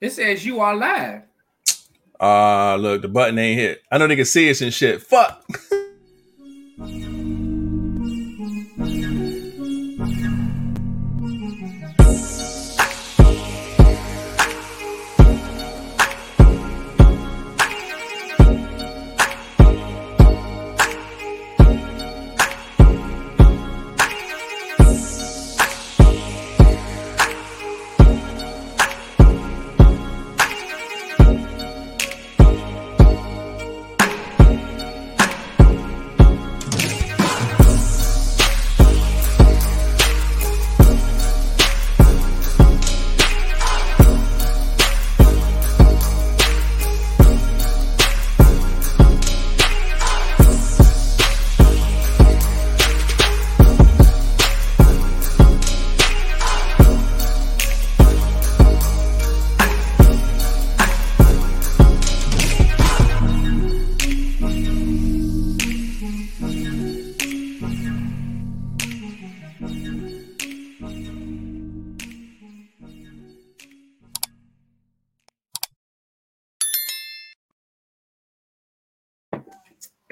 It 0.00 0.12
says 0.12 0.46
you 0.46 0.60
are 0.60 0.74
live. 0.74 1.22
Ah, 2.18 2.72
uh, 2.72 2.76
look, 2.76 3.02
the 3.02 3.08
button 3.08 3.38
ain't 3.38 3.58
hit. 3.58 3.82
I 3.90 3.98
know 3.98 4.06
they 4.06 4.16
can 4.16 4.24
see 4.24 4.50
us 4.50 4.60
and 4.60 4.72
shit. 4.72 5.02
Fuck. 5.02 5.44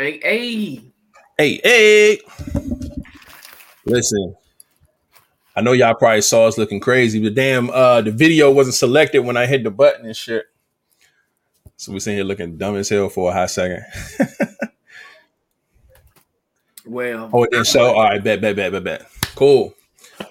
Hey, 0.09 0.21
hey. 0.23 0.81
Hey, 1.37 1.61
hey. 1.63 2.19
Listen, 3.85 4.35
I 5.55 5.61
know 5.61 5.73
y'all 5.73 5.95
probably 5.95 6.23
saw 6.23 6.47
us 6.47 6.57
looking 6.57 6.81
crazy, 6.81 7.23
but 7.23 7.35
damn, 7.35 7.69
uh, 7.69 8.01
the 8.01 8.11
video 8.11 8.51
wasn't 8.51 8.77
selected 8.77 9.19
when 9.19 9.37
I 9.37 9.45
hit 9.45 9.65
the 9.65 9.71
button 9.71 10.07
and 10.07 10.17
shit. 10.17 10.47
So 11.77 11.93
we're 11.93 11.99
sitting 11.99 12.17
here 12.17 12.25
looking 12.25 12.57
dumb 12.57 12.77
as 12.77 12.89
hell 12.89 13.11
for 13.11 13.31
a 13.31 13.35
hot 13.35 13.51
second. 13.51 13.85
well, 16.87 17.29
oh, 17.31 17.45
didn't 17.45 17.67
show. 17.67 17.95
All 17.95 18.05
right, 18.05 18.25
bet, 18.25 18.41
bet, 18.41 18.57
bet, 18.57 18.73
bet, 18.73 18.85
bet. 18.85 19.07
Cool. 19.35 19.75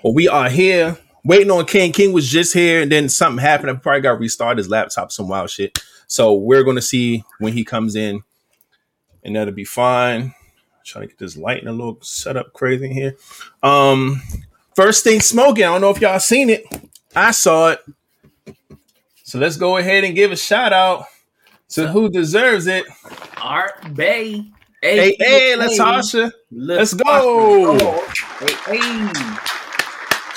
Well, 0.04 0.16
we 0.16 0.28
are 0.28 0.50
here 0.50 0.98
waiting 1.24 1.52
on 1.52 1.68
King. 1.68 1.92
King 1.92 2.14
was 2.14 2.28
just 2.28 2.52
here, 2.52 2.82
and 2.82 2.92
then 2.92 3.10
something 3.10 3.44
happened. 3.44 3.70
I 3.70 3.76
probably 3.76 4.02
got 4.02 4.14
to 4.14 4.18
restart 4.18 4.58
his 4.58 4.70
laptop, 4.70 5.12
some 5.12 5.28
wild 5.28 5.52
shit. 5.52 5.78
So 6.08 6.34
we're 6.34 6.64
gonna 6.64 6.82
see 6.82 7.24
when 7.38 7.54
he 7.54 7.64
comes 7.64 7.96
in 7.96 8.24
and 9.28 9.36
that'll 9.36 9.54
be 9.54 9.66
fine. 9.66 10.34
Trying 10.84 11.04
to 11.04 11.08
get 11.10 11.20
this 11.20 11.36
lighting 11.36 11.68
a 11.68 11.74
little 11.74 12.00
set 12.02 12.38
up 12.38 12.54
crazy 12.54 12.86
in 12.86 12.92
here. 12.92 13.18
Um, 13.62 14.24
first 14.74 15.04
thing 15.04 15.20
smoking. 15.20 15.66
I 15.66 15.68
don't 15.68 15.82
know 15.82 15.90
if 15.90 16.00
y'all 16.00 16.20
seen 16.20 16.50
it. 16.50 16.66
I 17.14 17.32
saw 17.32 17.72
it. 17.72 17.82
So 19.24 19.38
let's 19.38 19.58
go 19.58 19.76
ahead 19.76 20.06
and 20.06 20.16
give 20.16 20.32
a 20.32 20.38
shout 20.38 20.72
out 20.72 21.06
to 21.70 21.90
who 21.90 22.10
deserves 22.10 22.68
it. 22.68 22.86
Art 23.42 23.94
Bay. 23.94 24.46
Hey, 24.82 25.16
hey, 25.16 25.16
hey 25.20 25.56
Latasha. 25.58 26.32
Let's 26.50 26.94
go. 26.94 27.78
Hey, 28.40 28.54
hey. 28.66 29.12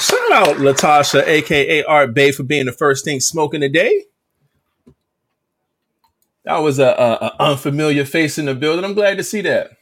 Shout 0.01 0.33
out 0.33 0.57
Latasha, 0.57 1.25
aka 1.25 1.85
Art 1.85 2.13
Bay, 2.13 2.33
for 2.33 2.43
being 2.43 2.67
the 2.67 2.73
first 2.73 3.05
thing 3.05 3.21
smoking 3.21 3.61
today. 3.61 4.07
That 6.45 6.59
was 6.59 6.79
a, 6.79 6.87
a, 6.87 7.27
a, 7.27 7.37
unfamiliar 7.51 8.05
face 8.05 8.39
in 8.39 8.47
the 8.47 8.55
building. 8.55 8.85
I'm 8.85 8.95
glad 8.95 9.19
to 9.19 9.25
see 9.25 9.43
that. 9.43 9.73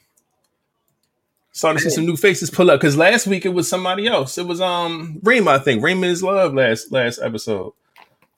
Starting 1.53 1.79
to 1.79 1.91
see 1.91 1.95
some 1.95 2.07
new 2.07 2.17
faces 2.17 2.51
pull 2.51 2.71
up 2.71 2.81
because 2.81 2.97
last 2.97 3.27
week 3.27 3.45
it 3.45 3.51
was 3.51 3.69
somebody 3.69 4.07
else. 4.07 4.39
It 4.39 4.47
was 4.47 4.61
um 4.61 5.19
Rima, 5.23 5.53
I 5.53 5.59
think. 5.59 5.83
Rima 5.83 6.07
is 6.07 6.23
love 6.23 6.55
last 6.55 6.93
last 6.93 7.21
episode. 7.21 7.73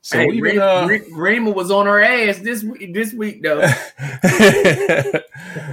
So 0.03 0.19
hey, 0.19 0.27
even, 0.29 0.41
Rima, 0.41 0.65
uh, 0.65 0.99
Rima 1.13 1.51
was 1.51 1.71
on 1.71 1.87
her 1.87 2.01
ass 2.03 2.39
this 2.39 2.63
week. 2.63 2.95
This 2.95 3.13
week 3.13 3.43
though. 3.43 3.61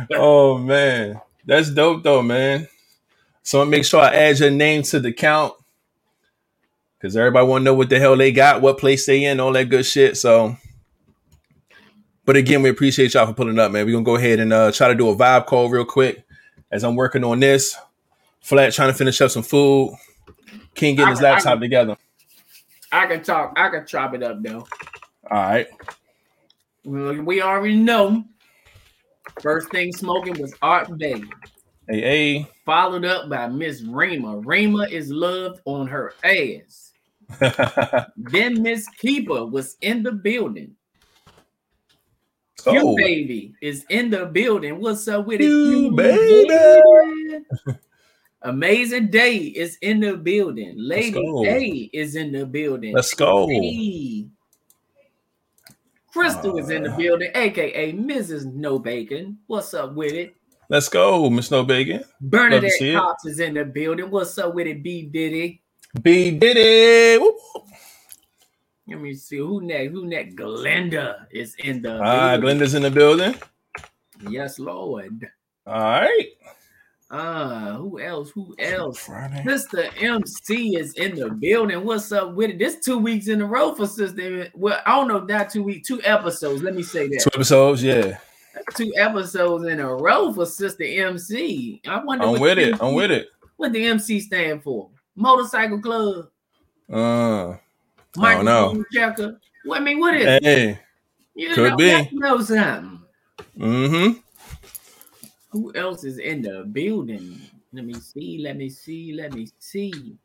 oh 0.14 0.58
man, 0.58 1.22
that's 1.46 1.70
dope 1.70 2.04
though, 2.04 2.22
man. 2.22 2.68
So 3.44 3.62
I 3.62 3.66
make 3.66 3.86
sure 3.86 4.02
I 4.02 4.14
add 4.14 4.40
your 4.40 4.52
name 4.52 4.84
to 4.84 5.00
the 5.00 5.14
count 5.14 5.54
because 6.98 7.16
everybody 7.16 7.48
want 7.48 7.62
to 7.62 7.66
know 7.66 7.74
what 7.74 7.90
the 7.90 8.00
hell 8.00 8.18
they 8.18 8.34
got, 8.34 8.62
what 8.62 8.78
place 8.78 9.06
they 9.06 9.24
in, 9.24 9.40
all 9.40 9.54
that 9.54 9.70
good 9.70 9.86
shit. 9.86 10.18
So 10.18 10.58
but 12.28 12.36
again, 12.36 12.62
we 12.62 12.70
appreciate 12.70 13.14
y'all 13.14 13.26
for 13.26 13.34
pulling 13.34 13.58
up, 13.58 13.72
man. 13.72 13.86
We're 13.86 13.94
gonna 13.94 14.04
go 14.04 14.18
ahead 14.18 14.42
and 14.42 14.52
uh, 14.52 14.70
try 14.74 14.90
to 14.90 14.96
do 14.96 15.08
a 15.10 15.16
vibe 15.16 15.46
call 15.46 15.70
real 15.70 15.86
quick 15.86 16.26
as 16.72 16.84
I'm 16.84 16.98
working 16.98 17.24
on 17.24 17.40
this. 17.40 17.78
Flat 18.42 18.74
trying 18.74 18.92
to 18.92 18.94
finish 18.94 19.22
up 19.22 19.32
some 19.32 19.44
food. 19.44 19.96
King 20.76 20.96
getting 20.96 21.12
his 21.12 21.22
laptop 21.22 21.54
can, 21.54 21.62
together. 21.62 21.98
I 22.92 23.08
can 23.08 23.24
talk. 23.24 23.54
I 23.56 23.70
can 23.70 23.88
chop 23.88 24.14
it 24.14 24.24
up 24.24 24.44
though. 24.44 24.68
All 25.32 25.38
right. 25.38 25.68
We 26.84 27.42
already 27.42 27.78
know. 27.78 28.26
First 29.42 29.72
thing 29.72 29.94
smoking 29.94 30.40
was 30.40 30.54
Art 30.62 30.98
Bay. 30.98 31.24
Hey, 31.88 32.02
hey. 32.02 32.48
Followed 32.66 33.06
up 33.06 33.30
by 33.30 33.48
Miss 33.48 33.84
Rima. 33.84 34.40
Rima 34.40 34.84
is 34.84 35.10
loved 35.12 35.62
on 35.64 35.88
her 35.88 36.14
ass. 36.26 36.92
then 38.18 38.62
Miss 38.62 38.86
Keeper 38.98 39.46
was 39.46 39.78
in 39.80 40.04
the 40.04 40.12
building. 40.12 40.77
You 42.74 42.96
baby 42.98 43.54
is 43.62 43.86
in 43.90 44.10
the 44.10 44.26
building. 44.26 44.80
What's 44.80 45.08
up 45.08 45.26
with 45.26 45.42
it? 45.42 45.46
You 45.46 45.92
baby. 45.92 47.46
Amazing 48.44 49.10
Day 49.10 49.38
is 49.38 49.78
in 49.82 50.00
the 50.00 50.16
building. 50.16 50.74
Lady 50.78 51.20
Day 51.44 51.90
is 51.92 52.16
in 52.16 52.32
the 52.32 52.46
building. 52.46 52.94
Let's 52.94 53.14
go. 53.14 53.48
Hey. 53.48 54.28
Crystal 56.14 56.56
uh, 56.56 56.60
is 56.60 56.70
in 56.70 56.84
the 56.84 56.92
uh. 56.92 56.98
building, 56.98 57.32
aka 57.36 57.94
Mrs. 57.94 58.52
No 58.54 58.80
Bacon. 58.80 59.38
What's 59.48 59.74
up 59.74 59.94
with 59.94 60.14
it? 60.14 60.34
Let's 60.70 60.90
go, 60.90 61.30
Miss 61.30 61.50
No 61.50 61.64
Bacon. 61.64 62.04
Bernadette 62.20 62.72
Cox 62.96 63.26
is 63.26 63.40
in 63.40 63.54
the 63.54 63.64
building. 63.64 64.10
What's 64.10 64.38
up 64.38 64.54
with 64.54 64.68
it, 64.68 64.84
B 64.84 65.04
Diddy? 65.04 65.62
B 66.02 66.32
Diddy. 66.32 67.18
Whoop. 67.22 67.36
Let 68.88 69.02
me 69.02 69.14
see 69.14 69.38
who 69.38 69.62
next. 69.62 69.92
Who 69.92 70.06
next? 70.06 70.36
Glenda 70.36 71.26
is 71.32 71.56
in 71.60 71.82
the. 71.82 72.00
Ah, 72.02 72.38
Glenda's 72.38 72.74
in 72.74 72.84
the 72.84 72.92
building. 72.92 73.36
Yes, 74.30 74.60
Lord. 74.60 75.30
All 75.66 75.74
right. 75.74 76.28
Uh, 77.10 77.74
who 77.74 78.00
else? 78.00 78.32
Who 78.32 78.56
else? 78.60 79.10
Sister 79.46 79.90
MC 80.00 80.78
is 80.78 80.94
in 80.94 81.16
the 81.16 81.30
building. 81.30 81.84
What's 81.84 82.12
up 82.12 82.34
with 82.34 82.52
it? 82.52 82.60
This 82.60 82.80
two 82.80 82.98
weeks 82.98 83.28
in 83.28 83.42
a 83.42 83.46
row 83.46 83.74
for 83.76 83.88
Sister. 83.88 84.50
Well, 84.56 84.80
I 84.86 84.96
don't 84.96 85.08
know 85.08 85.26
that 85.26 85.50
two 85.50 85.64
weeks, 85.64 85.88
two 85.88 86.02
episodes. 86.04 86.64
Let 86.64 86.76
me 86.76 86.84
say 86.84 87.08
that. 87.10 87.22
Two 87.22 87.30
episodes, 87.34 87.84
yeah. 87.84 88.18
Two 88.76 88.92
episodes 88.98 89.66
in 89.66 89.80
a 89.80 89.96
row 89.96 90.34
for 90.34 90.46
Sister 90.46 90.84
MC. 90.84 91.82
I 91.88 92.04
wonder. 92.04 92.26
I'm 92.26 92.40
with 92.40 92.58
it. 92.58 92.82
I'm 92.82 92.94
with 92.94 93.12
it. 93.12 93.28
What 93.58 93.74
the 93.74 93.86
MC 93.86 94.22
stand 94.22 94.64
for? 94.64 94.90
Motorcycle 95.16 95.82
Club. 95.82 96.28
Uh. 96.92 97.58
Michael 98.18 98.44
know. 98.44 98.86
Checker. 98.92 99.40
Well, 99.66 99.82
I 99.82 99.84
mean, 99.84 100.00
what 100.00 100.16
is 100.16 100.26
hey, 100.26 100.70
it? 100.72 100.80
You 101.36 101.54
could 101.54 101.72
know, 101.72 101.78
be. 101.78 102.10
Know 102.14 102.42
something. 102.42 103.02
Mm-hmm. 103.58 104.20
Who 105.50 105.74
else 105.76 106.04
is 106.04 106.18
in 106.18 106.42
the 106.42 106.64
building? 106.72 107.40
Let 107.74 107.86
me 107.86 107.94
see. 107.96 108.40
Let 108.40 108.58
me 108.58 108.70
see. 108.70 109.14
Let 109.14 109.34
me 109.34 109.48
see. 109.60 110.18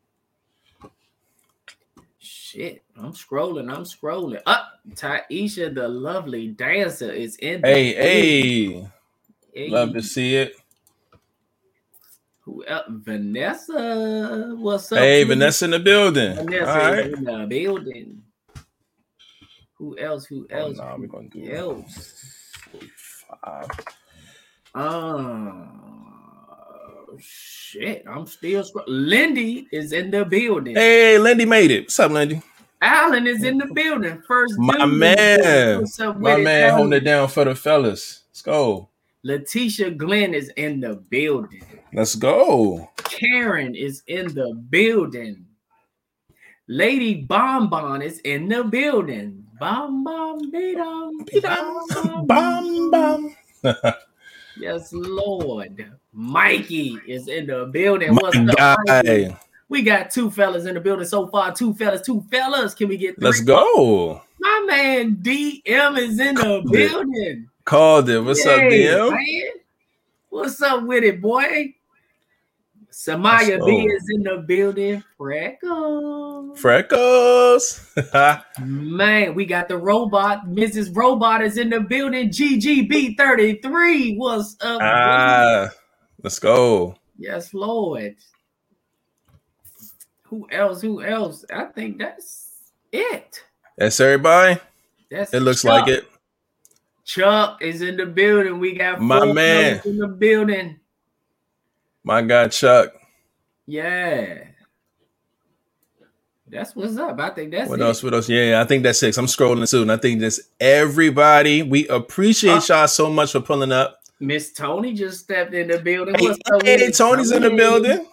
Shit, 2.19 2.83
I'm 2.97 3.11
scrolling. 3.11 3.69
I'm 3.69 3.83
scrolling. 3.83 4.41
Up, 4.45 4.79
uh, 4.87 4.95
Taisha, 4.95 5.73
the 5.73 5.87
lovely 5.87 6.47
dancer, 6.47 7.11
is 7.11 7.35
in. 7.37 7.61
Hey, 7.61 7.93
hey, 7.93 8.87
hey, 9.53 9.69
love 9.69 9.93
to 9.93 10.01
see 10.01 10.37
it. 10.37 10.55
Who 12.45 12.65
else? 12.65 12.83
Vanessa. 12.89 14.55
What's 14.57 14.91
up? 14.91 14.99
Hey, 14.99 15.23
Vanessa 15.23 15.65
in 15.65 15.71
the 15.71 15.79
building. 15.79 16.35
Vanessa 16.35 16.69
All 16.69 16.91
right. 16.91 17.05
in 17.11 17.23
the 17.23 17.45
building. 17.47 18.21
Who 19.77 19.97
else? 19.97 20.25
Who 20.25 20.45
oh, 20.51 20.55
else? 20.55 20.77
Oh, 20.79 20.83
nah, 20.83 20.97
we're 20.97 21.07
gonna 21.07 21.29
do 21.29 21.49
else. 21.51 22.51
Five. 23.43 23.69
Uh, 24.75 25.65
shit. 27.17 28.03
I'm 28.07 28.25
still. 28.25 28.63
Scr- 28.63 28.79
Lindy 28.87 29.67
is 29.71 29.93
in 29.93 30.11
the 30.11 30.25
building. 30.25 30.75
Hey, 30.75 31.17
Lindy 31.17 31.45
made 31.45 31.71
it. 31.71 31.83
What's 31.83 31.99
up, 31.99 32.11
Lindy? 32.11 32.41
Allen 32.81 33.25
is 33.25 33.43
in 33.43 33.57
the 33.57 33.67
building. 33.67 34.21
First, 34.27 34.55
My 34.57 34.85
dude. 34.85 34.99
man. 34.99 35.79
What's 35.79 35.99
up 36.01 36.19
My 36.19 36.35
man 36.35 36.73
holding 36.73 36.93
it 36.93 37.05
down 37.05 37.29
for 37.29 37.45
the 37.45 37.55
fellas. 37.55 38.23
Let's 38.29 38.41
go. 38.41 38.89
Letitia 39.25 39.91
Glenn 39.91 40.33
is 40.33 40.49
in 40.57 40.81
the 40.81 40.95
building. 40.95 41.63
Let's 41.93 42.15
go. 42.15 42.89
Karen 42.97 43.73
is 43.73 44.03
in 44.07 44.33
the 44.33 44.53
building. 44.69 45.45
Lady 46.67 47.21
Bonbon 47.21 48.01
is 48.01 48.19
in 48.19 48.49
the 48.49 48.65
building. 48.65 49.45
Bom 49.59 50.03
bom 50.03 50.51
bidom. 50.51 51.11
Bam, 51.41 52.27
bam, 52.27 52.91
bam. 52.91 53.35
Yes, 54.59 54.91
Lord. 54.91 55.89
Mikey 56.11 56.99
is 57.07 57.29
in 57.29 57.47
the 57.47 57.65
building. 57.71 58.13
My 58.13 58.21
What's 58.21 58.37
up, 58.59 58.77
Mikey? 58.85 59.35
We 59.69 59.83
got 59.83 60.11
two 60.11 60.29
fellas 60.29 60.65
in 60.65 60.75
the 60.75 60.81
building 60.81 61.07
so 61.07 61.27
far. 61.27 61.53
Two 61.53 61.73
fellas, 61.73 62.01
two 62.01 62.21
fellas. 62.29 62.73
Can 62.73 62.89
we 62.89 62.97
get 62.97 63.15
three? 63.15 63.25
Let's 63.25 63.41
go. 63.41 64.21
My 64.39 64.65
man 64.67 65.15
DM 65.15 65.97
is 65.97 66.19
in 66.19 66.35
the 66.35 66.61
building. 66.69 67.49
Called 67.65 68.09
it. 68.09 68.19
What's 68.19 68.45
up, 68.45 68.59
DM? 68.59 69.11
man. 69.11 69.51
What's 70.29 70.61
up 70.61 70.83
with 70.83 71.03
it, 71.03 71.21
boy? 71.21 71.73
Samaya 72.91 73.65
B 73.65 73.85
is 73.87 74.03
in 74.09 74.23
the 74.23 74.43
building. 74.47 75.03
Freckles. 75.17 76.59
Freckles. 76.59 77.91
Man, 78.61 79.33
we 79.33 79.45
got 79.45 79.67
the 79.67 79.77
robot. 79.77 80.45
Mrs. 80.47 80.95
Robot 80.95 81.41
is 81.41 81.57
in 81.57 81.69
the 81.71 81.79
building. 81.79 82.29
GGB33. 82.29 84.17
What's 84.17 84.55
up? 84.61 84.79
ah, 84.81 85.69
let's 86.21 86.37
go. 86.37 86.95
Yes, 87.17 87.53
Lord. 87.53 88.15
Who 90.23 90.47
else? 90.51 90.81
Who 90.81 91.01
else? 91.03 91.45
I 91.51 91.65
think 91.65 91.97
that's 91.97 92.51
it. 92.91 93.43
That's 93.77 93.99
everybody. 93.99 94.59
That's 95.09 95.33
It 95.33 95.39
looks 95.41 95.63
Chuck. 95.63 95.71
like 95.71 95.87
it. 95.87 96.07
Chuck 97.05 97.61
is 97.61 97.81
in 97.81 97.97
the 97.97 98.05
building. 98.05 98.59
We 98.59 98.75
got 98.75 99.01
My 99.01 99.31
man. 99.31 99.81
in 99.85 99.97
the 99.97 100.07
building. 100.07 100.79
My 102.03 102.21
guy 102.21 102.47
Chuck. 102.47 102.93
Yeah. 103.65 104.45
That's 106.47 106.75
what's 106.75 106.97
up. 106.97 107.19
I 107.19 107.31
think 107.31 107.51
that's 107.51 107.69
What 107.69 107.79
it. 107.79 107.83
else? 107.83 108.03
What 108.03 108.13
else? 108.13 108.29
Yeah, 108.29 108.61
I 108.61 108.65
think 108.65 108.83
that's 108.83 108.99
six. 108.99 109.17
I'm 109.17 109.25
scrolling 109.25 109.67
soon. 109.67 109.89
I 109.89 109.97
think 109.97 110.21
that's 110.21 110.39
everybody. 110.59 111.63
We 111.63 111.87
appreciate 111.87 112.69
Uh, 112.69 112.75
y'all 112.75 112.87
so 112.87 113.09
much 113.09 113.31
for 113.31 113.39
pulling 113.39 113.71
up. 113.71 113.99
Miss 114.19 114.53
Tony 114.53 114.93
just 114.93 115.21
stepped 115.21 115.53
in 115.53 115.67
the 115.67 115.79
building. 115.79 116.15
Hey, 116.17 116.27
What's 116.27 116.39
up 116.53 116.63
hey, 116.63 116.91
Tony's 116.91 117.31
in 117.31 117.41
the 117.41 117.49
building. 117.49 118.05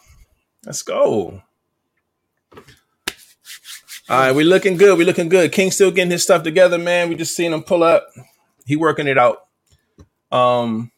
Let's 0.65 0.83
go. 0.83 1.43
All 4.09 4.19
right, 4.19 4.33
we 4.33 4.43
looking 4.43 4.77
good. 4.77 4.99
We 4.99 5.05
looking 5.05 5.29
good. 5.29 5.53
King 5.53 5.71
still 5.71 5.91
getting 5.93 6.11
his 6.11 6.23
stuff 6.25 6.43
together, 6.43 6.79
man. 6.79 7.09
We 7.11 7.15
just 7.15 7.37
seen 7.37 7.53
him 7.53 7.63
pull 7.63 7.83
up. 7.85 8.09
He 8.71 8.77
working 8.77 9.09
it 9.09 9.19
out. 9.19 9.47
Um, 10.31 10.93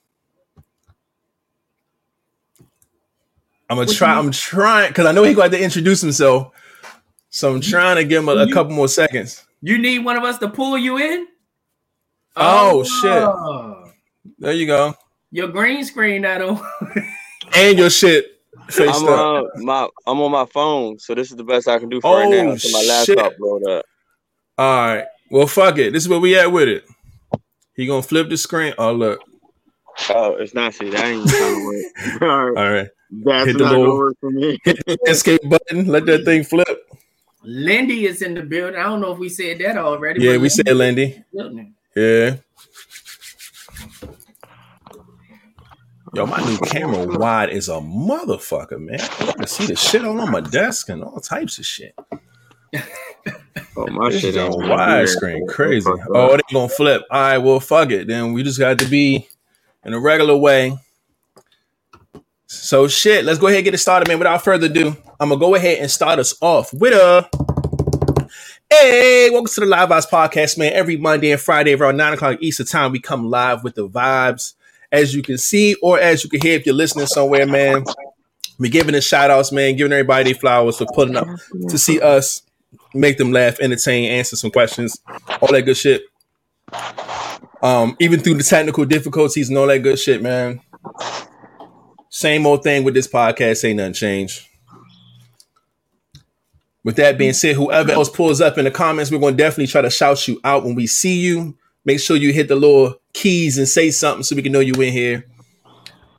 I'm 3.70 3.78
gonna 3.78 3.86
try. 3.86 4.12
I'm 4.18 4.30
trying 4.30 4.88
because 4.90 5.06
I 5.06 5.12
know 5.12 5.22
he 5.22 5.32
got 5.32 5.50
to 5.52 5.58
introduce 5.62 6.02
himself. 6.02 6.52
So 7.30 7.54
I'm 7.54 7.62
trying 7.62 7.96
to 7.96 8.04
give 8.04 8.22
him 8.22 8.28
a, 8.28 8.32
a 8.32 8.46
You- 8.46 8.52
couple 8.52 8.72
more 8.74 8.88
seconds. 8.88 9.42
You 9.62 9.78
need 9.78 10.00
one 10.00 10.16
of 10.18 10.24
us 10.24 10.36
to 10.38 10.48
pull 10.50 10.76
you 10.76 10.98
in? 10.98 11.28
Oh, 12.36 12.82
shit. 12.84 14.32
There 14.38 14.52
you 14.52 14.66
go. 14.66 14.94
Your 15.30 15.48
green 15.48 15.82
screen 15.84 16.22
not 16.22 16.42
on. 16.42 16.60
And 17.54 17.76
your 17.78 17.90
shit 17.90 18.40
I'm 18.78 18.88
up. 19.06 19.46
on 19.54 19.64
my 19.64 19.88
I'm 20.06 20.20
on 20.20 20.30
my 20.30 20.44
phone, 20.46 20.98
so 20.98 21.14
this 21.14 21.30
is 21.30 21.36
the 21.36 21.44
best 21.44 21.68
I 21.68 21.78
can 21.78 21.88
do 21.88 22.00
for 22.02 22.18
right 22.18 22.28
now 22.30 22.36
Oh, 22.36 22.50
until 22.52 22.70
my 22.72 23.02
shit. 23.04 23.16
laptop 23.16 23.38
blowed 23.38 23.66
up. 23.68 23.84
All 24.58 24.86
right. 24.86 25.04
Well, 25.30 25.46
fuck 25.46 25.78
it. 25.78 25.92
This 25.92 26.02
is 26.02 26.08
where 26.10 26.20
we 26.20 26.38
at 26.38 26.52
with 26.52 26.68
it. 26.68 26.84
He 27.76 27.86
gonna 27.86 28.02
flip 28.02 28.28
the 28.28 28.36
screen. 28.36 28.74
Oh 28.78 28.92
look. 28.92 29.20
Oh, 30.10 30.34
it's 30.36 30.54
not 30.54 30.74
see 30.74 30.88
that 30.90 31.04
ain't 31.04 31.28
trying 31.28 31.54
to 31.54 31.66
work. 31.66 32.22
All 32.22 32.50
right. 32.50 32.64
All 32.66 32.72
right. 32.72 32.88
That's 33.24 33.46
Hit 33.46 33.58
the 33.58 33.64
not 33.64 33.70
little- 33.72 33.86
gonna 33.86 33.98
work 33.98 34.16
for 34.20 34.30
me. 34.30 34.58
Escape 35.06 35.40
button. 35.48 35.86
Let 35.86 36.06
that 36.06 36.24
thing 36.24 36.44
flip. 36.44 36.66
Lindy 37.44 38.06
is 38.06 38.22
in 38.22 38.34
the 38.34 38.42
building. 38.42 38.78
I 38.78 38.84
don't 38.84 39.00
know 39.00 39.12
if 39.12 39.18
we 39.18 39.28
said 39.28 39.58
that 39.58 39.76
already. 39.76 40.22
Yeah, 40.22 40.32
but 40.34 40.40
we 40.42 40.48
said 40.48 40.66
Lindy 40.68 40.76
Lindy. 40.76 41.02
is 41.02 41.16
in 41.16 41.24
the 41.32 41.42
building. 41.42 41.74
Yeah. 41.96 42.36
Yo, 46.14 46.26
my 46.26 46.44
new 46.44 46.58
camera 46.58 47.06
wide 47.18 47.48
is 47.50 47.68
a 47.68 47.72
motherfucker, 47.80 48.78
man. 48.78 49.00
I 49.00 49.32
can 49.32 49.46
see 49.46 49.66
the 49.66 49.74
shit 49.76 50.04
all 50.04 50.20
on 50.20 50.30
my 50.30 50.40
desk 50.42 50.90
and 50.90 51.02
all 51.02 51.20
types 51.20 51.58
of 51.58 51.64
shit. 51.64 51.94
Oh 53.76 53.86
my 53.86 54.10
This 54.10 54.20
shit 54.20 54.30
is 54.30 54.36
ain't 54.36 54.54
on 54.54 54.60
gonna 54.60 54.74
do 54.74 54.82
widescreen, 54.82 55.48
crazy. 55.48 55.90
Oh, 56.14 56.36
they 56.36 56.42
gonna 56.52 56.68
flip. 56.68 57.02
All 57.10 57.20
right, 57.20 57.38
well, 57.38 57.60
fuck 57.60 57.90
it. 57.90 58.06
Then 58.06 58.32
we 58.32 58.42
just 58.42 58.58
got 58.58 58.78
to 58.78 58.86
be 58.86 59.28
in 59.84 59.94
a 59.94 60.00
regular 60.00 60.36
way. 60.36 60.76
So 62.46 62.86
shit, 62.88 63.24
let's 63.24 63.38
go 63.38 63.46
ahead 63.46 63.58
and 63.58 63.64
get 63.64 63.74
it 63.74 63.78
started, 63.78 64.08
man. 64.08 64.18
Without 64.18 64.44
further 64.44 64.66
ado, 64.66 64.96
I'm 65.18 65.30
gonna 65.30 65.40
go 65.40 65.54
ahead 65.54 65.78
and 65.78 65.90
start 65.90 66.18
us 66.18 66.34
off 66.40 66.72
with 66.74 66.92
a. 66.92 67.28
Hey, 68.70 69.30
welcome 69.30 69.52
to 69.52 69.60
the 69.60 69.66
Live 69.66 69.88
Vibes 69.88 70.08
Podcast, 70.08 70.58
man. 70.58 70.72
Every 70.72 70.96
Monday 70.96 71.32
and 71.32 71.40
Friday 71.40 71.74
around 71.74 71.96
nine 71.96 72.12
o'clock 72.12 72.38
Eastern 72.40 72.66
Time, 72.66 72.92
we 72.92 73.00
come 73.00 73.30
live 73.30 73.64
with 73.64 73.74
the 73.74 73.88
vibes. 73.88 74.54
As 74.90 75.14
you 75.14 75.22
can 75.22 75.38
see, 75.38 75.74
or 75.82 75.98
as 75.98 76.24
you 76.24 76.30
can 76.30 76.40
hear 76.42 76.56
if 76.56 76.66
you're 76.66 76.74
listening 76.74 77.06
somewhere, 77.06 77.46
man. 77.46 77.84
We 78.58 78.68
giving 78.68 78.92
the 78.92 79.00
shout 79.00 79.30
outs, 79.30 79.50
man, 79.50 79.76
giving 79.76 79.92
everybody 79.92 80.34
flowers 80.34 80.76
for 80.76 80.86
pulling 80.94 81.16
up 81.16 81.26
to 81.68 81.78
see 81.78 82.00
us 82.00 82.42
make 82.94 83.18
them 83.18 83.32
laugh, 83.32 83.60
entertain, 83.60 84.10
answer 84.10 84.36
some 84.36 84.50
questions, 84.50 85.00
all 85.40 85.52
that 85.52 85.62
good 85.62 85.76
shit. 85.76 86.02
Um, 87.62 87.96
even 88.00 88.20
through 88.20 88.34
the 88.34 88.42
technical 88.42 88.84
difficulties 88.84 89.48
and 89.48 89.58
all 89.58 89.66
that 89.68 89.78
good 89.78 89.98
shit, 89.98 90.22
man. 90.22 90.60
Same 92.10 92.46
old 92.46 92.62
thing 92.62 92.84
with 92.84 92.94
this 92.94 93.08
podcast, 93.08 93.64
ain't 93.64 93.76
nothing 93.76 93.94
changed. 93.94 94.46
With 96.84 96.96
that 96.96 97.16
being 97.16 97.32
said, 97.32 97.54
whoever 97.54 97.92
else 97.92 98.08
pulls 98.10 98.40
up 98.40 98.58
in 98.58 98.64
the 98.64 98.70
comments, 98.70 99.10
we're 99.10 99.18
going 99.20 99.36
to 99.36 99.42
definitely 99.42 99.68
try 99.68 99.82
to 99.82 99.90
shout 99.90 100.26
you 100.26 100.40
out 100.42 100.64
when 100.64 100.74
we 100.74 100.86
see 100.86 101.20
you. 101.20 101.56
Make 101.84 102.00
sure 102.00 102.16
you 102.16 102.32
hit 102.32 102.48
the 102.48 102.56
little 102.56 102.96
keys 103.12 103.58
and 103.58 103.68
say 103.68 103.90
something 103.90 104.24
so 104.24 104.36
we 104.36 104.42
can 104.42 104.52
know 104.52 104.60
you 104.60 104.74
in 104.74 104.92
here. 104.92 105.26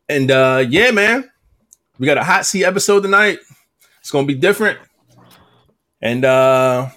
And 0.09 0.29
uh 0.31 0.65
yeah, 0.67 0.91
man, 0.91 1.29
we 1.97 2.05
got 2.05 2.17
a 2.17 2.23
hot 2.23 2.45
seat 2.45 2.65
episode 2.65 3.01
tonight. 3.01 3.39
It's 4.01 4.11
gonna 4.11 4.27
be 4.27 4.35
different. 4.35 4.77
And 6.03 6.25
uh 6.25 6.89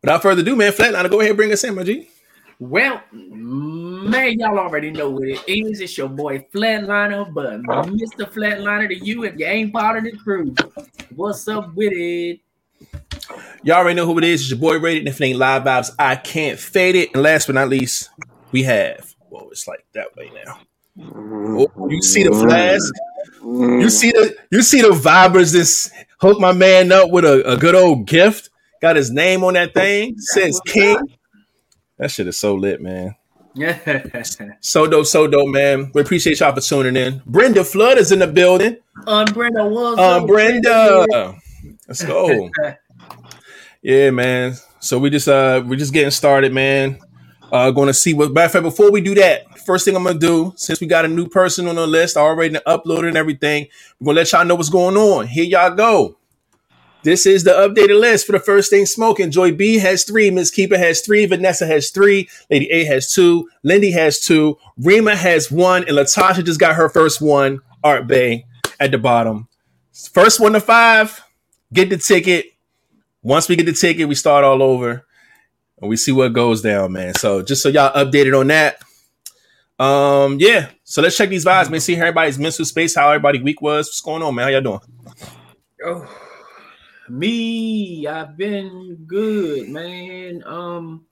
without 0.00 0.22
further 0.22 0.42
ado, 0.42 0.54
man, 0.54 0.72
Flatliner, 0.72 1.10
go 1.10 1.18
ahead 1.18 1.32
and 1.32 1.36
bring 1.36 1.52
us 1.52 1.64
in, 1.64 1.74
my 1.74 1.82
G. 1.82 2.08
Well, 2.60 3.02
man, 3.10 4.38
y'all 4.38 4.58
already 4.58 4.92
know 4.92 5.10
what 5.10 5.26
it 5.26 5.42
is. 5.48 5.80
It's 5.80 5.98
your 5.98 6.08
boy 6.08 6.46
Flatliner, 6.54 7.32
but 7.34 7.62
Mr. 7.62 8.30
Flatliner 8.30 8.88
to 8.88 8.94
you 8.94 9.24
if 9.24 9.36
you 9.36 9.46
ain't 9.46 9.72
part 9.72 9.98
of 9.98 10.04
the 10.04 10.16
crew. 10.16 10.54
What's 11.16 11.48
up 11.48 11.74
with 11.74 11.92
it? 11.92 12.40
Y'all 13.64 13.78
already 13.78 13.96
know 13.96 14.06
who 14.06 14.18
it 14.18 14.24
is. 14.24 14.42
It's 14.42 14.50
your 14.50 14.60
boy 14.60 14.78
Rated. 14.78 15.00
And 15.00 15.08
if 15.08 15.20
it 15.20 15.24
ain't 15.24 15.38
live 15.38 15.64
vibes, 15.64 15.90
I 15.98 16.14
can't 16.14 16.58
fade 16.60 16.94
it. 16.94 17.10
And 17.12 17.24
last 17.24 17.46
but 17.46 17.56
not 17.56 17.68
least, 17.68 18.08
we 18.52 18.62
have. 18.62 19.14
Whoa, 19.30 19.48
it's 19.50 19.66
like 19.66 19.84
that 19.94 20.14
way 20.16 20.30
now. 20.44 20.60
Oh, 21.02 21.88
you 21.88 22.02
see 22.02 22.22
the 22.22 22.30
flash? 22.30 22.80
You 23.42 23.88
see 23.90 24.10
the 24.10 24.36
you 24.50 24.62
see 24.62 24.82
the 24.82 24.90
vibers 24.90 25.52
this 25.52 25.90
hook 26.20 26.38
my 26.40 26.52
man 26.52 26.92
up 26.92 27.10
with 27.10 27.24
a, 27.24 27.52
a 27.52 27.56
good 27.56 27.74
old 27.74 28.06
gift. 28.06 28.50
Got 28.82 28.96
his 28.96 29.10
name 29.10 29.44
on 29.44 29.54
that 29.54 29.74
thing. 29.74 30.18
Says 30.18 30.60
King. 30.66 30.98
That 31.98 32.10
shit 32.10 32.26
is 32.26 32.38
so 32.38 32.54
lit, 32.54 32.80
man. 32.80 33.14
Yeah. 33.54 33.78
So 34.60 34.86
dope, 34.86 35.06
so 35.06 35.26
dope, 35.26 35.48
man. 35.48 35.90
We 35.94 36.02
appreciate 36.02 36.40
y'all 36.40 36.54
for 36.54 36.60
tuning 36.60 36.96
in. 36.96 37.22
Brenda 37.26 37.64
Flood 37.64 37.98
is 37.98 38.12
in 38.12 38.18
the 38.20 38.26
building. 38.26 38.76
On 39.06 39.26
Brenda 39.26 39.66
was 39.66 39.98
Uh, 39.98 40.24
Brenda, 40.26 41.34
let's 41.88 42.04
go. 42.04 42.50
Yeah, 43.82 44.10
man. 44.10 44.56
So 44.80 44.98
we 44.98 45.08
just 45.08 45.26
uh 45.26 45.62
we're 45.66 45.76
just 45.76 45.94
getting 45.94 46.10
started, 46.10 46.52
man. 46.52 46.98
Uh 47.52 47.70
gonna 47.70 47.92
see 47.92 48.14
what 48.14 48.32
matter 48.32 48.46
of 48.46 48.52
fact, 48.52 48.62
before 48.62 48.90
we 48.92 49.00
do 49.00 49.14
that, 49.16 49.58
first 49.60 49.84
thing 49.84 49.96
I'm 49.96 50.04
gonna 50.04 50.18
do, 50.18 50.52
since 50.56 50.80
we 50.80 50.86
got 50.86 51.04
a 51.04 51.08
new 51.08 51.28
person 51.28 51.66
on 51.66 51.74
the 51.74 51.86
list, 51.86 52.16
already 52.16 52.54
uploaded 52.66 53.08
and 53.08 53.16
everything, 53.16 53.66
we're 53.98 54.06
gonna 54.06 54.20
let 54.20 54.32
y'all 54.32 54.44
know 54.44 54.54
what's 54.54 54.68
going 54.68 54.96
on. 54.96 55.26
Here 55.26 55.44
y'all 55.44 55.74
go. 55.74 56.16
This 57.02 57.24
is 57.24 57.44
the 57.44 57.52
updated 57.52 57.98
list 57.98 58.26
for 58.26 58.32
the 58.32 58.40
first 58.40 58.70
thing 58.70 58.84
smoking. 58.84 59.30
Joy 59.30 59.52
B 59.52 59.78
has 59.78 60.04
three, 60.04 60.30
Miss 60.30 60.50
Keeper 60.50 60.76
has 60.76 61.00
three, 61.00 61.24
Vanessa 61.24 61.66
has 61.66 61.90
three, 61.90 62.28
Lady 62.50 62.70
A 62.70 62.84
has 62.84 63.10
two, 63.12 63.48
Lindy 63.62 63.90
has 63.92 64.20
two, 64.20 64.58
Rima 64.76 65.16
has 65.16 65.50
one, 65.50 65.82
and 65.88 65.96
Latasha 65.96 66.44
just 66.44 66.60
got 66.60 66.76
her 66.76 66.88
first 66.88 67.20
one. 67.20 67.60
Art 67.82 68.06
Bay 68.06 68.44
at 68.78 68.90
the 68.90 68.98
bottom. 68.98 69.48
First 70.12 70.40
one 70.40 70.52
to 70.52 70.60
five, 70.60 71.24
get 71.72 71.88
the 71.88 71.96
ticket. 71.96 72.46
Once 73.22 73.48
we 73.48 73.56
get 73.56 73.64
the 73.66 73.72
ticket, 73.72 74.06
we 74.06 74.14
start 74.14 74.44
all 74.44 74.62
over 74.62 75.06
and 75.80 75.88
we 75.88 75.96
see 75.96 76.12
what 76.12 76.32
goes 76.32 76.62
down, 76.62 76.92
man. 76.92 77.14
So 77.14 77.42
just 77.42 77.62
so 77.62 77.68
y'all 77.68 77.92
updated 77.92 78.38
on 78.38 78.48
that. 78.48 78.80
Um, 79.78 80.38
yeah. 80.38 80.70
So 80.84 81.00
let's 81.00 81.16
check 81.16 81.30
these 81.30 81.44
vibes, 81.44 81.70
man. 81.70 81.80
See 81.80 81.94
how 81.94 82.02
everybody's 82.02 82.38
mental 82.38 82.64
space, 82.64 82.94
how 82.94 83.08
everybody 83.08 83.40
week 83.40 83.62
was. 83.62 83.86
What's 83.86 84.00
going 84.00 84.22
on, 84.22 84.34
man? 84.34 84.44
How 84.44 84.50
y'all 84.50 84.60
doing? 84.60 84.80
Oh, 85.84 86.06
Me, 87.08 88.06
I've 88.06 88.36
been 88.36 88.96
good, 89.06 89.68
man. 89.68 90.42
Um, 90.44 91.06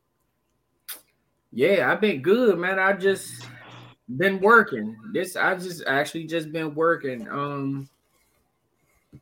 yeah, 1.51 1.91
I've 1.91 2.01
been 2.01 2.21
good, 2.21 2.59
man. 2.59 2.79
I 2.79 2.93
just 2.93 3.47
been 4.17 4.39
working. 4.41 4.97
This 5.13 5.35
I 5.37 5.55
just 5.55 5.83
actually 5.87 6.25
just 6.25 6.53
been 6.53 6.75
working. 6.75 7.27
Um, 7.29 7.89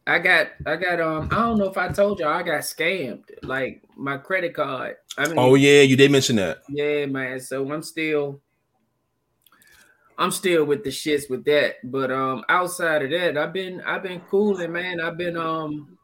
I 0.07 0.21
got 0.21 0.49
I 0.65 0.77
got 0.77 1.01
um 1.01 1.29
I 1.33 1.37
don't 1.37 1.59
know 1.59 1.69
if 1.69 1.77
I 1.77 1.89
told 1.89 2.21
y'all 2.21 2.29
I 2.29 2.43
got 2.43 2.61
scammed 2.61 3.25
like 3.43 3.83
my 3.97 4.17
credit 4.17 4.55
card. 4.55 4.97
I 5.19 5.27
mean, 5.27 5.39
oh 5.39 5.57
yeah, 5.57 5.83
you 5.83 5.97
did 5.97 6.13
mention 6.13 6.37
that. 6.37 6.59
Yeah, 6.69 7.07
man. 7.07 7.41
So 7.41 7.71
I'm 7.73 7.83
still 7.83 8.41
I'm 10.17 10.31
still 10.31 10.65
with 10.65 10.85
the 10.85 10.91
shits 10.91 11.29
with 11.29 11.45
that. 11.47 11.77
But 11.83 12.13
um 12.13 12.45
outside 12.49 13.03
of 13.03 13.11
that, 13.11 13.37
I've 13.37 13.53
been 13.53 13.81
I've 13.81 14.05
been 14.05 14.21
cooling, 14.21 14.73
man. 14.73 15.01
I've 15.01 15.19
been 15.19 15.37
um 15.37 15.99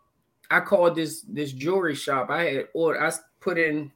I 0.51 0.61
called 0.61 0.97
this 0.97 1.23
this 1.23 1.53
jewelry 1.53 1.95
shop. 1.95 2.29
I 2.29 2.43
had 2.45 2.69
ordered 2.75 3.07
I 3.07 3.13
put 3.41 3.57
in 3.57 3.93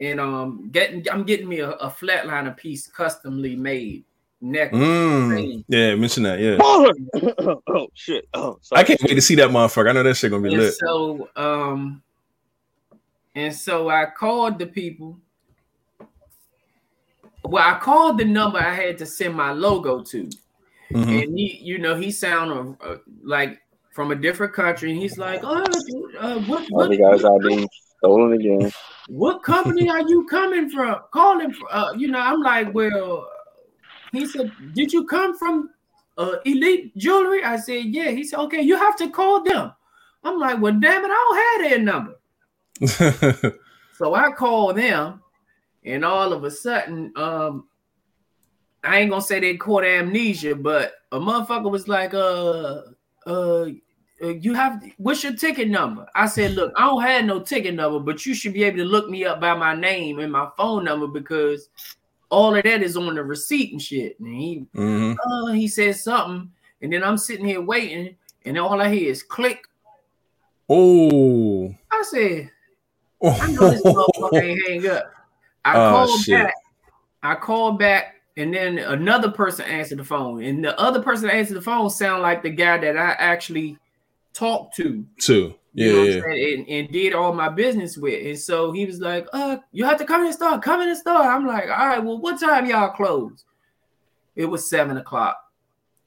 and 0.00 0.20
um 0.20 0.68
getting 0.70 1.04
I'm 1.10 1.24
getting 1.24 1.48
me 1.48 1.58
a, 1.58 1.70
a 1.70 1.90
flatliner 1.90 2.56
piece 2.56 2.86
customly 2.86 3.56
made 3.56 4.04
neck. 4.40 4.72
Mm, 4.72 5.64
yeah, 5.68 5.94
mention 5.94 6.22
that. 6.24 6.38
Yeah. 6.40 6.56
oh 7.66 7.88
shit. 7.94 8.28
Oh, 8.34 8.58
sorry. 8.62 8.80
I 8.80 8.84
can't 8.84 9.02
wait 9.02 9.14
to 9.14 9.22
see 9.22 9.34
that 9.36 9.50
motherfucker. 9.50 9.90
I 9.90 9.92
know 9.92 10.02
that 10.02 10.16
shit 10.16 10.30
gonna 10.30 10.42
be 10.42 10.54
and 10.54 10.62
lit. 10.62 10.74
So 10.74 11.28
um 11.36 12.02
and 13.34 13.54
so 13.54 13.88
I 13.88 14.06
called 14.06 14.58
the 14.58 14.66
people 14.66 15.18
well, 17.44 17.64
I 17.66 17.78
called 17.78 18.18
the 18.18 18.24
number 18.24 18.58
I 18.58 18.74
had 18.74 18.98
to 18.98 19.06
send 19.06 19.34
my 19.34 19.52
logo 19.52 20.02
to, 20.02 20.30
mm-hmm. 20.92 21.08
and 21.08 21.38
he, 21.38 21.58
you 21.62 21.78
know, 21.78 21.96
he 21.96 22.10
sounded 22.10 22.76
uh, 22.82 22.96
like 23.22 23.60
from 23.92 24.10
a 24.10 24.14
different 24.14 24.52
country, 24.52 24.92
and 24.92 25.00
he's 25.00 25.18
like, 25.18 25.40
"Oh, 25.42 25.64
uh, 26.18 26.40
what? 26.42 26.66
what 26.68 26.90
the 26.90 26.98
guys 26.98 27.24
are 27.24 27.38
being 27.40 27.68
stolen 27.98 28.32
again. 28.32 28.72
What 29.08 29.42
company 29.42 29.90
are 29.90 30.08
you 30.08 30.24
coming 30.26 30.70
from? 30.70 31.00
Calling 31.10 31.52
from? 31.52 31.66
Uh, 31.68 31.92
you 31.96 32.06
know, 32.06 32.20
I'm 32.20 32.40
like, 32.42 32.72
well, 32.72 33.26
he 34.12 34.26
said, 34.26 34.52
did 34.74 34.92
you 34.92 35.06
come 35.06 35.36
from 35.36 35.70
uh, 36.18 36.36
Elite 36.44 36.96
Jewelry? 36.96 37.44
I 37.44 37.56
said, 37.56 37.86
yeah. 37.86 38.10
He 38.10 38.24
said, 38.24 38.40
okay, 38.40 38.60
you 38.60 38.76
have 38.76 38.96
to 38.96 39.10
call 39.10 39.42
them. 39.42 39.72
I'm 40.24 40.38
like, 40.38 40.60
well, 40.60 40.72
damn 40.72 41.04
it, 41.04 41.10
I 41.10 41.60
don't 41.60 41.62
have 41.62 41.70
their 41.70 41.78
number. 41.78 43.56
so 43.96 44.14
I 44.14 44.30
called 44.32 44.76
them 44.76 45.20
and 45.84 46.04
all 46.04 46.32
of 46.32 46.44
a 46.44 46.50
sudden, 46.50 47.12
um, 47.16 47.68
I 48.84 49.00
ain't 49.00 49.10
gonna 49.10 49.22
say 49.22 49.40
they 49.40 49.56
caught 49.56 49.84
amnesia, 49.84 50.54
but 50.54 50.94
a 51.12 51.18
motherfucker 51.18 51.70
was 51.70 51.88
like, 51.88 52.14
uh, 52.14 52.82
uh, 53.26 53.66
uh, 54.22 54.28
you 54.28 54.54
have 54.54 54.82
what's 54.98 55.22
your 55.22 55.34
ticket 55.34 55.68
number? 55.68 56.06
I 56.14 56.26
said, 56.26 56.52
look, 56.54 56.72
I 56.76 56.86
don't 56.86 57.02
have 57.02 57.24
no 57.24 57.40
ticket 57.40 57.74
number, 57.74 57.98
but 57.98 58.24
you 58.26 58.34
should 58.34 58.52
be 58.52 58.64
able 58.64 58.78
to 58.78 58.84
look 58.84 59.08
me 59.08 59.24
up 59.24 59.40
by 59.40 59.54
my 59.54 59.74
name 59.74 60.18
and 60.18 60.32
my 60.32 60.48
phone 60.56 60.84
number 60.84 61.06
because 61.06 61.68
all 62.30 62.54
of 62.54 62.62
that 62.62 62.82
is 62.82 62.96
on 62.96 63.14
the 63.14 63.22
receipt 63.22 63.72
and 63.72 63.82
shit. 63.82 64.18
And 64.20 64.34
he, 64.34 64.66
mm-hmm. 64.74 65.14
uh, 65.30 65.52
he 65.52 65.68
said 65.68 65.96
something, 65.96 66.50
and 66.80 66.92
then 66.92 67.04
I'm 67.04 67.18
sitting 67.18 67.44
here 67.44 67.60
waiting, 67.60 68.16
and 68.44 68.58
all 68.58 68.80
I 68.80 68.92
hear 68.92 69.10
is 69.10 69.22
click. 69.22 69.66
Oh, 70.68 71.74
I 71.90 72.02
said, 72.02 72.50
I 73.22 73.50
know 73.50 73.70
this 73.70 73.82
motherfucker 73.84 74.42
ain't 74.42 74.68
hang 74.68 74.88
up. 74.88 75.12
I 75.64 75.74
oh, 75.74 75.90
called 75.90 76.20
shit. 76.20 76.44
back. 76.44 76.54
I 77.22 77.34
called 77.34 77.78
back, 77.78 78.22
and 78.36 78.54
then 78.54 78.78
another 78.78 79.30
person 79.30 79.66
answered 79.66 79.98
the 79.98 80.04
phone, 80.04 80.42
and 80.42 80.64
the 80.64 80.78
other 80.80 81.02
person 81.02 81.26
that 81.26 81.34
answered 81.34 81.56
the 81.56 81.62
phone 81.62 81.90
sounded 81.90 82.22
like 82.22 82.42
the 82.42 82.50
guy 82.50 82.78
that 82.78 82.96
I 82.96 83.10
actually 83.18 83.76
talked 84.32 84.76
to. 84.76 85.04
To 85.22 85.54
yeah, 85.74 85.86
you 85.86 85.92
know 85.92 86.02
yeah. 86.02 86.54
And, 86.54 86.68
and, 86.68 86.88
did 86.90 87.14
all 87.14 87.32
my 87.32 87.48
business 87.48 87.96
with. 87.96 88.26
And 88.26 88.38
so 88.38 88.72
he 88.72 88.86
was 88.86 89.00
like, 89.00 89.26
"Uh, 89.32 89.58
you 89.72 89.84
have 89.84 89.98
to 89.98 90.04
come 90.04 90.22
in 90.22 90.28
the 90.28 90.32
store. 90.32 90.58
Come 90.58 90.80
in 90.82 90.88
the 90.88 90.96
store." 90.96 91.16
I'm 91.16 91.46
like, 91.46 91.64
"All 91.64 91.86
right, 91.86 92.02
well, 92.02 92.20
what 92.20 92.40
time 92.40 92.66
y'all 92.66 92.90
close?" 92.90 93.44
It 94.34 94.46
was 94.46 94.68
seven 94.68 94.96
o'clock. 94.96 95.36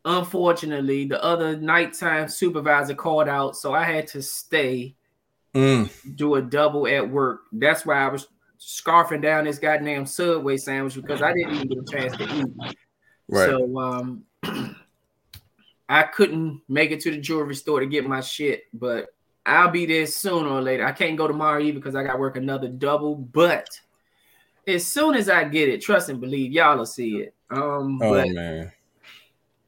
Unfortunately, 0.06 1.06
the 1.06 1.24
other 1.24 1.56
nighttime 1.56 2.28
supervisor 2.28 2.94
called 2.94 3.30
out, 3.30 3.56
so 3.56 3.74
I 3.74 3.84
had 3.84 4.08
to 4.08 4.22
stay, 4.22 4.96
mm. 5.54 5.90
do 6.16 6.36
a 6.36 6.42
double 6.42 6.88
at 6.88 7.10
work. 7.10 7.44
That's 7.54 7.86
why 7.86 8.04
I 8.04 8.10
was 8.10 8.28
scarfing 8.60 9.22
down 9.22 9.46
this 9.46 9.60
goddamn 9.60 10.06
Subway 10.06 10.58
sandwich 10.58 10.96
because 10.96 11.22
I 11.22 11.34
didn't 11.34 11.56
even 11.56 11.68
get 11.68 11.78
a 11.78 11.92
chance 11.92 12.18
to 12.18 12.24
eat. 12.24 12.78
Right. 13.30 13.50
So 13.50 13.80
um, 13.80 14.24
I 15.90 16.04
couldn't 16.04 16.62
make 16.68 16.92
it 16.92 17.02
to 17.02 17.12
the 17.12 17.18
jewelry 17.18 17.56
store 17.56 17.80
to 17.80 17.86
get 17.86 18.06
my 18.06 18.22
shit, 18.22 18.64
but 18.74 19.08
I'll 19.46 19.72
be 19.72 19.86
there 19.86 20.08
sooner 20.08 20.50
or 20.50 20.62
later. 20.62 20.86
I 20.86 20.92
can't 20.92 21.18
go 21.18 21.28
tomorrow 21.28 21.62
either 21.62 21.80
because 21.80 21.96
I 21.96 22.04
got 22.04 22.20
work 22.20 22.38
another 22.38 22.68
double. 22.70 23.16
But 23.16 23.68
as 24.68 24.88
soon 24.88 25.16
as 25.16 25.30
I 25.30 25.44
get 25.44 25.70
it, 25.70 25.82
trust 25.82 26.10
and 26.10 26.22
believe, 26.22 26.52
y'all 26.52 26.78
will 26.78 26.86
see 26.86 27.18
it. 27.18 27.36
Um, 27.50 28.00
oh 28.02 28.12
but, 28.12 28.30
man 28.30 28.72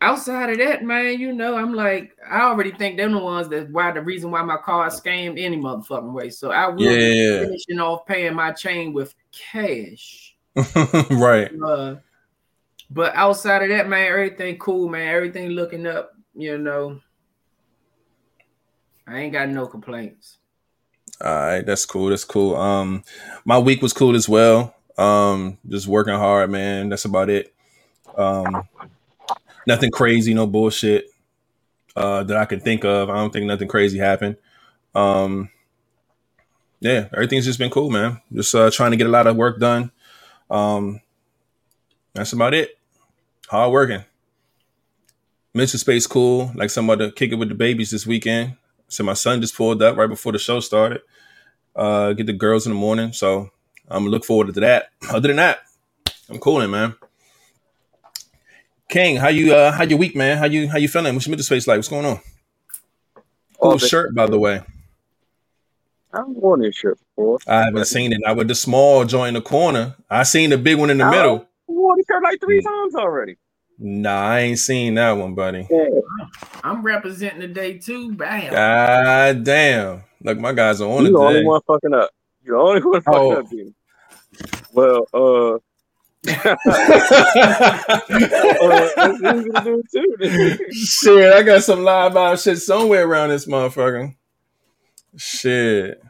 outside 0.05 0.51
of 0.51 0.57
that, 0.59 0.83
man, 0.83 1.19
you 1.19 1.33
know, 1.33 1.55
I'm 1.55 1.73
like, 1.73 2.15
I 2.29 2.41
already 2.41 2.71
think 2.71 2.97
they're 2.97 3.09
the 3.09 3.17
ones 3.17 3.49
that 3.49 3.69
why 3.71 3.91
the 3.91 4.01
reason 4.01 4.31
why 4.31 4.41
my 4.43 4.57
car 4.57 4.87
scammed 4.89 5.41
any 5.41 5.57
motherfucking 5.57 6.13
way. 6.13 6.29
So 6.29 6.51
I 6.51 6.67
will 6.67 6.81
yeah. 6.81 7.39
be 7.39 7.45
finishing 7.45 7.79
off 7.79 8.05
paying 8.05 8.35
my 8.35 8.51
chain 8.51 8.93
with 8.93 9.15
cash. 9.31 10.35
right. 11.09 11.51
Uh, 11.63 11.95
but 12.89 13.15
outside 13.15 13.63
of 13.63 13.69
that, 13.69 13.89
man, 13.89 14.07
everything 14.07 14.57
cool, 14.57 14.89
man. 14.89 15.07
Everything 15.07 15.49
looking 15.49 15.87
up, 15.87 16.13
you 16.35 16.57
know. 16.57 16.99
I 19.07 19.19
ain't 19.19 19.33
got 19.33 19.49
no 19.49 19.67
complaints. 19.67 20.37
All 21.21 21.31
right, 21.31 21.65
that's 21.65 21.85
cool. 21.85 22.09
That's 22.09 22.23
cool. 22.23 22.55
Um, 22.55 23.03
my 23.45 23.57
week 23.57 23.81
was 23.81 23.93
cool 23.93 24.15
as 24.15 24.27
well. 24.27 24.75
Um, 24.97 25.57
just 25.67 25.87
working 25.87 26.13
hard, 26.13 26.49
man. 26.49 26.89
That's 26.89 27.05
about 27.05 27.29
it. 27.29 27.53
Um, 28.17 28.67
nothing 29.67 29.91
crazy, 29.91 30.33
no 30.33 30.47
bullshit 30.47 31.09
uh, 31.95 32.23
that 32.23 32.37
I 32.37 32.45
can 32.45 32.59
think 32.59 32.83
of. 32.83 33.09
I 33.09 33.15
don't 33.15 33.31
think 33.31 33.45
nothing 33.45 33.67
crazy 33.67 33.97
happened. 33.97 34.37
Um, 34.93 35.49
yeah, 36.79 37.07
everything's 37.13 37.45
just 37.45 37.59
been 37.59 37.69
cool, 37.69 37.89
man. 37.89 38.21
Just 38.33 38.53
uh, 38.53 38.69
trying 38.69 38.91
to 38.91 38.97
get 38.97 39.07
a 39.07 39.11
lot 39.11 39.27
of 39.27 39.35
work 39.35 39.59
done. 39.59 39.91
Um, 40.49 41.01
that's 42.13 42.33
about 42.33 42.53
it. 42.53 42.77
Hard 43.49 43.71
working. 43.71 44.03
Mental 45.53 45.79
space 45.79 46.07
cool. 46.07 46.51
Like 46.55 46.69
somebody 46.69 47.05
to 47.05 47.11
kick 47.11 47.31
it 47.31 47.35
with 47.35 47.49
the 47.49 47.55
babies 47.55 47.91
this 47.91 48.05
weekend. 48.05 48.57
So 48.95 49.03
my 49.03 49.13
son 49.13 49.41
just 49.41 49.55
pulled 49.55 49.81
up 49.81 49.97
right 49.97 50.09
before 50.09 50.31
the 50.31 50.39
show 50.39 50.59
started. 50.59 51.01
Uh, 51.75 52.13
get 52.13 52.25
the 52.25 52.33
girls 52.33 52.65
in 52.65 52.73
the 52.73 52.79
morning. 52.79 53.11
So 53.13 53.49
I'm 53.87 54.07
look 54.07 54.25
forward 54.25 54.53
to 54.53 54.59
that. 54.61 54.89
Other 55.09 55.27
than 55.27 55.37
that, 55.37 55.59
I'm 56.29 56.39
cooling, 56.39 56.71
man. 56.71 56.95
King, 58.89 59.17
how 59.17 59.29
you 59.29 59.53
uh 59.53 59.71
how 59.71 59.83
your 59.83 59.99
week, 59.99 60.15
man? 60.15 60.37
How 60.37 60.45
you 60.45 60.69
how 60.69 60.77
you 60.77 60.87
feeling? 60.87 61.13
What's 61.13 61.27
your 61.27 61.31
mental 61.31 61.43
space 61.43 61.67
like? 61.67 61.77
What's 61.77 61.87
going 61.87 62.05
on? 62.05 62.19
Cool 63.59 63.73
oh, 63.73 63.77
shirt, 63.77 64.13
by 64.13 64.27
the 64.27 64.39
way. 64.39 64.61
I've 66.13 66.27
worn 66.27 66.61
this 66.61 66.75
shirt 66.75 66.97
before. 66.99 67.39
I 67.47 67.63
haven't 67.63 67.85
seen 67.85 68.13
it. 68.13 68.21
I 68.25 68.31
with 68.31 68.47
the 68.47 68.55
small 68.55 69.03
joint 69.03 69.29
in 69.29 69.33
the 69.35 69.41
corner. 69.41 69.95
I 70.09 70.23
seen 70.23 70.51
the 70.51 70.57
big 70.57 70.77
one 70.77 70.89
in 70.89 70.97
the 70.97 71.03
I 71.03 71.11
middle. 71.11 71.47
Wore 71.67 71.95
the 71.97 72.03
shirt 72.07 72.23
like 72.23 72.39
three 72.39 72.61
times 72.61 72.95
already. 72.95 73.37
Nah, 73.77 74.29
I 74.29 74.39
ain't 74.39 74.59
seen 74.59 74.95
that 74.95 75.11
one, 75.11 75.35
buddy. 75.35 75.67
I'm 76.63 76.81
representing 76.81 77.41
the 77.41 77.47
day 77.47 77.77
too. 77.77 78.13
Bam. 78.13 78.53
God 78.53 79.43
damn. 79.43 80.03
Look, 80.21 80.39
my 80.39 80.53
guys 80.53 80.81
are 80.81 80.89
on 80.89 81.03
you 81.03 81.09
it. 81.09 81.11
the 81.11 81.19
only 81.19 81.45
one 81.45 81.61
fucking 81.67 81.93
up. 81.93 82.09
You're 82.43 82.57
the 82.57 82.63
only 82.63 82.81
one 82.81 83.01
fucking 83.01 83.19
oh. 83.19 83.39
up 83.39 83.47
here. 83.49 83.67
Well, 84.73 85.07
uh 85.13 85.59
uh, 86.27 86.55
shit, 90.71 91.33
I 91.33 91.43
got 91.43 91.63
some 91.63 91.83
live 91.83 92.17
out 92.17 92.39
shit 92.39 92.57
somewhere 92.57 93.07
around 93.07 93.29
this 93.29 93.45
motherfucker. 93.45 94.15
Shit. 95.15 96.01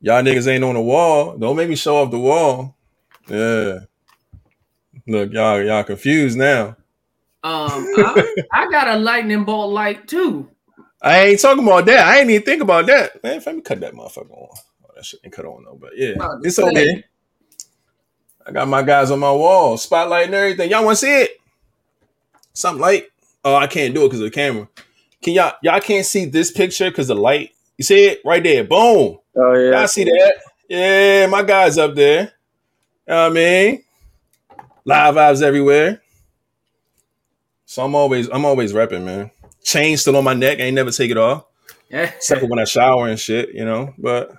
Y'all 0.00 0.22
niggas 0.22 0.46
ain't 0.46 0.64
on 0.64 0.74
the 0.74 0.80
wall. 0.80 1.36
Don't 1.36 1.56
make 1.56 1.68
me 1.68 1.76
show 1.76 1.98
off 1.98 2.10
the 2.10 2.18
wall. 2.18 2.74
Yeah. 3.28 3.80
Look, 5.06 5.32
y'all, 5.32 5.62
y'all 5.62 5.84
confused 5.84 6.38
now. 6.38 6.76
Um, 7.42 7.86
I, 7.96 8.34
I 8.52 8.70
got 8.70 8.88
a 8.88 8.96
lightning 8.96 9.44
bolt 9.44 9.72
light 9.72 10.06
too. 10.06 10.48
I 11.02 11.20
ain't 11.26 11.40
talking 11.40 11.64
about 11.64 11.86
that. 11.86 12.06
I 12.06 12.18
ain't 12.20 12.30
even 12.30 12.44
think 12.44 12.62
about 12.62 12.86
that. 12.86 13.22
Man, 13.22 13.42
let 13.44 13.56
me 13.56 13.62
cut 13.62 13.80
that 13.80 13.94
motherfucker 13.94 14.30
on. 14.30 14.48
Oh, 14.50 14.90
that 14.94 15.04
shit 15.04 15.20
ain't 15.24 15.32
cut 15.32 15.46
on 15.46 15.64
though, 15.64 15.78
but 15.80 15.92
yeah, 15.96 16.14
it's 16.42 16.58
okay. 16.58 17.04
I 18.46 18.52
got 18.52 18.68
my 18.68 18.82
guys 18.82 19.10
on 19.10 19.18
my 19.18 19.32
wall, 19.32 19.76
spotlight 19.76 20.26
and 20.26 20.34
everything. 20.34 20.70
Y'all 20.70 20.84
want 20.84 20.98
to 20.98 21.06
see 21.06 21.22
it? 21.22 21.30
Something 22.52 22.80
light. 22.80 23.06
Oh, 23.44 23.54
I 23.54 23.66
can't 23.66 23.94
do 23.94 24.02
it 24.02 24.08
because 24.08 24.20
of 24.20 24.24
the 24.24 24.30
camera. 24.30 24.68
Can 25.22 25.34
y'all 25.34 25.54
y'all 25.62 25.80
can't 25.80 26.04
see 26.04 26.26
this 26.26 26.50
picture 26.50 26.90
because 26.90 27.08
the 27.08 27.14
light? 27.14 27.50
You 27.78 27.84
see 27.84 28.06
it 28.06 28.20
right 28.24 28.42
there? 28.42 28.64
Boom. 28.64 29.18
Oh 29.36 29.54
yeah. 29.54 29.78
Y'all 29.78 29.88
see 29.88 30.04
that? 30.04 30.34
Yeah, 30.68 31.26
my 31.26 31.42
guys 31.42 31.78
up 31.78 31.94
there. 31.94 32.20
You 32.22 32.28
know 33.08 33.22
what 33.22 33.30
I 33.30 33.34
mean? 33.34 33.84
Live 34.84 35.14
vibes 35.14 35.42
everywhere. 35.42 36.00
So 37.66 37.84
I'm 37.84 37.94
always 37.94 38.28
I'm 38.30 38.44
always 38.44 38.72
repping, 38.72 39.04
man. 39.04 39.30
Chain 39.62 39.96
still 39.96 40.16
on 40.16 40.24
my 40.24 40.34
neck. 40.34 40.58
I 40.58 40.62
ain't 40.62 40.74
never 40.74 40.90
take 40.90 41.10
it 41.10 41.16
off. 41.16 41.44
Yeah. 41.90 42.04
except 42.04 42.40
for 42.40 42.46
when 42.46 42.58
I 42.58 42.64
shower 42.64 43.08
and 43.08 43.18
shit, 43.18 43.54
you 43.54 43.64
know. 43.64 43.92
But 43.98 44.32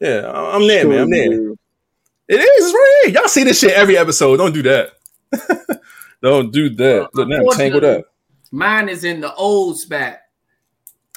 yeah, 0.00 0.30
I'm 0.30 0.66
there, 0.66 0.86
man. 0.88 1.00
I'm 1.00 1.10
there. 1.10 1.32
It 2.28 2.40
is 2.40 2.64
it's 2.64 2.72
right 2.72 3.00
here. 3.04 3.14
Y'all 3.14 3.28
see 3.28 3.44
this 3.44 3.58
shit 3.58 3.72
every 3.72 3.96
episode. 3.96 4.38
Don't 4.38 4.52
do 4.52 4.62
that. 4.62 4.92
Don't 6.22 6.52
do 6.52 6.70
that. 6.70 7.04
Uh, 7.04 7.08
Look 7.14 7.28
now, 7.28 7.42
tangled 7.52 7.84
up. 7.84 8.04
Mine 8.50 8.88
is 8.88 9.04
in 9.04 9.20
the 9.20 9.34
old 9.34 9.78
spot. 9.78 10.18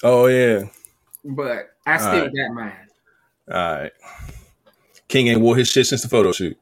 Oh 0.03 0.27
yeah. 0.27 0.63
But 1.23 1.71
I 1.85 1.97
still 1.97 2.21
right. 2.21 2.35
got 2.35 2.53
mine. 2.53 2.87
All 3.51 3.81
right. 3.81 3.91
King 5.07 5.27
ain't 5.27 5.41
wore 5.41 5.55
his 5.55 5.69
shit 5.69 5.85
since 5.85 6.01
the 6.01 6.09
photo 6.09 6.31
shoot. 6.31 6.57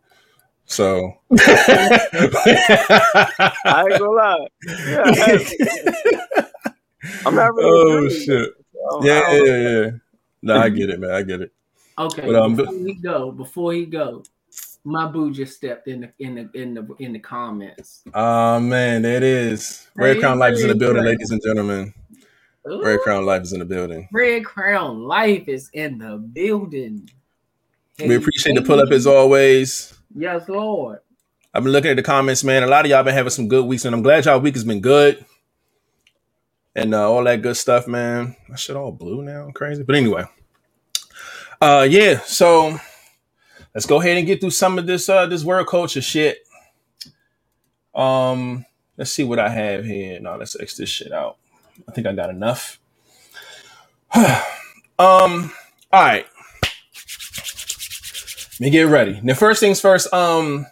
So 0.65 1.13
I 1.32 1.36
ain't 3.89 4.00
gonna 4.00 4.12
lie. 4.12 4.48
Yeah, 4.88 5.38
I'm 7.25 7.36
not 7.36 7.53
really. 7.53 7.70
Oh 7.70 8.10
shit! 8.10 8.50
yeah, 9.01 9.34
yeah, 9.34 9.58
yeah. 9.58 9.91
No, 10.41 10.58
I 10.58 10.70
get 10.70 10.89
it, 10.89 11.00
man. 11.00 11.12
I 11.12 11.22
get 11.24 11.41
it. 11.41 11.51
Okay. 11.98 12.25
But, 12.25 12.36
um, 12.36 12.55
before 12.55 12.74
he 12.74 12.93
go, 12.93 13.32
before 13.32 13.74
he 13.74 13.86
go, 13.86 14.24
my 14.84 15.05
boo 15.05 15.32
just 15.32 15.55
stepped 15.55 15.88
in 15.88 16.01
the 16.01 16.12
in 16.20 16.36
the 16.36 16.50
in 16.60 16.74
the 16.74 16.88
in 17.00 17.13
the 17.13 17.20
comments. 17.20 18.03
Oh 18.13 18.60
man, 18.60 19.01
there 19.01 19.17
it 19.17 19.24
is. 19.24 19.88
Red 19.96 20.20
Crown 20.20 20.39
Life 20.39 20.53
is 20.53 20.63
in 20.63 20.70
the 20.70 20.75
building, 20.75 21.03
ladies 21.03 21.32
and 21.32 21.41
gentlemen. 21.41 21.93
Ooh. 22.70 22.84
Red 22.84 23.00
Crown 23.01 23.25
Life 23.25 23.43
is 23.43 23.53
in 23.53 23.60
the 23.60 23.65
building. 23.65 24.08
Red 24.12 24.46
Crown 24.46 25.03
Life 25.03 25.48
is 25.48 25.70
in 25.74 25.98
the 25.98 26.17
building. 26.17 27.10
Hey, 27.98 28.08
we 28.08 28.15
appreciate 28.15 28.55
the 28.55 28.62
pull 28.62 28.79
up 28.79 28.91
as 28.91 29.05
always. 29.05 29.93
Yes, 30.15 30.48
Lord. 30.50 31.00
I've 31.53 31.63
been 31.63 31.72
looking 31.72 31.91
at 31.91 31.98
the 31.98 32.03
comments, 32.03 32.43
man. 32.43 32.63
A 32.63 32.67
lot 32.67 32.86
of 32.86 32.91
y'all 32.91 33.03
been 33.03 33.13
having 33.13 33.29
some 33.29 33.48
good 33.48 33.65
weeks, 33.65 33.86
and 33.86 33.96
I'm 33.96 34.01
glad 34.01 34.25
y'all 34.25 34.39
week 34.39 34.55
has 34.55 34.63
been 34.63 34.82
good. 34.82 35.24
And 36.75 36.96
uh, 36.96 37.10
all 37.12 37.24
that 37.25 37.41
good 37.41 37.58
stuff, 37.58 37.88
man. 37.88 38.36
I 38.51 38.55
shit 38.55 38.75
all 38.75 38.91
blue 38.91 39.22
now. 39.22 39.51
Crazy. 39.53 39.84
But 39.84 39.96
anyway. 39.96 40.25
Uh 41.62 41.88
yeah, 41.89 42.20
so 42.25 42.77
let's 43.74 43.86
go 43.86 44.01
ahead 44.01 44.17
and 44.17 44.27
get 44.27 44.41
through 44.41 44.50
some 44.50 44.77
of 44.77 44.86
this 44.86 45.08
uh 45.08 45.25
this 45.27 45.46
world 45.46 45.67
culture 45.67 46.01
shit. 46.01 46.39
Um, 47.96 48.65
let's 48.98 49.12
see 49.12 49.24
what 49.24 49.39
I 49.39 49.50
have 49.50 49.86
here. 49.86 50.20
No, 50.20 50.36
let's 50.36 50.60
X 50.60 50.75
this 50.75 50.89
shit 50.89 51.13
out. 51.13 51.38
I 51.88 51.91
think 51.93 52.05
I 52.08 52.13
got 52.13 52.29
enough. 52.32 52.79
um, 54.13 54.34
all 55.00 55.51
right. 55.93 56.25
Me 58.63 58.70
get 58.70 58.84
ready. 58.84 59.20
Now, 59.22 59.34
first 59.34 59.60
things 59.60 59.82
first, 59.82 60.13
um, 60.13 60.65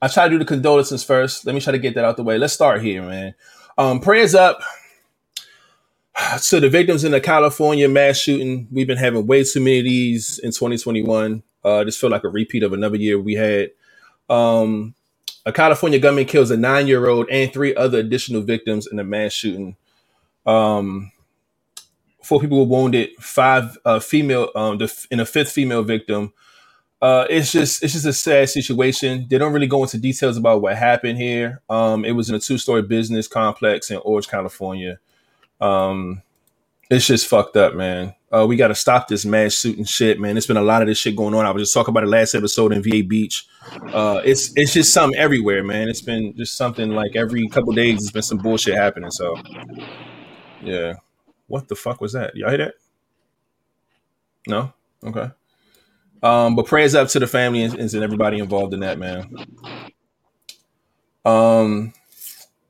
I 0.00 0.06
try 0.06 0.26
to 0.26 0.30
do 0.30 0.38
the 0.38 0.44
condolences 0.44 1.02
first. 1.02 1.44
Let 1.44 1.56
me 1.56 1.60
try 1.60 1.72
to 1.72 1.78
get 1.80 1.96
that 1.96 2.04
out 2.04 2.16
the 2.16 2.22
way. 2.22 2.38
Let's 2.38 2.52
start 2.52 2.82
here, 2.82 3.02
man. 3.02 3.34
Um, 3.76 3.98
prayers 3.98 4.36
up 4.36 4.60
to 6.44 6.60
the 6.60 6.68
victims 6.68 7.02
in 7.02 7.10
the 7.10 7.20
California 7.20 7.88
mass 7.88 8.16
shooting. 8.16 8.68
We've 8.70 8.86
been 8.86 8.96
having 8.96 9.26
way 9.26 9.42
too 9.42 9.58
many 9.58 9.80
of 9.80 9.84
these 9.86 10.38
in 10.38 10.52
2021. 10.52 11.42
Uh, 11.64 11.82
this 11.82 11.98
feel 11.98 12.10
like 12.10 12.22
a 12.22 12.28
repeat 12.28 12.62
of 12.62 12.74
another 12.74 12.94
year 12.94 13.18
we 13.18 13.34
had. 13.34 13.72
Um, 14.30 14.94
a 15.44 15.52
California 15.52 15.98
gunman 15.98 16.26
kills 16.26 16.52
a 16.52 16.56
nine-year-old 16.56 17.28
and 17.28 17.52
three 17.52 17.74
other 17.74 17.98
additional 17.98 18.42
victims 18.42 18.86
in 18.86 19.00
a 19.00 19.04
mass 19.04 19.32
shooting. 19.32 19.74
Um, 20.46 21.10
four 22.22 22.38
people 22.38 22.60
were 22.60 22.78
wounded. 22.78 23.10
Five 23.18 23.76
uh, 23.84 23.98
female, 23.98 24.50
um, 24.54 24.78
the, 24.78 25.06
and 25.10 25.20
a 25.20 25.26
fifth 25.26 25.50
female 25.50 25.82
victim. 25.82 26.32
Uh, 27.02 27.26
it's 27.28 27.50
just 27.50 27.82
it's 27.82 27.94
just 27.94 28.06
a 28.06 28.12
sad 28.12 28.48
situation. 28.48 29.26
They 29.28 29.36
don't 29.36 29.52
really 29.52 29.66
go 29.66 29.82
into 29.82 29.98
details 29.98 30.36
about 30.36 30.62
what 30.62 30.76
happened 30.78 31.18
here. 31.18 31.60
Um, 31.68 32.04
it 32.04 32.12
was 32.12 32.30
in 32.30 32.36
a 32.36 32.38
two-story 32.38 32.82
business 32.82 33.26
complex 33.26 33.90
in 33.90 33.96
Orange, 33.98 34.28
California. 34.28 35.00
Um, 35.60 36.22
it's 36.88 37.08
just 37.08 37.26
fucked 37.26 37.56
up, 37.56 37.74
man. 37.74 38.14
Uh, 38.30 38.46
we 38.46 38.54
got 38.54 38.68
to 38.68 38.74
stop 38.76 39.08
this 39.08 39.24
mass 39.24 39.52
shooting 39.54 39.84
shit, 39.84 40.20
man. 40.20 40.36
It's 40.36 40.46
been 40.46 40.56
a 40.56 40.62
lot 40.62 40.80
of 40.80 40.86
this 40.86 40.96
shit 40.96 41.16
going 41.16 41.34
on. 41.34 41.44
I 41.44 41.50
was 41.50 41.62
just 41.62 41.74
talking 41.74 41.90
about 41.90 42.04
the 42.04 42.10
last 42.10 42.36
episode 42.36 42.72
in 42.72 42.84
VA 42.84 43.02
Beach. 43.02 43.48
Uh, 43.92 44.22
it's 44.24 44.52
it's 44.54 44.72
just 44.72 44.94
something 44.94 45.18
everywhere, 45.18 45.64
man. 45.64 45.88
It's 45.88 46.02
been 46.02 46.36
just 46.36 46.56
something 46.56 46.90
like 46.90 47.16
every 47.16 47.48
couple 47.48 47.72
days. 47.72 47.98
There's 47.98 48.12
been 48.12 48.22
some 48.22 48.38
bullshit 48.38 48.76
happening. 48.76 49.10
So, 49.10 49.36
yeah. 50.62 50.94
What 51.48 51.66
the 51.66 51.74
fuck 51.74 52.00
was 52.00 52.12
that? 52.12 52.36
Y'all 52.36 52.50
hear 52.50 52.58
that? 52.58 52.74
No. 54.46 54.72
Okay. 55.02 55.30
Um, 56.22 56.54
but 56.54 56.66
prayers 56.66 56.94
up 56.94 57.08
to 57.08 57.18
the 57.18 57.26
family 57.26 57.62
and, 57.62 57.74
and 57.74 57.94
everybody 57.94 58.38
involved 58.38 58.74
in 58.74 58.80
that, 58.80 58.98
man. 58.98 59.34
Um, 61.24 61.92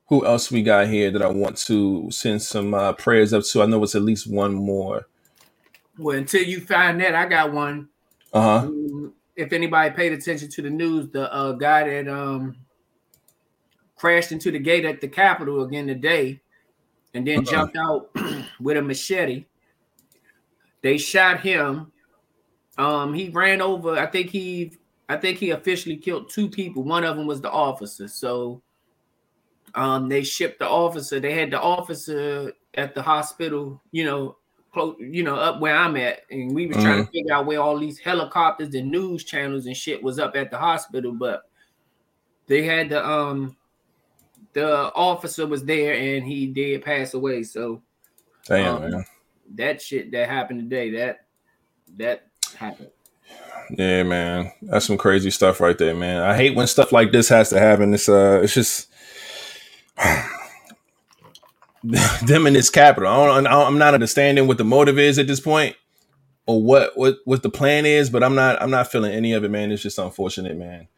who 0.08 0.24
else 0.26 0.50
we 0.50 0.62
got 0.62 0.88
here 0.88 1.10
that 1.10 1.22
I 1.22 1.28
want 1.28 1.56
to 1.58 2.10
send 2.10 2.42
some 2.42 2.74
uh, 2.74 2.92
prayers 2.94 3.32
up 3.32 3.44
to? 3.44 3.62
I 3.62 3.66
know 3.66 3.82
it's 3.82 3.94
at 3.94 4.02
least 4.02 4.26
one 4.30 4.54
more. 4.54 5.06
Well, 5.98 6.16
until 6.16 6.42
you 6.42 6.60
find 6.60 7.00
that, 7.00 7.14
I 7.14 7.26
got 7.26 7.52
one. 7.52 7.88
Uh 8.32 8.60
huh. 8.60 8.70
If 9.36 9.52
anybody 9.52 9.94
paid 9.94 10.12
attention 10.12 10.48
to 10.50 10.62
the 10.62 10.70
news, 10.70 11.10
the 11.10 11.32
uh, 11.32 11.52
guy 11.52 11.88
that 11.88 12.08
um 12.08 12.56
crashed 13.96 14.32
into 14.32 14.50
the 14.50 14.58
gate 14.58 14.84
at 14.84 15.00
the 15.00 15.08
Capitol 15.08 15.62
again 15.62 15.86
today, 15.86 16.40
and 17.14 17.26
then 17.26 17.40
uh-huh. 17.40 17.50
jumped 17.50 17.76
out 17.76 18.10
with 18.60 18.76
a 18.76 18.82
machete. 18.82 19.44
They 20.82 20.98
shot 20.98 21.40
him. 21.40 21.91
Um, 22.78 23.14
he 23.14 23.28
ran 23.28 23.60
over. 23.60 23.98
I 23.98 24.06
think 24.06 24.30
he, 24.30 24.72
I 25.08 25.16
think 25.16 25.38
he 25.38 25.50
officially 25.50 25.96
killed 25.96 26.30
two 26.30 26.48
people. 26.48 26.82
One 26.82 27.04
of 27.04 27.16
them 27.16 27.26
was 27.26 27.40
the 27.40 27.50
officer. 27.50 28.08
So, 28.08 28.62
um, 29.74 30.08
they 30.08 30.22
shipped 30.22 30.58
the 30.58 30.68
officer. 30.68 31.20
They 31.20 31.34
had 31.34 31.50
the 31.50 31.60
officer 31.60 32.52
at 32.74 32.94
the 32.94 33.02
hospital. 33.02 33.80
You 33.90 34.04
know, 34.04 34.36
close, 34.72 34.96
you 34.98 35.22
know, 35.22 35.36
up 35.36 35.60
where 35.60 35.76
I'm 35.76 35.96
at, 35.96 36.20
and 36.30 36.54
we 36.54 36.66
was 36.66 36.76
mm-hmm. 36.76 36.86
trying 36.86 37.06
to 37.06 37.12
figure 37.12 37.34
out 37.34 37.46
where 37.46 37.60
all 37.60 37.78
these 37.78 37.98
helicopters 37.98 38.74
and 38.74 38.90
news 38.90 39.24
channels 39.24 39.66
and 39.66 39.76
shit 39.76 40.02
was 40.02 40.18
up 40.18 40.36
at 40.36 40.50
the 40.50 40.58
hospital, 40.58 41.12
but 41.12 41.42
they 42.46 42.62
had 42.62 42.88
the 42.88 43.06
um 43.06 43.56
the 44.52 44.92
officer 44.94 45.46
was 45.46 45.64
there 45.64 45.94
and 45.94 46.26
he 46.26 46.46
did 46.46 46.84
pass 46.84 47.14
away. 47.14 47.42
So 47.42 47.82
damn 48.46 48.76
um, 48.76 48.90
man. 48.90 49.04
That 49.54 49.82
shit 49.82 50.10
that 50.12 50.28
happened 50.28 50.60
today, 50.60 50.90
that 50.92 51.26
that 51.96 52.26
happened. 52.54 52.90
Yeah, 53.70 54.02
man. 54.02 54.52
That's 54.62 54.86
some 54.86 54.98
crazy 54.98 55.30
stuff 55.30 55.60
right 55.60 55.76
there, 55.76 55.94
man. 55.94 56.22
I 56.22 56.36
hate 56.36 56.54
when 56.54 56.66
stuff 56.66 56.92
like 56.92 57.12
this 57.12 57.28
has 57.28 57.50
to 57.50 57.58
happen. 57.58 57.94
It's 57.94 58.08
uh 58.08 58.40
it's 58.42 58.54
just 58.54 58.88
them 61.82 62.46
in 62.46 62.52
this 62.52 62.70
capital. 62.70 63.10
I 63.10 63.26
don't, 63.26 63.46
I'm 63.46 63.78
not 63.78 63.94
understanding 63.94 64.46
what 64.46 64.58
the 64.58 64.64
motive 64.64 64.98
is 64.98 65.18
at 65.18 65.26
this 65.26 65.40
point, 65.40 65.76
or 66.46 66.62
what 66.62 66.96
what 66.96 67.16
what 67.24 67.42
the 67.42 67.50
plan 67.50 67.86
is. 67.86 68.10
But 68.10 68.22
I'm 68.22 68.34
not 68.34 68.60
I'm 68.60 68.70
not 68.70 68.90
feeling 68.90 69.12
any 69.12 69.32
of 69.32 69.44
it, 69.44 69.50
man. 69.50 69.72
It's 69.72 69.82
just 69.82 69.98
unfortunate, 69.98 70.56
man. 70.56 70.88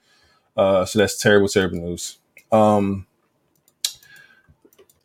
Uh, 0.57 0.85
so 0.85 0.99
that's 0.99 1.21
terrible, 1.21 1.49
terrible 1.49 1.79
news. 1.79 2.19
Um, 2.51 3.07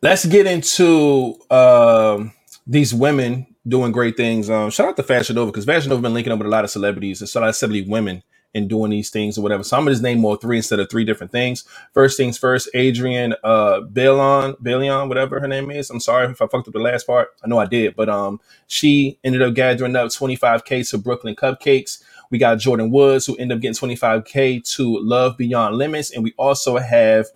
let's 0.02 0.24
get 0.26 0.46
into 0.46 1.38
uh, 1.50 2.24
these 2.66 2.94
women 2.94 3.49
doing 3.68 3.92
great 3.92 4.16
things. 4.16 4.50
Um, 4.50 4.70
shout 4.70 4.88
out 4.88 4.96
to 4.96 5.02
Fashion 5.02 5.36
Nova 5.36 5.52
because 5.52 5.64
Fashion 5.64 5.90
Nova 5.90 6.02
been 6.02 6.14
linking 6.14 6.32
up 6.32 6.38
with 6.38 6.46
a 6.48 6.50
lot 6.50 6.64
of 6.64 6.70
celebrities 6.70 7.20
and 7.22 7.34
lot 7.42 7.48
of 7.50 7.56
celebrity 7.56 7.88
women 7.88 8.22
and 8.54 8.68
doing 8.68 8.90
these 8.90 9.10
things 9.10 9.38
or 9.38 9.42
whatever. 9.42 9.62
So 9.64 9.76
I'm 9.76 9.82
gonna 9.84 9.92
just 9.92 10.02
name 10.02 10.18
more 10.20 10.36
three 10.36 10.58
instead 10.58 10.80
of 10.80 10.90
three 10.90 11.04
different 11.04 11.32
things. 11.32 11.64
First 11.94 12.16
things 12.16 12.38
first, 12.38 12.68
Adrienne 12.74 13.34
uh 13.44 13.80
Bailon, 13.92 14.56
Bailon, 14.62 15.08
whatever 15.08 15.40
her 15.40 15.48
name 15.48 15.70
is. 15.70 15.90
I'm 15.90 16.00
sorry 16.00 16.26
if 16.30 16.42
I 16.42 16.46
fucked 16.46 16.68
up 16.68 16.74
the 16.74 16.80
last 16.80 17.06
part. 17.06 17.30
I 17.44 17.48
know 17.48 17.58
I 17.58 17.66
did, 17.66 17.96
but 17.96 18.08
um 18.08 18.40
she 18.66 19.18
ended 19.24 19.42
up 19.42 19.54
gathering 19.54 19.96
up 19.96 20.08
25k 20.08 20.88
to 20.90 20.98
Brooklyn 20.98 21.36
Cupcakes. 21.36 22.02
We 22.30 22.38
got 22.38 22.58
Jordyn 22.58 22.90
Woods 22.90 23.26
who 23.26 23.36
ended 23.36 23.56
up 23.58 23.62
getting 23.62 23.88
25k 23.88 24.64
to 24.76 24.98
Love 25.00 25.36
Beyond 25.38 25.76
Limits, 25.76 26.10
and 26.12 26.24
we 26.24 26.34
also 26.36 26.78
have 26.78 27.26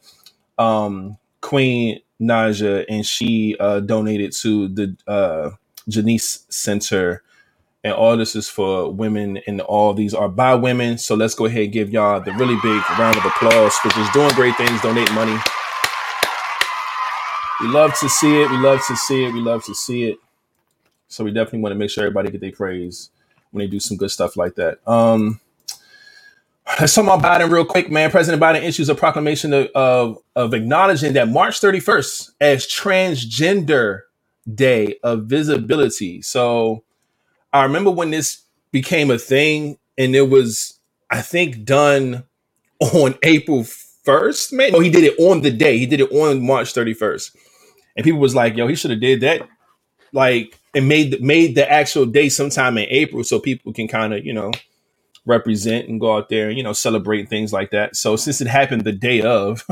um 0.58 1.18
Queen 1.42 2.00
Naija, 2.20 2.84
and 2.88 3.06
she 3.06 3.56
uh 3.60 3.80
donated 3.80 4.32
to 4.32 4.68
the 4.68 4.96
uh 5.06 5.50
Janice 5.88 6.46
Center 6.48 7.22
and 7.84 7.92
all 7.92 8.16
this 8.16 8.34
is 8.34 8.48
for 8.48 8.90
women, 8.90 9.38
and 9.46 9.60
all 9.60 9.92
these 9.92 10.14
are 10.14 10.28
by 10.28 10.54
women. 10.54 10.96
So 10.96 11.14
let's 11.14 11.34
go 11.34 11.44
ahead 11.44 11.64
and 11.64 11.72
give 11.72 11.90
y'all 11.90 12.18
the 12.18 12.32
really 12.32 12.56
big 12.62 12.82
round 12.98 13.18
of 13.18 13.24
applause 13.26 13.76
for 13.76 13.90
just 13.90 14.12
doing 14.14 14.30
great 14.30 14.56
things, 14.56 14.80
donate 14.80 15.12
money. 15.12 15.36
We 17.60 17.68
love 17.68 17.92
to 18.00 18.08
see 18.08 18.42
it. 18.42 18.50
We 18.50 18.56
love 18.56 18.80
to 18.88 18.96
see 18.96 19.26
it. 19.26 19.34
We 19.34 19.40
love 19.40 19.64
to 19.64 19.74
see 19.74 20.04
it. 20.04 20.16
So 21.08 21.24
we 21.24 21.30
definitely 21.30 21.60
want 21.60 21.72
to 21.72 21.78
make 21.78 21.90
sure 21.90 22.04
everybody 22.04 22.30
get 22.30 22.40
their 22.40 22.52
praise 22.52 23.10
when 23.50 23.62
they 23.62 23.70
do 23.70 23.78
some 23.78 23.98
good 23.98 24.10
stuff 24.10 24.34
like 24.34 24.54
that. 24.54 24.78
Um, 24.88 25.40
let's 26.80 26.94
talk 26.94 27.04
about 27.04 27.22
Biden 27.22 27.50
real 27.50 27.66
quick, 27.66 27.90
man. 27.90 28.10
President 28.10 28.42
Biden 28.42 28.62
issues 28.62 28.88
a 28.88 28.94
proclamation 28.94 29.52
of, 29.52 29.66
of, 29.74 30.18
of 30.34 30.54
acknowledging 30.54 31.12
that 31.12 31.28
March 31.28 31.60
31st 31.60 32.30
as 32.40 32.66
Transgender 32.66 34.00
Day 34.52 34.98
of 35.02 35.24
Visibility. 35.26 36.22
So 36.22 36.84
I 37.52 37.64
remember 37.64 37.90
when 37.90 38.10
this 38.10 38.42
became 38.72 39.10
a 39.10 39.18
thing 39.18 39.78
and 39.98 40.14
it 40.16 40.30
was, 40.30 40.78
I 41.10 41.22
think, 41.22 41.64
done 41.64 42.24
on 42.80 43.16
April 43.24 43.60
1st. 43.62 44.52
Man, 44.54 44.72
no, 44.72 44.80
he 44.80 44.90
did 44.90 45.04
it 45.04 45.18
on 45.20 45.42
the 45.42 45.50
day. 45.52 45.78
He 45.78 45.86
did 45.86 46.00
it 46.00 46.12
on 46.12 46.46
March 46.46 46.74
31st. 46.74 47.36
And 47.96 48.04
people 48.04 48.20
was 48.20 48.34
like, 48.34 48.56
yo, 48.56 48.68
he 48.68 48.76
should 48.76 48.92
have 48.92 49.00
did 49.00 49.22
that 49.22 49.42
like 50.12 50.58
and 50.74 50.88
made 50.88 51.22
made 51.22 51.54
the 51.54 51.70
actual 51.70 52.06
day 52.06 52.28
sometime 52.28 52.78
in 52.78 52.86
April 52.90 53.24
so 53.24 53.38
people 53.40 53.72
can 53.72 53.88
kind 53.88 54.14
of 54.14 54.24
you 54.24 54.32
know 54.32 54.52
represent 55.26 55.88
and 55.88 56.00
go 56.00 56.16
out 56.16 56.28
there 56.28 56.48
and 56.48 56.58
you 56.58 56.64
know 56.64 56.72
celebrate 56.74 57.28
things 57.28 57.52
like 57.52 57.70
that. 57.72 57.96
So 57.96 58.16
since 58.16 58.40
it 58.40 58.48
happened 58.48 58.84
the 58.84 58.92
day 58.92 59.22
of, 59.22 59.66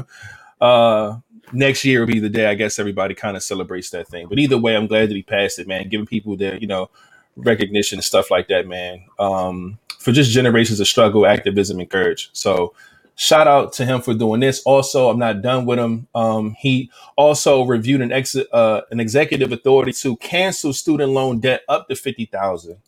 uh, 0.60 1.16
next 1.52 1.84
year 1.84 2.00
will 2.00 2.06
be 2.06 2.20
the 2.20 2.28
day 2.28 2.46
I 2.46 2.54
guess 2.54 2.78
everybody 2.78 3.14
kind 3.14 3.36
of 3.36 3.42
celebrates 3.42 3.90
that 3.90 4.08
thing. 4.08 4.28
But 4.28 4.38
either 4.38 4.58
way, 4.58 4.76
I'm 4.76 4.86
glad 4.86 5.10
that 5.10 5.16
he 5.16 5.22
passed 5.22 5.58
it, 5.58 5.68
man. 5.68 5.88
Giving 5.88 6.06
people 6.06 6.36
their 6.36 6.56
you 6.56 6.66
know 6.66 6.90
recognition 7.36 7.98
and 7.98 8.04
stuff 8.04 8.30
like 8.30 8.48
that, 8.48 8.66
man. 8.66 9.04
Um, 9.18 9.78
for 9.98 10.12
just 10.12 10.30
generations 10.32 10.80
of 10.80 10.88
struggle, 10.88 11.26
activism, 11.26 11.80
and 11.80 11.90
courage. 11.90 12.30
So 12.32 12.74
shout 13.16 13.46
out 13.46 13.72
to 13.74 13.84
him 13.84 14.00
for 14.02 14.14
doing 14.14 14.40
this. 14.40 14.62
Also, 14.64 15.10
I'm 15.10 15.18
not 15.18 15.42
done 15.42 15.66
with 15.66 15.78
him. 15.78 16.08
Um, 16.14 16.56
he 16.58 16.90
also 17.16 17.64
reviewed 17.64 18.00
an 18.00 18.12
ex 18.12 18.36
uh, 18.36 18.82
an 18.90 19.00
executive 19.00 19.52
authority 19.52 19.92
to 19.94 20.16
cancel 20.18 20.72
student 20.72 21.12
loan 21.12 21.40
debt 21.40 21.62
up 21.68 21.88
to 21.88 21.96
fifty 21.96 22.26
thousand. 22.26 22.78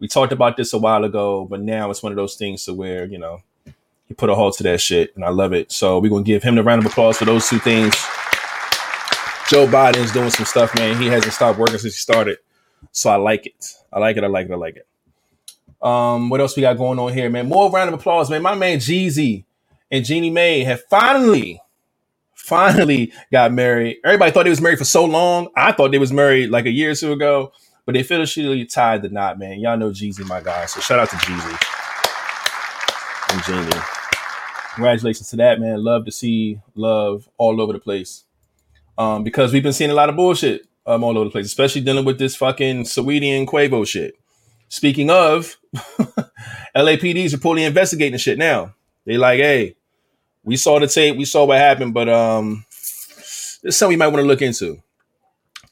We 0.00 0.08
talked 0.08 0.32
about 0.32 0.56
this 0.56 0.72
a 0.72 0.78
while 0.78 1.04
ago, 1.04 1.46
but 1.46 1.60
now 1.60 1.90
it's 1.90 2.02
one 2.02 2.12
of 2.12 2.16
those 2.16 2.36
things 2.36 2.64
to 2.66 2.74
where 2.74 3.06
you 3.06 3.18
know 3.18 3.42
he 4.12 4.14
put 4.14 4.28
a 4.28 4.34
halt 4.34 4.56
to 4.58 4.62
that 4.64 4.80
shit, 4.80 5.14
and 5.16 5.24
I 5.24 5.30
love 5.30 5.54
it. 5.54 5.72
So 5.72 5.98
we're 5.98 6.10
gonna 6.10 6.22
give 6.22 6.42
him 6.42 6.54
the 6.54 6.62
round 6.62 6.84
of 6.84 6.90
applause 6.90 7.16
for 7.16 7.24
those 7.24 7.48
two 7.48 7.58
things. 7.58 7.94
Joe 9.48 9.66
Biden's 9.66 10.12
doing 10.12 10.30
some 10.30 10.44
stuff, 10.44 10.74
man. 10.76 11.00
He 11.00 11.06
hasn't 11.06 11.32
stopped 11.32 11.58
working 11.58 11.78
since 11.78 11.94
he 11.94 11.98
started, 11.98 12.38
so 12.92 13.10
I 13.10 13.16
like 13.16 13.46
it. 13.46 13.72
I 13.92 13.98
like 13.98 14.16
it. 14.16 14.24
I 14.24 14.26
like 14.26 14.46
it. 14.46 14.52
I 14.52 14.56
like 14.56 14.76
it. 14.76 14.86
Um, 15.86 16.28
what 16.28 16.40
else 16.40 16.56
we 16.56 16.60
got 16.60 16.76
going 16.76 16.98
on 16.98 17.12
here, 17.12 17.28
man? 17.30 17.48
More 17.48 17.70
round 17.70 17.88
of 17.88 17.94
applause, 17.98 18.30
man. 18.30 18.42
My 18.42 18.54
man 18.54 18.78
Jeezy 18.78 19.44
and 19.90 20.04
Jeannie 20.04 20.30
Mai 20.30 20.62
have 20.64 20.82
finally, 20.84 21.60
finally 22.34 23.12
got 23.32 23.52
married. 23.52 23.96
Everybody 24.04 24.30
thought 24.30 24.44
they 24.44 24.50
was 24.50 24.60
married 24.60 24.78
for 24.78 24.84
so 24.84 25.04
long. 25.06 25.48
I 25.56 25.72
thought 25.72 25.90
they 25.90 25.98
was 25.98 26.12
married 26.12 26.50
like 26.50 26.66
a 26.66 26.70
year 26.70 26.92
or 26.92 26.94
two 26.94 27.12
ago, 27.12 27.52
but 27.84 27.94
they 27.94 28.00
officially 28.00 28.64
tied 28.66 29.02
the 29.02 29.08
knot, 29.08 29.38
man. 29.38 29.58
Y'all 29.58 29.76
know 29.76 29.90
Jeezy, 29.90 30.26
my 30.26 30.40
guy. 30.40 30.66
So 30.66 30.80
shout 30.80 30.98
out 30.98 31.10
to 31.10 31.16
Jeezy 31.16 31.82
and 33.32 33.42
Jeannie. 33.44 34.01
Congratulations 34.74 35.28
to 35.30 35.36
that, 35.36 35.60
man. 35.60 35.82
Love 35.84 36.06
to 36.06 36.12
see 36.12 36.60
love 36.74 37.28
all 37.36 37.60
over 37.60 37.72
the 37.72 37.78
place. 37.78 38.24
Um, 38.96 39.24
because 39.24 39.52
we've 39.52 39.62
been 39.62 39.72
seeing 39.72 39.90
a 39.90 39.94
lot 39.94 40.08
of 40.08 40.16
bullshit 40.16 40.66
um, 40.86 41.04
all 41.04 41.16
over 41.16 41.24
the 41.24 41.30
place, 41.30 41.46
especially 41.46 41.82
dealing 41.82 42.04
with 42.04 42.18
this 42.18 42.36
fucking 42.36 42.84
Saweetie 42.84 43.36
and 43.38 43.48
Quavo 43.48 43.86
shit. 43.86 44.14
Speaking 44.68 45.10
of, 45.10 45.58
LAPDs 46.76 47.34
are 47.34 47.38
fully 47.38 47.64
investigating 47.64 48.18
shit 48.18 48.38
now. 48.38 48.74
They 49.04 49.18
like, 49.18 49.40
hey, 49.40 49.76
we 50.44 50.56
saw 50.56 50.78
the 50.78 50.86
tape, 50.86 51.16
we 51.16 51.24
saw 51.24 51.44
what 51.44 51.58
happened, 51.58 51.94
but 51.94 52.08
um, 52.08 52.64
something 52.70 53.90
we 53.90 53.96
might 53.96 54.08
want 54.08 54.22
to 54.22 54.26
look 54.26 54.42
into. 54.42 54.82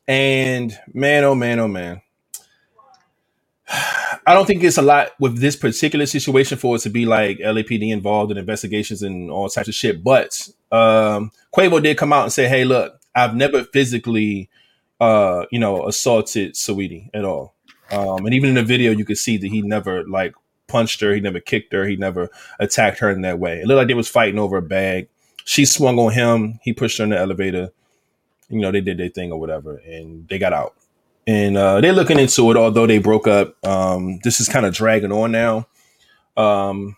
And 0.07 0.77
man, 0.93 1.25
oh 1.25 1.35
man, 1.35 1.59
oh 1.61 1.69
man. 1.69 2.03
I 3.71 4.35
don't 4.35 4.47
think 4.47 4.63
it's 4.63 4.79
a 4.79 4.83
lot 4.83 5.11
with 5.21 5.39
this 5.39 5.57
particular 5.57 6.07
situation 6.07 6.59
for 6.59 6.77
it 6.77 6.81
to 6.81 6.91
be 6.91 7.07
like 7.07 7.39
LAPD 7.39 7.91
involved 7.91 8.31
in 8.31 8.39
investigations 8.39 9.03
and 9.03 9.31
all 9.31 9.49
types 9.49 9.69
of 9.69 9.75
shit. 9.75 10.03
But 10.03 10.49
um, 10.73 11.31
Quavo 11.55 11.83
did 11.83 11.97
come 11.97 12.13
out 12.13 12.25
and 12.25 12.33
say, 12.33 12.49
"Hey, 12.49 12.65
look, 12.65 13.01
I've 13.15 13.35
never 13.35 13.65
physically, 13.65 14.49
uh, 15.01 15.47
you 15.51 15.59
know, 15.59 15.87
assaulted 15.87 16.55
Saweetie 16.55 17.11
at 17.15 17.25
all. 17.25 17.55
Um, 17.91 18.25
and 18.25 18.35
even 18.35 18.51
in 18.51 18.55
the 18.55 18.63
video, 18.63 18.93
you 18.93 19.05
could 19.05 19.19
see 19.19 19.37
that 19.37 19.49
he 19.49 19.63
never 19.63 20.05
like 20.07 20.35
punched 20.69 21.01
her, 21.01 21.13
he 21.13 21.21
never 21.21 21.41
kicked 21.41 21.73
her, 21.73 21.87
he 21.87 21.97
never 21.97 22.31
attacked 22.61 23.01
her 23.01 23.11
in 23.11 23.23
that 23.23 23.39
way. 23.39 23.61
It 23.61 23.67
looked 23.67 23.79
like 23.79 23.89
they 23.89 23.95
was 23.95 24.09
fighting 24.09 24.39
over 24.39 24.57
a 24.57 24.63
bag. 24.63 25.09
She 25.45 25.65
swung 25.65 25.99
on 25.99 26.13
him, 26.13 26.61
he 26.63 26.73
pushed 26.73 26.99
her 26.99 27.05
in 27.05 27.11
the 27.11 27.19
elevator. 27.19 27.71
You 28.49 28.61
know, 28.61 28.71
they 28.71 28.81
did 28.81 28.99
their 28.99 29.09
thing 29.09 29.33
or 29.33 29.41
whatever, 29.41 29.77
and 29.79 30.29
they 30.29 30.39
got 30.39 30.53
out. 30.53 30.75
And 31.31 31.57
uh, 31.57 31.81
they're 31.81 31.93
looking 31.93 32.19
into 32.19 32.51
it, 32.51 32.57
although 32.57 32.89
they 32.89 32.99
broke 32.99 33.29
up. 33.29 33.55
Um, 33.65 34.19
this 34.25 34.41
is 34.41 34.49
kind 34.49 34.67
of 34.67 34.75
dragging 34.75 35.13
on 35.13 35.31
now. 35.31 35.69
Um, 36.37 36.97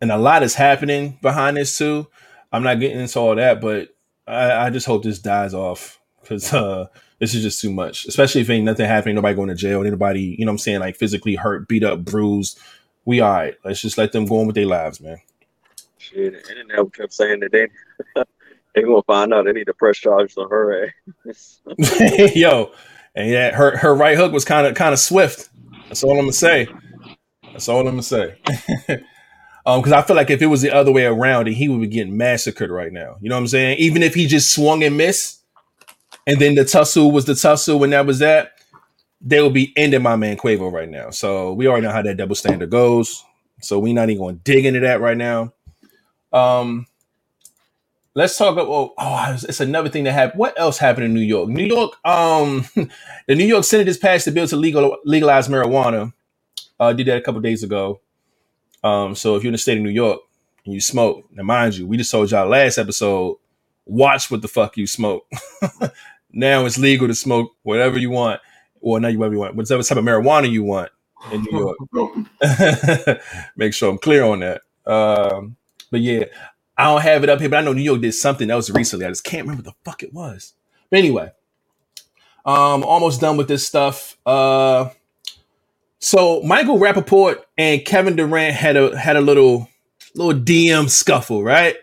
and 0.00 0.12
a 0.12 0.16
lot 0.16 0.44
is 0.44 0.54
happening 0.54 1.18
behind 1.20 1.56
this 1.56 1.76
too. 1.76 2.06
I'm 2.52 2.62
not 2.62 2.78
getting 2.78 3.00
into 3.00 3.18
all 3.18 3.34
that, 3.34 3.60
but 3.60 3.88
I, 4.28 4.66
I 4.66 4.70
just 4.70 4.86
hope 4.86 5.02
this 5.02 5.18
dies 5.18 5.54
off 5.54 5.98
because 6.20 6.54
uh, 6.54 6.86
this 7.18 7.34
is 7.34 7.42
just 7.42 7.60
too 7.60 7.72
much. 7.72 8.06
Especially 8.06 8.42
if 8.42 8.50
ain't 8.50 8.64
nothing 8.64 8.86
happening, 8.86 9.16
nobody 9.16 9.34
going 9.34 9.48
to 9.48 9.56
jail, 9.56 9.84
anybody, 9.84 10.36
you 10.38 10.44
know 10.44 10.52
what 10.52 10.54
I'm 10.54 10.58
saying, 10.58 10.78
like 10.78 10.94
physically 10.94 11.34
hurt, 11.34 11.66
beat 11.66 11.82
up, 11.82 12.04
bruised. 12.04 12.60
We 13.04 13.20
all 13.20 13.32
right. 13.32 13.56
Let's 13.64 13.82
just 13.82 13.98
let 13.98 14.12
them 14.12 14.24
go 14.24 14.38
on 14.38 14.46
with 14.46 14.54
their 14.54 14.66
lives, 14.66 15.00
man. 15.00 15.18
Shit, 15.96 16.32
internet 16.32 16.94
kept 16.94 17.12
saying 17.12 17.40
that 17.40 17.50
they 17.50 17.66
they 18.74 18.82
gonna 18.82 19.02
find 19.02 19.32
out 19.32 19.44
they 19.44 19.52
need 19.52 19.66
to 19.66 19.74
press 19.74 19.98
charges 19.98 20.36
on 20.36 20.48
her 20.50 20.92
ass. 21.28 21.60
Yo, 22.34 22.72
and 23.14 23.30
yeah, 23.30 23.54
her 23.54 23.76
her 23.76 23.94
right 23.94 24.16
hook 24.16 24.32
was 24.32 24.44
kind 24.44 24.66
of 24.66 24.74
kind 24.74 24.92
of 24.92 24.98
swift. 24.98 25.48
That's 25.88 26.04
all 26.04 26.12
I'm 26.12 26.18
gonna 26.18 26.32
say. 26.32 26.68
That's 27.42 27.68
all 27.68 27.80
I'm 27.80 27.86
gonna 27.86 28.02
say. 28.02 28.38
um, 29.66 29.80
because 29.80 29.92
I 29.92 30.02
feel 30.02 30.16
like 30.16 30.30
if 30.30 30.42
it 30.42 30.46
was 30.46 30.62
the 30.62 30.74
other 30.74 30.92
way 30.92 31.04
around, 31.04 31.48
and 31.48 31.56
he 31.56 31.68
would 31.68 31.80
be 31.80 31.88
getting 31.88 32.16
massacred 32.16 32.70
right 32.70 32.92
now. 32.92 33.16
You 33.20 33.28
know 33.28 33.36
what 33.36 33.42
I'm 33.42 33.48
saying? 33.48 33.78
Even 33.78 34.02
if 34.02 34.14
he 34.14 34.26
just 34.26 34.52
swung 34.52 34.82
and 34.84 34.96
missed, 34.96 35.42
and 36.26 36.38
then 36.38 36.54
the 36.54 36.64
tussle 36.64 37.10
was 37.10 37.24
the 37.24 37.34
tussle 37.34 37.78
when 37.78 37.90
that 37.90 38.06
was 38.06 38.18
that, 38.18 38.52
they 39.20 39.40
will 39.40 39.50
be 39.50 39.72
ending 39.76 40.02
my 40.02 40.16
man 40.16 40.36
Quavo 40.36 40.70
right 40.70 40.88
now. 40.88 41.10
So 41.10 41.52
we 41.52 41.66
already 41.66 41.86
know 41.86 41.92
how 41.92 42.02
that 42.02 42.16
double 42.16 42.34
standard 42.34 42.70
goes. 42.70 43.24
So 43.60 43.78
we're 43.78 43.94
not 43.94 44.10
even 44.10 44.22
going 44.22 44.36
to 44.36 44.42
dig 44.42 44.64
into 44.64 44.80
that 44.80 45.00
right 45.00 45.16
now. 45.16 45.52
Um, 46.32 46.86
let's 48.18 48.36
talk 48.36 48.52
about 48.52 48.66
oh, 48.66 48.94
oh, 48.98 49.36
it's 49.48 49.60
another 49.60 49.88
thing 49.88 50.02
that 50.02 50.12
happened. 50.12 50.40
What 50.40 50.58
else 50.58 50.76
happened 50.76 51.06
in 51.06 51.14
New 51.14 51.20
York? 51.20 51.48
New 51.48 51.64
York, 51.64 51.92
um, 52.04 52.66
the 52.74 53.34
New 53.34 53.44
York 53.44 53.62
Senate 53.62 53.86
has 53.86 53.96
passed 53.96 54.24
the 54.24 54.32
bill 54.32 54.48
to 54.48 54.56
legal 54.56 54.98
legalize 55.04 55.46
marijuana. 55.46 56.12
Uh, 56.80 56.92
did 56.92 57.06
that 57.06 57.18
a 57.18 57.20
couple 57.20 57.40
days 57.40 57.62
ago. 57.62 58.00
Um, 58.82 59.14
so 59.14 59.36
if 59.36 59.44
you're 59.44 59.50
in 59.50 59.52
the 59.52 59.58
state 59.58 59.78
of 59.78 59.84
New 59.84 59.90
York 59.90 60.20
and 60.64 60.74
you 60.74 60.80
smoke, 60.80 61.26
now 61.30 61.44
mind 61.44 61.76
you, 61.76 61.86
we 61.86 61.96
just 61.96 62.10
told 62.10 62.30
y'all 62.30 62.48
last 62.48 62.78
episode, 62.78 63.36
watch 63.86 64.30
what 64.30 64.42
the 64.42 64.48
fuck 64.48 64.76
you 64.76 64.88
smoke. 64.88 65.24
now 66.32 66.66
it's 66.66 66.78
legal 66.78 67.06
to 67.06 67.14
smoke 67.14 67.52
whatever 67.62 67.98
you 67.98 68.10
want, 68.10 68.40
or 68.80 68.98
not 68.98 69.14
whatever 69.14 69.34
you 69.34 69.40
want, 69.40 69.54
whatever 69.54 69.82
type 69.82 69.98
of 69.98 70.04
marijuana 70.04 70.50
you 70.50 70.64
want 70.64 70.90
in 71.32 71.42
New 71.44 71.76
York. 71.92 73.20
Make 73.56 73.74
sure 73.74 73.90
I'm 73.90 73.98
clear 73.98 74.24
on 74.24 74.40
that. 74.40 74.62
Um, 74.86 75.56
but 75.90 76.00
yeah, 76.00 76.24
I 76.78 76.84
don't 76.84 77.02
have 77.02 77.24
it 77.24 77.28
up 77.28 77.40
here, 77.40 77.48
but 77.48 77.58
I 77.58 77.62
know 77.62 77.72
New 77.72 77.82
York 77.82 78.00
did 78.00 78.12
something 78.12 78.50
else 78.50 78.70
recently. 78.70 79.04
I 79.04 79.08
just 79.08 79.24
can't 79.24 79.42
remember 79.42 79.62
the 79.64 79.74
fuck 79.84 80.04
it 80.04 80.14
was. 80.14 80.54
But 80.90 81.00
anyway, 81.00 81.32
um, 82.46 82.84
almost 82.84 83.20
done 83.20 83.36
with 83.36 83.48
this 83.48 83.66
stuff. 83.66 84.16
Uh, 84.24 84.90
so 85.98 86.40
Michael 86.42 86.78
Rapaport 86.78 87.42
and 87.58 87.84
Kevin 87.84 88.14
Durant 88.14 88.54
had 88.54 88.76
a 88.76 88.96
had 88.96 89.16
a 89.16 89.20
little 89.20 89.68
little 90.14 90.40
DM 90.40 90.88
scuffle, 90.88 91.42
right? 91.42 91.74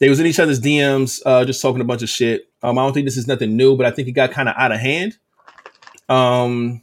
They 0.00 0.08
was 0.08 0.18
in 0.18 0.26
each 0.26 0.40
other's 0.40 0.60
DMs, 0.60 1.22
uh, 1.24 1.44
just 1.44 1.62
talking 1.62 1.80
a 1.80 1.84
bunch 1.84 2.02
of 2.02 2.08
shit. 2.08 2.48
Um, 2.64 2.78
I 2.78 2.82
don't 2.82 2.92
think 2.92 3.06
this 3.06 3.16
is 3.16 3.28
nothing 3.28 3.56
new, 3.56 3.76
but 3.76 3.86
I 3.86 3.92
think 3.92 4.08
it 4.08 4.12
got 4.12 4.32
kind 4.32 4.48
of 4.48 4.56
out 4.58 4.72
of 4.72 4.80
hand. 4.80 5.16
Um, 6.08 6.82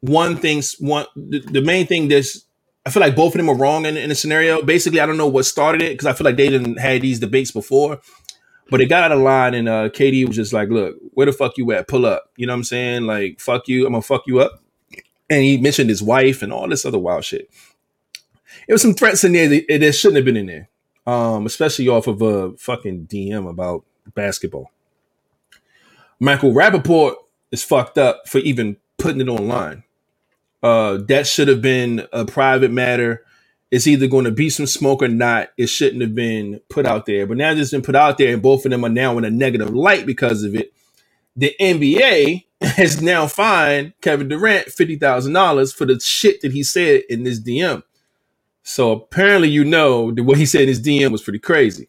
one 0.00 0.38
thing, 0.38 0.62
one 0.80 1.04
the, 1.14 1.40
the 1.40 1.60
main 1.60 1.86
thing 1.86 2.08
this 2.08 2.46
I 2.86 2.90
feel 2.90 3.00
like 3.00 3.16
both 3.16 3.34
of 3.34 3.38
them 3.38 3.48
are 3.48 3.56
wrong 3.56 3.86
in, 3.86 3.96
in 3.96 4.10
the 4.10 4.14
scenario. 4.14 4.62
Basically, 4.62 5.00
I 5.00 5.06
don't 5.06 5.16
know 5.16 5.26
what 5.26 5.44
started 5.44 5.80
it 5.80 5.92
because 5.92 6.06
I 6.06 6.12
feel 6.12 6.24
like 6.26 6.36
they 6.36 6.50
didn't 6.50 6.78
had 6.78 7.00
these 7.00 7.18
debates 7.18 7.50
before, 7.50 8.00
but 8.70 8.80
it 8.80 8.86
got 8.86 9.04
out 9.04 9.12
of 9.12 9.20
line 9.20 9.54
and 9.54 9.68
uh, 9.68 9.88
KD 9.88 10.26
was 10.26 10.36
just 10.36 10.52
like, 10.52 10.68
"Look, 10.68 10.96
where 11.12 11.26
the 11.26 11.32
fuck 11.32 11.56
you 11.56 11.70
at? 11.72 11.88
Pull 11.88 12.04
up." 12.04 12.30
You 12.36 12.46
know 12.46 12.52
what 12.52 12.58
I'm 12.58 12.64
saying? 12.64 13.04
Like, 13.04 13.40
fuck 13.40 13.68
you, 13.68 13.86
I'm 13.86 13.92
gonna 13.92 14.02
fuck 14.02 14.24
you 14.26 14.40
up. 14.40 14.60
And 15.30 15.42
he 15.42 15.56
mentioned 15.56 15.88
his 15.88 16.02
wife 16.02 16.42
and 16.42 16.52
all 16.52 16.68
this 16.68 16.84
other 16.84 16.98
wild 16.98 17.24
shit. 17.24 17.48
It 18.68 18.72
was 18.72 18.82
some 18.82 18.94
threats 18.94 19.24
in 19.24 19.32
there 19.32 19.48
that, 19.48 19.66
that 19.68 19.92
shouldn't 19.94 20.16
have 20.16 20.24
been 20.24 20.36
in 20.36 20.46
there, 20.46 20.68
um, 21.06 21.46
especially 21.46 21.88
off 21.88 22.06
of 22.06 22.20
a 22.20 22.56
fucking 22.56 23.06
DM 23.06 23.48
about 23.48 23.84
basketball. 24.14 24.70
Michael 26.20 26.52
Rapaport 26.52 27.14
is 27.50 27.62
fucked 27.62 27.98
up 27.98 28.28
for 28.28 28.38
even 28.38 28.76
putting 28.98 29.20
it 29.20 29.28
online. 29.28 29.84
Uh, 30.64 30.98
that 31.08 31.28
should 31.28 31.48
have 31.48 31.62
been 31.62 32.06
a 32.14 32.26
private 32.26 32.72
matter. 32.72 33.24
It's 33.72 33.88
either 33.88 34.08
going 34.08 34.26
to 34.26 34.32
be 34.32 34.50
some 34.50 34.66
smoke 34.66 35.02
or 35.02 35.08
not. 35.08 35.50
It 35.58 35.68
shouldn't 35.68 36.02
have 36.02 36.16
been 36.16 36.60
put 36.70 36.86
out 36.86 37.06
there. 37.06 37.26
But 37.26 37.38
now 37.38 37.52
it's 37.52 37.72
been 37.72 37.82
put 37.82 37.96
out 37.96 38.18
there, 38.18 38.34
and 38.34 38.42
both 38.42 38.66
of 38.66 38.72
them 38.72 38.84
are 38.84 38.90
now 38.90 39.18
in 39.18 39.26
a 39.26 39.30
negative 39.30 39.74
light 39.74 40.06
because 40.06 40.44
of 40.44 40.56
it. 40.56 40.74
The 41.36 41.54
NBA 41.60 42.44
has 42.62 43.02
now 43.02 43.28
fined 43.28 43.94
Kevin 44.02 44.28
Durant 44.28 44.68
fifty 44.68 44.96
thousand 44.96 45.34
dollars 45.34 45.72
for 45.72 45.86
the 45.86 46.00
shit 46.00 46.42
that 46.42 46.52
he 46.52 46.64
said 46.64 47.02
in 47.10 47.24
this 47.24 47.40
DM. 47.40 47.84
So 48.64 48.92
apparently, 48.92 49.50
you 49.50 49.64
know 49.64 50.12
that 50.12 50.24
what 50.24 50.38
he 50.38 50.46
said 50.46 50.62
in 50.62 50.68
his 50.68 50.82
DM 50.82 51.12
was 51.12 51.22
pretty 51.22 51.40
crazy. 51.40 51.88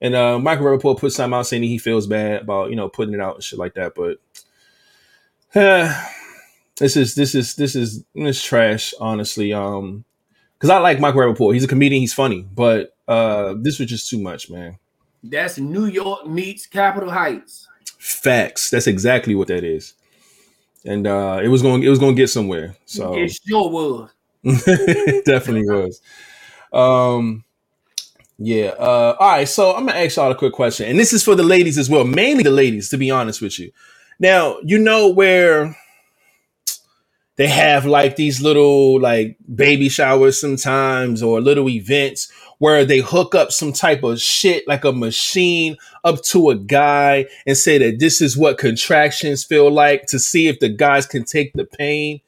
And 0.00 0.14
uh, 0.14 0.38
Michael 0.38 0.66
Rapaport 0.66 1.00
put 1.00 1.12
something 1.12 1.38
out 1.38 1.46
saying 1.48 1.64
he 1.64 1.78
feels 1.78 2.06
bad 2.08 2.42
about 2.42 2.70
you 2.70 2.76
know 2.76 2.88
putting 2.90 3.14
it 3.14 3.20
out 3.20 3.36
and 3.36 3.44
shit 3.44 3.58
like 3.60 3.74
that. 3.74 3.94
But 3.96 4.18
uh, 5.60 6.06
this 6.82 6.96
is 6.96 7.14
this 7.14 7.34
is 7.36 7.54
this 7.54 7.76
is 7.76 8.04
this 8.12 8.42
trash, 8.42 8.92
honestly. 8.98 9.52
Um, 9.52 10.04
because 10.58 10.68
I 10.70 10.78
like 10.78 10.98
Michael 10.98 11.20
Rapaport. 11.20 11.54
He's 11.54 11.62
a 11.62 11.68
comedian. 11.68 12.00
He's 12.00 12.12
funny, 12.12 12.42
but 12.42 12.96
uh, 13.06 13.54
this 13.56 13.78
was 13.78 13.88
just 13.88 14.10
too 14.10 14.18
much, 14.18 14.50
man. 14.50 14.78
That's 15.22 15.58
New 15.58 15.86
York 15.86 16.26
meets 16.26 16.66
Capitol 16.66 17.10
Heights. 17.10 17.68
Facts. 17.98 18.68
That's 18.70 18.88
exactly 18.88 19.36
what 19.36 19.46
that 19.46 19.62
is. 19.62 19.94
And 20.84 21.06
uh 21.06 21.40
it 21.40 21.46
was 21.46 21.62
going 21.62 21.84
it 21.84 21.88
was 21.88 22.00
going 22.00 22.16
to 22.16 22.20
get 22.20 22.28
somewhere. 22.28 22.74
So 22.86 23.14
It 23.16 23.30
sure 23.46 23.70
was. 23.70 24.10
definitely 25.24 25.64
was. 25.68 26.00
Um 26.72 27.44
yeah. 28.38 28.70
Uh 28.70 29.14
all 29.20 29.30
right, 29.30 29.48
so 29.48 29.76
I'm 29.76 29.86
gonna 29.86 30.00
ask 30.00 30.16
y'all 30.16 30.32
a 30.32 30.34
quick 30.34 30.52
question. 30.52 30.88
And 30.88 30.98
this 30.98 31.12
is 31.12 31.22
for 31.22 31.36
the 31.36 31.44
ladies 31.44 31.78
as 31.78 31.88
well, 31.88 32.02
mainly 32.02 32.42
the 32.42 32.50
ladies, 32.50 32.88
to 32.88 32.96
be 32.96 33.12
honest 33.12 33.40
with 33.40 33.60
you. 33.60 33.70
Now, 34.18 34.58
you 34.64 34.78
know 34.78 35.08
where 35.08 35.76
they 37.36 37.48
have 37.48 37.86
like 37.86 38.16
these 38.16 38.42
little 38.42 39.00
like 39.00 39.36
baby 39.54 39.88
showers 39.90 40.40
sometimes 40.40 41.22
or 41.22 41.40
little 41.40 41.68
events 41.68 42.32
where 42.58 42.84
they 42.84 43.00
hook 43.00 43.34
up 43.34 43.52
some 43.52 43.72
type 43.72 44.04
of 44.04 44.20
shit 44.20 44.68
like 44.68 44.84
a 44.84 44.92
machine 44.92 45.76
up 46.04 46.22
to 46.22 46.50
a 46.50 46.56
guy 46.56 47.26
and 47.46 47.56
say 47.58 47.78
that 47.78 47.98
this 48.00 48.20
is 48.22 48.36
what 48.38 48.58
contractions 48.58 49.44
feel 49.44 49.70
like 49.70 50.06
to 50.06 50.18
see 50.18 50.48
if 50.48 50.60
the 50.60 50.70
guys 50.70 51.06
can 51.06 51.24
take 51.24 51.52
the 51.54 51.66
pain. 51.66 52.20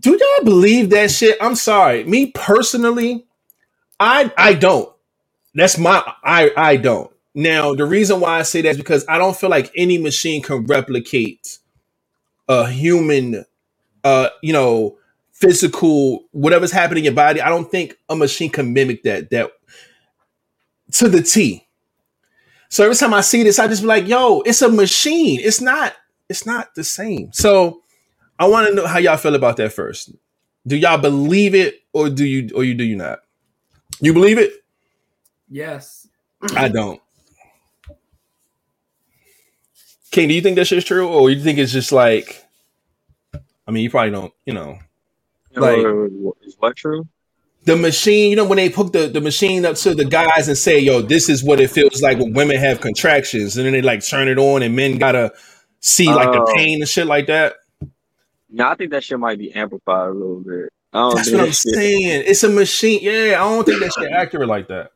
Do 0.00 0.12
y'all 0.12 0.44
believe 0.44 0.90
that 0.90 1.10
shit? 1.10 1.38
I'm 1.40 1.56
sorry. 1.56 2.04
Me 2.04 2.28
personally, 2.32 3.26
I 4.00 4.32
I 4.38 4.54
don't. 4.54 4.92
That's 5.54 5.78
my 5.78 6.02
I 6.24 6.52
I 6.56 6.76
don't. 6.76 7.10
Now, 7.34 7.74
the 7.74 7.86
reason 7.86 8.20
why 8.20 8.38
I 8.40 8.42
say 8.42 8.62
that 8.62 8.70
is 8.70 8.76
because 8.78 9.06
I 9.08 9.18
don't 9.18 9.36
feel 9.36 9.50
like 9.50 9.72
any 9.76 9.98
machine 9.98 10.42
can 10.42 10.66
replicate 10.66 11.58
a 12.48 12.68
human 12.68 13.44
uh 14.04 14.28
you 14.42 14.52
know 14.52 14.98
physical 15.32 16.24
whatever's 16.30 16.72
happening 16.72 17.02
in 17.02 17.06
your 17.06 17.14
body. 17.14 17.40
I 17.40 17.48
don't 17.48 17.70
think 17.70 17.96
a 18.08 18.16
machine 18.16 18.50
can 18.50 18.72
mimic 18.72 19.02
that 19.02 19.30
that 19.30 19.50
to 20.92 21.08
the 21.08 21.22
T. 21.22 21.66
So 22.72 22.84
every 22.84 22.96
time 22.96 23.12
I 23.12 23.20
see 23.20 23.42
this, 23.42 23.58
I 23.58 23.68
just 23.68 23.82
be 23.82 23.88
like, 23.88 24.08
yo, 24.08 24.40
it's 24.46 24.62
a 24.62 24.68
machine. 24.70 25.40
It's 25.42 25.60
not, 25.60 25.94
it's 26.30 26.46
not 26.46 26.74
the 26.74 26.82
same. 26.82 27.30
So 27.34 27.82
I 28.38 28.48
want 28.48 28.66
to 28.68 28.74
know 28.74 28.86
how 28.86 28.98
y'all 28.98 29.18
feel 29.18 29.34
about 29.34 29.58
that 29.58 29.74
first. 29.74 30.10
Do 30.66 30.76
y'all 30.76 30.96
believe 30.96 31.54
it 31.54 31.82
or 31.92 32.08
do 32.08 32.24
you 32.24 32.48
or 32.54 32.64
you 32.64 32.72
do 32.72 32.82
you 32.82 32.96
not? 32.96 33.18
You 34.00 34.14
believe 34.14 34.38
it? 34.38 34.52
Yes. 35.50 36.08
I 36.56 36.68
don't. 36.68 37.01
King, 40.12 40.28
do 40.28 40.34
you 40.34 40.40
think 40.42 40.56
that 40.56 40.66
shit's 40.66 40.84
true, 40.84 41.08
or 41.08 41.30
you 41.30 41.40
think 41.42 41.58
it's 41.58 41.72
just 41.72 41.90
like? 41.90 42.44
I 43.66 43.70
mean, 43.70 43.82
you 43.82 43.90
probably 43.90 44.10
don't. 44.12 44.32
You 44.46 44.52
know, 44.54 44.78
Like- 45.56 45.78
is 46.42 46.54
what 46.58 46.76
true? 46.76 47.06
the 47.64 47.76
machine. 47.76 48.30
You 48.30 48.36
know, 48.36 48.44
when 48.44 48.56
they 48.56 48.68
hook 48.68 48.92
the 48.92 49.08
the 49.08 49.20
machine 49.20 49.64
up 49.64 49.76
to 49.76 49.94
the 49.94 50.04
guys 50.04 50.48
and 50.48 50.56
say, 50.56 50.78
"Yo, 50.78 51.00
this 51.00 51.28
is 51.28 51.42
what 51.42 51.60
it 51.60 51.70
feels 51.70 52.02
like 52.02 52.18
when 52.18 52.32
women 52.34 52.56
have 52.56 52.80
contractions," 52.80 53.56
and 53.56 53.64
then 53.66 53.72
they 53.72 53.82
like 53.82 54.04
turn 54.06 54.28
it 54.28 54.38
on, 54.38 54.62
and 54.62 54.76
men 54.76 54.98
gotta 54.98 55.32
see 55.80 56.06
like 56.06 56.30
the 56.32 56.42
Oh. 56.42 56.54
pain 56.54 56.80
and 56.82 56.88
shit 56.88 57.06
like 57.06 57.26
that. 57.28 57.54
No, 58.50 58.68
I 58.68 58.74
think 58.74 58.90
that 58.90 59.02
shit 59.04 59.18
might 59.18 59.38
be 59.38 59.50
amplified 59.52 60.08
a 60.08 60.12
little 60.12 60.40
bit. 60.40 60.68
I 60.92 60.98
don't 60.98 61.14
That's 61.16 61.28
think 61.30 61.38
what 61.38 61.44
that 61.44 61.46
I'm 61.48 61.52
shit- 61.52 61.74
saying. 61.74 62.24
It's 62.26 62.42
a 62.44 62.50
machine. 62.50 63.00
Yeah, 63.02 63.36
I 63.42 63.48
don't 63.48 63.64
think 63.64 63.80
that 63.80 63.92
shit 63.98 64.12
accurate 64.12 64.48
like 64.48 64.68
that. 64.68 64.90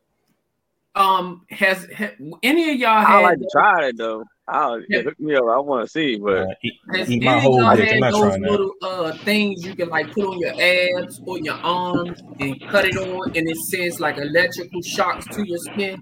Um, 0.95 1.47
has, 1.51 1.87
ha 1.97 2.09
any 2.43 2.71
of 2.73 2.77
y'all 2.79 2.91
I 2.91 3.03
had 3.05 3.19
like 3.21 3.39
to 3.39 3.49
try 3.53 3.87
it 3.89 3.97
though. 3.97 4.25
I'll 4.49 4.81
Yeah. 4.89 5.03
hook 5.03 5.19
me 5.19 5.35
up. 5.35 5.45
I 5.45 5.59
want 5.59 5.87
to 5.87 5.91
see, 5.91 6.17
but 6.17 6.39
Uh, 6.49 6.55
eat, 6.63 6.75
eat 7.09 7.23
my 7.23 7.41
whole 7.41 7.61
y'all 7.61 7.77
dick. 7.77 7.93
I'm 7.93 8.01
not 8.01 8.13
those 8.13 8.21
trying 8.21 8.43
that. 8.43 8.51
little 8.51 8.73
uh 8.83 9.13
things 9.25 9.65
you 9.67 9.75
can 9.75 9.89
like 9.89 10.13
put 10.13 10.25
on 10.25 10.39
your 10.39 10.53
abs 10.53 11.21
or 11.27 11.39
your 11.41 11.57
arms 11.65 12.23
and 12.39 12.57
cut 12.71 12.85
it 12.85 12.97
on 12.97 13.31
and 13.35 13.49
it 13.49 13.57
sends 13.57 13.99
like 13.99 14.17
electrical 14.19 14.83
shocks 14.83 15.27
to 15.35 15.45
your 15.47 15.59
skin? 15.59 15.99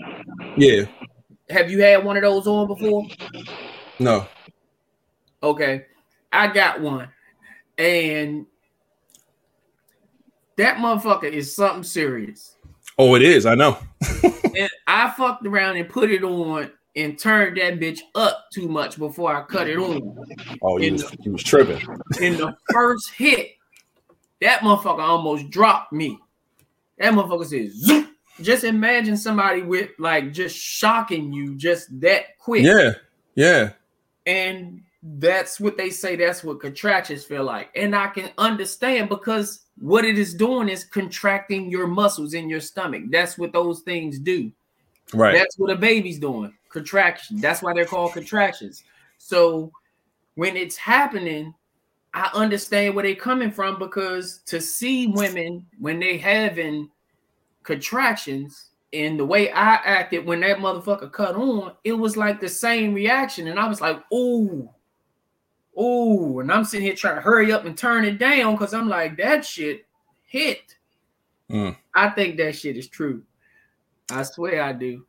Yeah, 0.57 0.83
Have 1.49 1.71
you 1.71 1.81
had 1.83 2.05
one 2.05 2.17
of 2.17 2.23
those 2.23 2.47
on 2.47 2.67
before? 2.67 3.07
no. 3.99 4.29
Okay, 5.43 5.85
I 6.33 6.47
got 6.49 6.81
one, 6.81 7.09
and 7.77 8.47
that 10.57 10.79
motherfucker 10.79 11.25
is 11.31 11.55
something 11.55 11.83
serious. 11.83 12.57
Oh, 12.97 13.15
it 13.15 13.23
is. 13.23 13.47
I 13.47 13.55
know. 13.55 13.79
And 14.57 14.71
I 14.87 15.11
fucked 15.11 15.45
around 15.49 15.79
and 15.79 15.89
put 15.89 16.13
it 16.13 16.23
on 16.23 16.71
and 16.97 17.19
turned 17.19 17.57
that 17.57 17.81
bitch 17.81 18.01
up 18.15 18.47
too 18.53 18.69
much 18.69 18.99
before 18.99 19.35
I 19.35 19.43
cut 19.43 19.69
it 19.69 19.79
on. 19.79 20.17
Oh, 20.63 20.79
you 20.79 20.93
was, 20.93 21.17
you 21.21 21.33
was 21.33 21.43
tripping. 21.43 21.81
In 22.21 22.37
the 22.37 22.57
first 22.73 23.11
hit, 23.11 23.53
that 24.41 24.61
motherfucker 24.61 25.01
almost 25.01 25.51
dropped 25.51 25.93
me. 25.93 26.19
That 26.99 27.15
motherfucker 27.15 27.47
said, 27.47 27.73
Zoop. 27.73 28.09
just 28.41 28.65
imagine 28.65 29.17
somebody 29.17 29.63
with 29.63 29.91
like 29.99 30.33
just 30.33 30.57
shocking 30.57 31.33
you 31.33 31.57
just 31.57 32.01
that 32.01 32.39
quick. 32.39 32.63
Yeah, 32.63 32.93
yeah. 33.35 33.71
And 34.27 34.83
that's 35.03 35.61
what 35.61 35.77
they 35.77 35.91
say 35.91 36.17
that's 36.17 36.43
what 36.43 36.61
contractions 36.61 37.25
feel 37.25 37.45
like. 37.45 37.71
And 37.77 37.95
I 37.95 38.09
can 38.09 38.31
understand 38.39 39.09
because 39.09 39.65
what 39.79 40.05
it 40.05 40.17
is 40.17 40.35
doing 40.35 40.69
is 40.69 40.85
contracting 40.85 41.71
your 41.71 41.87
muscles 41.87 42.35
in 42.35 42.49
your 42.49 42.61
stomach. 42.61 43.03
That's 43.11 43.37
what 43.37 43.53
those 43.53 43.81
things 43.81 44.19
do. 44.19 44.51
Right. 45.13 45.35
That's 45.37 45.59
what 45.59 45.71
a 45.71 45.77
baby's 45.77 46.19
doing. 46.19 46.55
Contraction. 46.75 47.41
That's 47.41 47.63
why 47.63 47.73
they're 47.73 47.85
called 47.85 48.15
contractions. 48.15 48.83
So 49.19 49.71
when 50.35 50.57
it's 50.57 50.77
happening, 50.77 51.55
I 52.13 52.29
understand 52.35 52.97
where 52.97 53.05
they're 53.05 53.15
coming 53.15 53.53
from 53.53 53.79
because 53.79 54.41
to 54.47 54.61
see 54.61 55.07
women 55.07 55.65
when 55.79 56.01
they 56.01 56.19
having 56.19 56.91
contractions 57.63 58.71
and 58.93 59.17
the 59.17 59.25
way 59.25 59.53
I 59.53 59.75
acted 59.77 60.27
when 60.27 60.41
that 60.41 60.59
motherfucker 60.59 61.13
cut 61.13 61.37
on, 61.37 61.75
it 61.85 61.93
was 61.93 62.17
like 62.17 62.41
the 62.41 62.49
same 62.49 62.93
reaction. 62.93 63.47
And 63.47 63.61
I 63.61 63.69
was 63.69 63.81
like, 63.81 64.03
ooh, 64.13 64.69
ooh. 65.81 66.41
And 66.41 66.51
I'm 66.51 66.65
sitting 66.65 66.87
here 66.87 66.97
trying 66.97 67.15
to 67.15 67.23
hurry 67.23 67.53
up 67.53 67.67
and 67.67 67.79
turn 67.79 68.05
it 68.05 68.19
down 68.19 68.55
because 68.55 68.75
I'm 68.75 68.89
like, 68.89 69.17
that 69.19 69.45
shit 69.45 69.87
hit. 70.25 70.75
Mm. 71.49 71.77
I 71.95 72.11
think 72.11 72.37
that 72.39 72.57
shit 72.57 72.77
is 72.77 72.89
true. 72.89 73.23
I 74.11 74.25
swear 74.25 74.61
I 74.61 74.73
do. 74.73 75.07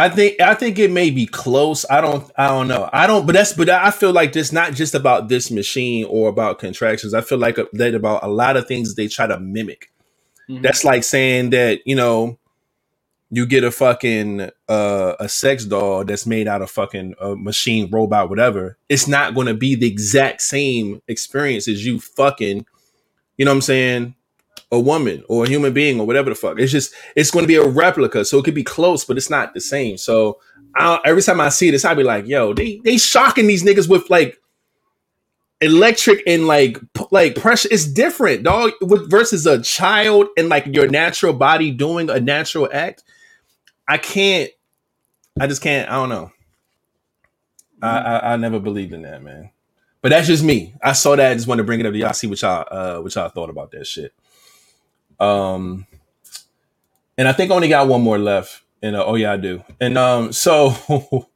I 0.00 0.08
think 0.08 0.40
I 0.40 0.54
think 0.54 0.78
it 0.78 0.90
may 0.90 1.10
be 1.10 1.26
close. 1.26 1.84
I 1.90 2.00
don't 2.00 2.30
I 2.36 2.48
don't 2.48 2.68
know. 2.68 2.88
I 2.90 3.06
don't 3.06 3.26
but 3.26 3.34
that's 3.34 3.52
but 3.52 3.68
I 3.68 3.90
feel 3.90 4.12
like 4.12 4.32
this 4.32 4.50
not 4.50 4.72
just 4.72 4.94
about 4.94 5.28
this 5.28 5.50
machine 5.50 6.06
or 6.08 6.30
about 6.30 6.58
contractions. 6.58 7.12
I 7.12 7.20
feel 7.20 7.36
like 7.36 7.58
that 7.74 7.94
about 7.94 8.24
a 8.24 8.28
lot 8.28 8.56
of 8.56 8.66
things 8.66 8.94
they 8.94 9.08
try 9.08 9.26
to 9.26 9.38
mimic. 9.38 9.92
Mhm. 10.48 10.62
That's 10.62 10.84
like 10.84 11.04
saying 11.04 11.50
that, 11.50 11.80
you 11.84 11.94
know, 11.94 12.38
you 13.30 13.44
get 13.46 13.62
a 13.62 13.70
fucking 13.70 14.50
uh 14.70 15.16
a 15.20 15.28
sex 15.28 15.66
doll 15.66 16.02
that's 16.04 16.26
made 16.26 16.48
out 16.48 16.62
of 16.62 16.70
fucking 16.70 17.14
a 17.20 17.36
machine 17.36 17.90
robot 17.90 18.30
whatever. 18.30 18.78
It's 18.88 19.06
not 19.06 19.34
going 19.34 19.48
to 19.48 19.54
be 19.54 19.74
the 19.74 19.86
exact 19.86 20.40
same 20.40 21.02
experience 21.08 21.68
as 21.68 21.84
you 21.84 22.00
fucking 22.00 22.64
you 23.36 23.44
know 23.44 23.50
what 23.50 23.56
I'm 23.56 23.62
saying? 23.62 24.14
A 24.72 24.80
woman 24.80 25.24
or 25.28 25.44
a 25.44 25.48
human 25.48 25.72
being 25.72 26.00
or 26.00 26.06
whatever 26.06 26.30
the 26.30 26.36
fuck. 26.36 26.58
It's 26.58 26.72
just 26.72 26.94
it's 27.16 27.30
going 27.30 27.44
to 27.44 27.48
be 27.48 27.56
a 27.56 27.66
replica, 27.68 28.24
so 28.24 28.38
it 28.38 28.44
could 28.44 28.54
be 28.54 28.64
close, 28.64 29.04
but 29.04 29.16
it's 29.16 29.30
not 29.30 29.54
the 29.54 29.60
same. 29.60 29.96
So 29.96 30.40
I, 30.76 31.00
every 31.04 31.22
time 31.22 31.40
I 31.40 31.48
see 31.48 31.70
this, 31.70 31.84
I 31.84 31.94
be 31.94 32.04
like, 32.04 32.26
yo, 32.26 32.54
they 32.54 32.80
they 32.84 32.98
shocking 32.98 33.46
these 33.46 33.64
niggas 33.64 33.88
with 33.88 34.10
like 34.10 34.38
electric 35.60 36.22
and 36.26 36.46
like 36.46 36.78
p- 36.94 37.06
like 37.10 37.36
pressure. 37.36 37.68
It's 37.70 37.86
different, 37.86 38.44
dog. 38.44 38.72
With 38.80 39.10
versus 39.10 39.46
a 39.46 39.60
child 39.62 40.28
and 40.36 40.48
like 40.48 40.66
your 40.66 40.88
natural 40.88 41.32
body 41.32 41.70
doing 41.70 42.10
a 42.10 42.20
natural 42.20 42.68
act. 42.72 43.04
I 43.88 43.98
can't. 43.98 44.50
I 45.40 45.46
just 45.46 45.62
can't. 45.62 45.90
I 45.90 45.94
don't 45.94 46.08
know. 46.10 46.32
I, 47.82 47.98
I 47.98 48.32
I 48.32 48.36
never 48.36 48.60
believed 48.60 48.92
in 48.92 49.02
that, 49.02 49.22
man. 49.22 49.50
But 50.02 50.10
that's 50.10 50.28
just 50.28 50.44
me. 50.44 50.74
I 50.82 50.92
saw 50.92 51.16
that. 51.16 51.32
I 51.32 51.34
just 51.34 51.46
want 51.46 51.58
to 51.58 51.64
bring 51.64 51.80
it 51.80 51.86
up 51.86 51.92
to 51.92 51.98
y'all. 51.98 52.12
See 52.12 52.26
what 52.26 52.40
y'all 52.42 52.66
uh 52.70 53.02
what 53.02 53.14
y'all 53.14 53.28
thought 53.28 53.50
about 53.50 53.72
that 53.72 53.86
shit. 53.86 54.14
Um, 55.20 55.86
and 57.18 57.28
I 57.28 57.32
think 57.32 57.50
I 57.50 57.54
only 57.54 57.68
got 57.68 57.86
one 57.86 58.02
more 58.02 58.18
left. 58.18 58.62
And 58.82 58.96
uh, 58.96 59.04
oh 59.04 59.14
yeah, 59.14 59.32
I 59.32 59.36
do. 59.36 59.62
And 59.80 59.98
um, 59.98 60.32
so 60.32 60.74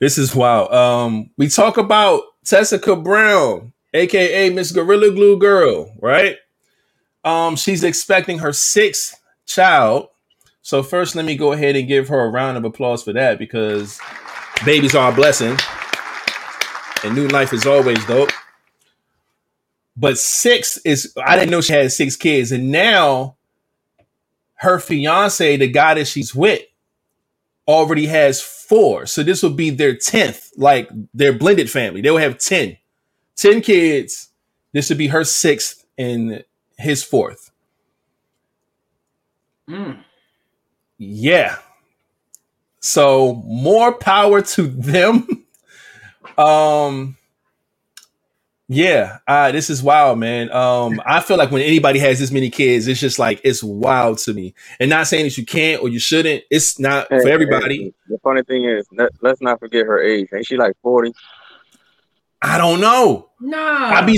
this 0.00 0.18
is 0.18 0.34
wild. 0.34 0.72
Um, 0.72 1.30
we 1.36 1.48
talk 1.48 1.76
about 1.76 2.22
Tessica 2.44 2.96
Brown, 2.96 3.72
aka 3.94 4.50
Miss 4.50 4.72
Gorilla 4.72 5.10
Glue 5.10 5.38
Girl, 5.38 5.94
right? 6.00 6.36
Um, 7.24 7.54
she's 7.56 7.84
expecting 7.84 8.38
her 8.38 8.52
sixth 8.52 9.20
child. 9.46 10.08
So 10.62 10.82
first, 10.82 11.14
let 11.14 11.24
me 11.24 11.36
go 11.36 11.52
ahead 11.52 11.76
and 11.76 11.86
give 11.86 12.08
her 12.08 12.20
a 12.20 12.28
round 12.28 12.56
of 12.56 12.64
applause 12.64 13.02
for 13.02 13.12
that 13.12 13.38
because 13.38 14.00
babies 14.64 14.94
are 14.94 15.12
a 15.12 15.14
blessing, 15.14 15.56
and 17.04 17.14
new 17.14 17.28
life 17.28 17.52
is 17.52 17.66
always 17.66 18.04
dope. 18.06 18.30
But 19.96 20.18
six 20.18 20.78
is 20.78 21.12
I 21.22 21.36
didn't 21.36 21.50
know 21.50 21.60
she 21.60 21.72
had 21.72 21.92
six 21.92 22.16
kids, 22.16 22.52
and 22.52 22.70
now 22.70 23.36
her 24.60 24.78
fiance, 24.78 25.56
the 25.56 25.68
guy 25.68 25.94
that 25.94 26.06
she's 26.06 26.34
with, 26.34 26.62
already 27.66 28.06
has 28.06 28.42
four. 28.42 29.06
So 29.06 29.22
this 29.22 29.42
will 29.42 29.54
be 29.54 29.70
their 29.70 29.94
tenth, 29.96 30.50
like 30.56 30.90
their 31.14 31.32
blended 31.32 31.70
family. 31.70 32.02
They 32.02 32.10
will 32.10 32.18
have 32.18 32.38
10. 32.38 32.76
10 33.36 33.62
kids. 33.62 34.28
This 34.72 34.90
would 34.90 34.98
be 34.98 35.06
her 35.08 35.24
sixth 35.24 35.86
and 35.96 36.44
his 36.76 37.02
fourth. 37.02 37.50
Mm. 39.68 40.04
Yeah. 40.98 41.56
So 42.80 43.42
more 43.46 43.92
power 43.92 44.42
to 44.42 44.66
them. 44.66 45.46
um 46.38 47.16
yeah, 48.72 49.18
uh, 49.26 49.50
this 49.50 49.68
is 49.68 49.82
wild, 49.82 50.20
man. 50.20 50.52
Um, 50.52 51.02
I 51.04 51.18
feel 51.18 51.36
like 51.36 51.50
when 51.50 51.60
anybody 51.60 51.98
has 51.98 52.20
this 52.20 52.30
many 52.30 52.50
kids, 52.50 52.86
it's 52.86 53.00
just 53.00 53.18
like 53.18 53.40
it's 53.42 53.64
wild 53.64 54.18
to 54.18 54.32
me. 54.32 54.54
And 54.78 54.88
not 54.88 55.08
saying 55.08 55.24
that 55.24 55.36
you 55.36 55.44
can't 55.44 55.82
or 55.82 55.88
you 55.88 55.98
shouldn't. 55.98 56.44
It's 56.52 56.78
not 56.78 57.08
hey, 57.10 57.18
for 57.20 57.28
everybody. 57.28 57.82
Hey, 57.82 57.94
the 58.10 58.18
funny 58.18 58.44
thing 58.44 58.66
is, 58.66 58.86
let's 59.22 59.40
not 59.40 59.58
forget 59.58 59.86
her 59.86 60.00
age. 60.00 60.28
Ain't 60.32 60.46
she 60.46 60.56
like 60.56 60.76
forty? 60.82 61.12
I 62.40 62.58
don't 62.58 62.80
know. 62.80 63.30
No, 63.40 63.58
I 63.58 64.02
be. 64.02 64.16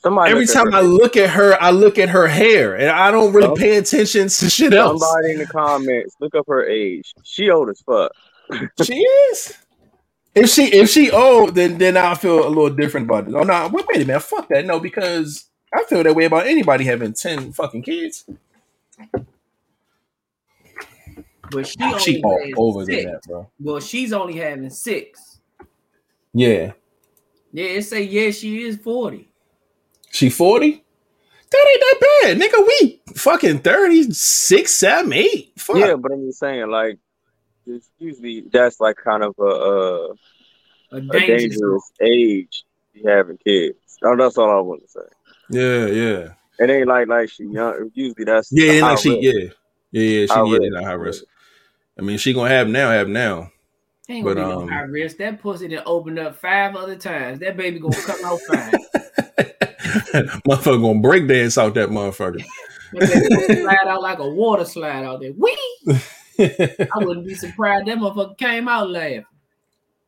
Somebody 0.00 0.30
Every 0.30 0.46
time 0.46 0.74
I 0.74 0.82
look 0.82 1.16
at 1.16 1.30
her, 1.30 1.56
I 1.62 1.70
look 1.70 1.98
at 1.98 2.10
her 2.10 2.28
hair, 2.28 2.76
and 2.76 2.90
I 2.90 3.10
don't 3.10 3.32
really 3.32 3.58
pay 3.58 3.78
attention 3.78 4.28
to 4.28 4.50
shit 4.50 4.74
else. 4.74 5.00
Somebody 5.00 5.32
in 5.32 5.38
the 5.38 5.46
comments, 5.46 6.14
look 6.20 6.34
up 6.34 6.44
her 6.46 6.68
age. 6.68 7.14
She 7.24 7.48
old 7.48 7.70
as 7.70 7.80
fuck. 7.80 8.12
she 8.82 8.98
is. 8.98 9.56
If 10.34 10.50
she 10.50 10.64
if 10.66 10.88
she 10.90 11.10
old, 11.10 11.54
then 11.54 11.78
then 11.78 11.96
I 11.96 12.14
feel 12.14 12.46
a 12.46 12.48
little 12.48 12.70
different 12.70 13.06
about 13.06 13.28
it. 13.28 13.34
Oh 13.34 13.42
no, 13.42 13.68
wait, 13.72 13.86
wait 13.88 14.02
a 14.02 14.06
minute, 14.06 14.20
fuck 14.20 14.48
that. 14.48 14.66
No, 14.66 14.78
because 14.78 15.48
I 15.74 15.84
feel 15.84 16.02
that 16.02 16.14
way 16.14 16.24
about 16.24 16.46
anybody 16.46 16.84
having 16.84 17.12
ten 17.12 17.52
fucking 17.52 17.82
kids. 17.82 18.24
But 21.50 21.66
she, 21.66 21.98
she 21.98 22.22
all 22.22 22.40
over 22.56 22.84
six. 22.84 23.04
than 23.04 23.12
that, 23.12 23.22
bro. 23.22 23.50
Well, 23.58 23.80
she's 23.80 24.12
only 24.12 24.36
having 24.36 24.70
six. 24.70 25.40
Yeah. 26.34 26.72
Yeah, 27.52 27.64
it 27.64 27.82
say 27.82 28.02
yeah, 28.02 28.30
she 28.30 28.62
is 28.62 28.76
40. 28.76 29.28
She 30.10 30.30
40? 30.30 30.84
That 31.50 31.66
ain't 31.70 31.80
that 31.80 32.00
bad, 32.22 32.38
nigga. 32.38 32.66
We 32.66 33.00
fucking 33.14 33.60
36, 33.60 34.74
7, 34.74 35.12
8. 35.12 35.52
Fuck. 35.56 35.76
Yeah, 35.76 35.94
but 35.94 36.12
I'm 36.12 36.26
just 36.26 36.40
saying, 36.40 36.68
like, 36.70 36.98
it's 37.68 37.90
usually 37.98 38.44
that's 38.52 38.80
like 38.80 38.96
kind 38.96 39.22
of 39.22 39.34
a, 39.38 39.42
a, 39.42 40.10
a, 40.92 41.00
dangerous, 41.00 41.10
a 41.10 41.26
dangerous 41.26 41.92
age 42.00 42.64
to 42.94 43.02
be 43.02 43.08
having 43.08 43.38
kids. 43.38 43.78
Oh, 44.02 44.16
that's 44.16 44.38
all 44.38 44.50
I 44.50 44.60
want 44.60 44.82
to 44.82 44.88
say. 44.88 45.00
Yeah, 45.50 45.86
yeah. 45.86 46.28
It 46.58 46.70
ain't 46.70 46.88
like 46.88 47.08
like 47.08 47.30
she 47.30 47.44
young. 47.44 47.90
Usually 47.94 48.24
that's 48.24 48.50
yeah, 48.50 48.80
like 48.82 48.98
she 48.98 49.18
yeah, 49.20 49.50
yeah, 49.92 50.02
yeah. 50.02 50.26
She 50.26 50.32
high 50.32 50.44
yeah, 50.44 50.68
not 50.70 50.84
high 50.84 50.92
risk. 50.92 51.24
I 51.98 52.02
mean, 52.02 52.18
she 52.18 52.32
gonna 52.32 52.48
have 52.48 52.68
now, 52.68 52.90
have 52.90 53.08
now. 53.08 53.50
Ain't 54.08 54.24
but 54.24 54.38
um, 54.38 54.66
no 54.66 54.72
high 54.72 54.82
risk. 54.82 55.18
That 55.18 55.40
pussy 55.40 55.68
that 55.68 55.84
opened 55.84 56.18
up 56.18 56.36
five 56.36 56.74
other 56.74 56.96
times. 56.96 57.40
That 57.40 57.56
baby 57.56 57.78
gonna 57.78 57.96
come 57.96 58.24
out 58.24 58.40
fine. 58.40 58.72
motherfucker 60.48 60.80
gonna 60.80 61.00
break 61.00 61.28
dance 61.28 61.58
out 61.58 61.74
that 61.74 61.90
motherfucker. 61.90 62.44
slide 62.90 63.86
out 63.86 64.02
like 64.02 64.18
a 64.18 64.28
water 64.28 64.64
slide 64.64 65.04
out 65.04 65.20
there. 65.20 65.32
Wee. 65.32 65.58
I 66.38 66.98
wouldn't 66.98 67.26
be 67.26 67.34
surprised 67.34 67.86
that 67.86 67.98
motherfucker 67.98 68.38
came 68.38 68.68
out 68.68 68.90
laughing. 68.90 69.26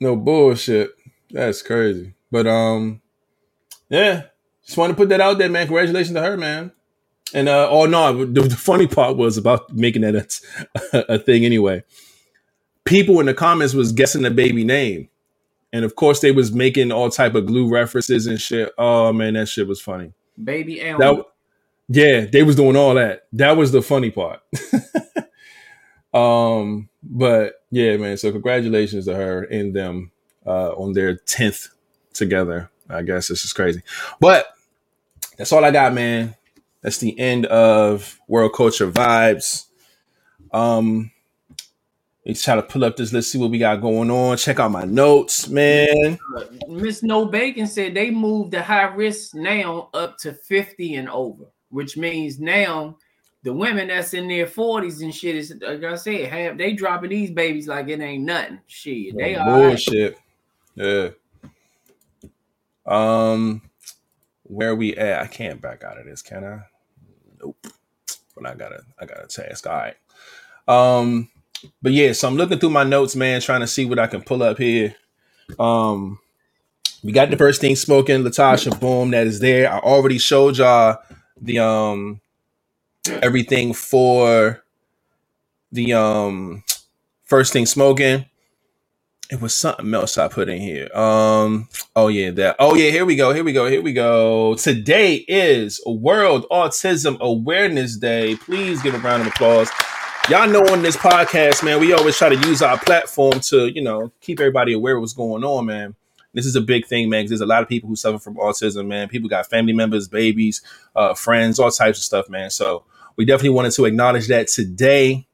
No 0.00 0.16
bullshit. 0.16 0.90
That's 1.30 1.62
crazy. 1.62 2.14
But 2.30 2.46
um, 2.46 3.00
yeah, 3.88 4.24
just 4.64 4.78
want 4.78 4.90
to 4.90 4.96
put 4.96 5.08
that 5.08 5.20
out 5.20 5.38
there, 5.38 5.48
man. 5.48 5.66
Congratulations 5.66 6.14
to 6.14 6.22
her, 6.22 6.36
man. 6.36 6.72
And 7.34 7.48
uh, 7.48 7.68
oh 7.70 7.86
no, 7.86 8.24
the, 8.24 8.42
the 8.42 8.56
funny 8.56 8.86
part 8.86 9.16
was 9.16 9.36
about 9.36 9.72
making 9.72 10.02
that 10.02 10.40
a, 10.92 11.14
a 11.14 11.18
thing 11.18 11.44
anyway. 11.44 11.84
People 12.84 13.20
in 13.20 13.26
the 13.26 13.34
comments 13.34 13.74
was 13.74 13.92
guessing 13.92 14.22
the 14.22 14.30
baby 14.30 14.64
name, 14.64 15.08
and 15.72 15.84
of 15.84 15.94
course 15.94 16.20
they 16.20 16.32
was 16.32 16.52
making 16.52 16.90
all 16.90 17.10
type 17.10 17.34
of 17.34 17.46
glue 17.46 17.68
references 17.68 18.26
and 18.26 18.40
shit. 18.40 18.72
Oh 18.78 19.12
man, 19.12 19.34
that 19.34 19.48
shit 19.48 19.68
was 19.68 19.80
funny. 19.80 20.12
Baby 20.42 20.80
Elm. 20.80 20.98
That, 20.98 21.24
yeah, 21.88 22.26
they 22.26 22.42
was 22.42 22.56
doing 22.56 22.76
all 22.76 22.94
that. 22.94 23.26
That 23.32 23.56
was 23.56 23.72
the 23.72 23.82
funny 23.82 24.10
part. 24.10 24.40
Um, 26.12 26.88
but 27.02 27.62
yeah, 27.70 27.96
man. 27.96 28.16
So 28.16 28.32
congratulations 28.32 29.06
to 29.06 29.14
her 29.14 29.44
and 29.44 29.74
them 29.74 30.10
uh, 30.46 30.70
on 30.70 30.92
their 30.92 31.16
tenth 31.16 31.68
together. 32.12 32.70
I 32.88 33.02
guess 33.02 33.28
this 33.28 33.44
is 33.44 33.52
crazy, 33.52 33.82
but 34.18 34.46
that's 35.36 35.52
all 35.52 35.64
I 35.64 35.70
got, 35.70 35.94
man. 35.94 36.34
That's 36.82 36.98
the 36.98 37.18
end 37.18 37.46
of 37.46 38.18
World 38.26 38.52
Culture 38.54 38.90
Vibes. 38.90 39.66
Um, 40.52 41.12
let's 42.26 42.42
try 42.42 42.56
to 42.56 42.62
pull 42.62 42.84
up 42.84 42.96
this. 42.96 43.12
Let's 43.12 43.28
see 43.28 43.38
what 43.38 43.50
we 43.50 43.58
got 43.58 43.80
going 43.80 44.10
on. 44.10 44.36
Check 44.38 44.58
out 44.58 44.70
my 44.70 44.84
notes, 44.84 45.48
man. 45.48 46.18
Miss 46.68 47.02
No 47.02 47.26
Bacon 47.26 47.66
said 47.66 47.94
they 47.94 48.10
moved 48.10 48.52
the 48.52 48.62
high 48.62 48.94
risk 48.94 49.34
now 49.34 49.90
up 49.94 50.18
to 50.18 50.32
50 50.32 50.96
and 50.96 51.08
over, 51.08 51.44
which 51.68 51.96
means 51.96 52.40
now 52.40 52.96
the 53.42 53.52
women 53.52 53.88
that's 53.88 54.14
in 54.14 54.28
their 54.28 54.46
40s 54.46 55.02
and 55.02 55.14
shit 55.14 55.36
is 55.36 55.54
like 55.60 55.82
I 55.82 55.94
said, 55.96 56.28
have 56.30 56.58
they 56.58 56.72
dropping 56.72 57.10
these 57.10 57.30
babies 57.30 57.68
like 57.68 57.88
it 57.88 58.00
ain't 58.00 58.24
nothing. 58.24 58.60
Shit, 58.66 59.16
they 59.16 59.34
are 59.34 59.44
bullshit. 59.44 60.16
Right. 60.76 60.86
Yeah. 60.86 61.10
Um, 62.86 63.62
where 64.42 64.74
we 64.74 64.96
at? 64.96 65.22
I 65.22 65.26
can't 65.26 65.60
back 65.60 65.84
out 65.84 65.98
of 65.98 66.06
this, 66.06 66.22
can 66.22 66.44
I? 66.44 66.60
Nope. 67.40 67.66
But 68.34 68.46
I 68.46 68.54
gotta, 68.54 68.82
I 68.98 69.06
gotta 69.06 69.26
task. 69.26 69.66
All 69.66 69.74
right. 69.74 69.96
Um, 70.66 71.28
but 71.82 71.92
yeah, 71.92 72.12
so 72.12 72.28
I'm 72.28 72.36
looking 72.36 72.58
through 72.58 72.70
my 72.70 72.84
notes, 72.84 73.16
man, 73.16 73.40
trying 73.40 73.60
to 73.60 73.66
see 73.66 73.84
what 73.84 73.98
I 73.98 74.06
can 74.06 74.22
pull 74.22 74.42
up 74.42 74.58
here. 74.58 74.94
Um, 75.58 76.18
we 77.02 77.12
got 77.12 77.30
the 77.30 77.36
first 77.36 77.60
thing 77.60 77.76
smoking, 77.76 78.22
Latasha 78.22 78.78
Boom, 78.78 79.10
that 79.12 79.26
is 79.26 79.40
there. 79.40 79.72
I 79.72 79.78
already 79.78 80.18
showed 80.18 80.58
y'all 80.58 80.98
the 81.40 81.58
um 81.60 82.20
everything 83.08 83.72
for 83.72 84.62
the 85.72 85.92
um 85.94 86.62
first 87.24 87.52
thing 87.52 87.66
smoking. 87.66 88.26
It 89.30 89.40
was 89.40 89.54
something 89.54 89.94
else 89.94 90.18
I 90.18 90.26
put 90.26 90.48
in 90.48 90.60
here. 90.60 90.92
Um, 90.92 91.68
oh 91.94 92.08
yeah, 92.08 92.32
that. 92.32 92.56
Oh 92.58 92.74
yeah, 92.74 92.90
here 92.90 93.06
we 93.06 93.14
go. 93.14 93.32
Here 93.32 93.44
we 93.44 93.52
go. 93.52 93.66
Here 93.68 93.80
we 93.80 93.92
go. 93.92 94.56
Today 94.56 95.24
is 95.28 95.80
World 95.86 96.46
Autism 96.50 97.16
Awareness 97.20 97.96
Day. 97.96 98.34
Please 98.34 98.82
give 98.82 98.94
a 98.94 98.98
round 98.98 99.22
of 99.22 99.28
applause. 99.28 99.70
Y'all 100.28 100.48
know 100.48 100.62
on 100.72 100.82
this 100.82 100.96
podcast, 100.96 101.64
man, 101.64 101.78
we 101.78 101.92
always 101.92 102.16
try 102.16 102.28
to 102.28 102.48
use 102.48 102.60
our 102.60 102.76
platform 102.78 103.38
to, 103.40 103.68
you 103.68 103.82
know, 103.82 104.10
keep 104.20 104.40
everybody 104.40 104.72
aware 104.72 104.96
of 104.96 105.00
what's 105.00 105.12
going 105.12 105.44
on, 105.44 105.66
man. 105.66 105.94
This 106.32 106.46
is 106.46 106.54
a 106.56 106.60
big 106.60 106.86
thing, 106.86 107.08
man, 107.08 107.20
because 107.20 107.30
there's 107.30 107.40
a 107.40 107.46
lot 107.46 107.62
of 107.62 107.68
people 107.68 107.88
who 107.88 107.96
suffer 107.96 108.18
from 108.18 108.36
autism, 108.36 108.86
man. 108.86 109.08
People 109.08 109.28
got 109.28 109.46
family 109.46 109.72
members, 109.72 110.08
babies, 110.08 110.62
uh, 110.94 111.14
friends, 111.14 111.58
all 111.58 111.70
types 111.70 111.98
of 111.98 112.04
stuff, 112.04 112.28
man. 112.28 112.50
So 112.50 112.84
we 113.16 113.24
definitely 113.24 113.50
wanted 113.50 113.72
to 113.72 113.84
acknowledge 113.84 114.28
that 114.28 114.48
today 114.48 115.26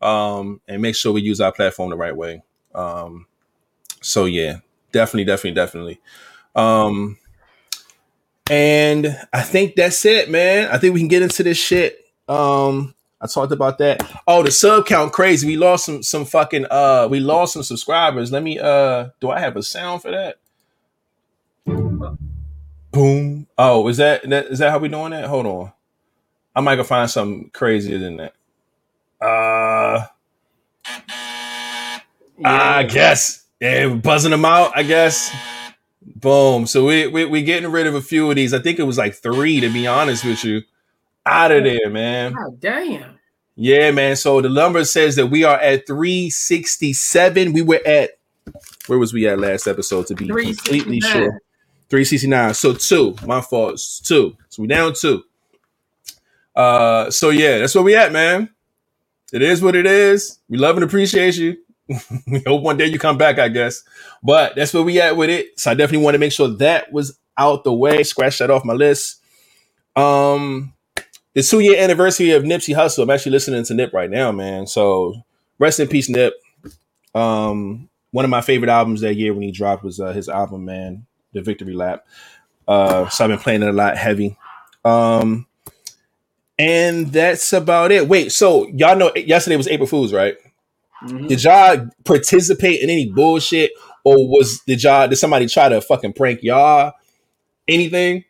um, 0.00 0.60
and 0.68 0.80
make 0.80 0.94
sure 0.94 1.12
we 1.12 1.22
use 1.22 1.40
our 1.40 1.52
platform 1.52 1.90
the 1.90 1.96
right 1.96 2.16
way. 2.16 2.42
Um, 2.74 3.26
so 4.00 4.26
yeah, 4.26 4.58
definitely, 4.92 5.24
definitely, 5.24 5.54
definitely. 5.54 6.00
Um, 6.54 7.18
and 8.50 9.18
I 9.32 9.42
think 9.42 9.74
that's 9.76 10.04
it, 10.04 10.30
man. 10.30 10.68
I 10.70 10.78
think 10.78 10.94
we 10.94 11.00
can 11.00 11.08
get 11.08 11.22
into 11.22 11.42
this 11.42 11.58
shit. 11.58 12.04
Um, 12.28 12.94
I 13.20 13.26
talked 13.26 13.52
about 13.52 13.78
that. 13.78 14.02
Oh, 14.26 14.42
the 14.42 14.50
sub 14.50 14.86
count 14.86 15.12
crazy. 15.12 15.46
We 15.46 15.56
lost 15.56 15.86
some 15.86 16.02
some 16.02 16.24
fucking 16.24 16.66
uh 16.70 17.08
we 17.10 17.20
lost 17.20 17.54
some 17.54 17.62
subscribers. 17.62 18.30
Let 18.30 18.42
me 18.42 18.58
uh 18.58 19.08
do 19.20 19.30
I 19.30 19.40
have 19.40 19.56
a 19.56 19.62
sound 19.62 20.02
for 20.02 20.10
that? 20.10 20.36
Boom. 22.92 23.46
Oh, 23.56 23.86
is 23.88 23.98
that, 23.98 24.28
that 24.28 24.46
is 24.46 24.60
that 24.60 24.70
how 24.70 24.78
we 24.78 24.88
doing 24.88 25.10
that? 25.10 25.26
Hold 25.26 25.46
on. 25.46 25.72
I 26.54 26.60
might 26.60 26.76
go 26.76 26.84
find 26.84 27.10
something 27.10 27.50
crazier 27.50 27.98
than 27.98 28.16
that. 28.16 28.34
Uh, 29.20 30.06
yeah. 32.38 32.78
I 32.78 32.82
guess. 32.84 33.44
Yeah, 33.60 33.88
buzzing 33.94 34.30
them 34.30 34.44
out. 34.44 34.76
I 34.76 34.82
guess. 34.84 35.34
Boom. 36.02 36.66
So 36.66 36.86
we, 36.86 37.06
we 37.06 37.24
we 37.26 37.42
getting 37.42 37.70
rid 37.70 37.86
of 37.86 37.94
a 37.94 38.00
few 38.00 38.30
of 38.30 38.36
these. 38.36 38.54
I 38.54 38.58
think 38.58 38.78
it 38.78 38.84
was 38.84 38.98
like 38.98 39.14
three, 39.14 39.60
to 39.60 39.68
be 39.68 39.86
honest 39.86 40.24
with 40.24 40.44
you. 40.44 40.62
Out 41.28 41.52
of 41.52 41.64
there, 41.64 41.90
man. 41.90 42.34
Oh, 42.38 42.56
damn. 42.58 43.18
Yeah, 43.54 43.90
man. 43.90 44.16
So 44.16 44.40
the 44.40 44.48
number 44.48 44.84
says 44.84 45.16
that 45.16 45.26
we 45.26 45.44
are 45.44 45.58
at 45.58 45.86
367. 45.86 47.52
We 47.52 47.62
were 47.62 47.80
at 47.84 48.10
where 48.86 48.98
was 48.98 49.12
we 49.12 49.28
at 49.28 49.38
last 49.38 49.66
episode 49.66 50.06
to 50.06 50.14
be 50.14 50.26
completely 50.26 51.00
sure? 51.00 51.40
369. 51.90 52.54
So 52.54 52.72
two. 52.74 53.16
My 53.26 53.40
fault. 53.40 53.80
two. 54.04 54.36
So 54.48 54.62
we 54.62 54.68
down 54.68 54.94
two. 54.94 55.22
Uh, 56.54 57.10
so 57.10 57.30
yeah, 57.30 57.58
that's 57.58 57.74
where 57.74 57.84
we 57.84 57.94
at, 57.94 58.12
man. 58.12 58.48
It 59.32 59.42
is 59.42 59.62
what 59.62 59.76
it 59.76 59.86
is. 59.86 60.38
We 60.48 60.58
love 60.58 60.76
and 60.76 60.84
appreciate 60.84 61.36
you. 61.36 61.56
we 62.26 62.42
hope 62.46 62.62
one 62.62 62.76
day 62.76 62.86
you 62.86 62.98
come 62.98 63.18
back, 63.18 63.38
I 63.38 63.48
guess. 63.48 63.82
But 64.22 64.56
that's 64.56 64.72
where 64.74 64.82
we 64.82 65.00
at 65.00 65.16
with 65.16 65.30
it. 65.30 65.58
So 65.58 65.70
I 65.70 65.74
definitely 65.74 66.04
want 66.04 66.14
to 66.14 66.18
make 66.18 66.32
sure 66.32 66.48
that 66.48 66.92
was 66.92 67.18
out 67.36 67.64
the 67.64 67.72
way. 67.72 68.02
Scratch 68.02 68.38
that 68.38 68.50
off 68.50 68.64
my 68.64 68.72
list. 68.72 69.22
Um, 69.96 70.74
the 71.38 71.44
two 71.44 71.60
year 71.60 71.80
anniversary 71.80 72.32
of 72.32 72.42
Nipsey 72.42 72.74
Hussle. 72.74 73.04
I'm 73.04 73.10
actually 73.10 73.30
listening 73.30 73.62
to 73.62 73.74
Nip 73.74 73.92
right 73.92 74.10
now, 74.10 74.32
man. 74.32 74.66
So 74.66 75.22
rest 75.60 75.78
in 75.78 75.86
peace, 75.86 76.08
Nip. 76.08 76.34
Um, 77.14 77.88
one 78.10 78.24
of 78.24 78.30
my 78.30 78.40
favorite 78.40 78.68
albums 78.68 79.02
that 79.02 79.14
year 79.14 79.32
when 79.32 79.44
he 79.44 79.52
dropped 79.52 79.84
was 79.84 80.00
uh, 80.00 80.12
his 80.12 80.28
album, 80.28 80.64
man, 80.64 81.06
The 81.34 81.40
Victory 81.40 81.74
Lap. 81.74 82.04
Uh, 82.66 83.08
so 83.08 83.22
I've 83.22 83.30
been 83.30 83.38
playing 83.38 83.62
it 83.62 83.68
a 83.68 83.72
lot 83.72 83.96
heavy. 83.96 84.36
Um, 84.84 85.46
and 86.58 87.12
that's 87.12 87.52
about 87.52 87.92
it. 87.92 88.08
Wait, 88.08 88.32
so 88.32 88.66
y'all 88.70 88.96
know 88.96 89.12
yesterday 89.14 89.56
was 89.56 89.68
April 89.68 89.86
Fools, 89.86 90.12
right? 90.12 90.36
Mm-hmm. 91.04 91.28
Did 91.28 91.44
y'all 91.44 91.88
participate 92.04 92.82
in 92.82 92.90
any 92.90 93.12
bullshit, 93.12 93.70
or 94.02 94.16
was 94.28 94.58
did 94.66 94.82
y'all 94.82 95.06
did 95.06 95.14
somebody 95.14 95.46
try 95.46 95.68
to 95.68 95.80
fucking 95.80 96.14
prank 96.14 96.42
y'all? 96.42 96.94
Anything? 97.68 98.24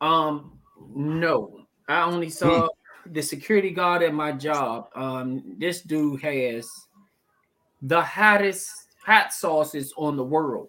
Um, 0.00 0.58
no. 0.94 1.57
I 1.88 2.02
only 2.02 2.28
saw 2.28 2.68
the 3.06 3.22
security 3.22 3.70
guard 3.70 4.02
at 4.02 4.12
my 4.12 4.32
job. 4.32 4.90
Um, 4.94 5.56
this 5.58 5.80
dude 5.80 6.20
has 6.20 6.70
the 7.80 8.02
hottest 8.02 8.70
hot 9.04 9.32
sauces 9.32 9.92
on 9.96 10.16
the 10.16 10.24
world. 10.24 10.68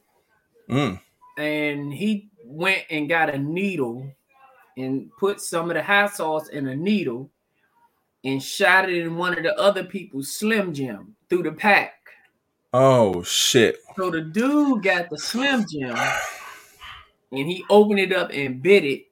Mm. 0.69 0.99
And 1.37 1.93
he 1.93 2.29
went 2.45 2.83
and 2.89 3.09
got 3.09 3.33
a 3.33 3.37
needle 3.37 4.09
and 4.77 5.11
put 5.17 5.41
some 5.41 5.69
of 5.69 5.75
the 5.75 5.83
hot 5.83 6.15
sauce 6.15 6.47
in 6.49 6.67
a 6.67 6.75
needle 6.75 7.29
and 8.23 8.41
shot 8.41 8.89
it 8.89 8.97
in 8.97 9.17
one 9.17 9.37
of 9.37 9.43
the 9.43 9.57
other 9.59 9.83
people's 9.83 10.31
Slim 10.31 10.73
Jim 10.73 11.15
through 11.29 11.43
the 11.43 11.51
pack. 11.51 11.95
Oh 12.73 13.23
shit. 13.23 13.77
So 13.95 14.09
the 14.09 14.21
dude 14.21 14.83
got 14.83 15.09
the 15.09 15.17
Slim 15.17 15.65
Jim 15.69 15.97
and 17.31 17.47
he 17.47 17.65
opened 17.69 17.99
it 17.99 18.13
up 18.13 18.29
and 18.31 18.61
bit 18.61 18.85
it 18.85 19.08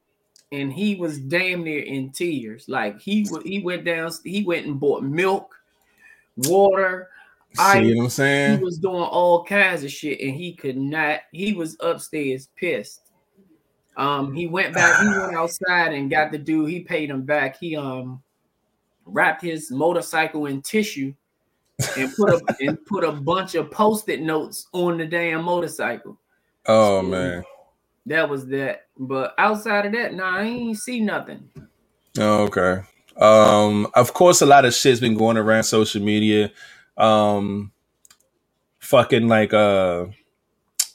and 0.52 0.72
he 0.72 0.96
was 0.96 1.20
damn 1.20 1.64
near 1.64 1.84
in 1.84 2.12
tears. 2.12 2.66
Like 2.68 3.00
he 3.00 3.28
he 3.44 3.62
went 3.62 3.86
down, 3.86 4.12
he 4.24 4.44
went 4.44 4.66
and 4.66 4.80
bought 4.80 5.04
milk, 5.04 5.56
water. 6.36 7.10
See 7.54 7.62
I, 7.62 7.82
what 7.82 8.04
I'm 8.04 8.10
saying? 8.10 8.58
He 8.58 8.64
was 8.64 8.78
doing 8.78 8.96
all 9.02 9.44
kinds 9.44 9.84
of 9.84 9.92
shit, 9.92 10.20
and 10.22 10.34
he 10.34 10.54
could 10.54 10.78
not. 10.78 11.22
He 11.32 11.54
was 11.54 11.78
upstairs 11.80 12.50
pissed. 12.56 13.02
Um, 13.96 14.34
he 14.34 14.48
went 14.48 14.74
back. 14.74 15.02
He 15.02 15.08
went 15.08 15.36
outside 15.36 15.94
and 15.94 16.10
got 16.10 16.32
the 16.32 16.38
dude. 16.38 16.70
He 16.70 16.82
paid 16.82 17.10
him 17.10 17.24
back. 17.24 17.58
He 17.60 17.76
um 17.76 18.22
wrapped 19.06 19.42
his 19.42 19.72
motorcycle 19.72 20.48
in 20.48 20.62
tissue 20.62 21.14
and 21.98 22.14
put 22.16 22.30
a 22.30 22.42
and 22.62 22.86
put 22.86 23.04
a 23.04 23.12
bunch 23.12 23.56
of 23.56 23.72
post-it 23.72 24.22
notes 24.22 24.68
on 24.72 24.98
the 24.98 25.06
damn 25.06 25.44
motorcycle. 25.44 26.18
Oh 26.68 27.02
so, 27.02 27.08
man 27.08 27.44
that 28.08 28.30
was 28.30 28.46
that. 28.48 28.88
But 28.98 29.34
outside 29.38 29.86
of 29.86 29.92
that, 29.94 30.14
nah, 30.14 30.38
I 30.38 30.44
ain't 30.44 30.78
see 30.78 31.00
nothing. 31.00 31.50
Oh, 32.18 32.44
okay. 32.46 32.82
Um, 33.18 33.88
of 33.96 34.14
course, 34.14 34.42
a 34.42 34.46
lot 34.46 34.66
of 34.66 34.74
shit's 34.74 35.00
been 35.00 35.16
going 35.16 35.38
around 35.38 35.64
social 35.64 36.02
media. 36.02 36.52
Um, 36.98 37.72
fucking 38.80 39.28
like 39.28 39.54
uh, 39.54 40.06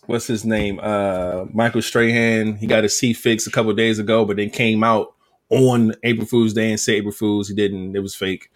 what's 0.06 0.26
his 0.26 0.44
name? 0.44 0.80
Uh, 0.82 1.44
Michael 1.52 1.82
Strahan. 1.82 2.56
He 2.56 2.66
got 2.66 2.84
his 2.84 2.98
teeth 2.98 3.18
fixed 3.18 3.46
a 3.46 3.50
couple 3.50 3.72
days 3.74 3.98
ago, 3.98 4.24
but 4.24 4.36
then 4.36 4.50
came 4.50 4.82
out 4.82 5.14
on 5.50 5.92
April 6.02 6.26
Fool's 6.26 6.54
Day 6.54 6.70
and 6.70 6.80
said 6.80 6.96
April 6.96 7.12
Fool's. 7.12 7.48
He 7.48 7.54
didn't. 7.54 7.94
It 7.94 8.00
was 8.00 8.14
fake. 8.14 8.50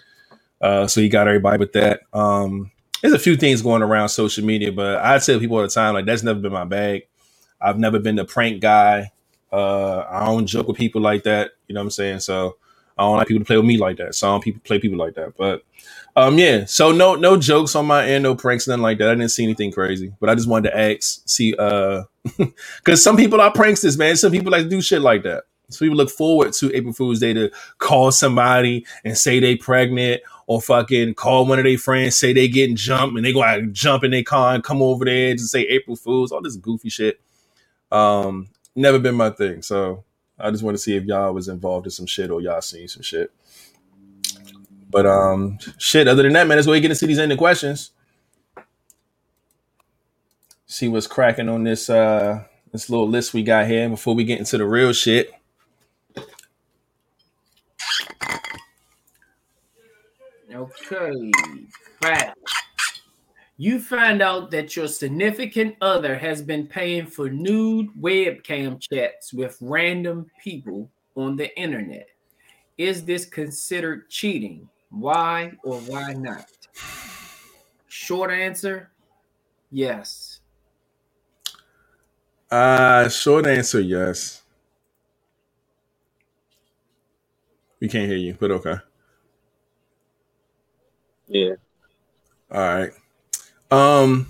Uh, 0.61 0.86
so 0.86 1.00
he 1.00 1.09
got 1.09 1.28
everybody 1.28 1.59
with 1.59 1.72
that. 1.72 2.00
Um, 2.12 2.70
there's 3.02 3.14
a 3.14 3.18
few 3.18 3.36
things 3.36 3.62
going 3.62 3.82
around 3.82 4.09
social 4.09 4.44
media, 4.44 4.72
but 4.72 5.04
I 5.04 5.18
tell 5.18 5.38
people 5.38 5.57
all 5.57 5.62
the 5.62 5.68
time 5.68 5.94
like 5.94 6.07
that's 6.07 6.22
never 6.22 6.40
been 6.40 6.52
my 6.52 6.64
bag. 6.64 7.02
I've 7.67 7.79
never 7.79 7.99
been 7.99 8.14
the 8.14 8.25
prank 8.25 8.61
guy. 8.61 9.11
Uh, 9.53 10.05
I 10.09 10.27
don't 10.27 10.47
joke 10.47 10.69
with 10.69 10.77
people 10.77 11.01
like 11.01 11.25
that. 11.25 11.51
You 11.67 11.75
know 11.75 11.81
what 11.81 11.87
I'm 11.87 11.91
saying? 11.91 12.21
So 12.21 12.57
I 12.97 13.03
don't 13.03 13.17
like 13.17 13.27
people 13.27 13.41
to 13.41 13.45
play 13.45 13.57
with 13.57 13.67
me 13.67 13.77
like 13.77 13.97
that. 13.97 14.14
Some 14.14 14.41
people 14.41 14.61
play 14.64 14.79
people 14.79 14.99
like 14.99 15.14
that. 15.14 15.37
But 15.37 15.64
um, 16.14 16.39
yeah. 16.39 16.64
So 16.64 16.93
no 16.93 17.17
no 17.17 17.37
jokes 17.37 17.75
on 17.75 17.87
my 17.87 18.07
end, 18.07 18.23
no 18.23 18.37
pranks, 18.37 18.69
nothing 18.69 18.83
like 18.83 18.99
that. 18.99 19.11
I 19.11 19.14
didn't 19.14 19.31
see 19.31 19.43
anything 19.43 19.73
crazy. 19.73 20.12
But 20.21 20.31
I 20.31 20.37
just 20.37 20.49
wanted 20.49 20.71
to 20.71 20.79
ask, 20.79 21.29
see, 21.29 21.55
uh, 21.59 22.05
because 22.79 23.03
some 23.03 23.17
people 23.17 23.41
are 23.41 23.53
pranksters, 23.53 23.99
man. 23.99 24.17
Some 24.17 24.31
people 24.31 24.53
like 24.53 24.62
to 24.62 24.69
do 24.69 24.81
shit 24.81 25.03
like 25.03 25.25
that. 25.25 25.45
So 25.69 25.85
people 25.85 25.97
look 25.97 26.11
forward 26.11 26.53
to 26.55 26.75
April 26.75 26.93
Fool's 26.93 27.19
Day 27.19 27.33
to 27.33 27.51
call 27.79 28.12
somebody 28.12 28.87
and 29.05 29.19
say 29.19 29.41
they 29.41 29.57
pregnant 29.57 30.23
or 30.47 30.62
fucking 30.62 31.14
call 31.14 31.45
one 31.45 31.59
of 31.59 31.64
their 31.64 31.77
friends, 31.77 32.17
say 32.17 32.33
they 32.33 32.47
getting 32.47 32.77
jumped 32.77 33.17
and 33.17 33.27
they 33.27 33.33
go 33.33 33.43
out 33.43 33.59
and 33.59 33.75
jump 33.75 34.05
in 34.05 34.12
their 34.12 34.23
car 34.23 34.55
and 34.55 34.62
come 34.62 34.81
over 34.81 35.05
there 35.05 35.35
to 35.35 35.43
say 35.43 35.62
April 35.62 35.97
Fool's, 35.97 36.31
all 36.31 36.41
this 36.41 36.55
goofy 36.55 36.89
shit. 36.89 37.21
Um, 37.91 38.49
never 38.74 38.99
been 38.99 39.14
my 39.14 39.30
thing. 39.30 39.62
So 39.62 40.05
I 40.39 40.51
just 40.51 40.62
want 40.62 40.76
to 40.76 40.82
see 40.82 40.97
if 40.97 41.05
y'all 41.05 41.32
was 41.32 41.49
involved 41.49 41.87
in 41.87 41.91
some 41.91 42.07
shit 42.07 42.30
or 42.30 42.41
y'all 42.41 42.61
seen 42.61 42.89
some 42.89 43.03
shit. 43.03 43.32
But 44.91 45.07
um, 45.07 45.59
shit. 45.78 46.09
Other 46.09 46.22
than 46.22 46.32
that, 46.34 46.47
man, 46.47 46.57
that's 46.57 46.66
where 46.66 46.76
you 46.76 46.82
get 46.82 46.89
to 46.89 46.95
see 46.95 47.07
these 47.07 47.18
ending 47.18 47.39
questions. 47.39 47.91
See 50.66 50.89
what's 50.89 51.07
cracking 51.07 51.49
on 51.49 51.62
this 51.62 51.89
uh 51.89 52.43
this 52.72 52.91
little 52.91 53.09
list 53.09 53.32
we 53.32 53.43
got 53.43 53.68
here 53.68 53.89
before 53.89 54.14
we 54.14 54.24
get 54.24 54.39
into 54.39 54.59
the 54.59 54.66
real 54.66 54.93
shit. 54.93 55.30
Okay, 60.53 61.30
right 62.03 62.32
you 63.59 63.80
find 63.80 64.20
out 64.20 64.50
that 64.50 64.76
your 64.76 64.86
significant 64.86 65.76
other 65.80 66.16
has 66.16 66.42
been 66.42 66.66
paying 66.66 67.07
for 67.07 67.30
nude 67.30 67.88
webcam 67.98 68.78
chats 68.80 69.32
with 69.32 69.57
random 69.61 70.26
people 70.42 70.90
on 71.14 71.36
the 71.36 71.57
internet. 71.59 72.09
Is 72.76 73.04
this 73.04 73.24
considered 73.24 74.11
cheating? 74.11 74.68
Why 74.90 75.52
or 75.64 75.80
why 75.80 76.12
not? 76.12 76.46
Short 77.88 78.30
answer 78.30 78.90
yes. 79.70 80.40
Uh, 82.50 83.09
short 83.09 83.46
answer 83.46 83.80
yes. 83.80 84.42
We 87.80 87.88
can't 87.88 88.09
hear 88.09 88.18
you, 88.18 88.36
but 88.38 88.50
okay. 88.50 88.76
Yeah. 91.28 91.54
All 92.50 92.61
right. 92.61 92.92
Um, 93.71 94.29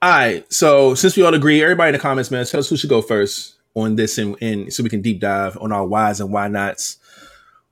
all 0.00 0.10
right. 0.10 0.52
So 0.52 0.94
since 0.94 1.16
we 1.16 1.22
all 1.22 1.34
agree, 1.34 1.62
everybody 1.62 1.90
in 1.90 1.92
the 1.92 1.98
comments, 1.98 2.30
man, 2.30 2.44
tell 2.46 2.60
us 2.60 2.68
who 2.68 2.76
should 2.76 2.90
go 2.90 3.02
first 3.02 3.54
on 3.74 3.96
this 3.96 4.18
and, 4.18 4.36
and 4.42 4.72
so 4.72 4.82
we 4.82 4.90
can 4.90 5.00
deep 5.02 5.20
dive 5.20 5.56
on 5.60 5.72
our 5.72 5.86
whys 5.86 6.20
and 6.20 6.32
why 6.32 6.48
nots. 6.48 6.98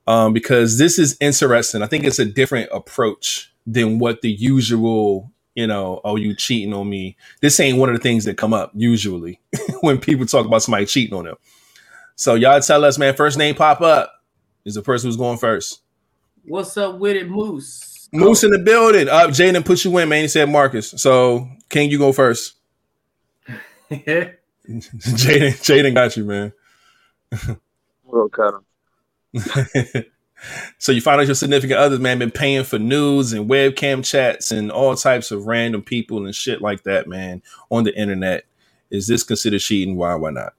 Um, 0.07 0.33
because 0.33 0.79
this 0.79 0.99
is 0.99 1.17
interesting. 1.21 1.83
I 1.83 1.87
think 1.87 2.05
it's 2.05 2.19
a 2.19 2.25
different 2.25 2.71
approach 2.73 3.53
than 3.67 3.99
what 3.99 4.23
the 4.23 4.31
usual, 4.31 5.31
you 5.55 5.67
know, 5.67 6.01
oh, 6.05 6.17
you 6.17 6.35
cheating 6.35 6.73
on 6.73 6.89
me. 6.89 7.17
This 7.41 7.61
ain't 7.61 7.79
one 7.79 7.89
of 7.89 7.97
the 7.97 8.03
things 8.03 8.25
that 8.25 8.37
come 8.37 8.55
up 8.55 8.73
usually 8.75 9.41
when 9.81 9.99
people 9.99 10.27
talk 10.27 10.47
about 10.47 10.63
somebody 10.63 10.87
cheating 10.87 11.17
on 11.17 11.27
them. 11.27 11.37
So 12.17 12.35
y'all 12.35 12.61
tell 12.61 12.85
us, 12.85 12.99
man, 12.99 13.15
first 13.15 13.39
name 13.39 13.55
pop 13.55 13.81
up 13.81 14.13
is 14.65 14.75
the 14.75 14.83
person 14.83 15.09
who's 15.09 15.17
going 15.17 15.39
first. 15.39 15.81
What's 16.45 16.77
up 16.77 16.99
with 16.99 17.17
it, 17.17 17.29
Moose? 17.29 17.90
Moose 18.13 18.45
in 18.45 18.51
the 18.51 18.59
building. 18.59 19.09
Up, 19.09 19.29
uh, 19.29 19.29
Jaden 19.29 19.65
put 19.65 19.85
you 19.85 19.97
in, 19.99 20.09
man. 20.09 20.23
He 20.23 20.29
said 20.29 20.49
Marcus. 20.49 20.91
So 20.97 21.49
King, 21.69 21.91
you 21.91 21.99
go 21.99 22.13
first. 22.13 22.55
Jaden, 23.91 24.33
Jaden 24.69 25.95
got 25.95 26.17
you, 26.17 26.25
man. 26.25 26.53
We'll 28.05 28.29
cut 28.29 28.55
him. 28.55 28.65
so 30.79 30.93
you 30.93 31.01
find 31.01 31.21
out 31.21 31.27
your 31.27 31.35
significant 31.35 31.79
others, 31.79 32.01
man, 32.01 32.19
been 32.19 32.31
paying 32.31 32.65
for 32.65 32.79
news 32.79 33.33
and 33.33 33.49
webcam 33.49 34.05
chats 34.05 34.51
and 34.51 34.71
all 34.71 34.95
types 34.95 35.31
of 35.31 35.47
random 35.47 35.83
people 35.83 36.25
and 36.25 36.35
shit 36.35 36.61
like 36.61 36.83
that, 36.85 37.07
man, 37.09 37.43
on 37.71 37.85
the 37.85 37.97
internet. 37.97 38.45
Is 38.91 39.07
this 39.07 39.23
considered 39.23 39.61
cheating? 39.61 39.97
Why? 39.97 40.15
Why 40.15 40.31
not? 40.31 40.55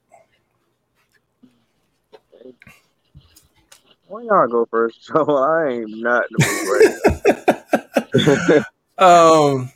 Why 4.12 4.24
y'all 4.24 4.48
go 4.48 4.66
first? 4.70 5.00
So 5.06 5.38
I 5.38 5.70
ain't 5.70 6.02
not 6.02 6.26
um. 8.98 9.72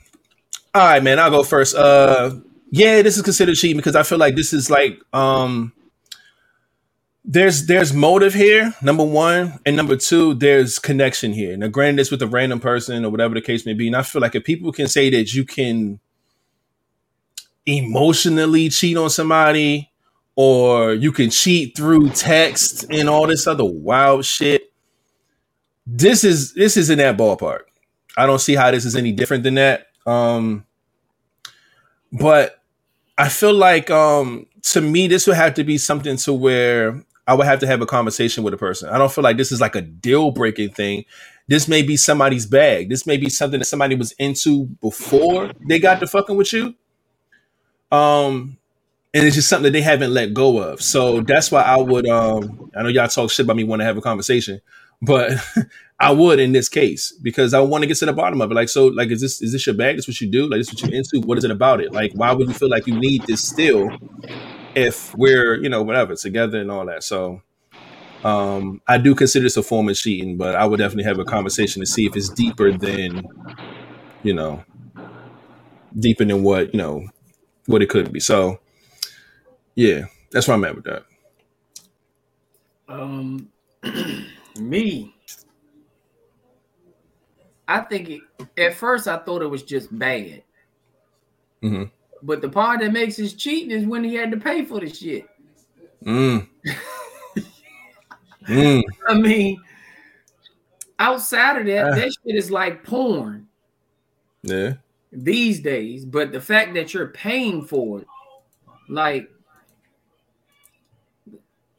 All 0.74 0.82
right, 0.82 1.02
man. 1.02 1.20
I'll 1.20 1.32
go 1.32 1.44
first. 1.44 1.74
Uh, 1.74 2.36
yeah, 2.70 3.02
this 3.02 3.16
is 3.16 3.24
considered 3.24 3.56
cheating 3.56 3.78
because 3.78 3.96
I 3.96 4.04
feel 4.04 4.18
like 4.18 4.36
this 4.36 4.52
is 4.52 4.70
like 4.70 5.00
um. 5.14 5.72
There's 7.24 7.66
there's 7.66 7.94
motive 7.94 8.34
here, 8.34 8.76
number 8.82 9.06
one, 9.06 9.58
and 9.66 9.78
number 9.78 9.96
two, 9.96 10.34
there's 10.34 10.80
connection 10.80 11.32
here. 11.32 11.56
Now, 11.56 11.70
granted, 11.70 12.00
this 12.00 12.12
with 12.12 12.22
a 12.22 12.28
random 12.28 12.60
person 12.60 13.06
or 13.06 13.10
whatever 13.10 13.36
the 13.36 13.42
case 13.42 13.66
may 13.66 13.74
be, 13.74 13.88
and 13.88 13.96
I 13.96 14.02
feel 14.02 14.22
like 14.22 14.36
if 14.36 14.44
people 14.44 14.74
can 14.74 14.90
say 14.90 15.10
that 15.12 15.34
you 15.34 15.46
can 15.46 16.02
emotionally 17.66 18.70
cheat 18.70 18.98
on 18.98 19.10
somebody 19.10 19.92
or 20.36 20.94
you 20.94 21.12
can 21.12 21.30
cheat 21.30 21.76
through 21.76 22.10
text 22.10 22.86
and 22.90 23.10
all 23.10 23.28
this 23.28 23.48
other 23.48 23.66
wild 23.66 24.26
shit. 24.26 24.72
This 25.88 26.24
is 26.24 26.54
this 26.54 26.78
is 26.78 26.90
in 26.90 26.98
that 26.98 27.18
ballpark. 27.18 27.62
I 28.18 28.26
don't 28.26 28.40
see 28.40 28.56
how 28.56 28.72
this 28.72 28.86
is 28.86 28.96
any 28.96 29.12
different 29.12 29.44
than 29.44 29.56
that. 29.56 29.88
Um, 30.06 30.66
but 32.12 32.62
I 33.18 33.30
feel 33.30 33.54
like 33.54 33.90
um, 33.90 34.48
to 34.64 34.82
me 34.82 35.08
this 35.08 35.28
would 35.28 35.36
have 35.36 35.54
to 35.56 35.64
be 35.64 35.78
something 35.78 36.18
to 36.18 36.34
where 36.34 37.04
I 37.28 37.34
would 37.34 37.46
have 37.46 37.60
to 37.60 37.68
have 37.68 37.82
a 37.82 37.86
conversation 37.86 38.44
with 38.44 38.54
a 38.54 38.58
person. 38.58 38.90
I 38.90 38.98
don't 38.98 39.12
feel 39.12 39.24
like 39.24 39.38
this 39.38 39.52
is 39.52 39.62
like 39.62 39.76
a 39.76 39.82
deal 39.82 40.32
breaking 40.32 40.72
thing. 40.72 41.06
This 41.48 41.68
may 41.68 41.82
be 41.82 41.98
somebody's 41.98 42.46
bag. 42.46 42.90
This 42.90 43.06
may 43.06 43.18
be 43.18 43.30
something 43.30 43.60
that 43.60 43.66
somebody 43.66 43.96
was 43.96 44.12
into 44.14 44.66
before 44.82 45.52
they 45.68 45.80
got 45.80 46.00
to 46.00 46.08
fucking 46.08 46.36
with 46.36 46.52
you. 46.54 46.76
Um, 47.92 48.58
and 49.16 49.26
it's 49.26 49.38
just 49.38 49.48
something 49.48 49.64
that 49.64 49.72
they 49.72 49.82
haven't 49.82 50.14
let 50.14 50.34
go 50.34 50.60
of. 50.60 50.82
So 50.82 51.22
that's 51.22 51.50
why 51.50 51.62
I 51.62 51.78
would. 51.78 52.06
Um, 52.06 52.70
I 52.76 52.84
know 52.84 52.90
y'all 52.90 53.08
talk 53.08 53.32
shit 53.32 53.46
about 53.46 53.56
me 53.56 53.64
want 53.64 53.80
to 53.80 53.86
have 53.86 53.96
a 53.96 54.02
conversation, 54.02 54.60
but 55.02 55.32
I 56.02 56.12
would 56.12 56.38
in 56.38 56.52
this 56.52 56.68
case 56.68 57.14
because 57.22 57.54
I 57.54 57.62
want 57.62 57.84
to 57.84 57.88
get 57.88 57.96
to 58.00 58.06
the 58.08 58.12
bottom 58.12 58.42
of 58.42 58.52
it. 58.52 58.56
Like, 58.56 58.68
so, 58.68 58.88
like, 58.88 59.10
is 59.12 59.22
this 59.22 59.42
is 59.42 59.54
this 59.54 59.66
your 59.66 59.74
bag? 59.74 59.96
This 59.96 60.06
what 60.06 60.20
you 60.20 60.30
do? 60.30 60.50
Like, 60.50 60.60
this 60.60 60.68
what 60.68 60.82
you're 60.82 60.94
into? 60.94 61.26
What 61.26 61.38
is 61.38 61.46
it 61.46 61.52
about 61.52 61.80
it? 61.80 61.94
Like, 61.94 62.12
why 62.14 62.34
would 62.34 62.50
you 62.50 62.54
feel 62.54 62.70
like 62.70 62.88
you 62.88 63.00
need 63.00 63.24
this 63.26 63.42
still 63.42 63.90
if 64.76 65.16
we're 65.16 65.56
you 65.64 65.70
know 65.70 65.82
whatever 65.82 66.14
together 66.18 66.60
and 66.60 66.70
all 66.70 66.86
that? 66.88 67.02
So, 67.02 67.42
um, 68.26 68.82
I 68.86 68.98
do 68.98 69.16
consider 69.16 69.44
this 69.44 69.56
a 69.56 69.64
form 69.64 69.88
of 69.88 69.96
cheating, 69.96 70.36
but 70.36 70.56
I 70.56 70.66
would 70.66 70.80
definitely 70.80 71.06
have 71.06 71.20
a 71.20 71.26
conversation 71.26 71.82
to 71.82 71.86
see 71.86 72.06
if 72.06 72.18
it's 72.18 72.28
deeper 72.28 72.70
than 72.74 73.24
you 74.24 74.34
know 74.34 74.66
deeper 75.98 76.26
than 76.26 76.44
what 76.44 76.74
you 76.74 76.80
know 76.80 77.08
what 77.68 77.82
it 77.82 77.90
could 77.90 78.12
be. 78.12 78.20
So, 78.20 78.60
yeah, 79.76 80.06
that's 80.32 80.48
where 80.48 80.56
I'm 80.56 80.64
at 80.64 80.76
with 80.76 80.86
that. 80.86 81.06
Um, 82.88 83.50
me, 84.60 85.16
I 87.68 87.82
think 87.82 88.10
it, 88.10 88.22
at 88.58 88.76
first 88.76 89.08
I 89.08 89.18
thought 89.18 89.42
it 89.42 89.50
was 89.50 89.64
just 89.64 89.98
bad. 89.98 90.44
Mm-hmm. 91.64 91.84
But 92.24 92.42
the 92.42 92.50
part 92.50 92.80
that 92.80 92.92
makes 92.92 93.20
it 93.20 93.36
cheating 93.38 93.72
is 93.72 93.86
when 93.86 94.04
he 94.04 94.16
had 94.16 94.32
to 94.32 94.38
pay 94.38 94.66
for 94.66 94.80
the 94.80 94.90
shit. 94.90 95.28
Mm. 96.04 96.48
mm. 98.48 98.84
I 99.08 99.14
mean, 99.16 99.62
outside 101.00 101.60
of 101.60 101.66
that, 101.68 101.86
uh. 101.86 101.96
that 101.96 102.04
shit 102.04 102.36
is 102.36 102.52
like 102.52 102.84
porn. 102.84 103.48
Yeah. 104.44 104.74
These 105.12 105.62
days, 105.62 106.06
but 106.06 106.32
the 106.32 106.42
fact 106.42 106.74
that 106.76 106.94
you're 106.94 107.08
paying 107.08 107.64
for 107.64 108.02
it, 108.02 108.08
like 108.90 109.30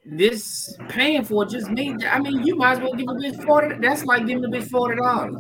this 0.09 0.77
paying 0.89 1.25
for 1.25 1.43
it 1.43 1.51
just 1.51 1.71
means 1.71 2.05
I 2.05 2.21
mean 2.21 2.47
you 2.47 2.57
might 2.57 2.73
as 2.73 2.79
well 2.81 2.95
give 2.95 3.09
a 3.09 3.13
bitch 3.13 3.45
40 3.45 3.79
that's 3.81 4.05
like 4.05 4.27
giving 4.27 4.45
a 4.45 4.49
bitch 4.49 4.71
forty 4.71 4.97
dollars. 4.97 5.35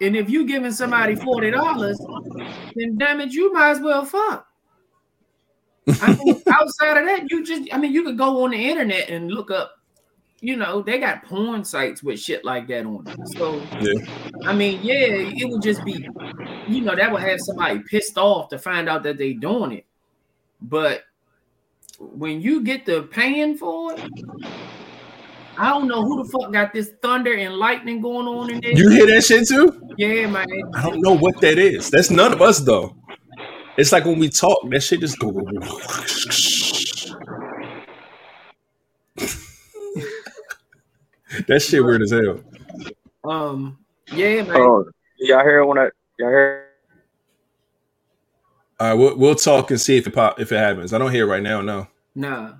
And 0.00 0.16
if 0.16 0.30
you're 0.30 0.44
giving 0.44 0.72
somebody 0.72 1.16
forty 1.16 1.50
dollars, 1.50 1.98
then 2.74 2.98
damn 2.98 3.20
it, 3.20 3.32
you 3.32 3.52
might 3.52 3.70
as 3.70 3.80
well 3.80 4.04
fuck. 4.04 4.46
I 5.88 6.14
mean, 6.14 6.42
outside 6.52 6.98
of 6.98 7.06
that, 7.06 7.30
you 7.30 7.44
just 7.44 7.72
I 7.72 7.78
mean 7.78 7.92
you 7.92 8.04
could 8.04 8.18
go 8.18 8.44
on 8.44 8.50
the 8.50 8.70
internet 8.70 9.08
and 9.08 9.30
look 9.30 9.50
up, 9.50 9.72
you 10.40 10.56
know, 10.56 10.82
they 10.82 10.98
got 10.98 11.24
porn 11.24 11.64
sites 11.64 12.02
with 12.02 12.20
shit 12.20 12.44
like 12.44 12.68
that 12.68 12.86
on 12.86 13.04
them. 13.04 13.16
So 13.36 13.60
yeah. 13.80 13.94
I 14.44 14.52
mean, 14.52 14.80
yeah, 14.82 15.06
it 15.08 15.50
would 15.50 15.62
just 15.62 15.84
be, 15.84 16.06
you 16.68 16.82
know, 16.82 16.94
that 16.94 17.10
would 17.10 17.22
have 17.22 17.40
somebody 17.40 17.80
pissed 17.80 18.18
off 18.18 18.50
to 18.50 18.58
find 18.58 18.88
out 18.88 19.02
that 19.04 19.18
they 19.18 19.32
doing 19.32 19.72
it. 19.72 19.86
But 20.60 21.04
when 21.98 22.40
you 22.40 22.62
get 22.62 22.86
the 22.86 23.02
paying 23.02 23.56
for 23.56 23.92
it, 23.92 24.00
I 25.56 25.70
don't 25.70 25.88
know 25.88 26.02
who 26.02 26.22
the 26.22 26.30
fuck 26.30 26.52
got 26.52 26.72
this 26.72 26.92
thunder 27.02 27.34
and 27.34 27.56
lightning 27.56 28.00
going 28.00 28.28
on 28.28 28.50
in 28.50 28.60
there. 28.60 28.72
You 28.72 28.90
hear 28.90 29.06
that 29.06 29.24
shit 29.24 29.48
too? 29.48 29.82
Yeah, 29.96 30.26
man. 30.28 30.46
I 30.74 30.82
don't 30.82 31.00
know 31.00 31.16
what 31.16 31.40
that 31.40 31.58
is. 31.58 31.90
That's 31.90 32.10
none 32.10 32.32
of 32.32 32.40
us 32.40 32.60
though. 32.60 32.94
It's 33.76 33.92
like 33.92 34.04
when 34.04 34.18
we 34.18 34.28
talk, 34.28 34.58
that 34.70 34.80
shit 34.82 35.00
just 35.00 35.18
go. 35.18 35.32
that 41.46 41.60
shit 41.60 41.84
weird 41.84 42.02
as 42.02 42.12
hell. 42.12 42.40
Um. 43.24 43.78
Yeah, 44.12 44.42
man. 44.42 44.56
Oh, 44.56 44.84
y'all 45.18 45.44
hear 45.44 45.64
when 45.64 45.78
I 45.78 45.90
y'all 46.18 46.30
hear 46.30 46.67
all 48.80 48.88
right, 48.88 48.94
we'll, 48.94 49.16
we'll 49.16 49.34
talk 49.34 49.70
and 49.70 49.80
see 49.80 49.96
if 49.96 50.06
it 50.06 50.14
pop 50.14 50.40
if 50.40 50.52
it 50.52 50.58
happens. 50.58 50.92
I 50.92 50.98
don't 50.98 51.10
hear 51.10 51.26
it 51.26 51.30
right 51.30 51.42
now. 51.42 51.60
No. 51.60 51.88
Nah. 52.14 52.52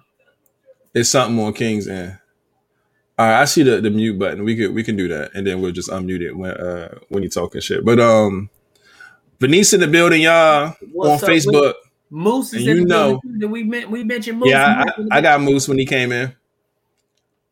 It's 0.95 1.11
something 1.11 1.39
on 1.39 1.53
King's 1.53 1.87
end. 1.87 2.19
All 3.19 3.27
right, 3.27 3.41
I 3.41 3.45
see 3.45 3.63
the, 3.63 3.81
the 3.81 3.91
mute 3.91 4.19
button. 4.19 4.45
We 4.45 4.57
could 4.57 4.75
we 4.75 4.83
can 4.83 4.97
do 4.97 5.09
that, 5.09 5.33
and 5.35 5.47
then 5.47 5.61
we'll 5.61 5.73
just 5.73 5.91
unmute 5.91 6.23
it 6.23 6.37
when 6.37 6.53
uh 6.53 6.99
when 7.09 7.23
you 7.23 7.29
talking 7.29 7.61
shit. 7.61 7.85
But 7.85 8.01
um, 8.01 8.51
Venice 9.41 9.73
in 9.73 9.81
the 9.81 9.87
building, 9.87 10.23
y'all 10.23 10.75
What's 10.93 11.23
on 11.23 11.29
Facebook. 11.29 11.75
Moose 12.11 12.55
is 12.55 12.65
you 12.65 12.85
know 12.85 13.21
building. 13.23 13.51
we 13.51 13.85
we 13.87 14.05
mentioned 14.05 14.39
Moose. 14.39 14.51
Yeah, 14.51 14.85
I, 15.13 15.19
I, 15.19 15.21
got 15.21 15.41
Moose 15.41 15.69
when 15.69 15.79
he 15.79 15.85
came 15.85 16.11
in. 16.11 16.35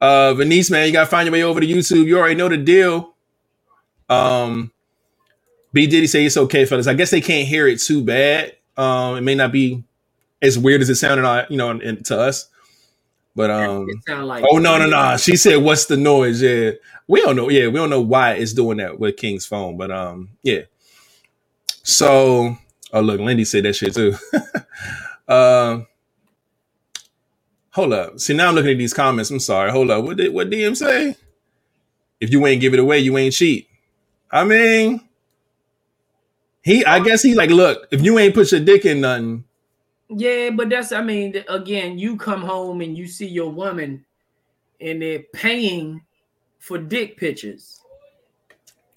Uh, 0.01 0.35
Venice, 0.35 0.71
man, 0.71 0.87
you 0.87 0.93
gotta 0.93 1.11
find 1.11 1.27
your 1.27 1.33
way 1.33 1.43
over 1.43 1.61
to 1.61 1.67
YouTube. 1.67 2.07
You 2.07 2.19
already 2.19 2.37
know 2.37 2.49
the 2.49 2.57
deal. 2.57 3.14
Um, 4.09 4.73
B 5.73 5.87
Diddy 5.87 6.07
say 6.07 6.25
it's 6.25 6.37
okay, 6.37 6.64
fellas. 6.64 6.87
I 6.87 6.95
guess 6.95 7.11
they 7.11 7.21
can't 7.21 7.47
hear 7.47 7.69
it 7.69 7.81
too 7.81 8.03
bad. 8.03 8.56
Um, 8.77 9.16
it 9.16 9.22
may 9.22 9.35
not 9.35 9.53
be 9.53 9.85
as 10.43 10.59
weird 10.59 10.83
as 10.83 10.91
it 10.91 10.97
sounded, 10.97 11.47
you 11.51 11.57
know, 11.57 11.70
in, 11.70 12.03
to 12.05 12.18
us. 12.18 12.49
But 13.37 13.51
um, 13.51 13.87
like 14.09 14.45
oh 14.49 14.57
no 14.57 14.79
no 14.79 14.87
no! 14.89 15.16
She 15.18 15.37
said, 15.37 15.57
"What's 15.57 15.85
the 15.85 15.99
noise?" 15.99 16.41
Yeah, 16.41 16.70
we 17.07 17.20
don't 17.20 17.37
know. 17.37 17.51
Yeah, 17.51 17.66
we 17.66 17.74
don't 17.74 17.91
know 17.91 18.01
why 18.01 18.33
it's 18.33 18.55
doing 18.55 18.79
that 18.79 18.99
with 18.99 19.18
King's 19.18 19.45
phone, 19.45 19.77
but 19.77 19.91
um, 19.91 20.31
yeah. 20.43 20.62
So, 21.83 22.57
oh 22.95 23.01
look, 23.01 23.20
Lindy 23.20 23.45
said 23.45 23.64
that 23.64 23.74
shit 23.74 23.95
too. 23.95 24.16
uh, 25.29 25.81
hold 27.72 27.93
up. 27.93 28.18
See 28.20 28.33
now 28.33 28.49
I'm 28.49 28.55
looking 28.55 28.70
at 28.70 28.79
these 28.79 28.95
comments. 28.95 29.31
I'm 29.31 29.39
sorry. 29.39 29.70
Hold 29.70 29.91
up. 29.91 30.03
What 30.03 30.16
did 30.16 30.33
what 30.33 30.49
DM 30.49 30.74
say? 30.74 31.14
If 32.18 32.33
you 32.33 32.47
ain't 32.47 32.62
give 32.62 32.72
it 32.72 32.81
away, 32.81 33.01
you 33.01 33.18
ain't 33.18 33.35
cheat. 33.35 33.68
I 34.31 34.45
mean, 34.45 35.06
he, 36.67 36.85
I 36.85 36.99
guess 36.99 37.23
he 37.23 37.37
like, 37.37 37.51
look, 37.51 37.87
if 37.93 38.03
you 38.03 38.19
ain't 38.19 38.35
put 38.35 38.51
your 38.51 38.61
dick 38.61 38.85
in 38.87 39.01
nothing. 39.01 39.45
Yeah, 40.09 40.51
but 40.51 40.69
that's, 40.69 40.91
I 40.91 41.01
mean, 41.01 41.45
again, 41.49 41.97
you 41.97 42.17
come 42.17 42.43
home 42.43 42.81
and 42.81 42.99
you 42.99 43.07
see 43.07 43.29
your 43.29 43.51
woman 43.51 44.05
and 44.81 45.01
they're 45.01 45.23
paying 45.33 46.03
for 46.59 46.77
dick 46.77 47.19
pictures. 47.19 47.81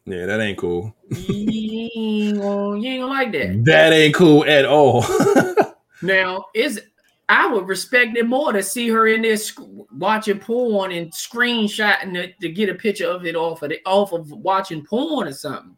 Yeah, 0.05 0.25
that 0.25 0.41
ain't 0.41 0.57
cool. 0.57 0.95
you, 1.09 1.89
ain't 1.95 2.41
gonna, 2.41 2.79
you 2.79 2.89
ain't 2.89 3.01
gonna 3.03 3.13
like 3.13 3.31
that. 3.33 3.63
That 3.65 3.93
ain't 3.93 4.15
cool 4.15 4.45
at 4.45 4.65
all. 4.65 5.05
now, 6.01 6.45
is 6.55 6.81
I 7.29 7.45
would 7.45 7.67
respect 7.67 8.17
it 8.17 8.25
more 8.25 8.51
to 8.51 8.63
see 8.63 8.89
her 8.89 9.05
in 9.05 9.21
there 9.21 9.37
sc- 9.37 9.61
watching 9.95 10.39
porn 10.39 10.91
and 10.91 11.11
screenshotting 11.11 12.17
it 12.17 12.39
to 12.41 12.49
get 12.49 12.69
a 12.69 12.73
picture 12.73 13.05
of 13.05 13.27
it 13.27 13.35
off 13.35 13.61
of 13.61 13.69
the, 13.69 13.79
off 13.85 14.11
of 14.11 14.31
watching 14.31 14.83
porn 14.83 15.27
or 15.27 15.33
something. 15.33 15.75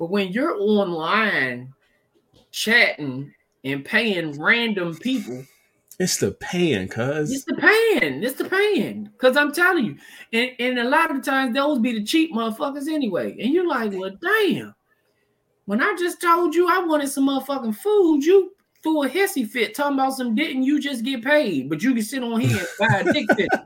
But 0.00 0.08
when 0.08 0.32
you're 0.32 0.58
online 0.58 1.74
chatting 2.52 3.34
and 3.64 3.84
paying 3.84 4.40
random 4.40 4.96
people, 4.96 5.44
it's 5.98 6.16
the 6.16 6.32
paying, 6.32 6.88
cuz 6.88 7.30
it's 7.30 7.44
the 7.44 7.54
paying, 7.56 8.22
it's 8.22 8.36
the 8.36 8.46
paying. 8.46 9.10
Cause 9.18 9.36
I'm 9.36 9.52
telling 9.52 9.84
you, 9.84 9.96
and, 10.32 10.52
and 10.58 10.78
a 10.78 10.88
lot 10.88 11.14
of 11.14 11.22
times 11.22 11.54
those 11.54 11.80
be 11.80 11.92
the 11.92 12.02
cheap 12.02 12.32
motherfuckers 12.32 12.88
anyway. 12.88 13.36
And 13.38 13.52
you're 13.52 13.68
like, 13.68 13.92
well, 13.92 14.16
damn. 14.22 14.74
When 15.66 15.82
I 15.82 15.94
just 15.98 16.22
told 16.22 16.54
you 16.54 16.66
I 16.66 16.78
wanted 16.78 17.10
some 17.10 17.28
motherfucking 17.28 17.76
food, 17.76 18.24
you 18.24 18.54
threw 18.82 19.02
a 19.02 19.08
hissy 19.08 19.46
fit 19.46 19.74
talking 19.74 19.98
about 19.98 20.14
some 20.14 20.34
didn't 20.34 20.62
you 20.62 20.80
just 20.80 21.04
get 21.04 21.22
paid, 21.22 21.68
but 21.68 21.82
you 21.82 21.92
can 21.92 22.02
sit 22.02 22.22
on 22.22 22.40
here 22.40 22.56
and 22.56 22.68
buy 22.78 23.00
a 23.00 23.12
dick 23.12 23.26
fit. 23.36 23.50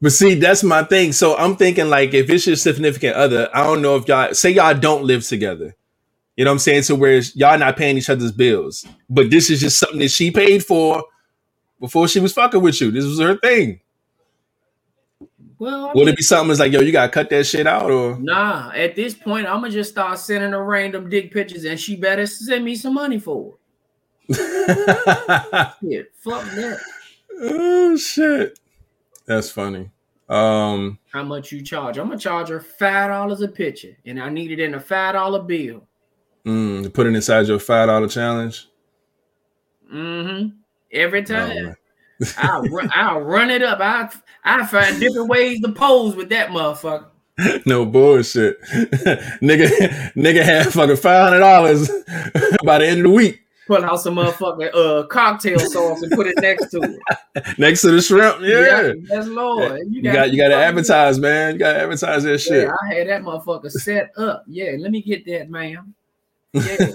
But 0.00 0.12
see, 0.12 0.34
that's 0.34 0.62
my 0.62 0.84
thing. 0.84 1.12
So 1.12 1.36
I'm 1.36 1.56
thinking 1.56 1.88
like 1.88 2.12
if 2.12 2.28
it's 2.28 2.46
your 2.46 2.56
significant 2.56 3.16
other, 3.16 3.48
I 3.54 3.64
don't 3.64 3.82
know 3.82 3.96
if 3.96 4.06
y'all 4.06 4.34
say 4.34 4.50
y'all 4.50 4.74
don't 4.74 5.04
live 5.04 5.26
together. 5.26 5.74
You 6.36 6.44
know 6.44 6.50
what 6.50 6.56
I'm 6.56 6.58
saying? 6.58 6.82
So 6.82 6.94
where 6.94 7.20
y'all 7.34 7.58
not 7.58 7.76
paying 7.76 7.96
each 7.96 8.10
other's 8.10 8.32
bills, 8.32 8.86
but 9.08 9.30
this 9.30 9.48
is 9.48 9.60
just 9.60 9.78
something 9.78 10.00
that 10.00 10.10
she 10.10 10.30
paid 10.30 10.64
for 10.64 11.02
before 11.80 12.08
she 12.08 12.20
was 12.20 12.34
fucking 12.34 12.60
with 12.60 12.80
you. 12.80 12.90
This 12.90 13.06
was 13.06 13.18
her 13.20 13.38
thing. 13.38 13.80
Well, 15.58 15.88
I 15.88 15.92
would 15.94 16.08
it 16.08 16.16
be 16.16 16.22
something 16.22 16.48
that's 16.48 16.60
like, 16.60 16.72
yo, 16.72 16.80
you 16.80 16.92
gotta 16.92 17.10
cut 17.10 17.30
that 17.30 17.46
shit 17.46 17.66
out, 17.66 17.90
or 17.90 18.18
nah? 18.18 18.70
At 18.74 18.94
this 18.94 19.14
point, 19.14 19.46
I'm 19.46 19.62
gonna 19.62 19.70
just 19.70 19.90
start 19.90 20.18
sending 20.18 20.52
her 20.52 20.62
random 20.62 21.08
dick 21.08 21.32
pictures, 21.32 21.64
and 21.64 21.80
she 21.80 21.96
better 21.96 22.26
send 22.26 22.62
me 22.62 22.76
some 22.76 22.92
money 22.92 23.18
for 23.18 23.54
it. 24.28 24.36
shit, 25.80 26.12
fuck 26.18 26.42
that. 26.42 26.78
Oh 27.40 27.96
shit. 27.96 28.58
That's 29.26 29.50
funny. 29.50 29.90
Um, 30.28 30.98
how 31.12 31.22
much 31.22 31.52
you 31.52 31.62
charge? 31.62 31.98
I'm 31.98 32.08
gonna 32.08 32.18
charge 32.18 32.48
her 32.48 32.60
five 32.60 33.10
dollars 33.10 33.42
a 33.42 33.48
picture, 33.48 33.96
and 34.04 34.20
I 34.20 34.28
need 34.28 34.50
it 34.50 34.58
in 34.58 34.74
a 34.74 34.80
five 34.80 35.14
dollar 35.14 35.42
bill. 35.42 35.86
Mm, 36.44 36.92
put 36.92 37.06
it 37.06 37.14
inside 37.14 37.46
your 37.46 37.58
five 37.58 37.88
dollar 37.88 38.08
challenge. 38.08 38.68
Mm-hmm. 39.92 40.48
Every 40.92 41.22
time. 41.22 41.76
Oh, 42.22 42.32
I'll 42.38 42.62
run, 42.62 42.90
I'll 42.94 43.20
run 43.20 43.50
it 43.50 43.62
up. 43.62 43.78
I 43.80 44.10
I 44.44 44.66
find 44.66 44.98
different 44.98 45.28
ways 45.28 45.60
to 45.60 45.70
pose 45.72 46.16
with 46.16 46.28
that 46.30 46.50
motherfucker. 46.50 47.06
No 47.66 47.84
bullshit, 47.84 48.58
nigga. 49.42 49.68
Nigga 50.14 50.42
had 50.42 50.72
fucking 50.72 50.96
five 50.96 51.28
hundred 51.28 51.40
dollars 51.40 51.88
by 52.64 52.78
the 52.78 52.86
end 52.86 53.00
of 53.00 53.02
the 53.04 53.10
week 53.10 53.45
pull 53.66 53.84
out 53.84 54.00
some 54.00 54.14
motherfucking 54.16 54.70
uh 54.74 55.06
cocktail 55.06 55.58
sauce 55.58 56.02
and 56.02 56.12
put 56.12 56.26
it 56.26 56.34
next 56.40 56.70
to 56.70 56.78
it. 56.78 57.58
next 57.58 57.82
to 57.82 57.90
the 57.90 58.00
shrimp, 58.00 58.40
yeah. 58.40 58.92
that's 59.08 59.26
Lord. 59.26 59.80
You, 59.88 60.02
you 60.02 60.12
got 60.12 60.30
you 60.30 60.40
got 60.40 60.48
to 60.48 60.56
advertise, 60.56 61.18
man. 61.18 61.54
You 61.54 61.58
got 61.58 61.72
to 61.72 61.80
advertise 61.80 62.22
that 62.24 62.38
shit. 62.38 62.68
Yeah, 62.68 62.74
I 62.82 62.94
had 62.94 63.08
that 63.08 63.22
motherfucker 63.22 63.70
set 63.70 64.12
up. 64.16 64.44
Yeah, 64.46 64.72
let 64.78 64.90
me 64.90 65.02
get 65.02 65.24
that, 65.26 65.50
man. 65.50 65.94
Yeah. 66.52 66.86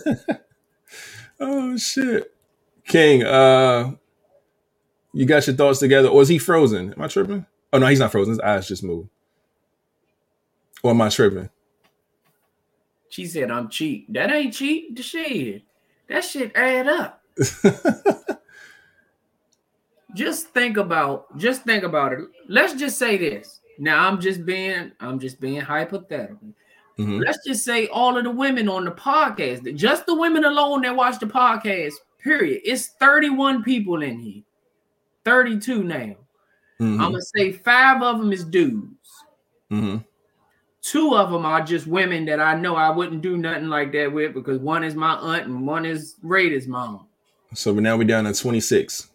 oh 1.39 1.77
shit, 1.77 2.33
King. 2.85 3.23
Uh, 3.23 3.95
you 5.13 5.25
got 5.25 5.45
your 5.47 5.55
thoughts 5.55 5.79
together, 5.79 6.07
or 6.07 6.21
is 6.21 6.29
he 6.29 6.37
frozen? 6.37 6.93
Am 6.93 7.01
I 7.01 7.07
tripping? 7.07 7.45
Oh 7.73 7.79
no, 7.79 7.87
he's 7.87 7.99
not 7.99 8.11
frozen. 8.11 8.31
His 8.31 8.39
eyes 8.39 8.67
just 8.67 8.83
moved. 8.83 9.09
Or 10.83 10.91
am 10.91 11.01
I 11.01 11.09
tripping? 11.09 11.49
She 13.09 13.25
said, 13.25 13.51
I'm 13.51 13.69
cheap. 13.69 14.07
That 14.09 14.31
ain't 14.31 14.53
cheap. 14.53 14.95
The 14.95 15.03
shit. 15.03 15.63
That 16.11 16.25
shit 16.25 16.51
add 16.55 16.89
up. 16.89 17.23
just 20.13 20.47
think 20.49 20.75
about, 20.75 21.37
just 21.37 21.63
think 21.63 21.85
about 21.85 22.11
it. 22.11 22.19
Let's 22.49 22.73
just 22.73 22.97
say 22.97 23.15
this. 23.15 23.61
Now 23.79 24.05
I'm 24.09 24.19
just 24.19 24.45
being, 24.45 24.91
I'm 24.99 25.19
just 25.19 25.39
being 25.39 25.61
hypothetical. 25.61 26.53
Mm-hmm. 26.99 27.19
Let's 27.19 27.39
just 27.47 27.63
say 27.63 27.87
all 27.87 28.17
of 28.17 28.25
the 28.25 28.29
women 28.29 28.67
on 28.67 28.83
the 28.83 28.91
podcast, 28.91 29.73
just 29.77 30.05
the 30.05 30.13
women 30.13 30.43
alone 30.43 30.81
that 30.81 30.93
watch 30.93 31.17
the 31.17 31.27
podcast, 31.27 31.93
period. 32.21 32.59
It's 32.65 32.89
31 32.99 33.63
people 33.63 34.01
in 34.01 34.19
here. 34.19 34.43
32 35.23 35.81
now. 35.85 35.95
Mm-hmm. 35.95 36.99
I'm 36.99 37.11
gonna 37.11 37.21
say 37.21 37.53
five 37.53 38.01
of 38.01 38.19
them 38.19 38.33
is 38.33 38.43
dudes. 38.43 39.23
Mm-hmm. 39.71 39.97
Two 40.81 41.15
of 41.15 41.31
them 41.31 41.45
are 41.45 41.61
just 41.61 41.85
women 41.85 42.25
that 42.25 42.39
I 42.39 42.55
know 42.55 42.75
I 42.75 42.89
wouldn't 42.89 43.21
do 43.21 43.37
nothing 43.37 43.67
like 43.67 43.91
that 43.91 44.11
with 44.11 44.33
because 44.33 44.59
one 44.59 44.83
is 44.83 44.95
my 44.95 45.13
aunt 45.13 45.45
and 45.45 45.67
one 45.67 45.85
is 45.85 46.15
Raider's 46.23 46.67
mom. 46.67 47.07
So 47.53 47.73
now 47.73 47.97
we're 47.97 48.05
down 48.05 48.23
to 48.23 48.33
26. 48.33 49.09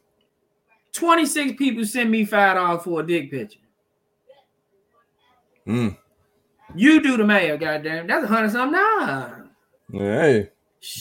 26 0.92 1.58
people 1.58 1.84
send 1.84 2.10
me 2.10 2.24
five 2.24 2.56
dollars 2.56 2.82
for 2.82 3.00
a 3.00 3.06
dick 3.06 3.30
picture. 3.30 3.58
Mm. 5.66 5.96
You 6.74 7.02
do 7.02 7.16
the 7.16 7.24
mayor, 7.24 7.56
goddamn. 7.56 8.06
That's 8.06 8.24
a 8.24 8.28
hundred 8.28 8.52
something. 8.52 8.80
Nah. 8.80 9.30
Hey, 9.92 10.50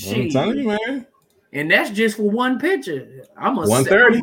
I'm 0.09 0.29
telling 0.29 0.57
you, 0.57 0.67
man. 0.67 1.07
And 1.53 1.71
that's 1.71 1.91
just 1.91 2.17
for 2.17 2.29
one 2.29 2.59
picture. 2.59 3.23
I'm 3.37 3.57
a 3.57 3.61
130. 3.61 4.21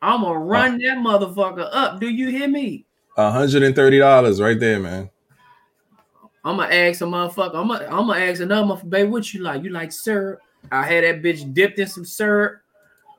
I'm 0.00 0.22
gonna 0.22 0.38
run 0.38 0.78
that 0.78 0.98
motherfucker 0.98 1.68
up. 1.70 2.00
Do 2.00 2.08
you 2.08 2.28
hear 2.28 2.48
me? 2.48 2.86
$130 3.16 4.40
right 4.40 4.58
there, 4.58 4.80
man. 4.80 5.10
I'm 6.44 6.56
gonna 6.56 6.74
ask 6.74 7.00
a 7.00 7.04
motherfucker. 7.04 7.54
I'm 7.54 7.68
gonna, 7.68 7.84
I'm 7.84 8.08
gonna 8.08 8.18
ask 8.18 8.40
another 8.40 8.66
motherfucker, 8.66 8.90
babe, 8.90 9.10
what 9.10 9.32
you 9.32 9.42
like? 9.42 9.62
You 9.62 9.70
like 9.70 9.92
syrup? 9.92 10.40
I 10.70 10.84
had 10.84 11.04
that 11.04 11.22
bitch 11.22 11.52
dipped 11.54 11.78
in 11.78 11.86
some 11.86 12.04
syrup, 12.04 12.60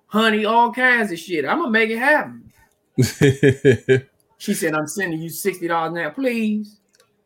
honey, 0.08 0.46
all 0.46 0.72
kinds 0.72 1.12
of 1.12 1.20
shit. 1.20 1.46
I'm 1.46 1.60
gonna 1.60 1.72
make 1.72 1.90
it 1.90 2.00
happen. 2.00 2.52
she 4.38 4.54
said, 4.54 4.76
I'm 4.76 4.88
sending 4.88 5.22
you 5.22 5.30
$60 5.30 5.94
now, 5.94 6.10
please. 6.10 6.78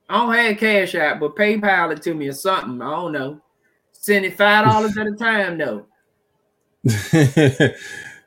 I 0.10 0.18
don't 0.18 0.34
have 0.34 0.58
cash 0.58 0.96
out, 0.96 1.20
but 1.20 1.36
PayPal 1.36 1.92
it 1.92 2.02
to 2.04 2.14
me 2.14 2.28
or 2.28 2.34
something. 2.34 2.82
I 2.82 2.92
don't 2.92 3.12
know. 3.12 3.42
Send 3.92 4.26
it 4.26 4.38
five 4.38 4.66
dollars 4.66 4.98
at 4.98 5.08
a 5.08 5.12
time 5.12 5.58
though. 5.58 5.86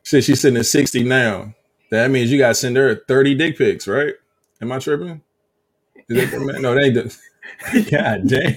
Said 0.02 0.24
she's 0.24 0.40
sending 0.40 0.62
60 0.62 1.04
now. 1.04 1.54
That 1.90 2.10
means 2.10 2.30
you 2.30 2.38
gotta 2.38 2.54
send 2.54 2.76
her 2.76 2.96
30 3.08 3.34
dick 3.36 3.56
pics, 3.56 3.88
right? 3.88 4.14
Am 4.60 4.72
I 4.72 4.78
tripping? 4.78 5.22
No, 6.08 6.74
they 6.74 6.82
ain't 6.82 7.18
God 7.90 8.26
damn. 8.26 8.57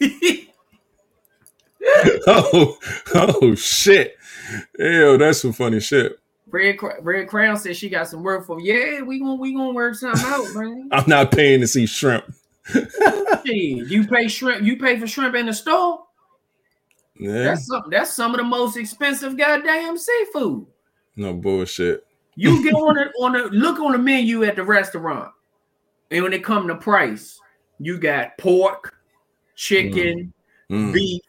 oh, 2.26 2.78
oh 3.14 3.54
shit. 3.54 4.16
Ew, 4.78 5.18
that's 5.18 5.40
some 5.42 5.52
funny 5.52 5.80
shit. 5.80 6.18
Red, 6.52 6.76
Red 7.00 7.28
Crown 7.28 7.56
said 7.56 7.76
she 7.76 7.88
got 7.88 8.08
some 8.08 8.22
work 8.22 8.46
for. 8.46 8.60
Yeah, 8.60 9.00
we 9.00 9.18
gonna 9.18 9.36
we 9.36 9.54
gonna 9.54 9.72
work 9.72 9.94
something 9.94 10.24
out, 10.26 10.54
man. 10.54 10.88
I'm 10.92 11.08
not 11.08 11.32
paying 11.32 11.60
to 11.60 11.66
see 11.66 11.86
shrimp. 11.86 12.24
you 13.44 14.06
pay 14.06 14.28
shrimp, 14.28 14.62
you 14.62 14.76
pay 14.76 15.00
for 15.00 15.06
shrimp 15.06 15.34
in 15.34 15.46
the 15.46 15.54
store. 15.54 16.04
Yeah. 17.18 17.44
That's 17.44 17.66
some, 17.66 17.84
that's 17.90 18.12
some 18.12 18.34
of 18.34 18.38
the 18.38 18.44
most 18.44 18.76
expensive 18.76 19.36
goddamn 19.36 19.96
seafood. 19.96 20.66
No 21.16 21.34
bullshit. 21.34 22.06
You 22.34 22.62
get 22.62 22.74
on 22.74 22.98
it 22.98 23.12
on 23.20 23.32
the 23.32 23.44
look 23.44 23.78
on 23.80 23.92
the 23.92 23.98
menu 23.98 24.44
at 24.44 24.56
the 24.56 24.64
restaurant, 24.64 25.32
and 26.10 26.22
when 26.22 26.32
it 26.32 26.44
come 26.44 26.68
to 26.68 26.74
price, 26.74 27.38
you 27.82 27.98
got 27.98 28.38
pork, 28.38 28.94
chicken, 29.56 30.32
mm. 30.70 30.90
Mm. 30.90 30.92
beef, 30.92 31.22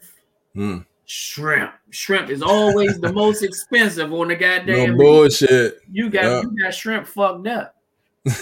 mm. 0.55 0.85
shrimp. 1.05 1.73
Shrimp 1.89 2.29
is 2.29 2.43
always 2.43 2.99
the 2.99 3.11
most 3.11 3.41
expensive 3.49 4.13
on 4.13 4.27
the 4.27 4.35
goddamn. 4.35 4.91
No 4.91 4.97
bullshit. 4.97 5.79
You 5.91 6.09
got 6.09 6.23
yeah. 6.23 6.41
you 6.41 6.63
got 6.63 6.73
shrimp 6.73 7.07
fucked 7.07 7.47
up. 7.47 7.75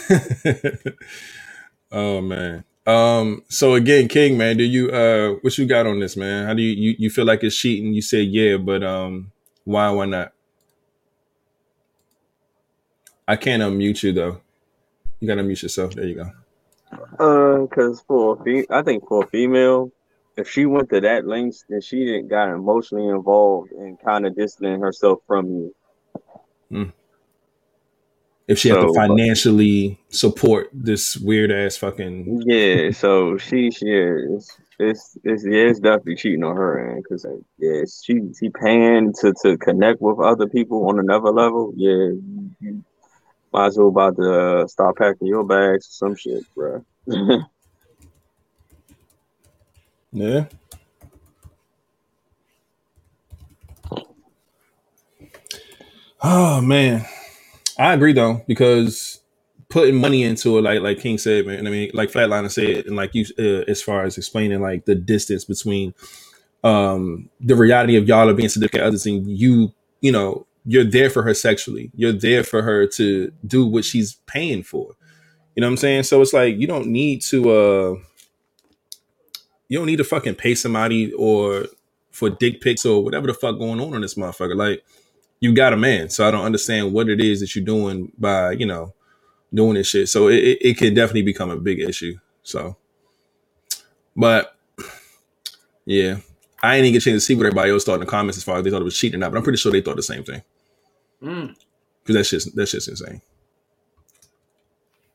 oh 1.92 2.22
man. 2.22 2.66
Um, 2.86 3.44
so 3.48 3.76
again, 3.76 4.08
King, 4.08 4.38
man, 4.38 4.58
do 4.58 4.64
you 4.64 4.90
uh 4.90 5.36
what 5.42 5.58
you 5.58 5.66
got 5.66 5.88
on 5.88 6.00
this, 6.00 6.18
man? 6.18 6.48
How 6.48 6.54
do 6.54 6.62
you 6.62 6.74
you, 6.74 6.96
you 7.00 7.10
feel 7.10 7.26
like 7.26 7.44
it's 7.44 7.56
cheating? 7.56 7.94
You 7.94 8.02
said 8.02 8.28
yeah, 8.28 8.58
but 8.58 8.84
um 8.84 9.32
why 9.64 9.90
why 9.90 10.06
not? 10.06 10.34
I 13.28 13.38
can't 13.38 13.64
unmute 13.64 14.04
you 14.04 14.12
though. 14.12 14.42
You 15.22 15.28
gotta 15.28 15.44
mute 15.44 15.64
yourself. 15.64 15.94
There 15.94 16.06
you 16.06 16.16
go. 16.16 16.32
Uh, 17.20 17.60
because 17.62 18.02
for 18.02 18.40
a 18.40 18.44
fe- 18.44 18.68
I 18.70 18.82
think 18.82 19.08
for 19.08 19.24
a 19.24 19.28
female, 19.28 19.92
if 20.38 20.50
she 20.50 20.66
went 20.66 20.90
to 20.90 21.02
that 21.02 21.26
length, 21.26 21.64
then 21.70 21.82
she 21.82 22.06
didn't 22.06 22.30
got 22.30 22.50
emotionally 22.50 23.08
involved 23.08 23.72
and 23.72 24.00
kind 24.00 24.26
of 24.26 24.36
distancing 24.36 24.82
herself 24.82 25.20
from 25.28 25.48
you. 25.48 25.76
Mm 26.72 26.94
if 28.52 28.60
she 28.60 28.70
so, 28.70 28.82
had 28.82 28.88
to 28.88 28.94
financially 28.94 29.98
support 30.10 30.70
this 30.74 31.16
weird 31.18 31.52
ass 31.52 31.78
fucking 31.78 32.44
yeah 32.46 32.92
so 32.92 33.38
she 33.38 33.72
she 33.72 33.86
is 33.86 34.52
it's 34.78 35.18
it's 35.24 35.46
yeah 35.46 35.70
it's 35.70 35.80
definitely 35.80 36.16
cheating 36.16 36.44
on 36.44 36.56
her 36.56 36.92
end 36.92 37.04
because 37.04 37.24
like, 37.24 37.40
yeah 37.60 37.82
she 38.04 38.20
she 38.38 38.50
paying 38.50 39.14
to 39.14 39.34
to 39.42 39.58
connect 39.58 40.02
with 40.02 40.20
other 40.20 40.48
people 40.48 40.90
on 40.90 41.00
another 41.00 41.32
level 41.32 41.74
yeah 41.78 42.10
you, 42.60 42.84
might 43.54 43.68
as 43.68 43.78
well 43.78 43.90
about 43.90 44.16
to 44.16 44.34
uh, 44.34 44.68
start 44.68 44.98
packing 44.98 45.28
your 45.28 45.44
bags 45.44 45.88
or 45.88 45.92
some 45.92 46.16
shit 46.16 46.44
bro 46.56 46.84
yeah 50.12 50.46
oh 56.22 56.62
man 56.62 57.06
I 57.78 57.94
agree 57.94 58.14
though 58.14 58.44
because 58.48 59.22
putting 59.72 59.96
money 59.96 60.24
into 60.24 60.58
it, 60.58 60.62
like 60.62 60.82
like 60.82 61.00
King 61.00 61.18
said, 61.18 61.48
man. 61.48 61.66
I 61.66 61.70
mean, 61.72 61.90
like 61.94 62.12
Flatliner 62.12 62.52
said, 62.52 62.86
and 62.86 62.96
like 62.96 63.16
you, 63.16 63.26
uh, 63.40 63.64
as 63.68 63.82
far 63.82 64.04
as 64.04 64.18
explaining 64.18 64.62
like 64.62 64.86
the 64.86 64.94
distance 64.94 65.46
between 65.46 65.94
um 66.64 67.28
the 67.40 67.56
reality 67.56 67.96
of 67.96 68.08
y'all 68.08 68.30
are 68.30 68.36
being 68.36 68.50
significant 68.50 68.84
others 68.84 69.08
and 69.08 69.26
you, 69.28 69.74
you 70.02 70.12
know, 70.12 70.46
you're 70.66 70.84
there 70.84 71.10
for 71.10 71.24
her 71.24 71.34
sexually. 71.34 71.92
You're 71.96 72.12
there 72.12 72.44
for 72.44 72.62
her 72.62 72.88
to 72.88 73.32
do 73.46 73.66
what 73.66 73.86
she's 73.86 74.16
paying 74.28 74.64
for. 74.64 74.96
You 75.56 75.62
know 75.62 75.68
what 75.68 75.72
I'm 75.72 75.78
saying? 75.78 76.04
So 76.04 76.22
it's 76.22 76.34
like 76.34 76.58
you 76.58 76.68
don't 76.68 76.88
need 76.88 77.22
to 77.24 77.50
uh 77.50 77.96
you 79.68 79.78
don't 79.78 79.88
need 79.88 79.98
to 79.98 80.04
fucking 80.04 80.36
pay 80.36 80.56
somebody 80.56 81.14
or 81.14 81.66
for 82.12 82.30
dick 82.30 82.62
pics 82.62 82.86
or 82.86 83.04
whatever 83.04 83.28
the 83.28 83.34
fuck 83.34 83.58
going 83.58 83.80
on 83.80 83.94
in 83.94 84.02
this 84.02 84.16
motherfucker. 84.16 84.56
Like 84.56 84.84
you 85.40 85.54
got 85.54 85.74
a 85.74 85.78
man. 85.78 86.10
So 86.10 86.28
I 86.28 86.32
don't 86.32 86.46
understand 86.46 86.94
what 86.94 87.10
it 87.10 87.20
is 87.20 87.40
that 87.40 87.56
you're 87.56 87.66
doing 87.66 88.12
by, 88.18 88.52
you 88.52 88.66
know, 88.66 88.94
doing 89.54 89.74
this 89.74 89.88
shit. 89.88 90.10
So 90.10 90.28
it, 90.28 90.36
it, 90.38 90.58
it 90.62 90.78
can 90.78 90.94
definitely 90.94 91.24
become 91.24 91.50
a 91.50 91.58
big 91.58 91.80
issue. 91.80 92.18
So, 92.44 92.78
but 94.16 94.56
yeah, 95.86 96.18
I 96.64 96.76
ain't 96.76 96.86
even 96.86 96.94
get 96.94 97.02
a 97.02 97.06
chance 97.06 97.24
to 97.24 97.26
see 97.26 97.36
what 97.36 97.46
everybody 97.46 97.72
else 97.72 97.84
thought 97.84 97.96
in 97.96 98.00
the 98.02 98.06
comments 98.06 98.38
as 98.38 98.44
far 98.44 98.58
as 98.58 98.64
they 98.64 98.70
thought 98.70 98.82
it 98.82 98.86
was 98.86 98.98
cheating 98.98 99.18
or 99.18 99.20
not, 99.20 99.32
but 99.32 99.38
I'm 99.38 99.44
pretty 99.44 99.58
sure 99.58 99.72
they 99.72 99.82
thought 99.82 99.96
the 99.96 100.04
same 100.04 100.24
thing. 100.24 100.44
Mm. 101.24 101.56
Cause 102.06 102.16
that's 102.16 102.30
just, 102.30 102.56
that's 102.56 102.72
just 102.72 102.88
insane. 102.88 103.22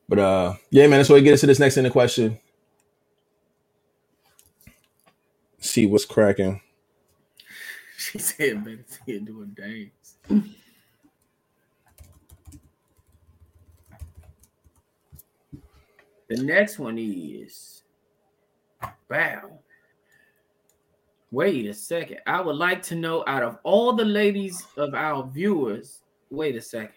But 0.09 0.19
uh, 0.19 0.55
yeah, 0.71 0.87
man, 0.87 0.99
that's 1.01 1.09
why 1.09 1.17
we 1.17 1.23
get 1.23 1.33
into 1.33 1.47
this 1.47 1.59
next 1.59 1.77
in 1.77 1.85
the 1.85 1.91
question. 1.91 2.39
See 5.59 5.87
what's 5.87 6.05
cracking. 6.05 6.61
She 7.97 8.19
said, 8.19 8.65
"Better 8.65 8.85
see 8.89 9.13
it 9.13 9.25
doing 9.25 9.57
dang." 9.57 9.91
The 16.29 16.43
next 16.43 16.79
one 16.79 16.99
is 16.99 17.83
Bow. 19.09 19.61
Wait 21.31 21.67
a 21.67 21.75
second. 21.75 22.19
I 22.27 22.41
would 22.41 22.57
like 22.57 22.83
to 22.85 22.95
know 22.95 23.25
out 23.27 23.43
of 23.43 23.59
all 23.65 23.93
the 23.93 24.05
ladies 24.05 24.65
of 24.77 24.95
our 24.95 25.27
viewers, 25.27 26.01
wait 26.31 26.57
a 26.57 26.61
second. 26.61 26.93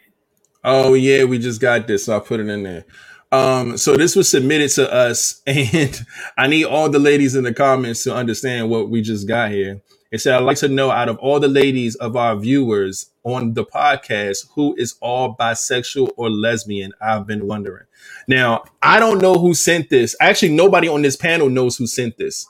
Oh 0.64 0.94
yeah, 0.94 1.24
we 1.24 1.40
just 1.40 1.62
got 1.62 1.88
this. 1.88 2.06
So 2.06 2.14
I'll 2.14 2.22
put 2.22 2.40
it 2.40 2.48
in 2.48 2.64
there. 2.64 2.86
Um, 3.32 3.78
so 3.78 3.96
this 3.96 4.16
was 4.16 4.30
submitted 4.30 4.70
to 4.72 4.92
us, 4.92 5.42
and 5.48 6.06
I 6.38 6.48
need 6.48 6.66
all 6.66 6.90
the 6.90 7.00
ladies 7.00 7.36
in 7.36 7.44
the 7.44 7.54
comments 7.54 8.04
to 8.04 8.14
understand 8.16 8.70
what 8.70 8.90
we 8.90 9.02
just 9.02 9.28
got 9.28 9.52
here. 9.52 9.82
It 10.12 10.22
said, 10.22 10.34
I'd 10.34 10.44
like 10.44 10.58
to 10.58 10.68
know 10.68 10.90
out 10.90 11.08
of 11.08 11.20
all 11.20 11.40
the 11.40 11.48
ladies 11.48 11.94
of 11.96 12.16
our 12.16 12.36
viewers 12.36 13.12
on 13.24 13.54
the 13.54 13.64
podcast, 13.64 14.48
who 14.56 14.76
is 14.76 14.96
all 15.02 15.36
bisexual 15.36 16.12
or 16.18 16.32
lesbian? 16.32 16.94
I've 17.00 17.28
been 17.28 17.46
wondering. 17.46 17.86
Now, 18.28 18.64
I 18.82 19.00
don't 19.00 19.22
know 19.22 19.36
who 19.36 19.54
sent 19.54 19.92
this. 19.92 20.16
Actually, 20.20 20.54
nobody 20.56 20.88
on 20.88 21.04
this 21.04 21.16
panel 21.16 21.48
knows 21.48 21.78
who 21.78 21.86
sent 21.86 22.18
this, 22.18 22.48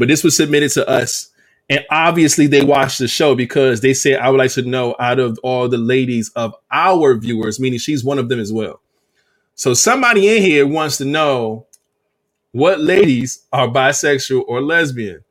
but 0.00 0.08
this 0.08 0.24
was 0.24 0.34
submitted 0.36 0.70
to 0.72 0.88
us. 0.88 1.30
And 1.68 1.84
obviously, 1.90 2.48
they 2.48 2.64
watched 2.64 2.98
the 2.98 3.06
show 3.06 3.36
because 3.36 3.82
they 3.82 3.94
said, 3.94 4.18
I 4.18 4.30
would 4.30 4.38
like 4.38 4.50
to 4.52 4.62
know 4.62 4.96
out 4.98 5.20
of 5.20 5.38
all 5.44 5.68
the 5.68 5.78
ladies 5.78 6.30
of 6.30 6.54
our 6.72 7.16
viewers, 7.16 7.60
meaning 7.60 7.78
she's 7.78 8.02
one 8.02 8.18
of 8.18 8.28
them 8.30 8.40
as 8.40 8.52
well. 8.52 8.80
So 9.54 9.74
somebody 9.74 10.34
in 10.34 10.42
here 10.42 10.66
wants 10.66 10.96
to 10.96 11.04
know 11.04 11.66
what 12.52 12.80
ladies 12.80 13.44
are 13.52 13.68
bisexual 13.68 14.44
or 14.48 14.62
lesbian. 14.62 15.22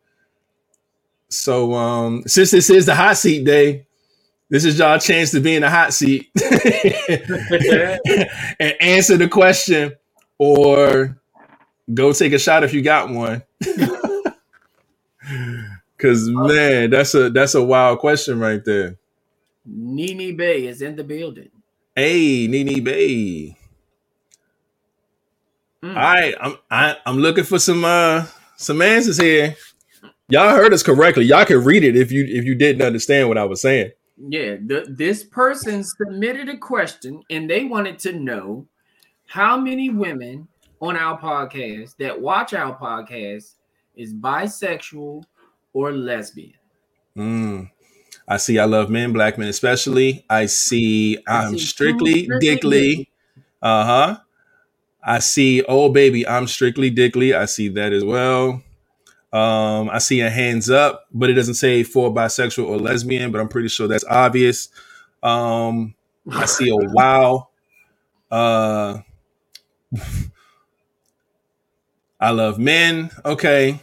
So 1.29 1.73
um 1.73 2.23
since 2.27 2.51
this 2.51 2.69
is 2.69 2.85
the 2.85 2.95
hot 2.95 3.17
seat 3.17 3.43
day, 3.43 3.87
this 4.49 4.65
is 4.65 4.77
y'all 4.79 4.99
chance 4.99 5.31
to 5.31 5.39
be 5.39 5.55
in 5.55 5.63
the 5.63 5.69
hot 5.69 5.93
seat 5.93 6.29
and 8.59 8.75
answer 8.79 9.17
the 9.17 9.27
question 9.27 9.93
or 10.37 11.17
go 11.93 12.13
take 12.13 12.33
a 12.33 12.39
shot 12.39 12.63
if 12.63 12.73
you 12.73 12.83
got 12.83 13.09
one. 13.09 13.43
Cause 15.99 16.29
man, 16.29 16.91
that's 16.91 17.13
a 17.13 17.29
that's 17.29 17.55
a 17.55 17.63
wild 17.63 17.99
question 17.99 18.39
right 18.39 18.63
there. 18.63 18.97
Nene 19.65 20.37
Bay 20.37 20.65
is 20.65 20.81
in 20.81 20.95
the 20.95 21.03
building. 21.03 21.49
Hey, 21.93 22.47
Nene 22.47 22.81
Bay. 22.81 23.57
Mm. 25.83 25.89
All 25.89 25.93
right, 25.95 26.35
I'm 26.39 26.57
I, 26.71 26.95
I'm 27.05 27.17
looking 27.17 27.43
for 27.43 27.59
some 27.59 27.83
uh 27.83 28.25
some 28.55 28.81
answers 28.81 29.17
here. 29.17 29.57
Y'all 30.29 30.55
heard 30.55 30.73
us 30.73 30.83
correctly. 30.83 31.25
Y'all 31.25 31.43
can 31.43 31.63
read 31.65 31.83
it 31.83 31.97
if 31.97 32.13
you 32.13 32.23
if 32.25 32.45
you 32.45 32.55
didn't 32.55 32.81
understand 32.81 33.27
what 33.27 33.37
I 33.37 33.43
was 33.43 33.61
saying. 33.61 33.91
Yeah, 34.17 34.55
the, 34.65 34.85
this 34.89 35.23
person 35.23 35.83
submitted 35.83 36.47
a 36.47 36.57
question 36.57 37.23
and 37.29 37.49
they 37.49 37.65
wanted 37.65 37.99
to 37.99 38.13
know 38.13 38.67
how 39.25 39.57
many 39.57 39.89
women 39.89 40.47
on 40.81 40.95
our 40.95 41.19
podcast 41.19 41.97
that 41.97 42.19
watch 42.19 42.53
our 42.53 42.77
podcast 42.77 43.55
is 43.95 44.13
bisexual 44.13 45.23
or 45.79 45.91
lesbian. 45.93 46.53
Mm. 47.17 47.69
I 48.27 48.37
see 48.37 48.59
I 48.59 48.65
love 48.65 48.89
men, 48.89 49.13
black 49.13 49.37
men 49.37 49.49
especially. 49.49 50.25
I 50.29 50.45
see 50.47 51.17
I 51.27 51.45
I'm 51.45 51.53
see 51.53 51.59
strictly 51.59 52.23
strictly 52.25 52.39
dickly. 52.39 53.09
Uh-huh. 53.61 54.17
I 55.03 55.19
see 55.19 55.63
oh 55.67 55.89
baby, 55.89 56.27
I'm 56.27 56.47
strictly 56.47 56.89
dickly. 56.89 57.33
I 57.33 57.45
see 57.45 57.69
that 57.69 57.93
as 57.93 58.03
well. 58.03 58.61
Um, 59.31 59.89
I 59.91 59.99
see 59.99 60.21
a 60.21 60.29
hands 60.29 60.69
up, 60.69 61.05
but 61.13 61.29
it 61.29 61.33
doesn't 61.33 61.55
say 61.55 61.83
for 61.83 62.13
bisexual 62.13 62.67
or 62.67 62.77
lesbian, 62.77 63.31
but 63.31 63.41
I'm 63.41 63.49
pretty 63.49 63.69
sure 63.69 63.87
that's 63.87 64.05
obvious. 64.05 64.69
Um, 65.23 65.95
I 66.31 66.45
see 66.45 66.69
a 66.69 66.75
wow. 66.77 67.49
Uh 68.31 68.99
I 72.19 72.31
love 72.31 72.59
men. 72.59 73.11
Okay. 73.25 73.79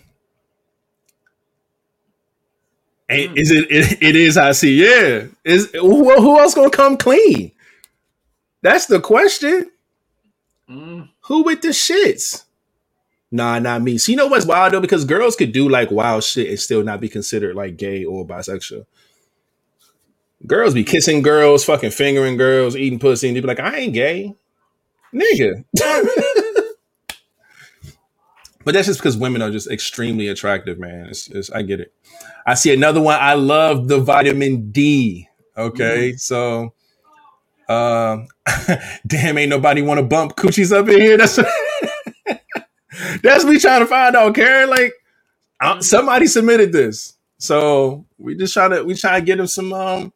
Mm. 3.10 3.38
Is 3.38 3.50
it, 3.50 3.66
it? 3.70 4.02
It 4.02 4.16
is. 4.16 4.36
I 4.36 4.52
see. 4.52 4.82
Yeah. 4.82 5.26
Is 5.44 5.70
who, 5.72 6.14
who 6.20 6.38
else 6.38 6.54
gonna 6.54 6.70
come 6.70 6.96
clean? 6.96 7.52
That's 8.62 8.86
the 8.86 9.00
question. 9.00 9.70
Mm, 10.68 11.08
Who 11.26 11.44
with 11.44 11.62
the 11.62 11.68
shits? 11.68 12.44
Nah, 13.30 13.58
not 13.58 13.82
me. 13.82 13.98
So 13.98 14.10
you 14.12 14.16
know 14.16 14.26
what's 14.26 14.46
wild 14.46 14.72
though? 14.72 14.80
Because 14.80 15.04
girls 15.04 15.36
could 15.36 15.52
do 15.52 15.68
like 15.68 15.90
wild 15.90 16.24
shit 16.24 16.48
and 16.48 16.58
still 16.58 16.82
not 16.82 17.00
be 17.00 17.08
considered 17.08 17.54
like 17.54 17.76
gay 17.76 18.04
or 18.04 18.26
bisexual. 18.26 18.86
Girls 20.46 20.74
be 20.74 20.84
kissing 20.84 21.22
girls, 21.22 21.64
fucking 21.64 21.90
fingering 21.90 22.36
girls, 22.36 22.76
eating 22.76 22.98
pussy, 22.98 23.28
and 23.28 23.36
they 23.36 23.40
be 23.40 23.46
like, 23.46 23.60
I 23.60 23.76
ain't 23.78 23.94
gay. 23.94 24.34
Nigga. 25.14 25.64
But 28.66 28.74
that's 28.74 28.88
just 28.88 28.98
because 28.98 29.16
women 29.16 29.42
are 29.42 29.50
just 29.52 29.70
extremely 29.70 30.26
attractive, 30.26 30.76
man. 30.76 31.06
It's, 31.06 31.28
it's, 31.28 31.52
I 31.52 31.62
get 31.62 31.78
it. 31.78 31.94
I 32.44 32.54
see 32.54 32.74
another 32.74 33.00
one. 33.00 33.16
I 33.20 33.34
love 33.34 33.86
the 33.86 34.00
vitamin 34.00 34.72
D. 34.72 35.28
Okay. 35.56 36.16
So 36.16 36.74
um 37.68 38.26
damn, 39.06 39.38
ain't 39.38 39.50
nobody 39.50 39.82
want 39.82 39.98
to 39.98 40.04
bump 40.04 40.34
coochies 40.34 40.76
up 40.76 40.88
in 40.88 41.00
here. 41.00 41.16
That's 41.16 41.36
that's 43.22 43.44
me 43.44 43.58
trying 43.58 43.80
to 43.80 43.86
find 43.86 44.16
out, 44.16 44.34
Karen. 44.34 44.68
Like 44.68 44.92
uh, 45.60 45.80
somebody 45.80 46.26
submitted 46.26 46.72
this, 46.72 47.16
so 47.38 48.04
we 48.18 48.34
just 48.34 48.52
try 48.52 48.68
to 48.68 48.82
we 48.82 48.94
try 48.94 49.20
to 49.20 49.24
get 49.24 49.36
them 49.36 49.46
some 49.46 49.72
um 49.72 50.12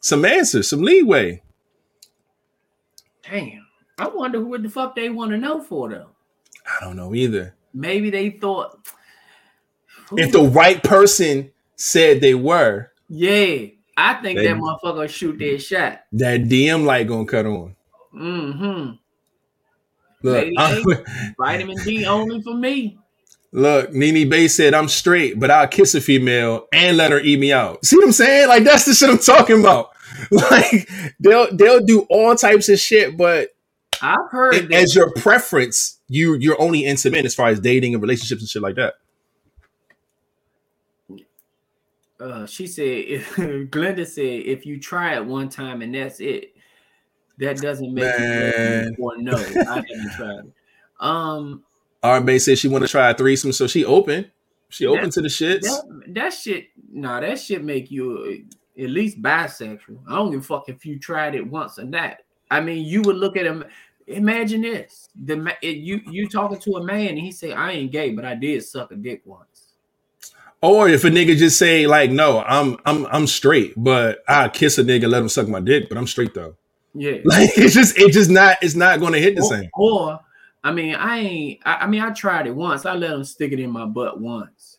some 0.00 0.24
answers, 0.24 0.70
some 0.70 0.82
leeway. 0.82 1.42
damn. 3.28 3.66
I 3.98 4.06
wonder 4.08 4.44
what 4.44 4.62
the 4.62 4.68
fuck 4.68 4.94
they 4.94 5.08
want 5.08 5.32
to 5.32 5.38
know 5.38 5.60
for 5.60 5.88
though. 5.88 6.10
I 6.64 6.84
don't 6.84 6.96
know 6.96 7.14
either. 7.14 7.54
Maybe 7.74 8.10
they 8.10 8.30
thought 8.30 8.78
If 10.12 10.32
the 10.32 10.42
right 10.42 10.82
person 10.82 11.50
said 11.76 12.20
they 12.20 12.34
were, 12.34 12.90
yeah, 13.08 13.66
I 13.96 14.14
think 14.22 14.38
They- 14.38 14.46
that 14.46 14.56
motherfucker 14.56 15.08
shoot 15.08 15.38
their 15.38 15.58
shot. 15.58 16.00
that 16.12 16.42
DM 16.44 16.84
light 16.84 17.06
gonna 17.08 17.26
cut 17.26 17.46
on. 17.46 17.76
Mm-hmm. 18.14 18.92
Look, 20.22 20.48
I'm- 20.58 20.84
Vitamin 21.38 21.76
D 21.84 22.04
only 22.06 22.42
for 22.42 22.54
me. 22.54 22.98
look, 23.52 23.92
Nene 23.92 24.28
Bay 24.28 24.48
said 24.48 24.74
I'm 24.74 24.88
straight, 24.88 25.38
but 25.38 25.50
I'll 25.50 25.68
kiss 25.68 25.94
a 25.94 26.00
female 26.00 26.66
and 26.72 26.96
let 26.96 27.12
her 27.12 27.20
eat 27.20 27.38
me 27.38 27.52
out. 27.52 27.84
See 27.84 27.96
what 27.96 28.06
I'm 28.06 28.12
saying? 28.12 28.48
Like 28.48 28.64
that's 28.64 28.84
the 28.84 28.94
shit 28.94 29.08
I'm 29.10 29.18
talking 29.18 29.60
about. 29.60 29.90
Like 30.32 30.88
they'll 31.20 31.54
they'll 31.54 31.84
do 31.84 32.00
all 32.10 32.34
types 32.34 32.68
of 32.68 32.80
shit, 32.80 33.16
but 33.16 33.50
I've 34.02 34.28
heard 34.30 34.54
that. 34.54 34.72
as 34.72 34.94
your 34.94 35.12
preference, 35.12 35.97
you 36.08 36.34
you're 36.34 36.60
only 36.60 36.84
into 36.84 37.10
men 37.10 37.24
as 37.26 37.34
far 37.34 37.48
as 37.48 37.60
dating 37.60 37.94
and 37.94 38.02
relationships 38.02 38.40
and 38.42 38.48
shit 38.48 38.62
like 38.62 38.76
that. 38.76 38.94
uh, 42.20 42.46
she 42.46 42.66
said, 42.66 42.82
if 42.86 43.28
Glenda 43.36 44.06
said, 44.06 44.24
if 44.24 44.66
you 44.66 44.78
try 44.80 45.14
it 45.16 45.24
one 45.24 45.48
time 45.48 45.82
and 45.82 45.94
that's 45.94 46.20
it, 46.20 46.54
that 47.38 47.58
doesn't 47.58 47.94
make 47.94 48.04
Man. 48.04 48.94
you 48.98 49.04
or 49.04 49.16
no. 49.18 49.36
I 49.36 49.40
haven't 49.76 50.12
tried 50.16 50.38
it. 50.40 50.52
Um, 50.98 51.62
Bay 52.24 52.38
said 52.40 52.58
she 52.58 52.66
want 52.68 52.82
to 52.84 52.88
try 52.88 53.10
a 53.10 53.14
threesome, 53.14 53.52
so 53.52 53.66
she 53.68 53.84
open. 53.84 54.30
She 54.68 54.86
open 54.86 55.04
That- 55.04 55.12
to 55.12 55.20
the 55.22 55.28
shits. 55.28 55.62
that, 55.62 56.02
that 56.08 56.32
shit, 56.32 56.66
nah, 56.92 57.20
that 57.20 57.38
shit 57.38 57.62
make 57.62 57.90
you 57.90 58.44
uh, 58.78 58.82
at 58.82 58.90
least 58.90 59.22
bisexual. 59.22 59.98
I 60.08 60.16
don't 60.16 60.32
give 60.32 60.40
a 60.40 60.42
fuck 60.42 60.68
if 60.68 60.84
you 60.84 60.98
tried 60.98 61.34
it 61.36 61.46
once 61.46 61.78
or 61.78 61.84
not. 61.84 62.16
I 62.50 62.60
mean, 62.60 62.84
you 62.84 63.02
would 63.02 63.16
look 63.16 63.36
at 63.36 63.46
him. 63.46 63.64
Imagine 64.08 64.62
this: 64.62 65.08
the 65.14 65.54
you 65.62 66.00
you 66.10 66.28
talking 66.28 66.58
to 66.58 66.76
a 66.76 66.84
man 66.84 67.08
and 67.08 67.18
he 67.18 67.32
say, 67.32 67.52
"I 67.52 67.72
ain't 67.72 67.92
gay, 67.92 68.10
but 68.10 68.24
I 68.24 68.34
did 68.34 68.64
suck 68.64 68.90
a 68.92 68.96
dick 68.96 69.22
once." 69.24 69.68
Or 70.60 70.88
if 70.88 71.04
a 71.04 71.08
nigga 71.08 71.36
just 71.36 71.56
say 71.56 71.86
like, 71.86 72.10
no, 72.10 72.40
I'm 72.40 72.78
I'm 72.84 73.06
I'm 73.06 73.26
straight, 73.26 73.74
but 73.76 74.24
I 74.26 74.48
kiss 74.48 74.78
a 74.78 74.82
nigga, 74.82 75.08
let 75.08 75.22
him 75.22 75.28
suck 75.28 75.46
my 75.46 75.60
dick, 75.60 75.88
but 75.88 75.96
I'm 75.96 76.06
straight 76.06 76.34
though. 76.34 76.56
Yeah. 76.94 77.18
Like 77.24 77.50
it's 77.56 77.74
just 77.74 77.96
it's 77.96 78.14
just 78.14 78.30
not 78.30 78.58
it's 78.60 78.74
not 78.74 78.98
going 78.98 79.12
to 79.12 79.20
hit 79.20 79.36
the 79.36 79.42
or, 79.42 79.48
same. 79.48 79.70
or, 79.74 80.20
I 80.64 80.72
mean, 80.72 80.94
I 80.96 81.18
ain't. 81.18 81.60
I, 81.64 81.74
I 81.76 81.86
mean, 81.86 82.02
I 82.02 82.10
tried 82.10 82.46
it 82.46 82.54
once. 82.54 82.86
I 82.86 82.94
let 82.94 83.12
him 83.12 83.24
stick 83.24 83.52
it 83.52 83.60
in 83.60 83.70
my 83.70 83.86
butt 83.86 84.20
once. 84.20 84.77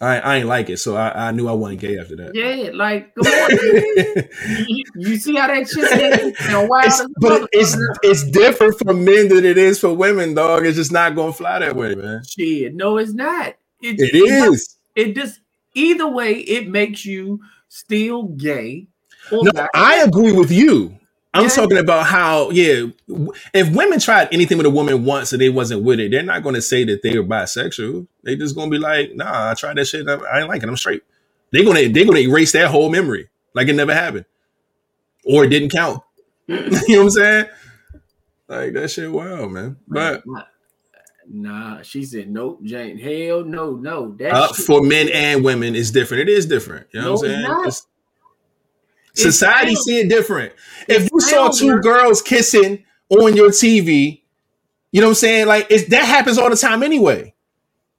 I 0.00 0.18
I 0.18 0.36
ain't 0.36 0.48
like 0.48 0.70
it, 0.70 0.78
so 0.78 0.96
I, 0.96 1.28
I 1.28 1.30
knew 1.30 1.48
I 1.48 1.52
wasn't 1.52 1.80
gay 1.80 1.98
after 1.98 2.16
that. 2.16 2.34
Yeah, 2.34 2.70
like 2.74 3.14
come 3.14 3.26
on. 3.26 4.66
you, 4.68 4.84
you 4.96 5.16
see 5.16 5.36
how 5.36 5.46
that 5.46 5.68
shit 5.68 5.84
is? 5.84 6.36
and 6.48 6.68
wild 6.68 6.84
It's, 6.86 7.06
but 7.20 7.48
it's 7.52 7.76
it's 8.02 8.24
different 8.24 8.78
for 8.78 8.92
men 8.92 9.28
than 9.28 9.44
it 9.44 9.56
is 9.56 9.78
for 9.78 9.94
women, 9.94 10.34
dog. 10.34 10.66
It's 10.66 10.76
just 10.76 10.92
not 10.92 11.14
gonna 11.14 11.32
fly 11.32 11.60
that 11.60 11.76
way, 11.76 11.94
man. 11.94 12.22
shit. 12.24 12.74
No, 12.74 12.98
it's 12.98 13.14
not. 13.14 13.54
It, 13.80 14.00
It 14.00 14.14
is. 14.14 14.76
It 14.96 15.14
just 15.14 15.40
either 15.74 16.08
way, 16.08 16.34
it 16.34 16.68
makes 16.68 17.04
you 17.04 17.40
still 17.68 18.24
gay. 18.24 18.86
No, 19.30 19.42
not. 19.42 19.70
I 19.74 20.02
agree 20.02 20.32
with 20.32 20.50
you. 20.50 20.98
I'm 21.34 21.48
talking 21.48 21.78
about 21.78 22.06
how, 22.06 22.50
yeah, 22.50 22.86
if 23.52 23.74
women 23.74 23.98
tried 23.98 24.28
anything 24.32 24.56
with 24.56 24.66
a 24.66 24.70
woman 24.70 25.04
once 25.04 25.32
and 25.32 25.42
they 25.42 25.48
wasn't 25.48 25.82
with 25.82 25.98
it, 25.98 26.10
they're 26.12 26.22
not 26.22 26.42
going 26.42 26.54
to 26.54 26.62
say 26.62 26.84
that 26.84 27.02
they 27.02 27.16
are 27.16 27.24
bisexual. 27.24 28.06
They 28.22 28.36
just 28.36 28.54
going 28.54 28.70
to 28.70 28.76
be 28.76 28.80
like, 28.80 29.14
nah, 29.14 29.50
I 29.50 29.54
tried 29.54 29.76
that 29.76 29.86
shit. 29.86 30.08
I, 30.08 30.14
I 30.14 30.40
ain't 30.40 30.48
like 30.48 30.62
it. 30.62 30.68
I'm 30.68 30.76
straight. 30.76 31.02
They're 31.50 31.64
going 31.64 31.76
to 31.76 31.92
they're 31.92 32.04
going 32.04 32.22
to 32.22 32.28
erase 32.28 32.52
that 32.52 32.68
whole 32.68 32.90
memory 32.90 33.28
like 33.54 33.68
it 33.68 33.74
never 33.74 33.94
happened 33.94 34.24
or 35.24 35.44
it 35.44 35.48
didn't 35.48 35.70
count. 35.70 36.02
you 36.46 36.56
know 36.56 36.70
what 36.70 36.98
I'm 36.98 37.10
saying? 37.10 37.44
Like 38.48 38.72
that 38.74 38.90
shit, 38.90 39.10
wow, 39.10 39.46
man. 39.46 39.76
But 39.88 40.24
nah, 41.28 41.82
she 41.82 42.04
said 42.04 42.30
nope, 42.30 42.62
Jane. 42.62 42.98
Hell 42.98 43.44
no, 43.44 43.76
no. 43.76 44.14
That 44.18 44.34
uh, 44.34 44.52
for 44.52 44.82
men 44.82 45.08
and 45.12 45.42
women, 45.42 45.74
is 45.74 45.90
different. 45.90 46.28
It 46.28 46.32
is 46.32 46.46
different. 46.46 46.88
You 46.92 47.00
know 47.00 47.14
what 47.14 47.24
I'm 47.24 47.70
saying? 47.70 47.72
Not. 49.16 49.20
It's- 49.20 49.34
society 49.34 49.74
see 49.76 50.00
it 50.00 50.08
different. 50.08 50.52
If 50.88 51.10
you 51.12 51.20
saw 51.20 51.48
two 51.50 51.80
girls 51.80 52.20
kissing 52.22 52.84
on 53.10 53.34
your 53.36 53.50
TV, 53.50 54.22
you 54.92 55.00
know 55.00 55.08
what 55.08 55.10
I'm 55.12 55.14
saying? 55.16 55.46
Like 55.46 55.66
it's, 55.70 55.88
that 55.90 56.04
happens 56.04 56.38
all 56.38 56.50
the 56.50 56.56
time 56.56 56.82
anyway. 56.82 57.34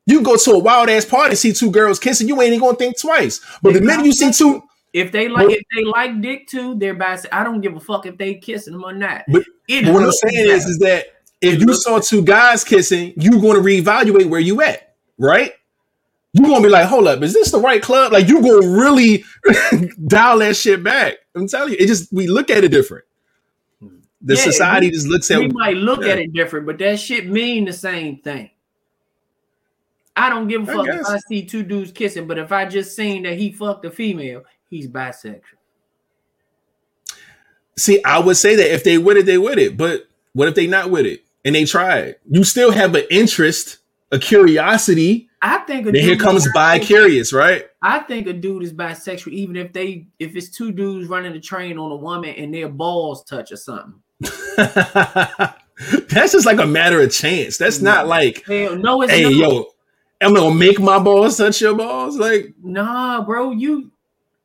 You 0.07 0.22
go 0.22 0.38
to 0.38 0.51
a 0.51 0.59
wild 0.59 0.89
ass 0.89 1.03
party, 1.05 1.36
see 1.36 1.51
two 1.51 1.72
girls 1.72 1.99
kissing, 1.99 2.28
you 2.28 2.39
ain't 2.41 2.53
even 2.53 2.59
gonna 2.59 2.78
think 2.78 2.99
twice. 2.99 3.41
But 3.63 3.74
the 3.74 3.82
minute 3.82 4.05
you 4.05 4.11
see 4.11 4.32
two, 4.32 4.61
If 4.93 5.11
they 5.11 5.28
like, 5.28 5.49
if 5.49 5.61
they 5.76 5.84
like 5.84 6.22
dick 6.22 6.47
too, 6.47 6.76
they're 6.78 6.95
bisexual. 6.95 7.30
I 7.32 7.43
don't 7.43 7.59
give 7.61 7.76
a 7.76 7.80
fuck 7.80 8.05
if 8.05 8.18
they 8.18 8.36
kissing 8.36 8.74
them 8.74 8.84
or 8.84 8.93
not. 8.93 9.24
But- 9.28 9.43
It 9.68 9.86
but 9.86 9.93
what 9.93 10.03
I'm 10.03 10.11
saying 10.11 10.47
is, 10.49 10.66
is 10.66 10.78
that 10.80 11.07
if 11.41 11.59
you 11.59 11.74
saw 11.74 11.99
two 11.99 12.22
guys 12.24 12.63
kissing, 12.63 13.13
you're 13.18 13.41
gonna 13.41 13.59
reevaluate 13.59 14.28
where 14.28 14.39
you 14.39 14.61
at, 14.61 14.95
right? 15.18 15.53
You 16.38 16.42
gonna 16.48 16.62
be 16.62 16.68
like, 16.70 16.86
hold 16.88 17.08
up, 17.08 17.22
is 17.22 17.34
this 17.34 17.50
the 17.52 17.60
right 17.62 17.82
club? 17.82 18.12
Like 18.12 18.28
you 18.28 18.42
gonna 18.42 18.68
really 18.78 19.24
dial 20.08 20.40
that 20.40 20.58
shit 20.58 20.84
back. 20.84 21.14
I'm 21.34 21.48
telling 21.48 21.72
you, 21.72 21.78
it 21.80 21.88
just 21.88 22.12
we 22.12 22.28
look 22.28 22.50
at 22.50 22.64
it 22.66 22.70
different. 22.70 23.06
The 23.80 24.36
Yeah, 24.36 24.42
society 24.42 24.88
we- 24.88 24.92
just 24.92 25.08
looks 25.08 25.32
at 25.32 25.40
we 25.40 25.48
might 25.48 25.78
look 25.78 26.02
yeah. 26.02 26.10
at 26.10 26.20
it 26.20 26.34
different, 26.34 26.66
but 26.66 26.78
that 26.80 27.00
shit 27.00 27.28
mean 27.28 27.64
the 27.64 27.72
same 27.74 28.18
thing. 28.18 28.50
I 30.18 30.30
don't 30.30 30.48
give 30.50 30.68
a 30.68 30.74
fuck 30.74 30.88
if. 30.88 31.06
I 31.08 31.20
see 31.30 31.46
two 31.46 31.64
dudes 31.64 31.92
kissing, 31.94 32.28
but 32.28 32.38
if 32.38 32.52
I 32.52 32.66
just 32.66 32.96
seen 32.98 33.24
that 33.24 33.38
he 33.38 33.52
fucked 33.54 33.86
a 33.86 33.92
female, 33.92 34.44
he's 34.70 34.88
bisexual. 34.90 35.42
See, 37.78 38.02
I 38.04 38.20
would 38.20 38.38
say 38.38 38.56
that 38.56 38.74
if 38.74 38.84
they 38.84 38.98
with 38.98 39.18
it, 39.18 39.26
they 39.26 39.38
with 39.38 39.58
it. 39.58 39.76
But 39.78 40.08
what 40.34 40.48
if 40.48 40.56
they 40.56 40.68
not 40.68 40.90
with 40.90 41.06
it 41.06 41.24
and 41.44 41.56
they 41.56 41.66
try 41.66 42.00
it? 42.00 42.22
You 42.30 42.44
still 42.44 42.72
have 42.72 42.96
an 42.96 43.04
interest, 43.10 43.80
a 44.12 44.20
curiosity. 44.20 45.30
I 45.48 45.60
think 45.60 45.86
a 45.86 45.91
Then 45.91 46.02
here 46.02 46.18
comes 46.18 46.48
bi 46.56 46.80
curious, 46.80 47.32
right? 47.32 47.66
I 47.82 48.00
think 48.00 48.26
a 48.26 48.34
dude 48.34 48.64
is 48.64 48.74
bisexual, 48.74 49.32
even 49.32 49.56
if 49.56 49.74
they 49.74 50.08
if 50.18 50.36
it's 50.36 50.50
two 50.50 50.72
dudes 50.72 51.08
running 51.08 51.34
a 51.34 51.39
train 51.39 51.78
on 51.78 51.91
a 51.91 51.96
woman 51.96 52.32
and 52.36 52.52
their 52.52 52.68
balls 52.68 53.24
touch 53.24 53.52
or 53.52 53.58
something. 53.58 54.02
That's 56.10 56.32
just 56.32 56.46
like 56.46 56.60
a 56.60 56.66
matter 56.66 57.02
of 57.02 57.12
chance. 57.12 57.58
That's 57.58 57.82
not 57.82 58.08
like, 58.08 58.43
Hell, 58.46 58.76
no, 58.76 59.02
it's 59.02 59.12
hey, 59.12 59.24
not. 59.24 59.34
yo, 59.34 59.66
I'm 60.22 60.34
gonna 60.34 60.56
make 60.56 60.80
my 60.80 60.98
balls 61.00 61.38
touch 61.38 61.62
your 61.62 61.76
balls. 61.76 62.18
Like, 62.18 62.54
Nah, 62.64 63.24
bro, 63.24 63.52
you 63.52 63.91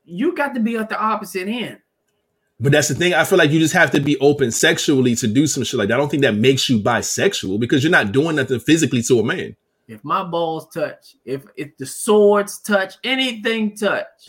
you 0.05 0.35
got 0.35 0.55
to 0.55 0.61
be 0.61 0.77
at 0.77 0.89
the 0.89 0.99
opposite 0.99 1.47
end. 1.49 1.79
but 2.59 2.73
that's 2.73 2.89
the 2.89 2.95
thing. 2.95 3.15
I 3.15 3.25
feel 3.25 3.39
like 3.39 3.51
you 3.53 3.61
just 3.61 3.75
have 3.75 3.91
to 3.93 4.01
be 4.01 4.19
open 4.19 4.51
sexually 4.51 5.15
to 5.17 5.27
do 5.29 5.47
some 5.47 5.63
shit 5.65 5.79
like 5.79 5.89
that. 5.89 5.95
I 5.95 5.99
don't 5.99 6.11
think 6.11 6.25
that 6.25 6.35
makes 6.35 6.69
you 6.69 6.81
bisexual 6.81 7.59
because 7.61 7.83
you're 7.85 7.91
not 7.91 8.13
doing 8.13 8.37
nothing 8.37 8.61
physically 8.61 9.03
to 9.05 9.21
a 9.21 9.25
man. 9.25 9.57
If 9.91 10.05
my 10.05 10.23
balls 10.23 10.69
touch, 10.73 11.17
if 11.25 11.43
if 11.57 11.77
the 11.77 11.85
swords 11.87 12.59
touch, 12.61 12.95
anything 13.03 13.75
touch, 13.77 14.07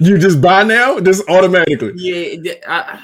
you 0.00 0.18
just 0.18 0.40
buy 0.40 0.64
now, 0.64 1.00
just 1.00 1.26
automatically. 1.28 1.92
yeah, 1.96 2.54
I, 2.68 3.00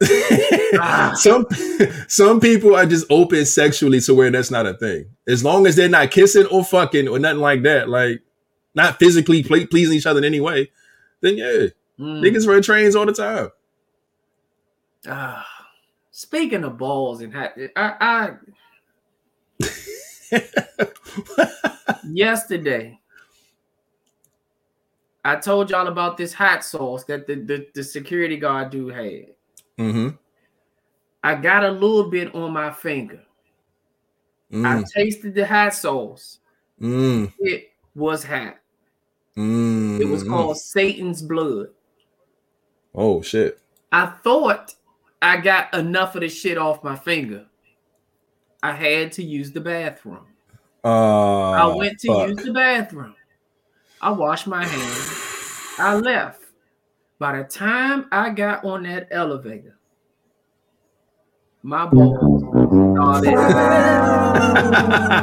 Ah. 0.80 1.12
some 1.16 1.46
some 2.08 2.40
people 2.40 2.76
are 2.76 2.84
just 2.86 3.06
open 3.10 3.44
sexually 3.46 4.00
to 4.02 4.14
where 4.14 4.30
that's 4.30 4.50
not 4.50 4.66
a 4.66 4.74
thing. 4.74 5.06
As 5.26 5.42
long 5.42 5.66
as 5.66 5.76
they're 5.76 5.88
not 5.88 6.10
kissing 6.10 6.46
or 6.46 6.62
fucking 6.62 7.08
or 7.08 7.18
nothing 7.18 7.40
like 7.40 7.62
that, 7.62 7.88
like 7.88 8.20
not 8.74 8.98
physically 8.98 9.42
ple- 9.42 9.66
pleasing 9.66 9.96
each 9.96 10.06
other 10.06 10.18
in 10.18 10.24
any 10.24 10.40
way, 10.40 10.70
then 11.22 11.38
yeah, 11.38 11.68
mm, 11.98 12.20
niggas 12.22 12.46
run 12.46 12.62
trains 12.62 12.94
all 12.94 13.06
the 13.06 13.12
time. 13.12 13.48
ah. 15.08 15.46
Speaking 16.10 16.64
of 16.64 16.76
balls 16.76 17.20
and 17.22 17.32
hat, 17.32 17.56
I, 17.76 17.94
I 18.00 18.30
yesterday 22.04 22.98
I 25.24 25.36
told 25.36 25.70
y'all 25.70 25.88
about 25.88 26.16
this 26.16 26.32
hot 26.32 26.64
sauce 26.64 27.04
that 27.04 27.26
the, 27.26 27.34
the, 27.34 27.66
the 27.74 27.82
security 27.82 28.36
guard 28.36 28.70
dude 28.70 28.94
had. 28.94 29.26
Mm-hmm. 29.78 30.08
I 31.22 31.34
got 31.34 31.64
a 31.64 31.70
little 31.70 32.08
bit 32.08 32.34
on 32.34 32.52
my 32.52 32.72
finger. 32.72 33.22
I 34.50 34.54
Mm, 34.54 34.86
tasted 34.86 35.34
the 35.34 35.46
hot 35.46 35.74
sauce. 35.74 36.38
mm, 36.80 37.30
It 37.40 37.72
was 37.94 38.24
hot. 38.24 38.56
mm, 39.36 40.00
It 40.00 40.06
was 40.06 40.22
called 40.22 40.56
Satan's 40.56 41.20
blood. 41.20 41.66
Oh 42.94 43.20
shit. 43.20 43.60
I 43.92 44.06
thought 44.06 44.74
I 45.20 45.36
got 45.38 45.74
enough 45.74 46.14
of 46.14 46.22
the 46.22 46.28
shit 46.30 46.56
off 46.56 46.82
my 46.82 46.96
finger. 46.96 47.44
I 48.62 48.72
had 48.72 49.12
to 49.12 49.22
use 49.22 49.52
the 49.52 49.60
bathroom. 49.60 50.26
Uh, 50.84 51.50
I 51.50 51.66
went 51.66 51.98
to 52.00 52.08
fuck. 52.08 52.28
use 52.28 52.44
the 52.44 52.52
bathroom. 52.52 53.14
I 54.00 54.10
washed 54.10 54.46
my 54.46 54.64
hands. 54.64 55.76
I 55.78 55.94
left. 55.94 56.42
By 57.18 57.38
the 57.38 57.44
time 57.44 58.06
I 58.12 58.30
got 58.30 58.64
on 58.64 58.84
that 58.84 59.08
elevator, 59.10 59.76
my 61.62 61.86
balls 61.86 62.42
started. 63.22 63.34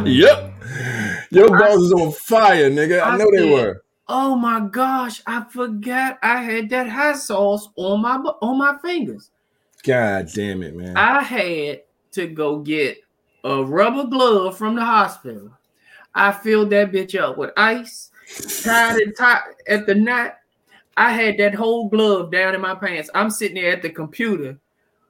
yep. 0.11 0.53
Your 1.31 1.57
balls 1.57 1.83
is 1.83 1.93
on 1.93 2.11
fire, 2.11 2.69
nigga. 2.69 3.01
I 3.01 3.11
I 3.11 3.17
know 3.17 3.31
they 3.33 3.49
were. 3.49 3.81
Oh 4.07 4.35
my 4.35 4.59
gosh! 4.59 5.21
I 5.25 5.45
forgot 5.49 6.19
I 6.21 6.43
had 6.43 6.69
that 6.69 6.87
hot 6.89 7.17
sauce 7.17 7.69
on 7.75 8.01
my 8.01 8.17
on 8.41 8.57
my 8.57 8.77
fingers. 8.77 9.31
God 9.83 10.29
damn 10.33 10.61
it, 10.63 10.75
man. 10.75 10.95
I 10.95 11.23
had 11.23 11.81
to 12.11 12.27
go 12.27 12.59
get 12.59 12.97
a 13.45 13.63
rubber 13.63 14.05
glove 14.05 14.57
from 14.57 14.75
the 14.75 14.83
hospital. 14.83 15.51
I 16.13 16.31
filled 16.31 16.71
that 16.71 16.91
bitch 16.91 17.17
up 17.19 17.37
with 17.37 17.51
ice, 17.55 18.09
tied 18.63 18.97
it 18.97 19.17
tight 19.17 19.41
at 19.67 19.85
the 19.85 19.93
knot. 19.93 20.37
I 20.97 21.11
had 21.11 21.37
that 21.37 21.53
whole 21.53 21.87
glove 21.89 22.31
down 22.31 22.55
in 22.55 22.61
my 22.61 22.73
pants. 22.73 23.09
I'm 23.13 23.29
sitting 23.29 23.55
there 23.55 23.73
at 23.73 23.81
the 23.81 23.89
computer. 23.89 24.57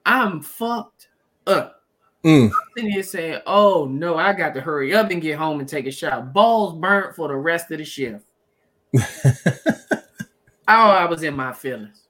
I'm 0.06 0.42
fucked 0.42 1.08
up. 1.48 1.84
Mm. 2.24 2.52
Sitting 2.76 2.92
here 2.92 3.04
saying, 3.04 3.42
"Oh 3.46 3.86
no, 3.86 4.18
I 4.18 4.34
got 4.34 4.56
to 4.56 4.62
hurry 4.62 4.96
up 4.96 5.12
and 5.12 5.22
get 5.22 5.38
home 5.38 5.60
and 5.60 5.70
take 5.70 5.86
a 5.86 5.92
shower." 5.92 6.24
Balls 6.24 6.78
burnt 6.80 7.16
for 7.16 7.28
the 7.28 7.36
rest 7.36 7.72
of 7.72 7.78
the 7.78 7.86
shift. 7.86 8.26
oh, 8.98 10.12
I 10.68 11.06
was 11.06 11.22
in 11.22 11.36
my 11.36 11.54
feelings. 11.54 12.02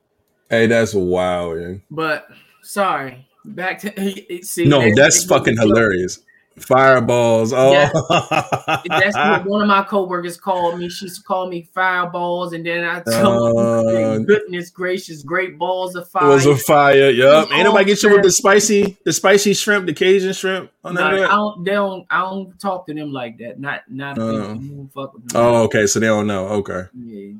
Hey, 0.49 0.67
that's 0.67 0.93
wild, 0.93 1.57
man. 1.57 1.83
But 1.91 2.27
sorry, 2.61 3.27
back 3.45 3.79
to 3.79 4.43
see. 4.43 4.65
No, 4.65 4.79
that's- 4.79 4.95
that's 4.95 5.23
fucking 5.25 5.57
hilarious. 5.57 6.19
Fireballs. 6.57 7.51
Oh, 7.53 7.69
That's 8.87 9.13
what 9.13 9.45
one 9.45 9.61
of 9.61 9.67
my 9.67 9.83
coworkers 9.83 10.37
called 10.39 10.79
me. 10.79 10.87
She's 10.87 11.19
called 11.19 11.49
me 11.49 11.67
fireballs, 11.73 12.53
and 12.53 12.65
then 12.65 12.85
I 12.85 13.01
told 13.01 13.57
Uh, 13.57 13.83
her, 13.91 14.19
goodness 14.19 14.69
gracious, 14.69 15.21
great 15.21 15.57
balls 15.59 15.95
of 15.95 16.03
it 16.03 16.11
fire. 16.11 16.29
was 16.29 16.45
a 16.45 16.55
fire. 16.55 17.09
Yup. 17.09 17.51
Ain't 17.51 17.65
nobody 17.65 17.83
get 17.83 18.01
you 18.03 18.09
with 18.11 18.23
the 18.23 18.31
spicy, 18.31 18.95
the 19.03 19.11
spicy 19.11 19.53
shrimp, 19.53 19.85
the 19.85 19.93
Cajun 19.93 20.31
shrimp. 20.31 20.71
No, 20.85 21.01
I 21.01 21.17
don't. 21.27 21.65
They 21.65 21.71
don't. 21.73 22.07
I 22.09 22.21
don't 22.21 22.57
talk 22.57 22.87
to 22.87 22.93
them 22.93 23.11
like 23.11 23.37
that. 23.39 23.59
Not. 23.59 23.81
Not. 23.89 24.17
Uh. 24.17 24.55
Fuck 24.93 25.13
with 25.13 25.27
them. 25.27 25.41
oh, 25.41 25.63
okay. 25.63 25.87
So 25.87 25.99
they 25.99 26.07
don't 26.07 26.25
know. 26.25 26.47
Okay. 26.47 26.83
Yeah. 26.97 27.33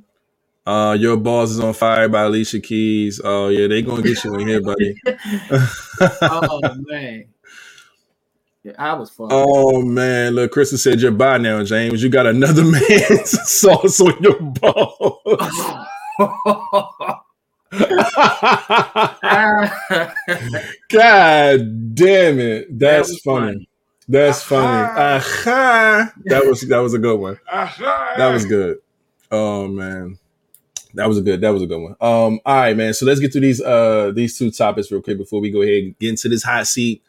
Uh, 0.65 0.97
your 0.99 1.15
balls 1.15 1.51
is 1.51 1.59
on 1.59 1.73
fire 1.73 2.09
by 2.09 2.23
Alicia 2.23 2.59
Keys. 2.59 3.21
Oh 3.23 3.49
yeah, 3.49 3.67
they 3.67 3.83
gonna 3.83 4.01
get 4.01 4.23
you 4.23 4.33
in 4.35 4.47
here, 4.47 4.61
buddy. 4.61 4.99
oh 6.21 6.75
man. 6.87 7.25
Yeah, 8.63 8.73
I 8.79 8.93
was 8.93 9.11
fucked. 9.11 9.31
Oh 9.31 9.83
man, 9.83 10.33
look, 10.33 10.53
Krista 10.53 10.79
said 10.79 10.99
you're 10.99 11.11
by 11.11 11.37
now, 11.37 11.63
James. 11.63 12.01
You 12.01 12.09
got 12.09 12.25
another 12.25 12.63
man's 12.71 13.29
sauce 13.47 14.01
on 14.01 14.19
your 14.23 14.41
balls. 14.41 15.21
God 20.89 21.93
damn 21.93 22.39
it. 22.39 22.79
That's 22.79 23.09
was 23.09 23.21
funny. 23.23 23.53
funny. 23.53 23.69
That's 24.07 24.41
funny. 24.41 24.65
Aha. 24.99 26.11
That 26.25 26.45
was 26.47 26.61
that 26.61 26.79
was 26.79 26.95
a 26.95 26.99
good 26.99 27.19
one. 27.19 27.39
That 27.45 28.31
was 28.33 28.45
good. 28.45 28.79
Oh 29.29 29.67
man. 29.67 30.17
That 30.95 31.07
was 31.07 31.17
a 31.17 31.21
good. 31.21 31.41
That 31.41 31.49
was 31.49 31.61
a 31.61 31.67
good 31.67 31.79
one. 31.81 31.95
Um, 32.01 32.39
all 32.45 32.55
right, 32.55 32.75
man. 32.75 32.93
So 32.93 33.05
let's 33.05 33.19
get 33.19 33.31
through 33.31 33.41
these 33.41 33.61
uh 33.61 34.11
these 34.15 34.37
two 34.37 34.51
topics 34.51 34.91
real 34.91 35.01
quick 35.01 35.17
before 35.17 35.39
we 35.41 35.51
go 35.51 35.61
ahead 35.61 35.83
and 35.83 35.99
get 35.99 36.09
into 36.09 36.29
this 36.29 36.43
hot 36.43 36.67
seat 36.67 37.03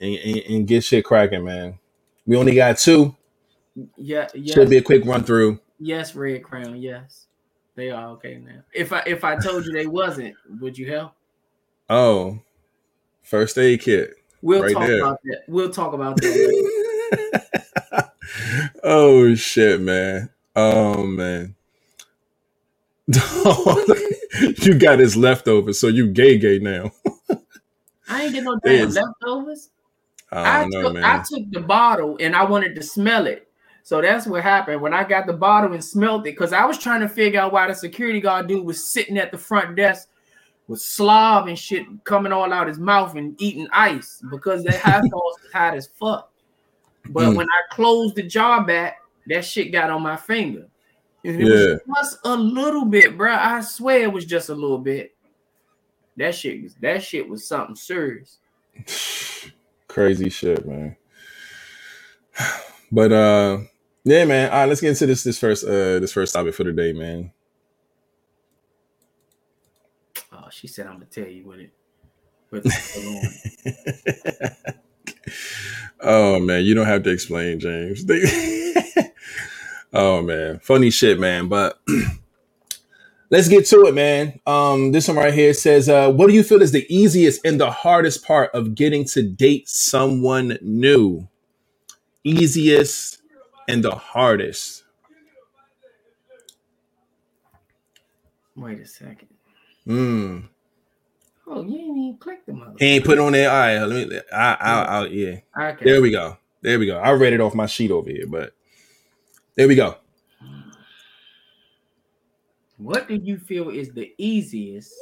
and, 0.00 0.14
and, 0.16 0.36
and 0.36 0.66
get 0.66 0.84
shit 0.84 1.04
cracking, 1.04 1.44
man. 1.44 1.78
We 2.26 2.36
only 2.36 2.54
got 2.54 2.78
two. 2.78 3.14
yeah. 3.96 4.28
Yes. 4.34 4.54
Should 4.54 4.70
be 4.70 4.78
a 4.78 4.82
quick 4.82 5.04
run 5.04 5.24
through. 5.24 5.60
yes. 5.78 6.14
Red 6.14 6.42
Crown. 6.42 6.80
Yes. 6.80 7.26
They 7.76 7.90
are 7.90 8.08
okay 8.12 8.38
now. 8.38 8.60
If 8.72 8.92
I 8.92 9.02
if 9.06 9.22
I 9.24 9.36
told 9.36 9.66
you 9.66 9.72
they 9.72 9.86
wasn't, 9.86 10.34
would 10.60 10.76
you 10.78 10.90
help? 10.90 11.12
Oh, 11.90 12.40
first 13.22 13.56
aid 13.58 13.80
kit. 13.82 14.14
We'll 14.42 14.62
Right 14.62 14.72
talk 14.72 14.86
there. 14.86 15.00
about 15.00 15.18
that. 15.24 15.42
We'll 15.48 15.70
talk 15.70 15.92
about 15.92 16.16
that. 16.16 18.10
oh 18.82 19.34
shit, 19.34 19.80
man. 19.80 20.30
Oh 20.54 21.04
man. 21.04 21.54
you 24.62 24.74
got 24.78 24.98
his 24.98 25.16
leftovers, 25.16 25.78
so 25.80 25.88
you 25.88 26.08
gay 26.08 26.38
gay 26.38 26.58
now. 26.58 26.90
I 28.08 28.24
ain't 28.24 28.34
get 28.34 28.44
no 28.44 28.58
damn 28.64 28.90
leftovers. 28.90 29.70
I 30.32 30.62
I 30.62 30.66
know, 30.66 30.82
took 30.82 30.94
man. 30.94 31.04
I 31.04 31.18
took 31.18 31.50
the 31.50 31.60
bottle 31.60 32.16
and 32.20 32.34
I 32.34 32.44
wanted 32.44 32.74
to 32.76 32.82
smell 32.82 33.26
it. 33.26 33.48
So 33.84 34.02
that's 34.02 34.26
what 34.26 34.42
happened 34.42 34.80
when 34.80 34.92
I 34.92 35.04
got 35.04 35.26
the 35.28 35.32
bottle 35.32 35.72
and 35.72 35.84
smelled 35.84 36.22
it 36.22 36.32
because 36.32 36.52
I 36.52 36.64
was 36.64 36.78
trying 36.78 37.00
to 37.02 37.08
figure 37.08 37.38
out 37.40 37.52
why 37.52 37.68
the 37.68 37.74
security 37.74 38.20
guard 38.20 38.48
dude 38.48 38.66
was 38.66 38.82
sitting 38.84 39.16
at 39.16 39.30
the 39.30 39.38
front 39.38 39.76
desk 39.76 40.08
with 40.66 40.80
slob 40.80 41.46
and 41.46 41.56
shit 41.56 41.86
coming 42.02 42.32
all 42.32 42.52
out 42.52 42.66
his 42.66 42.80
mouth 42.80 43.14
and 43.14 43.40
eating 43.40 43.68
ice 43.72 44.20
because 44.30 44.64
that 44.64 44.80
hot 44.80 45.04
sauce 45.08 45.34
is 45.46 45.52
hot 45.52 45.74
as 45.76 45.86
fuck. 45.86 46.32
But 47.10 47.26
Mm. 47.26 47.36
when 47.36 47.46
I 47.48 47.74
closed 47.74 48.16
the 48.16 48.24
jar 48.24 48.64
back, 48.64 48.96
that 49.28 49.44
shit 49.44 49.70
got 49.70 49.90
on 49.90 50.02
my 50.02 50.16
finger. 50.16 50.66
And 51.26 51.42
it 51.42 51.48
Yeah. 51.48 51.76
was 51.86 51.96
just 51.96 52.18
a 52.24 52.36
little 52.36 52.84
bit, 52.84 53.18
bro. 53.18 53.34
I 53.34 53.60
swear 53.60 54.02
it 54.02 54.12
was 54.12 54.24
just 54.24 54.48
a 54.48 54.54
little 54.54 54.78
bit. 54.78 55.16
That 56.16 56.34
shit 56.34 56.62
was 56.62 56.74
that 56.76 57.02
shit 57.02 57.28
was 57.28 57.46
something 57.46 57.74
serious. 57.76 58.38
Crazy 59.88 60.30
shit, 60.30 60.66
man. 60.66 60.96
But 62.92 63.12
uh 63.12 63.58
yeah, 64.04 64.24
man. 64.26 64.50
All 64.52 64.60
right, 64.60 64.68
let's 64.68 64.80
get 64.80 64.90
into 64.90 65.06
this 65.06 65.24
this 65.24 65.40
first 65.40 65.64
uh 65.64 65.98
this 65.98 66.12
first 66.12 66.32
topic 66.34 66.54
for 66.54 66.62
the 66.62 66.72
day, 66.72 66.92
man. 66.92 67.32
Oh, 70.32 70.46
she 70.50 70.68
said 70.68 70.86
I'm 70.86 70.94
gonna 70.94 71.06
tell 71.06 71.26
you 71.26 71.44
when 71.46 71.60
it. 71.60 71.72
On. 72.52 73.22
oh 76.00 76.38
man, 76.38 76.64
you 76.64 76.74
don't 76.74 76.86
have 76.86 77.02
to 77.02 77.10
explain, 77.10 77.58
James. 77.58 78.04
oh 79.96 80.22
man, 80.22 80.60
funny 80.60 80.90
shit, 80.90 81.18
man. 81.18 81.48
But 81.48 81.80
let's 83.30 83.48
get 83.48 83.66
to 83.66 83.86
it, 83.86 83.94
man. 83.94 84.40
Um, 84.46 84.92
this 84.92 85.08
one 85.08 85.16
right 85.16 85.34
here 85.34 85.54
says, 85.54 85.88
uh, 85.88 86.10
"What 86.10 86.28
do 86.28 86.34
you 86.34 86.42
feel 86.42 86.62
is 86.62 86.72
the 86.72 86.86
easiest 86.94 87.44
and 87.44 87.60
the 87.60 87.70
hardest 87.70 88.24
part 88.24 88.50
of 88.54 88.74
getting 88.74 89.04
to 89.06 89.22
date 89.22 89.68
someone 89.68 90.58
new? 90.60 91.28
Easiest 92.24 93.22
and 93.68 93.82
the 93.82 93.94
hardest." 93.94 94.84
Wait 98.54 98.80
a 98.80 98.86
second. 98.86 99.28
Hmm. 99.84 100.38
Oh, 101.46 101.62
you 101.62 101.76
ain't 101.78 101.98
even 101.98 102.16
clicked 102.18 102.46
them 102.46 102.62
up. 102.62 102.74
He 102.78 102.86
ain't 102.86 103.04
put 103.04 103.18
it 103.18 103.20
on 103.20 103.32
there. 103.32 103.50
All 103.50 103.56
right, 103.56 103.78
let 103.84 104.08
me. 104.08 104.20
I, 104.32 104.54
I, 104.54 104.82
I, 104.82 105.06
yeah. 105.06 105.36
Okay. 105.58 105.84
There 105.84 106.02
we 106.02 106.10
go. 106.10 106.38
There 106.62 106.78
we 106.78 106.86
go. 106.86 106.98
I 106.98 107.12
read 107.12 107.34
it 107.34 107.40
off 107.40 107.54
my 107.54 107.66
sheet 107.66 107.92
over 107.92 108.10
here, 108.10 108.26
but 108.26 108.55
there 109.56 109.68
we 109.68 109.74
go. 109.74 109.96
What 112.78 113.08
do 113.08 113.14
you 113.14 113.38
feel 113.38 113.70
is 113.70 113.90
the 113.90 114.14
easiest 114.18 114.92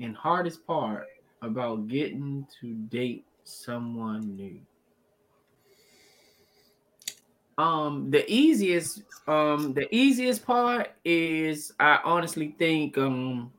and 0.00 0.16
hardest 0.16 0.66
part 0.66 1.06
about 1.42 1.86
getting 1.88 2.46
to 2.60 2.74
date 2.74 3.26
someone 3.44 4.34
new? 4.34 4.60
Um, 7.58 8.10
the 8.10 8.24
easiest, 8.32 9.02
um, 9.26 9.74
the 9.74 9.92
easiest 9.94 10.46
part 10.46 10.92
is 11.04 11.72
I 11.80 11.98
honestly 12.04 12.54
think 12.58 12.96
um 12.96 13.52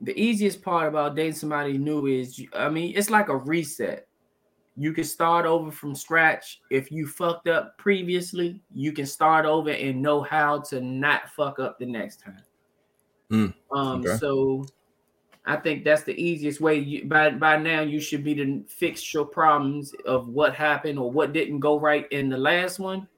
the 0.00 0.18
easiest 0.18 0.62
part 0.62 0.88
about 0.88 1.16
dating 1.16 1.32
somebody 1.34 1.78
new 1.78 2.06
is 2.06 2.40
I 2.54 2.68
mean 2.68 2.96
it's 2.96 3.10
like 3.10 3.28
a 3.28 3.36
reset. 3.36 4.06
You 4.76 4.92
can 4.92 5.04
start 5.04 5.46
over 5.46 5.70
from 5.70 5.94
scratch. 5.94 6.60
If 6.70 6.92
you 6.92 7.06
fucked 7.06 7.48
up 7.48 7.78
previously, 7.78 8.60
you 8.74 8.92
can 8.92 9.06
start 9.06 9.46
over 9.46 9.70
and 9.70 10.02
know 10.02 10.20
how 10.20 10.60
to 10.68 10.80
not 10.80 11.30
fuck 11.30 11.58
up 11.58 11.78
the 11.78 11.86
next 11.86 12.20
time. 12.20 12.42
Mm, 13.30 13.54
um, 13.72 14.00
okay. 14.00 14.16
so 14.18 14.66
I 15.46 15.56
think 15.56 15.84
that's 15.84 16.02
the 16.02 16.20
easiest 16.20 16.60
way. 16.60 16.76
You, 16.76 17.06
by 17.06 17.30
by 17.30 17.56
now, 17.56 17.80
you 17.80 18.00
should 18.00 18.24
be 18.24 18.34
to 18.34 18.64
fix 18.68 19.14
your 19.14 19.24
problems 19.24 19.94
of 20.04 20.28
what 20.28 20.54
happened 20.54 20.98
or 20.98 21.10
what 21.10 21.32
didn't 21.32 21.60
go 21.60 21.78
right 21.78 22.06
in 22.10 22.28
the 22.28 22.36
last 22.36 22.78
one. 22.78 23.08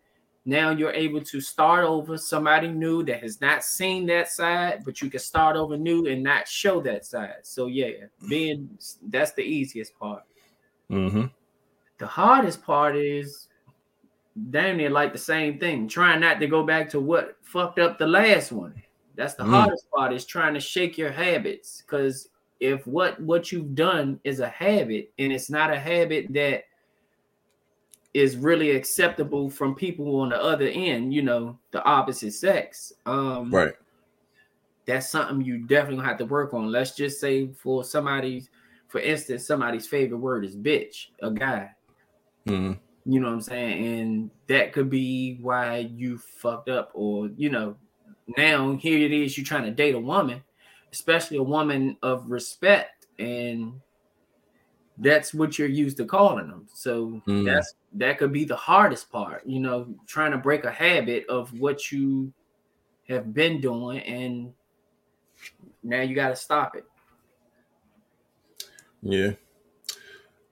Now 0.45 0.71
you're 0.71 0.93
able 0.93 1.21
to 1.23 1.41
start 1.41 1.85
over 1.85 2.17
somebody 2.17 2.69
new 2.69 3.03
that 3.05 3.23
has 3.23 3.41
not 3.41 3.65
seen 3.65 4.07
that 4.07 4.31
side, 4.31 4.83
but 4.85 5.03
you 5.03 5.11
can 5.11 5.21
start 5.21 5.57
over 5.57 5.77
new 5.77 6.07
and 6.07 6.23
not 6.23 6.49
show 6.49 6.81
that 6.83 7.05
side. 7.05 7.41
So 7.43 7.67
yeah, 7.67 8.07
being 8.29 8.71
that's 9.09 9.33
the 9.33 9.43
easiest 9.43 9.99
part. 9.99 10.23
Mm-hmm. 10.91 11.27
The 11.99 12.07
hardest 12.07 12.63
part 12.63 12.97
is 12.97 13.49
damn 14.51 14.77
near 14.77 14.91
like 14.91 15.13
the 15.13 15.19
same 15.19 15.59
thing. 15.59 15.89
Trying 15.89 16.21
not 16.21 16.41
to 16.41 16.47
go 16.47 16.63
back 16.63 16.89
to 16.91 17.01
what 17.01 17.37
fucked 17.43 17.79
up 17.79 17.99
the 17.99 18.07
last 18.07 18.53
one. 18.53 18.81
That's 19.17 19.35
the 19.35 19.43
Mm. 19.43 19.51
hardest 19.51 19.91
part 19.91 20.13
is 20.13 20.25
trying 20.25 20.55
to 20.55 20.61
shake 20.61 20.97
your 20.97 21.11
habits. 21.11 21.83
Because 21.83 22.29
if 22.61 22.87
what 22.87 23.21
what 23.21 23.51
you've 23.51 23.75
done 23.75 24.21
is 24.25 24.41
a 24.41 24.49
habit 24.49 25.13
and 25.19 25.33
it's 25.33 25.51
not 25.51 25.73
a 25.73 25.79
habit 25.79 26.33
that 26.33 26.65
is 28.15 28.37
really 28.37 28.71
acceptable 28.71 29.51
from 29.51 29.75
people 29.75 30.21
on 30.21 30.29
the 30.31 30.43
other 30.43 30.67
end, 30.69 31.13
you 31.13 31.23
know, 31.23 31.59
the 31.73 31.83
opposite 31.85 32.33
sex. 32.33 32.93
Um 33.07 33.51
Right. 33.53 33.75
that's 34.87 35.11
something 35.11 35.45
you 35.45 35.59
definitely 35.67 35.97
gonna 35.97 36.09
have 36.09 36.19
to 36.19 36.25
work 36.25 36.55
on. 36.55 36.71
Let's 36.73 36.95
just 36.95 37.21
say 37.21 37.49
for 37.53 37.85
somebody, 37.85 38.45
for 38.89 39.01
instance, 39.01 39.47
somebody's 39.47 39.87
favorite 39.87 40.19
word 40.19 40.45
is 40.45 40.57
bitch, 40.57 41.09
a 41.21 41.31
guy. 41.31 41.75
Mm-hmm. 42.49 43.13
You 43.13 43.21
know 43.21 43.29
what 43.29 43.35
I'm 43.35 43.41
saying? 43.41 44.01
And 44.01 44.31
that 44.49 44.73
could 44.73 44.91
be 44.91 45.39
why 45.41 45.79
you 45.79 46.19
fucked 46.19 46.69
up, 46.69 46.91
or 46.95 47.29
you 47.37 47.51
know, 47.51 47.77
now 48.37 48.75
here 48.77 48.99
it 48.99 49.13
is, 49.13 49.37
you're 49.37 49.47
trying 49.47 49.65
to 49.65 49.71
date 49.71 49.95
a 49.95 50.01
woman, 50.01 50.43
especially 50.93 51.39
a 51.39 51.43
woman 51.43 51.97
of 52.03 52.31
respect, 52.31 53.07
and 53.19 53.81
that's 54.99 55.33
what 55.33 55.59
you're 55.59 55.69
used 55.69 55.97
to 55.99 56.05
calling 56.05 56.49
them. 56.49 56.67
So 56.75 57.23
Mm. 57.27 57.45
that's 57.47 57.75
that 57.95 58.19
could 58.19 58.33
be 58.33 58.45
the 58.45 58.57
hardest 58.57 59.11
part, 59.11 59.47
you 59.47 59.61
know, 59.61 59.95
trying 60.07 60.33
to 60.33 60.39
break 60.39 60.65
a 60.65 60.71
habit 60.71 61.27
of 61.29 61.59
what 61.59 61.91
you 61.91 62.33
have 63.09 63.33
been 63.33 63.61
doing, 63.61 64.01
and 64.01 64.53
now 65.83 66.03
you 66.03 66.15
got 66.15 66.29
to 66.29 66.37
stop 66.37 66.77
it. 66.77 66.85
Yeah. 69.03 69.33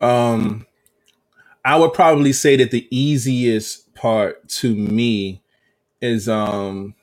Um, 0.00 0.66
I 1.66 1.74
would 1.74 1.92
probably 1.92 2.32
say 2.32 2.54
that 2.56 2.70
the 2.70 2.86
easiest 2.96 3.92
part 3.94 4.48
to 4.50 4.72
me 4.72 5.42
is 6.00 6.28
um 6.28 6.94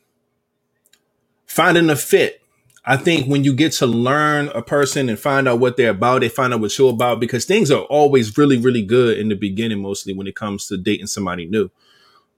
finding 1.45 1.89
a 1.89 1.97
fit. 1.97 2.41
I 2.85 2.95
think 2.95 3.27
when 3.27 3.43
you 3.43 3.53
get 3.53 3.73
to 3.73 3.85
learn 3.85 4.47
a 4.55 4.61
person 4.61 5.09
and 5.09 5.19
find 5.19 5.49
out 5.49 5.59
what 5.59 5.75
they're 5.75 5.91
about, 5.91 6.21
they 6.21 6.29
find 6.29 6.53
out 6.53 6.61
what 6.61 6.77
you're 6.77 6.91
about 6.91 7.19
because 7.19 7.43
things 7.43 7.71
are 7.71 7.83
always 7.83 8.37
really, 8.37 8.57
really 8.57 8.81
good 8.81 9.17
in 9.17 9.27
the 9.27 9.35
beginning, 9.35 9.81
mostly 9.81 10.13
when 10.13 10.27
it 10.27 10.35
comes 10.35 10.67
to 10.67 10.77
dating 10.77 11.07
somebody 11.07 11.45
new. 11.45 11.69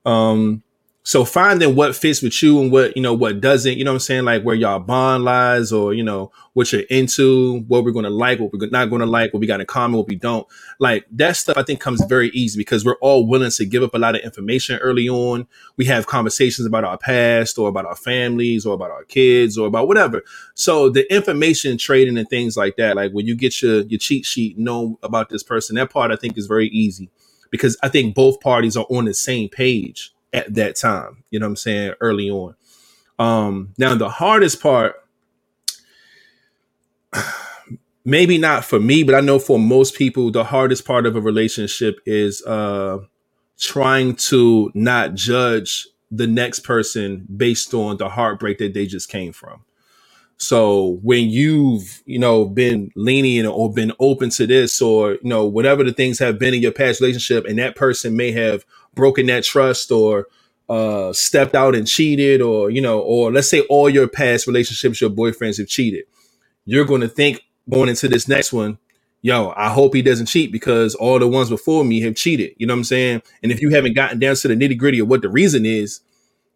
Um, 0.04 0.64
so 1.06 1.24
finding 1.24 1.76
what 1.76 1.94
fits 1.94 2.20
with 2.20 2.42
you 2.42 2.60
and 2.60 2.72
what 2.72 2.96
you 2.96 3.00
know 3.00 3.14
what 3.14 3.40
doesn't, 3.40 3.78
you 3.78 3.84
know 3.84 3.92
what 3.92 3.96
I'm 3.96 4.00
saying, 4.00 4.24
like 4.24 4.42
where 4.42 4.56
y'all 4.56 4.80
bond 4.80 5.22
lies 5.22 5.70
or 5.72 5.94
you 5.94 6.02
know 6.02 6.32
what 6.54 6.72
you're 6.72 6.82
into, 6.90 7.60
what 7.68 7.84
we're 7.84 7.92
gonna 7.92 8.10
like, 8.10 8.40
what 8.40 8.52
we're 8.52 8.68
not 8.70 8.90
gonna 8.90 9.06
like, 9.06 9.32
what 9.32 9.38
we 9.38 9.46
got 9.46 9.60
in 9.60 9.66
common, 9.66 9.98
what 9.98 10.08
we 10.08 10.16
don't. 10.16 10.48
Like 10.80 11.06
that 11.12 11.36
stuff 11.36 11.56
I 11.56 11.62
think 11.62 11.78
comes 11.78 12.04
very 12.06 12.30
easy 12.30 12.58
because 12.58 12.84
we're 12.84 12.96
all 12.96 13.24
willing 13.24 13.52
to 13.52 13.64
give 13.64 13.84
up 13.84 13.94
a 13.94 13.98
lot 13.98 14.16
of 14.16 14.22
information 14.22 14.80
early 14.80 15.08
on. 15.08 15.46
We 15.76 15.84
have 15.84 16.08
conversations 16.08 16.66
about 16.66 16.82
our 16.82 16.98
past 16.98 17.56
or 17.56 17.68
about 17.68 17.86
our 17.86 17.94
families 17.94 18.66
or 18.66 18.74
about 18.74 18.90
our 18.90 19.04
kids 19.04 19.56
or 19.56 19.68
about 19.68 19.86
whatever. 19.86 20.24
So 20.54 20.90
the 20.90 21.08
information 21.14 21.78
trading 21.78 22.18
and 22.18 22.28
things 22.28 22.56
like 22.56 22.74
that, 22.78 22.96
like 22.96 23.12
when 23.12 23.26
you 23.26 23.36
get 23.36 23.62
your 23.62 23.82
your 23.82 24.00
cheat 24.00 24.26
sheet, 24.26 24.58
know 24.58 24.98
about 25.04 25.28
this 25.28 25.44
person, 25.44 25.76
that 25.76 25.90
part 25.90 26.10
I 26.10 26.16
think 26.16 26.36
is 26.36 26.48
very 26.48 26.66
easy 26.66 27.10
because 27.52 27.78
I 27.80 27.90
think 27.90 28.16
both 28.16 28.40
parties 28.40 28.76
are 28.76 28.86
on 28.90 29.04
the 29.04 29.14
same 29.14 29.48
page 29.48 30.12
at 30.36 30.54
that 30.54 30.76
time. 30.76 31.24
You 31.30 31.40
know 31.40 31.46
what 31.46 31.50
I'm 31.52 31.56
saying? 31.56 31.94
Early 32.00 32.30
on. 32.30 32.54
Um, 33.18 33.72
now 33.78 33.94
the 33.96 34.10
hardest 34.10 34.62
part, 34.62 34.94
maybe 38.04 38.38
not 38.38 38.64
for 38.64 38.78
me, 38.78 39.02
but 39.02 39.14
I 39.14 39.20
know 39.20 39.38
for 39.38 39.58
most 39.58 39.96
people, 39.96 40.30
the 40.30 40.44
hardest 40.44 40.84
part 40.84 41.06
of 41.06 41.16
a 41.16 41.20
relationship 41.20 41.98
is 42.06 42.44
uh 42.46 42.98
trying 43.58 44.14
to 44.14 44.70
not 44.74 45.14
judge 45.14 45.88
the 46.10 46.26
next 46.26 46.60
person 46.60 47.26
based 47.34 47.74
on 47.74 47.96
the 47.96 48.08
heartbreak 48.08 48.58
that 48.58 48.74
they 48.74 48.86
just 48.86 49.08
came 49.08 49.32
from. 49.32 49.64
So 50.38 50.98
when 51.02 51.30
you've, 51.30 52.02
you 52.04 52.18
know, 52.18 52.44
been 52.44 52.90
lenient 52.94 53.48
or 53.48 53.72
been 53.72 53.92
open 53.98 54.28
to 54.30 54.46
this 54.46 54.82
or, 54.82 55.12
you 55.12 55.20
know, 55.24 55.46
whatever 55.46 55.82
the 55.82 55.92
things 55.92 56.18
have 56.18 56.38
been 56.38 56.52
in 56.52 56.60
your 56.60 56.72
past 56.72 57.00
relationship 57.00 57.46
and 57.46 57.58
that 57.58 57.74
person 57.74 58.16
may 58.16 58.32
have 58.32 58.66
broken 58.96 59.26
that 59.26 59.44
trust 59.44 59.92
or 59.92 60.26
uh 60.68 61.12
stepped 61.12 61.54
out 61.54 61.76
and 61.76 61.86
cheated 61.86 62.42
or, 62.42 62.70
you 62.70 62.80
know, 62.80 62.98
or 62.98 63.32
let's 63.32 63.48
say 63.48 63.60
all 63.62 63.88
your 63.88 64.08
past 64.08 64.48
relationships, 64.48 65.00
your 65.00 65.10
boyfriends 65.10 65.58
have 65.58 65.68
cheated. 65.68 66.06
You're 66.64 66.84
going 66.84 67.02
to 67.02 67.08
think 67.08 67.44
going 67.70 67.88
into 67.88 68.08
this 68.08 68.26
next 68.26 68.52
one, 68.52 68.78
yo, 69.22 69.52
I 69.56 69.70
hope 69.70 69.94
he 69.94 70.02
doesn't 70.02 70.26
cheat 70.26 70.50
because 70.50 70.96
all 70.96 71.20
the 71.20 71.28
ones 71.28 71.50
before 71.50 71.84
me 71.84 72.00
have 72.00 72.16
cheated. 72.16 72.54
You 72.58 72.66
know 72.66 72.74
what 72.74 72.78
I'm 72.78 72.84
saying? 72.84 73.22
And 73.44 73.52
if 73.52 73.62
you 73.62 73.70
haven't 73.70 73.94
gotten 73.94 74.18
down 74.18 74.34
to 74.36 74.48
the 74.48 74.54
nitty 74.56 74.76
gritty 74.78 74.98
of 74.98 75.08
what 75.08 75.22
the 75.22 75.28
reason 75.28 75.64
is, 75.64 76.00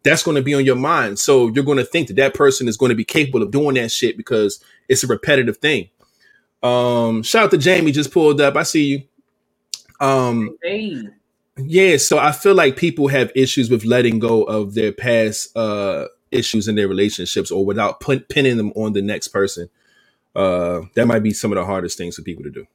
that's 0.03 0.23
going 0.23 0.35
to 0.35 0.41
be 0.41 0.53
on 0.53 0.65
your 0.65 0.75
mind. 0.75 1.19
So 1.19 1.47
you're 1.49 1.63
going 1.63 1.77
to 1.77 1.85
think 1.85 2.07
that 2.07 2.15
that 2.15 2.33
person 2.33 2.67
is 2.67 2.77
going 2.77 2.89
to 2.89 2.95
be 2.95 3.05
capable 3.05 3.43
of 3.43 3.51
doing 3.51 3.75
that 3.75 3.91
shit 3.91 4.17
because 4.17 4.63
it's 4.89 5.03
a 5.03 5.07
repetitive 5.07 5.57
thing. 5.57 5.89
Um, 6.63 7.23
shout 7.23 7.45
out 7.45 7.51
to 7.51 7.57
Jamie, 7.57 7.91
just 7.91 8.11
pulled 8.11 8.41
up. 8.41 8.55
I 8.55 8.63
see 8.63 8.85
you. 8.85 9.03
Um, 9.99 10.57
Hey, 10.63 11.03
yeah, 11.57 11.97
so 11.97 12.19
I 12.19 12.31
feel 12.33 12.55
like 12.55 12.77
people 12.77 13.09
have 13.09 13.31
issues 13.35 13.69
with 13.69 13.85
letting 13.85 14.19
go 14.19 14.43
of 14.43 14.75
their 14.75 14.91
past 14.93 15.55
uh 15.57 16.07
issues 16.31 16.67
in 16.67 16.75
their 16.75 16.87
relationships 16.87 17.51
or 17.51 17.65
without 17.65 17.99
put, 18.01 18.29
pinning 18.29 18.57
them 18.57 18.71
on 18.75 18.93
the 18.93 19.01
next 19.03 19.29
person. 19.29 19.69
Uh 20.35 20.81
that 20.95 21.07
might 21.07 21.23
be 21.23 21.33
some 21.33 21.51
of 21.51 21.57
the 21.57 21.65
hardest 21.65 21.97
things 21.97 22.15
for 22.17 22.23
people 22.23 22.43
to 22.43 22.51
do. 22.51 22.67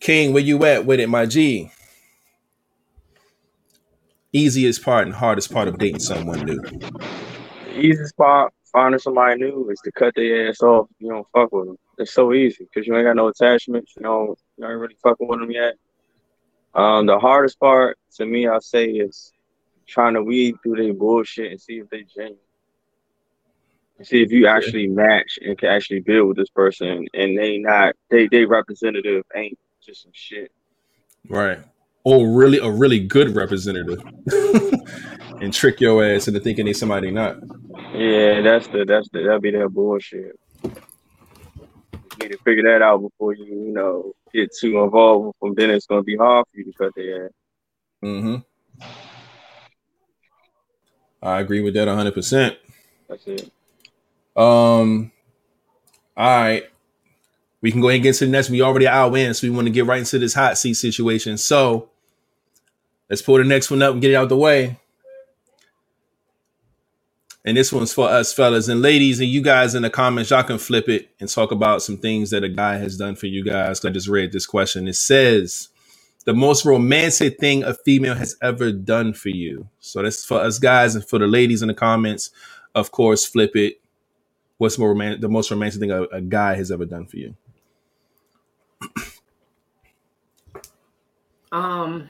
King, 0.00 0.32
where 0.34 0.42
you 0.42 0.64
at 0.66 0.86
with 0.86 1.00
it, 1.00 1.08
my 1.08 1.26
G? 1.26 1.70
Easiest 4.32 4.84
part 4.84 5.06
and 5.06 5.14
hardest 5.16 5.52
part 5.52 5.68
of 5.68 5.78
dating 5.78 6.00
someone 6.00 6.44
new. 6.44 6.62
The 7.64 7.80
easiest 7.80 8.16
part 8.16 8.52
finding 8.72 9.00
somebody 9.00 9.40
new 9.42 9.70
is 9.70 9.80
to 9.82 9.92
cut 9.92 10.14
their 10.16 10.48
ass 10.48 10.62
off. 10.62 10.88
You 10.98 11.10
don't 11.10 11.28
fuck 11.34 11.52
with 11.52 11.68
them. 11.68 11.78
It's 11.98 12.12
so 12.12 12.32
easy 12.32 12.64
because 12.64 12.86
you 12.86 12.96
ain't 12.96 13.06
got 13.06 13.16
no 13.16 13.28
attachments. 13.28 13.94
You 13.96 14.02
know, 14.02 14.36
you 14.56 14.66
ain't 14.66 14.78
really 14.78 14.96
fucking 15.02 15.26
with 15.26 15.40
them 15.40 15.50
yet. 15.50 15.74
Um, 16.74 17.06
the 17.06 17.18
hardest 17.18 17.60
part 17.60 17.98
to 18.16 18.26
me, 18.26 18.48
I 18.48 18.58
say, 18.58 18.86
is 18.86 19.32
trying 19.86 20.14
to 20.14 20.22
weed 20.22 20.56
through 20.62 20.76
their 20.76 20.94
bullshit 20.94 21.52
and 21.52 21.60
see 21.60 21.74
if 21.74 21.88
they 21.90 22.02
genuine. 22.02 22.38
See 24.02 24.22
if 24.22 24.32
you 24.32 24.48
actually 24.48 24.88
match 24.88 25.38
and 25.40 25.56
can 25.56 25.68
actually 25.68 26.00
build 26.00 26.28
with 26.28 26.36
this 26.36 26.50
person, 26.50 27.06
and 27.14 27.38
they 27.38 27.58
not 27.58 27.94
they 28.10 28.26
they 28.26 28.44
representative 28.44 29.24
ain't 29.36 29.56
just 29.80 30.02
some 30.02 30.12
shit. 30.12 30.50
Right. 31.28 31.58
Or 32.02 32.28
really 32.28 32.58
a 32.58 32.68
really 32.68 32.98
good 32.98 33.34
representative. 33.36 34.02
and 35.40 35.52
trick 35.52 35.80
your 35.80 36.04
ass 36.04 36.28
into 36.28 36.40
thinking 36.40 36.66
they 36.66 36.72
somebody 36.72 37.10
not. 37.10 37.36
Yeah, 37.94 38.40
that's 38.40 38.66
the 38.68 38.84
that's 38.86 39.08
the 39.10 39.22
that'd 39.22 39.42
be 39.42 39.52
that 39.52 39.68
bullshit. 39.68 40.38
Need 42.20 42.32
to 42.32 42.38
figure 42.38 42.62
that 42.64 42.82
out 42.82 43.02
before 43.02 43.34
you 43.34 43.44
you 43.44 43.72
know 43.72 44.12
get 44.32 44.50
too 44.54 44.82
involved 44.82 45.26
with 45.26 45.36
them. 45.40 45.54
Then 45.56 45.74
it's 45.74 45.86
gonna 45.86 46.02
be 46.02 46.16
hard 46.16 46.46
for 46.50 46.58
you 46.58 46.64
to 46.64 46.72
cut 46.72 46.92
their 46.94 47.26
ass. 47.26 47.32
Mm-hmm. 48.02 48.36
I 51.22 51.40
agree 51.40 51.60
with 51.60 51.74
that 51.74 51.88
hundred 51.88 52.14
percent. 52.14 52.56
That's 53.08 53.26
it. 53.26 53.50
Um 54.36 55.10
all 56.16 56.40
right. 56.40 56.64
We 57.60 57.72
can 57.72 57.80
go 57.80 57.88
ahead 57.88 57.96
and 57.96 58.02
get 58.04 58.14
to 58.16 58.26
the 58.26 58.30
next. 58.30 58.50
We 58.50 58.60
already 58.60 58.86
out 58.86 59.16
in, 59.16 59.32
so 59.34 59.46
we 59.46 59.50
want 59.50 59.66
to 59.66 59.72
get 59.72 59.86
right 59.86 59.98
into 59.98 60.18
this 60.18 60.34
hot 60.34 60.58
seat 60.58 60.74
situation. 60.74 61.38
So 61.38 61.88
let's 63.08 63.22
pull 63.22 63.38
the 63.38 63.44
next 63.44 63.70
one 63.70 63.82
up 63.82 63.94
and 63.94 64.02
get 64.02 64.10
it 64.10 64.16
out 64.16 64.28
the 64.28 64.36
way. 64.36 64.78
And 67.44 67.56
this 67.56 67.72
one's 67.72 67.92
for 67.92 68.08
us 68.08 68.32
fellas 68.32 68.68
and 68.68 68.80
ladies, 68.80 69.20
and 69.20 69.28
you 69.28 69.42
guys 69.42 69.74
in 69.74 69.82
the 69.82 69.90
comments, 69.90 70.30
y'all 70.30 70.42
can 70.42 70.58
flip 70.58 70.88
it 70.88 71.10
and 71.20 71.28
talk 71.28 71.52
about 71.52 71.82
some 71.82 71.98
things 71.98 72.30
that 72.30 72.42
a 72.42 72.48
guy 72.48 72.78
has 72.78 72.96
done 72.96 73.16
for 73.16 73.26
you 73.26 73.44
guys. 73.44 73.84
I 73.84 73.90
just 73.90 74.08
read 74.08 74.32
this 74.32 74.46
question. 74.46 74.88
It 74.88 74.94
says, 74.94 75.68
the 76.24 76.32
most 76.32 76.64
romantic 76.64 77.38
thing 77.38 77.62
a 77.62 77.74
female 77.74 78.14
has 78.14 78.36
ever 78.42 78.72
done 78.72 79.12
for 79.12 79.28
you. 79.28 79.68
So 79.80 80.02
that's 80.02 80.24
for 80.24 80.40
us 80.40 80.58
guys 80.58 80.94
and 80.94 81.06
for 81.06 81.18
the 81.18 81.26
ladies 81.26 81.60
in 81.60 81.68
the 81.68 81.74
comments. 81.74 82.30
Of 82.74 82.90
course, 82.90 83.26
flip 83.26 83.54
it. 83.54 83.80
What's 84.56 84.78
more 84.78 84.88
romantic? 84.88 85.20
The 85.20 85.28
most 85.28 85.50
romantic 85.50 85.80
thing 85.80 85.90
a, 85.90 86.04
a 86.04 86.22
guy 86.22 86.54
has 86.54 86.70
ever 86.70 86.86
done 86.86 87.06
for 87.06 87.18
you? 87.18 87.34
Um, 91.52 92.08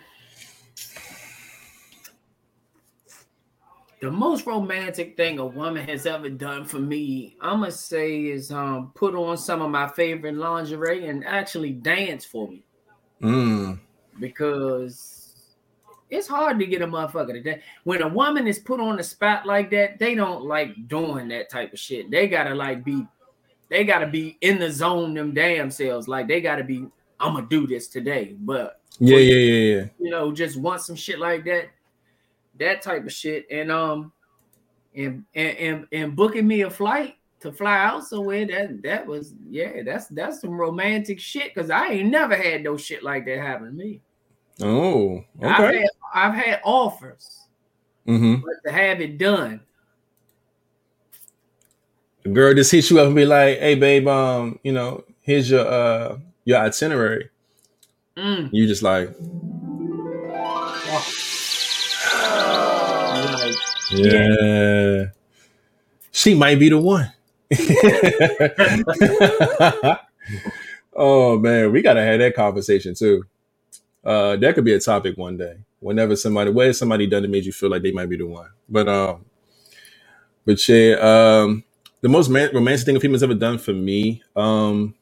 the 4.04 4.10
most 4.10 4.46
romantic 4.46 5.16
thing 5.16 5.38
a 5.38 5.46
woman 5.46 5.88
has 5.88 6.04
ever 6.04 6.28
done 6.28 6.64
for 6.66 6.78
me, 6.78 7.36
I'm 7.40 7.60
gonna 7.60 7.72
say, 7.72 8.26
is 8.26 8.52
um 8.52 8.92
put 8.94 9.14
on 9.14 9.38
some 9.38 9.62
of 9.62 9.70
my 9.70 9.88
favorite 9.88 10.34
lingerie 10.34 11.06
and 11.06 11.24
actually 11.24 11.72
dance 11.72 12.24
for 12.24 12.48
me. 12.48 12.64
Mm. 13.22 13.80
Because 14.20 15.54
it's 16.10 16.28
hard 16.28 16.58
to 16.58 16.66
get 16.66 16.82
a 16.82 16.86
motherfucker 16.86 17.32
to 17.32 17.40
dance. 17.40 17.62
When 17.84 18.02
a 18.02 18.08
woman 18.08 18.46
is 18.46 18.58
put 18.58 18.78
on 18.78 18.96
the 18.96 19.02
spot 19.02 19.46
like 19.46 19.70
that, 19.70 19.98
they 19.98 20.14
don't 20.14 20.44
like 20.44 20.86
doing 20.86 21.28
that 21.28 21.48
type 21.48 21.72
of 21.72 21.78
shit. 21.78 22.10
They 22.10 22.28
gotta 22.28 22.54
like 22.54 22.84
be, 22.84 23.06
they 23.70 23.84
gotta 23.84 24.06
be 24.06 24.36
in 24.42 24.58
the 24.58 24.70
zone 24.70 25.14
them 25.14 25.32
damn 25.32 25.70
selves. 25.70 26.08
Like 26.08 26.28
they 26.28 26.40
gotta 26.42 26.64
be, 26.64 26.86
I'm 27.18 27.34
gonna 27.34 27.46
do 27.48 27.66
this 27.66 27.88
today. 27.88 28.36
But 28.38 28.80
Yeah, 28.98 29.16
yeah, 29.16 29.34
yeah, 29.34 29.76
yeah. 29.76 29.84
you 29.98 30.10
know, 30.10 30.30
just 30.30 30.58
want 30.58 30.82
some 30.82 30.96
shit 30.96 31.18
like 31.18 31.44
that, 31.46 31.70
that 32.58 32.82
type 32.82 33.04
of 33.04 33.12
shit, 33.12 33.46
and 33.50 33.70
um, 33.72 34.12
and 34.94 35.24
and 35.34 35.56
and, 35.58 35.86
and 35.92 36.16
booking 36.16 36.46
me 36.46 36.62
a 36.62 36.70
flight 36.70 37.16
to 37.40 37.52
fly 37.52 37.78
out 37.78 38.04
somewhere. 38.04 38.46
That 38.46 38.82
that 38.82 39.06
was 39.06 39.34
yeah, 39.48 39.82
that's 39.84 40.06
that's 40.08 40.40
some 40.40 40.52
romantic 40.52 41.18
shit. 41.20 41.54
Cause 41.54 41.70
I 41.70 41.88
ain't 41.88 42.10
never 42.10 42.36
had 42.36 42.62
no 42.62 42.76
shit 42.76 43.02
like 43.02 43.24
that 43.26 43.38
happen 43.38 43.66
to 43.66 43.72
me. 43.72 44.00
Oh, 44.62 45.24
I've 45.42 45.60
okay. 45.64 45.78
had 45.80 45.88
I've 46.14 46.34
had 46.34 46.60
offers, 46.64 47.40
Mm-hmm. 48.06 48.36
but 48.42 48.68
to 48.68 48.72
have 48.72 49.00
it 49.00 49.18
done, 49.18 49.60
The 52.22 52.30
girl 52.30 52.54
just 52.54 52.70
hits 52.72 52.90
you 52.90 53.00
up 53.00 53.06
and 53.08 53.16
be 53.16 53.24
like, 53.26 53.58
"Hey, 53.58 53.74
babe, 53.74 54.06
um, 54.08 54.58
you 54.62 54.72
know, 54.72 55.04
here's 55.22 55.50
your 55.50 55.66
uh 55.66 56.18
your 56.44 56.58
itinerary." 56.58 57.30
mm, 58.16 58.48
You 58.52 58.66
just 58.66 58.82
like, 58.82 59.10
like, 63.32 63.54
yeah, 63.90 65.04
she 66.10 66.34
might 66.34 66.58
be 66.58 66.68
the 66.68 66.78
one. 66.78 67.12
oh 70.94 71.38
man, 71.38 71.72
we 71.72 71.82
gotta 71.82 72.02
have 72.02 72.18
that 72.18 72.34
conversation 72.34 72.94
too. 72.94 73.24
Uh, 74.04 74.36
that 74.36 74.54
could 74.54 74.64
be 74.64 74.74
a 74.74 74.80
topic 74.80 75.16
one 75.16 75.36
day. 75.36 75.56
Whenever 75.80 76.16
somebody, 76.16 76.50
what 76.50 76.66
has 76.66 76.78
somebody 76.78 77.06
done 77.06 77.22
that 77.22 77.30
made 77.30 77.44
you 77.44 77.52
feel 77.52 77.70
like 77.70 77.82
they 77.82 77.92
might 77.92 78.08
be 78.08 78.16
the 78.16 78.26
one? 78.26 78.50
But 78.68 78.88
um, 78.88 79.24
but 80.44 80.66
yeah, 80.68 80.94
um, 80.94 81.64
the 82.00 82.08
most 82.08 82.28
man- 82.28 82.50
romantic 82.54 82.86
thing 82.86 82.96
a 82.96 83.00
female's 83.00 83.22
ever 83.22 83.34
done 83.34 83.58
for 83.58 83.72
me, 83.72 84.22
um, 84.36 84.94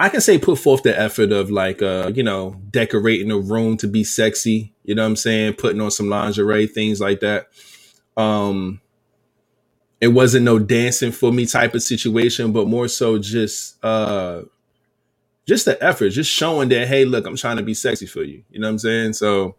I 0.00 0.08
can 0.10 0.22
say 0.22 0.38
put 0.38 0.58
forth 0.58 0.82
the 0.84 0.98
effort 0.98 1.32
of 1.32 1.50
like 1.50 1.82
uh, 1.82 2.12
you 2.14 2.24
know, 2.24 2.60
decorating 2.70 3.30
a 3.32 3.38
room 3.38 3.76
to 3.78 3.88
be 3.88 4.04
sexy. 4.04 4.74
You 4.84 4.96
know 4.96 5.02
what 5.04 5.08
I'm 5.10 5.16
saying? 5.16 5.54
Putting 5.54 5.80
on 5.82 5.92
some 5.92 6.08
lingerie, 6.10 6.66
things 6.68 7.00
like 7.00 7.20
that. 7.20 7.48
Um, 8.16 8.80
it 10.00 10.08
wasn't 10.08 10.44
no 10.46 10.58
dancing 10.58 11.12
for 11.12 11.32
me 11.32 11.46
type 11.46 11.74
of 11.74 11.82
situation, 11.82 12.52
but 12.52 12.68
more 12.68 12.88
so 12.88 13.18
just 13.18 13.82
uh 13.84 14.42
just 15.46 15.64
the 15.66 15.82
effort, 15.84 16.10
just 16.10 16.30
showing 16.30 16.68
that, 16.70 16.88
hey, 16.88 17.04
look, 17.04 17.26
I'm 17.26 17.36
trying 17.36 17.58
to 17.58 17.62
be 17.64 17.74
sexy 17.74 18.06
for 18.06 18.22
you. 18.22 18.44
You 18.50 18.60
know 18.60 18.68
what 18.68 18.72
I'm 18.72 18.78
saying? 18.80 19.12
So 19.14 19.56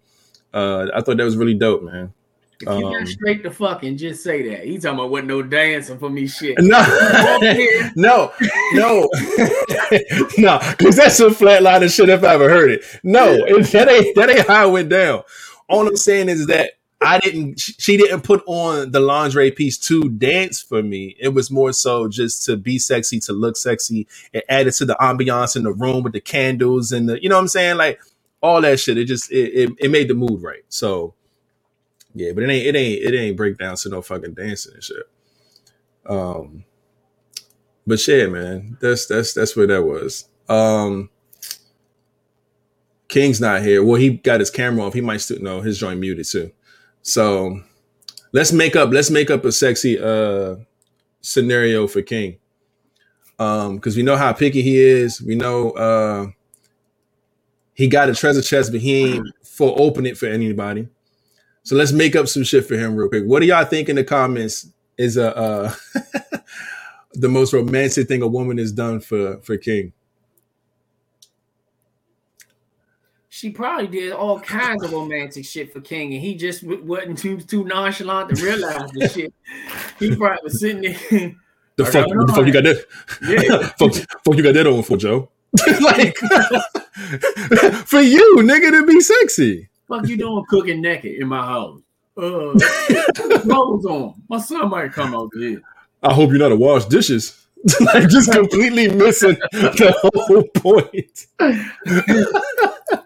uh 0.54 0.88
I 0.96 1.02
thought 1.02 1.18
that 1.18 1.24
was 1.26 1.38
really 1.38 1.56
dope, 1.56 1.84
man. 1.84 2.14
if 2.60 2.78
you 2.78 2.88
Um, 2.88 2.94
got 2.94 3.08
straight 3.08 3.44
to 3.44 3.52
fucking, 3.52 3.98
just 3.98 4.24
say 4.24 4.50
that. 4.50 4.66
He 4.66 4.78
talking 4.80 5.00
about 5.00 5.12
what 5.12 5.26
no 5.26 5.42
dancing 5.44 6.00
for 6.00 6.10
me 6.10 6.28
shit. 6.28 6.58
No, 6.60 6.82
no, 7.96 8.34
no, 8.74 9.10
no, 10.38 10.60
because 10.78 10.96
that's 10.96 11.18
some 11.18 11.34
flatline 11.34 11.84
of 11.84 11.92
shit 11.92 12.10
if 12.10 12.24
I 12.24 12.34
ever 12.34 12.50
heard 12.50 12.72
it. 12.72 12.84
No, 13.04 13.38
that 13.38 13.89
ain't 13.89 14.16
that 14.16 14.30
ain't 14.30 14.48
how 14.48 14.70
it 14.70 14.72
went 14.72 14.89
down. 14.89 15.24
All 15.68 15.88
I'm 15.88 15.96
saying 15.98 16.30
is 16.30 16.48
that 16.48 16.74
I 17.02 17.20
didn't. 17.20 17.60
She 17.60 17.98
didn't 17.98 18.22
put 18.22 18.44
on 18.46 18.92
the 18.92 19.00
lingerie 19.00 19.52
piece 19.52 19.78
to 19.80 20.10
dance 20.10 20.62
for 20.62 20.84
me. 20.84 21.16
It 21.20 21.30
was 21.30 21.50
more 21.50 21.74
so 21.74 22.08
just 22.08 22.46
to 22.46 22.58
be 22.58 22.78
sexy, 22.80 23.20
to 23.22 23.34
look 23.34 23.58
sexy. 23.58 24.08
It 24.34 24.46
added 24.48 24.74
to 24.76 24.86
the 24.86 24.96
ambiance 25.02 25.56
in 25.56 25.64
the 25.64 25.74
room 25.74 26.04
with 26.04 26.14
the 26.14 26.22
candles 26.22 26.92
and 26.92 27.10
the, 27.10 27.22
you 27.22 27.28
know 27.28 27.36
what 27.36 27.42
I'm 27.42 27.48
saying, 27.48 27.78
like 27.78 28.00
all 28.42 28.62
that 28.62 28.80
shit. 28.80 28.98
It 28.98 29.06
just 29.06 29.32
it 29.32 29.54
it, 29.54 29.70
it 29.80 29.92
made 29.92 30.08
the 30.08 30.14
mood 30.14 30.44
right. 30.44 30.64
So 30.70 31.16
yeah, 32.14 32.34
but 32.34 32.44
it 32.44 32.50
ain't 32.50 32.68
it 32.68 32.76
ain't 32.76 33.04
it 33.04 33.18
ain't 33.18 33.38
break 33.38 33.58
down 33.58 33.76
to 33.78 33.89
no 33.89 34.02
fucking 34.02 34.36
dancing 34.36 34.76
and 34.76 34.84
shit. 34.84 35.04
Um, 36.06 36.66
but 37.88 38.08
yeah, 38.08 38.28
man, 38.28 38.78
that's 38.80 39.08
that's 39.08 39.34
that's 39.34 39.55
where 39.55 39.68
that 39.68 39.84
was. 39.84 40.28
Um, 40.50 41.10
King's 43.08 43.42
not 43.42 43.62
here. 43.62 43.84
Well, 43.84 44.00
he 44.00 44.12
got 44.12 44.39
his 44.39 44.50
camera 44.50 44.86
off. 44.86 44.93
He 44.93 45.01
might 45.01 45.22
still 45.22 45.42
know 45.42 45.62
his 45.62 45.78
joint 45.78 46.00
muted 46.00 46.26
too. 46.26 46.51
So 47.01 47.62
let's 48.32 48.51
make 48.51 48.76
up 48.76 48.92
let's 48.92 49.10
make 49.10 49.30
up 49.30 49.43
a 49.46 49.51
sexy 49.51 50.00
uh 50.00 50.55
scenario 51.22 51.88
for 51.88 52.01
King. 52.01 52.38
Um, 53.39 53.76
because 53.76 53.97
we 53.97 54.04
know 54.04 54.16
how 54.16 54.32
picky 54.34 54.62
he 54.62 54.78
is. 54.78 55.22
We 55.22 55.36
know 55.36 55.72
uh 55.72 56.28
he 57.74 57.88
got 57.88 58.10
a 58.10 58.16
treasure 58.16 58.42
chest, 58.42 58.72
but 58.72 58.82
he 58.82 59.16
ain't 59.16 59.28
for 59.43 59.74
open 59.78 60.05
it 60.05 60.18
for 60.18 60.28
anybody. 60.28 60.88
So 61.64 61.76
let's 61.76 61.92
make 61.92 62.16
up 62.16 62.28
some 62.28 62.43
shit 62.43 62.66
for 62.66 62.76
him 62.76 62.96
real 62.96 63.10
quick. 63.10 63.26
What 63.26 63.42
do 63.42 63.46
y'all 63.47 63.66
think 63.66 63.89
in 63.89 63.96
the 63.96 64.04
comments 64.04 64.68
is 64.97 65.18
a 65.18 65.36
uh 65.36 65.74
the 67.13 67.29
most 67.29 67.54
romantic 67.54 68.08
thing 68.08 68.21
a 68.21 68.28
woman 68.28 68.58
has 68.58 68.71
done 68.71 69.00
for 69.00 69.38
for 69.42 69.58
King? 69.58 69.93
She 73.29 73.50
probably 73.50 73.88
did 73.88 74.12
all 74.12 74.39
kinds 74.39 74.83
of 74.83 74.92
romantic 74.92 75.46
shit 75.46 75.71
for 75.71 75.82
King, 75.82 76.13
and 76.13 76.21
he 76.21 76.36
just 76.36 76.63
wasn't 76.63 77.17
too 77.17 77.39
too 77.39 77.63
nonchalant 77.63 78.36
to 78.36 78.43
realize 78.43 78.92
the 78.92 79.08
shit. 79.08 79.33
He 80.00 80.16
probably 80.16 80.39
was 80.43 80.59
sitting 80.59 80.82
there. 80.82 81.36
The 81.78 81.86
fuck, 81.86 82.08
what 82.09 82.28
the 82.28 82.33
fuck 82.33 82.46
you 82.46 82.54
got 82.54 82.63
that? 82.66 82.86
Yeah. 83.24 83.67
fuck, 83.79 83.93
fuck 84.24 84.36
you 84.36 84.43
got 84.43 84.54
that 84.54 84.67
on 84.67 84.83
for, 84.83 84.97
Joe? 84.97 85.29
like 85.82 86.16
for 87.88 88.01
you, 88.01 88.38
nigga, 88.42 88.71
to 88.71 88.86
be 88.86 89.00
sexy. 89.00 89.70
Fuck 89.88 90.08
you 90.08 90.17
doing 90.17 90.43
cooking 90.50 90.82
naked 90.82 91.16
in 91.16 91.28
my 91.28 91.43
house? 91.43 91.82
Uh, 92.17 92.54
clothes 93.39 93.86
on. 93.86 94.21
My 94.29 94.38
son 94.38 94.70
might 94.70 94.92
come 94.92 95.16
out 95.16 95.29
here. 95.33 95.62
I 96.04 96.14
hope 96.14 96.30
you're 96.32 96.40
not 96.40 96.52
a 96.52 96.56
wash 96.56 96.86
dishes. 96.86 97.38
like 97.94 98.10
just 98.10 98.32
completely 98.32 98.88
missing 98.90 99.38
the 99.52 99.94
whole 100.02 100.44
point. 100.56 101.28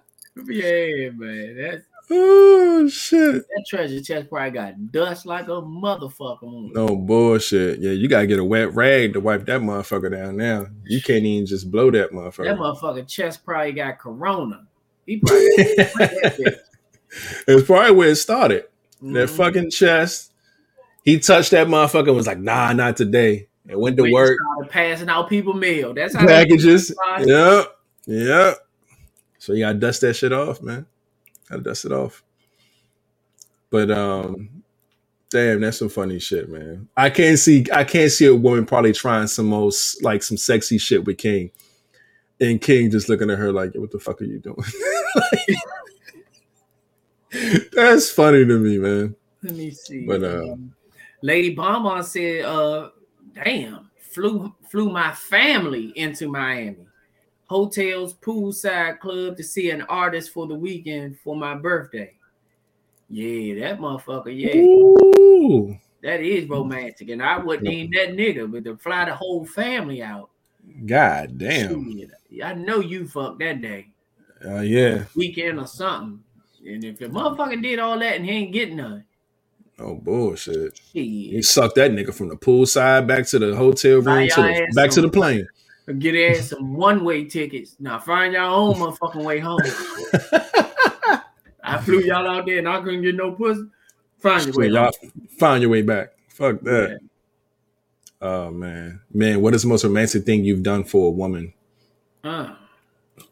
Yeah, 0.48 1.10
man. 1.16 1.56
That 1.58 1.84
Oh 2.12 2.88
shit. 2.88 3.48
that 3.48 3.66
treasure 3.68 4.00
chest 4.00 4.30
probably 4.30 4.52
got 4.52 4.92
dust 4.92 5.26
like 5.26 5.48
a 5.48 5.62
motherfucker 5.62 6.44
on. 6.44 6.66
it. 6.68 6.76
No 6.76 6.96
bullshit. 6.96 7.80
Yeah, 7.80 7.92
you 7.92 8.08
gotta 8.08 8.28
get 8.28 8.38
a 8.38 8.44
wet 8.44 8.76
rag 8.76 9.14
to 9.14 9.20
wipe 9.22 9.46
that 9.48 9.62
motherfucker 9.62 10.12
down 10.12 10.38
now. 10.38 10.68
You 10.84 11.02
can't 11.02 11.24
even 11.26 11.48
just 11.48 11.72
blow 11.72 11.90
that 11.92 12.12
motherfucker. 12.12 12.44
That 12.46 12.58
motherfucker. 12.58 13.08
chest 13.08 13.44
probably 13.44 13.72
got 13.72 13.98
corona. 13.98 14.68
He 15.08 15.18
probably 15.18 15.48
that 15.58 16.36
bitch. 16.38 16.56
It's 17.48 17.66
probably 17.66 17.92
where 17.92 18.10
it 18.10 18.16
started. 18.18 18.66
That 19.02 19.30
Mhm. 19.30 19.38
fucking 19.38 19.72
chest. 19.72 20.32
He 21.06 21.19
touched 21.19 21.52
that 21.52 21.68
motherfucker 21.68 22.07
and 22.07 22.15
was 22.15 22.27
like, 22.27 22.40
nah, 22.40 22.73
not 22.73 22.98
today. 22.98 23.48
And 23.69 23.80
went 23.80 23.95
to 23.98 24.03
he 24.03 24.11
work. 24.11 24.38
started 24.52 24.72
passing 24.72 25.10
out 25.10 25.30
people 25.30 25.53
mail. 25.53 25.94
That's 25.94 26.15
how 26.15 26.26
Packages. 26.26 26.94
Yeah. 27.19 27.64
Yeah. 28.06 28.53
So 29.38 29.53
you 29.53 29.60
gotta 29.60 29.77
dust 29.77 30.02
that 30.02 30.15
shit 30.15 30.34
off, 30.34 30.61
man. 30.61 30.86
Gotta 31.49 31.61
dust 31.61 31.86
it 31.86 31.91
off. 31.91 32.23
But 33.69 33.91
um 33.91 34.49
damn, 35.30 35.61
that's 35.61 35.77
some 35.77 35.90
funny 35.90 36.19
shit, 36.19 36.49
man. 36.49 36.88
I 36.98 37.10
can't 37.10 37.38
see 37.40 37.65
I 37.72 37.84
can't 37.84 38.11
see 38.11 38.26
a 38.26 38.36
woman 38.36 38.65
probably 38.65 38.94
trying 38.94 39.27
some 39.27 39.48
most 39.48 40.03
like 40.03 40.23
some 40.23 40.38
sexy 40.38 40.77
shit 40.77 41.06
with 41.06 41.18
King. 41.18 41.52
And 42.41 42.60
King 42.60 42.91
just 42.91 43.10
looking 43.10 43.30
at 43.30 43.38
her 43.38 43.52
like, 43.52 43.73
what 43.76 43.91
the 43.91 43.99
fuck 43.99 44.22
are 44.22 44.26
you 44.26 44.40
doing? 44.40 44.57
that's 47.73 48.10
funny 48.11 48.45
to 48.45 48.60
me, 48.60 48.77
man. 48.77 49.15
Let 49.44 49.56
me 49.56 49.72
see. 49.72 50.06
But, 50.06 50.23
uh, 50.23 50.53
Um, 50.53 50.73
Lady 51.26 51.56
Bonbon 51.56 52.03
said, 52.03 52.45
uh, 52.45 52.91
damn, 53.34 53.89
flew 53.97 54.53
flew 54.69 54.91
my 54.91 55.11
family 55.11 55.91
into 55.95 56.30
Miami. 56.30 56.85
Hotels, 57.47 58.14
poolside 58.14 58.99
club 58.99 59.35
to 59.38 59.43
see 59.43 59.72
an 59.72 59.81
artist 59.84 60.31
for 60.31 60.45
the 60.45 60.53
weekend 60.53 61.18
for 61.18 61.35
my 61.35 61.56
birthday. 61.56 62.14
Yeah, 63.10 63.60
that 63.61 63.80
motherfucker, 63.80 64.27
yeah, 64.27 64.61
Ooh. 64.61 65.76
that 66.03 66.22
is 66.22 66.47
romantic. 66.47 67.10
And 67.10 67.23
I 67.23 67.39
wouldn't 67.39 67.68
need 67.68 67.91
that 67.93 68.10
nigga, 68.10 68.52
but 68.52 68.64
to 68.65 68.77
fly 68.77 69.06
the 69.06 69.15
whole 69.15 69.45
family 69.47 70.03
out. 70.03 70.30
God 70.85 71.39
damn. 71.39 71.91
shit, 71.91 72.43
I 72.43 72.53
know 72.53 72.81
you 72.81 73.07
fucked 73.07 73.39
that 73.39 73.64
day, 73.64 73.88
Uh, 74.45 74.60
yeah. 74.60 75.06
weekend 75.15 75.60
or 75.60 75.65
something. 75.65 76.23
And 76.68 76.85
if 76.85 76.99
the 76.99 77.07
motherfucker 77.07 77.60
did 77.64 77.80
all 77.80 77.97
that 77.97 78.18
and 78.18 78.26
he 78.26 78.31
ain't 78.31 78.53
getting 78.53 78.76
none, 78.76 79.06
Oh 79.77 79.95
bullshit. 79.95 80.80
He 80.93 81.31
shit. 81.34 81.45
sucked 81.45 81.76
that 81.76 81.91
nigga 81.91 82.14
from 82.14 82.30
the 82.30 82.35
poolside 82.35 83.07
back 83.07 83.26
to 83.27 83.39
the 83.39 83.56
hotel 83.56 84.02
Buy 84.02 84.19
room 84.19 84.30
to 84.30 84.41
the, 84.41 84.72
back 84.73 84.89
to 84.91 85.02
the 85.02 85.10
plane. 85.10 85.47
Get 85.99 86.15
ass 86.15 86.49
some 86.49 86.76
one 86.76 87.03
way 87.03 87.26
tickets. 87.26 87.76
Now 87.80 87.99
find 87.99 88.34
your 88.34 88.43
own 88.43 88.76
motherfucking 88.76 89.23
way 89.23 89.39
home. 89.39 89.60
I 91.64 91.80
flew 91.80 91.99
y'all 91.99 92.27
out 92.27 92.45
there 92.45 92.60
and 92.60 92.69
I 92.69 92.80
couldn't 92.81 93.02
get 93.02 93.15
no 93.15 93.34
pussy. 93.34 93.65
Find 94.19 94.45
your 94.45 94.56
way 94.56 94.68
y'all 94.69 94.91
home. 95.02 95.27
find 95.38 95.61
your 95.61 95.72
way 95.72 95.81
back. 95.81 96.10
Fuck 96.30 96.61
that. 96.61 96.99
Oh 98.22 98.49
man, 98.52 99.02
man, 99.14 99.41
what 99.41 99.53
is 99.53 99.64
the 99.64 99.68
most 99.68 99.84
romantic 99.84 100.26
thing 100.26 100.45
you've 100.45 100.64
done 100.64 100.85
for 100.85 101.10
a 101.10 101.11
woman? 101.11 101.53
Uh, 102.23 102.56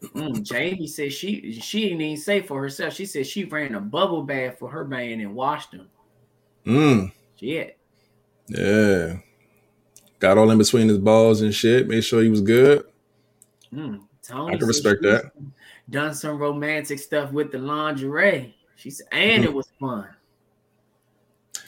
mm, 0.04 0.42
Jamie 0.42 0.86
said 0.86 1.12
she 1.12 1.58
she 1.58 1.88
didn't 1.88 2.02
even 2.02 2.22
say 2.22 2.42
for 2.42 2.60
herself. 2.60 2.92
She 2.92 3.06
said 3.06 3.26
she 3.26 3.44
ran 3.44 3.74
a 3.74 3.80
bubble 3.80 4.22
bath 4.22 4.58
for 4.58 4.68
her 4.68 4.84
man 4.84 5.20
and 5.20 5.34
washed 5.34 5.72
them. 5.72 5.88
Mm, 6.66 7.12
Shit. 7.38 7.78
yeah, 8.48 9.16
got 10.18 10.38
all 10.38 10.50
in 10.50 10.58
between 10.58 10.88
his 10.88 10.98
balls 10.98 11.42
and 11.42 11.54
shit. 11.54 11.88
Made 11.88 12.02
sure 12.04 12.22
he 12.22 12.30
was 12.30 12.40
good. 12.40 12.84
Mm. 13.72 14.00
Tony 14.22 14.54
I 14.54 14.58
can 14.58 14.66
respect 14.66 15.02
that. 15.02 15.32
Done 15.90 16.14
some 16.14 16.38
romantic 16.38 16.98
stuff 16.98 17.30
with 17.32 17.52
the 17.52 17.58
lingerie. 17.58 18.54
She 18.76 18.90
said, 18.90 19.06
and 19.12 19.44
it 19.44 19.52
was 19.52 19.68
fun. 19.78 20.08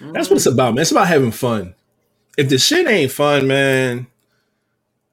That's 0.01 0.31
what 0.31 0.37
it's 0.37 0.47
about, 0.47 0.75
man. 0.75 0.83
It's 0.83 0.91
about 0.91 1.07
having 1.09 1.31
fun. 1.31 1.75
If 2.39 2.49
the 2.49 2.59
shit 2.59 2.87
ain't 2.87 3.13
fun, 3.13 3.47
man, 3.47 4.07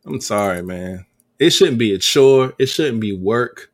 I'm 0.06 0.22
sorry, 0.22 0.62
man. 0.62 1.06
It 1.40 1.52
shouldn't 1.52 1.78
be 1.78 1.94
a 1.94 1.98
chore. 1.98 2.54
It 2.58 2.68
shouldn't 2.68 3.02
be 3.02 3.14
work. 3.16 3.72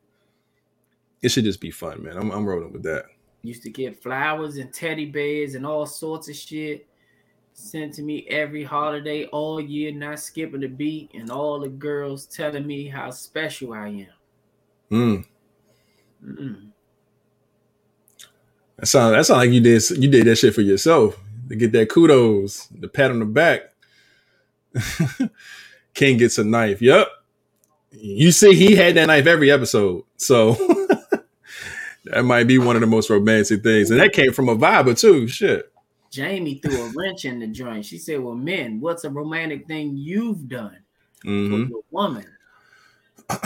It 1.21 1.29
should 1.29 1.43
just 1.43 1.61
be 1.61 1.71
fun, 1.71 2.03
man. 2.03 2.17
I'm, 2.17 2.31
I'm 2.31 2.45
rolling 2.45 2.73
with 2.73 2.83
that. 2.83 3.05
Used 3.41 3.63
to 3.63 3.69
get 3.69 4.01
flowers 4.01 4.57
and 4.57 4.73
teddy 4.73 5.05
bears 5.05 5.55
and 5.55 5.65
all 5.65 5.85
sorts 5.85 6.29
of 6.29 6.35
shit 6.35 6.85
sent 7.53 7.93
to 7.93 8.01
me 8.01 8.25
every 8.29 8.63
holiday 8.63 9.25
all 9.25 9.59
year, 9.59 9.91
not 9.91 10.19
skipping 10.19 10.63
a 10.63 10.67
beat, 10.67 11.11
and 11.13 11.29
all 11.29 11.59
the 11.59 11.69
girls 11.69 12.25
telling 12.25 12.65
me 12.65 12.87
how 12.87 13.11
special 13.11 13.73
I 13.73 13.87
am. 13.87 14.07
Mm. 14.91 15.25
Mm-mm. 16.25 16.69
That 18.77 18.85
sound 18.85 19.15
that 19.15 19.25
sound 19.25 19.39
like 19.39 19.51
you 19.51 19.61
did 19.61 19.89
you 19.91 20.09
did 20.09 20.25
that 20.25 20.37
shit 20.37 20.55
for 20.55 20.61
yourself 20.61 21.17
to 21.49 21.55
get 21.55 21.71
that 21.73 21.89
kudos, 21.89 22.67
the 22.67 22.87
pat 22.87 23.11
on 23.11 23.19
the 23.19 23.25
back. 23.25 23.73
King 25.93 26.17
gets 26.17 26.37
a 26.37 26.43
knife. 26.43 26.81
Yep. 26.81 27.07
You 27.91 28.31
see, 28.31 28.53
he 28.53 28.75
had 28.75 28.95
that 28.95 29.07
knife 29.07 29.25
every 29.25 29.51
episode. 29.51 30.03
So 30.15 30.55
that 32.05 32.23
might 32.23 32.45
be 32.45 32.57
one 32.57 32.75
of 32.75 32.81
the 32.81 32.87
most 32.87 33.09
romantic 33.09 33.63
things. 33.63 33.91
And 33.91 33.99
that 33.99 34.13
came 34.13 34.33
from 34.33 34.49
a 34.49 34.55
vibe 34.55 34.99
too. 34.99 35.27
Shit. 35.27 35.71
Jamie 36.11 36.55
threw 36.55 36.81
a 36.81 36.91
wrench 36.95 37.25
in 37.25 37.39
the 37.39 37.47
joint. 37.47 37.85
She 37.85 37.97
said, 37.97 38.19
Well, 38.19 38.35
men, 38.35 38.79
what's 38.79 39.03
a 39.03 39.09
romantic 39.09 39.67
thing 39.67 39.95
you've 39.97 40.47
done 40.47 40.77
hmm 41.23 41.49
for 41.49 41.59
your 41.69 41.81
woman? 41.91 42.25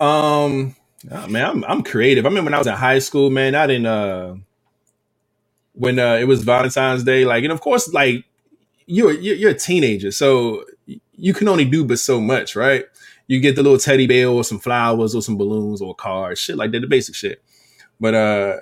Um 0.00 0.74
oh, 1.10 1.28
man, 1.28 1.48
I'm 1.48 1.64
I'm 1.64 1.82
creative. 1.84 2.26
I 2.26 2.28
remember 2.28 2.48
when 2.48 2.54
I 2.54 2.58
was 2.58 2.66
in 2.66 2.74
high 2.74 2.98
school, 2.98 3.30
man, 3.30 3.54
I 3.54 3.68
didn't 3.68 3.86
uh 3.86 4.34
when 5.74 6.00
uh 6.00 6.14
it 6.16 6.24
was 6.24 6.42
Valentine's 6.42 7.04
Day, 7.04 7.24
like 7.24 7.44
and 7.44 7.52
of 7.52 7.60
course, 7.60 7.92
like 7.92 8.24
you're 8.86 9.12
you're, 9.12 9.36
you're 9.36 9.50
a 9.52 9.58
teenager, 9.58 10.10
so 10.10 10.64
you 11.16 11.32
can 11.32 11.46
only 11.46 11.64
do 11.64 11.84
but 11.84 12.00
so 12.00 12.20
much, 12.20 12.56
right? 12.56 12.86
You 13.28 13.40
get 13.40 13.54
the 13.54 13.62
little 13.62 13.78
teddy 13.78 14.08
bear 14.08 14.28
or 14.28 14.42
some 14.42 14.58
flowers 14.58 15.14
or 15.14 15.22
some 15.22 15.38
balloons 15.38 15.80
or 15.80 15.94
cards, 15.94 16.40
shit 16.40 16.56
like 16.56 16.72
that, 16.72 16.80
the 16.80 16.88
basic 16.88 17.14
shit. 17.14 17.40
But 18.04 18.14
uh 18.14 18.56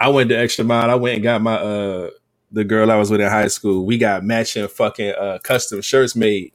I 0.00 0.08
went 0.08 0.30
the 0.30 0.36
extra 0.36 0.64
mile. 0.64 0.90
I 0.90 0.96
went 0.96 1.14
and 1.14 1.22
got 1.22 1.42
my 1.42 1.54
uh 1.54 2.10
the 2.50 2.64
girl 2.64 2.90
I 2.90 2.96
was 2.96 3.08
with 3.08 3.20
in 3.20 3.28
high 3.28 3.46
school. 3.46 3.86
We 3.86 3.98
got 3.98 4.24
matching 4.24 4.66
fucking 4.66 5.14
uh 5.14 5.38
custom 5.44 5.80
shirts 5.80 6.16
made 6.16 6.52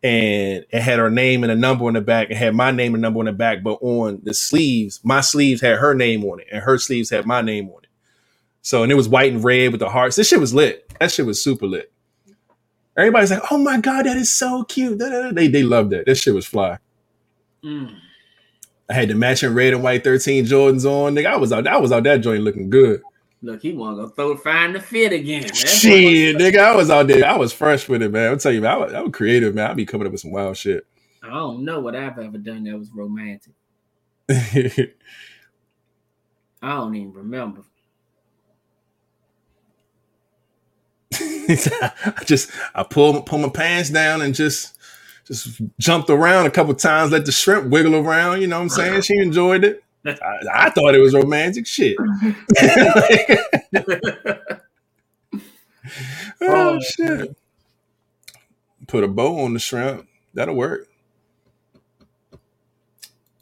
and 0.00 0.64
it 0.70 0.80
had 0.80 1.00
her 1.00 1.10
name 1.10 1.42
and 1.42 1.50
a 1.50 1.56
number 1.56 1.86
on 1.86 1.94
the 1.94 2.00
back. 2.00 2.30
It 2.30 2.36
had 2.36 2.54
my 2.54 2.70
name 2.70 2.94
and 2.94 3.02
number 3.02 3.18
on 3.18 3.26
the 3.26 3.32
back, 3.32 3.64
but 3.64 3.78
on 3.82 4.20
the 4.22 4.32
sleeves, 4.32 5.00
my 5.02 5.22
sleeves 5.22 5.60
had 5.60 5.78
her 5.78 5.92
name 5.92 6.24
on 6.24 6.38
it, 6.38 6.46
and 6.52 6.62
her 6.62 6.78
sleeves 6.78 7.10
had 7.10 7.26
my 7.26 7.40
name 7.40 7.68
on 7.68 7.82
it. 7.82 7.88
So, 8.62 8.84
and 8.84 8.92
it 8.92 8.96
was 8.96 9.08
white 9.08 9.32
and 9.32 9.42
red 9.42 9.72
with 9.72 9.80
the 9.80 9.88
hearts. 9.88 10.14
This 10.14 10.28
shit 10.28 10.38
was 10.38 10.54
lit. 10.54 10.88
That 11.00 11.10
shit 11.10 11.26
was 11.26 11.42
super 11.42 11.66
lit. 11.66 11.92
Everybody's 12.96 13.32
like, 13.32 13.42
"Oh 13.50 13.58
my 13.58 13.80
god, 13.80 14.06
that 14.06 14.16
is 14.16 14.32
so 14.32 14.64
cute!" 14.64 14.98
They 15.34 15.48
they 15.48 15.62
loved 15.64 15.90
that. 15.90 16.06
That 16.06 16.14
shit 16.14 16.34
was 16.34 16.46
fly. 16.46 16.78
Mm. 17.64 17.96
I 18.92 18.94
had 18.94 19.08
the 19.08 19.14
matching 19.14 19.54
red 19.54 19.72
and 19.72 19.82
white 19.82 20.04
thirteen 20.04 20.44
Jordans 20.44 20.84
on. 20.84 21.14
Nigga, 21.14 21.26
I 21.26 21.36
was 21.36 21.50
out. 21.50 21.66
I 21.66 21.78
was 21.78 21.92
out 21.92 22.02
that 22.02 22.18
joint 22.18 22.42
looking 22.42 22.68
good. 22.68 23.00
Look, 23.40 23.62
he 23.62 23.72
want 23.72 23.96
to 23.96 24.02
go 24.02 24.08
throw 24.10 24.36
find 24.36 24.74
the 24.74 24.80
fit 24.80 25.14
again. 25.14 25.44
That's 25.44 25.78
Shit, 25.78 26.36
nigga, 26.36 26.58
I 26.58 26.76
was 26.76 26.90
out 26.90 27.06
there. 27.06 27.24
I 27.24 27.38
was 27.38 27.54
fresh 27.54 27.88
with 27.88 28.02
it, 28.02 28.12
man. 28.12 28.32
I'll 28.32 28.36
tell 28.36 28.52
you, 28.52 28.60
man, 28.60 28.70
I 28.70 28.76
was, 28.76 28.92
I 28.92 29.00
was 29.00 29.12
creative, 29.12 29.54
man. 29.54 29.70
I 29.70 29.74
be 29.74 29.86
coming 29.86 30.06
up 30.06 30.12
with 30.12 30.20
some 30.20 30.30
wild 30.30 30.58
shit. 30.58 30.86
I 31.22 31.30
don't 31.30 31.64
know 31.64 31.80
what 31.80 31.96
I've 31.96 32.18
ever 32.18 32.36
done 32.36 32.64
that 32.64 32.78
was 32.78 32.90
romantic. 32.92 33.54
I 34.30 34.90
don't 36.62 36.94
even 36.94 37.14
remember. 37.14 37.62
I 41.14 42.22
just 42.26 42.50
I 42.74 42.82
pulled 42.82 43.24
pull 43.24 43.38
my 43.38 43.48
pants 43.48 43.88
down 43.88 44.20
and 44.20 44.34
just 44.34 44.76
just 45.26 45.60
jumped 45.78 46.10
around 46.10 46.46
a 46.46 46.50
couple 46.50 46.74
times, 46.74 47.12
let 47.12 47.24
the 47.26 47.32
shrimp 47.32 47.70
wiggle 47.70 47.96
around. 47.96 48.40
You 48.42 48.46
know 48.48 48.58
what 48.58 48.64
I'm 48.64 48.68
saying? 48.70 49.02
She 49.02 49.16
enjoyed 49.18 49.64
it. 49.64 49.82
I, 50.06 50.16
I 50.66 50.70
thought 50.70 50.94
it 50.94 51.00
was 51.00 51.14
romantic 51.14 51.66
shit. 51.66 51.96
oh 56.42 56.42
Oh, 56.42 56.80
shit! 56.80 57.36
Put 58.86 59.04
a 59.04 59.08
bow 59.08 59.40
on 59.44 59.54
the 59.54 59.60
shrimp. 59.60 60.08
That'll 60.34 60.54
work. 60.56 60.88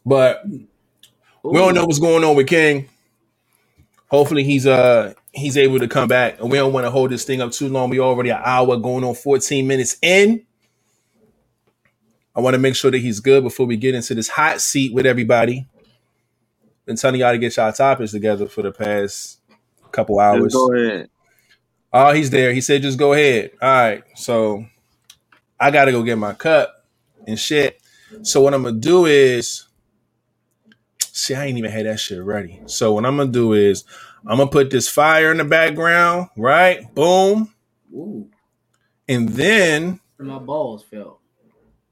But 0.07 0.43
we 0.47 0.67
don't 1.55 1.75
know 1.75 1.85
what's 1.85 1.99
going 1.99 2.25
on 2.25 2.37
with 2.37 2.47
King. 2.49 2.89
Hopefully 4.11 4.45
he's 4.45 4.67
uh 4.67 5.15
he's 5.33 5.57
able 5.57 5.79
to 5.81 5.89
come 5.89 6.09
back, 6.09 6.41
and 6.41 6.51
we 6.51 6.59
don't 6.59 6.73
want 6.73 6.87
to 6.87 6.91
hold 6.91 7.11
this 7.11 7.25
thing 7.25 7.41
up 7.41 7.53
too 7.53 7.69
long. 7.69 7.91
We 7.91 8.01
already 8.01 8.31
an 8.31 8.41
hour 8.45 8.77
going 8.77 9.05
on 9.05 9.15
14 9.15 9.67
minutes 9.67 9.97
in. 10.03 10.45
I 12.41 12.43
want 12.43 12.55
to 12.55 12.59
make 12.59 12.75
sure 12.75 12.91
that 12.91 12.97
he's 12.97 13.21
good 13.21 13.43
before 13.43 13.67
we 13.67 13.77
get 13.77 13.95
into 13.95 14.15
this 14.15 14.29
hot 14.29 14.63
seat 14.63 14.95
with 14.95 15.05
everybody. 15.05 15.69
Been 16.87 16.97
telling 16.97 17.21
y'all 17.21 17.33
to 17.33 17.39
get 17.39 17.55
y'all 17.55 17.71
topics 17.71 18.13
together 18.13 18.49
for 18.49 18.63
the 18.63 18.73
past 18.73 19.41
couple 19.93 20.19
hours. 20.19 20.45
Just 20.45 20.55
go 20.55 20.73
ahead. 20.73 21.11
Oh, 21.93 22.13
he's 22.13 22.31
there. 22.31 22.55
He 22.55 22.63
said, 22.63 22.81
just 22.81 22.99
go 22.99 23.13
ahead. 23.13 23.51
All 23.61 23.69
right. 23.69 24.03
So 24.17 24.65
I 25.61 25.71
got 25.71 25.85
to 25.85 25.93
go 25.93 26.03
get 26.03 26.17
my 26.17 26.33
cup 26.33 26.87
and 27.27 27.39
shit. 27.39 27.79
So 28.23 28.41
what 28.41 28.55
I'm 28.55 28.63
going 28.63 28.77
to 28.77 28.81
do 28.81 29.05
is, 29.05 29.67
see, 31.13 31.35
I 31.35 31.45
ain't 31.45 31.59
even 31.59 31.71
had 31.71 31.85
that 31.85 32.01
shit 32.01 32.23
ready. 32.23 32.63
So 32.65 32.95
what 32.95 33.05
I'm 33.05 33.17
going 33.17 33.29
to 33.29 33.33
do 33.33 33.53
is, 33.53 33.85
I'm 34.27 34.39
going 34.39 34.49
to 34.49 34.53
put 34.53 34.71
this 34.71 34.89
fire 34.89 35.31
in 35.31 35.37
the 35.37 35.45
background, 35.45 36.31
right? 36.39 36.95
Boom. 36.95 37.53
Ooh, 37.93 38.31
And 39.09 39.29
then 39.29 40.01
my 40.19 40.39
balls 40.39 40.85
felt. 40.85 41.20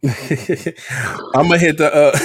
I'm 1.34 1.48
to 1.48 1.58
hit 1.58 1.78
the, 1.78 1.90
uh, 1.92 2.18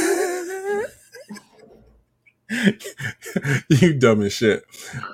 you 3.69 3.93
dumb 3.95 4.21
as 4.21 4.33
shit. 4.33 4.63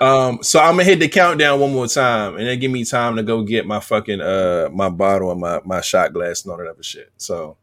Um, 0.01 0.43
so 0.43 0.59
I'm 0.59 0.73
gonna 0.73 0.83
hit 0.83 0.99
the 0.99 1.07
countdown 1.07 1.59
one 1.59 1.73
more 1.73 1.87
time, 1.87 2.35
and 2.35 2.47
then 2.47 2.59
give 2.59 2.71
me 2.71 2.83
time 2.83 3.15
to 3.15 3.23
go 3.23 3.43
get 3.43 3.65
my 3.65 3.79
fucking 3.79 4.19
uh 4.19 4.69
my 4.73 4.89
bottle 4.89 5.31
and 5.31 5.39
my 5.39 5.61
my 5.63 5.81
shot 5.81 6.13
glass 6.13 6.43
and 6.43 6.51
all 6.51 6.57
that 6.57 6.67
other 6.67 6.83
shit. 6.83 7.11
So 7.17 7.57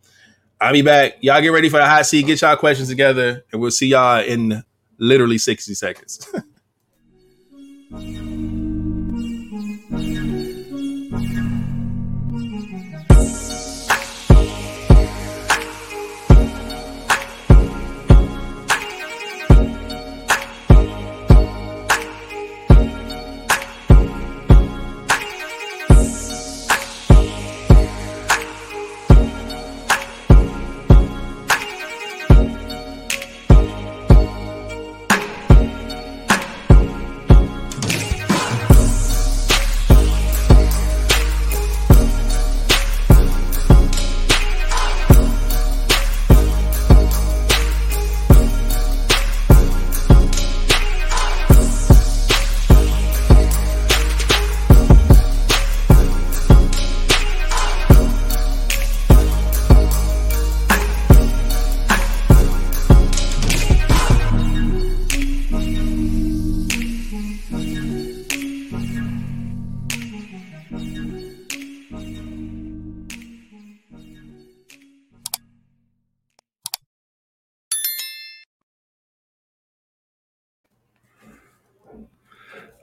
I'll 0.60 0.72
be 0.72 0.82
back. 0.82 1.18
Y'all 1.20 1.40
get 1.42 1.48
ready 1.48 1.68
for 1.68 1.78
the 1.78 1.86
hot 1.86 2.06
seat. 2.06 2.26
Get 2.26 2.40
y'all 2.40 2.56
questions 2.56 2.88
together, 2.88 3.44
and 3.52 3.60
we'll 3.60 3.70
see 3.70 3.88
y'all 3.88 4.22
in 4.22 4.62
literally 4.98 5.38
60 5.38 5.74
seconds. 5.74 6.26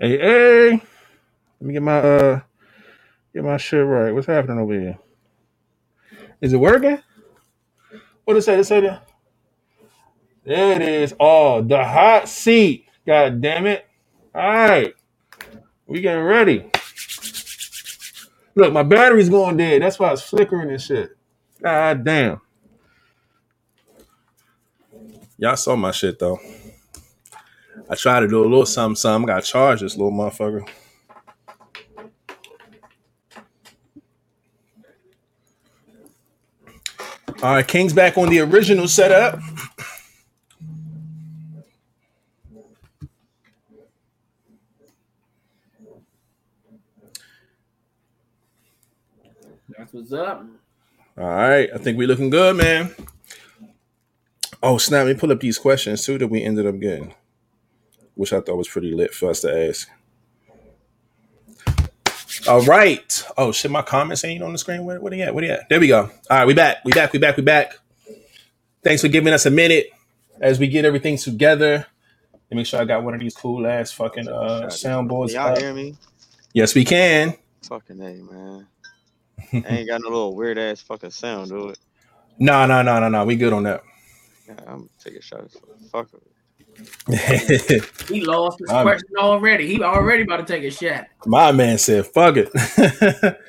Hey, 0.04 0.18
hey, 0.18 0.72
let 0.72 0.82
me 1.62 1.72
get 1.72 1.82
my 1.82 1.98
uh 1.98 2.42
get 3.34 3.46
my 3.46 3.56
shit 3.56 3.86
right. 3.86 4.14
What's 4.14 4.28
happening 4.28 4.60
over 4.60 4.74
here? 4.74 5.00
Is 6.42 6.52
it 6.52 6.58
working? 6.58 7.00
What 8.26 8.36
it 8.36 8.42
say? 8.42 8.60
It 8.60 8.66
say 8.66 8.82
that. 8.82 9.08
There 10.44 10.74
it 10.76 10.82
is. 10.82 11.16
Oh, 11.18 11.62
the 11.62 11.82
hot 11.82 12.28
seat. 12.28 12.86
God 13.08 13.40
damn 13.40 13.66
it. 13.66 13.88
All 14.36 14.42
right. 14.42 14.94
We 15.88 16.02
getting 16.02 16.26
ready. 16.26 16.70
Look, 18.56 18.74
my 18.74 18.84
battery's 18.84 19.30
going 19.30 19.56
dead. 19.56 19.84
That's 19.84 20.00
why 20.00 20.12
it's 20.12 20.22
flickering 20.22 20.70
and 20.70 20.82
shit. 20.82 21.12
God 21.62 22.04
damn. 22.04 22.42
Y'all 25.38 25.56
saw 25.56 25.78
my 25.78 25.92
shit 25.92 26.20
though. 26.20 26.42
I 27.94 27.96
tried 27.96 28.22
to 28.22 28.28
do 28.28 28.42
a 28.42 28.50
little 28.50 28.66
something, 28.66 28.96
something. 28.96 29.30
I 29.30 29.36
Got 29.36 29.44
charged 29.44 29.84
this 29.84 29.96
little 29.96 30.12
motherfucker. 30.12 30.68
All 37.44 37.54
right, 37.54 37.68
King's 37.68 37.94
back 37.94 38.18
on 38.18 38.30
the 38.30 38.40
original 38.40 38.88
setup. 38.88 39.40
That's 49.78 49.94
what's 49.94 50.14
up. 50.14 50.48
All 51.16 51.26
right, 51.28 51.70
I 51.72 51.78
think 51.78 52.00
we're 52.00 52.08
looking 52.08 52.32
good, 52.32 52.56
man. 52.56 52.96
Oh 54.64 54.80
snap! 54.80 55.06
Let 55.06 55.16
me 55.16 55.20
pull 55.20 55.32
up 55.32 55.42
these 55.42 55.60
questions 55.60 56.04
too 56.04 56.18
that 56.18 56.28
we 56.28 56.42
ended 56.42 56.66
up 56.66 56.80
getting, 56.80 57.14
which 58.16 58.34
I 58.34 58.42
thought 58.42 58.58
was 58.58 58.68
pretty 58.68 58.94
lit 58.94 59.14
for 59.14 59.30
us 59.30 59.42
to 59.42 59.68
ask. 59.70 59.88
All 62.48 62.62
right. 62.64 63.26
Oh 63.38 63.52
shit, 63.52 63.72
my 63.72 63.82
comments 63.82 64.24
ain't 64.26 64.44
on 64.44 64.52
the 64.52 64.58
screen. 64.58 64.84
Where, 64.86 65.00
where 65.00 65.12
they 65.12 65.22
at? 65.22 65.34
Where 65.34 65.44
they 65.46 65.52
at? 65.52 65.70
There 65.70 65.80
we 65.80 65.88
go. 65.88 66.02
All 66.02 66.38
right, 66.38 66.46
we 66.48 66.54
back. 66.54 66.78
We 66.84 66.92
back. 66.92 67.14
We 67.14 67.20
back. 67.20 67.38
We 67.38 67.44
back. 67.44 67.74
Thanks 68.84 69.02
for 69.02 69.08
giving 69.08 69.34
us 69.34 69.46
a 69.46 69.52
minute 69.52 69.88
as 70.42 70.60
we 70.60 70.68
get 70.68 70.84
everything 70.84 71.18
together. 71.18 71.86
Let 72.34 72.52
me 72.52 72.58
make 72.58 72.66
sure 72.68 72.82
I 72.82 72.86
got 72.86 73.04
one 73.04 73.14
of 73.14 73.20
these 73.20 73.36
cool 73.36 73.66
ass 73.66 73.92
fucking 73.92 74.28
uh 74.28 74.62
Can 74.62 74.70
soundboards. 74.70 75.34
y'all 75.34 75.52
up. 75.54 75.58
hear 75.58 75.74
me? 75.74 75.96
Yes, 76.54 76.76
we 76.76 76.84
can. 76.84 77.36
Fucking 77.64 78.00
A, 78.02 78.14
man. 78.32 78.68
I 79.54 79.78
ain't 79.78 79.88
got 79.88 80.02
no 80.02 80.10
little 80.10 80.36
weird 80.36 80.58
ass 80.58 80.82
fucking 80.82 81.12
sound, 81.12 81.50
do 81.50 81.70
it. 81.70 81.80
No, 82.40 82.66
no, 82.66 82.82
no, 82.82 83.00
no, 83.00 83.10
no. 83.10 83.26
We 83.26 83.36
good 83.36 83.54
on 83.54 83.64
that. 83.64 83.84
Yeah, 84.48 84.56
I'm 84.68 84.78
gonna 84.80 84.90
take 85.04 85.16
a 85.16 85.22
shot. 85.22 85.50
Fuck 85.92 86.10
it. 86.14 86.22
He 88.10 88.22
lost 88.22 88.60
his 88.60 88.70
I'm- 88.70 88.86
question 88.86 89.10
already. 89.18 89.68
He 89.68 89.82
already 89.82 90.24
about 90.24 90.46
to 90.46 90.54
take 90.54 90.64
a 90.64 90.72
shot. 90.72 91.08
My 91.26 91.52
man 91.52 91.78
said, 91.78 92.06
"Fuck 92.08 92.36
it." 92.38 92.50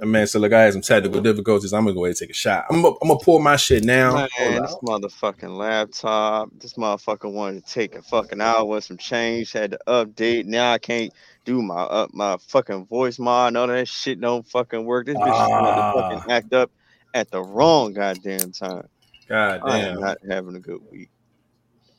My 0.00 0.06
man 0.06 0.26
said, 0.28 0.40
"Look, 0.42 0.52
I 0.52 0.62
had 0.62 0.72
some 0.74 0.82
technical 0.82 1.20
difficulties. 1.20 1.72
I'm 1.72 1.82
gonna 1.84 1.94
go 1.94 2.04
ahead 2.04 2.10
and 2.12 2.16
take 2.18 2.30
a 2.30 2.34
shot. 2.34 2.66
I'm 2.70 2.82
gonna, 2.82 2.94
I'm 3.02 3.08
gonna 3.08 3.18
pour 3.20 3.40
my 3.40 3.56
shit 3.56 3.82
now." 3.82 4.28
Man, 4.38 4.62
this 4.62 4.76
motherfucking 4.84 5.56
laptop. 5.56 6.50
This 6.60 6.74
motherfucker 6.74 7.32
wanted 7.32 7.66
to 7.66 7.72
take 7.72 7.96
a 7.96 8.02
fucking 8.02 8.40
hour, 8.40 8.80
some 8.80 8.96
change, 8.96 9.50
had 9.52 9.72
to 9.72 9.78
update. 9.88 10.44
Now 10.46 10.72
I 10.72 10.78
can't 10.78 11.12
do 11.44 11.62
my 11.62 11.82
up 11.82 12.14
my 12.14 12.36
fucking 12.46 12.86
voice 12.86 13.18
mod. 13.18 13.56
All 13.56 13.66
that 13.66 13.88
shit 13.88 14.20
don't 14.20 14.46
fucking 14.48 14.84
work. 14.84 15.06
This 15.06 15.16
bitch 15.16 15.26
just 15.26 15.50
wanted 15.50 15.66
to 15.66 15.72
Ah. 15.82 15.92
fucking 16.16 16.30
act 16.30 16.52
up 16.52 16.70
at 17.14 17.30
the 17.32 17.42
wrong 17.42 17.92
goddamn 17.92 18.52
time. 18.52 18.86
God 19.28 19.60
I 19.64 19.78
am 19.80 19.94
damn. 19.94 20.00
not 20.00 20.18
having 20.30 20.54
a 20.54 20.60
good 20.60 20.80
week. 20.92 21.10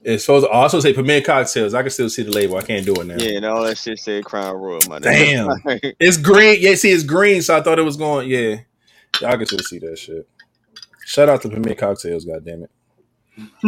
It's 0.01 0.23
supposed 0.23 0.45
to 0.45 0.49
also 0.49 0.79
say 0.79 0.93
Premier 0.93 1.21
Cocktails. 1.21 1.73
I 1.73 1.81
can 1.81 1.91
still 1.91 2.09
see 2.09 2.23
the 2.23 2.31
label. 2.31 2.57
I 2.57 2.61
can't 2.61 2.85
do 2.85 2.93
it 2.95 3.05
now. 3.05 3.15
Yeah, 3.17 3.37
and 3.37 3.45
all 3.45 3.63
that 3.63 3.77
shit 3.77 3.99
said 3.99 4.23
Crown 4.23 4.55
Royal, 4.55 4.79
my 4.87 4.99
Damn. 4.99 5.47
nigga. 5.65 5.93
It's 5.99 6.15
green. 6.17 6.57
Yeah, 6.61 6.75
see, 6.75 6.91
it's 6.91 7.03
green, 7.03 7.41
so 7.41 7.57
I 7.57 7.61
thought 7.61 7.79
it 7.79 7.83
was 7.83 7.97
going. 7.97 8.29
Yeah, 8.29 8.57
y'all 9.19 9.37
can 9.37 9.45
still 9.45 9.59
see 9.59 9.79
that 9.79 9.97
shit. 9.99 10.27
Shout 11.05 11.27
out 11.27 11.41
to 11.41 11.49
Premier 11.49 11.75
Cocktails. 11.75 12.23
God 12.23 12.45
damn 12.45 12.63
it. 12.63 12.71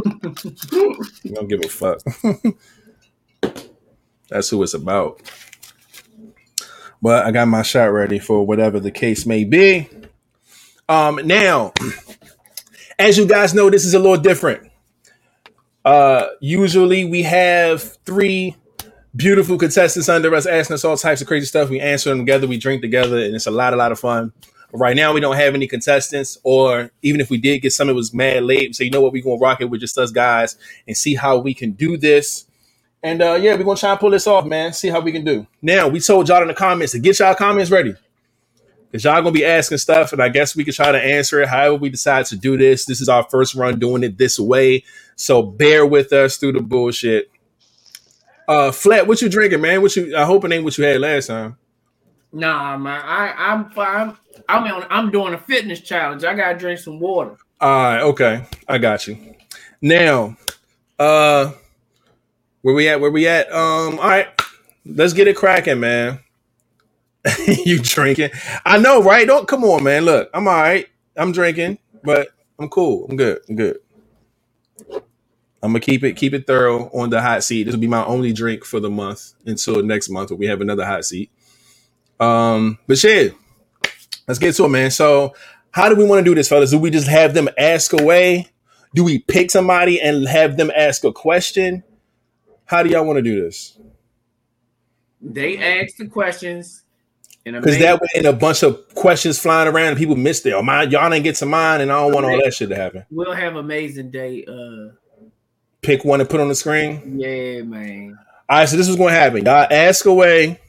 Don't 1.34 1.48
give 1.48 1.66
a 1.66 1.68
fuck. 1.68 2.00
That's 4.30 4.50
who 4.50 4.64
it's 4.64 4.74
about. 4.74 5.22
But 7.02 7.26
I 7.26 7.32
got 7.32 7.48
my 7.48 7.64
shot 7.64 7.86
ready 7.92 8.20
for 8.20 8.46
whatever 8.46 8.80
the 8.80 8.92
case 8.92 9.26
may 9.26 9.44
be. 9.44 9.90
Um, 10.88 11.20
now, 11.26 11.74
as 13.00 13.18
you 13.18 13.26
guys 13.26 13.54
know, 13.54 13.70
this 13.70 13.86
is 13.86 13.94
a 13.94 14.00
little 14.00 14.18
different. 14.18 14.71
Uh, 15.84 16.28
usually 16.40 17.06
we 17.06 17.24
have 17.24 17.98
three 18.06 18.56
beautiful 19.16 19.58
contestants 19.58 20.10
under 20.10 20.34
us 20.34 20.46
asking 20.46 20.76
us 20.76 20.86
all 20.86 20.98
types 20.98 21.22
of 21.22 21.28
crazy 21.28 21.46
stuff. 21.46 21.70
We 21.70 21.80
answer 21.80 22.10
them 22.10 22.20
together, 22.20 22.48
we 22.48 22.58
drink 22.58 22.82
together, 22.82 23.20
and 23.20 23.36
it's 23.36 23.48
a 23.48 23.52
lot, 23.52 23.74
a 23.74 23.78
lot 23.78 23.92
of 23.92 24.00
fun. 24.00 24.32
Right 24.74 24.96
now, 24.96 25.14
we 25.14 25.20
don't 25.20 25.36
have 25.36 25.54
any 25.54 25.68
contestants, 25.68 26.38
or 26.44 26.92
even 27.02 27.20
if 27.20 27.30
we 27.30 27.38
did 27.38 27.60
get 27.60 27.74
some, 27.74 27.90
it 27.90 27.94
was 27.94 28.14
mad 28.14 28.44
late. 28.44 28.74
So 28.74 28.86
you 28.86 28.90
know 28.90 29.02
what? 29.02 29.12
We're 29.12 29.24
gonna 29.24 29.36
rock 29.36 29.60
it 29.60 29.66
with 29.66 29.82
just 29.82 29.98
us 29.98 30.12
guys 30.12 30.56
and 30.88 30.96
see 30.96 31.16
how 31.16 31.40
we 31.40 31.54
can 31.54 31.72
do 31.72 31.98
this. 31.98 32.46
And 33.04 33.22
uh, 33.22 33.38
yeah, 33.42 33.56
we're 33.56 33.64
gonna 33.64 33.78
try 33.78 33.92
and 33.92 34.00
pull 34.00 34.12
this 34.12 34.28
off, 34.28 34.46
man. 34.46 34.72
See 34.72 34.88
how 34.88 35.02
we 35.02 35.12
can 35.12 35.26
do. 35.26 35.46
Now, 35.62 35.90
we 35.90 36.00
told 36.00 36.30
y'all 36.30 36.42
in 36.42 36.48
the 36.48 36.54
comments 36.54 36.94
to 36.94 37.00
get 37.00 37.20
y'all 37.20 37.36
comments 37.36 37.70
ready. 37.70 37.96
Cause 38.92 39.06
y'all 39.06 39.22
gonna 39.22 39.32
be 39.32 39.46
asking 39.46 39.78
stuff, 39.78 40.12
and 40.12 40.22
I 40.22 40.28
guess 40.28 40.54
we 40.54 40.66
can 40.66 40.74
try 40.74 40.92
to 40.92 41.02
answer 41.02 41.42
it 41.42 41.48
however 41.48 41.76
we 41.76 41.90
decide 41.90 42.26
to 42.26 42.36
do 42.36 42.58
this. 42.58 42.86
This 42.86 43.00
is 43.00 43.08
our 43.08 43.24
first 43.24 43.56
run 43.56 43.80
doing 43.80 44.04
it 44.04 44.18
this 44.18 44.38
way, 44.38 44.84
so 45.16 45.42
bear 45.42 45.86
with 45.86 46.12
us 46.12 46.36
through 46.36 46.54
the 46.54 46.62
bullshit. 46.62 47.32
Uh, 48.50 48.72
Flat, 48.72 49.08
what 49.08 49.22
you 49.22 49.30
drinking, 49.30 49.62
man? 49.62 49.82
What 49.82 49.96
you? 49.96 50.14
I 50.18 50.26
hope 50.26 50.44
it 50.44 50.52
ain't 50.52 50.66
what 50.66 50.78
you 50.78 50.84
had 50.84 51.00
last 51.00 51.28
time. 51.28 51.58
Nah, 52.34 52.78
man. 52.78 53.02
I, 53.02 53.34
I'm 53.38 53.70
fine. 53.70 54.18
I'm 54.50 54.64
on. 54.64 54.86
I'm 54.90 55.10
doing 55.10 55.34
a 55.34 55.38
fitness 55.38 55.80
challenge. 55.80 56.26
I 56.26 56.34
gotta 56.34 56.58
drink 56.58 56.80
some 56.80 57.00
water. 57.00 57.38
All 57.62 57.70
right, 57.70 58.02
okay, 58.02 58.46
I 58.68 58.78
got 58.78 59.08
you. 59.08 59.36
Now, 59.82 60.36
uh, 61.00 61.52
where 62.62 62.76
we 62.76 62.90
at? 62.90 63.00
Where 63.00 63.12
we 63.12 63.28
at? 63.28 63.50
Um, 63.52 64.00
all 64.00 64.08
right, 64.10 64.28
let's 64.86 65.14
get 65.14 65.30
it 65.30 65.38
cracking, 65.38 65.80
man. 65.80 66.20
you 67.48 67.80
drinking? 67.80 68.32
I 68.66 68.78
know, 68.80 69.04
right? 69.04 69.28
Don't 69.28 69.48
come 69.48 69.64
on, 69.64 69.84
man. 69.84 70.06
Look, 70.06 70.30
I'm 70.34 70.48
all 70.48 70.56
right. 70.56 70.88
I'm 71.18 71.32
drinking, 71.32 71.80
but 72.04 72.30
I'm 72.60 72.70
cool. 72.70 73.08
I'm 73.10 73.18
good. 73.18 73.42
I'm 73.50 73.56
good. 73.56 73.78
I'm 75.64 75.72
gonna 75.72 75.80
keep 75.82 76.04
it 76.04 76.14
keep 76.14 76.34
it 76.34 76.48
thorough 76.48 76.90
on 76.92 77.10
the 77.10 77.22
hot 77.22 77.44
seat. 77.44 77.64
This 77.64 77.74
will 77.76 77.82
be 77.82 77.88
my 77.88 78.04
only 78.06 78.34
drink 78.34 78.66
for 78.66 78.80
the 78.80 78.90
month 78.90 79.34
until 79.46 79.84
next 79.84 80.10
month 80.10 80.32
when 80.32 80.40
we 80.40 80.48
have 80.48 80.62
another 80.62 80.86
hot 80.86 81.06
seat. 81.06 81.32
Um, 82.20 82.80
but 82.88 82.98
shit, 82.98 83.36
let's 84.28 84.40
get 84.40 84.56
to 84.56 84.66
it, 84.66 84.70
man. 84.70 84.92
So, 84.92 85.36
how 85.72 85.90
do 85.90 85.96
we 85.96 86.06
want 86.06 86.20
to 86.20 86.30
do 86.30 86.36
this, 86.36 86.50
fellas? 86.50 86.72
Do 86.72 86.80
we 86.80 86.90
just 86.90 87.08
have 87.08 87.34
them 87.34 87.50
ask 87.58 87.94
away? 87.94 88.48
Do 88.96 89.04
we 89.04 89.20
pick 89.20 89.52
somebody 89.52 90.02
and 90.02 90.28
have 90.28 90.58
them 90.58 90.72
ask 90.76 91.04
a 91.04 91.14
question? 91.14 91.84
How 92.66 92.84
do 92.84 92.90
y'all 92.90 93.06
want 93.06 93.18
to 93.18 93.24
do 93.24 93.42
this? 93.42 93.78
They 95.22 95.58
ask 95.84 95.98
the 95.98 96.08
questions. 96.08 96.81
Because 97.44 97.80
that 97.80 98.00
way, 98.00 98.08
in 98.16 98.26
a 98.28 98.34
bunch 98.34 98.62
of 98.62 98.94
questions 98.94 99.40
flying 99.40 99.68
around, 99.68 99.90
and 99.90 99.98
people 99.98 100.16
miss 100.16 100.46
it. 100.46 100.64
my, 100.64 100.84
y'all 100.84 101.10
didn't 101.10 101.24
get 101.24 101.36
to 101.38 101.46
mine, 101.46 101.82
and 101.82 101.92
I 101.92 102.00
don't 102.00 102.14
want 102.14 102.26
all 102.26 102.40
that 102.44 102.54
shit 102.54 102.70
to 102.70 102.76
happen. 102.76 103.06
We'll 103.10 103.34
have 103.34 103.56
amazing 103.56 104.12
day. 104.12 104.46
Uh, 104.46 104.96
Pick 105.82 106.06
one 106.06 106.22
and 106.22 106.30
put 106.30 106.40
on 106.40 106.48
the 106.48 106.56
screen. 106.56 107.20
Yeah, 107.20 107.64
man. 107.64 108.18
All 108.48 108.60
right, 108.60 108.70
so 108.70 108.78
this 108.78 108.88
is 108.88 108.96
going 108.96 109.14
to 109.14 109.20
happen. 109.20 109.46
Y'all 109.46 109.66
ask 109.72 110.06
away, 110.06 110.60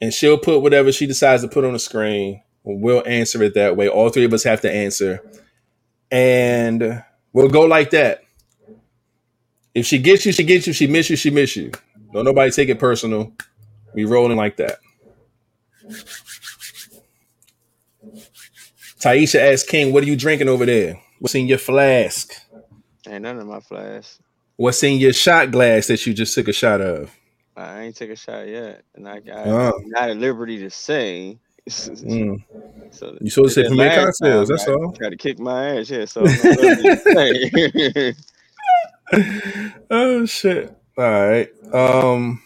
and 0.00 0.12
she'll 0.12 0.38
put 0.38 0.62
whatever 0.62 0.90
she 0.90 1.06
decides 1.06 1.42
to 1.42 1.48
put 1.48 1.64
on 1.64 1.74
the 1.74 1.78
screen. 1.78 2.42
We'll 2.64 3.06
answer 3.06 3.42
it 3.42 3.54
that 3.54 3.76
way. 3.76 3.88
All 3.88 4.08
three 4.08 4.24
of 4.24 4.32
us 4.32 4.42
have 4.42 4.62
to 4.62 4.72
answer, 4.72 5.20
and 6.10 7.04
we'll 7.32 7.48
go 7.48 7.62
like 7.66 7.90
that. 7.90 8.24
If 9.74 9.86
she 9.86 9.98
gets 9.98 10.26
you, 10.26 10.32
she 10.32 10.42
gets 10.42 10.66
you. 10.66 10.72
She 10.72 10.88
miss 10.88 11.10
you, 11.10 11.16
she 11.16 11.30
miss 11.30 11.54
you. 11.54 11.70
Don't 12.12 12.24
nobody 12.24 12.50
take 12.50 12.68
it 12.70 12.78
personal. 12.80 13.32
We 13.92 14.04
rolling 14.04 14.36
like 14.36 14.56
that. 14.56 14.78
Taisha 19.00 19.52
asked 19.52 19.68
King, 19.68 19.92
"What 19.92 20.02
are 20.02 20.06
you 20.06 20.16
drinking 20.16 20.48
over 20.48 20.64
there? 20.64 21.00
What's 21.18 21.34
in 21.34 21.46
your 21.46 21.58
flask?" 21.58 22.32
Ain't 23.08 23.22
none 23.22 23.38
of 23.38 23.46
my 23.46 23.60
flask. 23.60 24.18
What's 24.56 24.82
in 24.82 24.98
your 24.98 25.12
shot 25.12 25.50
glass 25.50 25.88
that 25.88 26.06
you 26.06 26.14
just 26.14 26.34
took 26.34 26.48
a 26.48 26.52
shot 26.52 26.80
of? 26.80 27.14
I 27.56 27.82
ain't 27.82 27.96
took 27.96 28.10
a 28.10 28.16
shot 28.16 28.48
yet, 28.48 28.82
and 28.94 29.08
I, 29.08 29.16
I 29.16 29.44
oh. 29.44 29.72
not 29.86 30.10
at 30.10 30.16
liberty 30.16 30.58
to 30.60 30.70
say. 30.70 31.38
mm. 31.68 32.42
So 32.90 33.18
you 33.20 33.28
supposed 33.28 33.56
to 33.56 33.64
say 33.64 33.68
from 33.68 33.78
cocktails. 33.78 34.48
That's 34.48 34.68
all. 34.68 34.92
Try 34.92 35.10
to 35.10 35.16
kick 35.16 35.40
my 35.40 35.80
ass, 35.80 35.90
yeah. 35.90 36.04
So. 36.04 36.24
oh 39.90 40.24
shit! 40.26 40.72
All 40.96 41.04
right. 41.04 41.48
Um. 41.72 42.40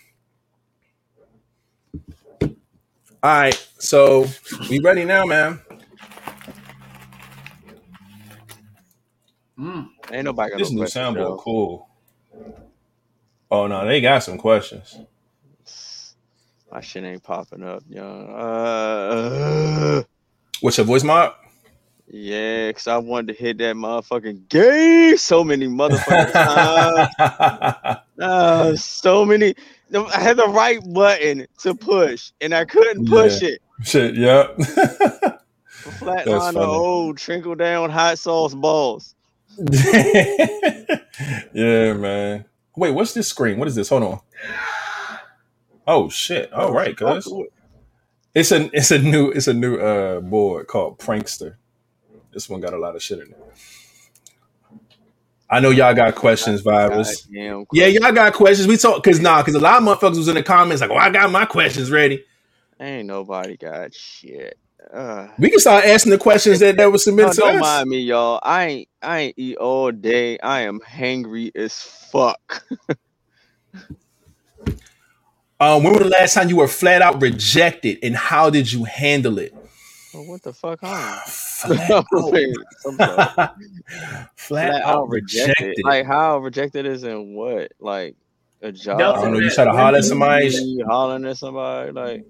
All 3.29 3.35
right, 3.35 3.69
so 3.79 4.27
we 4.71 4.79
ready 4.79 5.05
now, 5.05 5.27
man. 5.27 5.61
Mm. 9.59 9.89
Ain't 10.11 10.25
nobody 10.25 10.53
got 10.53 10.59
this 10.61 10.71
no 10.71 10.81
new 10.81 10.89
soundboard 10.89 11.39
cool. 11.39 11.91
Oh 13.51 13.67
no, 13.67 13.85
they 13.87 14.01
got 14.01 14.23
some 14.23 14.39
questions. 14.39 14.99
My 16.73 16.81
shit 16.81 17.05
ain't 17.05 17.23
popping 17.23 17.63
up, 17.63 17.83
young. 17.87 18.31
Uh, 18.35 20.05
What's 20.63 20.79
your 20.79 20.87
voice 20.87 21.05
mod? 21.05 21.35
Yeah, 22.11 22.73
cause 22.73 22.87
I 22.87 22.97
wanted 22.97 23.37
to 23.37 23.43
hit 23.45 23.59
that 23.59 23.77
motherfucking 23.77 24.49
game 24.49 25.19
so 25.19 25.45
many 25.45 25.67
motherfucking 25.67 26.33
times. 27.93 27.99
uh, 28.19 28.75
so 28.77 29.27
many. 29.27 29.55
I 29.95 30.21
had 30.21 30.37
the 30.37 30.49
right 30.49 30.81
button 30.93 31.47
to 31.59 31.75
push, 31.75 32.33
and 32.41 32.55
I 32.55 32.65
couldn't 32.65 33.07
push 33.09 33.43
yeah. 33.43 33.49
it. 33.51 33.63
Shit, 33.83 34.15
yeah. 34.15 34.49
Flatline 35.83 36.53
the 36.55 36.61
old 36.61 37.19
trickle 37.19 37.55
down 37.55 37.91
hot 37.91 38.19
sauce 38.19 38.55
balls. 38.55 39.15
yeah, 41.53 41.93
man. 41.95 42.45
Wait, 42.77 42.91
what's 42.93 43.15
this 43.15 43.29
screen? 43.29 43.59
What 43.59 43.69
is 43.69 43.75
this? 43.75 43.89
Hold 43.89 44.03
on. 44.03 44.21
Oh 45.87 46.09
shit! 46.11 46.53
All 46.53 46.73
right, 46.73 46.97
cuz 46.97 47.29
it's 48.35 48.53
a 48.53 48.71
it's 48.77 48.91
a 48.91 48.99
new 48.99 49.31
it's 49.31 49.49
a 49.49 49.55
new 49.55 49.77
uh 49.77 50.21
board 50.21 50.67
called 50.67 50.99
Prankster. 50.99 51.57
This 52.33 52.49
one 52.49 52.61
got 52.61 52.75
a 52.75 52.79
lot 52.79 52.95
of 52.95 53.03
shit 53.03 53.19
in 53.21 53.29
it. 53.29 53.39
I 55.51 55.61
know 55.61 55.71
y'all 55.71 55.95
got 55.95 56.15
questions, 56.15 56.61
virus. 56.61 57.27
Yeah, 57.31 57.63
y'all 57.73 58.13
got 58.13 58.35
questions. 58.35 58.69
We 58.69 58.77
talk 58.77 59.03
because 59.03 59.21
nah, 59.21 59.41
because 59.41 59.55
a 59.55 59.61
lot 59.61 59.83
of 59.83 59.89
motherfuckers 59.89 60.19
was 60.19 60.29
in 60.29 60.35
the 60.35 60.43
comments 60.43 60.83
like, 60.83 60.91
"Oh, 60.91 60.97
I 60.97 61.11
got 61.11 61.31
my 61.31 61.47
questions 61.47 61.91
ready." 61.91 62.25
Ain't 62.81 63.07
nobody 63.07 63.57
got 63.57 63.95
shit. 63.95 64.59
Uh, 64.93 65.29
we 65.39 65.51
can 65.51 65.59
start 65.59 65.85
asking 65.85 66.11
the 66.11 66.19
questions 66.19 66.61
that 66.61 66.77
that 66.77 66.93
was 66.93 67.05
submitted 67.05 67.33
to 67.33 67.41
don't 67.41 67.57
us. 67.57 67.61
mind 67.61 67.89
me, 67.89 67.99
y'all. 67.99 68.41
I 68.43 68.67
ain't 68.67 68.89
I 69.03 69.19
ain't 69.19 69.35
eat 69.37 69.57
all 69.57 69.91
day. 69.91 70.39
I 70.39 70.61
am 70.61 70.81
hangry 70.81 71.51
as 71.55 71.83
fuck. 71.83 72.65
um, 75.61 75.83
when 75.83 75.93
was 75.93 76.03
the 76.03 76.09
last 76.09 76.35
time 76.35 76.49
you 76.49 76.57
were 76.57 76.69
flat 76.69 77.03
out 77.03 77.21
rejected, 77.21 77.99
and 78.03 78.15
how 78.15 78.51
did 78.51 78.71
you 78.71 78.85
handle 78.85 79.39
it? 79.39 79.55
Well, 80.15 80.27
what 80.27 80.43
the 80.43 80.53
fuck, 80.53 80.81
huh? 80.83 81.21
flat, 81.27 81.91
out, 81.91 82.07
flat, 82.85 83.57
flat 84.37 84.83
out 84.83 85.09
rejected. 85.09 85.55
rejected. 85.61 85.85
Like 85.85 86.07
how 86.07 86.39
rejected 86.39 86.87
is 86.87 87.05
in 87.05 87.35
what? 87.35 87.73
Like 87.79 88.17
a 88.63 88.73
job? 88.73 89.01
I 89.01 89.23
don't 89.23 89.33
know. 89.35 89.39
You 89.39 89.51
try 89.51 89.65
to 89.65 89.73
holler 89.73 89.99
at 89.99 90.05
somebody. 90.05 90.49
You 90.49 90.87
Hollering 90.87 91.27
at 91.27 91.37
somebody 91.37 91.93
like 91.93 92.27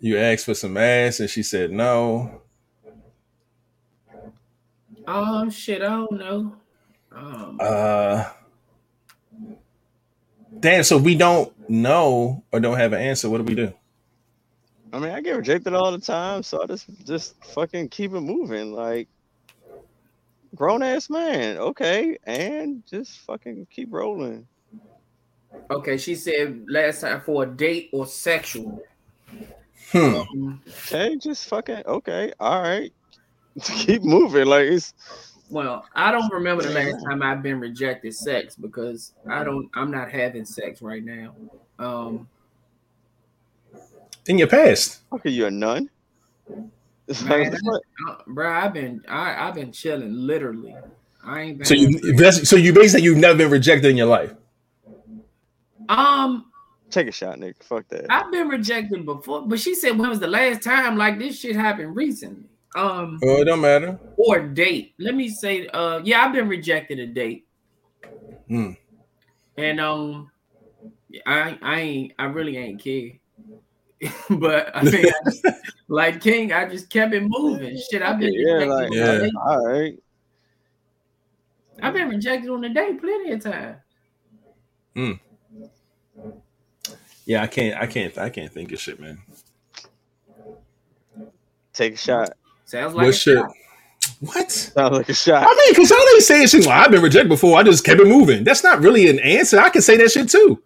you 0.00 0.18
asked 0.18 0.46
for 0.46 0.54
some 0.54 0.76
ass 0.76 1.20
and 1.20 1.30
she 1.30 1.42
said 1.42 1.70
no. 1.70 2.42
Oh 5.06 5.50
shit, 5.50 5.82
I 5.82 5.88
don't 5.88 6.12
know. 6.12 6.56
Um, 7.12 7.58
uh 7.60 8.30
damn, 10.58 10.84
so 10.84 10.96
we 10.96 11.14
don't 11.14 11.52
know 11.68 12.44
or 12.52 12.60
don't 12.60 12.76
have 12.76 12.92
an 12.92 13.00
answer. 13.00 13.28
What 13.28 13.38
do 13.38 13.44
we 13.44 13.54
do? 13.54 13.72
I 14.92 14.98
mean, 14.98 15.10
I 15.10 15.20
get 15.20 15.36
rejected 15.36 15.74
all 15.74 15.92
the 15.92 15.98
time, 15.98 16.42
so 16.42 16.62
I 16.62 16.66
just 16.66 16.86
just 17.06 17.44
fucking 17.44 17.88
keep 17.90 18.12
it 18.12 18.20
moving. 18.20 18.72
Like 18.72 19.08
grown 20.54 20.82
ass 20.82 21.08
man, 21.08 21.58
okay, 21.58 22.18
and 22.24 22.82
just 22.86 23.18
fucking 23.20 23.66
keep 23.70 23.92
rolling. 23.92 24.46
Okay, 25.70 25.96
she 25.96 26.14
said 26.14 26.64
last 26.68 27.02
time 27.02 27.20
for 27.20 27.44
a 27.44 27.46
date 27.46 27.90
or 27.92 28.06
sexual. 28.06 28.82
Hmm. 29.92 30.54
Okay, 30.68 31.16
just 31.16 31.48
fucking 31.48 31.82
okay. 31.86 32.32
All 32.38 32.62
right. 32.62 32.92
Keep 33.62 34.02
moving. 34.02 34.46
Like 34.46 34.66
it's 34.66 34.94
well, 35.50 35.84
I 35.96 36.12
don't 36.12 36.32
remember 36.32 36.62
the 36.62 36.70
last 36.70 37.04
time 37.04 37.22
I've 37.22 37.42
been 37.42 37.58
rejected 37.58 38.14
sex 38.14 38.54
because 38.54 39.12
I 39.28 39.42
don't 39.42 39.68
I'm 39.74 39.90
not 39.90 40.10
having 40.10 40.44
sex 40.44 40.80
right 40.80 41.04
now. 41.04 41.34
Um 41.78 42.28
in 44.26 44.38
your 44.38 44.48
past. 44.48 45.00
Okay, 45.12 45.30
you're 45.30 45.48
a 45.48 45.50
nun. 45.50 45.90
Man, 47.24 47.56
I, 47.56 48.16
bro, 48.26 48.52
I've 48.52 48.72
been 48.72 49.02
I, 49.08 49.48
I've 49.48 49.54
been 49.54 49.72
chilling 49.72 50.12
literally. 50.12 50.76
I 51.24 51.40
ain't 51.40 51.58
been 51.58 51.66
so 51.66 51.74
you 51.74 52.32
so 52.32 52.56
you 52.56 52.72
basically 52.72 53.02
you've 53.02 53.18
never 53.18 53.36
been 53.36 53.50
rejected 53.50 53.90
in 53.90 53.96
your 53.96 54.06
life. 54.06 54.32
Um, 55.88 56.46
Take 56.90 57.08
a 57.08 57.12
shot, 57.12 57.38
Nick. 57.38 57.62
Fuck 57.62 57.88
that. 57.88 58.06
I've 58.10 58.30
been 58.30 58.48
rejected 58.48 59.04
before, 59.04 59.42
but 59.42 59.58
she 59.58 59.74
said 59.74 59.98
when 59.98 60.08
was 60.08 60.20
the 60.20 60.28
last 60.28 60.62
time 60.62 60.96
like 60.96 61.18
this 61.18 61.38
shit 61.38 61.56
happened 61.56 61.96
recently? 61.96 62.44
Um, 62.76 63.18
oh, 63.24 63.40
it 63.40 63.44
don't 63.44 63.60
matter. 63.60 63.98
Or 64.16 64.40
date. 64.40 64.94
Let 64.98 65.14
me 65.14 65.28
say, 65.28 65.66
uh, 65.68 66.00
yeah, 66.04 66.24
I've 66.24 66.32
been 66.32 66.48
rejected 66.48 67.00
a 67.00 67.06
date. 67.06 67.46
Hmm. 68.46 68.72
And 69.56 69.80
um, 69.80 70.30
I 71.26 71.58
I 71.60 71.80
ain't 71.80 72.12
I 72.18 72.24
really 72.24 72.56
ain't 72.56 72.82
care. 72.82 73.10
but 74.30 74.74
I 74.74 74.82
mean, 74.82 75.06
I 75.06 75.30
just, 75.30 75.46
like 75.88 76.20
King, 76.20 76.52
I 76.52 76.68
just 76.68 76.88
kept 76.88 77.12
it 77.12 77.22
moving. 77.26 77.78
Shit, 77.90 78.02
I've 78.02 78.18
been 78.18 78.32
yeah, 78.32 78.64
like, 78.64 78.92
yeah. 78.92 79.28
All 79.46 79.66
right. 79.66 79.98
I've 81.82 81.94
been 81.94 82.08
rejected 82.08 82.50
on 82.50 82.60
the 82.60 82.68
date 82.68 83.00
plenty 83.00 83.32
of 83.32 83.42
time. 83.42 83.76
Hmm. 84.94 85.12
Yeah, 87.26 87.42
I 87.42 87.46
can't. 87.46 87.80
I 87.80 87.86
can't. 87.86 88.16
I 88.18 88.30
can't 88.30 88.52
think 88.52 88.72
of 88.72 88.80
shit, 88.80 88.98
man. 88.98 89.18
Take 91.72 91.94
a 91.94 91.96
shot. 91.96 92.32
Sounds 92.64 92.94
like 92.94 93.06
what 93.06 93.14
shit? 93.14 93.38
Shot. 93.38 93.52
What? 94.20 94.50
Sounds 94.50 94.96
like 94.96 95.08
a 95.08 95.14
shot. 95.14 95.44
I 95.44 95.54
mean, 95.54 95.72
because 95.72 95.90
y'all 95.90 95.98
ain't 95.98 96.22
saying 96.22 96.46
shit. 96.48 96.66
Well, 96.66 96.78
I've 96.78 96.90
been 96.90 97.02
rejected 97.02 97.28
before. 97.28 97.58
I 97.58 97.62
just 97.62 97.84
kept 97.84 98.00
it 98.00 98.06
moving. 98.06 98.44
That's 98.44 98.64
not 98.64 98.80
really 98.80 99.08
an 99.08 99.18
answer. 99.20 99.58
I 99.58 99.70
can 99.70 99.82
say 99.82 99.96
that 99.98 100.10
shit 100.10 100.28
too. 100.28 100.62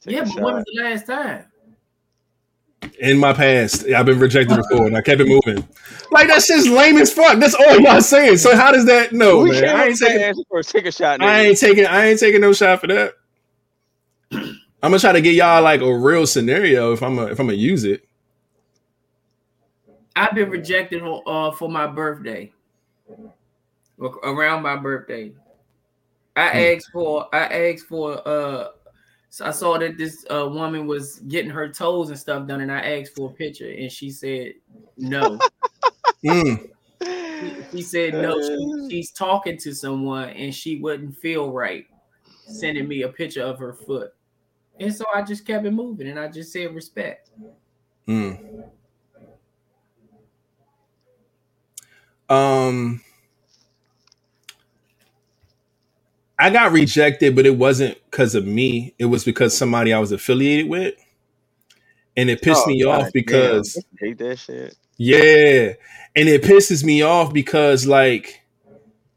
Take 0.00 0.14
yeah, 0.14 0.20
but 0.20 0.28
shot. 0.28 0.42
when 0.42 0.54
was 0.54 0.64
the 0.64 0.82
last 0.82 1.06
time? 1.06 1.44
In 3.00 3.18
my 3.18 3.32
past, 3.32 3.86
I've 3.86 4.06
been 4.06 4.18
rejected 4.18 4.56
before, 4.56 4.86
and 4.86 4.96
I 4.96 5.02
kept 5.02 5.20
it 5.20 5.26
moving. 5.28 5.66
Like 6.10 6.28
that's 6.28 6.46
just 6.48 6.68
lame 6.68 6.96
as 6.96 7.12
fuck. 7.12 7.38
That's 7.38 7.54
all 7.54 7.78
y'all 7.80 8.00
saying. 8.00 8.38
So 8.38 8.56
how 8.56 8.72
does 8.72 8.86
that? 8.86 9.12
No, 9.12 9.40
we 9.42 9.50
man. 9.50 9.68
I 9.68 9.86
ain't 9.86 9.98
taking. 9.98 10.44
Take 10.62 10.86
a 10.86 10.92
shot. 10.92 11.22
I 11.22 11.40
ain't 11.42 11.58
taking. 11.58 11.86
I 11.86 12.06
ain't 12.06 12.20
taking 12.20 12.40
no 12.40 12.52
shot 12.52 12.80
for 12.80 12.86
that. 12.88 13.14
I'm 14.32 14.56
gonna 14.82 14.98
try 14.98 15.12
to 15.12 15.20
get 15.20 15.34
y'all 15.34 15.62
like 15.62 15.82
a 15.82 15.94
real 15.94 16.26
scenario 16.26 16.92
if 16.92 17.02
I'm 17.02 17.18
a, 17.18 17.26
if 17.26 17.38
I'm 17.38 17.46
gonna 17.46 17.58
use 17.58 17.84
it. 17.84 18.02
I've 20.16 20.34
been 20.34 20.50
rejected 20.50 21.02
uh, 21.02 21.50
for 21.52 21.68
my 21.68 21.86
birthday. 21.86 22.52
around 24.22 24.62
my 24.62 24.76
birthday. 24.76 25.32
I 26.36 26.48
Hmm. 26.50 26.56
asked 26.76 26.90
for 26.92 27.34
I 27.34 27.44
asked 27.72 27.86
for 27.86 28.26
uh 28.26 28.68
so 29.30 29.46
I 29.46 29.52
saw 29.52 29.78
that 29.78 29.98
this 29.98 30.26
uh, 30.30 30.48
woman 30.48 30.86
was 30.88 31.20
getting 31.20 31.50
her 31.52 31.70
toes 31.72 32.10
and 32.10 32.18
stuff 32.18 32.48
done, 32.48 32.60
and 32.62 32.72
I 32.72 32.98
asked 33.00 33.14
for 33.14 33.30
a 33.30 33.34
picture, 33.34 33.70
and 33.70 33.90
she 33.92 34.10
said 34.10 34.54
no. 34.96 35.46
Mm, 37.40 37.64
She 37.70 37.82
said 37.82 38.16
no. 38.16 38.34
She, 38.40 38.74
she's 38.88 39.12
talking 39.12 39.56
to 39.58 39.74
someone, 39.74 40.30
and 40.30 40.54
she 40.54 40.78
wouldn't 40.80 41.16
feel 41.16 41.52
right 41.52 41.86
sending 42.46 42.88
me 42.88 43.02
a 43.02 43.08
picture 43.10 43.42
of 43.42 43.58
her 43.58 43.74
foot. 43.74 44.12
And 44.80 44.94
so 44.94 45.04
I 45.14 45.22
just 45.22 45.46
kept 45.46 45.66
it 45.66 45.72
moving, 45.72 46.08
and 46.08 46.18
I 46.18 46.28
just 46.28 46.52
said 46.52 46.74
respect. 46.74 47.30
mm. 48.06 48.70
Um, 52.28 53.00
I 56.40 56.50
got 56.50 56.72
rejected, 56.72 57.36
but 57.36 57.46
it 57.46 57.56
wasn't 57.56 57.98
because 58.10 58.34
of 58.34 58.46
me. 58.46 58.94
It 58.98 59.06
was 59.06 59.24
because 59.24 59.56
somebody 59.56 59.92
I 59.92 59.98
was 60.00 60.12
affiliated 60.12 60.68
with, 60.68 60.94
and 62.16 62.30
it 62.30 62.42
pissed 62.42 62.66
Oh, 62.66 62.70
me 62.70 62.82
God 62.84 63.06
off 63.06 63.12
because 63.12 63.74
damn. 63.74 64.08
Hate 64.08 64.18
that 64.18 64.38
shit. 64.38 64.76
Yeah. 64.98 65.74
And 66.16 66.28
it 66.28 66.42
pisses 66.42 66.84
me 66.84 67.02
off 67.02 67.32
because 67.32 67.86
like 67.86 68.42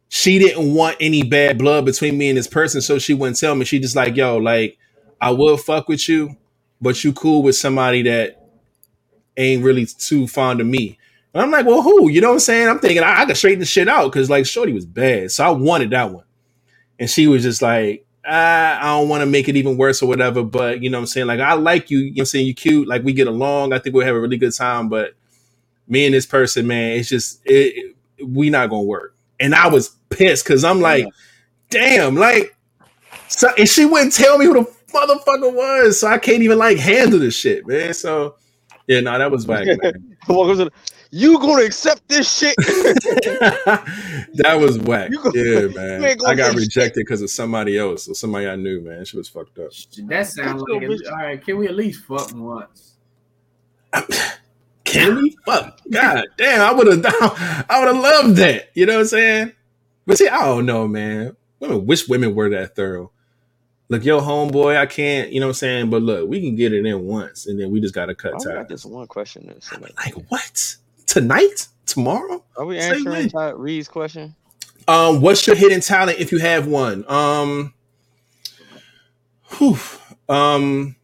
she 0.09 0.39
didn't 0.39 0.73
want 0.75 0.97
any 0.99 1.23
bad 1.23 1.57
blood 1.57 1.85
between 1.85 2.17
me 2.17 2.29
and 2.29 2.37
this 2.37 2.47
person, 2.47 2.81
so 2.81 2.99
she 2.99 3.13
wouldn't 3.15 3.39
tell 3.39 3.55
me. 3.55 3.65
She 3.65 3.79
just 3.79 3.95
like, 3.95 4.15
yo, 4.15 4.37
like, 4.37 4.77
I 5.19 5.31
will 5.31 5.57
fuck 5.57 5.87
with 5.87 6.07
you, 6.07 6.37
but 6.81 7.03
you 7.03 7.13
cool 7.13 7.43
with 7.43 7.55
somebody 7.55 8.03
that 8.03 8.49
ain't 9.37 9.63
really 9.63 9.87
too 9.87 10.27
fond 10.27 10.61
of 10.61 10.67
me. 10.67 10.99
And 11.33 11.41
I'm 11.41 11.51
like, 11.51 11.65
well, 11.65 11.81
who? 11.81 12.09
You 12.09 12.21
know 12.21 12.29
what 12.29 12.33
I'm 12.35 12.39
saying? 12.41 12.69
I'm 12.69 12.79
thinking 12.79 13.03
I, 13.03 13.21
I 13.21 13.25
could 13.25 13.37
straighten 13.37 13.59
the 13.59 13.65
shit 13.65 13.87
out 13.89 14.11
because 14.11 14.29
like 14.29 14.45
Shorty 14.45 14.73
was 14.73 14.85
bad. 14.85 15.31
So 15.31 15.45
I 15.45 15.49
wanted 15.51 15.89
that 15.91 16.11
one. 16.11 16.25
And 17.03 17.09
she 17.09 17.27
was 17.27 17.43
just 17.43 17.61
like, 17.61 18.05
ah, 18.25 18.79
I 18.79 18.97
don't 18.97 19.09
want 19.09 19.23
to 19.23 19.25
make 19.25 19.49
it 19.49 19.57
even 19.57 19.75
worse 19.75 20.01
or 20.01 20.07
whatever. 20.07 20.41
But 20.41 20.81
you 20.81 20.89
know 20.89 20.99
what 20.99 21.01
I'm 21.01 21.07
saying? 21.07 21.27
Like, 21.27 21.41
I 21.41 21.51
like 21.55 21.91
you, 21.91 21.97
you 21.99 22.05
know 22.05 22.11
what 22.11 22.19
I'm 22.21 22.25
saying? 22.27 22.45
You're 22.45 22.55
cute, 22.55 22.87
like 22.87 23.03
we 23.03 23.11
get 23.11 23.27
along. 23.27 23.73
I 23.73 23.79
think 23.79 23.93
we'll 23.93 24.05
have 24.05 24.15
a 24.15 24.21
really 24.21 24.37
good 24.37 24.53
time, 24.55 24.87
but 24.87 25.13
me 25.89 26.05
and 26.05 26.13
this 26.15 26.25
person, 26.25 26.65
man, 26.65 26.97
it's 26.97 27.09
just 27.09 27.45
it, 27.45 27.75
it- 27.75 27.95
we 28.25 28.49
not 28.49 28.69
gonna 28.69 28.83
work. 28.83 29.17
And 29.41 29.53
I 29.53 29.67
was 29.67 29.89
pissed 30.09 30.45
because 30.45 30.63
I'm 30.63 30.79
like, 30.79 31.05
damn, 31.69 32.15
like, 32.15 32.55
so 33.27 33.49
and 33.57 33.67
she 33.67 33.83
wouldn't 33.83 34.13
tell 34.13 34.37
me 34.37 34.45
who 34.45 34.53
the 34.53 34.71
motherfucker 34.93 35.53
was, 35.53 35.99
so 35.99 36.07
I 36.07 36.19
can't 36.19 36.41
even 36.41 36.57
like 36.57 36.77
handle 36.77 37.19
this 37.19 37.35
shit, 37.35 37.67
man. 37.67 37.93
So 37.93 38.35
yeah, 38.87 38.99
no, 39.01 39.17
that 39.17 39.31
was 39.31 39.45
whack, 39.47 39.65
man. 39.81 40.17
Welcome 40.27 40.57
to 40.57 40.65
the- 40.65 40.71
You 41.11 41.39
gonna 41.39 41.63
accept 41.63 42.07
this 42.07 42.31
shit? 42.37 42.55
that 42.57 44.57
was 44.59 44.79
whack. 44.79 45.11
You 45.11 45.21
go- 45.21 45.31
Yeah, 45.33 45.67
man. 45.75 46.03
I 46.25 46.35
got 46.35 46.55
rejected 46.55 47.05
because 47.05 47.21
of 47.21 47.29
somebody 47.29 47.77
else 47.77 48.07
or 48.07 48.13
somebody 48.15 48.47
I 48.47 48.55
knew, 48.55 48.81
man. 48.81 49.05
She 49.05 49.17
was 49.17 49.29
fucked 49.29 49.59
up. 49.59 49.71
That 50.07 50.27
sounds 50.27 50.63
like 50.69 50.81
Bitch. 50.83 51.09
all 51.11 51.17
right. 51.17 51.43
Can 51.43 51.57
we 51.57 51.67
at 51.67 51.75
least 51.75 52.05
fuck 52.05 52.31
once? 52.33 52.95
Can 54.83 55.15
we? 55.15 55.35
Fuck. 55.45 55.79
God 55.89 56.25
damn, 56.37 56.61
I 56.61 56.73
would 56.73 56.87
have 56.87 57.05
I 57.69 57.79
would 57.79 57.95
have 57.95 58.03
loved 58.03 58.35
that. 58.37 58.69
You 58.75 58.85
know 58.85 58.93
what 58.95 59.01
I'm 59.01 59.07
saying? 59.07 59.51
But 60.05 60.17
see, 60.17 60.27
I 60.27 60.45
don't 60.45 60.65
know, 60.65 60.87
man. 60.87 61.35
Women 61.59 61.85
wish 61.85 62.07
women 62.09 62.35
were 62.35 62.49
that 62.49 62.75
thorough. 62.75 63.11
Look, 63.89 64.05
yo, 64.05 64.21
homeboy, 64.21 64.77
I 64.77 64.85
can't, 64.85 65.31
you 65.31 65.39
know 65.39 65.47
what 65.47 65.51
I'm 65.51 65.55
saying? 65.55 65.89
But 65.89 66.01
look, 66.01 66.27
we 66.27 66.41
can 66.41 66.55
get 66.55 66.73
it 66.73 66.85
in 66.85 67.01
once 67.01 67.47
and 67.47 67.59
then 67.59 67.69
we 67.69 67.81
just 67.81 67.93
gotta 67.93 68.11
I 68.11 68.15
cut 68.15 68.33
only 68.33 68.53
got 68.53 68.67
this 68.69 68.85
one 68.85 69.07
question. 69.07 69.53
So 69.61 69.79
like, 69.79 69.95
Like 69.97 70.13
what? 70.29 70.77
Tonight? 71.05 71.67
Tomorrow? 71.85 72.43
Are 72.57 72.65
we 72.65 72.79
Say 72.79 72.89
answering. 72.91 73.29
Todd 73.29 73.59
Reed's 73.59 73.87
question? 73.87 74.35
Um, 74.87 75.21
what's 75.21 75.45
your 75.45 75.55
hidden 75.55 75.81
talent 75.81 76.19
if 76.19 76.31
you 76.31 76.39
have 76.39 76.67
one? 76.67 77.05
Um, 77.09 77.73
whew, 79.57 79.77
um, 80.29 80.95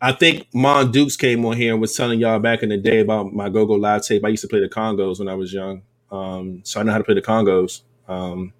I 0.00 0.12
think 0.12 0.46
Mon 0.54 0.90
Dukes 0.90 1.16
came 1.16 1.44
on 1.46 1.56
here 1.56 1.72
and 1.72 1.80
was 1.80 1.94
telling 1.94 2.20
y'all 2.20 2.38
back 2.38 2.62
in 2.62 2.68
the 2.68 2.76
day 2.76 3.00
about 3.00 3.32
my 3.32 3.48
Go 3.48 3.66
Go 3.66 3.74
Live 3.74 4.02
tape. 4.04 4.24
I 4.24 4.28
used 4.28 4.42
to 4.42 4.48
play 4.48 4.60
the 4.60 4.68
congas 4.68 5.18
when 5.18 5.28
I 5.28 5.34
was 5.34 5.52
young, 5.52 5.82
um, 6.10 6.60
so 6.64 6.80
I 6.80 6.82
know 6.82 6.92
how 6.92 6.98
to 6.98 7.04
play 7.04 7.14
the 7.14 7.22
congas. 7.22 7.82
Um, 8.06 8.52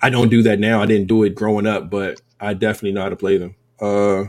I 0.00 0.10
don't 0.10 0.28
do 0.28 0.42
that 0.42 0.58
now. 0.58 0.80
I 0.80 0.86
didn't 0.86 1.08
do 1.08 1.24
it 1.24 1.34
growing 1.34 1.66
up, 1.66 1.90
but 1.90 2.20
I 2.40 2.54
definitely 2.54 2.92
know 2.92 3.02
how 3.02 3.08
to 3.08 3.16
play 3.16 3.38
them. 3.38 3.56
Uh, 3.80 4.26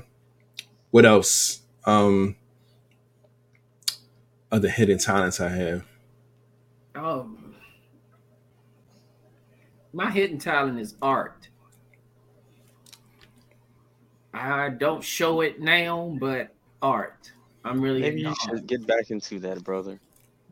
what 0.91 1.05
else? 1.05 1.61
Um, 1.85 2.35
other 4.51 4.69
hidden 4.69 4.97
talents 4.97 5.39
I 5.39 5.49
have. 5.49 5.85
Oh, 6.95 7.29
my 9.93 10.11
hidden 10.11 10.37
talent 10.37 10.79
is 10.79 10.95
art. 11.01 11.49
I 14.33 14.69
don't 14.69 15.03
show 15.03 15.41
it 15.41 15.59
now, 15.59 16.15
but 16.19 16.53
art. 16.81 17.31
I'm 17.63 17.81
really 17.81 18.01
Maybe 18.01 18.21
you 18.21 18.33
should 18.41 18.67
get 18.67 18.85
back 18.87 19.11
into 19.11 19.39
that, 19.39 19.63
brother. 19.63 19.99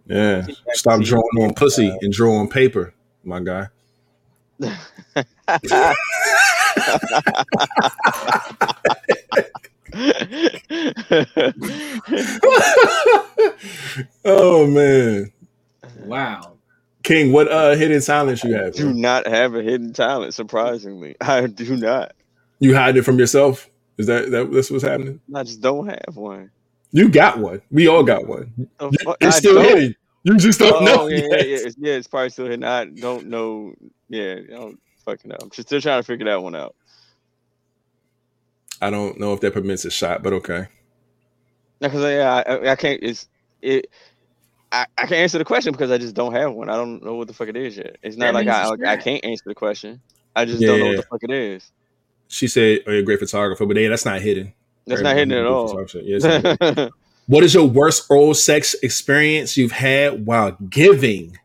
Yeah, 0.06 0.46
stop 0.74 1.02
drawing 1.02 1.24
on 1.40 1.54
pussy 1.54 1.96
and 2.02 2.12
draw 2.12 2.38
on 2.38 2.48
paper, 2.50 2.94
my 3.24 3.40
guy. 3.40 3.68
oh 14.26 14.68
man, 14.68 15.32
Wow. 16.06 16.54
King, 17.04 17.32
what 17.32 17.50
uh 17.50 17.76
hidden 17.76 18.02
talents 18.02 18.44
you 18.44 18.54
have? 18.54 18.74
do 18.74 18.94
not 18.94 19.28
have 19.28 19.56
a 19.56 19.62
hidden 19.62 19.94
talent. 19.94 20.34
Surprisingly, 20.34 21.16
I 21.22 21.48
do 21.48 21.78
not. 21.78 22.14
You 22.60 22.76
hide 22.76 22.98
it 22.98 23.04
from 23.04 23.20
yourself? 23.20 23.70
Is 23.98 24.08
that 24.08 24.30
that 24.32 24.52
that's 24.52 24.70
what's 24.72 24.84
happening? 24.84 25.20
I 25.34 25.44
just 25.44 25.62
don't 25.62 25.88
have 25.88 26.16
one. 26.16 26.52
You 26.92 27.10
got 27.10 27.40
one. 27.40 27.62
We 27.72 27.88
all 27.88 28.04
got 28.04 28.28
one. 28.28 28.68
Fuck- 28.80 29.18
It's 29.22 29.36
I 29.38 29.40
still 29.40 29.62
hidden. 29.62 29.96
You 30.24 30.38
just 30.38 30.60
don't 30.60 30.74
Oh, 30.74 30.86
know. 30.86 31.08
yeah, 31.08 31.20
yeah, 31.20 31.36
yeah, 31.36 31.58
it's, 31.66 31.76
yeah, 31.78 31.94
it's 31.94 32.08
probably 32.08 32.30
still 32.30 32.46
hidden. 32.46 32.64
I 32.66 32.86
don't 32.86 33.28
know. 33.28 33.74
Yeah, 34.10 34.36
I 34.48 34.52
don't 34.52 34.80
fucking 35.06 35.30
know. 35.30 35.38
I'm 35.42 35.50
just 35.50 35.68
still 35.68 35.82
trying 35.82 36.00
to 36.00 36.04
figure 36.04 36.26
that 36.26 36.42
one 36.42 36.56
out. 36.56 36.76
I 38.82 38.90
don't 38.90 39.20
know 39.20 39.34
if 39.34 39.42
that 39.42 39.54
permits 39.54 39.86
a 39.86 39.92
shot, 39.92 40.24
but 40.24 40.34
okay. 40.34 40.68
Because 41.80 42.04
yeah, 42.04 42.44
I, 42.48 42.54
I, 42.54 42.72
I 42.72 42.76
can't. 42.76 43.02
It's 43.02 43.28
it. 43.62 43.90
I, 44.72 44.86
I 44.98 45.02
can't 45.02 45.14
answer 45.14 45.38
the 45.38 45.46
question 45.46 45.72
because 45.72 45.92
I 45.92 45.98
just 45.98 46.14
don't 46.14 46.34
have 46.34 46.54
one. 46.54 46.70
I 46.70 46.76
don't 46.76 47.04
know 47.04 47.16
what 47.16 47.28
the 47.28 47.34
fuck 47.34 47.48
it 47.48 47.56
is 47.56 47.78
yet. 47.78 47.98
It's 48.04 48.18
not 48.18 48.28
That 48.28 48.34
like 48.34 48.46
means 48.48 48.58
I 48.58 48.68
like, 48.68 48.84
I 48.84 48.98
can't 48.98 49.24
answer 49.24 49.44
the 49.46 49.56
question. 49.56 50.02
I 50.36 50.46
just 50.46 50.62
don't 50.62 50.80
know 50.80 50.88
what 50.88 50.98
the 50.98 51.04
fuck 51.04 51.24
it 51.24 51.32
is. 51.32 51.72
She 52.28 52.48
said, 52.48 52.80
"Oh, 52.86 52.92
you're 52.92 53.02
a 53.02 53.04
great 53.04 53.20
photographer," 53.20 53.66
but 53.66 53.78
yeah, 53.78 53.90
that's 53.90 54.06
not 54.06 54.22
hidden. 54.22 54.54
That's 54.86 55.02
not 55.02 55.16
hidden 55.16 55.34
at 55.34 55.46
all. 55.46 55.68
can 55.68 55.78
do 55.78 55.88
photography. 55.88 56.20
Yeah, 56.20 56.56
hidden. 56.74 56.92
What 57.28 57.44
is 57.44 57.54
your 57.54 57.66
worst 57.66 58.06
oral 58.10 58.34
sex 58.34 58.74
experience 58.82 59.58
you've 59.58 59.74
had 59.74 60.26
while 60.26 60.52
giving? 60.70 61.38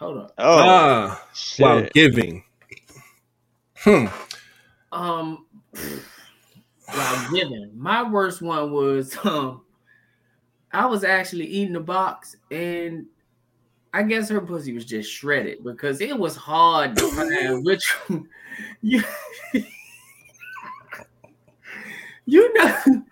Hold 0.00 0.16
on. 0.16 0.30
oh 0.38 0.58
ah, 0.58 1.26
while 1.58 1.86
giving. 1.92 2.42
Hmm. 3.76 4.06
Um, 4.90 5.44
while 6.86 7.30
giving, 7.30 7.70
my 7.76 8.02
worst 8.02 8.40
one 8.40 8.72
was 8.72 9.14
um, 9.24 9.60
I 10.72 10.86
was 10.86 11.04
actually 11.04 11.44
eating 11.48 11.74
the 11.74 11.80
box, 11.80 12.34
and 12.50 13.04
I 13.92 14.02
guess 14.04 14.30
her 14.30 14.40
pussy 14.40 14.72
was 14.72 14.86
just 14.86 15.12
shredded 15.12 15.62
because 15.62 16.00
it 16.00 16.18
was 16.18 16.34
hard 16.34 16.96
to 16.96 17.06
find 17.10 17.62
which 17.66 17.94
you 18.80 19.02
you 22.24 22.54
know 22.54 23.04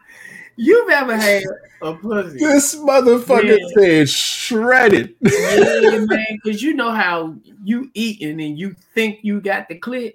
you've 0.58 0.90
ever 0.90 1.16
had 1.16 1.42
a 1.82 1.94
pussy. 1.94 2.38
This 2.38 2.74
motherfucker 2.76 3.58
Yeah. 3.58 3.68
said 3.76 4.08
shredded. 4.10 5.14
Yeah, 5.20 5.98
man, 6.08 6.26
because 6.42 6.62
you 6.62 6.74
know 6.74 6.90
how 6.90 7.34
you 7.64 7.90
eating 7.94 8.40
and 8.40 8.58
you 8.58 8.74
think 8.94 9.20
you 9.22 9.40
got 9.40 9.68
the 9.68 9.78
clit, 9.78 10.14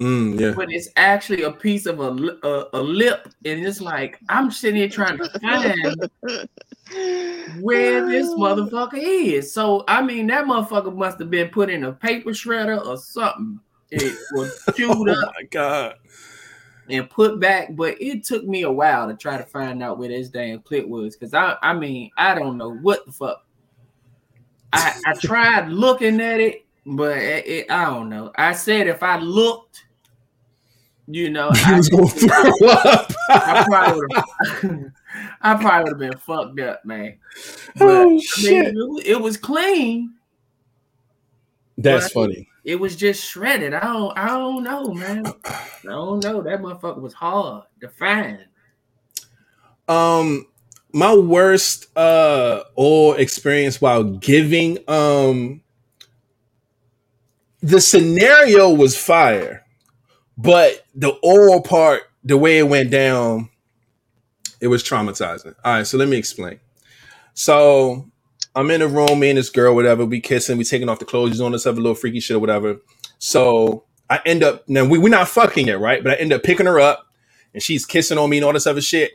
Mm, 0.00 0.38
yeah. 0.40 0.50
but 0.56 0.72
it's 0.72 0.88
actually 0.96 1.44
a 1.44 1.52
piece 1.52 1.86
of 1.86 2.00
a, 2.00 2.10
a, 2.42 2.66
a 2.72 2.82
lip, 2.82 3.28
and 3.44 3.64
it's 3.64 3.80
like 3.80 4.18
I'm 4.28 4.50
sitting 4.50 4.76
here 4.80 4.88
trying 4.88 5.18
to 5.18 5.28
find 5.38 6.10
where 7.62 8.04
this 8.06 8.26
motherfucker 8.30 8.94
is. 8.98 9.52
So 9.54 9.84
I 9.86 10.02
mean, 10.02 10.26
that 10.26 10.46
motherfucker 10.46 10.94
must 10.94 11.20
have 11.20 11.30
been 11.30 11.48
put 11.48 11.70
in 11.70 11.84
a 11.84 11.92
paper 11.92 12.30
shredder 12.30 12.84
or 12.84 12.96
something. 12.96 13.60
It 13.92 14.16
was 14.32 14.60
Oh 14.68 14.72
chewed 14.72 15.08
up 15.10 15.32
my 15.38 15.44
god. 15.50 15.94
And 16.90 17.08
put 17.08 17.40
back, 17.40 17.74
but 17.74 18.00
it 18.00 18.24
took 18.24 18.44
me 18.44 18.62
a 18.62 18.70
while 18.70 19.08
to 19.08 19.14
try 19.14 19.36
to 19.36 19.44
find 19.44 19.82
out 19.82 19.98
where 19.98 20.08
this 20.08 20.28
damn 20.28 20.60
clit 20.60 20.86
was. 20.86 21.16
Cause 21.16 21.34
I, 21.34 21.56
I 21.62 21.72
mean, 21.74 22.10
I 22.16 22.34
don't 22.34 22.56
know 22.58 22.74
what 22.74 23.06
the 23.06 23.12
fuck. 23.12 23.46
I, 24.72 24.94
I 25.06 25.12
tried 25.20 25.68
looking 25.68 26.20
at 26.20 26.40
it, 26.40 26.66
but 26.86 27.16
it, 27.18 27.46
it- 27.46 27.70
I 27.70 27.84
don't 27.86 28.08
know. 28.08 28.32
I 28.36 28.52
said 28.52 28.86
if 28.86 29.02
I 29.02 29.18
looked, 29.18 29.84
you 31.06 31.30
know, 31.30 31.50
I, 31.54 31.76
was 31.76 31.88
gonna 31.88 32.06
throw 32.08 32.68
up. 32.68 33.12
I 33.30 33.64
probably 33.66 34.00
would 34.00 34.12
have, 34.12 34.92
I 35.40 35.54
probably 35.54 35.92
would 35.92 36.02
have 36.02 36.10
been 36.10 36.18
fucked 36.18 36.60
up, 36.60 36.84
man. 36.84 37.18
But 37.76 37.88
oh 37.88 38.00
I 38.02 38.04
mean, 38.06 38.20
shit. 38.20 38.74
it, 38.76 39.06
it 39.06 39.20
was 39.20 39.36
clean. 39.36 40.14
That's 41.76 42.12
funny. 42.12 42.48
It 42.64 42.76
was 42.76 42.96
just 42.96 43.24
shredded. 43.24 43.74
I 43.74 43.80
don't. 43.80 44.18
I 44.18 44.28
don't 44.28 44.64
know, 44.64 44.94
man. 44.94 45.26
I 45.44 45.68
don't 45.82 46.24
know. 46.24 46.42
That 46.42 46.60
motherfucker 46.60 47.00
was 47.00 47.12
hard 47.12 47.64
to 47.80 47.88
find. 47.88 48.46
Um, 49.86 50.46
my 50.92 51.14
worst 51.14 51.94
uh 51.96 52.62
oral 52.76 53.18
experience 53.18 53.80
while 53.80 54.04
giving 54.04 54.78
um 54.88 55.60
the 57.60 57.80
scenario 57.80 58.70
was 58.70 58.96
fire, 58.96 59.64
but 60.38 60.86
the 60.94 61.10
oral 61.22 61.62
part, 61.62 62.02
the 62.22 62.36
way 62.36 62.58
it 62.58 62.68
went 62.68 62.90
down, 62.90 63.48
it 64.60 64.68
was 64.68 64.82
traumatizing. 64.84 65.54
All 65.64 65.74
right, 65.74 65.86
so 65.86 65.96
let 65.96 66.08
me 66.08 66.16
explain. 66.16 66.60
So 67.32 68.10
I'm 68.54 68.70
in 68.70 68.82
a 68.82 68.88
room, 68.88 69.20
me 69.20 69.30
and 69.30 69.38
this 69.38 69.50
girl, 69.50 69.74
whatever. 69.74 70.04
We 70.04 70.20
kissing, 70.20 70.58
we 70.58 70.64
taking 70.64 70.88
off 70.88 70.98
the 71.00 71.04
clothes, 71.04 71.40
on 71.40 71.52
this 71.52 71.66
other 71.66 71.80
little 71.80 71.94
freaky 71.94 72.20
shit 72.20 72.36
or 72.36 72.40
whatever. 72.40 72.76
So 73.18 73.84
I 74.10 74.20
end 74.26 74.44
up 74.44 74.68
now 74.68 74.84
we 74.84 74.98
we're 74.98 75.08
not 75.08 75.28
fucking 75.28 75.66
yet, 75.66 75.80
right? 75.80 76.02
But 76.04 76.12
I 76.12 76.16
end 76.16 76.32
up 76.32 76.42
picking 76.42 76.66
her 76.66 76.78
up, 76.78 77.06
and 77.52 77.62
she's 77.62 77.86
kissing 77.86 78.18
on 78.18 78.30
me 78.30 78.38
and 78.38 78.46
all 78.46 78.52
this 78.52 78.66
other 78.66 78.80
shit. 78.82 79.12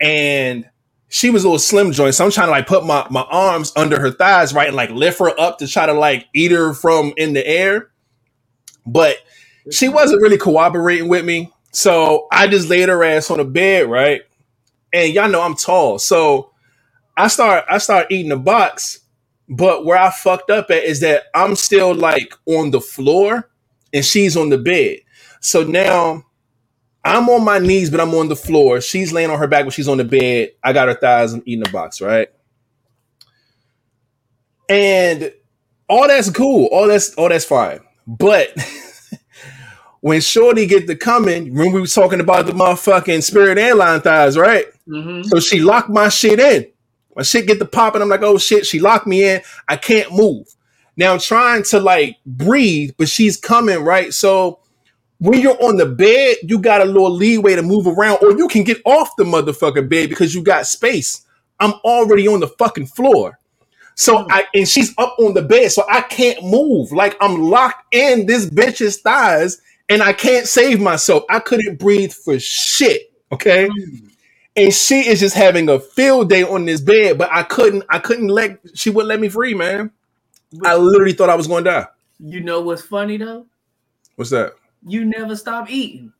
And 0.00 0.68
she 1.08 1.30
was 1.30 1.44
a 1.44 1.48
little 1.48 1.58
slim 1.58 1.92
joint, 1.92 2.14
so 2.14 2.24
I'm 2.24 2.30
trying 2.30 2.48
to 2.48 2.52
like 2.52 2.66
put 2.66 2.84
my 2.84 3.06
my 3.10 3.22
arms 3.30 3.72
under 3.76 4.00
her 4.00 4.10
thighs, 4.10 4.54
right, 4.54 4.68
and 4.68 4.76
like 4.76 4.90
lift 4.90 5.18
her 5.18 5.38
up 5.40 5.58
to 5.58 5.68
try 5.68 5.86
to 5.86 5.94
like 5.94 6.26
eat 6.34 6.52
her 6.52 6.74
from 6.74 7.12
in 7.16 7.32
the 7.32 7.46
air. 7.46 7.90
But 8.86 9.18
she 9.72 9.88
wasn't 9.88 10.22
really 10.22 10.38
cooperating 10.38 11.08
with 11.08 11.24
me, 11.24 11.52
so 11.72 12.28
I 12.30 12.46
just 12.46 12.68
laid 12.68 12.88
her 12.88 13.02
ass 13.04 13.30
on 13.30 13.38
the 13.38 13.44
bed, 13.44 13.88
right. 13.88 14.22
And 14.92 15.12
y'all 15.12 15.28
know 15.28 15.42
I'm 15.42 15.56
tall, 15.56 15.98
so 15.98 16.52
I 17.16 17.28
start 17.28 17.64
I 17.68 17.78
start 17.78 18.08
eating 18.10 18.30
the 18.30 18.36
box, 18.36 19.00
but 19.48 19.84
where 19.84 19.98
I 19.98 20.10
fucked 20.10 20.50
up 20.50 20.70
at 20.70 20.84
is 20.84 21.00
that 21.00 21.24
I'm 21.34 21.56
still 21.56 21.94
like 21.94 22.34
on 22.46 22.70
the 22.70 22.80
floor 22.80 23.50
and 23.92 24.04
she's 24.04 24.36
on 24.36 24.50
the 24.50 24.58
bed. 24.58 24.98
So 25.40 25.62
now 25.62 26.24
I'm 27.04 27.28
on 27.28 27.44
my 27.44 27.58
knees, 27.58 27.90
but 27.90 28.00
I'm 28.00 28.14
on 28.14 28.28
the 28.28 28.36
floor. 28.36 28.80
She's 28.80 29.12
laying 29.12 29.30
on 29.30 29.38
her 29.38 29.46
back, 29.46 29.64
but 29.64 29.72
she's 29.72 29.88
on 29.88 29.98
the 29.98 30.04
bed. 30.04 30.50
I 30.62 30.72
got 30.72 30.88
her 30.88 30.94
thighs. 30.94 31.32
I'm 31.32 31.42
eating 31.46 31.64
the 31.64 31.70
box, 31.70 32.00
right? 32.00 32.28
And 34.68 35.32
all 35.88 36.08
that's 36.08 36.30
cool. 36.30 36.66
All 36.66 36.88
that's 36.88 37.14
all 37.14 37.28
that's 37.28 37.44
fine. 37.44 37.80
But 38.06 38.52
when 40.00 40.20
Shorty 40.20 40.66
get 40.66 40.86
the 40.86 40.96
coming, 40.96 41.54
when 41.54 41.72
we 41.72 41.80
was 41.80 41.94
talking 41.94 42.20
about 42.20 42.46
the 42.46 42.52
motherfucking 42.52 43.22
Spirit 43.22 43.58
Airline 43.58 44.00
thighs, 44.00 44.36
right? 44.36 44.66
Mm-hmm. 44.88 45.28
So 45.28 45.40
she 45.40 45.60
locked 45.60 45.88
my 45.88 46.08
shit 46.08 46.40
in. 46.40 46.66
My 47.16 47.22
shit 47.22 47.46
get 47.46 47.58
the 47.58 47.66
popping. 47.66 48.02
I'm 48.02 48.08
like, 48.08 48.22
oh 48.22 48.38
shit, 48.38 48.66
she 48.66 48.78
locked 48.78 49.06
me 49.06 49.24
in. 49.24 49.40
I 49.68 49.76
can't 49.76 50.12
move. 50.12 50.46
Now 50.96 51.12
I'm 51.12 51.18
trying 51.18 51.62
to 51.64 51.80
like 51.80 52.16
breathe, 52.24 52.92
but 52.98 53.08
she's 53.08 53.36
coming, 53.36 53.80
right? 53.80 54.14
So 54.14 54.60
when 55.18 55.40
you're 55.40 55.62
on 55.62 55.76
the 55.76 55.86
bed, 55.86 56.36
you 56.42 56.58
got 56.58 56.82
a 56.82 56.84
little 56.84 57.10
leeway 57.10 57.56
to 57.56 57.62
move 57.62 57.86
around, 57.86 58.18
or 58.22 58.36
you 58.36 58.48
can 58.48 58.64
get 58.64 58.80
off 58.84 59.16
the 59.16 59.24
motherfucking 59.24 59.88
bed 59.88 60.08
because 60.08 60.34
you 60.34 60.42
got 60.42 60.66
space. 60.66 61.22
I'm 61.58 61.72
already 61.84 62.28
on 62.28 62.40
the 62.40 62.48
fucking 62.48 62.86
floor. 62.86 63.38
So 63.94 64.22
hmm. 64.22 64.26
I 64.30 64.44
and 64.54 64.68
she's 64.68 64.94
up 64.98 65.16
on 65.18 65.34
the 65.34 65.42
bed, 65.42 65.72
so 65.72 65.84
I 65.88 66.02
can't 66.02 66.42
move. 66.44 66.92
Like 66.92 67.16
I'm 67.20 67.40
locked 67.40 67.94
in 67.94 68.26
this 68.26 68.48
bitch's 68.48 69.00
thighs, 69.00 69.60
and 69.88 70.02
I 70.02 70.12
can't 70.12 70.46
save 70.46 70.80
myself. 70.80 71.24
I 71.30 71.40
couldn't 71.40 71.78
breathe 71.78 72.12
for 72.12 72.38
shit. 72.38 73.12
Okay. 73.32 73.68
Hmm. 73.68 74.05
And 74.56 74.72
she 74.72 75.06
is 75.06 75.20
just 75.20 75.34
having 75.36 75.68
a 75.68 75.78
field 75.78 76.30
day 76.30 76.42
on 76.42 76.64
this 76.64 76.80
bed, 76.80 77.18
but 77.18 77.30
I 77.30 77.42
couldn't, 77.42 77.84
I 77.90 77.98
couldn't 77.98 78.28
let 78.28 78.58
she 78.74 78.88
wouldn't 78.90 79.08
let 79.08 79.20
me 79.20 79.28
free, 79.28 79.52
man. 79.54 79.90
I 80.64 80.76
literally 80.76 81.12
thought 81.12 81.28
I 81.28 81.34
was 81.34 81.46
gonna 81.46 81.64
die. 81.64 81.86
You 82.18 82.40
know 82.40 82.62
what's 82.62 82.82
funny 82.82 83.18
though? 83.18 83.46
What's 84.14 84.30
that? 84.30 84.54
You 84.86 85.04
never 85.04 85.36
stop 85.36 85.70
eating. 85.70 86.12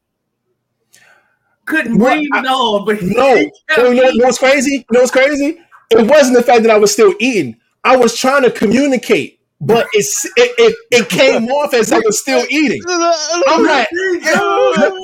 Couldn't 1.65 1.99
Well, 1.99 2.15
breathe 2.15 2.29
I- 2.33 2.39
at 2.41 2.45
but 2.85 3.03
No, 3.03 3.35
you 3.35 3.51
know, 3.77 3.91
you 3.91 4.19
know 4.19 4.27
what's 4.27 4.39
crazy? 4.39 4.77
You 4.77 4.85
know 4.93 5.01
what's 5.01 5.11
crazy? 5.11 5.59
It 5.91 6.07
wasn't 6.07 6.37
the 6.37 6.43
fact 6.43 6.63
that 6.63 6.71
I 6.71 6.79
was 6.79 6.93
still 6.93 7.15
eating. 7.19 7.57
I 7.85 7.97
was 7.97 8.17
trying 8.19 8.43
to 8.43 8.51
communicate, 8.51 9.36
but 9.61 9.87
it's 9.93 10.24
it, 10.24 10.55
it, 10.59 10.77
it 10.91 11.09
came 11.09 11.49
off 11.49 11.73
as 11.73 11.91
I 11.93 11.99
was 12.01 12.20
still 12.20 12.45
eating. 12.51 12.83
I'm 12.89 13.65
like, 13.65 13.89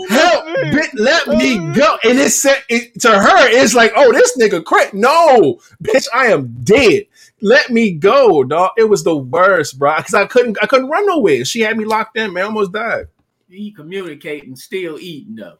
help, 0.08 0.46
bitch, 0.46 0.90
let 0.94 1.28
me 1.28 1.56
go. 1.72 1.96
And 2.04 2.18
it 2.18 2.30
said 2.30 2.62
it, 2.68 3.00
to 3.00 3.10
her, 3.10 3.48
it's 3.48 3.74
like, 3.74 3.92
oh, 3.96 4.12
this 4.12 4.36
nigga 4.38 4.62
crack. 4.64 4.92
No, 4.92 5.58
bitch, 5.82 6.06
I 6.14 6.26
am 6.26 6.54
dead. 6.62 7.06
Let 7.40 7.70
me 7.70 7.92
go, 7.92 8.44
dog. 8.44 8.72
It 8.76 8.88
was 8.88 9.04
the 9.04 9.16
worst, 9.16 9.78
bro. 9.78 9.96
Because 9.96 10.14
I 10.14 10.26
couldn't, 10.26 10.58
I 10.62 10.66
couldn't 10.66 10.88
run 10.88 11.06
nowhere. 11.06 11.44
She 11.44 11.60
had 11.60 11.76
me 11.76 11.84
locked 11.84 12.16
in, 12.16 12.32
man. 12.32 12.44
I 12.44 12.46
almost 12.46 12.72
died. 12.72 13.06
He 13.48 13.72
communicating, 13.72 14.54
still 14.54 14.98
eating 14.98 15.36
though. 15.36 15.58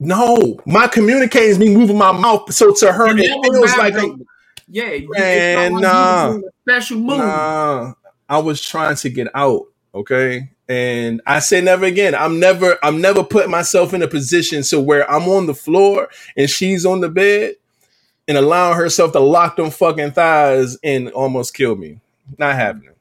No, 0.00 0.58
my 0.66 0.88
communicating 0.88 1.50
is 1.50 1.58
me 1.58 1.76
moving 1.76 1.98
my 1.98 2.12
mouth. 2.12 2.52
So 2.52 2.72
to 2.72 2.92
her, 2.92 3.08
it 3.08 3.16
was 3.16 3.72
feels 3.72 3.76
like. 3.78 3.94
I'm, 3.94 4.26
yeah, 4.68 4.84
Man, 4.84 5.72
it's 5.72 5.72
not 5.72 5.72
like 5.72 5.82
nah. 5.82 6.28
you 6.28 6.28
was 6.28 6.34
doing 6.34 6.44
a 6.44 6.62
special 6.62 6.96
move. 6.98 7.18
Nah, 7.18 7.92
I 8.32 8.38
was 8.38 8.62
trying 8.62 8.96
to 8.96 9.10
get 9.10 9.28
out. 9.34 9.66
Okay. 9.94 10.48
And 10.66 11.20
I 11.26 11.40
say 11.40 11.60
never 11.60 11.84
again. 11.84 12.14
I'm 12.14 12.40
never, 12.40 12.78
I'm 12.82 12.98
never 12.98 13.22
putting 13.22 13.50
myself 13.50 13.92
in 13.92 14.00
a 14.00 14.08
position 14.08 14.62
so 14.62 14.80
where 14.80 15.08
I'm 15.10 15.28
on 15.28 15.44
the 15.44 15.54
floor 15.54 16.08
and 16.34 16.48
she's 16.48 16.86
on 16.86 17.02
the 17.02 17.10
bed 17.10 17.56
and 18.26 18.38
allowing 18.38 18.78
herself 18.78 19.12
to 19.12 19.20
lock 19.20 19.56
them 19.56 19.68
fucking 19.68 20.12
thighs 20.12 20.78
and 20.82 21.10
almost 21.10 21.52
kill 21.52 21.76
me. 21.76 22.00
Not 22.38 22.54
happening. 22.54 22.94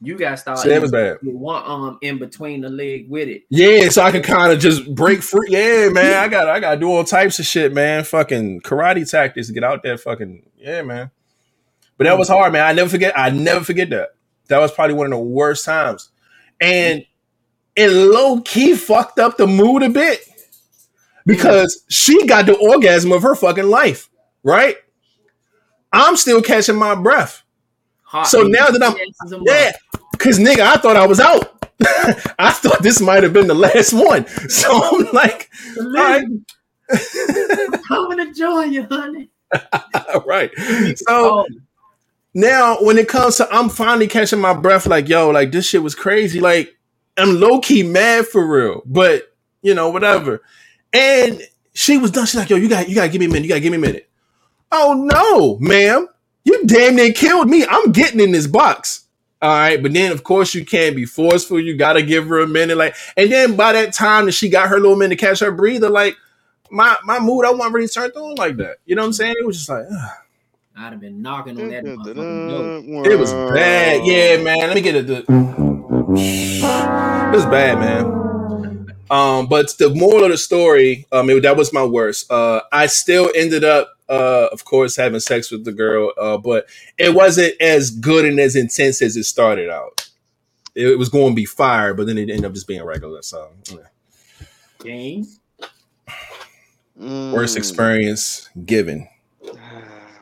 You 0.00 0.16
got 0.16 0.30
to 0.30 0.36
start 0.38 0.58
So 0.60 0.70
that 0.70 0.80
was 0.80 0.92
bad. 0.92 1.18
one 1.20 1.62
arm 1.62 1.98
in 2.00 2.16
between 2.16 2.62
the 2.62 2.70
leg 2.70 3.10
with 3.10 3.28
it. 3.28 3.42
Yeah, 3.50 3.90
so 3.90 4.00
I 4.00 4.10
can 4.10 4.22
kind 4.22 4.50
of 4.50 4.60
just 4.60 4.94
break 4.94 5.22
free. 5.22 5.48
Yeah, 5.50 5.90
man. 5.90 6.16
I 6.16 6.28
got 6.28 6.48
I 6.48 6.58
got 6.58 6.76
to 6.76 6.80
do 6.80 6.90
all 6.90 7.04
types 7.04 7.38
of 7.38 7.44
shit, 7.44 7.74
man. 7.74 8.02
Fucking 8.04 8.62
karate 8.62 9.06
tactics 9.10 9.48
to 9.48 9.52
get 9.52 9.62
out 9.62 9.82
there. 9.82 9.98
Fucking 9.98 10.42
yeah, 10.56 10.80
man. 10.80 11.10
But 11.98 12.04
that 12.04 12.14
mm. 12.14 12.18
was 12.18 12.28
hard, 12.30 12.54
man. 12.54 12.64
I 12.64 12.72
never 12.72 12.88
forget. 12.88 13.12
I 13.14 13.28
never 13.28 13.62
forget 13.62 13.90
that. 13.90 14.14
That 14.50 14.58
was 14.58 14.72
probably 14.72 14.94
one 14.94 15.06
of 15.06 15.12
the 15.12 15.24
worst 15.24 15.64
times, 15.64 16.10
and 16.60 17.00
mm. 17.00 17.06
it 17.76 17.88
low 17.88 18.40
key 18.42 18.74
fucked 18.74 19.18
up 19.18 19.36
the 19.38 19.46
mood 19.46 19.82
a 19.82 19.88
bit 19.88 20.20
because 21.24 21.76
mm. 21.76 21.84
she 21.88 22.26
got 22.26 22.46
the 22.46 22.56
orgasm 22.56 23.12
of 23.12 23.22
her 23.22 23.34
fucking 23.34 23.68
life, 23.68 24.10
right? 24.42 24.76
I'm 25.92 26.16
still 26.16 26.42
catching 26.42 26.76
my 26.76 26.94
breath. 26.94 27.42
Hot 28.04 28.26
So 28.26 28.42
now 28.42 28.66
that 28.70 28.82
I'm- 28.82 29.42
Yeah, 29.46 29.72
because 30.12 30.38
nigga, 30.38 30.60
I 30.60 30.76
thought 30.76 30.96
I 30.96 31.06
was 31.06 31.20
out. 31.20 31.64
I 32.38 32.50
thought 32.50 32.82
this 32.82 33.00
might 33.00 33.22
have 33.22 33.32
been 33.32 33.46
the 33.46 33.54
last 33.54 33.92
one. 33.92 34.26
So 34.48 34.68
I'm 34.72 35.08
like, 35.12 35.48
I'm 35.96 36.44
Coming 37.86 38.18
to 38.18 38.32
join 38.34 38.72
you, 38.72 38.82
honey. 38.90 39.30
right. 40.26 40.50
So 40.96 41.04
Oh, 41.08 41.46
now 42.34 42.76
when 42.80 42.98
it 42.98 43.08
comes 43.08 43.36
to 43.36 43.48
I'm 43.52 43.68
finally 43.68 44.06
catching 44.06 44.40
my 44.40 44.54
breath, 44.54 44.86
like, 44.86 45.08
yo, 45.08 45.30
like 45.30 45.52
this 45.52 45.66
shit 45.66 45.82
was 45.82 45.94
crazy. 45.94 46.40
Like, 46.40 46.76
I'm 47.16 47.40
low-key 47.40 47.82
mad 47.82 48.26
for 48.26 48.46
real, 48.46 48.82
but 48.86 49.34
you 49.62 49.74
know, 49.74 49.90
whatever. 49.90 50.42
And 50.92 51.42
she 51.74 51.98
was 51.98 52.10
done. 52.10 52.26
She's 52.26 52.36
like, 52.36 52.50
yo, 52.50 52.56
you 52.56 52.68
got 52.68 52.88
you 52.88 52.94
gotta 52.94 53.08
give 53.10 53.20
me 53.20 53.26
a 53.26 53.28
minute, 53.28 53.42
you 53.42 53.48
gotta 53.48 53.60
give 53.60 53.72
me 53.72 53.78
a 53.78 53.80
minute. 53.80 54.08
Oh 54.72 54.94
no, 54.94 55.58
ma'am. 55.58 56.08
You 56.44 56.66
damn 56.66 56.96
near 56.96 57.12
killed 57.12 57.48
me. 57.48 57.66
I'm 57.66 57.92
getting 57.92 58.20
in 58.20 58.32
this 58.32 58.46
box. 58.46 59.04
All 59.42 59.50
right, 59.50 59.82
but 59.82 59.92
then 59.92 60.12
of 60.12 60.22
course 60.22 60.54
you 60.54 60.64
can't 60.64 60.94
be 60.94 61.06
forceful. 61.06 61.58
You 61.60 61.76
gotta 61.76 62.02
give 62.02 62.28
her 62.28 62.40
a 62.40 62.46
minute, 62.46 62.76
like, 62.76 62.94
and 63.16 63.32
then 63.32 63.56
by 63.56 63.72
that 63.72 63.92
time 63.92 64.26
that 64.26 64.32
she 64.32 64.48
got 64.48 64.68
her 64.68 64.78
little 64.78 64.96
minute 64.96 65.18
to 65.18 65.26
catch 65.26 65.40
her 65.40 65.50
breather, 65.50 65.88
like 65.88 66.16
my 66.70 66.96
my 67.04 67.18
mood, 67.18 67.44
I 67.44 67.50
wasn't 67.50 67.74
really 67.74 67.88
turned 67.88 68.12
on 68.14 68.34
like 68.36 68.56
that. 68.58 68.76
You 68.84 68.96
know 68.96 69.02
what 69.02 69.06
I'm 69.06 69.12
saying? 69.14 69.34
It 69.38 69.46
was 69.46 69.56
just 69.56 69.68
like, 69.68 69.86
ugh. 69.90 70.10
I'd 70.76 70.92
have 70.92 71.00
been 71.00 71.20
knocking 71.20 71.60
on 71.60 71.68
that 71.70 71.84
motherfucking 71.84 73.04
door. 73.04 73.12
it 73.12 73.18
was 73.18 73.32
bad. 73.32 74.04
Yeah, 74.06 74.42
man. 74.42 74.58
Let 74.58 74.74
me 74.74 74.80
get 74.80 74.94
it. 74.96 75.10
It 75.10 75.28
was 77.34 77.44
bad, 77.46 77.78
man. 77.78 78.86
Um, 79.10 79.46
but 79.48 79.74
the 79.78 79.90
moral 79.90 80.24
of 80.24 80.30
the 80.30 80.38
story, 80.38 81.06
um, 81.12 81.28
it- 81.30 81.42
that 81.42 81.56
was 81.56 81.72
my 81.72 81.84
worst. 81.84 82.30
Uh, 82.30 82.60
I 82.72 82.86
still 82.86 83.30
ended 83.34 83.64
up, 83.64 83.90
uh, 84.08 84.48
of 84.52 84.64
course, 84.64 84.94
having 84.96 85.18
sex 85.20 85.50
with 85.50 85.64
the 85.64 85.72
girl, 85.72 86.12
uh, 86.16 86.38
but 86.38 86.66
it 86.96 87.12
wasn't 87.14 87.60
as 87.60 87.90
good 87.90 88.24
and 88.24 88.38
as 88.38 88.54
intense 88.54 89.02
as 89.02 89.16
it 89.16 89.24
started 89.24 89.68
out. 89.68 90.08
It, 90.76 90.86
it 90.86 90.98
was 90.98 91.08
going 91.08 91.32
to 91.32 91.36
be 91.36 91.44
fire, 91.44 91.92
but 91.92 92.06
then 92.06 92.18
it 92.18 92.30
ended 92.30 92.44
up 92.44 92.52
just 92.54 92.68
being 92.68 92.84
regular. 92.84 93.22
So, 93.22 93.50
yeah. 93.70 93.78
Game. 94.78 95.26
Mm. 96.98 97.32
worst 97.32 97.56
experience 97.56 98.48
given. 98.64 99.08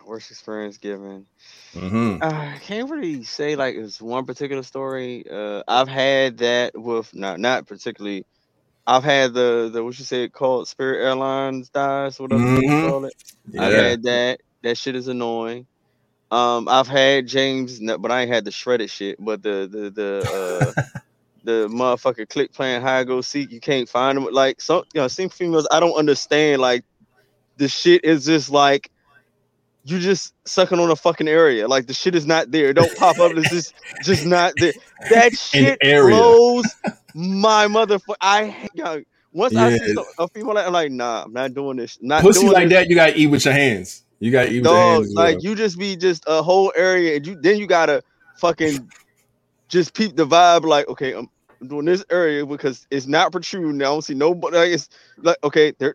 Worst 0.08 0.32
experience 0.32 0.78
given. 0.78 1.26
hmm 1.74 2.18
I 2.20 2.58
can't 2.62 2.90
really 2.90 3.24
say 3.24 3.56
like 3.56 3.76
it's 3.76 4.00
one 4.02 4.26
particular 4.26 4.64
story. 4.64 5.24
Uh, 5.30 5.62
I've 5.68 5.88
had 5.88 6.38
that 6.38 6.72
with 6.76 7.14
not 7.14 7.40
not 7.40 7.68
particularly. 7.68 8.24
I've 8.86 9.04
had 9.04 9.34
the 9.34 9.70
the 9.72 9.84
what 9.84 9.98
you 9.98 10.04
said 10.06 10.32
called 10.32 10.68
Spirit 10.68 11.04
Airlines 11.04 11.70
dies, 11.70 12.20
whatever 12.20 12.48
you 12.48 12.70
Mhm. 12.70 12.80
call 12.80 13.06
it. 13.06 13.14
Yeah. 13.52 13.62
I've 13.62 13.74
had 13.74 14.04
that. 14.04 14.40
That 14.64 14.78
shit 14.78 14.96
is 14.96 15.08
annoying. 15.08 15.66
Um, 16.30 16.68
I've 16.68 16.88
had 16.88 17.28
James, 17.28 17.80
but 17.80 18.12
I 18.12 18.22
ain't 18.22 18.32
had 18.32 18.44
the 18.46 18.52
shredded 18.52 18.90
shit. 18.90 19.16
But 19.20 19.42
the 19.42 19.68
the 19.72 19.90
the 19.90 20.30
uh, 20.30 20.72
the 21.44 21.68
motherfucker 21.68 22.28
click 22.28 22.52
playing 22.54 22.82
high 22.82 23.04
go 23.04 23.22
seek, 23.22 23.52
you 23.52 23.60
can't 23.60 23.88
find 23.88 24.18
them. 24.18 24.28
Like 24.32 24.60
some, 24.60 24.84
you 24.94 25.00
know, 25.02 25.08
some 25.08 25.30
females, 25.30 25.68
I 25.72 25.80
don't 25.80 25.98
understand. 25.98 26.62
Like 26.62 26.84
the 27.58 27.68
shit 27.68 28.04
is 28.04 28.26
just 28.26 28.50
like 28.50 28.90
you 29.90 29.98
just 29.98 30.34
sucking 30.44 30.78
on 30.78 30.90
a 30.90 30.96
fucking 30.96 31.28
area. 31.28 31.66
Like 31.66 31.86
the 31.86 31.94
shit 31.94 32.14
is 32.14 32.26
not 32.26 32.50
there. 32.50 32.70
It 32.70 32.74
don't 32.74 32.94
pop 32.96 33.18
up. 33.18 33.32
It's 33.36 33.50
just 33.50 33.74
just 34.02 34.26
not 34.26 34.52
there. 34.56 34.72
That 35.10 35.32
shit 35.36 35.80
blows 35.80 36.66
my 37.14 37.66
motherfucker. 37.66 38.16
I 38.20 38.68
know, 38.74 39.02
once 39.32 39.56
I 39.56 39.78
see 39.78 39.94
a 40.18 40.28
female, 40.28 40.54
like, 40.54 40.66
I'm 40.66 40.72
like, 40.72 40.90
nah, 40.92 41.22
I'm 41.24 41.32
not 41.32 41.54
doing 41.54 41.76
this. 41.78 41.98
Not 42.02 42.22
Pussy 42.22 42.40
doing 42.40 42.52
like 42.52 42.68
this. 42.68 42.78
that, 42.78 42.88
you 42.88 42.94
gotta 42.96 43.16
eat 43.16 43.28
with 43.28 43.44
your 43.44 43.54
hands. 43.54 44.04
You 44.20 44.30
gotta 44.30 44.50
eat 44.50 44.60
with 44.60 44.66
your 44.66 44.76
hands. 44.76 45.12
well. 45.14 45.24
like 45.24 45.42
you 45.42 45.54
just 45.54 45.78
be 45.78 45.96
just 45.96 46.24
a 46.26 46.42
whole 46.42 46.72
area, 46.76 47.16
and 47.16 47.26
you 47.26 47.38
then 47.40 47.58
you 47.58 47.66
gotta 47.66 48.02
fucking 48.36 48.90
just 49.68 49.94
peep 49.94 50.16
the 50.16 50.26
vibe. 50.26 50.64
Like, 50.64 50.88
okay, 50.88 51.14
I'm 51.14 51.30
doing 51.66 51.86
this 51.86 52.04
area 52.10 52.44
because 52.44 52.86
it's 52.90 53.06
not 53.06 53.32
protruding. 53.32 53.80
I 53.80 53.84
don't 53.84 54.02
see 54.02 54.14
nobody. 54.14 54.56
Like, 54.56 54.70
it's 54.70 54.88
like, 55.18 55.38
okay, 55.44 55.72
there. 55.78 55.94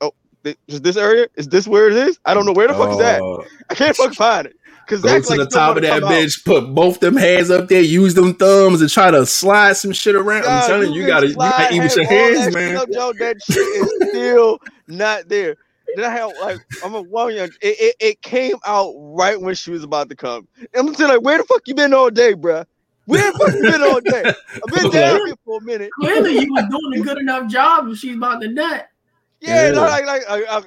Oh, 0.00 0.12
th- 0.44 0.58
just 0.68 0.82
this 0.82 0.96
area 0.96 1.26
is 1.36 1.48
this 1.48 1.66
where 1.66 1.88
it 1.88 1.96
is? 1.96 2.18
I 2.24 2.34
don't 2.34 2.46
know 2.46 2.52
where 2.52 2.68
the 2.68 2.74
fuck 2.74 2.90
is 2.90 2.98
that. 2.98 3.20
Oh, 3.22 3.44
I 3.70 3.74
can't 3.74 3.96
fucking 3.96 4.14
find 4.14 4.46
it. 4.46 4.56
Cause 4.86 5.00
Go 5.00 5.08
that's 5.08 5.28
to 5.28 5.36
like 5.36 5.48
the 5.48 5.56
top 5.56 5.76
of 5.76 5.82
that 5.82 6.00
come 6.00 6.04
out. 6.04 6.12
bitch, 6.12 6.44
put 6.44 6.74
both 6.74 7.00
them 7.00 7.16
hands 7.16 7.50
up 7.50 7.68
there, 7.68 7.80
use 7.80 8.12
them 8.12 8.34
thumbs, 8.34 8.82
and 8.82 8.90
try 8.90 9.10
to 9.10 9.24
slide 9.24 9.78
some 9.78 9.92
shit 9.92 10.14
around. 10.14 10.44
I'm 10.44 10.60
telling 10.66 10.92
you, 10.92 11.00
you 11.00 11.08
gotta, 11.08 11.28
you 11.28 11.36
gotta 11.36 11.74
eat 11.74 11.80
with 11.80 11.96
your 11.96 12.06
hands, 12.06 12.38
that 12.40 12.52
man. 12.52 12.68
shit 12.68 12.76
Up, 12.76 12.88
yo, 12.92 13.12
that 13.14 13.42
shit 13.42 13.56
is 13.56 13.90
still 14.10 14.58
not 14.86 15.26
there. 15.28 15.56
Then 15.96 16.04
I 16.04 16.10
have 16.10 16.32
like 16.38 16.58
I'm 16.82 16.94
a 16.94 17.00
one 17.00 17.34
young. 17.34 17.48
It, 17.62 17.76
it, 17.80 17.96
it 17.98 18.22
came 18.22 18.56
out 18.66 18.92
right 18.96 19.40
when 19.40 19.54
she 19.54 19.70
was 19.70 19.84
about 19.84 20.10
to 20.10 20.16
come. 20.16 20.46
I'm 20.74 20.94
saying 20.94 21.10
like, 21.10 21.22
where 21.22 21.38
the 21.38 21.44
fuck 21.44 21.62
you 21.66 21.74
been 21.74 21.94
all 21.94 22.10
day, 22.10 22.34
bruh? 22.34 22.66
Where 23.06 23.32
the 23.32 23.38
fuck 23.38 23.54
you 23.58 23.64
been 23.64 23.82
all 23.82 24.00
day? 24.00 24.28
I've 24.62 24.70
been 24.70 24.90
down 24.90 25.26
here 25.26 25.34
for 25.44 25.58
a 25.58 25.64
minute. 25.64 25.92
Clearly, 25.98 26.32
you 26.38 26.52
was 26.52 26.64
doing 26.70 27.00
a 27.00 27.00
good 27.04 27.18
enough 27.18 27.50
job 27.50 27.88
if 27.88 27.98
she's 27.98 28.16
about 28.16 28.42
to 28.42 28.48
nut. 28.48 28.86
Yeah, 29.44 29.70
Yeah. 29.72 29.80
like 29.80 30.06
like 30.06 30.22
I, 30.28 30.44
I, 30.58 30.62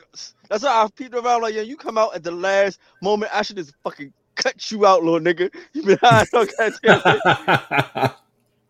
that's 0.50 0.64
why 0.64 0.70
I 0.84 0.88
peeped 0.96 1.16
around 1.16 1.42
like, 1.42 1.56
yeah, 1.56 1.62
you 1.62 1.76
come 1.78 1.98
out 1.98 2.16
at 2.16 2.24
the 2.24 2.32
last 2.32 2.80
moment. 3.02 3.32
I 3.34 3.42
should 3.42 3.58
just 3.58 3.74
fucking 3.84 4.14
cut 4.36 4.72
you 4.72 4.86
out, 4.86 5.04
little 5.04 5.20
nigga. 5.20 5.54
You 5.74 5.84
been 5.84 5.98
high, 6.02 6.26
no 6.34 6.46
goddamn. 6.46 8.12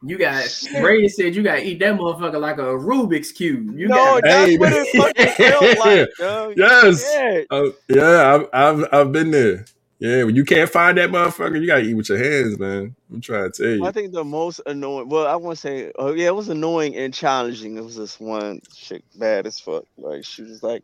You 0.03 0.17
got 0.19 0.63
Ray 0.79 1.07
said 1.07 1.35
you 1.35 1.41
gotta 1.41 1.65
eat 1.65 1.79
that 1.79 1.95
motherfucker 1.95 2.39
like 2.39 2.59
a 2.59 2.61
Rubik's 2.61 3.31
cube. 3.31 3.77
You 3.77 3.87
No, 3.87 3.95
got 3.95 4.23
that's 4.23 4.51
Hey, 4.51 4.57
what 4.57 4.69
man. 4.69 4.85
it 4.85 4.95
fucking 4.95 5.27
felt 5.49 5.79
like. 5.79 6.09
yo. 6.19 6.53
yes. 6.57 7.11
Yeah. 7.15 7.41
Oh, 7.49 7.73
yeah, 7.89 8.35
I've, 8.35 8.47
I've 8.53 8.85
I've 8.93 9.11
been 9.11 9.31
there. 9.31 9.65
Yeah, 9.99 10.23
when 10.25 10.35
you 10.35 10.45
can't 10.45 10.69
find 10.69 10.97
that 10.97 11.09
motherfucker, 11.09 11.59
you 11.59 11.67
gotta 11.67 11.83
eat 11.83 11.95
with 11.95 12.09
your 12.09 12.19
hands, 12.19 12.59
man. 12.59 12.95
I'm 13.11 13.21
trying 13.21 13.51
to 13.51 13.63
tell 13.63 13.71
you. 13.71 13.85
I 13.85 13.91
think 13.91 14.13
the 14.13 14.23
most 14.23 14.61
annoying. 14.65 15.09
Well, 15.09 15.27
I 15.27 15.35
want 15.35 15.57
to 15.57 15.61
say, 15.61 15.91
oh 15.97 16.13
yeah, 16.13 16.27
it 16.27 16.35
was 16.35 16.49
annoying 16.49 16.95
and 16.95 17.13
challenging. 17.13 17.77
It 17.77 17.83
was 17.83 17.95
this 17.95 18.19
one 18.19 18.61
chick 18.73 19.03
bad 19.15 19.47
as 19.47 19.59
fuck. 19.59 19.85
Like 19.97 20.25
she 20.25 20.43
was 20.43 20.63
like, 20.63 20.83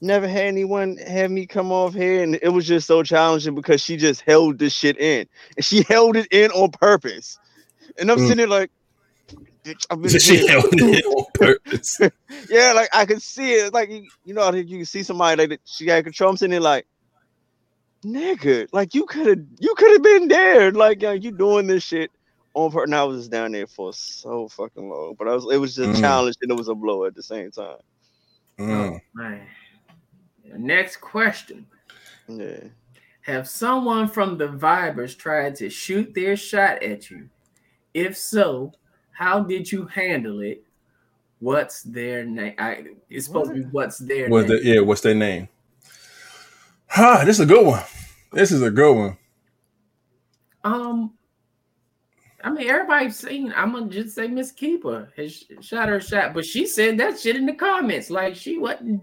never 0.00 0.28
had 0.28 0.44
anyone 0.46 0.98
have 0.98 1.30
me 1.30 1.46
come 1.46 1.72
off 1.72 1.94
here, 1.94 2.22
and 2.22 2.38
it 2.42 2.50
was 2.50 2.66
just 2.66 2.86
so 2.86 3.02
challenging 3.02 3.54
because 3.54 3.82
she 3.82 3.96
just 3.96 4.22
held 4.22 4.58
this 4.58 4.74
shit 4.74 4.98
in, 5.00 5.26
and 5.56 5.64
she 5.64 5.82
held 5.88 6.16
it 6.16 6.28
in 6.30 6.50
on 6.52 6.70
purpose. 6.72 7.38
And 7.98 8.10
I'm 8.10 8.18
Mm. 8.18 8.26
sitting 8.26 8.38
there 8.38 8.48
like, 8.48 8.70
bitch, 9.64 9.86
I've 9.90 10.02
been 10.02 10.18
she 10.20 10.38
held 10.46 10.66
it 10.72 11.04
on 11.06 11.24
purpose. 11.34 12.00
yeah, 12.48 12.72
like 12.74 12.90
I 12.94 13.06
could 13.06 13.22
see 13.22 13.52
it. 13.54 13.72
Like 13.74 13.90
you, 13.90 14.08
you 14.24 14.34
know, 14.34 14.52
you 14.52 14.78
can 14.78 14.86
see 14.86 15.02
somebody 15.02 15.46
like 15.46 15.60
she 15.64 15.86
got 15.86 16.04
control. 16.04 16.30
I'm 16.30 16.36
sitting 16.36 16.52
there 16.52 16.60
like, 16.60 16.86
nigga, 18.04 18.68
like 18.72 18.94
you 18.94 19.06
could 19.06 19.26
have, 19.26 19.38
you 19.58 19.74
could 19.76 19.92
have 19.92 20.02
been 20.02 20.28
there. 20.28 20.70
Like 20.72 21.02
uh, 21.04 21.10
you 21.12 21.30
doing 21.30 21.66
this 21.66 21.82
shit 21.82 22.10
on 22.54 22.70
her. 22.72 22.84
And 22.84 22.94
I 22.94 23.04
was 23.04 23.28
down 23.28 23.52
there 23.52 23.66
for 23.66 23.92
so 23.92 24.48
fucking 24.48 24.88
long, 24.88 25.14
but 25.18 25.28
I 25.28 25.34
was, 25.34 25.46
it 25.52 25.58
was 25.58 25.74
just 25.74 25.90
Mm. 25.90 25.98
a 25.98 26.00
challenge 26.00 26.36
and 26.42 26.50
it 26.50 26.56
was 26.56 26.68
a 26.68 26.74
blow 26.74 27.04
at 27.04 27.14
the 27.14 27.22
same 27.22 27.50
time. 27.50 27.76
Mm. 28.58 29.00
man. 29.14 29.46
Next 30.56 30.96
question. 30.96 31.66
Yeah. 32.28 32.60
Have 33.22 33.48
someone 33.48 34.06
from 34.08 34.38
the 34.38 34.46
Vibers 34.48 35.16
tried 35.18 35.56
to 35.56 35.68
shoot 35.68 36.14
their 36.14 36.36
shot 36.36 36.82
at 36.82 37.10
you? 37.10 37.28
If 37.92 38.16
so, 38.16 38.72
how 39.10 39.40
did 39.42 39.70
you 39.70 39.86
handle 39.86 40.40
it? 40.40 40.62
What's 41.40 41.82
their 41.82 42.24
name? 42.24 42.54
I, 42.58 42.84
it's 43.10 43.26
supposed 43.26 43.50
to 43.50 43.54
be 43.56 43.60
what's 43.62 43.98
their 43.98 44.28
What's 44.28 44.48
name. 44.48 44.62
the 44.62 44.64
yeah? 44.64 44.80
What's 44.80 45.00
their 45.02 45.14
name? 45.14 45.48
Huh, 46.88 47.24
this 47.24 47.38
is 47.38 47.40
a 47.40 47.46
good 47.46 47.66
one. 47.66 47.82
This 48.32 48.52
is 48.52 48.62
a 48.62 48.70
good 48.70 48.94
one. 48.94 49.18
Um, 50.64 51.14
I 52.42 52.50
mean, 52.50 52.68
everybody's 52.68 53.16
seen. 53.16 53.52
I'm 53.56 53.72
gonna 53.72 53.88
just 53.88 54.14
say 54.14 54.28
Miss 54.28 54.52
Keeper 54.52 55.12
has 55.16 55.44
shot 55.60 55.88
her 55.88 56.00
shot, 56.00 56.34
but 56.34 56.44
she 56.44 56.66
said 56.66 56.98
that 56.98 57.18
shit 57.18 57.36
in 57.36 57.46
the 57.46 57.54
comments, 57.54 58.10
like 58.10 58.34
she 58.34 58.58
wasn't 58.58 59.02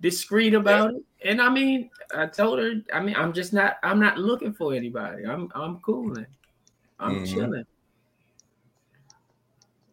discreet 0.00 0.54
about 0.54 0.94
it. 0.94 1.02
And 1.24 1.40
I 1.40 1.48
mean, 1.50 1.90
I 2.14 2.26
told 2.26 2.58
her, 2.58 2.74
I 2.92 3.00
mean, 3.00 3.16
I'm 3.16 3.32
just 3.32 3.52
not. 3.52 3.76
I'm 3.82 4.00
not 4.00 4.18
looking 4.18 4.52
for 4.52 4.74
anybody. 4.74 5.24
I'm 5.24 5.50
I'm 5.54 5.80
cooling. 5.80 6.26
I'm 6.98 7.16
Mhm. 7.16 7.34
chilling. 7.34 7.64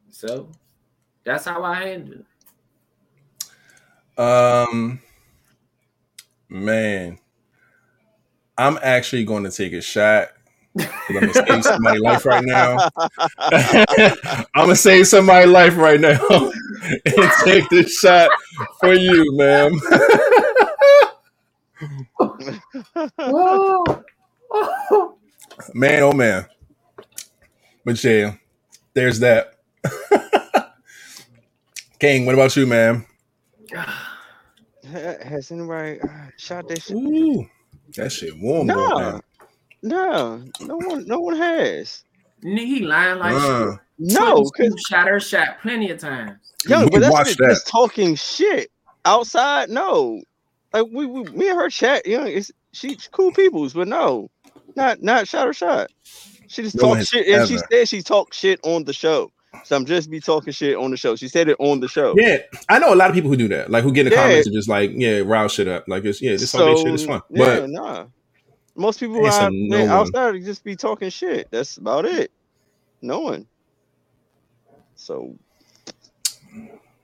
So 0.10 0.50
that's 1.24 1.46
how 1.46 1.64
I 1.64 1.76
handle 1.76 2.20
it. 2.20 2.26
Um, 4.20 5.00
man, 6.50 7.20
I'm 8.58 8.78
actually 8.82 9.24
going 9.24 9.44
to 9.44 9.52
take 9.52 9.74
a 9.74 9.82
shot. 9.82 10.30
I'm 10.78 10.88
gonna 11.14 11.34
save 11.34 11.64
somebody's 11.64 12.02
life 12.02 12.26
right 12.26 12.46
now. 12.46 12.90
I'm 13.40 14.46
gonna 14.56 14.76
save 14.76 15.08
somebody's 15.08 15.52
life 15.52 15.76
right 15.78 16.00
now 16.00 16.20
and 16.30 17.32
take 17.44 17.68
this 17.70 17.98
shot 18.00 18.30
for 18.80 18.94
you, 18.94 19.36
ma'am. 19.36 19.72
Man, 25.74 26.04
oh 26.04 26.14
man. 26.14 26.46
But 27.84 28.04
yeah, 28.04 28.36
there's 28.94 29.20
that. 29.22 29.56
King, 32.00 32.26
what 32.26 32.36
about 32.36 32.56
you, 32.56 32.68
man? 32.68 33.06
Ha- 34.90 35.24
Has 35.24 35.52
anybody 35.52 36.02
uh, 36.02 36.28
shot 36.38 36.68
that 36.68 36.82
shit? 36.84 36.98
Ooh, 36.98 37.46
that 37.98 38.12
shit 38.12 38.34
warm 38.40 38.72
going 38.72 38.94
No, 38.94 38.94
down. 38.96 39.22
no, 39.84 40.44
no 40.60 40.78
one, 40.78 41.06
no 41.08 41.20
one 41.20 41.38
has. 41.38 42.04
Nigga, 42.44 42.66
he 42.66 42.80
lying 42.82 43.20
like 43.20 43.38
Uh, 43.38 43.40
shit. 43.40 43.78
No, 44.00 44.46
Sweet 44.46 44.48
because 44.52 44.76
shot 44.78 45.08
her 45.08 45.20
shot 45.20 45.62
plenty 45.62 45.92
of 45.92 46.00
times. 46.00 46.40
Yo, 46.66 46.90
but 46.90 47.02
that's 47.02 47.12
watched 47.12 47.26
just, 47.26 47.40
that. 47.40 47.62
just 47.64 47.68
talking 47.68 48.16
shit 48.16 48.72
outside. 49.06 49.70
No, 49.70 50.22
like 50.74 50.88
we, 50.94 51.06
we 51.06 51.24
me 51.26 51.50
and 51.50 51.60
her 51.60 51.70
chat. 51.70 52.06
You 52.08 52.20
know, 52.20 52.26
it's 52.26 52.52
she's 52.74 53.10
cool 53.12 53.32
peoples, 53.34 53.74
but 53.74 53.88
no, 53.88 54.30
not 54.76 55.02
not 55.02 55.28
shot 55.28 55.48
or 55.48 55.54
shot. 55.54 55.90
She 56.48 56.64
just 56.64 56.80
No 56.80 56.88
one 56.88 56.98
talk 56.98 57.00
has 57.00 57.08
shit, 57.10 57.28
and 57.28 57.46
she 57.46 57.60
said 57.72 57.88
she 57.90 58.02
talked 58.04 58.36
shit 58.36 58.60
on 58.64 58.86
the 58.86 58.94
show. 58.94 59.32
So 59.64 59.76
I'm 59.76 59.86
just 59.86 60.10
be 60.10 60.20
talking 60.20 60.54
shit 60.54 60.76
on 60.78 60.92
the 60.92 60.98
show. 60.98 61.16
She 61.16 61.28
said 61.28 61.50
it 61.50 61.58
on 61.60 61.80
the 61.80 61.88
show. 61.88 62.14
yeah, 62.18 62.38
I 62.70 62.80
know 62.80 62.94
a 62.94 62.96
lot 62.96 63.10
of 63.10 63.16
people 63.16 63.30
who 63.30 63.38
do 63.38 63.48
that. 63.50 63.70
Like 63.70 63.84
who 63.84 63.92
get 63.92 64.06
in 64.08 64.12
the 64.12 64.16
Yeah. 64.16 64.24
comments 64.24 64.48
and 64.48 64.56
just 64.56 64.70
like, 64.70 64.92
yeah, 64.96 65.20
rouse 65.26 65.54
shit 65.54 65.68
up. 65.68 65.86
Like 65.88 66.06
it's 66.06 66.22
yeah, 66.22 66.32
this 66.32 66.54
all 66.56 66.66
this 66.66 66.82
shit 66.82 66.94
is 66.96 67.06
fun. 67.06 67.22
yeah, 67.32 67.46
But 67.60 67.70
nah. 67.70 68.06
Most 68.76 69.00
people 69.00 69.26
It's 69.26 69.36
a 69.38 69.50
no 69.52 69.78
man, 69.78 69.90
one. 69.90 69.98
outside 69.98 70.44
just 70.46 70.64
be 70.64 70.76
talking 70.76 71.10
shit. 71.10 71.48
That's 71.52 71.78
about 71.78 72.06
it. 72.06 72.32
No 73.02 73.20
one. 73.20 73.48
So 74.96 75.36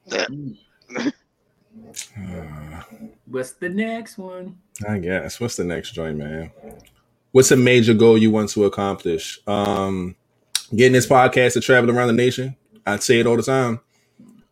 What's 3.26 3.54
the 3.54 3.70
next 3.70 4.18
one? 4.18 4.58
I 4.88 5.00
guess. 5.00 5.40
What's 5.40 5.56
the 5.56 5.64
next 5.64 5.92
joint, 5.92 6.18
man? 6.18 6.52
What's 7.32 7.52
a 7.52 7.58
major 7.58 7.94
goal 7.94 8.18
you 8.18 8.32
want 8.32 8.50
to 8.52 8.66
accomplish? 8.66 9.40
Um, 9.48 10.16
getting 10.76 10.94
this 10.94 11.08
podcast 11.08 11.54
to 11.54 11.62
travel 11.62 11.92
around 11.92 12.08
the 12.08 12.14
nation. 12.14 12.56
I 12.86 12.98
say 12.98 13.20
it 13.20 13.28
all 13.28 13.38
the 13.38 13.44
time. 13.44 13.80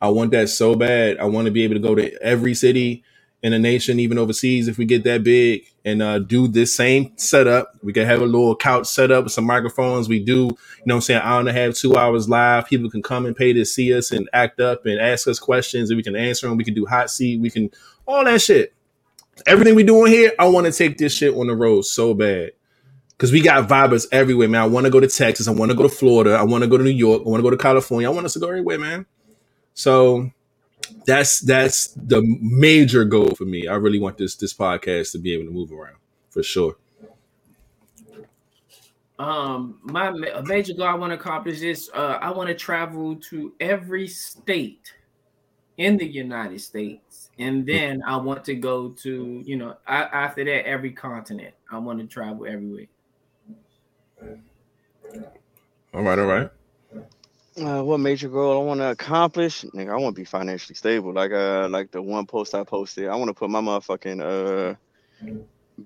I 0.01 0.09
want 0.09 0.31
that 0.31 0.49
so 0.49 0.75
bad. 0.75 1.17
I 1.17 1.25
want 1.25 1.45
to 1.45 1.51
be 1.51 1.63
able 1.63 1.75
to 1.75 1.79
go 1.79 1.95
to 1.95 2.21
every 2.21 2.53
city 2.53 3.03
in 3.41 3.51
the 3.51 3.59
nation, 3.59 3.99
even 3.99 4.17
overseas, 4.17 4.67
if 4.67 4.77
we 4.77 4.85
get 4.85 5.03
that 5.03 5.23
big, 5.23 5.65
and 5.85 6.01
uh, 6.01 6.19
do 6.19 6.47
this 6.47 6.75
same 6.75 7.11
setup. 7.17 7.73
We 7.83 7.93
can 7.93 8.05
have 8.05 8.21
a 8.21 8.25
little 8.25 8.55
couch 8.55 8.87
set 8.87 9.11
up 9.11 9.25
with 9.25 9.33
some 9.33 9.45
microphones. 9.45 10.07
We 10.07 10.19
do, 10.23 10.43
you 10.43 10.57
know 10.85 10.95
I'm 10.95 11.01
saying, 11.01 11.21
hour 11.21 11.39
and 11.39 11.49
a 11.49 11.53
half, 11.53 11.75
two 11.75 11.95
hours 11.95 12.29
live. 12.29 12.67
People 12.67 12.89
can 12.89 13.01
come 13.01 13.25
and 13.25 13.35
pay 13.35 13.53
to 13.53 13.65
see 13.65 13.93
us 13.93 14.11
and 14.11 14.29
act 14.33 14.59
up 14.59 14.85
and 14.85 14.99
ask 14.99 15.27
us 15.27 15.39
questions, 15.39 15.89
and 15.89 15.97
we 15.97 16.03
can 16.03 16.15
answer 16.15 16.47
them. 16.47 16.57
We 16.57 16.63
can 16.63 16.73
do 16.73 16.85
hot 16.85 17.09
seat. 17.09 17.41
We 17.41 17.49
can 17.49 17.69
all 18.05 18.23
that 18.25 18.41
shit 18.41 18.73
everything 19.45 19.75
we 19.75 19.83
doing 19.83 20.11
here, 20.11 20.31
I 20.39 20.47
want 20.47 20.65
to 20.65 20.71
take 20.71 20.97
this 20.97 21.13
shit 21.13 21.33
on 21.35 21.47
the 21.47 21.55
road 21.55 21.83
so 21.83 22.13
bad. 22.13 22.51
Cause 23.17 23.31
we 23.31 23.41
got 23.41 23.69
vibers 23.69 24.05
everywhere, 24.11 24.49
man. 24.49 24.61
I 24.61 24.65
want 24.65 24.85
to 24.85 24.89
go 24.89 24.99
to 24.99 25.07
Texas. 25.07 25.47
I 25.47 25.51
want 25.51 25.71
to 25.71 25.77
go 25.77 25.83
to 25.83 25.89
Florida. 25.89 26.31
I 26.31 26.43
want 26.43 26.63
to 26.63 26.69
go 26.69 26.77
to 26.77 26.83
New 26.83 26.89
York. 26.89 27.21
I 27.25 27.29
want 27.29 27.39
to 27.39 27.43
go 27.43 27.51
to 27.51 27.57
California. 27.57 28.09
I 28.09 28.13
want 28.13 28.25
us 28.25 28.33
to 28.33 28.39
go 28.39 28.47
everywhere, 28.47 28.79
man. 28.79 29.05
So 29.75 30.31
that's 31.05 31.39
that's 31.41 31.87
the 31.89 32.21
major 32.41 33.05
goal 33.05 33.35
for 33.35 33.45
me. 33.45 33.67
I 33.67 33.75
really 33.75 33.99
want 33.99 34.17
this 34.17 34.35
this 34.35 34.53
podcast 34.53 35.11
to 35.13 35.19
be 35.19 35.33
able 35.33 35.45
to 35.45 35.51
move 35.51 35.71
around 35.71 35.97
for 36.29 36.43
sure. 36.43 36.75
Um, 39.19 39.79
my 39.83 40.09
ma- 40.09 40.41
major 40.43 40.73
goal 40.73 40.87
I 40.87 40.95
want 40.95 41.11
to 41.11 41.15
accomplish 41.15 41.61
is 41.61 41.89
uh, 41.93 42.17
I 42.21 42.31
want 42.31 42.49
to 42.49 42.55
travel 42.55 43.15
to 43.29 43.53
every 43.59 44.07
state 44.07 44.93
in 45.77 45.97
the 45.97 46.05
United 46.05 46.61
States, 46.61 47.29
and 47.37 47.65
then 47.65 48.01
I 48.05 48.17
want 48.17 48.43
to 48.45 48.55
go 48.55 48.89
to 48.89 49.43
you 49.45 49.55
know 49.55 49.77
I, 49.87 50.03
after 50.03 50.43
that 50.43 50.67
every 50.67 50.91
continent. 50.91 51.53
I 51.71 51.77
want 51.77 51.99
to 51.99 52.07
travel 52.07 52.45
everywhere. 52.45 52.87
All 55.93 56.01
right, 56.03 56.19
all 56.19 56.25
right. 56.25 56.49
Uh, 57.57 57.83
what 57.83 57.99
major 57.99 58.29
goal 58.29 58.59
I 58.61 58.65
want 58.65 58.79
to 58.79 58.89
accomplish? 58.91 59.61
Nigga, 59.75 59.91
I 59.91 59.97
want 59.97 60.15
to 60.15 60.21
be 60.21 60.25
financially 60.25 60.75
stable. 60.75 61.13
Like 61.13 61.31
uh, 61.31 61.67
like 61.69 61.91
the 61.91 62.01
one 62.01 62.25
post 62.25 62.55
I 62.55 62.63
posted, 62.63 63.07
I 63.09 63.15
want 63.15 63.29
to 63.29 63.33
put 63.33 63.49
my 63.49 63.61
motherfucking 63.61 64.21
uh 64.21 64.75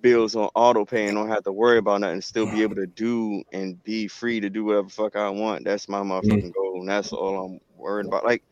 bills 0.02 0.36
on 0.36 0.50
auto 0.56 0.86
pay 0.86 1.08
and 1.08 1.16
don't 1.16 1.30
have 1.30 1.44
to 1.44 1.52
worry 1.52 1.78
about 1.78 2.02
nothing. 2.02 2.22
Still 2.22 2.48
be 2.48 2.62
able 2.62 2.76
to 2.76 2.88
do 2.88 3.44
and 3.52 3.82
be 3.84 4.08
free 4.08 4.40
to 4.40 4.50
do 4.50 4.66
whatever 4.66 4.90
fuck 4.90 5.16
I 5.16 5.30
want. 5.30 5.66
That's 5.66 5.88
my 5.90 6.02
motherfucking 6.02 6.54
goal, 6.54 6.80
and 6.82 6.90
that's 6.90 7.12
all 7.14 7.46
I'm 7.46 7.60
worried 7.76 8.06
about. 8.08 8.26
Like 8.26 8.44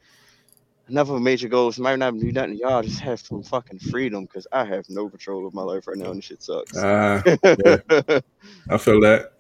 enough 0.90 1.10
of 1.10 1.22
major 1.22 1.48
goals. 1.48 1.80
Might 1.80 2.00
not 2.00 2.18
do 2.18 2.32
nothing, 2.32 2.58
y'all. 2.58 2.82
Just 2.82 3.00
have 3.00 3.20
some 3.20 3.44
fucking 3.44 3.80
freedom 3.80 4.26
because 4.26 4.48
I 4.52 4.66
have 4.66 4.86
no 4.90 5.10
control 5.10 5.48
of 5.48 5.54
my 5.54 5.64
life 5.64 5.88
right 5.88 5.98
now, 5.98 6.12
and 6.12 6.18
this 6.18 6.26
shit 6.26 6.44
sucks. 6.44 6.76
Uh, 6.78 7.22
yeah, 7.44 8.20
I 8.70 8.78
feel 8.78 9.00
that. 9.02 9.32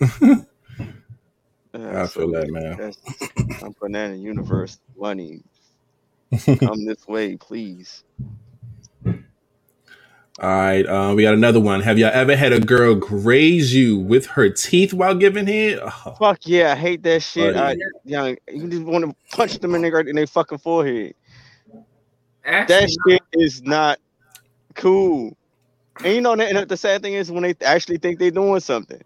Uh, 1.73 2.03
I 2.03 2.07
feel 2.07 2.31
that, 2.31 2.49
man. 2.49 2.93
I'm 3.61 3.73
putting 3.73 3.93
that 3.93 4.05
in 4.05 4.11
the 4.13 4.17
universe. 4.17 4.79
Money, 4.97 5.41
come 6.59 6.85
this 6.85 7.07
way, 7.07 7.35
please. 7.35 8.03
All 10.37 10.49
right, 10.49 10.85
uh, 10.85 11.13
we 11.15 11.23
got 11.23 11.33
another 11.33 11.61
one. 11.61 11.81
Have 11.81 11.97
y'all 11.97 12.11
ever 12.13 12.35
had 12.35 12.51
a 12.51 12.59
girl 12.59 12.93
graze 12.93 13.73
you 13.73 13.97
with 13.97 14.25
her 14.25 14.49
teeth 14.49 14.93
while 14.93 15.15
giving 15.15 15.47
head? 15.47 15.79
Oh, 15.81 16.15
Fuck 16.19 16.39
yeah, 16.45 16.73
I 16.73 16.75
hate 16.75 17.03
that 17.03 17.23
shit. 17.23 17.53
Buddy. 17.53 17.81
I, 17.81 17.87
young, 18.03 18.37
you 18.51 18.67
just 18.67 18.83
want 18.83 19.05
to 19.05 19.15
punch 19.33 19.59
them 19.59 19.75
in 19.75 19.81
their 19.81 19.97
in 20.01 20.15
their 20.17 20.27
fucking 20.27 20.57
forehead. 20.57 21.15
That 22.45 22.89
shit 22.89 23.23
is 23.33 23.63
not 23.63 23.99
cool. 24.75 25.35
And 26.03 26.13
you 26.15 26.21
know, 26.21 26.33
and 26.33 26.67
the 26.69 26.77
sad 26.77 27.01
thing 27.01 27.13
is 27.13 27.31
when 27.31 27.43
they 27.43 27.55
actually 27.65 27.97
think 27.97 28.19
they're 28.19 28.31
doing 28.31 28.59
something, 28.59 29.01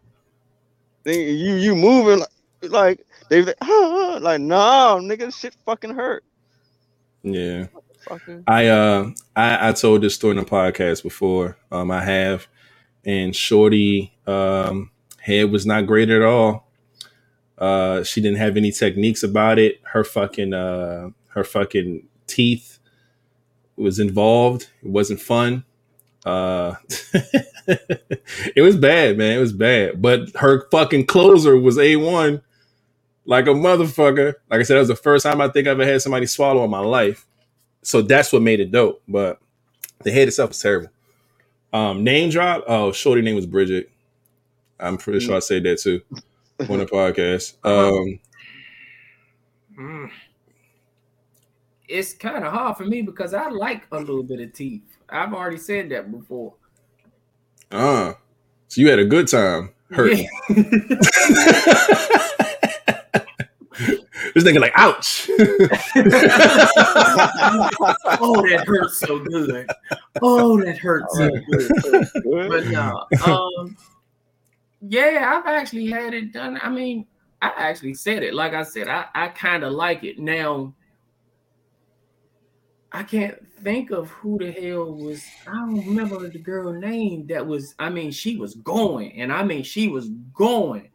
they, 1.03 1.31
you 1.31 1.55
you 1.55 1.75
moving 1.75 2.19
like, 2.19 2.29
like 2.71 3.05
they 3.29 3.43
like, 3.43 3.55
ah, 3.61 4.19
like 4.21 4.41
no, 4.41 4.99
nigga, 5.01 5.33
shit 5.37 5.55
fucking 5.65 5.91
hurt. 5.95 6.23
yeah. 7.23 7.67
Fucking 8.07 8.43
I 8.47 8.67
uh 8.67 9.11
I, 9.35 9.69
I 9.69 9.71
told 9.73 10.01
this 10.01 10.15
story 10.15 10.31
in 10.37 10.43
the 10.43 10.49
podcast 10.49 11.03
before. 11.03 11.57
Um 11.71 11.91
I 11.91 12.03
have 12.03 12.47
and 13.05 13.35
Shorty 13.35 14.17
um 14.27 14.91
head 15.19 15.51
was 15.51 15.65
not 15.65 15.85
great 15.85 16.09
at 16.09 16.21
all. 16.23 16.67
Uh 17.57 18.03
she 18.03 18.21
didn't 18.21 18.37
have 18.39 18.57
any 18.57 18.71
techniques 18.71 19.23
about 19.23 19.59
it. 19.59 19.79
Her 19.83 20.03
fucking 20.03 20.53
uh 20.53 21.09
her 21.29 21.43
fucking 21.43 22.07
teeth 22.25 22.78
was 23.81 23.99
involved. 23.99 24.69
It 24.83 24.89
wasn't 24.89 25.21
fun. 25.21 25.63
Uh 26.25 26.75
it 27.67 28.61
was 28.61 28.75
bad, 28.75 29.17
man. 29.17 29.37
It 29.37 29.41
was 29.41 29.53
bad. 29.53 30.01
But 30.01 30.35
her 30.37 30.67
fucking 30.69 31.05
closer 31.05 31.57
was 31.57 31.77
A1 31.77 32.41
like 33.25 33.45
a 33.45 33.51
motherfucker. 33.51 34.33
Like 34.49 34.59
I 34.59 34.63
said, 34.63 34.75
that 34.75 34.79
was 34.79 34.87
the 34.87 34.95
first 34.95 35.23
time 35.23 35.39
I 35.39 35.49
think 35.49 35.67
I 35.67 35.71
ever 35.71 35.85
had 35.85 36.01
somebody 36.01 36.25
swallow 36.25 36.63
in 36.63 36.71
my 36.71 36.79
life 36.79 37.25
so 37.81 38.01
that's 38.01 38.31
what 38.31 38.41
made 38.41 38.59
it 38.59 38.71
dope. 38.71 39.01
But 39.07 39.39
the 40.03 40.11
head 40.11 40.27
itself 40.27 40.49
was 40.49 40.59
terrible. 40.59 40.89
Um, 41.71 42.03
name 42.03 42.29
drop. 42.29 42.63
Oh, 42.67 42.91
shorty 42.91 43.21
name 43.21 43.35
was 43.35 43.45
Bridget. 43.45 43.89
I'm 44.79 44.97
pretty 44.97 45.19
sure 45.19 45.35
I 45.35 45.39
said 45.39 45.63
that 45.63 45.79
too 45.79 46.01
on 46.69 46.79
the 46.79 46.85
podcast. 46.85 47.55
Um, 47.63 48.19
mm, 49.77 50.11
it's 51.89 52.13
kind 52.13 52.45
of 52.45 52.53
hard 52.53 52.77
for 52.77 52.85
me 52.85 53.01
because 53.01 53.33
I 53.33 53.49
like 53.49 53.87
a 53.91 53.97
little 53.99 54.23
bit 54.23 54.39
of 54.39 54.53
teeth. 54.53 54.83
I've 55.09 55.33
already 55.33 55.57
said 55.57 55.89
that 55.89 56.11
before. 56.11 56.53
uh, 57.71 58.13
so 58.67 58.81
you 58.81 58.89
had 58.89 58.99
a 58.99 59.05
good 59.05 59.27
time 59.27 59.71
hurting. 59.89 60.29
this 64.35 64.43
nigga 64.43 64.59
like, 64.59 64.73
ouch. 64.75 65.27
oh, 68.21 68.45
that 68.47 68.65
hurts 68.67 68.99
so 68.99 69.17
good. 69.19 69.67
Oh, 70.21 70.61
that 70.61 70.77
hurts 70.77 71.17
so 71.17 71.29
good. 71.51 71.71
But 72.49 72.67
no, 72.67 73.05
um, 73.25 73.75
yeah, 74.81 75.33
I've 75.35 75.47
actually 75.47 75.87
had 75.87 76.13
it 76.13 76.33
done. 76.33 76.59
I 76.61 76.69
mean, 76.69 77.07
I 77.41 77.51
actually 77.57 77.95
said 77.95 78.21
it. 78.21 78.35
Like 78.35 78.53
I 78.53 78.61
said, 78.63 78.87
I, 78.87 79.05
I 79.15 79.29
kind 79.29 79.63
of 79.63 79.73
like 79.73 80.03
it. 80.03 80.19
Now, 80.19 80.73
I 82.91 83.03
can't 83.03 83.37
think 83.63 83.91
of 83.91 84.09
who 84.09 84.39
the 84.39 84.51
hell 84.51 84.91
was. 84.91 85.21
I 85.47 85.51
don't 85.53 85.85
remember 85.85 86.27
the 86.29 86.39
girl 86.39 86.73
name 86.73 87.27
that 87.27 87.45
was. 87.45 87.75
I 87.77 87.89
mean, 87.89 88.11
she 88.11 88.35
was 88.37 88.55
going, 88.55 89.13
and 89.21 89.31
I 89.31 89.43
mean, 89.43 89.63
she 89.63 89.87
was 89.87 90.09
going, 90.33 90.89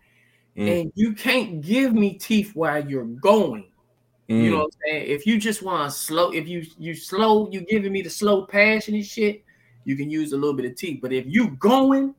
Mm. 0.57 0.83
and 0.83 0.93
you 0.95 1.15
can't 1.15 1.61
give 1.61 1.93
me 1.95 2.15
teeth 2.15 2.53
while 2.55 2.89
you're 2.89 3.05
going. 3.05 3.73
You 4.29 4.51
know 4.51 4.57
Mm, 4.57 4.59
what 4.61 4.65
I'm 4.65 4.71
saying? 4.87 5.11
If 5.11 5.27
you 5.27 5.39
just 5.39 5.63
want 5.63 5.91
to 5.91 5.97
slow, 5.97 6.31
if 6.33 6.49
you 6.49 6.65
you 6.79 6.95
slow, 6.95 7.51
you 7.51 7.61
giving 7.63 7.93
me 7.93 8.03
the 8.03 8.11
slow 8.11 8.47
passion 8.47 8.95
and 8.95 9.05
shit, 9.05 9.45
you 9.85 9.97
can 9.97 10.11
use 10.11 10.33
a 10.33 10.37
little 10.37 10.55
bit 10.55 10.67
of 10.67 10.77
teeth. 10.77 11.01
But 11.03 11.13
if 11.13 11.27
you 11.27 11.51
going, 11.51 12.15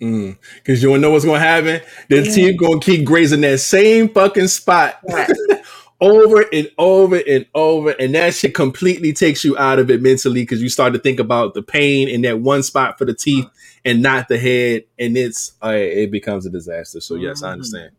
mm. 0.00 0.36
Cause 0.64 0.82
you 0.82 0.90
don't 0.90 1.00
know 1.00 1.10
what's 1.10 1.24
gonna 1.24 1.38
happen? 1.38 1.80
The 2.08 2.22
teeth 2.22 2.58
gonna 2.60 2.80
keep 2.80 3.04
grazing 3.04 3.40
that 3.42 3.60
same 3.60 4.08
fucking 4.10 4.48
spot 4.48 5.00
over 6.04 6.44
and 6.52 6.70
over 6.76 7.16
and 7.26 7.46
over, 7.54 7.90
and 7.98 8.14
that 8.14 8.34
shit 8.34 8.54
completely 8.54 9.12
takes 9.14 9.42
you 9.42 9.56
out 9.56 9.78
of 9.78 9.90
it 9.90 10.02
mentally 10.02 10.42
because 10.42 10.62
you 10.62 10.68
start 10.68 10.92
to 10.92 10.98
think 10.98 11.18
about 11.18 11.54
the 11.54 11.62
pain 11.62 12.08
in 12.08 12.20
that 12.22 12.40
one 12.40 12.62
spot 12.62 12.98
for 12.98 13.06
the 13.06 13.14
teeth 13.14 13.46
and 13.86 14.02
not 14.02 14.28
the 14.28 14.36
head, 14.36 14.84
and 14.98 15.16
it's 15.16 15.52
uh, 15.64 15.68
it 15.70 16.10
becomes 16.10 16.44
a 16.44 16.50
disaster. 16.50 17.00
So 17.00 17.14
yes, 17.14 17.42
I 17.42 17.48
Mhm. 17.48 17.52
understand. 17.52 17.90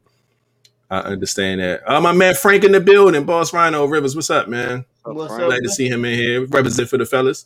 I 0.92 1.00
understand 1.00 1.62
that. 1.62 1.82
Uh, 1.90 2.00
my 2.00 2.12
man 2.12 2.36
Frank 2.36 2.64
in 2.64 2.72
the 2.74 2.80
building, 2.80 3.24
Boss 3.26 3.52
Rhino 3.52 3.86
Rivers. 3.86 4.16
What's 4.16 4.30
up, 4.30 4.48
man? 4.48 4.86
What's 5.04 5.34
Frank? 5.34 5.42
up? 5.44 5.50
Glad 5.50 5.64
to 5.64 5.70
see 5.70 5.88
him 5.88 6.06
in 6.06 6.14
here. 6.14 6.46
Represent 6.46 6.88
for 6.90 6.98
the 7.00 7.06
fellas. 7.08 7.46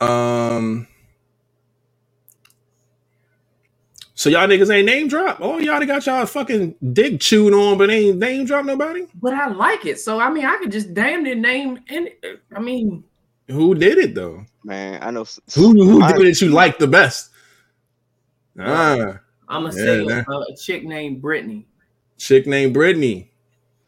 Um. 0.00 0.88
So 4.20 4.28
y'all 4.28 4.46
niggas 4.46 4.70
ain't 4.70 4.84
name 4.84 5.08
drop. 5.08 5.38
Oh, 5.40 5.56
y'all 5.60 5.82
got 5.86 6.04
y'all 6.04 6.26
fucking 6.26 6.74
dick 6.92 7.20
chewed 7.20 7.54
on, 7.54 7.78
but 7.78 7.88
ain't 7.88 8.18
name 8.18 8.44
drop 8.44 8.66
nobody. 8.66 9.06
but 9.14 9.32
I 9.32 9.48
like 9.48 9.86
it. 9.86 9.98
So 9.98 10.20
I 10.20 10.28
mean, 10.28 10.44
I 10.44 10.58
could 10.58 10.70
just 10.70 10.92
damn 10.92 11.22
near 11.22 11.34
name. 11.34 11.78
And 11.88 12.10
I 12.54 12.60
mean, 12.60 13.02
Who 13.48 13.74
did 13.74 13.96
it 13.96 14.14
though? 14.14 14.44
man, 14.62 15.02
I 15.02 15.10
know. 15.10 15.24
Who 15.54 15.72
who 15.72 16.02
I- 16.02 16.12
did 16.12 16.26
it 16.26 16.38
you 16.42 16.50
like 16.50 16.78
the 16.78 16.86
best? 16.86 17.30
Ah, 18.58 19.20
I'm 19.48 19.62
gonna 19.62 19.74
Yeah, 19.74 19.84
say 19.84 20.04
man. 20.04 20.24
a, 20.28 20.32
a 20.52 20.56
chick 20.56 20.84
named 20.84 21.22
Brittany. 21.22 21.66
chick 22.18 22.46
named 22.46 22.74
Brittany. 22.74 23.32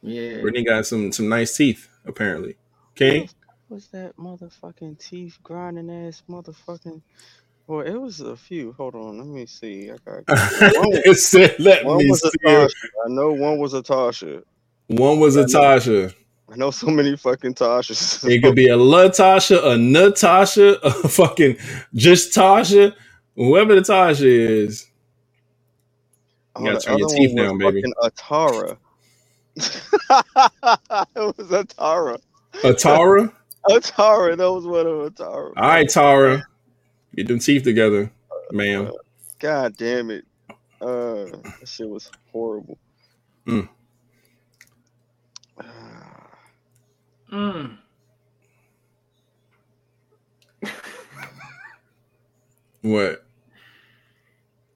Yeah, 0.01 0.41
Brittany 0.41 0.65
got 0.65 0.87
some 0.87 1.13
some 1.13 1.29
nice 1.29 1.55
teeth 1.55 1.91
apparently. 2.07 2.57
Okay. 2.93 3.29
What's 3.69 3.89
that 3.89 4.17
motherfucking 4.17 4.99
teeth 4.99 5.39
grinding 5.43 5.91
ass 5.91 6.23
motherfucking? 6.27 7.03
Well, 7.67 7.81
it 7.81 7.97
was 7.97 8.21
a 8.21 8.37
few. 8.37 8.73
Hold 8.73 8.95
on, 8.95 9.19
let 9.19 9.27
me 9.27 9.47
see. 9.47 9.91
I 9.91 9.97
got 10.05 10.25
it 10.29 11.17
said, 11.17 11.55
"Let 11.59 11.85
one 11.85 11.99
me 11.99 12.11
was 12.11 12.21
see." 12.21 12.49
I 12.55 12.67
know 13.09 13.33
one 13.33 13.59
was 13.59 13.75
a 13.75 13.83
Tasha. 13.83 14.43
One 14.89 15.21
was 15.21 15.37
a 15.37 15.45
Tasha. 15.45 16.13
I 16.53 16.57
know 16.57 16.71
so 16.71 16.89
many 16.89 17.17
fucking 17.17 17.55
Tashas. 17.55 18.23
It 18.31 18.43
could 18.43 18.55
be 18.55 18.69
a 18.69 18.77
Latasha, 18.77 19.65
a 19.65 19.79
Natasha, 19.79 20.79
a 20.83 20.91
fucking 21.09 21.57
just 21.95 22.37
Tasha, 22.37 22.95
whoever 23.37 23.75
the 23.75 23.81
Tasha 23.81 24.27
is. 24.27 24.91
Oh, 26.55 26.65
gotta 26.65 26.81
turn 26.81 26.99
your 26.99 27.09
teeth 27.09 27.35
down, 27.35 27.57
baby. 27.57 27.83
Atara. 28.03 28.77
it 29.57 29.65
was 31.17 31.49
Atara. 31.49 32.19
Atara. 32.57 32.79
Tara. 32.79 33.33
Atara. 33.71 34.37
That 34.37 34.53
was 34.53 34.67
one 34.67 34.87
of 34.87 35.15
Atara. 35.15 35.53
All 35.57 35.69
right, 35.69 35.89
Tara, 35.89 36.47
get 37.15 37.29
them 37.29 37.39
teeth 37.39 37.63
together, 37.65 38.11
ma'am. 38.51 38.91
God 39.39 39.77
damn 39.77 40.11
it. 40.11 40.25
Uh, 40.81 41.27
that 41.61 41.67
shit 41.69 41.89
was 41.89 42.11
horrible. 42.33 42.79
Mm. 43.47 43.69
Mm. 47.33 47.79
What? 52.83 53.25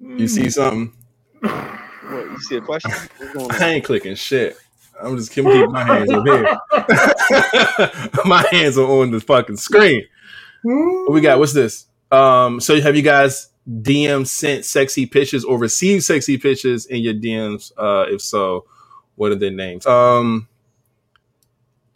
You 0.01 0.27
Mm. 0.27 0.29
see 0.29 0.51
something? 0.51 0.93
what? 1.41 2.31
You 2.31 2.39
see 2.39 2.57
a 2.57 2.61
question? 2.61 2.93
What's 3.19 3.33
going 3.33 3.55
on? 3.55 3.63
I 3.63 3.69
ain't 3.75 3.85
clicking 3.85 4.15
shit. 4.15 4.57
I'm 5.03 5.17
just 5.17 5.33
keep 5.33 5.45
keep 5.45 5.69
my 5.71 5.83
hands 5.85 6.11
up 6.11 6.25
here. 6.27 6.47
my 8.25 8.47
hands 8.51 8.79
are 8.79 8.87
on 8.87 9.11
the 9.11 9.21
fucking 9.21 9.57
screen. 9.57 10.05
What 10.63 11.13
we 11.13 11.21
got? 11.21 11.39
What's 11.39 11.53
this? 11.53 11.87
Um, 12.11 12.61
so 12.61 12.81
have 12.81 12.97
you 12.97 13.03
guys 13.03 13.51
DM 13.69 14.27
sent 14.27 14.65
sexy 14.65 15.07
pictures 15.07 15.45
or 15.45 15.59
received 15.59 16.05
sexy 16.05 16.39
pictures 16.39 16.87
in 16.87 17.03
your 17.03 17.15
DMs? 17.15 17.73
Uh, 17.77 18.07
if 18.09 18.23
so, 18.23 18.65
what 19.17 19.33
are 19.33 19.37
their 19.37 19.51
names? 19.51 19.87
Um, 19.87 20.49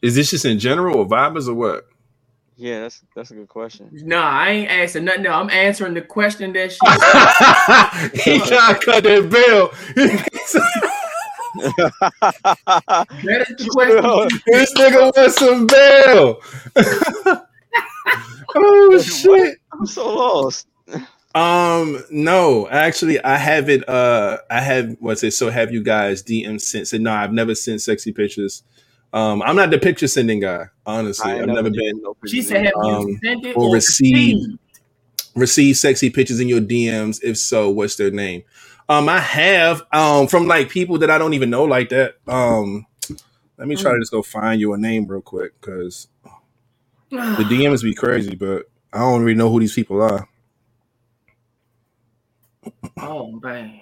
is 0.02 0.14
this 0.14 0.30
just 0.30 0.44
in 0.44 0.58
general 0.58 0.98
or 0.98 1.06
vibes 1.06 1.48
or 1.48 1.54
what? 1.54 1.86
Yeah, 2.56 2.80
that's 2.80 3.02
that's 3.16 3.30
a 3.30 3.34
good 3.34 3.48
question. 3.48 3.88
No, 3.90 4.18
I 4.18 4.50
ain't 4.50 4.70
asking 4.70 5.06
nothing. 5.06 5.22
No, 5.22 5.30
I'm 5.30 5.48
answering 5.48 5.94
the 5.94 6.02
question 6.02 6.52
that 6.52 6.72
she. 6.72 6.78
he 8.30 8.38
trying 8.38 8.74
to 8.74 8.80
cut 8.84 9.02
that 9.04 9.30
bill. 9.30 9.72
that 13.24 13.46
is 13.48 13.56
the 13.56 13.70
question. 13.72 14.42
this 14.46 14.74
nigga 14.74 15.10
wants 15.16 15.36
some 15.36 15.66
bail. 15.66 16.42
oh 18.54 19.02
shit. 19.02 19.58
I'm 19.72 19.86
so 19.86 20.14
lost. 20.14 20.66
Um, 21.34 22.02
no, 22.10 22.68
actually, 22.68 23.22
I 23.22 23.36
haven't. 23.36 23.88
Uh, 23.88 24.38
I 24.50 24.60
have. 24.60 24.96
What's 24.98 25.22
it? 25.22 25.30
So, 25.32 25.48
have 25.50 25.72
you 25.72 25.82
guys 25.82 26.22
DM 26.22 26.60
sent? 26.60 26.88
Said 26.88 27.00
no, 27.02 27.12
I've 27.12 27.32
never 27.32 27.54
sent 27.54 27.80
sexy 27.82 28.12
pictures. 28.12 28.62
Um, 29.12 29.42
I'm 29.42 29.56
not 29.56 29.70
the 29.70 29.78
picture 29.78 30.08
sending 30.08 30.40
guy. 30.40 30.66
Honestly, 30.86 31.30
I 31.30 31.34
ain't 31.34 31.42
I've 31.42 31.48
never 31.56 31.70
did 31.70 31.78
been 31.78 32.02
no 32.02 32.16
She 32.26 32.42
said, 32.42 32.64
"Have 32.66 32.74
Um, 32.76 33.06
you 33.08 33.18
sent 33.22 33.46
it 33.46 33.56
or 33.56 33.64
or 33.68 33.74
received. 33.74 34.14
received?" 34.42 34.58
receive 35.36 35.76
sexy 35.76 36.10
pictures 36.10 36.40
in 36.40 36.48
your 36.48 36.60
DMs. 36.60 37.20
If 37.22 37.38
so, 37.38 37.70
what's 37.70 37.96
their 37.96 38.10
name? 38.10 38.42
Um, 38.88 39.08
I 39.08 39.20
have. 39.20 39.82
Um, 39.92 40.26
from 40.26 40.46
like 40.48 40.68
people 40.68 40.98
that 40.98 41.10
I 41.10 41.18
don't 41.18 41.34
even 41.34 41.50
know 41.50 41.64
like 41.64 41.90
that. 41.90 42.16
Um, 42.26 42.86
let 43.56 43.68
me 43.68 43.76
try 43.76 43.92
to 43.92 43.98
just 44.00 44.10
go 44.10 44.22
find 44.22 44.60
you 44.60 44.72
a 44.72 44.78
name 44.78 45.06
real 45.06 45.20
quick 45.20 45.52
because 45.60 46.08
the 47.10 47.44
DMs 47.48 47.82
be 47.82 47.94
crazy, 47.94 48.34
but 48.34 48.66
I 48.92 48.98
don't 48.98 49.22
really 49.22 49.36
know 49.36 49.50
who 49.50 49.60
these 49.60 49.74
people 49.74 50.00
are. 50.02 50.28
oh 52.98 53.32
man. 53.42 53.80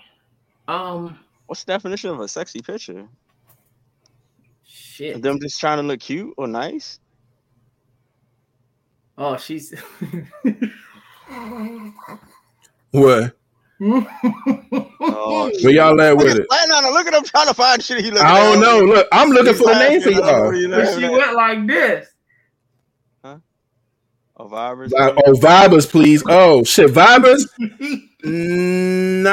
Um. 0.66 1.18
What's 1.46 1.64
the 1.64 1.72
definition 1.72 2.10
of 2.10 2.20
a 2.20 2.28
sexy 2.28 2.60
picture? 2.60 3.08
Shit. 4.66 5.22
Them 5.22 5.40
just 5.40 5.58
trying 5.58 5.78
to 5.78 5.82
look 5.82 6.00
cute 6.00 6.34
or 6.36 6.46
nice? 6.46 7.00
Oh, 9.16 9.36
she's. 9.36 9.74
What? 12.90 13.36
Oh, 13.80 15.50
Where 15.62 15.72
y'all 15.72 16.00
at 16.00 16.16
with 16.16 16.38
it? 16.38 16.46
Why 16.48 16.64
not? 16.68 16.84
Look 16.92 17.06
at 17.06 17.14
him 17.14 17.22
trying 17.22 17.48
to 17.48 17.54
find 17.54 17.82
shit. 17.82 18.02
He 18.02 18.10
looking 18.10 18.26
I 18.26 18.38
don't 18.42 18.56
at. 18.56 18.60
know. 18.60 18.80
Look, 18.80 19.08
I'm 19.12 19.28
looking 19.30 19.54
for 19.54 19.66
the 19.66 19.78
name 19.78 20.00
for 20.00 20.10
He's 20.10 20.18
laughing. 20.18 20.34
I 20.34 20.38
don't 20.38 20.70
know 20.70 20.78
what 20.78 20.86
y'all. 20.86 20.92
but 20.94 21.00
she 21.00 21.08
went 21.08 21.34
like 21.34 21.66
this. 21.66 22.08
Oh, 24.38 24.46
virus. 24.46 24.92
Uh, 24.94 25.14
Oh, 25.26 25.32
Vibers, 25.32 25.90
please. 25.90 26.22
Oh 26.28 26.62
shit, 26.64 26.90
Vibers. 26.90 27.46
Nah, 28.24 29.30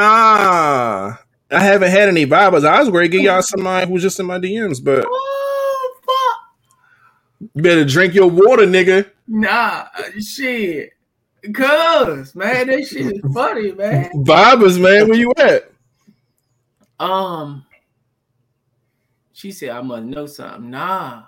I 1.50 1.60
haven't 1.60 1.90
had 1.90 2.08
any 2.08 2.28
Vibers. 2.28 2.64
I 2.66 2.80
was 2.80 2.92
ready 2.92 3.10
to 3.10 3.18
get 3.18 3.24
y'all 3.24 3.42
somebody 3.42 3.88
who's 3.88 4.04
just 4.04 4.20
in 4.20 4.28
my 4.28 4.38
DMs, 4.38 4.84
but 4.84 5.04
oh 5.08 5.96
fuck. 6.06 7.50
you 7.56 7.64
better 7.64 7.84
drink 7.84 8.14
your 8.14 8.30
water, 8.30 8.68
nigga. 8.68 9.10
Nah, 9.28 9.88
shit. 10.20 10.92
Cuz, 11.52 12.36
man, 12.36 12.68
that 12.68 12.86
shit 12.88 13.08
is 13.08 13.34
funny, 13.34 13.72
man. 13.72 14.12
Vibers, 14.14 14.80
man, 14.80 15.10
where 15.10 15.18
you 15.18 15.34
at? 15.38 15.72
Um, 17.00 17.66
she 19.34 19.52
said 19.52 19.70
I 19.70 19.82
must 19.82 20.06
know 20.06 20.28
something. 20.28 20.70
Nah. 20.70 21.24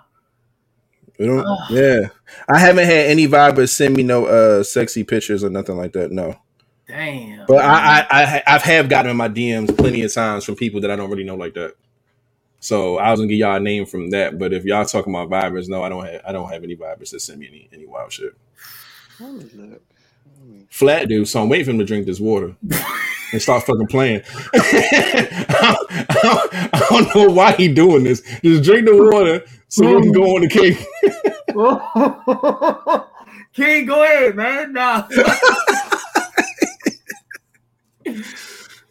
We 1.18 1.26
don't- 1.26 1.44
Ugh. 1.46 1.70
yeah, 1.70 2.08
I 2.48 2.58
haven't 2.58 2.84
had 2.86 3.06
any 3.06 3.26
Vibers 3.26 3.70
send 3.70 3.96
me 3.96 4.02
no 4.02 4.26
uh 4.26 4.62
sexy 4.62 5.02
pictures 5.04 5.42
or 5.44 5.50
nothing 5.50 5.76
like 5.76 5.92
that. 5.94 6.12
No, 6.12 6.36
Damn. 6.86 7.44
but 7.46 7.64
I 7.64 8.00
I, 8.00 8.06
I 8.10 8.42
I've 8.46 8.62
have 8.62 8.88
gotten 8.88 9.10
in 9.10 9.16
my 9.16 9.28
DMs 9.28 9.76
plenty 9.76 10.02
of 10.02 10.12
times 10.14 10.44
from 10.44 10.54
people 10.56 10.80
that 10.82 10.90
I 10.90 10.96
don't 10.96 11.10
really 11.10 11.24
know 11.24 11.34
like 11.36 11.54
that. 11.54 11.74
So 12.60 12.98
I 12.98 13.10
was 13.10 13.20
gonna 13.20 13.28
give 13.28 13.38
y'all 13.38 13.56
a 13.56 13.60
name 13.60 13.86
from 13.86 14.10
that, 14.10 14.38
but 14.38 14.52
if 14.52 14.64
y'all 14.64 14.84
talking 14.84 15.14
about 15.14 15.28
Vibers, 15.30 15.68
no, 15.68 15.82
I 15.82 15.88
don't 15.88 16.04
have 16.06 16.20
I 16.26 16.32
don't 16.32 16.50
have 16.52 16.62
any 16.64 16.76
Vibers 16.76 17.10
that 17.10 17.20
send 17.20 17.40
me 17.40 17.48
any 17.48 17.68
any 17.72 17.86
wild 17.86 18.12
shit. 18.12 18.34
Let 19.20 19.32
me 19.32 19.50
look. 19.54 19.82
Flat 20.70 21.08
dude, 21.08 21.26
so 21.28 21.42
I'm 21.42 21.48
waiting 21.48 21.64
for 21.64 21.70
him 21.72 21.78
to 21.78 21.84
drink 21.84 22.06
this 22.06 22.20
water 22.20 22.54
and 23.32 23.42
start 23.42 23.64
fucking 23.64 23.86
playing. 23.88 24.22
I, 24.54 25.76
don't, 26.22 26.54
I 26.74 26.86
don't 26.90 27.14
know 27.14 27.32
why 27.32 27.52
he 27.52 27.68
doing 27.68 28.04
this. 28.04 28.22
Just 28.42 28.64
drink 28.64 28.86
the 28.86 28.96
water 28.96 29.44
so 29.68 29.96
we 29.96 30.02
can 30.02 30.12
go 30.12 30.36
on 30.36 30.42
the 30.42 30.48
cake. 30.48 30.78
King, 33.54 33.86
go 33.86 34.02
ahead, 34.02 34.36
man. 34.36 34.72
Nah. 34.72 35.08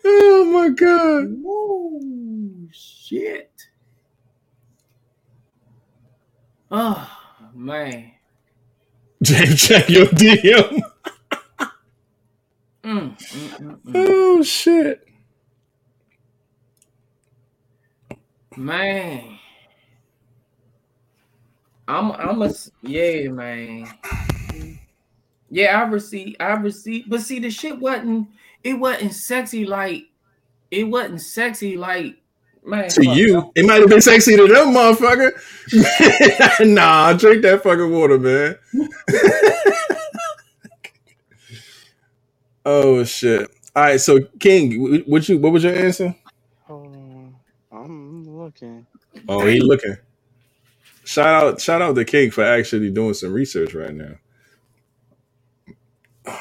Oh 0.10 0.46
my 0.46 0.70
god. 0.70 1.26
Ooh, 1.44 2.70
shit. 2.72 3.52
Oh 6.72 7.10
man. 7.54 8.14
James, 9.22 9.62
check 9.62 9.90
your 9.90 10.06
DM. 10.06 10.80
Mm, 12.88 13.18
mm, 13.18 13.60
mm, 13.60 13.80
mm. 13.84 13.92
Oh 13.96 14.42
shit. 14.44 15.06
Man. 18.56 19.40
I'm 21.86 22.14
I'm 22.14 22.42
a 22.42 22.54
yeah, 22.84 23.28
man. 23.28 23.88
Yeah, 25.50 25.82
I 25.82 25.84
received 25.90 26.38
I 26.40 26.54
received 26.54 27.10
but 27.10 27.20
see 27.20 27.40
the 27.40 27.50
shit 27.50 27.78
wasn't 27.78 28.30
it 28.64 28.76
wasn't 28.76 29.14
sexy 29.14 29.66
like 29.66 30.06
it 30.72 30.86
wasn't 30.86 31.20
sexy 31.20 31.76
like 31.76 32.16
man 32.64 32.90
To 32.92 33.06
you, 33.06 33.52
it 33.56 33.66
might 33.66 33.82
have 33.82 33.90
been 33.90 34.00
sexy 34.00 34.38
to 34.38 34.48
them, 34.48 34.74
motherfucker. 34.74 35.34
nah, 36.74 37.12
drink 37.12 37.42
that 37.42 37.64
fucking 37.64 37.92
water, 37.92 38.18
man. 38.18 38.56
oh 42.68 43.04
shit. 43.06 43.50
All 43.76 43.84
right, 43.84 44.02
so 44.02 44.20
King, 44.40 45.04
what 45.06 45.28
you 45.30 45.38
what 45.38 45.54
was 45.54 45.64
your 45.64 45.76
answer? 45.76 46.16
On. 46.70 47.36
I'm 47.72 48.38
looking. 48.38 48.86
Oh, 49.28 49.46
he 49.46 49.60
looking. 49.60 49.98
Shout 51.04 51.44
out, 51.44 51.62
shout 51.62 51.82
out 51.82 51.96
to 51.96 52.04
King 52.04 52.32
for 52.32 52.44
actually 52.44 52.92
doing 52.92 53.14
some 53.14 53.32
research 53.34 53.74
right 53.74 53.94
now. 53.94 54.16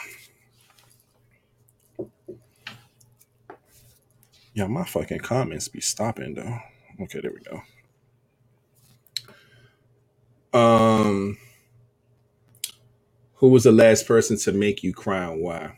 Yeah, 4.55 4.69
my 4.69 4.85
fucking 4.85 5.19
comments 5.19 5.69
be 5.69 5.83
stopping 5.83 6.33
though. 6.33 6.59
Okay, 7.03 7.21
there 7.21 7.31
we 7.31 7.41
go. 7.41 7.61
Um, 10.59 11.37
who 13.35 13.49
was 13.51 13.65
the 13.65 13.73
last 13.73 14.07
person 14.09 14.39
to 14.39 14.53
make 14.53 14.83
you 14.83 14.95
cry 14.95 15.25
and 15.31 15.43
why? 15.43 15.77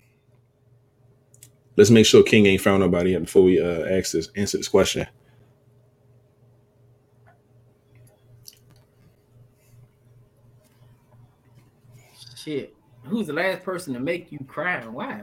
Let's 1.78 1.90
make 1.90 2.06
sure 2.06 2.24
King 2.24 2.46
ain't 2.46 2.60
found 2.60 2.80
nobody 2.80 3.12
yet 3.12 3.22
before 3.22 3.44
we 3.44 3.60
uh 3.60 3.84
ask 3.86 4.10
this 4.10 4.30
answer 4.34 4.56
this 4.56 4.66
question. 4.66 5.06
Shit. 12.36 12.74
Who's 13.04 13.28
the 13.28 13.32
last 13.32 13.62
person 13.62 13.94
to 13.94 14.00
make 14.00 14.32
you 14.32 14.40
cry 14.48 14.78
and 14.78 14.92
why? 14.92 15.22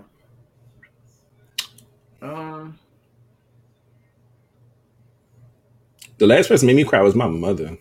Um 2.22 2.80
the 6.18 6.28
last 6.28 6.48
person 6.48 6.68
made 6.68 6.78
me 6.78 6.86
cry 6.86 7.02
was 7.02 7.16
my 7.16 7.28
mother. 7.28 7.78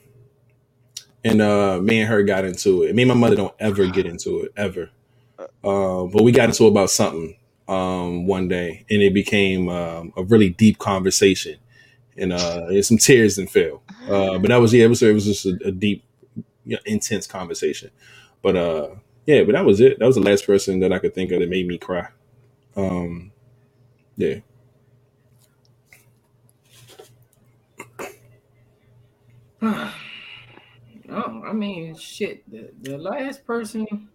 And 1.23 1.41
uh 1.41 1.81
me 1.81 2.01
and 2.01 2.09
her 2.09 2.25
got 2.25 2.45
into 2.45 2.83
it. 2.83 2.93
Me 2.97 3.03
and 3.03 3.09
my 3.11 3.15
mother 3.15 3.37
don't 3.37 3.55
ever 3.61 3.87
get 3.87 4.07
into 4.07 4.41
it, 4.41 4.53
ever. 4.57 4.91
Uh, 5.39 6.05
but 6.07 6.25
we 6.25 6.33
got 6.33 6.49
into 6.49 6.65
it 6.65 6.71
about 6.71 6.91
something 6.91 7.37
um 7.69 8.27
one 8.27 8.47
day 8.49 8.85
and 8.91 9.01
it 9.01 9.15
became 9.15 9.69
um, 9.69 10.13
a 10.17 10.23
really 10.23 10.51
deep 10.51 10.79
conversation. 10.79 11.59
And 12.17 12.33
uh 12.33 12.67
and 12.69 12.85
some 12.85 12.99
tears 12.99 13.39
and 13.39 13.51
fell. 13.51 13.83
Uh 14.09 14.39
but 14.39 14.49
that 14.49 14.61
was 14.61 14.73
yeah, 14.73 14.85
it 14.85 14.89
was 14.89 15.03
it 15.03 15.13
was 15.13 15.25
just 15.25 15.47
a, 15.47 15.59
a 15.65 15.73
deep, 15.73 16.05
you 16.65 16.77
know, 16.77 16.83
intense 16.85 17.27
conversation. 17.27 17.91
But 18.43 18.57
uh 18.57 18.89
yeah, 19.27 19.43
but 19.43 19.53
that 19.53 19.65
was 19.65 19.81
it. 19.81 19.99
That 19.99 20.07
was 20.07 20.17
the 20.17 20.23
last 20.23 20.47
person 20.47 20.81
that 20.81 20.93
I 20.93 20.99
could 20.99 21.15
think 21.15 21.33
of 21.33 21.41
that 21.41 21.49
made 21.49 21.67
me 21.67 21.79
cry. 21.79 22.09
Um 22.77 23.33
yeah. 24.17 24.37
oh, 29.63 29.93
I 31.11 31.53
mean 31.53 31.97
shit. 31.97 32.49
The, 32.51 32.71
the 32.83 32.99
last 32.99 33.45
person 33.47 34.09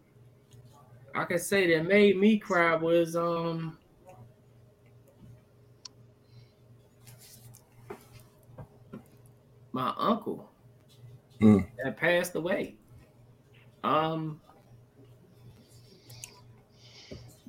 I 1.20 1.26
could 1.26 1.42
say 1.42 1.68
that 1.76 1.86
made 1.86 2.18
me 2.18 2.40
cry 2.40 2.76
was 2.76 3.16
um 3.16 3.78
my 9.72 9.94
uncle 9.98 10.50
Mm. 11.42 11.66
that 11.84 11.98
passed 11.98 12.36
away. 12.36 12.78
Um, 13.84 14.42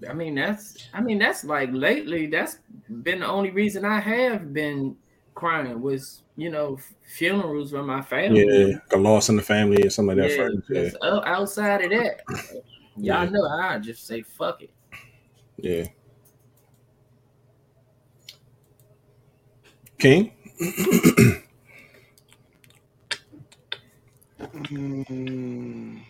I 0.09 0.15
mean 0.15 0.35
that's 0.35 0.89
I 0.93 1.01
mean 1.01 1.19
that's 1.19 1.45
like 1.45 1.71
lately 1.73 2.27
that's 2.27 2.59
been 3.03 3.21
the 3.21 3.27
only 3.27 3.51
reason 3.51 3.85
I 3.85 4.01
have 4.01 4.53
been 4.53 4.97
crying 5.35 5.81
was 5.81 6.23
you 6.37 6.51
know 6.51 6.79
funerals 7.03 7.71
from 7.73 7.87
my 7.87 8.03
family. 8.03 8.47
Yeah, 8.47 8.79
a 8.93 8.97
loss 8.97 9.29
in 9.29 9.37
the 9.37 9.43
family 9.43 9.83
or 9.85 9.91
something 9.91 10.17
like 10.19 10.29
that. 10.29 10.37
Yeah. 10.39 10.49
Yeah, 10.69 10.91
'cause 10.91 10.97
outside 11.27 11.85
of 11.85 11.91
that, 11.91 12.21
y'all 12.97 13.25
Yeah. 13.25 13.31
know 13.31 13.47
I 13.49 13.79
just 13.79 14.07
say 14.07 14.23
fuck 14.23 14.63
it. 14.63 14.71
yeah. 15.57 15.87
King. 19.99 20.33
Mm. 24.39 26.01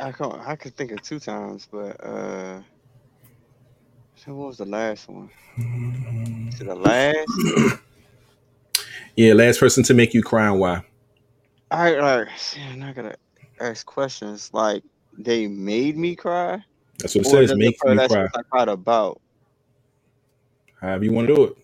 I 0.00 0.12
can't. 0.12 0.34
I 0.34 0.56
could 0.56 0.76
think 0.76 0.92
of 0.92 1.02
two 1.02 1.18
times, 1.18 1.68
but 1.70 2.02
uh, 2.04 2.60
so 4.16 4.34
what 4.34 4.48
was 4.48 4.58
the 4.58 4.64
last 4.64 5.08
one? 5.08 5.30
Is 6.52 6.60
it 6.60 6.66
the 6.66 6.74
last? 6.74 7.80
Yeah, 9.16 9.34
last 9.34 9.58
person 9.58 9.82
to 9.84 9.94
make 9.94 10.14
you 10.14 10.22
cry 10.22 10.46
and 10.48 10.60
why? 10.60 10.84
I 11.70 11.90
like. 11.92 12.28
Man, 12.56 12.82
I 12.82 12.92
gotta 12.92 13.16
ask 13.60 13.84
questions. 13.86 14.50
Like 14.52 14.82
they 15.18 15.46
made 15.46 15.96
me 15.96 16.14
cry, 16.14 16.62
That's 16.98 17.14
what 17.14 17.26
it 17.26 17.30
says. 17.30 17.54
Make 17.56 17.76
that's 17.84 18.12
cry. 18.12 18.22
what 18.22 18.36
I 18.36 18.42
cried 18.42 18.68
about. 18.68 19.20
However 20.80 21.04
you 21.04 21.12
want 21.12 21.28
to 21.28 21.34
do 21.34 21.44
it. 21.44 21.56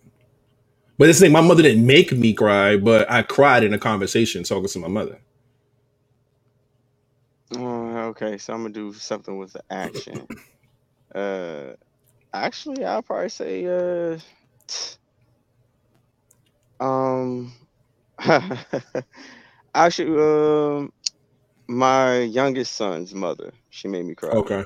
But 0.99 1.07
this 1.07 1.21
thing, 1.21 1.33
my 1.33 1.41
mother 1.41 1.63
didn't 1.63 1.87
make 1.87 2.13
me 2.13 2.33
cry, 2.33 2.77
but 2.77 3.11
I 3.11 3.23
cried 3.23 3.65
in 3.65 3.75
a 3.75 3.79
conversation 3.79 4.45
talking 4.45 4.69
to 4.69 4.79
my 4.79 4.89
mother. 4.89 5.19
Oh, 7.57 7.97
okay, 8.09 8.39
so 8.39 8.53
I'm 8.53 8.63
gonna 8.63 8.75
do 8.75 8.93
something 8.93 9.37
with 9.39 9.53
the 9.53 9.63
action. 9.71 10.27
Uh, 11.15 11.75
actually, 12.33 12.85
I'll 12.85 13.01
probably 13.01 13.29
say 13.29 13.65
uh, 13.67 14.19
um, 16.81 17.53
actually, 19.75 20.19
um, 20.21 20.93
my 21.67 22.21
youngest 22.21 22.75
son's 22.75 23.15
mother, 23.15 23.53
she 23.71 23.89
made 23.89 24.05
me 24.05 24.15
cry. 24.15 24.31
Okay. 24.31 24.65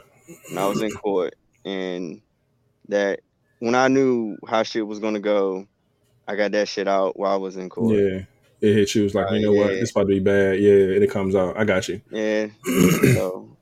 And 0.50 0.58
I 0.58 0.66
was 0.66 0.82
in 0.82 0.90
court, 0.90 1.34
and 1.64 2.20
that 2.88 3.20
when 3.60 3.74
I 3.74 3.88
knew 3.88 4.36
how 4.46 4.62
shit 4.62 4.86
was 4.86 4.98
gonna 4.98 5.20
go, 5.20 5.66
I 6.26 6.36
got 6.36 6.52
that 6.52 6.68
shit 6.68 6.86
out 6.88 7.18
while 7.18 7.32
I 7.32 7.36
was 7.36 7.56
in 7.56 7.68
court. 7.68 7.96
Yeah. 7.96 8.20
It 8.60 8.74
hit 8.74 8.94
you. 8.94 9.02
It 9.02 9.04
was 9.04 9.14
like, 9.14 9.30
Uh, 9.30 9.34
you 9.34 9.42
know 9.46 9.52
what? 9.52 9.72
yeah. 9.72 9.80
This 9.80 9.92
about 9.92 10.02
to 10.02 10.06
be 10.08 10.18
bad. 10.20 10.58
Yeah, 10.58 10.94
and 10.94 11.02
it 11.04 11.10
comes 11.10 11.34
out. 11.36 11.56
I 11.56 11.64
got 11.64 11.88
you. 11.88 12.00
Yeah. 12.10 12.48
so 13.14 13.56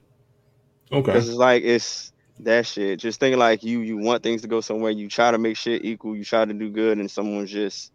Okay. 0.90 1.02
Because 1.12 1.28
it's 1.28 1.36
like 1.36 1.62
it's 1.64 2.12
that 2.40 2.66
shit. 2.66 2.98
Just 3.01 3.20
thinking 3.20 3.39
like 3.39 3.62
you 3.62 3.81
you 3.81 3.98
want 3.98 4.23
things 4.23 4.43
to 4.43 4.48
go 4.48 4.60
somewhere, 4.60 4.90
you 4.90 5.09
try 5.09 5.31
to 5.31 5.39
make 5.39 5.56
shit 5.56 5.85
equal, 5.85 6.16
you 6.16 6.24
try 6.24 6.44
to 6.44 6.52
do 6.55 6.70
good, 6.70 6.98
and 6.98 7.10
someone 7.10 7.47
just 7.47 7.93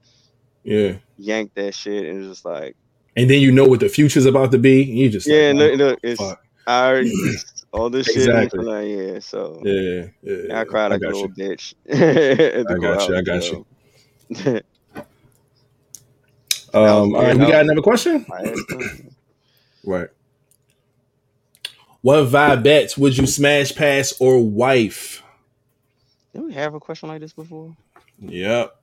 Yeah. 0.64 0.98
yanked 1.18 1.56
that 1.56 1.74
shit 1.74 2.06
and 2.08 2.20
it's 2.20 2.28
just 2.30 2.46
like 2.46 2.76
And 3.18 3.30
then 3.30 3.42
you 3.42 3.52
know 3.52 3.66
what 3.66 3.80
the 3.82 3.90
future's 3.90 4.26
about 4.26 4.52
to 4.52 4.58
be. 4.58 4.84
And 4.84 4.98
you 4.98 5.10
just 5.10 5.28
Yeah, 5.28 5.48
like, 5.54 5.56
look, 5.56 5.78
look 5.78 6.00
it's 6.04 6.22
fuck. 6.22 6.42
I 6.68 6.88
already 6.88 7.14
all 7.74 7.90
this 7.90 8.06
shit 8.08 8.18
Exactly. 8.18 8.64
like, 8.64 8.88
yeah, 8.88 9.20
so 9.20 9.62
yeah, 9.64 10.08
yeah. 10.22 10.60
I 10.60 10.64
cried 10.64 10.92
like 10.92 11.02
a 11.02 11.06
got 11.06 11.14
little 11.14 11.32
you. 11.36 11.50
bitch. 11.50 11.74
I 12.70 12.74
got 12.80 13.08
you, 13.10 13.16
I 13.18 13.22
got 13.22 13.44
you. 13.52 14.62
Um, 16.74 17.14
all 17.16 17.22
right, 17.24 17.38
we 17.38 17.46
got 17.48 17.62
another 17.66 17.82
question. 17.82 18.26
My 18.30 18.40
ass 18.40 18.58
done. 18.70 19.16
Right. 19.84 20.08
What 22.02 22.28
vibe 22.28 22.64
bets 22.64 22.98
would 22.98 23.18
you 23.18 23.28
smash 23.28 23.76
pass 23.76 24.14
or 24.20 24.40
wife? 24.40 25.22
Did 26.34 26.44
we 26.44 26.54
have 26.54 26.74
a 26.74 26.80
question 26.80 27.10
like 27.10 27.20
this 27.20 27.34
before? 27.34 27.76
Yep. 28.20 28.76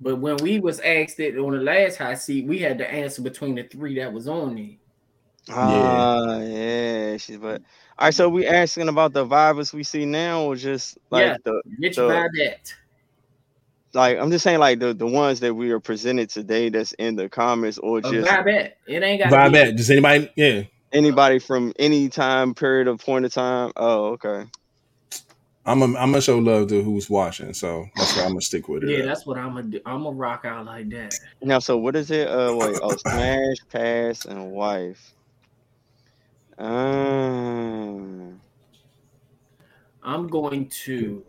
But 0.00 0.16
when 0.16 0.36
we 0.38 0.60
was 0.60 0.80
asked 0.80 1.20
it 1.20 1.36
on 1.36 1.52
the 1.52 1.58
last 1.62 1.96
hot 1.96 2.18
seat, 2.18 2.46
we 2.46 2.58
had 2.58 2.78
to 2.78 2.90
answer 2.90 3.20
between 3.22 3.54
the 3.54 3.64
three 3.64 3.96
that 3.98 4.12
was 4.12 4.28
on 4.28 4.54
there. 4.54 4.70
Ah, 5.50 6.38
yeah. 6.38 7.16
She's 7.16 7.36
but 7.38 7.60
all 7.98 8.06
right. 8.06 8.14
So 8.14 8.28
we 8.28 8.46
asking 8.46 8.88
about 8.88 9.12
the 9.12 9.26
vibes 9.26 9.72
we 9.72 9.82
see 9.82 10.04
now, 10.06 10.42
or 10.44 10.56
just 10.56 10.98
like 11.10 11.26
Yeah. 11.26 11.36
the 11.44 11.62
Which 11.78 11.94
So- 11.96 12.08
vibe 12.08 12.28
that? 12.38 12.74
like 13.92 14.18
I'm 14.18 14.30
just 14.30 14.44
saying 14.44 14.58
like 14.60 14.78
the 14.78 14.94
the 14.94 15.06
ones 15.06 15.40
that 15.40 15.52
we 15.54 15.70
are 15.72 15.80
presented 15.80 16.30
today 16.30 16.68
that's 16.68 16.92
in 16.92 17.16
the 17.16 17.28
comments, 17.28 17.78
or 17.78 18.00
just 18.00 18.28
vibe 18.28 18.44
that. 18.46 18.76
It 18.86 19.02
ain't 19.02 19.22
got 19.22 19.32
Vibe 19.32 19.52
bet. 19.52 19.76
Does 19.76 19.90
anybody? 19.90 20.30
Yeah. 20.36 20.62
anybody 20.92 21.38
from 21.38 21.72
any 21.78 22.08
time 22.08 22.54
period 22.54 22.88
of 22.88 22.98
point 23.00 23.24
of 23.24 23.32
time. 23.32 23.70
Oh, 23.76 24.06
okay. 24.12 24.44
I'm. 25.70 25.82
A, 25.82 25.84
I'm 25.84 26.10
gonna 26.10 26.20
show 26.20 26.38
love 26.38 26.68
to 26.68 26.82
who's 26.82 27.08
watching, 27.08 27.54
so 27.54 27.86
that's 27.94 28.16
why 28.16 28.22
I'm 28.22 28.30
gonna 28.30 28.40
stick 28.40 28.68
with 28.68 28.82
it. 28.82 28.90
Yeah, 28.90 29.04
that's 29.04 29.24
what 29.24 29.38
I'm 29.38 29.54
gonna 29.54 29.68
do. 29.68 29.80
I'm 29.86 30.02
gonna 30.02 30.16
rock 30.16 30.44
out 30.44 30.66
like 30.66 30.90
that. 30.90 31.14
Now, 31.42 31.60
so 31.60 31.76
what 31.78 31.94
is 31.94 32.10
it? 32.10 32.26
Uh, 32.26 32.52
wait. 32.54 32.76
Oh, 32.82 32.96
smash, 32.96 33.56
pass, 33.70 34.24
and 34.24 34.50
wife. 34.50 35.14
Um, 36.58 38.40
I'm 40.02 40.26
going 40.26 40.68
to 40.84 41.24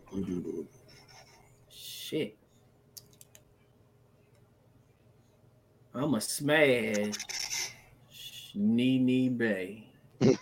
shit. 1.70 2.36
I'm 5.94 6.14
a 6.14 6.20
smash 6.20 7.14
Nene 8.56 9.36
Bay. 9.36 9.86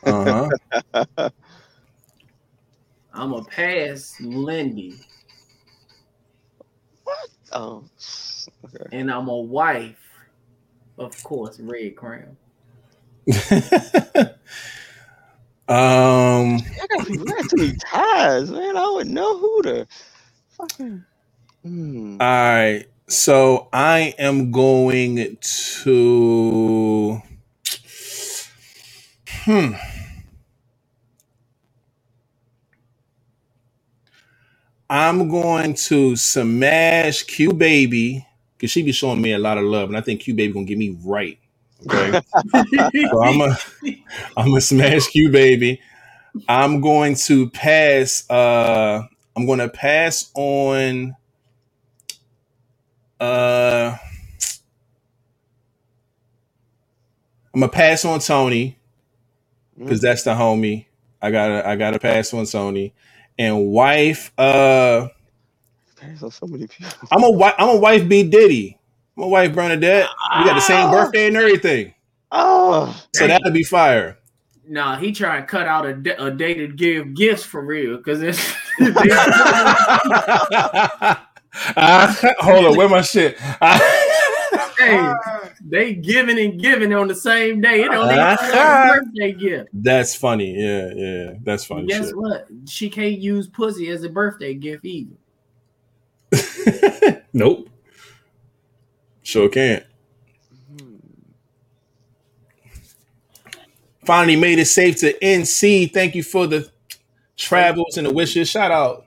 Uh 0.02 0.48
huh. 0.94 1.30
I'm 3.14 3.32
a 3.34 3.44
pass 3.44 4.16
Lindy, 4.20 5.00
oh, 7.52 7.84
okay. 8.66 8.90
and 8.92 9.10
I'm 9.10 9.28
a 9.28 9.38
wife, 9.38 9.98
of 10.98 11.22
course, 11.22 11.60
Red 11.60 11.96
Crown. 11.96 12.36
um. 15.68 16.60
I 16.80 16.86
got 16.88 17.06
people. 17.06 17.26
I 17.30 17.34
got 17.36 17.50
too 17.50 17.56
many 17.58 17.74
ties, 17.78 18.50
man. 18.50 18.76
I 18.76 18.90
would 18.90 19.08
know 19.08 19.38
who 19.38 19.62
to 19.64 19.88
fucking. 20.50 21.04
Hmm. 21.64 22.18
All 22.20 22.28
right. 22.28 22.86
So 23.08 23.68
I 23.72 24.14
am 24.18 24.50
going 24.52 25.36
to. 25.74 27.22
Hmm. 29.32 29.72
I'm 34.90 35.30
going 35.30 35.74
to 35.74 36.16
smash 36.16 37.24
Q 37.24 37.54
Baby 37.54 38.26
because 38.58 38.72
she 38.72 38.82
be 38.84 38.92
showing 38.92 39.22
me 39.22 39.34
a 39.34 39.40
lot 39.40 39.58
of 39.58 39.64
love, 39.64 39.90
and 39.90 39.98
I 39.98 40.02
think 40.02 40.22
Q 40.22 40.34
Baby 40.34 40.54
gonna 40.54 40.66
get 40.66 40.78
me 40.78 40.98
right. 41.04 41.38
Okay. 41.86 42.16
So 43.10 43.22
I'm 43.22 43.40
a 43.42 43.58
I'm 44.36 44.48
gonna 44.48 44.60
smash 44.62 45.08
Q 45.08 45.30
baby. 45.30 45.80
I'm 46.48 46.80
going 46.80 47.16
to 47.26 47.50
pass 47.50 48.28
uh 48.30 49.02
I'm 49.36 49.46
gonna 49.46 49.68
pass 49.68 50.30
on 50.34 51.16
uh 53.20 53.96
I'm 57.54 57.60
gonna 57.60 57.72
pass 57.72 58.04
on 58.04 58.20
Tony 58.20 58.78
because 59.84 60.00
that's 60.00 60.24
the 60.24 60.32
homie. 60.34 60.86
I 61.22 61.30
gotta 61.30 61.68
I 61.68 61.76
gotta 61.76 61.98
pass 62.00 62.34
on 62.34 62.46
Tony. 62.46 62.94
And 63.40 63.68
wife, 63.68 64.32
uh 64.36 65.08
There's 65.98 66.34
so 66.34 66.46
many 66.46 66.66
people. 66.66 66.92
I'm 67.10 67.24
a 67.24 67.30
wife 67.30 67.54
I'm 67.56 67.70
a 67.70 67.76
wife 67.76 68.06
B 68.06 68.22
Diddy. 68.22 68.78
I'm 69.16 69.22
a 69.22 69.28
wife 69.28 69.54
Bernadette. 69.54 70.06
We 70.38 70.44
got 70.44 70.56
the 70.56 70.60
same 70.60 70.88
Ah. 70.88 70.90
birthday 70.90 71.28
and 71.28 71.36
everything. 71.38 71.94
Oh, 72.30 72.94
So 73.16 73.26
that'll 73.26 73.50
be 73.50 73.62
fire. 73.64 74.18
Nah, 74.68 74.98
he 74.98 75.10
trying 75.12 75.40
to 75.42 75.46
cut 75.46 75.66
out 75.66 75.86
a, 75.86 75.94
da- 75.94 76.22
a 76.22 76.30
day 76.30 76.52
to 76.52 76.68
give 76.68 77.14
gifts 77.14 77.42
for 77.42 77.64
real 77.64 77.96
because 77.96 78.20
it's 78.22 78.38
Uh, 81.76 82.14
hold 82.40 82.66
on, 82.66 82.76
where 82.76 82.90
my 82.90 83.00
shit? 83.00 83.38
Hey, 84.80 85.14
they 85.60 85.94
giving 85.94 86.38
and 86.38 86.60
giving 86.60 86.92
on 86.92 87.08
the 87.08 87.14
same 87.14 87.60
day. 87.60 87.82
It 87.82 87.90
don't 87.90 88.06
even 88.06 88.18
have 88.18 88.40
a 88.40 89.00
birthday 89.00 89.32
gift. 89.32 89.70
That's 89.72 90.14
funny. 90.14 90.54
Yeah, 90.54 90.90
yeah, 90.94 91.34
that's 91.42 91.64
funny. 91.64 91.86
Guess 91.86 92.06
shit. 92.06 92.16
what? 92.16 92.48
She 92.66 92.90
can't 92.90 93.18
use 93.18 93.46
pussy 93.46 93.88
as 93.90 94.02
a 94.04 94.08
birthday 94.08 94.54
gift 94.54 94.84
either. 94.84 95.16
nope. 97.32 97.68
Sure 99.22 99.48
can't. 99.48 99.84
Hmm. 100.78 100.96
Finally 104.04 104.36
made 104.36 104.58
it 104.58 104.66
safe 104.66 104.96
to 105.00 105.16
NC. 105.18 105.92
Thank 105.92 106.14
you 106.14 106.22
for 106.22 106.46
the 106.46 106.70
travels 107.36 107.96
and 107.96 108.06
the 108.06 108.12
wishes. 108.12 108.48
Shout 108.48 108.70
out 108.70 109.06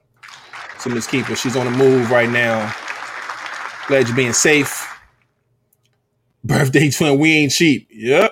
to 0.81 0.89
Miss 0.89 1.07
Keeper. 1.07 1.35
She's 1.35 1.55
on 1.55 1.65
the 1.65 1.77
move 1.77 2.11
right 2.11 2.29
now. 2.29 2.73
Glad 3.87 4.07
you're 4.07 4.15
being 4.15 4.33
safe. 4.33 4.82
Birthday 6.43 6.89
twin, 6.89 7.19
we 7.19 7.31
ain't 7.31 7.51
cheap. 7.51 7.87
Yep. 7.91 8.31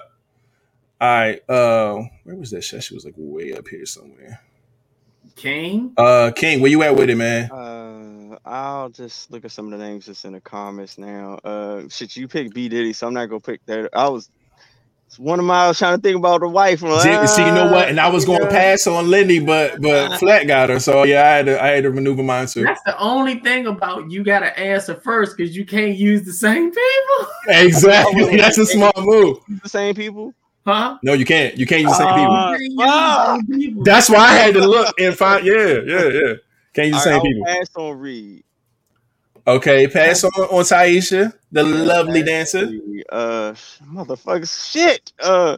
All 0.99 1.07
right. 1.07 1.49
Uh, 1.49 2.03
where 2.23 2.35
was 2.35 2.51
that 2.51 2.63
shit? 2.63 2.83
She 2.83 2.93
was 2.93 3.05
like 3.05 3.13
way 3.17 3.53
up 3.53 3.67
here 3.67 3.85
somewhere. 3.85 4.41
King. 5.35 5.93
Uh, 5.97 6.31
King, 6.35 6.61
where 6.61 6.69
you 6.69 6.83
at 6.83 6.95
with 6.95 7.09
it, 7.09 7.15
man? 7.15 7.49
Uh, 7.49 8.37
I'll 8.45 8.89
just 8.89 9.31
look 9.31 9.45
at 9.45 9.51
some 9.51 9.71
of 9.71 9.79
the 9.79 9.85
names 9.85 10.05
just 10.05 10.25
in 10.25 10.33
the 10.33 10.41
comments 10.41 10.97
now. 10.97 11.39
Uh, 11.43 11.83
shit, 11.89 12.15
you 12.15 12.27
pick 12.27 12.53
B 12.53 12.69
Diddy, 12.69 12.93
so 12.93 13.07
I'm 13.07 13.13
not 13.13 13.27
gonna 13.27 13.39
pick 13.39 13.65
that. 13.65 13.89
I 13.93 14.09
was 14.09 14.25
it's 14.25 14.40
one 15.17 15.39
of 15.39 15.45
my 15.45 15.65
I 15.65 15.67
was 15.67 15.77
trying 15.77 15.97
to 15.97 16.01
think 16.01 16.17
about 16.17 16.39
the 16.41 16.47
wife. 16.47 16.81
I'm 16.83 16.89
like, 16.91 17.01
See, 17.27 17.35
see, 17.35 17.45
you 17.45 17.51
know 17.51 17.71
what? 17.71 17.89
And 17.89 17.99
I 17.99 18.09
was 18.09 18.23
going 18.25 18.39
to 18.41 18.47
pass 18.47 18.87
on 18.87 19.09
Lindy, 19.09 19.39
but 19.39 19.81
but 19.81 20.17
Flat 20.19 20.47
got 20.47 20.69
her. 20.69 20.79
So 20.79 21.03
yeah, 21.03 21.23
I 21.23 21.27
had 21.37 21.45
to 21.47 21.63
I 21.63 21.67
had 21.67 21.83
to 21.83 21.91
maneuver 21.91 22.23
mine 22.23 22.47
too. 22.47 22.63
That's 22.63 22.81
the 22.83 22.97
only 22.97 23.39
thing 23.39 23.67
about 23.67 24.09
you 24.09 24.23
got 24.23 24.39
to 24.39 24.57
answer 24.59 24.95
first 24.95 25.35
because 25.37 25.55
you 25.55 25.65
can't 25.65 25.95
use 25.97 26.23
the 26.23 26.33
same 26.33 26.71
people, 26.71 27.27
Exactly. 27.47 28.37
That's 28.37 28.57
a 28.57 28.65
smart 28.65 28.97
move. 28.99 29.37
the 29.63 29.69
same 29.69 29.95
people. 29.95 30.33
huh? 30.65 30.97
No, 31.03 31.13
you 31.13 31.25
can't. 31.25 31.57
You 31.57 31.65
can't 31.65 31.81
use 31.81 31.91
the 31.91 31.97
same 31.97 32.07
people. 32.15 32.33
Uh, 32.33 32.51
You 32.57 32.57
can't 32.57 32.69
use 32.69 32.77
the 32.77 33.35
same 33.53 33.59
people. 33.69 33.83
That's 33.83 34.09
why 34.09 34.17
I 34.19 34.33
had 34.37 34.53
to 34.55 34.65
look 34.67 34.93
and 34.99 35.15
find. 35.17 35.45
Yeah, 35.45 35.79
yeah, 35.85 36.07
yeah. 36.07 36.33
Can't 36.73 36.87
use 36.87 36.95
the 36.97 36.99
same 37.01 37.13
I'll 37.15 37.21
people. 37.21 37.45
pass 37.45 37.67
on 37.75 37.97
Reed. 37.99 38.43
Okay, 39.47 39.87
pass 39.87 40.23
on 40.23 40.31
on 40.31 40.63
Taisha, 40.63 41.33
the 41.51 41.63
lovely 41.63 42.23
dancer. 42.23 42.69
Uh, 43.09 43.53
motherfucker, 43.83 44.71
shit. 44.71 45.11
Uh, 45.19 45.57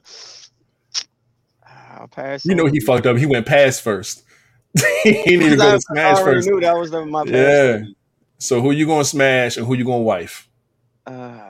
I'll 1.92 2.08
pass. 2.08 2.46
You 2.46 2.56
know 2.56 2.66
on 2.66 2.74
he 2.74 2.80
fucked 2.80 3.06
up. 3.06 3.18
He 3.18 3.26
went 3.26 3.46
pass 3.46 3.80
first. 3.80 4.24
he 5.04 5.12
needed 5.12 5.52
to 5.52 5.56
go 5.58 5.70
I, 5.70 5.72
to 5.74 5.82
smash 5.82 6.18
I 6.18 6.22
already 6.22 6.38
first. 6.38 6.48
knew 6.50 6.62
that 6.62 6.78
was 6.78 6.92
the, 6.92 7.06
my 7.06 7.24
pass. 7.24 7.32
Yeah. 7.34 7.84
on 7.84 7.96
So 8.40 8.62
who 8.62 8.72
you 8.72 8.86
gonna 8.86 9.06
smash 9.06 9.58
and 9.58 9.66
who 9.68 9.76
you 9.76 9.86
gonna 9.86 10.00
wife? 10.00 10.50
Uh, 11.06 11.44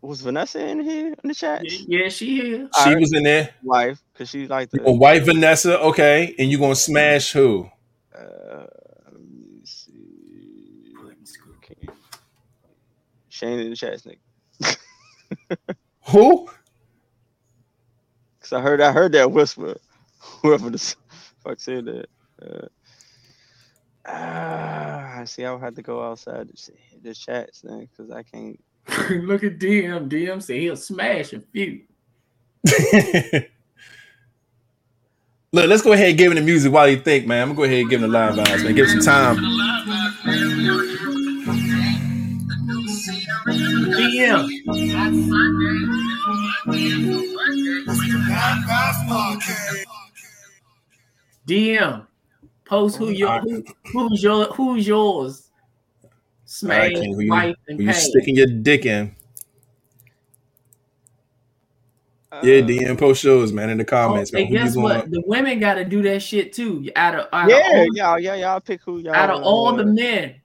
was 0.00 0.20
Vanessa 0.20 0.66
in 0.66 0.80
here 0.80 1.14
in 1.22 1.28
the 1.28 1.34
chat? 1.34 1.62
Yeah, 1.88 2.08
she 2.08 2.40
here. 2.40 2.68
She 2.74 2.80
Alright. 2.80 3.00
was 3.00 3.12
in 3.14 3.22
there. 3.22 3.54
Wife, 3.62 4.02
because 4.12 4.28
she 4.28 4.46
like 4.46 4.68
You 4.72 4.80
the. 4.80 4.84
gonna 4.84 4.96
wife 4.96 5.24
Vanessa, 5.24 5.80
okay, 5.80 6.34
and 6.38 6.50
you 6.50 6.58
gonna 6.58 6.74
smash 6.74 7.32
who? 7.32 7.70
Uh, 8.14 8.66
let 9.10 9.20
me 9.20 9.60
see. 9.64 10.92
Okay. 11.56 11.88
Shane 13.44 13.60
in 13.60 13.70
the 13.70 13.76
chat, 13.76 14.00
nigga. 14.02 14.76
Who? 16.06 16.48
Cause 18.40 18.52
I 18.52 18.60
heard 18.60 18.80
I 18.80 18.92
heard 18.92 19.12
that 19.12 19.30
whisper. 19.30 19.76
Whoever 20.42 20.70
the 20.70 20.94
fuck 21.42 21.60
said 21.60 21.84
that. 21.86 22.06
Uh, 22.42 22.66
ah, 24.06 25.20
I 25.20 25.24
see. 25.24 25.44
I 25.44 25.52
would 25.52 25.60
have 25.60 25.74
to 25.74 25.82
go 25.82 26.02
outside 26.02 26.48
the, 26.48 26.54
ch- 26.54 26.70
the 27.02 27.14
chats 27.14 27.64
now 27.64 27.80
because 27.80 28.10
I 28.10 28.22
can't. 28.22 28.58
Look 29.10 29.44
at 29.44 29.58
DM. 29.58 30.08
DM 30.08 30.42
say 30.42 30.60
he'll 30.60 30.76
smash 30.76 31.32
a 31.32 31.40
few. 31.40 31.82
Look, 35.52 35.68
let's 35.68 35.82
go 35.82 35.92
ahead 35.92 36.08
and 36.08 36.18
give 36.18 36.32
him 36.32 36.36
the 36.36 36.42
music 36.42 36.72
while 36.72 36.88
you 36.88 36.98
think, 36.98 37.26
man. 37.26 37.42
I'm 37.42 37.48
gonna 37.48 37.56
go 37.56 37.64
ahead 37.64 37.80
and 37.80 37.90
give 37.90 38.02
him 38.02 38.10
the 38.10 38.18
live 38.18 38.34
vibes, 38.34 38.64
man. 38.64 38.74
Give 38.74 38.88
him 38.88 39.00
some 39.02 39.36
time. 39.36 39.73
DM. 44.14 44.48
DM. 51.46 52.06
Post 52.64 52.96
who 52.96 53.10
your 53.10 53.40
who, 53.40 53.64
who's 53.92 54.22
your 54.22 54.44
who's 54.46 54.86
yours. 54.86 55.50
All 56.02 56.10
Smash, 56.46 56.78
right, 56.78 56.94
King, 56.94 57.20
you, 57.20 57.30
wife, 57.30 57.56
who 57.66 57.72
and 57.72 57.80
you 57.82 57.86
pain. 57.86 57.94
sticking 57.94 58.36
your 58.36 58.46
dick 58.46 58.86
in? 58.86 59.14
Uh, 62.30 62.40
Yeah, 62.42 62.60
DM 62.60 62.98
post 62.98 63.20
shows, 63.22 63.52
man, 63.52 63.70
in 63.70 63.78
the 63.78 63.84
Oh, 63.84 63.86
comments, 63.86 64.32
man. 64.32 64.42
and 64.42 64.48
Who 64.50 64.54
guess 64.56 64.76
what? 64.76 65.00
going? 65.00 65.10
The 65.10 65.22
women 65.26 65.58
got 65.60 65.74
to 65.74 65.84
do 65.84 66.02
that 66.02 66.22
shit 66.22 66.52
too. 66.52 66.90
Out 66.96 67.14
of 67.16 67.28
out 67.32 67.50
Yeah, 67.50 67.56
of 67.58 67.62
all, 67.66 67.94
yeah, 67.94 68.16
yeah, 68.16 68.34
yeah. 68.34 68.52
I'll 68.52 68.60
pick 68.60 68.82
who 68.82 68.98
y'all. 69.00 69.14
out 69.14 69.30
of 69.30 69.42
all 69.42 69.74
the 69.76 69.84
men, 69.84 70.36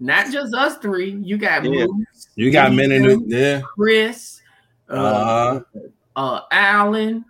not 0.00 0.30
just 0.32 0.54
us 0.54 0.76
three. 0.78 1.10
You 1.22 1.38
got 1.38 1.64
Yeah. 1.64 1.86
Moose, 1.86 2.28
You 2.34 2.50
got 2.50 2.72
men 2.72 2.92
in 2.92 3.02
the 3.02 3.22
yeah. 3.26 3.60
Chris, 3.62 4.40
uh, 4.88 4.94
Uh, 4.94 5.60
uh, 6.16 6.40
Allen, 6.50 7.24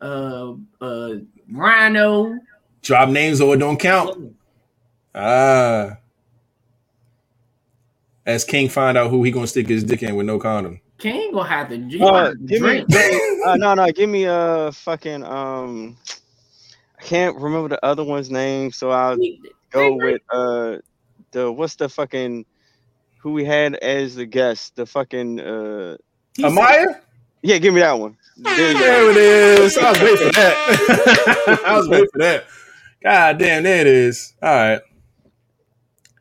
uh, 0.00 0.52
uh, 0.80 1.14
Rhino. 1.50 2.38
drop 2.82 3.08
names 3.08 3.40
or 3.40 3.54
it 3.54 3.58
don't 3.58 3.78
count. 3.78 4.34
Ah. 5.14 5.96
As 8.26 8.44
King 8.44 8.68
find 8.68 8.98
out 8.98 9.10
who 9.10 9.22
he 9.24 9.30
gonna 9.30 9.46
stick 9.46 9.68
his 9.68 9.82
dick 9.84 10.02
in 10.02 10.14
with 10.16 10.26
no 10.26 10.38
condom. 10.38 10.80
King 10.98 11.32
gonna 11.32 11.48
have 11.48 11.68
to, 11.70 11.76
Uh, 12.00 12.24
have 12.24 12.32
to 12.32 12.38
give 12.40 12.60
me, 12.62 12.68
drink. 12.68 12.88
give 12.88 13.10
me- 13.12 13.42
uh, 13.46 13.56
no, 13.56 13.74
no, 13.74 13.90
give 13.92 14.10
me 14.10 14.24
a 14.24 14.70
fucking 14.72 15.24
um. 15.24 15.96
I 16.98 17.02
can't 17.04 17.36
remember 17.36 17.68
the 17.68 17.84
other 17.84 18.02
one's 18.04 18.30
name, 18.30 18.72
so 18.72 18.90
I'll 18.90 19.16
go 19.70 19.94
with 19.94 20.20
uh 20.32 20.76
the 21.32 21.50
what's 21.50 21.76
the 21.76 21.88
fucking 21.88 22.44
who 23.18 23.32
we 23.32 23.44
had 23.44 23.74
as 23.76 24.14
the 24.14 24.26
guest, 24.26 24.76
the 24.76 24.86
fucking 24.86 25.40
uh 25.40 25.96
Amaya? 26.38 27.00
yeah, 27.42 27.58
give 27.58 27.74
me 27.74 27.80
that 27.80 27.98
one. 27.98 28.16
There. 28.36 28.74
There 28.74 29.10
it 29.10 29.16
is. 29.16 29.76
I 29.76 29.90
was 29.90 30.00
waiting 30.00 30.26
for 30.26 30.32
that. 30.32 31.62
I 31.66 31.76
was 31.76 31.88
waiting 31.88 32.08
for 32.12 32.18
that. 32.18 32.44
God 33.02 33.38
damn, 33.38 33.62
there 33.62 33.80
it 33.80 33.86
is. 33.86 34.34
All 34.42 34.54
right. 34.54 34.80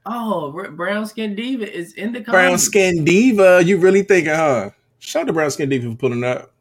Oh, 0.09 0.71
brown 0.71 1.05
skin 1.05 1.35
diva 1.35 1.71
is 1.71 1.93
in 1.93 2.13
the 2.13 2.21
Brown 2.21 2.57
skin 2.57 3.03
diva. 3.03 3.61
You 3.63 3.77
really 3.77 4.03
thinking, 4.03 4.33
huh? 4.33 4.71
Shout 4.99 5.21
out 5.21 5.27
to 5.27 5.33
Brown 5.33 5.51
Skin 5.51 5.69
Diva 5.69 5.89
for 5.89 5.95
pulling 5.95 6.23
up. 6.23 6.51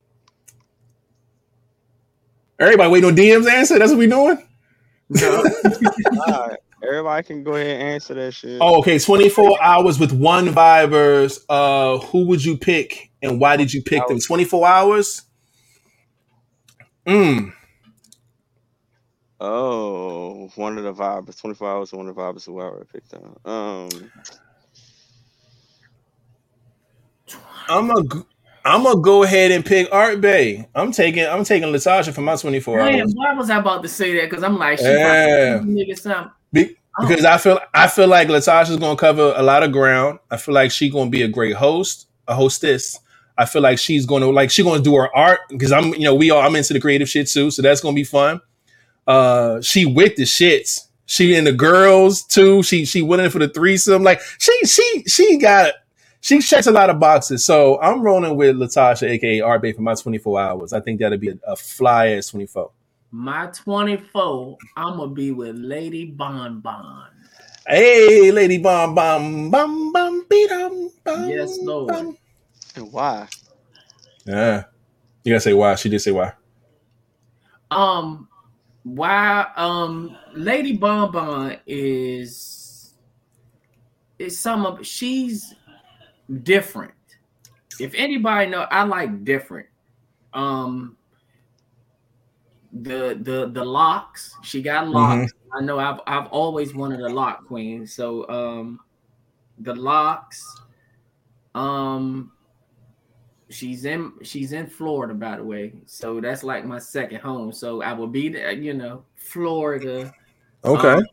Everybody 2.59 2.91
waiting 2.91 3.11
on 3.11 3.17
DM's 3.17 3.47
answer. 3.47 3.79
That's 3.79 3.91
what 3.91 3.99
we 3.99 4.07
doing. 4.07 4.41
No. 5.09 5.39
All 6.27 6.49
right. 6.49 6.59
Everybody 6.83 7.23
can 7.27 7.43
go 7.43 7.55
ahead 7.55 7.81
and 7.81 7.83
answer 7.95 8.15
that 8.15 8.33
shit. 8.33 8.61
Oh, 8.61 8.79
okay. 8.81 8.99
24 8.99 9.63
hours 9.63 9.99
with 9.99 10.13
one 10.13 10.49
vibers. 10.49 11.41
Uh, 11.49 11.99
who 11.99 12.27
would 12.27 12.45
you 12.45 12.57
pick 12.57 13.11
and 13.23 13.41
why 13.41 13.57
did 13.57 13.73
you 13.73 13.83
pick 13.83 14.07
them? 14.07 14.19
24 14.21 14.67
hours? 14.67 15.23
Mm. 17.07 17.53
Oh, 19.41 20.51
one 20.57 20.79
of 20.79 20.85
the 20.85 20.93
vibes, 20.93 21.39
24 21.41 21.71
hours, 21.71 21.93
one 21.93 22.09
of 22.09 22.15
the 22.15 22.21
vibes 22.21 22.47
who 22.47 22.59
I 22.61 22.65
already 22.65 22.87
picked 22.93 23.15
up. 23.15 23.47
Um, 23.47 24.11
I'm 27.69 27.91
a 27.91 28.03
I'm 28.65 28.83
gonna 28.83 29.01
go 29.01 29.23
ahead 29.23 29.53
and 29.53 29.65
pick 29.65 29.89
Art 29.93 30.21
Bay. 30.21 30.69
I'm 30.75 30.91
taking 30.91 31.25
I'm 31.27 31.45
taking 31.45 31.69
Latasha 31.69 32.13
for 32.15 32.23
my 32.23 32.37
24 32.37 32.79
Man, 32.79 33.01
hours. 33.01 33.13
why 33.15 33.33
was 33.35 33.51
I 33.51 33.59
about 33.59 33.83
to 33.83 33.89
say 33.89 34.15
that? 34.17 34.31
Because 34.31 34.43
I'm 34.43 34.59
like, 34.59 34.79
she 34.79 34.85
Yeah. 34.85 35.59
nigga 35.63 35.97
something. 35.99 36.33
Be- 36.99 37.07
because 37.09 37.25
I 37.25 37.39
feel 37.39 37.61
I 37.75 37.89
feel 37.89 38.09
like 38.09 38.29
Latasha's 38.29 38.77
gonna 38.77 38.97
cover 38.97 39.35
a 39.37 39.43
lot 39.43 39.63
of 39.63 39.73
ground. 39.73 40.19
I 40.31 40.37
feel 40.37 40.55
like 40.55 40.71
she's 40.71 40.93
gonna 40.93 41.11
be 41.11 41.23
a 41.23 41.29
great 41.29 41.57
host, 41.57 42.09
a 42.29 42.35
hostess. 42.35 42.99
I 43.39 43.45
feel 43.47 43.63
like 43.63 43.79
she's 43.79 44.07
gonna 44.07 44.31
like 44.31 44.51
she's 44.51 44.65
gonna 44.65 44.83
do 44.83 44.97
her 44.97 45.15
art 45.15 45.41
because 45.51 45.73
I'm 45.73 45.93
you 45.95 46.05
know 46.05 46.15
we 46.15 46.31
all 46.31 46.41
I'm 46.41 46.57
into 46.57 46.73
the 46.73 46.81
creative 46.81 47.09
shit 47.09 47.29
too, 47.29 47.51
so 47.51 47.63
that's 47.63 47.81
gonna 47.81 47.95
be 47.95 48.05
fun. 48.05 48.41
Uh, 49.07 49.61
she 49.61 49.87
with 49.87 50.17
the 50.17 50.25
shits. 50.25 50.81
She 51.07 51.37
and 51.37 51.47
the 51.47 51.53
girls 51.53 52.25
too. 52.25 52.63
She 52.63 52.85
she 52.85 53.03
went 53.03 53.23
in 53.23 53.31
for 53.31 53.39
the 53.39 53.49
threesome. 53.49 54.03
Like 54.03 54.21
she 54.39 54.53
she 54.67 55.05
she 55.07 55.39
got 55.39 55.75
she 56.21 56.41
checks 56.41 56.67
a 56.67 56.73
lot 56.73 56.91
of 56.91 56.99
boxes. 56.99 57.45
So 57.45 57.81
I'm 57.81 58.03
rolling 58.03 58.37
with 58.37 58.57
Latasha, 58.57 59.09
aka 59.09 59.41
Art 59.41 59.63
Bay, 59.63 59.73
for 59.73 59.83
my 59.83 59.95
24 59.95 60.41
hours. 60.41 60.73
I 60.73 60.81
think 60.81 60.99
that'll 60.99 61.19
be 61.19 61.29
a, 61.29 61.39
a 61.47 61.55
fly 61.57 62.09
ass 62.09 62.29
24. 62.31 62.71
My 63.17 63.47
24, 63.47 64.59
I'm 64.77 64.99
gonna 64.99 65.11
be 65.11 65.31
with 65.31 65.57
Lady 65.57 66.05
Bon 66.05 66.61
Bon. 66.61 67.07
Hey, 67.67 68.31
lady, 68.31 68.59
bum 68.59 68.95
bum 68.95 69.51
bum 69.51 69.91
bum 69.91 70.27
beat 70.29 70.51
um, 70.53 70.91
bum. 71.03 71.27
Yes, 71.27 71.57
Lord. 71.63 71.89
bum. 71.89 72.19
and 72.75 72.93
why? 72.93 73.27
Yeah, 74.27 74.65
you 75.25 75.33
gotta 75.33 75.41
say 75.41 75.55
why. 75.55 75.77
She 75.77 75.89
did 75.89 76.01
say 76.01 76.11
why. 76.11 76.35
Um, 77.71 78.29
why? 78.83 79.47
Um, 79.57 80.15
Lady 80.35 80.77
Bon 80.77 81.11
Bon 81.11 81.57
is 81.67 82.93
is 84.19 84.39
some 84.39 84.67
of 84.67 84.87
she's 84.87 85.55
different. 86.43 86.93
If 87.81 87.95
anybody 87.95 88.51
know, 88.51 88.67
I 88.71 88.83
like 88.83 89.25
different. 89.25 89.69
Um, 90.35 90.99
the 92.83 93.19
the 93.21 93.51
the 93.53 93.65
locks. 93.65 94.35
She 94.43 94.63
got 94.63 94.89
locks. 94.89 95.33
I 95.55 95.63
know. 95.63 95.79
I've 95.79 96.01
I've 96.07 96.27
always 96.29 96.75
wanted 96.75 97.01
a 97.01 97.09
lock 97.09 97.47
queen. 97.47 97.87
So 97.87 98.29
um, 98.29 98.81
the 99.59 99.75
locks. 99.75 100.61
Um, 101.55 102.33
she's 103.49 103.85
in 103.85 104.13
she's 104.23 104.53
in 104.53 104.67
Florida, 104.67 105.15
by 105.15 105.37
the 105.37 105.45
way. 105.45 105.73
So 105.87 106.21
that's 106.21 106.43
like 106.43 106.65
my 106.65 106.79
second 106.79 107.21
home. 107.21 107.53
So 107.53 107.83
I 107.83 107.93
will 107.93 108.09
be 108.09 108.29
there, 108.29 108.53
you 108.53 108.75
know, 108.75 109.05
Florida. 109.15 110.13
Okay. 110.65 110.95
Um, 110.95 111.07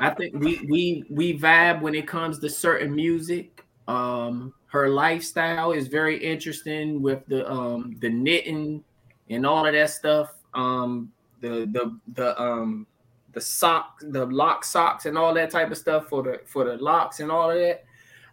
I 0.00 0.10
think 0.10 0.34
we 0.34 0.66
we 0.68 1.04
we 1.10 1.38
vibe 1.38 1.80
when 1.82 1.94
it 1.94 2.08
comes 2.08 2.38
to 2.40 2.48
certain 2.48 2.94
music. 2.94 3.64
Um, 3.86 4.52
her 4.66 4.88
lifestyle 4.88 5.72
is 5.72 5.88
very 5.88 6.22
interesting 6.22 7.00
with 7.00 7.24
the 7.26 7.50
um 7.50 7.96
the 8.00 8.08
knitting 8.08 8.84
and 9.30 9.46
all 9.46 9.66
of 9.66 9.72
that 9.72 9.90
stuff. 9.90 10.32
Um, 10.54 11.12
the 11.40 11.68
the 11.72 11.98
the 12.14 12.40
um 12.40 12.86
the 13.32 13.40
sock, 13.40 14.00
the 14.00 14.26
lock 14.26 14.64
socks 14.64 15.06
and 15.06 15.16
all 15.16 15.34
that 15.34 15.50
type 15.50 15.70
of 15.70 15.78
stuff 15.78 16.08
for 16.08 16.22
the 16.22 16.40
for 16.46 16.64
the 16.64 16.76
locks 16.76 17.20
and 17.20 17.30
all 17.30 17.50
of 17.50 17.58
that. 17.58 17.84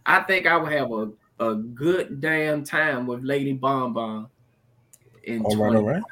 I 0.04 0.22
think 0.22 0.46
I 0.46 0.56
would 0.56 0.72
have 0.72 0.90
a 0.92 1.10
a 1.38 1.54
good 1.54 2.20
damn 2.20 2.64
time 2.64 3.06
with 3.06 3.22
Lady 3.22 3.52
Bomb 3.52 4.28
in 5.24 5.42
All 5.42 5.56
right, 5.56 5.72
20 5.72 5.76
all 5.76 5.84
right. 5.84 6.02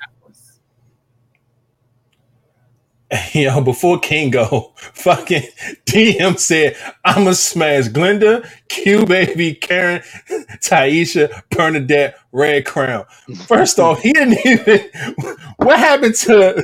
hours. 3.34 3.34
Yo, 3.34 3.60
before 3.60 3.98
King 3.98 4.30
go, 4.30 4.72
fucking 4.76 5.42
DM 5.86 6.38
said, 6.38 6.76
I'ma 7.04 7.32
smash 7.32 7.88
Glenda, 7.88 8.48
Q 8.68 9.06
baby, 9.06 9.54
Karen, 9.54 10.02
Taisha, 10.58 11.42
Bernadette, 11.50 12.16
Red 12.32 12.66
Crown. 12.66 13.04
First 13.46 13.78
off, 13.78 14.00
he 14.00 14.12
didn't 14.12 14.44
even 14.44 14.90
what 15.58 15.78
happened 15.78 16.14
to 16.16 16.62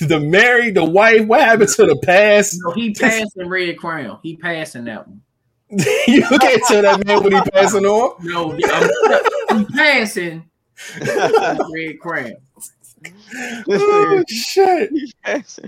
the 0.00 0.20
married, 0.20 0.74
the 0.74 0.84
wife? 0.84 1.26
What 1.26 1.40
happened 1.40 1.70
to 1.70 1.86
the 1.86 2.00
past? 2.04 2.56
No, 2.64 2.72
he 2.72 2.94
passing 2.94 3.48
Red 3.48 3.76
Crown. 3.78 4.18
He 4.22 4.36
passing 4.36 4.84
that 4.84 5.06
one. 5.06 5.20
you 5.70 6.22
can't 6.22 6.62
tell 6.64 6.82
that 6.82 7.06
man 7.06 7.22
what 7.22 7.32
he 7.32 7.50
passing 7.50 7.84
on. 7.84 8.16
No, 8.24 8.52
I'm, 8.52 9.58
he 9.58 9.64
passing 9.76 10.50
Red 10.98 12.00
Crown. 12.00 12.32
Oh 13.68 14.24
shit. 14.28 14.90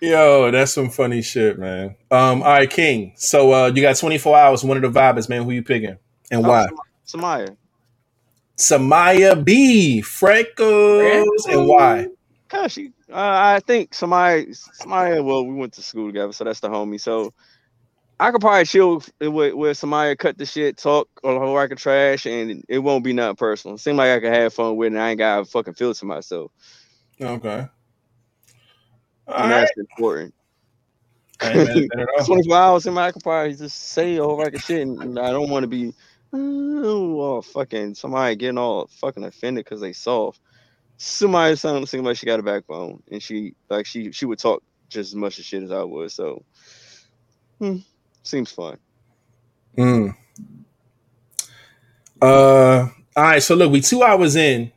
Yo, 0.00 0.50
that's 0.50 0.72
some 0.72 0.88
funny 0.88 1.20
shit, 1.20 1.58
man. 1.58 1.94
Um, 2.10 2.42
all 2.42 2.48
right, 2.48 2.70
King. 2.70 3.12
So 3.16 3.52
uh 3.52 3.72
you 3.74 3.82
got 3.82 3.96
24 3.96 4.36
hours, 4.36 4.64
one 4.64 4.82
of 4.82 4.82
the 4.82 4.98
vibes, 5.00 5.28
man. 5.28 5.44
Who 5.44 5.50
you 5.50 5.62
picking? 5.62 5.98
And 6.30 6.46
why? 6.46 6.68
Samaya. 7.06 7.56
Samaya 8.56 9.42
B, 9.42 10.00
Freckles, 10.02 11.46
and 11.48 11.66
why? 11.66 12.06
Cause 12.48 12.72
she, 12.72 12.92
uh, 13.10 13.14
I 13.14 13.60
think 13.66 13.92
Samaya, 13.92 14.46
Samaya. 14.80 15.24
Well, 15.24 15.46
we 15.46 15.54
went 15.54 15.72
to 15.74 15.82
school 15.82 16.08
together, 16.08 16.32
so 16.32 16.44
that's 16.44 16.60
the 16.60 16.68
homie. 16.68 17.00
So 17.00 17.32
I 18.20 18.30
could 18.32 18.42
probably 18.42 18.66
chill 18.66 19.02
with, 19.18 19.54
with 19.54 19.80
Samaya, 19.80 20.16
cut 20.16 20.36
the 20.36 20.44
shit, 20.44 20.76
talk 20.76 21.08
or 21.22 21.40
whole 21.40 21.56
rack 21.56 21.72
of 21.72 21.78
trash, 21.78 22.26
and 22.26 22.62
it 22.68 22.78
won't 22.78 23.02
be 23.02 23.14
nothing 23.14 23.36
personal. 23.36 23.78
Seem 23.78 23.96
like 23.96 24.10
I 24.10 24.20
could 24.20 24.34
have 24.34 24.52
fun 24.52 24.76
with, 24.76 24.88
it, 24.88 24.92
and 24.92 25.02
I 25.02 25.10
ain't 25.10 25.18
got 25.18 25.38
to 25.38 25.44
fucking 25.46 25.72
feel 25.72 25.94
to 25.94 26.04
myself. 26.04 26.52
Okay. 27.18 27.66
All 29.26 29.34
and 29.34 29.50
right. 29.50 29.60
that's 29.60 29.72
important. 29.78 30.34
I 31.40 31.52
ain't 31.52 31.56
mad 31.56 31.76
at 31.78 31.88
that 31.88 32.00
at 32.00 32.08
all. 32.18 32.26
24 32.26 32.56
hours 32.56 32.86
in 32.86 32.92
my 32.92 33.06
I 33.06 33.12
could 33.12 33.22
probably 33.22 33.54
just 33.54 33.78
say 33.78 34.16
a 34.16 34.22
whole 34.22 34.36
rack 34.36 34.54
of 34.54 34.60
shit, 34.60 34.86
and 34.86 35.18
I 35.18 35.30
don't 35.30 35.48
want 35.48 35.62
to 35.62 35.68
be, 35.68 35.94
oh, 36.34 37.40
fucking 37.40 37.94
somebody 37.94 38.36
getting 38.36 38.58
all 38.58 38.86
fucking 39.00 39.24
offended 39.24 39.64
because 39.64 39.80
they 39.80 39.94
soft. 39.94 40.40
Somebody 40.98 41.56
sounded 41.56 41.88
seemed 41.88 42.04
like 42.04 42.18
she 42.18 42.26
got 42.26 42.38
a 42.38 42.42
backbone, 42.42 43.02
and 43.10 43.22
she 43.22 43.54
like 43.70 43.86
she 43.86 44.12
she 44.12 44.26
would 44.26 44.38
talk 44.38 44.62
just 44.90 45.12
as 45.12 45.14
much 45.14 45.38
as 45.38 45.46
shit 45.46 45.62
as 45.62 45.72
I 45.72 45.82
would. 45.84 46.12
So, 46.12 46.44
hmm, 47.58 47.78
seems 48.22 48.52
fun. 48.52 48.78
Mm. 49.76 50.14
Uh, 52.20 52.88
all 53.16 53.22
right. 53.22 53.42
So 53.42 53.54
look, 53.54 53.72
we 53.72 53.80
two 53.80 54.02
hours 54.02 54.36
in, 54.36 54.72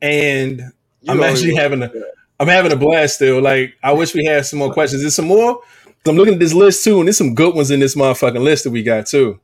and 0.00 0.58
You 0.58 1.12
I'm 1.12 1.22
actually 1.22 1.54
having 1.54 1.82
a, 1.82 1.90
I'm 2.38 2.48
having 2.48 2.72
a 2.72 2.76
blast 2.76 3.16
still. 3.16 3.40
Like, 3.40 3.74
I 3.82 3.92
wish 3.92 4.14
we 4.14 4.24
had 4.24 4.46
some 4.46 4.58
more 4.58 4.72
questions. 4.72 5.02
Is 5.02 5.14
some 5.14 5.26
more. 5.26 5.60
I'm 6.06 6.16
looking 6.16 6.34
at 6.34 6.40
this 6.40 6.52
list 6.52 6.84
too, 6.84 6.98
and 6.98 7.08
there's 7.08 7.16
some 7.16 7.34
good 7.34 7.54
ones 7.54 7.70
in 7.70 7.80
this 7.80 7.94
motherfucking 7.94 8.42
list 8.42 8.64
that 8.64 8.70
we 8.70 8.82
got 8.82 9.06
too. 9.06 9.40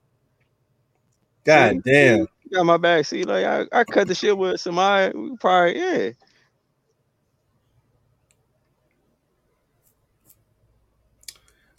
God 1.44 1.82
damn. 1.82 2.20
you 2.20 2.28
got 2.52 2.66
my 2.66 2.77
back. 2.77 3.06
See, 3.06 3.24
like 3.24 3.44
I, 3.44 3.66
I 3.72 3.85
cut 3.85 4.09
the 4.09 4.14
shit 4.14 4.36
with 4.36 4.60
somebody. 4.60 5.16
We 5.16 5.36
probably 5.36 5.78
yeah. 5.78 6.10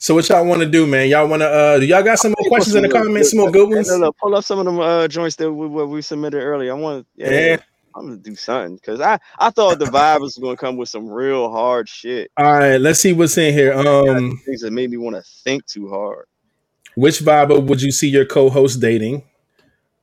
So 0.01 0.15
what 0.15 0.27
y'all 0.29 0.43
want 0.43 0.61
to 0.61 0.67
do, 0.67 0.87
man? 0.87 1.09
Y'all 1.09 1.27
want 1.27 1.41
to? 1.43 1.47
uh 1.47 1.77
Do 1.79 1.85
y'all 1.85 2.01
got 2.01 2.17
some 2.17 2.33
more 2.35 2.47
questions 2.49 2.73
in 2.73 2.81
the 2.81 2.89
comments? 2.89 3.29
Some 3.29 3.39
more 3.39 3.51
good 3.51 3.69
ones? 3.69 3.87
No, 3.87 3.97
no, 3.97 4.11
pull 4.11 4.35
up 4.35 4.43
some 4.43 4.57
of 4.57 4.65
them 4.65 4.79
uh, 4.79 5.07
joints 5.07 5.35
that 5.35 5.53
we, 5.53 5.67
what 5.67 5.89
we 5.89 6.01
submitted 6.01 6.41
earlier. 6.41 6.71
I 6.71 6.73
want, 6.73 7.05
yeah, 7.15 7.29
Yeah. 7.29 7.57
I'm 7.95 8.07
gonna 8.07 8.17
do 8.17 8.35
something 8.35 8.77
because 8.77 8.99
I, 8.99 9.19
I 9.37 9.51
thought 9.51 9.77
the 9.77 9.85
vibe 9.85 10.21
was 10.21 10.39
gonna 10.39 10.57
come 10.57 10.75
with 10.75 10.89
some 10.89 11.07
real 11.07 11.51
hard 11.51 11.87
shit, 11.87 12.31
All 12.35 12.45
right. 12.51 12.77
Let's 12.77 12.99
see 12.99 13.13
what's 13.13 13.37
in 13.37 13.53
here. 13.53 13.73
Um, 13.73 14.41
things 14.43 14.61
that 14.61 14.71
made 14.71 14.89
me 14.89 14.97
want 14.97 15.17
to 15.17 15.23
think 15.43 15.67
too 15.67 15.87
hard. 15.89 16.25
which 16.95 17.19
Viber 17.19 17.63
would 17.63 17.81
you 17.81 17.91
see 17.91 18.09
your 18.09 18.25
co-host 18.25 18.79
dating? 18.81 19.21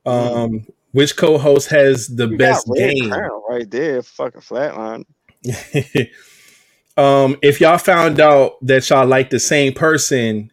Um, 0.05 0.65
which 0.93 1.17
co-host 1.17 1.67
has 1.71 2.07
the 2.07 2.29
You 2.29 2.37
best 2.37 2.71
game? 2.73 3.09
Crown 3.09 3.41
right 3.49 3.69
there, 3.69 4.01
fucking 4.01 4.41
flatline. 4.41 5.03
um, 6.99 7.37
if 7.41 7.61
y'all 7.61 7.77
found 7.77 8.19
out 8.19 8.53
that 8.61 8.89
y'all 8.89 9.05
like 9.07 9.29
the 9.29 9.39
same 9.39 9.73
person, 9.73 10.51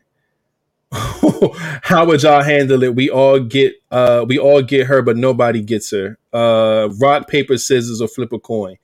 how 0.93 2.05
would 2.07 2.23
y'all 2.23 2.43
handle 2.43 2.83
it? 2.85 2.95
We 2.95 3.11
all 3.11 3.41
get 3.41 3.75
uh 3.91 4.25
we 4.29 4.39
all 4.39 4.63
get 4.63 4.87
her, 4.87 5.03
but 5.03 5.17
nobody 5.17 5.61
gets 5.61 5.91
her. 5.91 6.19
Uh 6.33 6.89
rock, 7.01 7.29
paper, 7.29 7.59
scissors, 7.59 8.01
or 8.01 8.09
flip 8.09 8.33
a 8.33 8.39
coin. 8.39 8.77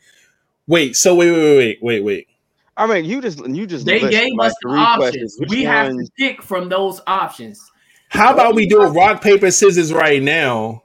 Wait, 0.66 0.96
so 0.96 1.14
wait, 1.14 1.30
wait, 1.30 1.56
wait, 1.56 1.78
wait, 1.82 2.04
wait. 2.04 2.28
I 2.76 2.86
mean, 2.86 3.04
you 3.04 3.20
just 3.20 3.46
you 3.46 3.66
just 3.66 3.86
They 3.86 4.00
gave 4.00 4.32
like, 4.36 4.48
us 4.50 4.56
the 4.62 4.68
three 4.70 4.78
options. 4.80 4.98
questions. 5.10 5.36
Which 5.38 5.50
We 5.50 5.62
have 5.64 5.88
one- 5.94 6.04
to 6.04 6.10
pick 6.18 6.42
from 6.42 6.68
those 6.68 7.00
options. 7.06 7.70
How 8.08 8.32
about 8.34 8.54
we 8.54 8.66
do 8.66 8.82
a 8.82 8.90
rock, 8.90 9.22
paper, 9.22 9.50
scissors 9.50 9.92
right 9.92 10.22
now 10.22 10.82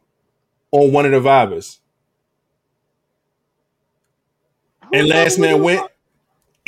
on 0.72 0.92
one 0.94 1.06
of 1.06 1.12
the 1.12 1.20
vibers? 1.28 1.80
And 4.94 5.08
last 5.08 5.38
man 5.40 5.62
went. 5.62 5.90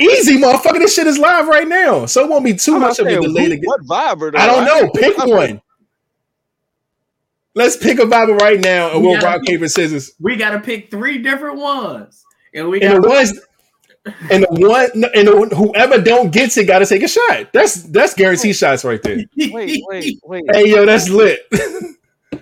Easy, 0.00 0.38
motherfucker. 0.38 0.78
This 0.78 0.94
shit 0.94 1.06
is 1.06 1.18
live 1.18 1.46
right 1.46 1.68
now. 1.68 2.06
So 2.06 2.24
it 2.24 2.30
won't 2.30 2.44
be 2.44 2.54
too 2.54 2.74
I'm 2.76 2.80
much 2.80 2.98
of 2.98 3.06
a 3.06 3.20
delay 3.20 3.42
who- 3.44 3.48
to 3.50 3.56
get. 3.56 3.66
What 3.66 3.82
vibe? 3.82 4.36
I 4.36 4.46
don't 4.46 4.64
know. 4.64 4.90
Pick 4.94 5.16
one. 5.18 5.60
Let's 7.54 7.76
pick 7.76 7.98
a 7.98 8.06
Bible 8.06 8.34
right 8.36 8.60
now 8.60 8.92
and 8.92 9.02
we'll 9.02 9.20
Yeah. 9.20 9.24
rock, 9.24 9.42
paper, 9.44 9.68
scissors. 9.68 10.12
We 10.20 10.36
got 10.36 10.50
to 10.50 10.60
pick 10.60 10.90
three 10.90 11.18
different 11.18 11.58
ones, 11.58 12.24
and 12.54 12.68
we 12.68 12.78
got 12.80 13.02
the 13.02 13.08
ones 13.08 13.38
and 14.30 14.44
the 14.44 14.66
one 14.68 14.88
and 15.14 15.28
the, 15.28 15.36
one- 15.36 15.50
whoever 15.50 16.00
don't 16.00 16.32
gets 16.32 16.56
it 16.56 16.64
gotta 16.66 16.86
take 16.86 17.02
a 17.02 17.08
shot. 17.08 17.52
That's 17.52 17.82
that's 17.82 18.14
guaranteed 18.14 18.56
shots 18.56 18.84
right 18.84 19.02
there. 19.02 19.18
Wait, 19.36 19.82
wait, 19.86 20.18
wait. 20.24 20.44
Hey 20.54 20.70
yo, 20.70 20.86
that's 20.86 21.08
lit. 21.10 21.40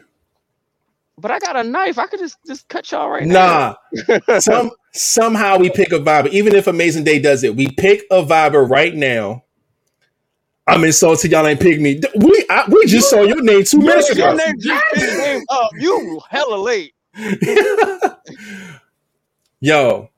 But 1.20 1.32
I 1.32 1.40
got 1.40 1.56
a 1.56 1.64
knife. 1.64 1.98
I 1.98 2.06
could 2.06 2.20
just 2.20 2.36
just 2.46 2.68
cut 2.68 2.88
y'all 2.92 3.08
right 3.10 3.26
now. 3.26 3.76
nah. 4.08 4.38
Some 4.38 4.70
somehow 4.92 5.58
we 5.58 5.70
pick 5.70 5.92
a 5.92 5.98
vibe. 5.98 6.28
Even 6.30 6.54
if 6.54 6.66
Amazing 6.66 7.04
Day 7.04 7.18
does 7.18 7.44
it, 7.44 7.54
we 7.54 7.70
pick 7.70 8.02
a 8.10 8.22
vibe 8.22 8.68
right 8.68 8.94
now. 8.94 9.44
I'm 10.66 10.84
insulted. 10.84 11.30
Y'all 11.30 11.46
ain't 11.46 11.60
pick 11.60 11.80
me. 11.80 12.00
We 12.16 12.46
I, 12.50 12.64
we 12.68 12.84
just 12.86 13.08
saw 13.08 13.22
your 13.22 13.42
name 13.42 13.64
two 13.64 13.78
minutes 13.78 14.14
Your 14.14 14.28
ago. 14.28 14.36
name 14.36 14.54
just 14.58 15.18
name 15.18 15.42
up. 15.50 15.70
You 15.78 16.20
hella 16.28 16.56
late. 16.56 16.94
Yo, 19.60 20.10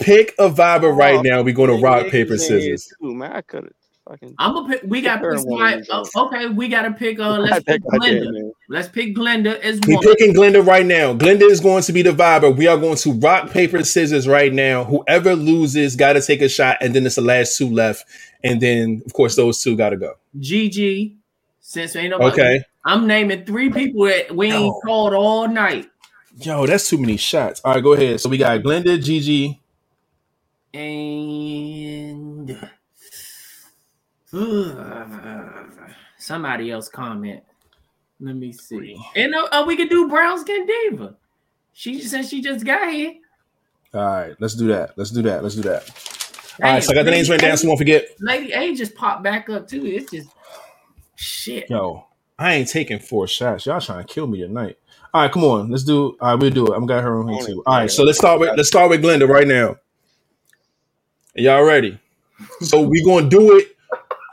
pick 0.00 0.34
a 0.38 0.50
vibe 0.50 0.96
right 0.96 1.18
oh, 1.18 1.22
now. 1.22 1.42
We're 1.42 1.54
going 1.54 1.70
to 1.70 1.80
rock, 1.80 2.08
paper, 2.08 2.36
scissors. 2.36 2.92
Too, 3.00 3.14
man, 3.14 3.32
I 3.32 3.42
could 3.42 3.72
fucking. 4.10 4.34
I'm 4.38 4.54
gonna 4.54 4.68
pick. 4.68 4.82
We 4.84 5.00
got 5.00 5.16
to 5.16 5.28
Pick 5.30 5.38
pick 5.38 5.46
one 5.46 5.62
of 5.62 5.84
somebody. 5.86 6.02
these 6.04 6.10
oh, 6.16 6.26
okay, 6.26 6.46
we 6.48 6.68
got 6.68 6.82
to 6.82 6.92
pick. 6.92 7.18
Uh, 7.20 7.38
let's 7.38 7.64
pick 7.64 7.82
think 7.82 8.02
did, 8.02 8.22
Glenda. 8.22 8.32
man. 8.32 8.52
Let's 8.68 8.88
pick 8.88 9.14
Glenda 9.14 9.58
as 9.60 9.80
We 9.86 9.94
one. 9.94 10.04
picking 10.04 10.34
Glenda 10.34 10.66
right 10.66 10.84
now. 10.86 11.14
Glenda 11.14 11.42
is 11.42 11.60
going 11.60 11.82
to 11.84 11.92
be 11.92 12.02
the 12.02 12.10
viber. 12.10 12.54
We 12.54 12.66
are 12.66 12.76
going 12.76 12.96
to 12.98 13.12
rock, 13.14 13.50
paper, 13.50 13.82
scissors 13.84 14.26
right 14.28 14.52
now. 14.52 14.84
Whoever 14.84 15.34
loses 15.34 15.96
got 15.96 16.14
to 16.14 16.22
take 16.22 16.40
a 16.42 16.48
shot, 16.48 16.78
and 16.80 16.94
then 16.94 17.06
it's 17.06 17.16
the 17.16 17.22
last 17.22 17.56
two 17.56 17.68
left. 17.68 18.04
And 18.42 18.60
then, 18.60 19.02
of 19.06 19.12
course, 19.12 19.36
those 19.36 19.62
two 19.62 19.76
got 19.76 19.90
to 19.90 19.96
go. 19.96 20.14
GG. 20.38 21.14
Since 21.60 21.94
ain't 21.96 22.10
nobody. 22.10 22.32
Okay. 22.32 22.64
I'm 22.84 23.06
naming 23.06 23.44
three 23.44 23.70
people 23.70 24.06
that 24.06 24.34
we 24.34 24.46
ain't 24.46 24.64
Yo. 24.64 24.80
called 24.84 25.12
all 25.14 25.46
night. 25.46 25.88
Yo, 26.38 26.66
that's 26.66 26.88
too 26.88 26.96
many 26.98 27.16
shots. 27.18 27.60
All 27.64 27.74
right, 27.74 27.82
go 27.82 27.92
ahead. 27.92 28.20
So 28.20 28.28
we 28.30 28.38
got 28.38 28.60
Glenda, 28.62 29.00
Gigi. 29.02 29.60
And 30.72 32.68
somebody 36.18 36.70
else 36.70 36.88
comment. 36.88 37.42
Let 38.20 38.36
me 38.36 38.52
see. 38.52 38.96
And 39.16 39.34
uh, 39.34 39.48
uh, 39.50 39.64
we 39.66 39.76
could 39.76 39.88
do 39.88 40.08
Brown 40.08 40.38
Skin 40.38 40.66
Diva. 40.66 41.16
She 41.72 41.96
just 41.96 42.10
said 42.10 42.26
she 42.26 42.42
just 42.42 42.64
got 42.64 42.92
here. 42.92 43.14
All 43.94 44.00
right, 44.00 44.36
let's 44.38 44.54
do 44.54 44.68
that. 44.68 44.96
Let's 44.96 45.10
do 45.10 45.22
that. 45.22 45.42
Let's 45.42 45.56
do 45.56 45.62
that. 45.62 45.82
All 45.82 46.66
Damn, 46.66 46.74
right, 46.74 46.84
so 46.84 46.92
I 46.92 46.94
got 46.94 47.04
the 47.04 47.10
names 47.10 47.28
Lady 47.28 47.38
written 47.38 47.48
down, 47.48 47.56
so 47.56 47.68
won't 47.68 47.78
forget. 47.78 48.08
Lady 48.20 48.52
A 48.52 48.74
just 48.74 48.94
popped 48.94 49.24
back 49.24 49.48
up 49.48 49.66
too. 49.66 49.84
It's 49.86 50.10
just 50.10 50.28
shit. 51.16 51.70
Yo, 51.70 52.06
I 52.38 52.54
ain't 52.54 52.68
taking 52.68 52.98
four 52.98 53.26
shots. 53.26 53.66
Y'all 53.66 53.80
trying 53.80 54.04
to 54.04 54.12
kill 54.12 54.26
me 54.26 54.40
tonight. 54.40 54.78
All 55.12 55.22
right, 55.22 55.32
come 55.32 55.42
on. 55.42 55.70
Let's 55.70 55.82
do. 55.82 56.16
All 56.20 56.30
right, 56.30 56.34
we'll 56.34 56.50
do 56.50 56.66
it. 56.66 56.76
I'm 56.76 56.86
got 56.86 57.02
her 57.02 57.18
on 57.18 57.28
here 57.28 57.42
too. 57.42 57.62
All 57.66 57.78
right, 57.78 57.90
so 57.90 58.04
let's 58.04 58.18
start 58.18 58.38
with 58.38 58.56
let's 58.56 58.68
start 58.68 58.90
with 58.90 59.02
Glenda 59.02 59.26
right 59.26 59.48
now. 59.48 59.76
Y'all 61.34 61.64
ready? 61.64 61.98
So 62.60 62.82
we 62.82 63.02
gonna 63.04 63.28
do 63.28 63.56
it 63.56 63.76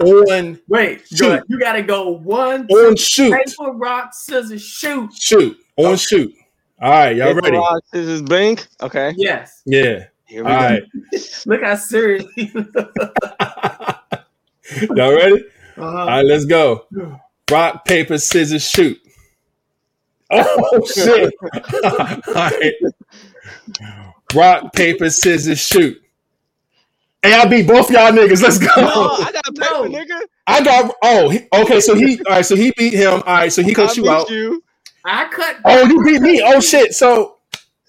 on 0.01 0.59
Wait, 0.67 1.01
Shoot. 1.13 1.43
you 1.47 1.59
gotta 1.59 1.81
go 1.81 2.09
one, 2.11 2.61
on 2.67 2.95
two, 2.95 2.97
shoot. 2.97 3.33
paper, 3.33 3.71
rock, 3.71 4.09
scissors, 4.13 4.61
shoot. 4.63 5.11
Shoot. 5.13 5.57
On 5.77 5.95
shoot. 5.95 6.33
All 6.79 6.91
right, 6.91 7.15
y'all 7.15 7.27
Paper, 7.29 7.41
ready? 7.41 7.57
rock, 7.57 7.83
scissors, 7.91 8.21
blink. 8.21 8.67
Okay. 8.81 9.13
Yes. 9.17 9.61
Yeah. 9.65 10.05
Here 10.25 10.43
All 10.45 10.49
go. 10.49 10.55
right. 10.55 10.83
Look 11.45 11.63
how 11.63 11.75
serious. 11.75 12.25
y'all 12.35 12.53
ready? 15.15 15.43
uh-huh. 15.77 15.81
All 15.85 16.05
right, 16.07 16.25
let's 16.25 16.45
go. 16.45 16.85
Rock, 17.49 17.85
paper, 17.85 18.17
scissors, 18.17 18.67
shoot. 18.69 18.99
Oh 20.29 20.85
shit! 20.93 21.33
All 21.85 22.33
right. 22.35 22.73
Rock, 24.35 24.73
paper, 24.73 25.09
scissors, 25.09 25.59
shoot. 25.59 26.01
Hey, 27.27 27.33
I 27.33 27.45
beat 27.45 27.67
both 27.67 27.91
y'all 27.91 28.09
niggas. 28.13 28.41
Let's 28.41 28.57
go. 28.57 28.67
No, 28.77 29.11
I 29.19 29.31
got 29.33 29.43
paper, 29.43 29.57
No. 29.59 29.83
nigga. 29.83 30.19
I 30.47 30.63
got. 30.63 30.95
Oh, 31.03 31.27
he, 31.27 31.45
okay. 31.53 31.81
So 31.81 31.93
he. 31.93 32.19
All 32.19 32.35
right. 32.35 32.45
So 32.45 32.55
he 32.55 32.71
beat 32.77 32.93
him. 32.93 33.15
All 33.15 33.21
right. 33.35 33.51
So 33.51 33.61
he 33.61 33.73
cut 33.73 33.97
you 33.97 34.03
beat 34.03 34.09
out. 34.09 34.29
you. 34.29 34.63
I 35.03 35.27
cut. 35.27 35.57
Oh, 35.65 35.85
you 35.85 36.01
beat 36.05 36.21
me. 36.21 36.41
Oh 36.45 36.61
shit. 36.61 36.93
So 36.93 37.39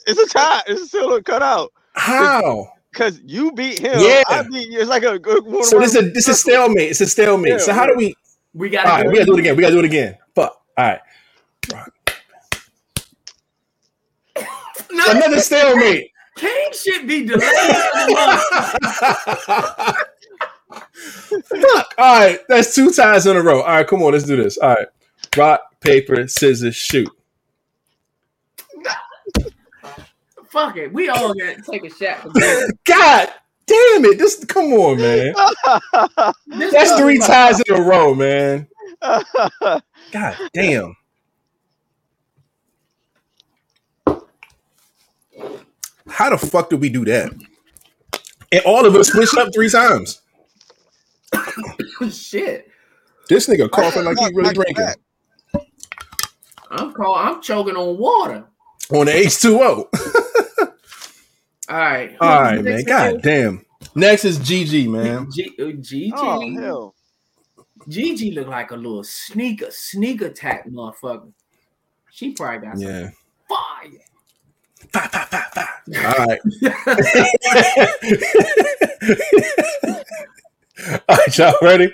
It's 0.09 0.19
a 0.19 0.27
tie. 0.27 0.62
It's 0.66 0.89
still 0.89 1.15
a 1.15 1.23
cut 1.23 1.43
out. 1.43 1.73
how? 1.94 2.73
Cause 2.94 3.20
you 3.24 3.52
beat 3.52 3.78
him. 3.78 4.01
Yeah. 4.01 4.24
I 4.28 4.43
beat 4.43 4.70
you. 4.70 4.81
It's 4.81 4.89
like 4.90 5.05
a 5.05 5.20
good 5.20 5.44
one. 5.44 5.62
So 5.62 5.78
this 5.78 5.94
is 5.94 6.02
a 6.02 6.10
this 6.10 6.27
is 6.28 6.40
stalemate. 6.40 6.90
It's 6.90 7.01
a 7.01 7.06
stalemate. 7.06 7.52
Yeah, 7.52 7.59
so 7.59 7.73
how 7.73 7.86
do 7.86 7.94
we? 7.97 8.16
We 8.55 8.69
gotta. 8.70 8.89
right. 8.89 9.05
go 9.05 9.10
We 9.10 9.15
gotta 9.19 9.27
do 9.27 9.35
it 9.35 9.39
again. 9.40 9.56
We 9.56 9.62
gotta 9.62 9.74
do 9.74 9.78
it 9.78 9.85
again. 9.85 10.19
Fuck. 10.35 10.60
All 10.77 10.85
right. 10.85 11.01
No, 14.90 15.05
Another 15.10 15.39
stalemate. 15.39 16.10
King 16.39 16.69
should 16.73 17.06
be 17.06 17.24
delayed. 17.24 17.43
a. 17.43 18.40
Fuck. 21.60 21.94
All 21.98 22.20
right. 22.20 22.39
That's 22.48 22.74
two 22.74 22.90
ties 22.93 23.27
in 23.27 23.36
a 23.36 23.43
row. 23.43 23.62
All 23.62 23.69
right. 23.69 23.86
Come 23.86 24.02
on. 24.02 24.12
Let's 24.12 24.24
do 24.24 24.36
this. 24.36 24.59
All 24.59 24.70
right. 24.70 24.86
Rock, 25.36 25.60
paper, 25.81 26.27
scissors, 26.28 26.77
shoot. 26.77 27.09
Fuck 30.48 30.77
it. 30.77 30.93
We 30.93 31.09
all 31.09 31.35
got 31.35 31.56
to 31.56 31.62
take 31.70 31.85
a 31.85 31.90
shot. 31.90 32.23
For 32.23 32.31
this. 32.31 32.73
God 32.85 33.28
damn 33.66 34.05
it. 34.06 34.19
This. 34.19 34.44
Come 34.44 34.73
on, 34.73 34.98
man. 34.98 35.35
This 36.47 36.73
That's 36.73 36.93
three 36.98 37.19
ties 37.19 37.60
in 37.69 37.77
a 37.77 37.82
row, 37.82 38.15
man. 38.15 38.69
God 39.02 40.36
damn. 40.55 40.97
How 46.09 46.30
the 46.30 46.39
fuck 46.39 46.70
did 46.70 46.80
we 46.80 46.89
do 46.89 47.05
that? 47.05 47.32
And 48.51 48.62
all 48.64 48.86
of 48.86 48.94
us 48.94 49.09
switched 49.09 49.36
up 49.36 49.48
three 49.55 49.68
times. 49.70 50.20
Shit. 52.10 52.68
This 53.28 53.47
nigga 53.47 53.70
coughing 53.70 54.05
like 54.05 54.18
he 54.18 54.35
really 54.35 54.55
drinking 54.55 54.86
I'm 56.70 56.93
call. 56.93 57.14
I'm 57.14 57.43
choking 57.43 57.76
on 57.76 57.98
water. 57.98 58.44
on 58.90 59.06
the 59.06 59.12
H2O. 59.12 59.89
All 61.70 61.76
right. 61.78 62.16
All 62.20 62.40
right, 62.43 62.64
man. 62.64 62.85
God 62.85 63.22
damn. 63.22 63.64
Next 63.94 64.24
is 64.24 64.39
GG, 64.39 64.89
man. 64.89 65.28
G- 65.30 65.55
uh, 65.60 65.72
Gigi. 65.80 66.12
oh 66.16 66.55
hell. 66.60 66.94
Gigi 67.89 68.32
look 68.32 68.48
like 68.48 68.70
a 68.70 68.76
little 68.76 69.05
sneaker, 69.05 69.70
sneak 69.70 70.20
attack 70.22 70.66
motherfucker. 70.68 71.32
She 72.10 72.32
probably 72.32 72.66
got 72.66 72.78
some 72.78 72.89
Yeah. 72.89 73.10
fire. 73.48 73.90
Fa, 74.93 75.01
fa, 75.01 75.27
fa, 75.31 75.51
fa. 75.55 75.65
All 76.06 76.27
right. 76.27 76.40
All 81.09 81.16
right, 81.16 81.39
y'all 81.39 81.55
ready? 81.62 81.93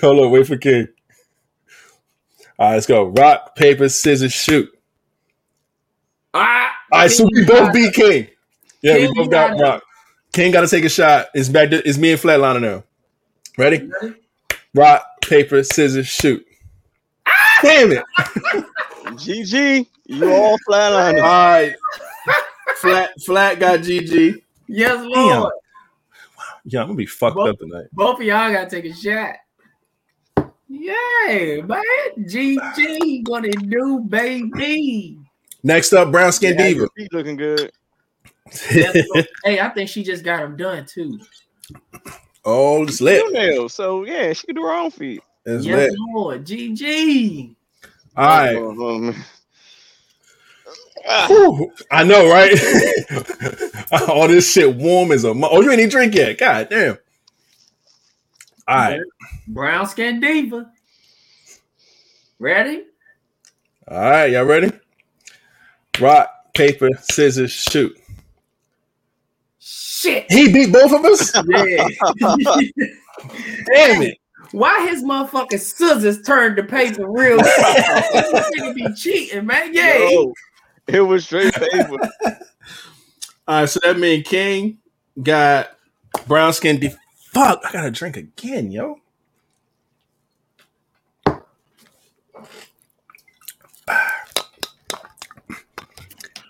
Hold 0.00 0.18
on, 0.20 0.30
wait 0.30 0.46
for 0.46 0.56
King. 0.56 0.88
All 2.58 2.68
right, 2.68 2.74
let's 2.74 2.86
go. 2.86 3.04
Rock, 3.04 3.54
paper, 3.56 3.88
scissors, 3.88 4.32
shoot. 4.32 4.72
Ah, 6.32 6.72
All 6.92 7.00
right, 7.00 7.10
so 7.10 7.28
we 7.30 7.44
both 7.44 7.72
beat 7.72 7.92
King. 7.94 8.28
Yeah, 8.82 8.96
we 8.98 9.06
both 9.14 9.30
got 9.30 9.50
gotta- 9.58 9.62
Rock. 9.62 9.82
King 10.32 10.52
got 10.52 10.62
to 10.62 10.68
take 10.68 10.84
a 10.84 10.88
shot. 10.88 11.26
It's 11.34 11.48
back. 11.48 11.70
To, 11.70 11.86
it's 11.88 11.98
me 11.98 12.12
and 12.12 12.20
Flatliner 12.20 12.60
now. 12.60 12.84
Ready? 13.56 13.88
Ready? 14.02 14.14
Rock, 14.74 15.02
paper, 15.22 15.62
scissors, 15.62 16.06
shoot. 16.06 16.44
Damn 17.62 17.92
it! 17.92 18.04
GG. 19.16 19.86
You 20.08 20.30
all 20.30 20.50
All 20.52 20.58
flatlining. 20.68 21.22
right, 21.22 21.74
flat, 22.90 23.10
flat 23.22 23.58
got 23.60 23.80
GG. 23.80 24.42
Yes, 24.68 25.04
Lord. 25.06 25.52
Yeah, 26.64 26.80
I'm 26.80 26.86
gonna 26.88 26.96
be 26.96 27.06
fucked 27.06 27.36
Both- 27.36 27.50
up 27.50 27.58
tonight. 27.58 27.86
Both 27.92 28.20
of 28.20 28.26
y'all 28.26 28.52
gotta 28.52 28.68
take 28.68 28.84
a 28.86 28.94
shot. 28.94 29.36
Yeah, 30.68 31.62
man. 31.62 31.82
GG, 32.18 33.28
what 33.28 33.44
it 33.44 33.68
do, 33.70 34.00
baby? 34.00 35.18
Next 35.62 35.92
up, 35.92 36.10
brown 36.10 36.32
skin 36.32 36.56
Yeah, 36.58 36.66
diva. 36.66 36.78
your 36.80 36.90
feet 36.96 37.12
looking 37.12 37.36
good. 37.36 37.70
Hey, 39.44 39.60
I 39.60 39.68
think 39.74 39.88
she 39.88 40.02
just 40.02 40.24
got 40.24 40.40
them 40.40 40.56
done 40.56 40.86
too. 40.86 41.18
oh, 42.44 42.82
it's 42.84 43.00
lit. 43.00 43.24
Female, 43.26 43.68
so 43.68 44.04
yeah, 44.04 44.32
she 44.32 44.46
can 44.46 44.56
do 44.56 44.62
her 44.62 44.72
own 44.72 44.90
feet. 44.90 45.22
It's 45.44 45.64
Yes, 45.64 45.90
lit. 45.90 45.98
Lord. 46.14 46.44
GG. 46.44 47.54
All 48.16 48.24
right. 48.26 48.56
Oh, 48.56 49.14
Ah. 51.08 51.26
Whew. 51.28 51.72
I 51.90 52.04
know, 52.04 52.28
right? 52.28 52.52
All 54.08 54.28
this 54.28 54.52
shit 54.52 54.74
warm 54.76 55.12
as 55.12 55.24
a. 55.24 55.34
Mo- 55.34 55.48
oh, 55.50 55.60
you 55.60 55.70
ain't 55.70 55.80
even 55.80 55.90
drink 55.90 56.14
yet. 56.14 56.38
God 56.38 56.68
damn. 56.70 56.98
All 58.68 58.76
right. 58.76 59.00
Brown 59.46 59.86
skin 59.86 60.20
diva. 60.20 60.70
Ready? 62.38 62.84
All 63.88 63.98
right. 63.98 64.26
Y'all 64.26 64.44
ready? 64.44 64.72
Rock, 66.00 66.28
paper, 66.54 66.88
scissors, 67.02 67.52
shoot. 67.52 67.96
Shit. 69.58 70.30
He 70.30 70.52
beat 70.52 70.72
both 70.72 70.92
of 70.92 71.04
us? 71.04 71.32
Yeah. 71.48 71.88
Damn 73.66 74.02
it. 74.02 74.18
Why 74.52 74.86
his 74.88 75.02
motherfucking 75.02 75.58
scissors 75.58 76.22
turned 76.22 76.56
to 76.56 76.62
paper 76.64 77.10
real 77.10 77.38
quick? 77.38 77.46
This 78.12 78.50
nigga 78.58 78.74
be 78.74 78.86
cheating, 78.94 79.46
man. 79.46 79.72
Yeah. 79.72 79.96
yo, 79.98 80.32
it 80.88 81.02
was 81.02 81.26
straight 81.26 81.54
paper. 81.54 81.96
All 83.48 83.60
right. 83.60 83.68
So 83.68 83.80
that 83.84 83.98
means 83.98 84.28
King 84.28 84.78
got 85.22 85.70
brown 86.28 86.52
skin. 86.54 86.80
De- 86.80 86.96
Fuck. 87.34 87.62
I 87.66 87.72
got 87.72 87.82
to 87.82 87.90
drink 87.92 88.16
again, 88.16 88.70
yo. 88.72 89.00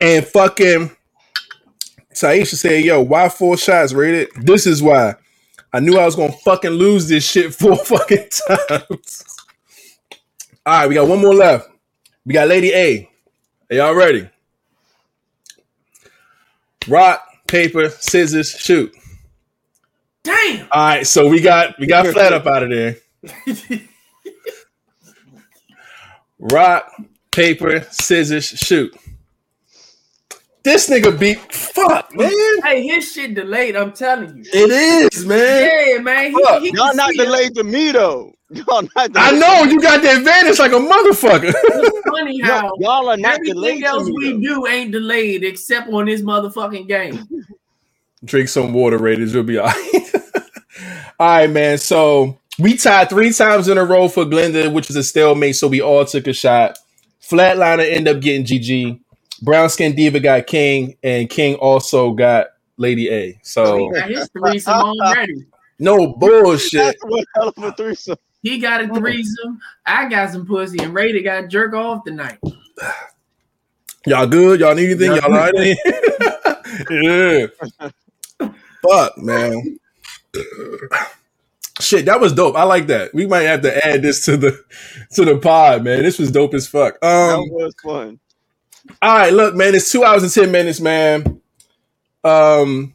And 0.00 0.26
fucking 0.26 0.90
Taisha 2.14 2.56
said, 2.56 2.84
yo, 2.84 3.02
why 3.02 3.28
four 3.30 3.56
shots 3.56 3.92
rated? 3.94 4.30
This 4.36 4.66
is 4.66 4.82
why. 4.82 5.16
I 5.72 5.80
knew 5.80 5.98
I 5.98 6.06
was 6.06 6.16
gonna 6.16 6.32
fucking 6.32 6.72
lose 6.72 7.08
this 7.08 7.24
shit 7.28 7.54
four 7.58 7.76
fucking 7.76 8.28
times. 8.48 9.24
All 10.66 10.80
right, 10.80 10.88
we 10.88 10.94
got 10.96 11.08
one 11.08 11.20
more 11.22 11.34
left. 11.34 11.68
We 12.26 12.34
got 12.34 12.48
Lady 12.48 12.72
A. 12.74 13.10
Are 13.70 13.76
y'all 13.76 13.94
ready? 13.94 14.28
Rock, 16.88 17.26
paper, 17.48 17.90
scissors, 17.90 18.50
shoot. 18.50 18.94
Damn. 20.22 20.68
All 20.70 20.86
right, 20.88 21.06
so 21.06 21.28
we 21.28 21.40
got 21.40 21.78
we 21.78 21.86
got 21.86 22.06
flat 22.12 22.32
up 22.32 22.46
out 22.46 22.62
of 22.62 22.70
there. 22.70 22.96
Rock, 26.38 26.92
paper, 27.32 27.86
scissors, 27.90 28.46
shoot. 28.46 28.94
This 30.62 30.88
nigga 30.90 31.18
beat 31.18 31.38
fuck, 31.52 32.14
man. 32.14 32.30
hey, 32.64 32.86
his 32.86 33.12
shit 33.12 33.34
delayed. 33.34 33.76
I'm 33.76 33.92
telling 33.92 34.38
you. 34.38 34.44
It 34.52 34.70
is, 35.14 35.24
man. 35.24 35.70
Yeah, 35.88 35.98
man. 35.98 36.32
He, 36.32 36.70
he 36.70 36.76
Y'all 36.76 36.94
not 36.94 37.10
see 37.10 37.22
it. 37.22 37.24
delayed 37.24 37.54
to 37.54 37.64
me 37.64 37.92
though. 37.92 38.35
Y'all. 38.50 38.88
I 38.96 39.32
know 39.32 39.64
you 39.64 39.80
got 39.80 40.02
the 40.02 40.16
advantage 40.16 40.58
like 40.58 40.72
a 40.72 40.76
motherfucker. 40.76 41.52
It's 41.52 42.08
funny 42.10 42.40
how 42.42 42.68
Y'all, 42.68 42.76
y'all 42.78 43.08
are 43.10 43.16
not 43.16 43.40
delayed 43.42 43.82
everything 43.84 43.84
else 43.84 44.08
we 44.08 44.32
though. 44.32 44.40
do 44.40 44.66
ain't 44.68 44.92
delayed 44.92 45.42
except 45.44 45.88
on 45.92 46.06
this 46.06 46.22
motherfucking 46.22 46.86
game. 46.86 47.26
Drink 48.24 48.48
some 48.48 48.72
water, 48.72 48.98
Raiders. 48.98 49.34
You'll 49.34 49.42
be 49.44 49.58
all 49.58 49.66
right. 49.66 50.10
all 51.18 51.26
right, 51.28 51.50
man. 51.50 51.78
So 51.78 52.38
we 52.58 52.76
tied 52.76 53.10
three 53.10 53.32
times 53.32 53.68
in 53.68 53.78
a 53.78 53.84
row 53.84 54.08
for 54.08 54.24
Glenda, 54.24 54.72
which 54.72 54.90
is 54.90 54.96
a 54.96 55.02
stalemate. 55.04 55.56
So 55.56 55.68
we 55.68 55.80
all 55.80 56.04
took 56.04 56.26
a 56.26 56.32
shot. 56.32 56.78
Flatliner 57.22 57.88
ended 57.88 58.16
up 58.16 58.22
getting 58.22 58.44
GG. 58.46 59.00
Brown 59.42 59.68
Skin 59.68 59.94
Diva 59.94 60.20
got 60.20 60.46
King, 60.46 60.96
and 61.02 61.28
King 61.28 61.56
also 61.56 62.12
got 62.14 62.46
Lady 62.78 63.08
A. 63.10 63.32
He 63.32 63.38
So 63.42 63.90
got 63.90 64.08
his 64.08 64.28
threesome 64.30 64.74
already. 64.74 65.44
no 65.78 66.14
bullshit. 66.14 66.80
That's 66.80 67.04
one 67.04 67.24
hell 67.34 67.48
of 67.56 67.62
a 67.64 67.72
threesome. 67.72 68.16
He 68.46 68.58
got 68.58 68.80
a 68.80 68.86
threesome. 68.94 69.58
I 69.84 70.08
got 70.08 70.30
some 70.30 70.46
pussy, 70.46 70.78
and 70.80 70.94
Ray 70.94 71.10
to 71.10 71.20
got 71.20 71.40
to 71.40 71.48
jerk 71.48 71.74
off 71.74 72.04
tonight. 72.04 72.38
Y'all 74.06 74.28
good? 74.28 74.60
Y'all 74.60 74.72
need 74.72 74.84
anything? 74.90 75.16
Y'all 75.16 75.24
all 75.24 75.30
right? 75.30 75.52
in 75.56 75.74
here? 76.88 77.50
yeah. 78.38 78.48
Fuck, 78.88 79.18
man. 79.18 79.80
Shit, 81.80 82.04
that 82.04 82.20
was 82.20 82.34
dope. 82.34 82.54
I 82.54 82.62
like 82.62 82.86
that. 82.86 83.12
We 83.12 83.26
might 83.26 83.42
have 83.42 83.62
to 83.62 83.84
add 83.84 84.02
this 84.02 84.24
to 84.26 84.36
the 84.36 84.62
to 85.14 85.24
the 85.24 85.38
pod, 85.38 85.82
man. 85.82 86.04
This 86.04 86.20
was 86.20 86.30
dope 86.30 86.54
as 86.54 86.68
fuck. 86.68 87.00
That 87.00 87.34
Um, 87.34 87.40
was 87.50 87.74
fun. 87.82 88.20
all 89.02 89.18
right, 89.18 89.32
look, 89.32 89.56
man, 89.56 89.74
it's 89.74 89.90
two 89.90 90.04
hours 90.04 90.22
and 90.22 90.32
ten 90.32 90.52
minutes, 90.52 90.78
man. 90.78 91.40
Um, 92.22 92.94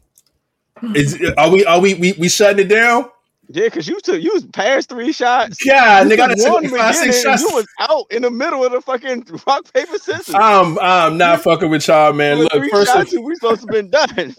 is 0.95 1.21
are 1.37 1.49
we 1.49 1.65
are 1.65 1.81
we 1.81 1.95
we, 1.95 2.13
we 2.13 2.29
shutting 2.29 2.65
it 2.65 2.69
down? 2.69 3.09
Yeah, 3.53 3.69
cause 3.69 3.87
you 3.87 3.99
took 3.99 4.21
you 4.21 4.33
was 4.33 4.45
past 4.45 4.89
three 4.89 5.11
shots. 5.11 5.65
Yeah, 5.65 6.03
You 6.03 6.09
nigga, 6.09 6.29
I 6.29 6.35
took 6.35 6.53
one 6.53 6.63
took 6.63 6.77
five, 6.77 6.95
six 6.95 7.21
shots. 7.21 7.41
You 7.41 7.49
was 7.53 7.67
out 7.79 8.05
in 8.11 8.21
the 8.21 8.31
middle 8.31 8.63
of 8.63 8.71
the 8.71 8.81
fucking 8.81 9.25
rock 9.47 9.71
paper 9.73 9.97
scissors. 9.97 10.35
I'm 10.35 10.79
I'm 10.79 11.17
not 11.17 11.41
fucking 11.41 11.69
with 11.69 11.87
y'all, 11.87 12.13
man. 12.13 12.39
Look, 12.39 12.51
three 12.53 12.69
first 12.69 12.93
shots, 12.93 13.11
of, 13.11 13.17
and 13.17 13.25
we 13.25 13.35
supposed 13.35 13.61
to 13.61 13.67
been 13.67 13.89
done. 13.89 14.07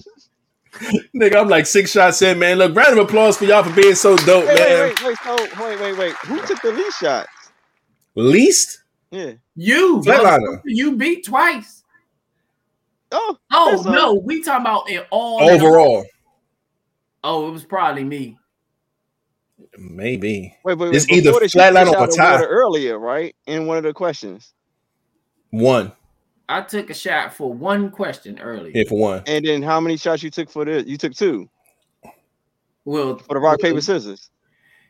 nigga, 1.15 1.37
I'm 1.37 1.49
like 1.49 1.67
six 1.67 1.91
shots 1.91 2.23
in, 2.23 2.39
man. 2.39 2.59
Look, 2.59 2.75
round 2.75 2.99
of 2.99 3.07
applause 3.07 3.37
for 3.37 3.45
y'all 3.45 3.63
for 3.63 3.75
being 3.75 3.95
so 3.95 4.17
dope, 4.19 4.47
wait, 4.47 4.59
man. 4.59 4.81
wait, 4.81 5.03
wait, 5.03 5.05
wait, 5.05 5.19
so 5.23 5.37
wait, 5.63 5.81
wait, 5.81 5.99
wait. 5.99 6.15
Who 6.27 6.41
took 6.47 6.61
the 6.63 6.73
least 6.73 7.01
shots? 7.01 7.29
Least 8.15 8.83
Yeah. 9.11 9.33
You, 9.55 10.01
Flatliner. 10.01 10.61
you 10.65 10.97
beat 10.97 11.27
twice. 11.27 11.83
Oh. 13.11 13.39
Oh 13.53 13.71
that's 13.77 13.87
all. 13.87 13.93
no, 13.93 14.15
we 14.15 14.43
talking 14.43 14.63
about 14.63 14.89
in 14.89 15.03
all 15.11 15.43
overall, 15.51 16.07
Oh, 17.25 17.49
it 17.49 17.53
was 17.53 17.65
probably 17.65 18.05
me. 18.05 18.39
Maybe 19.79 20.55
Wait, 20.65 20.79
wait, 20.79 20.87
wait. 20.91 20.95
It's 20.97 21.09
either 21.11 21.31
before 21.31 21.41
this, 21.41 21.55
you 21.55 21.61
flatline 21.61 21.89
or 21.89 22.13
shot 22.13 22.41
tie. 22.41 22.45
Earlier, 22.45 22.99
right? 22.99 23.35
In 23.47 23.67
one 23.67 23.77
of 23.79 23.85
the 23.85 23.93
questions, 23.93 24.53
one. 25.51 25.93
I 26.49 26.61
took 26.63 26.91
a 26.91 26.95
shot 26.95 27.33
for 27.33 27.53
one 27.53 27.91
question 27.91 28.39
earlier. 28.39 28.73
Yeah, 28.75 28.85
for 28.89 28.99
one. 28.99 29.23
and 29.27 29.45
then 29.45 29.63
how 29.63 29.81
many 29.81 29.97
shots 29.97 30.23
you 30.23 30.31
took 30.31 30.51
for 30.51 30.65
this? 30.65 30.87
You 30.87 30.99
took 30.99 31.15
two 31.15 31.49
Well, 32.85 33.19
for 33.19 33.35
the 33.35 33.41
rock 33.41 33.61
paper 33.61 33.81
scissors. 33.81 34.29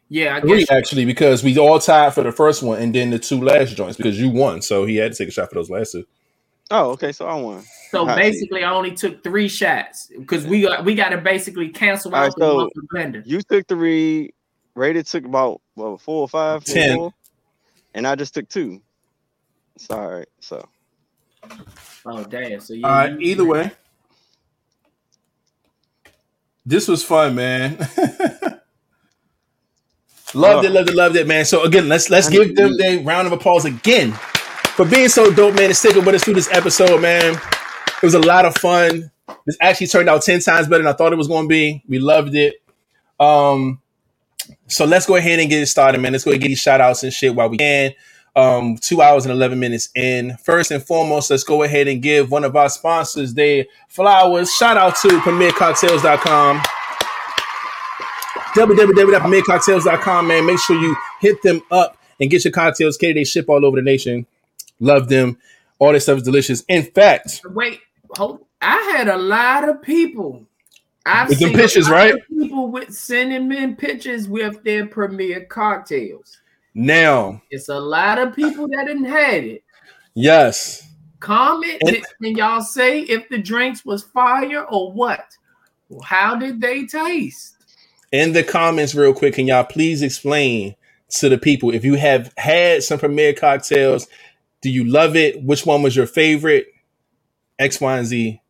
Yeah, 0.08 0.36
I 0.36 0.40
Three 0.40 0.58
guess. 0.58 0.70
actually, 0.70 1.04
because 1.06 1.42
we 1.42 1.56
all 1.58 1.78
tied 1.78 2.12
for 2.12 2.22
the 2.22 2.32
first 2.32 2.62
one, 2.62 2.78
and 2.82 2.94
then 2.94 3.10
the 3.10 3.18
two 3.18 3.40
last 3.40 3.76
joints 3.76 3.96
because 3.96 4.20
you 4.20 4.28
won, 4.28 4.60
so 4.60 4.84
he 4.84 4.96
had 4.96 5.12
to 5.12 5.18
take 5.18 5.28
a 5.28 5.30
shot 5.30 5.48
for 5.48 5.54
those 5.54 5.70
last 5.70 5.92
two. 5.92 6.04
Oh, 6.70 6.90
okay. 6.90 7.12
So 7.12 7.26
I 7.26 7.34
won. 7.34 7.62
So 7.90 8.04
Hot 8.04 8.16
seat. 8.16 8.22
basically, 8.22 8.64
I 8.64 8.72
only 8.72 8.92
took 8.92 9.22
three 9.22 9.48
shots 9.48 10.10
because 10.18 10.46
we 10.46 10.62
got 10.62 10.84
we 10.84 10.94
got 10.94 11.10
to 11.10 11.18
basically 11.18 11.68
cancel 11.68 12.14
out 12.14 12.22
right, 12.22 12.32
the 12.36 12.44
so 12.44 12.56
one 12.56 12.70
blender. 12.94 13.22
You 13.26 13.40
took 13.42 13.68
three. 13.68 14.32
Rated 14.74 15.06
took 15.06 15.24
about 15.24 15.60
well 15.76 15.98
four 15.98 16.22
or 16.22 16.28
five, 16.28 16.64
four, 16.64 16.74
Ten. 16.74 17.10
and 17.94 18.06
I 18.06 18.14
just 18.14 18.34
took 18.34 18.48
two. 18.48 18.80
Sorry. 19.76 20.24
So 20.40 20.66
Oh 22.06 22.24
damn! 22.24 22.60
So 22.60 22.74
yeah, 22.74 22.86
All 22.86 22.94
right. 22.94 23.12
you- 23.12 23.18
Either 23.20 23.44
way, 23.44 23.70
this 26.64 26.88
was 26.88 27.04
fun, 27.04 27.34
man. 27.34 27.76
loved 30.34 30.64
it, 30.64 30.70
loved 30.70 30.88
it, 30.88 30.94
loved 30.94 31.16
it, 31.16 31.26
man. 31.26 31.44
So 31.44 31.64
again, 31.64 31.88
let's 31.88 32.08
let's 32.10 32.28
I 32.28 32.30
give 32.30 32.56
them 32.56 32.76
to 32.78 32.84
a 32.84 33.02
round 33.02 33.26
of 33.26 33.32
applause 33.32 33.64
again 33.64 34.12
for 34.12 34.84
being 34.86 35.08
so 35.08 35.32
dope, 35.32 35.54
man, 35.54 35.64
and 35.66 35.76
sticking 35.76 36.04
with 36.04 36.14
us 36.14 36.24
through 36.24 36.34
this 36.34 36.50
episode, 36.52 37.00
man. 37.02 37.34
It 37.34 38.02
was 38.06 38.14
a 38.14 38.20
lot 38.20 38.44
of 38.46 38.56
fun. 38.56 39.10
This 39.46 39.56
actually 39.60 39.88
turned 39.88 40.08
out 40.08 40.22
ten 40.22 40.40
times 40.40 40.66
better 40.68 40.82
than 40.82 40.92
I 40.92 40.96
thought 40.96 41.12
it 41.12 41.16
was 41.16 41.28
going 41.28 41.44
to 41.44 41.48
be. 41.48 41.82
We 41.88 41.98
loved 41.98 42.34
it. 42.34 42.54
Um, 43.20 43.80
so 44.72 44.84
let's 44.84 45.06
go 45.06 45.16
ahead 45.16 45.38
and 45.38 45.50
get 45.50 45.62
it 45.62 45.66
started, 45.66 46.00
man. 46.00 46.12
Let's 46.12 46.24
go 46.24 46.32
and 46.32 46.40
get 46.40 46.48
these 46.48 46.58
shout 46.58 46.80
outs 46.80 47.02
and 47.02 47.12
shit 47.12 47.34
while 47.34 47.48
we 47.48 47.58
can. 47.58 47.92
Um, 48.34 48.78
two 48.78 49.02
hours 49.02 49.26
and 49.26 49.32
11 49.32 49.60
minutes 49.60 49.90
in. 49.94 50.36
First 50.38 50.70
and 50.70 50.82
foremost, 50.82 51.30
let's 51.30 51.44
go 51.44 51.62
ahead 51.62 51.86
and 51.86 52.00
give 52.00 52.30
one 52.30 52.44
of 52.44 52.56
our 52.56 52.70
sponsors 52.70 53.34
their 53.34 53.66
flowers. 53.88 54.50
Shout 54.54 54.78
out 54.78 54.96
to 55.02 55.08
premiercocktails.com. 55.08 56.62
www.premiercocktails.com, 58.54 60.26
man. 60.26 60.46
Make 60.46 60.58
sure 60.60 60.80
you 60.80 60.96
hit 61.20 61.42
them 61.42 61.60
up 61.70 61.98
and 62.20 62.30
get 62.30 62.44
your 62.44 62.52
cocktails 62.52 62.96
catered. 62.96 63.16
They 63.18 63.24
ship 63.24 63.50
all 63.50 63.66
over 63.66 63.76
the 63.76 63.82
nation. 63.82 64.26
Love 64.80 65.08
them. 65.08 65.38
All 65.78 65.92
this 65.92 66.04
stuff 66.04 66.18
is 66.18 66.22
delicious. 66.22 66.64
In 66.68 66.84
fact, 66.84 67.42
Wait, 67.44 67.80
hold. 68.16 68.46
I 68.62 68.94
had 68.96 69.08
a 69.08 69.18
lot 69.18 69.68
of 69.68 69.82
people. 69.82 70.46
I've 71.04 71.28
With 71.28 71.38
seen 71.38 71.54
pictures, 71.54 71.90
right? 71.90 72.14
People 72.28 72.68
with 72.70 72.94
sending 72.94 73.48
me 73.48 73.74
pictures 73.74 74.28
with 74.28 74.62
their 74.62 74.86
premier 74.86 75.44
cocktails. 75.46 76.38
now, 76.74 77.42
It's 77.50 77.68
a 77.68 77.78
lot 77.78 78.18
of 78.18 78.34
people 78.36 78.68
that 78.68 78.86
didn't 78.86 79.04
had 79.04 79.44
it. 79.44 79.64
yes. 80.14 80.88
Comment 81.20 81.80
And- 81.86 82.04
can 82.20 82.36
y'all 82.36 82.60
say 82.62 83.00
if 83.02 83.28
the 83.28 83.38
drinks 83.38 83.84
was 83.84 84.02
fire 84.02 84.64
or 84.64 84.90
what? 84.92 85.24
How 86.04 86.34
did 86.36 86.60
they 86.60 86.84
taste? 86.86 87.56
in 88.10 88.32
the 88.34 88.42
comments 88.44 88.94
real 88.94 89.14
quick 89.14 89.32
can 89.34 89.46
y'all 89.46 89.64
please 89.64 90.02
explain 90.02 90.74
to 91.08 91.30
the 91.30 91.38
people 91.38 91.72
if 91.72 91.82
you 91.82 91.94
have 91.94 92.30
had 92.36 92.82
some 92.82 92.98
premier 92.98 93.32
cocktails 93.32 94.06
do 94.60 94.68
you 94.68 94.84
love 94.84 95.16
it 95.16 95.42
which 95.42 95.64
one 95.64 95.80
was 95.82 95.96
your 95.96 96.06
favorite 96.06 96.66
x 97.58 97.80
y 97.80 97.96
and 97.96 98.06
z 98.06 98.41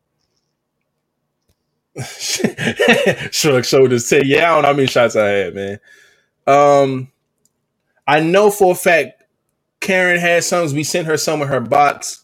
shrug 3.30 3.64
shoulders 3.64 4.06
say 4.06 4.22
yeah 4.24 4.50
i 4.50 4.54
don't 4.54 4.62
know 4.62 4.68
how 4.68 4.74
many 4.74 4.86
shots 4.86 5.14
i 5.16 5.26
had 5.26 5.54
man 5.54 5.80
um 6.46 7.10
i 8.06 8.18
know 8.20 8.50
for 8.50 8.72
a 8.72 8.74
fact 8.74 9.22
karen 9.80 10.18
had 10.18 10.42
some 10.42 10.72
we 10.72 10.82
sent 10.84 11.06
her 11.06 11.16
some 11.18 11.42
of 11.42 11.48
her 11.48 11.60
box 11.60 12.22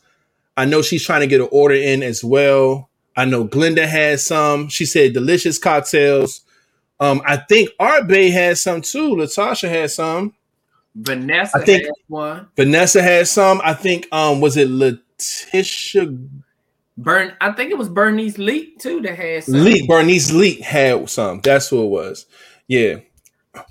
i 0.57 0.65
know 0.65 0.81
she's 0.81 1.05
trying 1.05 1.21
to 1.21 1.27
get 1.27 1.41
an 1.41 1.49
order 1.53 1.75
in 1.75 2.03
as 2.03 2.25
well 2.25 2.89
i 3.17 3.25
know 3.25 3.47
glenda 3.47 3.87
had 3.87 4.19
some 4.21 4.69
she 4.69 4.87
said 4.87 5.13
delicious 5.13 5.59
cocktails 5.59 6.43
um, 7.01 7.23
I 7.25 7.37
think 7.37 7.71
Art 7.79 8.09
Bay 8.09 8.29
had 8.29 8.59
some 8.59 8.81
too. 8.81 9.11
Latasha 9.15 9.69
had 9.69 9.93
some. 9.93 10.35
Vanessa 10.97 11.59
I 11.59 11.65
think- 11.65 11.87
one. 12.09 12.49
Vanessa 12.57 13.01
had 13.01 13.29
some. 13.29 13.61
I 13.63 13.73
think 13.73 14.09
um 14.13 14.41
was 14.41 14.57
it 14.57 14.69
Letitia 14.69 16.13
Burn. 16.99 17.33
I 17.41 17.53
think 17.53 17.71
it 17.71 17.79
was 17.79 17.89
Bernice 17.89 18.39
Leak 18.39 18.81
too 18.81 19.01
that 19.03 19.17
had 19.17 19.45
some. 19.45 19.65
Leak? 19.65 19.89
Bernice 19.89 20.33
Leak 20.33 20.61
had 20.61 21.09
some. 21.09 21.41
That's 21.43 21.69
who 21.69 21.85
it 21.85 21.89
was. 21.89 22.27
Yeah. 22.67 22.97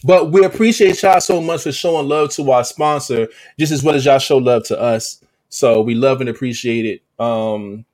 But 0.04 0.32
we 0.32 0.46
appreciate 0.46 1.02
y'all 1.04 1.20
so 1.20 1.42
much 1.42 1.64
for 1.64 1.72
showing 1.74 2.08
love 2.08 2.32
to 2.32 2.52
our 2.52 2.64
sponsor, 2.64 3.28
just 3.60 3.72
as 3.74 3.84
well 3.84 3.96
as 3.96 4.06
y'all 4.06 4.20
show 4.20 4.38
love 4.38 4.64
to 4.66 4.80
us. 4.80 5.22
So 5.50 5.82
we 5.82 5.94
love 5.94 6.22
and 6.22 6.30
appreciate 6.30 6.86
it. 6.86 7.24
Um 7.24 7.86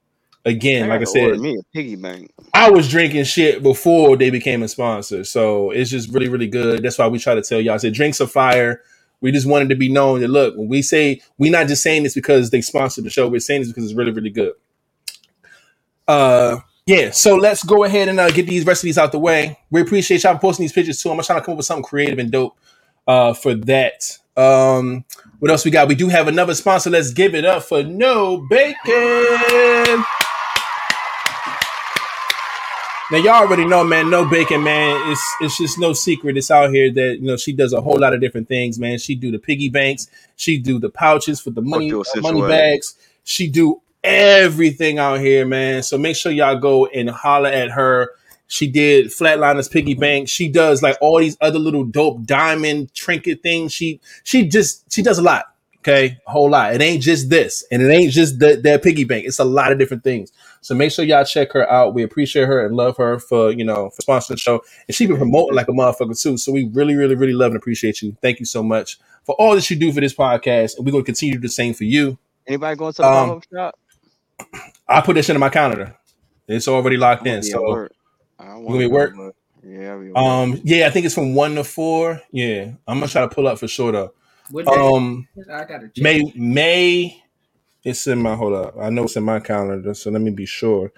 again, 0.45 0.89
like 0.89 1.01
I 1.01 1.05
said, 1.05 1.39
me 1.39 1.57
a 1.57 1.63
piggy 1.73 1.95
bank. 1.95 2.31
I 2.53 2.69
was 2.69 2.87
drinking 2.87 3.23
shit 3.23 3.63
before 3.63 4.15
they 4.15 4.29
became 4.29 4.61
a 4.61 4.67
sponsor. 4.67 5.23
So 5.23 5.71
it's 5.71 5.89
just 5.89 6.13
really, 6.13 6.29
really 6.29 6.47
good. 6.47 6.83
That's 6.83 6.99
why 6.99 7.07
we 7.07 7.17
try 7.17 7.33
to 7.33 7.41
tell 7.41 7.59
y'all. 7.59 7.73
I 7.73 7.77
said 7.77 7.93
drinks 7.93 8.19
of 8.19 8.31
fire. 8.31 8.81
We 9.21 9.31
just 9.31 9.47
wanted 9.47 9.69
to 9.69 9.75
be 9.75 9.89
known 9.89 10.19
that 10.21 10.27
look, 10.27 10.55
when 10.57 10.67
we 10.67 10.81
say 10.81 11.21
we're 11.39 11.51
not 11.51 11.67
just 11.67 11.81
saying 11.81 12.03
this 12.03 12.13
because 12.13 12.51
they 12.51 12.61
sponsored 12.61 13.05
the 13.05 13.09
show, 13.09 13.27
we're 13.27 13.39
saying 13.39 13.61
this 13.61 13.69
because 13.69 13.85
it's 13.85 13.93
really, 13.93 14.11
really 14.11 14.29
good. 14.29 14.53
Uh 16.07 16.59
yeah, 16.85 17.11
so 17.11 17.37
let's 17.37 17.63
go 17.63 17.85
ahead 17.85 18.09
and 18.09 18.19
uh, 18.19 18.29
get 18.29 18.45
these 18.45 18.65
recipes 18.65 18.97
out 18.97 19.13
the 19.13 19.19
way. 19.19 19.57
We 19.71 19.79
appreciate 19.79 20.23
y'all 20.23 20.37
posting 20.37 20.65
these 20.65 20.73
pictures 20.73 21.01
too. 21.01 21.09
I'm 21.09 21.21
trying 21.21 21.39
to 21.39 21.45
come 21.45 21.53
up 21.53 21.57
with 21.57 21.65
something 21.65 21.85
creative 21.85 22.19
and 22.19 22.29
dope 22.29 22.57
uh, 23.07 23.33
for 23.33 23.55
that. 23.55 24.17
Um, 24.35 25.05
what 25.39 25.49
else 25.49 25.63
we 25.63 25.71
got? 25.71 25.87
We 25.87 25.95
do 25.95 26.09
have 26.09 26.27
another 26.27 26.53
sponsor. 26.53 26.89
Let's 26.89 27.13
give 27.13 27.35
it 27.35 27.45
up 27.45 27.63
for 27.63 27.83
No 27.83 28.45
Bacon. 28.49 30.03
Now 33.11 33.19
y'all 33.19 33.43
already 33.43 33.65
know, 33.65 33.83
man. 33.83 34.09
No 34.09 34.27
bacon, 34.27 34.63
man. 34.63 35.11
It's 35.11 35.35
it's 35.39 35.57
just 35.59 35.77
no 35.77 35.93
secret. 35.93 36.35
It's 36.35 36.49
out 36.49 36.71
here 36.71 36.91
that 36.91 37.19
you 37.19 37.27
know 37.27 37.37
she 37.37 37.53
does 37.53 37.71
a 37.71 37.79
whole 37.79 37.99
lot 37.99 38.13
of 38.13 38.21
different 38.21 38.47
things, 38.47 38.79
man. 38.79 38.97
She 38.97 39.13
do 39.13 39.29
the 39.29 39.37
piggy 39.37 39.69
banks. 39.69 40.07
She 40.35 40.57
do 40.57 40.79
the 40.79 40.89
pouches 40.89 41.39
for 41.39 41.51
the 41.51 41.61
money 41.61 41.93
uh, 41.93 42.03
money 42.21 42.41
bags. 42.41 42.95
She 43.23 43.47
do 43.47 43.81
everything 44.03 44.99
out 44.99 45.19
here, 45.19 45.45
man. 45.45 45.83
So 45.83 45.97
make 45.97 46.15
sure 46.15 46.31
y'all 46.31 46.57
go 46.57 46.85
and 46.87 47.09
holler 47.09 47.49
at 47.49 47.71
her. 47.71 48.11
She 48.47 48.67
did 48.67 49.07
Flatliners 49.07 49.71
Piggy 49.71 49.95
Bank. 49.95 50.29
She 50.29 50.49
does 50.49 50.83
like 50.83 50.97
all 51.01 51.19
these 51.19 51.37
other 51.41 51.59
little 51.59 51.83
dope 51.85 52.23
diamond 52.25 52.93
trinket 52.93 53.41
things. 53.41 53.73
She 53.73 53.99
she 54.23 54.47
just 54.47 54.91
she 54.93 55.01
does 55.01 55.17
a 55.17 55.23
lot. 55.23 55.45
Okay, 55.79 56.17
a 56.27 56.31
whole 56.31 56.49
lot. 56.49 56.73
It 56.73 56.81
ain't 56.81 57.03
just 57.03 57.29
this, 57.29 57.65
and 57.69 57.81
it 57.81 57.91
ain't 57.91 58.13
just 58.13 58.39
the, 58.39 58.55
that 58.63 58.83
piggy 58.83 59.03
bank. 59.03 59.25
It's 59.25 59.39
a 59.39 59.43
lot 59.43 59.73
of 59.73 59.79
different 59.79 60.05
things. 60.05 60.31
So 60.61 60.73
make 60.75 60.93
sure 60.93 61.03
y'all 61.03 61.25
check 61.25 61.51
her 61.51 61.69
out. 61.69 61.93
We 61.93 62.03
appreciate 62.03 62.45
her 62.45 62.65
and 62.65 62.73
love 62.73 62.95
her 62.95 63.19
for 63.19 63.51
you 63.51 63.65
know 63.65 63.89
for 63.89 64.01
sponsoring 64.01 64.27
the 64.29 64.37
show, 64.37 64.61
and 64.87 64.95
she 64.95 65.07
been 65.07 65.17
promoting 65.17 65.55
like 65.55 65.67
a 65.67 65.71
motherfucker 65.71 66.21
too. 66.21 66.37
So 66.37 66.53
we 66.53 66.69
really, 66.71 66.95
really, 66.95 67.15
really 67.15 67.33
love 67.33 67.51
and 67.51 67.57
appreciate 67.57 68.01
you. 68.01 68.15
Thank 68.21 68.39
you 68.39 68.45
so 68.45 68.63
much 68.63 68.97
for 69.25 69.35
all 69.35 69.55
that 69.55 69.69
you 69.69 69.75
do 69.75 69.91
for 69.91 69.99
this 69.99 70.13
podcast, 70.13 70.77
and 70.77 70.85
we're 70.85 70.91
going 70.93 71.03
to 71.03 71.05
continue 71.05 71.33
to 71.33 71.39
do 71.39 71.47
the 71.47 71.53
same 71.53 71.73
for 71.73 71.83
you. 71.83 72.17
Anybody 72.47 72.77
going 72.77 72.93
to 72.93 73.01
the 73.01 73.07
Um, 73.07 73.41
shop? 73.53 73.77
I 74.87 75.01
put 75.01 75.15
this 75.15 75.25
shit 75.25 75.35
in 75.35 75.39
my 75.39 75.49
calendar. 75.49 75.95
It's 76.47 76.67
already 76.67 76.97
locked 76.97 77.25
in. 77.25 77.35
I'll 77.35 77.41
be 77.41 77.47
at 77.47 77.51
So 77.51 77.69
work. 77.69 77.93
I 78.39 78.45
gonna 78.45 78.77
be 78.77 78.83
at 78.85 78.91
work? 78.91 79.35
Yeah, 79.63 79.93
I'll 79.93 80.01
be 80.01 80.07
at 80.07 80.13
work. 80.13 80.17
um 80.17 80.61
yeah, 80.63 80.87
I 80.87 80.89
think 80.89 81.05
it's 81.05 81.15
from 81.15 81.35
one 81.35 81.55
to 81.55 81.63
four. 81.63 82.21
Yeah, 82.31 82.71
I'm 82.87 82.99
gonna 82.99 83.07
try 83.07 83.21
to 83.21 83.29
pull 83.29 83.47
up 83.47 83.59
for 83.59 83.67
sure 83.67 83.91
though. 83.91 84.13
What? 84.51 84.67
Um 84.67 85.27
I 85.51 85.63
gotta 85.65 85.89
check. 85.89 86.03
May 86.03 86.33
May 86.35 87.23
it's 87.83 88.07
in 88.07 88.21
my 88.21 88.35
hold 88.35 88.53
up. 88.53 88.75
I 88.79 88.89
know 88.89 89.03
it's 89.03 89.15
in 89.15 89.23
my 89.23 89.39
calendar, 89.39 89.93
so 89.93 90.09
let 90.09 90.21
me 90.21 90.31
be 90.31 90.45
sure. 90.45 90.91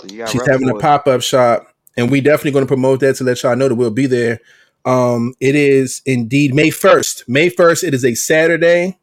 So 0.00 0.06
you 0.08 0.26
She's 0.26 0.46
having 0.46 0.68
a 0.68 0.74
pop 0.74 1.06
up 1.06 1.22
shop 1.22 1.68
and 1.96 2.10
we 2.10 2.20
definitely 2.20 2.52
going 2.52 2.64
to 2.64 2.68
promote 2.68 3.00
that 3.00 3.16
to 3.16 3.24
let 3.24 3.42
y'all 3.42 3.56
know 3.56 3.68
that 3.68 3.74
we'll 3.74 3.90
be 3.90 4.06
there. 4.06 4.40
Um, 4.84 5.34
it 5.40 5.54
is 5.54 6.02
indeed 6.06 6.54
May 6.54 6.70
first. 6.70 7.28
May 7.28 7.48
first. 7.48 7.82
It 7.82 7.94
is 7.94 8.04
a 8.04 8.14
Saturday. 8.14 8.98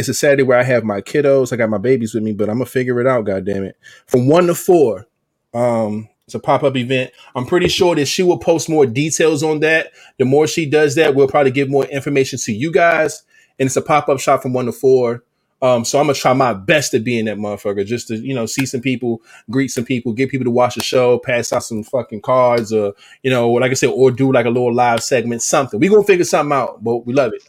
It's 0.00 0.08
a 0.08 0.14
Saturday 0.14 0.44
where 0.44 0.58
I 0.58 0.62
have 0.62 0.82
my 0.82 1.02
kiddos. 1.02 1.52
I 1.52 1.56
got 1.56 1.68
my 1.68 1.76
babies 1.76 2.14
with 2.14 2.22
me, 2.22 2.32
but 2.32 2.48
I'm 2.48 2.56
gonna 2.56 2.64
figure 2.64 3.00
it 3.02 3.06
out. 3.06 3.26
God 3.26 3.44
damn 3.44 3.64
it! 3.64 3.76
From 4.06 4.28
one 4.28 4.46
to 4.46 4.54
four. 4.54 5.06
Um, 5.52 6.08
it's 6.24 6.34
a 6.34 6.38
pop 6.38 6.62
up 6.62 6.74
event. 6.74 7.10
I'm 7.34 7.44
pretty 7.44 7.68
sure 7.68 7.94
that 7.94 8.06
she 8.06 8.22
will 8.22 8.38
post 8.38 8.70
more 8.70 8.86
details 8.86 9.42
on 9.42 9.60
that. 9.60 9.92
The 10.18 10.24
more 10.24 10.46
she 10.46 10.64
does 10.64 10.94
that, 10.94 11.14
we'll 11.14 11.28
probably 11.28 11.50
give 11.50 11.68
more 11.68 11.84
information 11.84 12.38
to 12.38 12.52
you 12.52 12.72
guys. 12.72 13.24
And 13.58 13.66
it's 13.66 13.76
a 13.76 13.82
pop 13.82 14.08
up 14.08 14.20
shop 14.20 14.40
from 14.40 14.54
one 14.54 14.64
to 14.66 14.72
four. 14.72 15.22
Um, 15.60 15.84
so 15.84 15.98
I'm 15.98 16.06
gonna 16.06 16.14
try 16.14 16.32
my 16.32 16.54
best 16.54 16.92
to 16.92 16.98
be 16.98 17.18
in 17.18 17.26
that 17.26 17.36
motherfucker, 17.36 17.84
just 17.84 18.08
to 18.08 18.16
you 18.16 18.34
know 18.34 18.46
see 18.46 18.64
some 18.64 18.80
people, 18.80 19.20
greet 19.50 19.68
some 19.68 19.84
people, 19.84 20.14
get 20.14 20.30
people 20.30 20.46
to 20.46 20.50
watch 20.50 20.76
the 20.76 20.82
show, 20.82 21.18
pass 21.18 21.52
out 21.52 21.62
some 21.64 21.82
fucking 21.82 22.22
cards, 22.22 22.72
or 22.72 22.94
you 23.22 23.30
know, 23.30 23.50
like 23.50 23.70
I 23.70 23.74
said, 23.74 23.90
or 23.90 24.10
do 24.10 24.32
like 24.32 24.46
a 24.46 24.50
little 24.50 24.72
live 24.72 25.02
segment, 25.02 25.42
something. 25.42 25.78
We 25.78 25.90
gonna 25.90 26.04
figure 26.04 26.24
something 26.24 26.56
out, 26.56 26.82
but 26.82 27.04
we 27.04 27.12
love 27.12 27.34
it. 27.34 27.42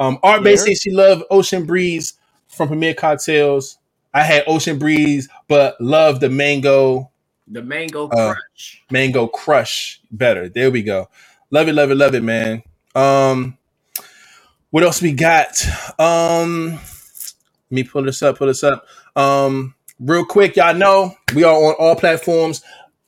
Um, 0.00 0.18
Art 0.24 0.42
basically 0.42 0.74
she 0.74 0.90
loved 0.90 1.22
Ocean 1.30 1.64
Breeze 1.66 2.14
from 2.48 2.66
Premier 2.68 2.94
Cocktails. 2.94 3.78
I 4.12 4.22
had 4.24 4.42
Ocean 4.48 4.78
Breeze, 4.78 5.28
but 5.46 5.80
love 5.80 6.18
the 6.20 6.28
mango 6.30 7.10
The 7.46 7.62
mango 7.62 8.08
Uh, 8.08 8.32
crunch. 8.34 8.82
mango 8.90 9.26
crush 9.28 10.00
better. 10.10 10.48
There 10.48 10.70
we 10.70 10.82
go. 10.82 11.08
Love 11.50 11.68
it, 11.68 11.74
love 11.74 11.90
it, 11.90 11.96
love 11.96 12.14
it, 12.14 12.22
man. 12.22 12.62
Um, 12.94 13.56
what 14.70 14.82
else 14.84 15.02
we 15.02 15.12
got? 15.12 15.64
Um, 15.98 16.72
let 16.72 16.80
me 17.70 17.84
pull 17.84 18.02
this 18.02 18.22
up, 18.22 18.38
pull 18.38 18.46
this 18.48 18.64
up. 18.64 18.86
Um, 19.16 19.74
real 20.00 20.24
quick, 20.24 20.56
y'all 20.56 20.74
know 20.74 21.14
we 21.34 21.44
are 21.44 21.54
on 21.54 21.74
all 21.78 21.94
platforms: 21.96 22.62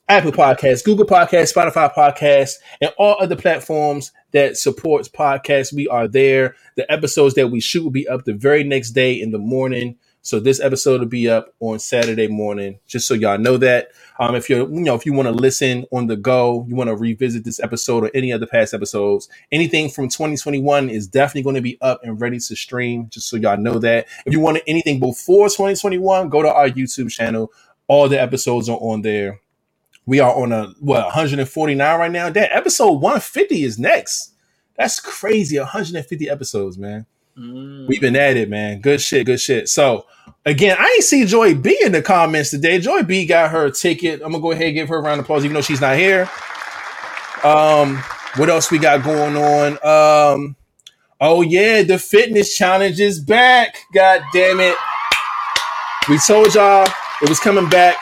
Apple 0.09 0.31
Podcasts, 0.31 0.83
Google 0.83 1.05
Podcasts, 1.05 1.53
Spotify 1.53 1.93
Podcasts, 1.93 2.55
and 2.81 2.91
all 2.97 3.17
other 3.19 3.35
platforms 3.35 4.11
that 4.33 4.57
supports 4.57 5.07
podcasts. 5.07 5.73
We 5.73 5.87
are 5.87 6.07
there. 6.07 6.55
The 6.75 6.91
episodes 6.91 7.35
that 7.35 7.47
we 7.49 7.61
shoot 7.61 7.83
will 7.83 7.91
be 7.91 8.07
up 8.07 8.25
the 8.25 8.33
very 8.33 8.63
next 8.63 8.91
day 8.91 9.13
in 9.13 9.31
the 9.31 9.39
morning. 9.39 9.97
So 10.25 10.39
this 10.39 10.61
episode 10.61 11.01
will 11.01 11.07
be 11.07 11.29
up 11.29 11.53
on 11.59 11.79
Saturday 11.79 12.29
morning, 12.29 12.79
just 12.87 13.07
so 13.07 13.13
y'all 13.13 13.37
know 13.37 13.57
that. 13.57 13.89
Um, 14.19 14.35
if 14.35 14.49
you're, 14.49 14.69
you 14.69 14.79
know, 14.79 14.95
if 14.95 15.05
you 15.05 15.11
want 15.11 15.27
to 15.27 15.33
listen 15.33 15.85
on 15.91 16.07
the 16.07 16.15
go, 16.15 16.65
you 16.69 16.75
want 16.75 16.89
to 16.89 16.95
revisit 16.95 17.43
this 17.43 17.59
episode 17.59 18.05
or 18.05 18.11
any 18.13 18.31
other 18.31 18.47
past 18.47 18.73
episodes, 18.73 19.27
anything 19.51 19.89
from 19.89 20.07
2021 20.07 20.89
is 20.89 21.07
definitely 21.07 21.43
going 21.43 21.55
to 21.55 21.61
be 21.61 21.77
up 21.81 21.99
and 22.03 22.21
ready 22.21 22.39
to 22.39 22.55
stream. 22.55 23.09
Just 23.09 23.27
so 23.27 23.35
y'all 23.35 23.57
know 23.57 23.79
that. 23.79 24.07
If 24.25 24.31
you 24.31 24.39
want 24.39 24.59
anything 24.65 25.01
before 25.01 25.49
2021, 25.49 26.29
go 26.29 26.41
to 26.41 26.53
our 26.53 26.69
YouTube 26.69 27.11
channel. 27.11 27.51
All 27.89 28.07
the 28.07 28.21
episodes 28.21 28.69
are 28.69 28.77
on 28.77 29.01
there. 29.01 29.41
We 30.05 30.19
are 30.19 30.33
on 30.33 30.51
a 30.51 30.73
what 30.79 31.05
149 31.05 31.99
right 31.99 32.11
now. 32.11 32.29
That 32.29 32.51
episode 32.51 32.93
150 32.93 33.63
is 33.63 33.79
next. 33.79 34.33
That's 34.77 34.99
crazy. 34.99 35.57
150 35.57 36.29
episodes, 36.29 36.77
man. 36.77 37.05
Mm. 37.37 37.87
We've 37.87 38.01
been 38.01 38.15
at 38.15 38.37
it, 38.37 38.49
man. 38.49 38.81
Good 38.81 39.01
shit, 39.01 39.25
good 39.25 39.39
shit. 39.39 39.69
So 39.69 40.05
again, 40.45 40.77
I 40.79 40.85
ain't 40.95 41.03
see 41.03 41.25
Joy 41.25 41.55
B 41.55 41.77
in 41.83 41.91
the 41.91 42.01
comments 42.01 42.51
today. 42.51 42.79
Joy 42.79 43.03
B 43.03 43.25
got 43.25 43.51
her 43.51 43.69
ticket. 43.69 44.21
I'm 44.21 44.31
gonna 44.31 44.41
go 44.41 44.51
ahead 44.51 44.67
and 44.67 44.75
give 44.75 44.89
her 44.89 44.97
a 44.97 45.01
round 45.01 45.19
of 45.19 45.25
applause, 45.25 45.45
even 45.45 45.55
though 45.55 45.61
she's 45.61 45.81
not 45.81 45.97
here. 45.97 46.29
Um, 47.43 47.97
what 48.35 48.49
else 48.49 48.71
we 48.71 48.79
got 48.79 49.03
going 49.03 49.35
on? 49.35 49.71
Um, 49.83 50.55
oh 51.19 51.41
yeah, 51.41 51.83
the 51.83 51.97
fitness 51.97 52.55
challenge 52.55 52.99
is 52.99 53.19
back. 53.19 53.77
God 53.93 54.21
damn 54.33 54.59
it. 54.59 54.75
We 56.09 56.19
told 56.27 56.53
y'all 56.53 56.87
it 57.21 57.29
was 57.29 57.39
coming 57.39 57.69
back. 57.69 57.95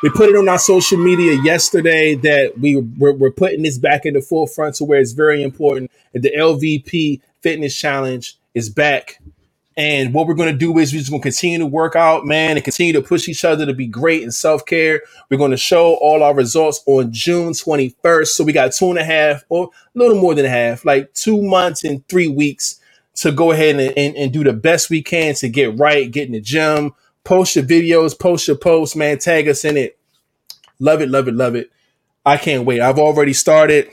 We 0.00 0.10
put 0.10 0.28
it 0.28 0.36
on 0.36 0.48
our 0.48 0.60
social 0.60 0.96
media 0.96 1.40
yesterday 1.42 2.14
that 2.14 2.56
we 2.58 2.76
we're, 2.76 3.14
we're 3.14 3.32
putting 3.32 3.62
this 3.62 3.78
back 3.78 4.06
in 4.06 4.14
the 4.14 4.20
forefront 4.20 4.76
to 4.76 4.84
where 4.84 5.00
it's 5.00 5.10
very 5.10 5.42
important. 5.42 5.90
The 6.12 6.30
LVP 6.30 7.20
Fitness 7.40 7.76
Challenge 7.76 8.38
is 8.54 8.70
back. 8.70 9.20
And 9.76 10.14
what 10.14 10.28
we're 10.28 10.34
going 10.34 10.52
to 10.52 10.58
do 10.58 10.78
is 10.78 10.92
we're 10.92 11.00
just 11.00 11.10
going 11.10 11.20
to 11.20 11.28
continue 11.28 11.58
to 11.58 11.66
work 11.66 11.96
out, 11.96 12.24
man, 12.24 12.56
and 12.56 12.64
continue 12.64 12.92
to 12.92 13.02
push 13.02 13.28
each 13.28 13.44
other 13.44 13.66
to 13.66 13.74
be 13.74 13.88
great 13.88 14.22
in 14.22 14.30
self 14.30 14.64
care. 14.66 15.02
We're 15.30 15.36
going 15.36 15.50
to 15.50 15.56
show 15.56 15.94
all 15.94 16.22
our 16.22 16.34
results 16.34 16.80
on 16.86 17.12
June 17.12 17.52
21st. 17.52 18.26
So 18.26 18.44
we 18.44 18.52
got 18.52 18.72
two 18.72 18.90
and 18.90 18.98
a 19.00 19.04
half, 19.04 19.42
or 19.48 19.70
a 19.94 19.98
little 19.98 20.20
more 20.20 20.34
than 20.34 20.46
a 20.46 20.50
half, 20.50 20.84
like 20.84 21.12
two 21.14 21.42
months 21.42 21.82
and 21.82 22.06
three 22.06 22.28
weeks 22.28 22.80
to 23.16 23.32
go 23.32 23.50
ahead 23.50 23.80
and, 23.80 23.98
and, 23.98 24.16
and 24.16 24.32
do 24.32 24.44
the 24.44 24.52
best 24.52 24.90
we 24.90 25.02
can 25.02 25.34
to 25.34 25.48
get 25.48 25.76
right, 25.76 26.10
get 26.10 26.26
in 26.26 26.32
the 26.32 26.40
gym, 26.40 26.94
post 27.28 27.56
your 27.56 27.64
videos, 27.66 28.18
post 28.18 28.48
your 28.48 28.56
posts, 28.56 28.96
man, 28.96 29.18
tag 29.18 29.48
us 29.48 29.62
in 29.66 29.76
it. 29.76 29.98
Love 30.78 31.02
it, 31.02 31.10
love 31.10 31.28
it, 31.28 31.34
love 31.34 31.54
it. 31.54 31.70
I 32.24 32.38
can't 32.38 32.64
wait. 32.64 32.80
I've 32.80 32.98
already 32.98 33.34
started. 33.34 33.90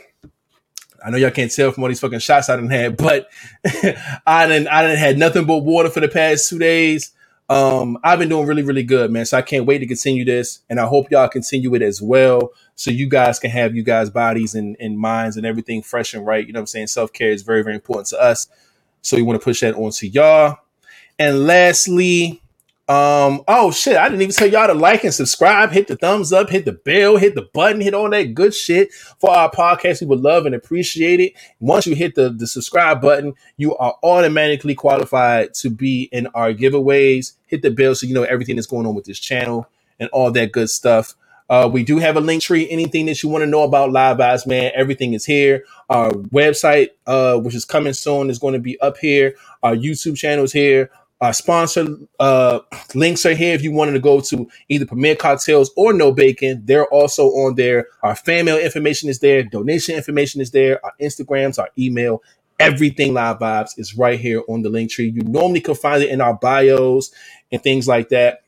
I 1.05 1.09
know 1.09 1.17
y'all 1.17 1.31
can't 1.31 1.53
tell 1.53 1.73
from 1.73 1.83
all 1.83 1.89
these 1.89 1.99
fucking 1.99 2.19
shots 2.19 2.49
I 2.49 2.55
didn't 2.55 2.71
have, 2.71 2.95
but 2.97 3.29
I 4.25 4.47
didn't 4.47 4.69
I 4.69 4.83
didn't 4.83 4.99
had 4.99 5.17
nothing 5.17 5.45
but 5.45 5.57
water 5.59 5.89
for 5.89 5.99
the 5.99 6.07
past 6.07 6.49
two 6.49 6.59
days. 6.59 7.11
Um, 7.49 7.97
I've 8.05 8.19
been 8.19 8.29
doing 8.29 8.47
really, 8.47 8.63
really 8.63 8.83
good, 8.83 9.11
man. 9.11 9.25
So 9.25 9.37
I 9.37 9.41
can't 9.41 9.65
wait 9.65 9.79
to 9.79 9.85
continue 9.85 10.23
this, 10.23 10.61
and 10.69 10.79
I 10.79 10.85
hope 10.85 11.11
y'all 11.11 11.27
continue 11.27 11.75
it 11.75 11.81
as 11.81 12.01
well, 12.01 12.53
so 12.75 12.89
you 12.89 13.07
guys 13.09 13.37
can 13.37 13.51
have 13.51 13.75
you 13.75 13.83
guys' 13.83 14.09
bodies 14.09 14.55
and, 14.55 14.77
and 14.79 14.97
minds 14.97 15.35
and 15.35 15.45
everything 15.45 15.81
fresh 15.81 16.13
and 16.13 16.25
right. 16.25 16.47
You 16.47 16.53
know 16.53 16.59
what 16.59 16.63
I'm 16.63 16.67
saying? 16.67 16.87
Self 16.87 17.11
care 17.11 17.31
is 17.31 17.43
very, 17.43 17.63
very 17.63 17.75
important 17.75 18.07
to 18.07 18.21
us, 18.21 18.47
so 19.01 19.17
we 19.17 19.23
want 19.23 19.41
to 19.41 19.43
push 19.43 19.59
that 19.59 19.75
on 19.75 19.91
to 19.91 20.07
y'all. 20.07 20.59
And 21.19 21.45
lastly, 21.45 22.41
um, 22.87 23.41
oh 23.47 23.71
shit, 23.71 23.97
I 23.97 24.07
didn't 24.09 24.21
even 24.21 24.35
tell 24.35 24.47
y'all 24.47 24.67
to 24.67 24.75
like 24.75 25.03
and 25.03 25.13
subscribe, 25.13 25.71
hit 25.71 25.87
the 25.87 25.95
thumbs 25.95 26.31
up, 26.31 26.51
hit 26.51 26.65
the 26.65 26.73
bell, 26.73 27.17
hit 27.17 27.33
the 27.33 27.49
button, 27.51 27.81
hit 27.81 27.95
all 27.95 28.11
that 28.11 28.35
good 28.35 28.53
shit 28.53 28.93
for 28.93 29.31
our 29.31 29.49
podcast. 29.49 30.01
We 30.01 30.07
would 30.07 30.19
love 30.19 30.45
and 30.45 30.53
appreciate 30.53 31.19
it. 31.19 31.33
Once 31.59 31.87
you 31.87 31.95
hit 31.95 32.13
the, 32.13 32.29
the 32.29 32.45
subscribe 32.45 33.01
button, 33.01 33.33
you 33.57 33.75
are 33.77 33.95
automatically 34.03 34.75
qualified 34.75 35.55
to 35.55 35.71
be 35.71 36.09
in 36.11 36.27
our 36.35 36.53
giveaways. 36.53 37.33
Hit 37.47 37.63
the 37.63 37.71
bell 37.71 37.95
so 37.95 38.05
you 38.05 38.13
know 38.13 38.23
everything 38.23 38.55
that's 38.55 38.67
going 38.67 38.85
on 38.85 38.93
with 38.93 39.05
this 39.05 39.19
channel 39.19 39.67
and 39.99 40.07
all 40.09 40.31
that 40.31 40.51
good 40.51 40.69
stuff. 40.69 41.15
Uh, 41.49 41.69
we 41.71 41.83
do 41.83 41.97
have 41.97 42.17
a 42.17 42.21
Linktree. 42.21 42.67
Anything 42.69 43.05
that 43.07 43.21
you 43.23 43.29
want 43.29 43.43
to 43.43 43.47
know 43.49 43.63
about 43.63 43.91
Live 43.91 44.17
Vibes, 44.17 44.47
man, 44.47 44.71
everything 44.75 45.13
is 45.13 45.25
here. 45.25 45.63
Our 45.89 46.11
website, 46.11 46.89
uh, 47.07 47.37
which 47.39 47.55
is 47.55 47.65
coming 47.65 47.93
soon, 47.93 48.29
is 48.29 48.39
going 48.39 48.53
to 48.53 48.59
be 48.59 48.79
up 48.79 48.97
here. 48.97 49.35
Our 49.63 49.75
YouTube 49.75 50.17
channel 50.17 50.43
is 50.45 50.53
here. 50.53 50.89
Our 51.21 51.33
sponsor 51.33 51.87
uh, 52.19 52.59
links 52.93 53.25
are 53.25 53.33
here 53.33 53.55
if 53.55 53.63
you 53.63 53.71
wanted 53.71 53.93
to 53.93 53.99
go 53.99 54.19
to 54.21 54.49
either 54.69 54.85
Premier 54.85 55.15
Cocktails 55.15 55.71
or 55.77 55.93
No 55.93 56.11
Bacon. 56.11 56.61
They're 56.65 56.87
also 56.87 57.27
on 57.27 57.55
there. 57.55 57.87
Our 58.03 58.15
fan 58.15 58.45
mail 58.45 58.57
information 58.57 59.09
is 59.09 59.19
there. 59.19 59.43
Donation 59.43 59.95
information 59.95 60.41
is 60.41 60.51
there. 60.51 60.83
Our 60.85 60.93
Instagrams, 61.01 61.57
our 61.57 61.69
email, 61.79 62.21
everything 62.59 63.13
Live 63.13 63.39
Vibes 63.39 63.79
is 63.79 63.97
right 63.97 64.19
here 64.19 64.43
on 64.49 64.61
the 64.61 64.69
Linktree. 64.69 65.13
You 65.13 65.21
normally 65.23 65.61
can 65.61 65.75
find 65.75 66.03
it 66.03 66.09
in 66.09 66.21
our 66.21 66.33
bios 66.35 67.11
and 67.51 67.63
things 67.63 67.87
like 67.87 68.09
that. 68.09 68.43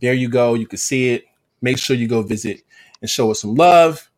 There 0.00 0.14
you 0.14 0.28
go. 0.28 0.54
You 0.54 0.66
can 0.66 0.78
see 0.78 1.10
it. 1.10 1.26
Make 1.60 1.78
sure 1.78 1.94
you 1.94 2.08
go 2.08 2.22
visit 2.22 2.62
and 3.00 3.08
show 3.10 3.30
us 3.30 3.42
some 3.42 3.54
love. 3.54 4.10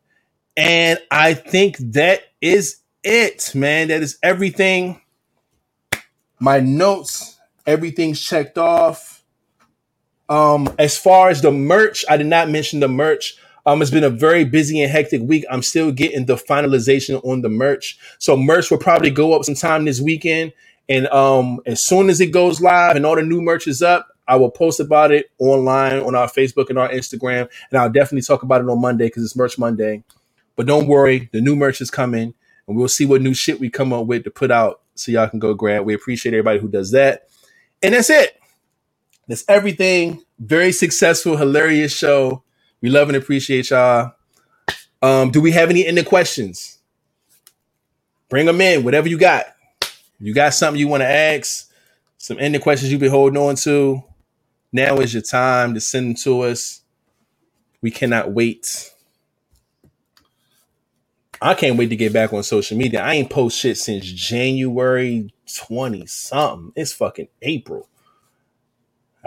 And 0.57 0.97
I 1.11 1.33
think 1.33 1.77
that 1.77 2.21
is 2.41 2.77
it, 3.03 3.53
man. 3.53 3.89
That 3.89 4.01
is 4.01 4.17
everything. 4.23 5.01
My 6.39 6.59
notes, 6.59 7.34
everything's 7.65 8.21
checked 8.21 8.57
off. 8.57 9.23
Um, 10.27 10.73
as 10.79 10.97
far 10.97 11.29
as 11.29 11.41
the 11.41 11.51
merch, 11.51 12.03
I 12.09 12.17
did 12.17 12.27
not 12.27 12.49
mention 12.49 12.79
the 12.79 12.87
merch. 12.87 13.37
Um, 13.65 13.81
it's 13.81 13.91
been 13.91 14.03
a 14.03 14.09
very 14.09 14.43
busy 14.43 14.81
and 14.81 14.91
hectic 14.91 15.21
week. 15.21 15.45
I'm 15.49 15.63
still 15.63 15.91
getting 15.91 16.25
the 16.25 16.35
finalization 16.35 17.23
on 17.25 17.41
the 17.41 17.49
merch. 17.49 17.97
So 18.19 18.37
merch 18.37 18.69
will 18.69 18.77
probably 18.77 19.09
go 19.09 19.33
up 19.33 19.43
sometime 19.43 19.85
this 19.85 19.99
weekend. 19.99 20.53
And 20.87 21.07
um, 21.07 21.59
as 21.65 21.83
soon 21.83 22.09
as 22.09 22.21
it 22.21 22.27
goes 22.27 22.61
live 22.61 22.95
and 22.95 23.05
all 23.05 23.15
the 23.15 23.23
new 23.23 23.41
merch 23.41 23.67
is 23.67 23.81
up, 23.81 24.07
I 24.27 24.35
will 24.35 24.51
post 24.51 24.79
about 24.79 25.11
it 25.11 25.31
online 25.39 25.99
on 25.99 26.15
our 26.15 26.27
Facebook 26.27 26.69
and 26.69 26.77
our 26.77 26.89
Instagram. 26.89 27.49
And 27.71 27.79
I'll 27.79 27.89
definitely 27.91 28.21
talk 28.21 28.43
about 28.43 28.61
it 28.61 28.69
on 28.69 28.81
Monday 28.81 29.07
because 29.07 29.23
it's 29.23 29.35
Merch 29.35 29.57
Monday. 29.57 30.03
But 30.55 30.67
don't 30.67 30.87
worry, 30.87 31.29
the 31.33 31.41
new 31.41 31.55
merch 31.55 31.81
is 31.81 31.91
coming, 31.91 32.33
and 32.67 32.77
we'll 32.77 32.87
see 32.87 33.05
what 33.05 33.21
new 33.21 33.33
shit 33.33 33.59
we 33.59 33.69
come 33.69 33.91
up 33.91 34.05
with 34.07 34.23
to 34.23 34.31
put 34.31 34.51
out 34.51 34.81
so 34.95 35.11
y'all 35.11 35.27
can 35.27 35.39
go 35.39 35.53
grab. 35.53 35.85
We 35.85 35.93
appreciate 35.93 36.33
everybody 36.33 36.59
who 36.59 36.69
does 36.69 36.91
that. 36.91 37.27
And 37.83 37.93
that's 37.93 38.09
it. 38.09 38.39
That's 39.27 39.45
everything. 39.47 40.23
Very 40.39 40.71
successful, 40.71 41.37
hilarious 41.37 41.95
show. 41.95 42.43
We 42.81 42.89
love 42.89 43.09
and 43.09 43.17
appreciate 43.17 43.69
y'all. 43.69 44.13
Um, 45.01 45.31
do 45.31 45.41
we 45.41 45.51
have 45.51 45.69
any 45.69 45.85
ending 45.85 46.05
questions? 46.05 46.79
Bring 48.29 48.45
them 48.45 48.61
in, 48.61 48.83
whatever 48.83 49.07
you 49.07 49.17
got. 49.17 49.45
You 50.19 50.33
got 50.33 50.53
something 50.53 50.79
you 50.79 50.87
want 50.87 51.01
to 51.01 51.07
ask, 51.07 51.69
some 52.17 52.37
ending 52.39 52.61
questions 52.61 52.91
you've 52.91 53.01
been 53.01 53.11
holding 53.11 53.37
on 53.37 53.55
to. 53.57 54.03
Now 54.71 54.97
is 54.97 55.13
your 55.13 55.23
time 55.23 55.73
to 55.73 55.81
send 55.81 56.07
them 56.07 56.15
to 56.23 56.41
us. 56.41 56.81
We 57.81 57.91
cannot 57.91 58.31
wait. 58.31 58.91
I 61.41 61.53
can't 61.53 61.77
wait 61.77 61.89
to 61.89 61.95
get 61.95 62.13
back 62.13 62.33
on 62.33 62.43
social 62.43 62.77
media. 62.77 63.01
I 63.01 63.13
ain't 63.13 63.29
post 63.29 63.59
shit 63.59 63.77
since 63.77 64.05
January 64.05 65.31
20 65.53 66.05
something. 66.05 66.71
It's 66.75 66.93
fucking 66.93 67.27
April. 67.41 67.87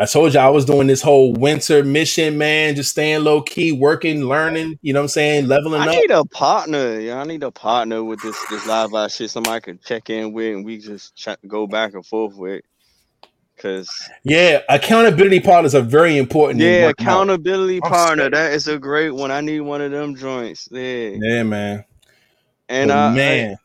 I 0.01 0.07
told 0.07 0.33
you 0.33 0.39
I 0.39 0.49
was 0.49 0.65
doing 0.65 0.87
this 0.87 1.03
whole 1.03 1.33
winter 1.33 1.83
mission, 1.83 2.39
man, 2.39 2.77
just 2.77 2.91
staying 2.91 3.25
low 3.25 3.43
key, 3.43 3.73
working, 3.73 4.23
learning, 4.25 4.79
you 4.81 4.93
know 4.93 5.01
what 5.01 5.05
I'm 5.05 5.09
saying, 5.09 5.49
leveling 5.49 5.81
I 5.81 5.87
up. 5.87 5.89
I 5.91 5.97
need 5.97 6.11
a 6.13 6.25
partner. 6.25 7.01
Yeah, 7.01 7.21
I 7.21 7.25
need 7.25 7.43
a 7.43 7.51
partner 7.51 8.05
with 8.05 8.21
this 8.23 8.37
this 8.49 8.65
live 8.65 8.95
out 8.95 9.11
shit. 9.11 9.29
Somebody 9.31 9.57
I 9.57 9.61
can 9.61 9.81
check 9.85 10.09
in 10.09 10.33
with, 10.33 10.55
and 10.55 10.65
we 10.65 10.79
just 10.79 11.17
ch- 11.17 11.29
go 11.49 11.67
back 11.67 11.95
and 11.95 12.07
forth 12.07 12.37
with. 12.37 12.63
Cause 13.57 14.09
Yeah, 14.23 14.61
accountability 14.69 15.41
partners 15.41 15.75
are 15.75 15.81
very 15.83 16.17
important. 16.17 16.61
yeah, 16.61 16.87
working 16.87 17.07
out. 17.09 17.11
accountability 17.23 17.81
partner. 17.81 18.23
saying. 18.23 18.31
That 18.35 18.53
is 18.53 18.69
a 18.69 18.79
great 18.79 19.11
one. 19.11 19.33
I 19.33 19.41
need 19.41 19.59
one 19.63 19.81
of 19.81 19.91
them 19.91 20.15
joints. 20.15 20.69
Yeah, 20.71 21.09
Yeah, 21.21 21.43
man. 21.43 21.85
and 22.69 22.91
But 22.91 22.97
I, 22.97 23.15
man, 23.17 23.57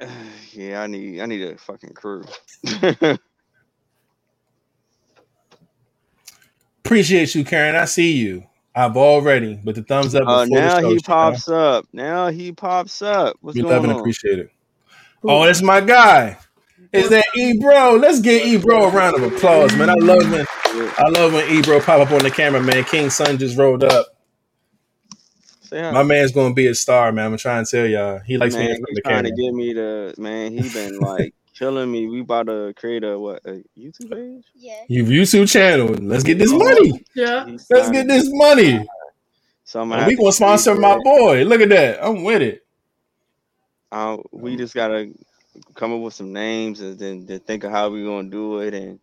I- 0.00 0.06
yeah, 0.54 0.82
I 0.82 0.86
need 0.86 1.20
I 1.20 1.26
need 1.26 1.42
a 1.42 1.58
fucking 1.58 1.92
crew. 1.94 2.24
appreciate 6.84 7.34
you, 7.34 7.44
Karen. 7.44 7.76
I 7.76 7.86
see 7.86 8.12
you. 8.12 8.44
I've 8.74 8.96
already, 8.96 9.60
but 9.62 9.74
the 9.76 9.82
thumbs 9.82 10.14
up. 10.14 10.26
Uh, 10.26 10.44
now 10.48 10.80
show, 10.80 10.88
he 10.88 10.88
you 10.88 10.94
know? 10.96 11.00
pops 11.02 11.48
up. 11.48 11.86
Now 11.92 12.28
he 12.28 12.52
pops 12.52 13.02
up. 13.02 13.36
What's 13.40 13.56
We 13.56 13.62
going 13.62 13.74
love 13.74 13.84
and 13.84 13.92
on? 13.92 14.00
appreciate 14.00 14.38
it. 14.40 14.50
Oh, 15.22 15.44
that's 15.44 15.62
my 15.62 15.80
guy. 15.80 16.38
Is 16.92 17.08
that 17.10 17.24
Ebro? 17.36 17.98
Let's 17.98 18.20
get 18.20 18.46
Ebro 18.46 18.84
a 18.84 18.90
round 18.90 19.16
of 19.16 19.32
applause, 19.32 19.74
man. 19.76 19.90
I 19.90 19.94
love 19.94 20.30
when 20.30 20.46
I 20.98 21.08
love 21.08 21.32
when 21.32 21.48
Ebro 21.50 21.80
pop 21.80 22.00
up 22.00 22.12
on 22.12 22.22
the 22.22 22.30
camera, 22.30 22.62
man. 22.62 22.84
King 22.84 23.10
Sun 23.10 23.38
just 23.38 23.56
rolled 23.56 23.82
up. 23.84 24.13
Say 25.74 25.80
hi. 25.82 25.90
My 25.90 26.04
man's 26.04 26.30
gonna 26.30 26.54
be 26.54 26.68
a 26.68 26.74
star, 26.74 27.10
man. 27.10 27.32
I'm 27.32 27.36
trying 27.36 27.64
to 27.64 27.70
tell 27.70 27.84
y'all. 27.86 28.20
He 28.20 28.38
likes 28.38 28.54
me 28.54 28.60
man, 28.60 28.70
in 28.70 28.76
he's 28.86 28.94
the 28.94 29.00
trying 29.02 29.24
camera. 29.24 29.30
to 29.30 29.42
get 29.42 29.54
me 29.54 29.74
to 29.74 30.14
man. 30.18 30.52
He 30.52 30.68
been 30.68 30.98
like 31.00 31.34
killing 31.52 31.90
me. 31.90 32.06
We 32.06 32.20
about 32.20 32.46
to 32.46 32.72
create 32.76 33.02
a 33.02 33.18
what 33.18 33.40
a 33.44 33.64
YouTube 33.76 34.12
page. 34.12 34.44
Yeah. 34.54 34.84
You 34.86 35.02
YouTube 35.04 35.50
channel. 35.50 35.88
Let's 35.88 36.22
get 36.22 36.38
this 36.38 36.52
money. 36.52 37.04
Yeah. 37.16 37.46
He's 37.46 37.66
Let's 37.68 37.90
get 37.90 38.06
this 38.06 38.28
money. 38.30 38.86
So 39.64 39.80
I'm 39.80 39.90
And 39.90 40.06
we 40.06 40.14
gonna 40.14 40.30
sponsor 40.30 40.76
my 40.76 40.94
it. 40.94 41.02
boy. 41.02 41.42
Look 41.42 41.60
at 41.60 41.70
that. 41.70 42.04
I'm 42.06 42.22
with 42.22 42.40
it. 42.40 42.64
Uh, 43.90 44.18
we 44.30 44.54
just 44.54 44.74
gotta 44.74 45.12
come 45.74 45.92
up 45.92 46.02
with 46.02 46.14
some 46.14 46.32
names 46.32 46.78
and 46.82 46.96
then, 46.96 47.26
then 47.26 47.40
think 47.40 47.64
of 47.64 47.72
how 47.72 47.88
we 47.90 48.04
gonna 48.04 48.30
do 48.30 48.60
it 48.60 48.74
and 48.74 49.00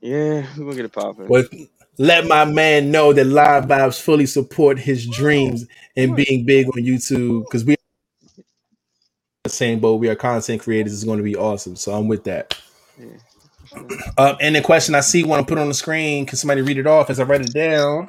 yeah, 0.00 0.46
we're 0.56 0.64
gonna 0.64 0.76
get 0.76 0.84
it 0.86 0.92
popping. 0.92 1.26
But 1.26 1.46
let 1.98 2.26
my 2.26 2.44
man 2.44 2.90
know 2.90 3.12
that 3.12 3.24
Live 3.24 3.64
Vibes 3.64 4.00
fully 4.00 4.26
support 4.26 4.78
his 4.78 5.06
dreams 5.06 5.66
and 5.96 6.16
being 6.16 6.44
big 6.44 6.66
on 6.66 6.82
YouTube 6.82 7.44
because 7.44 7.64
we 7.64 7.76
the 9.44 9.50
same 9.50 9.78
boat. 9.78 9.96
We 10.00 10.08
are 10.08 10.14
content 10.14 10.62
creators. 10.62 10.94
It's 10.94 11.04
going 11.04 11.18
to 11.18 11.24
be 11.24 11.36
awesome. 11.36 11.76
So 11.76 11.92
I'm 11.92 12.08
with 12.08 12.24
that. 12.24 12.58
Yeah, 12.98 13.06
for 13.58 13.66
sure. 13.68 13.88
Uh, 14.16 14.36
and 14.40 14.56
the 14.56 14.62
question 14.62 14.94
I 14.94 15.00
see 15.00 15.22
want 15.22 15.46
to 15.46 15.54
put 15.54 15.60
on 15.60 15.68
the 15.68 15.74
screen. 15.74 16.24
Can 16.26 16.38
somebody 16.38 16.62
read 16.62 16.78
it 16.78 16.86
off 16.86 17.10
as 17.10 17.20
I 17.20 17.24
write 17.24 17.42
it 17.42 17.52
down? 17.52 18.08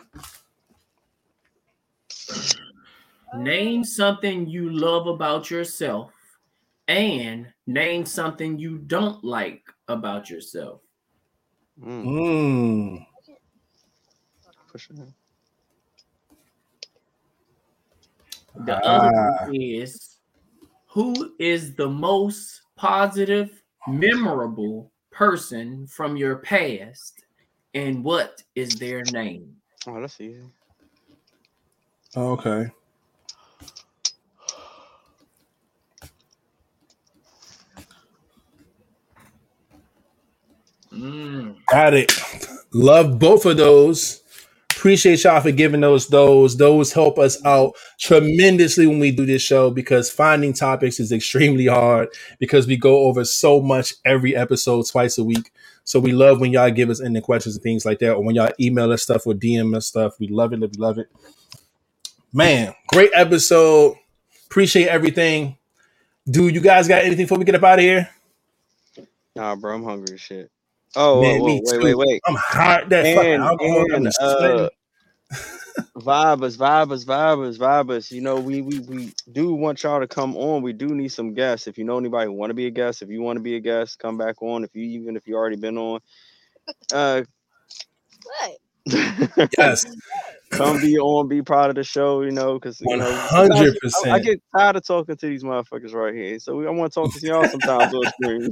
Name 3.36 3.84
something 3.84 4.48
you 4.48 4.70
love 4.70 5.08
about 5.08 5.52
yourself 5.52 6.12
and 6.88 7.48
name 7.68 8.06
something 8.06 8.58
you 8.58 8.78
don't 8.78 9.24
like 9.24 9.64
about 9.90 10.30
yourself. 10.30 10.80
Mm, 11.84 12.06
Mm. 12.06 13.06
For 14.76 14.80
sure. 14.80 15.08
The 18.56 18.76
Ah. 18.84 18.90
other 18.90 19.12
one 19.14 19.56
is 19.56 20.20
who 20.88 21.34
is 21.40 21.76
the 21.76 21.90
most 21.90 22.62
positive, 22.76 23.64
memorable 23.88 24.92
person 25.12 25.88
from 25.88 26.18
your 26.18 26.38
past 26.38 27.26
and 27.74 28.04
what 28.04 28.44
is 28.56 28.80
their 28.80 29.06
name? 29.06 29.62
Oh, 29.88 30.02
that's 30.02 30.20
easy. 30.20 30.44
Okay. 32.18 32.72
Mm. 40.92 41.56
Got 41.68 41.94
it. 41.94 42.12
Love 42.74 43.20
both 43.20 43.46
of 43.46 43.58
those. 43.58 44.22
Appreciate 44.76 45.24
y'all 45.24 45.40
for 45.40 45.52
giving 45.52 45.82
those 45.82 46.08
those. 46.08 46.58
Those 46.58 46.92
help 46.92 47.18
us 47.18 47.44
out 47.46 47.76
tremendously 47.98 48.86
when 48.86 49.00
we 49.00 49.12
do 49.12 49.26
this 49.26 49.42
show 49.42 49.72
because 49.72 50.12
finding 50.12 50.54
topics 50.54 51.00
is 51.00 51.12
extremely 51.12 51.68
hard 51.68 52.10
because 52.40 52.68
we 52.68 52.76
go 52.76 53.06
over 53.06 53.24
so 53.24 53.62
much 53.62 53.94
every 54.04 54.36
episode 54.36 54.86
twice 54.86 55.18
a 55.18 55.24
week. 55.24 55.52
So 55.86 56.00
we 56.00 56.12
love 56.12 56.42
when 56.42 56.52
y'all 56.52 56.72
give 56.72 56.90
us 56.90 57.02
any 57.02 57.22
questions 57.22 57.56
and 57.56 57.64
things 57.64 57.86
like 57.86 58.00
that, 58.00 58.16
or 58.16 58.24
when 58.24 58.36
y'all 58.36 58.52
email 58.60 58.92
us 58.92 59.04
stuff 59.04 59.26
or 59.26 59.34
DM 59.34 59.76
us 59.76 59.86
stuff. 59.86 60.20
We 60.20 60.28
love 60.28 60.52
it. 60.52 60.60
We 60.60 60.68
love 60.78 60.98
it. 60.98 61.08
Man, 62.34 62.74
great 62.88 63.12
episode. 63.14 63.96
Appreciate 64.48 64.88
everything. 64.88 65.58
Dude, 66.30 66.54
you 66.54 66.62
guys 66.62 66.88
got 66.88 67.04
anything 67.04 67.26
before 67.26 67.38
we 67.38 67.46
get 67.46 67.56
up 67.56 67.64
out 67.64 67.80
of 67.80 67.84
here? 67.84 68.10
Nah, 69.36 69.56
bro, 69.56 69.76
I'm 69.76 69.84
hungry 69.84 70.18
shit. 70.18 70.52
Oh, 70.96 71.22
Man, 71.22 71.40
whoa, 71.40 71.46
me 71.46 71.62
whoa, 71.62 71.62
wait, 71.64 71.80
too. 71.80 71.98
wait, 71.98 72.08
wait. 72.08 72.22
I'm 72.26 72.36
hot. 72.36 72.90
That 72.90 73.16
fucking 73.16 73.32
And, 73.34 73.44
alcohol 73.44 73.86
got 73.88 73.96
and 73.96 74.06
me 74.06 74.12
uh, 74.22 74.70
vibers, 75.98 76.58
vibers, 76.58 77.06
vibers, 77.06 77.58
vibers. 77.58 78.12
You 78.12 78.22
know, 78.22 78.40
we 78.40 78.62
we 78.62 78.80
we 78.80 79.14
do 79.32 79.54
want 79.54 79.84
y'all 79.84 80.00
to 80.00 80.08
come 80.08 80.36
on. 80.38 80.62
We 80.62 80.74
do 80.74 80.88
need 80.88 81.10
some 81.10 81.34
guests. 81.34 81.68
If 81.68 81.78
you 81.78 81.84
know 81.84 81.98
anybody 81.98 82.28
who 82.28 82.34
want 82.34 82.50
to 82.50 82.54
be 82.56 82.68
a 82.68 82.72
guest, 82.72 83.02
if 83.02 83.10
you 83.10 83.22
want 83.22 83.38
to 83.38 83.44
be 83.44 83.56
a 83.56 83.60
guest, 83.60 84.00
come 84.00 84.18
back 84.18 84.42
on. 84.42 84.64
If 84.64 84.76
you 84.76 84.84
even 84.84 85.16
if 85.16 85.28
you 85.28 85.36
already 85.36 85.58
been 85.58 85.78
on, 85.78 86.00
uh, 86.94 87.24
What? 88.24 88.58
Yes. 89.58 89.86
Come 90.56 90.82
be 90.82 90.98
on, 90.98 91.28
be 91.28 91.42
part 91.42 91.70
of 91.70 91.76
the 91.76 91.84
show. 91.84 92.22
You 92.22 92.32
know, 92.32 92.56
because 92.56 92.80
100%. 92.80 93.76
I, 94.06 94.12
I 94.12 94.20
get 94.20 94.42
tired 94.56 94.76
of 94.76 94.86
talking 94.86 95.16
to 95.16 95.28
these 95.28 95.44
motherfuckers 95.44 95.94
right 95.94 96.14
here. 96.14 96.40
So 96.40 96.56
we, 96.56 96.68
I 96.68 96.70
want 96.72 96.92
to 96.92 97.00
talk 97.00 97.14
to 97.14 97.26
y'all 97.26 97.48
sometimes 97.48 97.94
on 97.94 98.04
screen. 98.22 98.50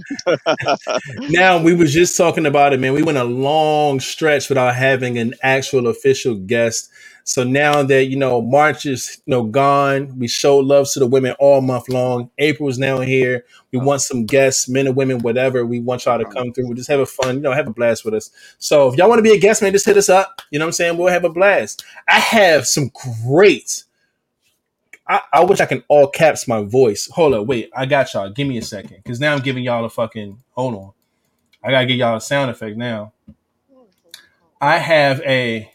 now 1.31 1.61
we 1.61 1.73
was 1.73 1.93
just 1.93 2.17
talking 2.17 2.45
about 2.45 2.73
it, 2.73 2.79
man. 2.79 2.93
We 2.93 3.03
went 3.03 3.17
a 3.17 3.23
long 3.23 3.99
stretch 3.99 4.49
without 4.49 4.75
having 4.75 5.17
an 5.17 5.33
actual 5.41 5.87
official 5.87 6.35
guest. 6.35 6.89
So 7.25 7.43
now 7.43 7.83
that 7.83 8.05
you 8.05 8.17
know 8.17 8.41
March 8.41 8.85
is 8.85 9.21
you 9.25 9.31
know 9.31 9.43
gone, 9.43 10.17
we 10.19 10.27
show 10.27 10.57
love 10.57 10.91
to 10.91 10.99
the 10.99 11.07
women 11.07 11.35
all 11.39 11.61
month 11.61 11.89
long. 11.89 12.29
April's 12.37 12.77
now 12.77 12.99
here. 12.99 13.45
We 13.71 13.79
want 13.79 14.01
some 14.01 14.25
guests, 14.25 14.67
men 14.67 14.87
and 14.87 14.95
women, 14.95 15.19
whatever. 15.19 15.65
We 15.65 15.79
want 15.79 16.05
y'all 16.05 16.19
to 16.19 16.25
come 16.25 16.51
through. 16.51 16.67
We 16.67 16.75
just 16.75 16.89
have 16.89 16.99
a 16.99 17.05
fun, 17.05 17.35
you 17.35 17.41
know, 17.41 17.53
have 17.53 17.67
a 17.67 17.73
blast 17.73 18.05
with 18.05 18.13
us. 18.13 18.29
So 18.59 18.89
if 18.89 18.97
y'all 18.97 19.09
want 19.09 19.19
to 19.19 19.23
be 19.23 19.31
a 19.31 19.39
guest, 19.39 19.61
man, 19.61 19.71
just 19.71 19.85
hit 19.85 19.97
us 19.97 20.09
up. 20.09 20.41
You 20.51 20.59
know 20.59 20.65
what 20.65 20.69
I'm 20.69 20.73
saying? 20.73 20.97
We'll 20.97 21.11
have 21.11 21.23
a 21.23 21.29
blast. 21.29 21.83
I 22.07 22.19
have 22.19 22.67
some 22.67 22.91
great. 23.25 23.85
I, 25.07 25.21
I 25.33 25.43
wish 25.43 25.59
I 25.59 25.65
can 25.65 25.83
all 25.87 26.07
caps 26.07 26.47
my 26.47 26.63
voice. 26.63 27.07
Hold 27.07 27.33
up, 27.33 27.47
wait. 27.47 27.69
I 27.75 27.85
got 27.85 28.13
y'all. 28.13 28.29
Give 28.29 28.47
me 28.47 28.57
a 28.57 28.61
second, 28.61 28.97
because 28.97 29.19
now 29.19 29.33
I'm 29.33 29.41
giving 29.41 29.63
y'all 29.63 29.83
a 29.85 29.89
fucking. 29.89 30.41
Hold 30.51 30.75
on. 30.75 30.91
I 31.63 31.71
gotta 31.71 31.85
give 31.85 31.97
y'all 31.97 32.17
a 32.17 32.21
sound 32.21 32.51
effect 32.51 32.77
now. 32.77 33.13
I 34.61 34.77
have 34.77 35.19
a 35.21 35.72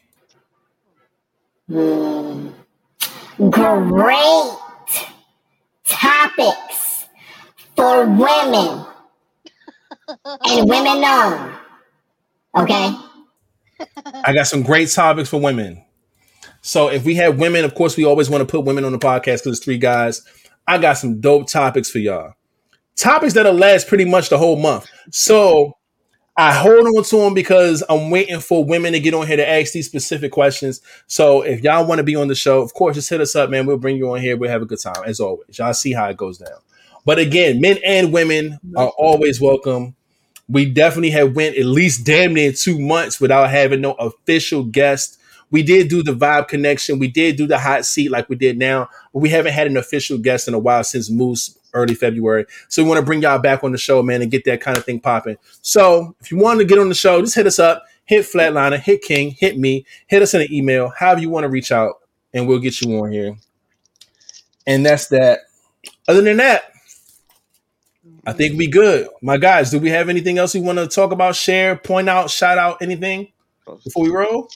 Hmm. 1.68 2.48
Great 3.50 4.56
topics 5.84 7.06
for 7.76 8.06
women 8.06 8.86
and 10.24 10.68
women 10.68 11.04
owned. 11.04 11.54
Okay? 12.56 12.96
I 14.04 14.32
got 14.32 14.46
some 14.46 14.62
great 14.62 14.90
topics 14.90 15.28
for 15.28 15.40
women. 15.40 15.84
So 16.62 16.88
if 16.88 17.04
we 17.04 17.14
have 17.16 17.38
women, 17.38 17.64
of 17.64 17.74
course, 17.74 17.96
we 17.96 18.04
always 18.04 18.28
want 18.28 18.40
to 18.40 18.50
put 18.50 18.64
women 18.64 18.84
on 18.84 18.92
the 18.92 18.98
podcast 18.98 19.38
because 19.38 19.46
it's 19.58 19.64
three 19.64 19.78
guys. 19.78 20.22
I 20.66 20.78
got 20.78 20.94
some 20.94 21.20
dope 21.20 21.48
topics 21.48 21.90
for 21.90 21.98
y'all. 21.98 22.32
Topics 22.96 23.34
that'll 23.34 23.52
last 23.52 23.86
pretty 23.86 24.04
much 24.04 24.28
the 24.28 24.38
whole 24.38 24.56
month. 24.56 24.86
So 25.10 25.77
I 26.38 26.52
hold 26.52 26.86
on 26.86 27.02
to 27.02 27.16
them 27.16 27.34
because 27.34 27.82
I'm 27.88 28.10
waiting 28.10 28.38
for 28.38 28.64
women 28.64 28.92
to 28.92 29.00
get 29.00 29.12
on 29.12 29.26
here 29.26 29.38
to 29.38 29.48
ask 29.48 29.72
these 29.72 29.86
specific 29.86 30.30
questions. 30.30 30.80
So 31.08 31.42
if 31.42 31.64
y'all 31.64 31.84
want 31.84 31.98
to 31.98 32.04
be 32.04 32.14
on 32.14 32.28
the 32.28 32.36
show, 32.36 32.62
of 32.62 32.72
course, 32.74 32.94
just 32.94 33.10
hit 33.10 33.20
us 33.20 33.34
up, 33.34 33.50
man. 33.50 33.66
We'll 33.66 33.76
bring 33.76 33.96
you 33.96 34.12
on 34.12 34.20
here. 34.20 34.36
We'll 34.36 34.48
have 34.48 34.62
a 34.62 34.66
good 34.66 34.78
time 34.78 35.02
as 35.04 35.18
always. 35.18 35.58
Y'all 35.58 35.74
see 35.74 35.92
how 35.92 36.08
it 36.08 36.16
goes 36.16 36.38
down. 36.38 36.60
But 37.04 37.18
again, 37.18 37.60
men 37.60 37.78
and 37.84 38.12
women 38.12 38.60
are 38.76 38.92
always 38.98 39.40
welcome. 39.40 39.96
We 40.48 40.64
definitely 40.66 41.10
have 41.10 41.34
went 41.34 41.56
at 41.56 41.64
least 41.64 42.06
damn 42.06 42.34
near 42.34 42.52
two 42.52 42.78
months 42.78 43.20
without 43.20 43.50
having 43.50 43.80
no 43.80 43.94
official 43.94 44.62
guest. 44.62 45.18
We 45.50 45.64
did 45.64 45.88
do 45.88 46.04
the 46.04 46.14
vibe 46.14 46.46
connection. 46.46 47.00
We 47.00 47.08
did 47.08 47.34
do 47.34 47.48
the 47.48 47.58
hot 47.58 47.84
seat 47.84 48.12
like 48.12 48.28
we 48.28 48.36
did 48.36 48.58
now, 48.58 48.90
but 49.12 49.18
we 49.18 49.30
haven't 49.30 49.54
had 49.54 49.66
an 49.66 49.76
official 49.76 50.18
guest 50.18 50.46
in 50.46 50.54
a 50.54 50.58
while 50.60 50.84
since 50.84 51.10
Moose 51.10 51.57
early 51.74 51.94
February. 51.94 52.46
So 52.68 52.82
we 52.82 52.88
want 52.88 53.00
to 53.00 53.04
bring 53.04 53.22
y'all 53.22 53.38
back 53.38 53.64
on 53.64 53.72
the 53.72 53.78
show, 53.78 54.02
man, 54.02 54.22
and 54.22 54.30
get 54.30 54.44
that 54.44 54.60
kind 54.60 54.76
of 54.76 54.84
thing 54.84 55.00
popping. 55.00 55.36
So 55.62 56.14
if 56.20 56.30
you 56.30 56.38
want 56.38 56.60
to 56.60 56.64
get 56.64 56.78
on 56.78 56.88
the 56.88 56.94
show, 56.94 57.20
just 57.20 57.34
hit 57.34 57.46
us 57.46 57.58
up, 57.58 57.84
hit 58.04 58.24
Flatliner, 58.24 58.78
hit 58.78 59.02
King, 59.02 59.30
hit 59.30 59.58
me, 59.58 59.84
hit 60.06 60.22
us 60.22 60.34
in 60.34 60.40
an 60.40 60.52
email, 60.52 60.92
however 60.96 61.20
you 61.20 61.30
want 61.30 61.44
to 61.44 61.48
reach 61.48 61.72
out, 61.72 61.96
and 62.32 62.46
we'll 62.46 62.58
get 62.58 62.80
you 62.80 62.98
on 62.98 63.12
here. 63.12 63.36
And 64.66 64.84
that's 64.84 65.08
that. 65.08 65.40
Other 66.06 66.22
than 66.22 66.36
that, 66.38 66.72
I 68.26 68.32
think 68.32 68.58
we 68.58 68.66
good. 68.66 69.08
My 69.22 69.38
guys, 69.38 69.70
do 69.70 69.78
we 69.78 69.90
have 69.90 70.08
anything 70.08 70.36
else 70.36 70.54
we 70.54 70.60
want 70.60 70.78
to 70.78 70.86
talk 70.86 71.12
about, 71.12 71.36
share, 71.36 71.76
point 71.76 72.08
out, 72.08 72.30
shout 72.30 72.58
out, 72.58 72.82
anything? 72.82 73.28
before 73.84 74.04
we 74.04 74.10
roll? 74.10 74.48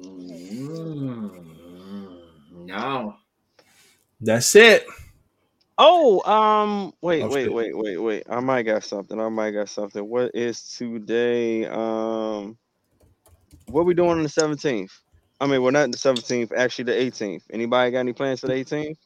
Mm, 0.00 1.30
no. 2.52 3.16
That's 4.20 4.54
it. 4.56 4.86
Oh, 5.78 6.22
um, 6.30 6.92
wait, 7.02 7.24
Oh, 7.24 7.28
wait, 7.28 7.48
shit. 7.48 7.52
wait, 7.52 7.76
wait, 7.76 7.98
wait. 7.98 8.24
I 8.30 8.40
might 8.40 8.62
got 8.64 8.84
something. 8.84 9.20
I 9.20 9.28
might 9.28 9.52
got 9.52 9.68
something. 9.68 10.08
What 10.08 10.32
is 10.34 10.62
today? 10.76 11.66
Um, 11.66 12.58
what 13.66 13.86
we 13.86 13.94
doing 13.94 14.10
on 14.12 14.22
the 14.24 14.28
seventeenth? 14.28 14.92
I 15.40 15.46
mean, 15.46 15.62
we're 15.62 15.72
not 15.72 15.90
the 15.92 15.98
seventeenth. 15.98 16.52
Actually, 16.56 16.84
the 16.86 17.00
eighteenth. 17.00 17.44
Anybody 17.52 17.90
got 17.92 18.00
any 18.00 18.12
plans 18.14 18.40
for 18.40 18.48
the 18.48 18.54
eighteenth? 18.54 18.98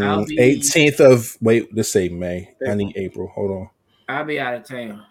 I'll 0.00 0.22
Mm, 0.22 0.26
be- 0.26 0.38
18th 0.38 1.00
of 1.00 1.38
wait, 1.42 1.74
let's 1.76 1.90
say 1.90 2.08
May. 2.08 2.54
I 2.66 2.74
need 2.74 2.96
April. 2.96 3.28
Hold 3.28 3.50
on. 3.52 3.70
I'll 4.08 4.24
be 4.24 4.40
out 4.40 4.54
of 4.54 4.64
town. 4.64 5.04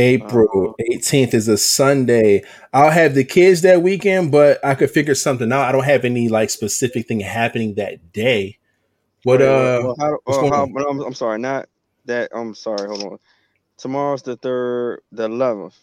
April 0.00 0.74
18th 0.80 1.34
is 1.34 1.48
a 1.48 1.58
Sunday. 1.58 2.42
I'll 2.72 2.90
have 2.90 3.14
the 3.14 3.24
kids 3.24 3.62
that 3.62 3.82
weekend, 3.82 4.32
but 4.32 4.64
I 4.64 4.74
could 4.74 4.90
figure 4.90 5.14
something 5.14 5.52
out. 5.52 5.68
I 5.68 5.72
don't 5.72 5.84
have 5.84 6.04
any 6.04 6.28
like 6.28 6.50
specific 6.50 7.06
thing 7.06 7.20
happening 7.20 7.74
that 7.74 8.12
day. 8.12 8.58
What 9.24 9.42
uh 9.42 9.80
well, 9.84 9.96
how, 9.98 10.18
what's 10.24 10.38
oh, 10.38 10.40
going 10.40 10.52
how, 10.52 10.62
on? 10.62 10.86
I'm, 10.88 11.00
I'm 11.00 11.14
sorry, 11.14 11.38
not 11.38 11.68
that. 12.06 12.30
I'm 12.34 12.54
sorry. 12.54 12.88
Hold 12.88 13.04
on. 13.04 13.18
Tomorrow's 13.76 14.22
the 14.22 14.36
third, 14.36 15.02
the 15.12 15.24
eleventh. 15.24 15.78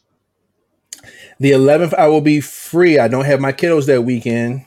the 1.39 1.51
11th 1.51 1.93
I 1.93 2.07
will 2.07 2.21
be 2.21 2.41
free. 2.41 2.97
I 2.97 3.07
don't 3.07 3.25
have 3.25 3.39
my 3.39 3.53
kiddos 3.53 3.85
that 3.85 4.01
weekend. 4.03 4.65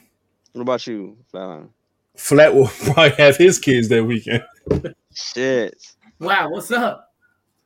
What 0.53 0.61
about 0.61 0.87
you, 0.87 1.17
Flatline? 1.33 1.69
Flat 2.15 2.53
will 2.53 2.67
probably 2.83 3.09
have 3.11 3.37
his 3.37 3.59
kids 3.59 3.89
that 3.89 4.05
weekend. 4.05 4.43
Shit. 5.13 5.75
Wow, 6.19 6.49
what's 6.49 6.71
up? 6.71 7.10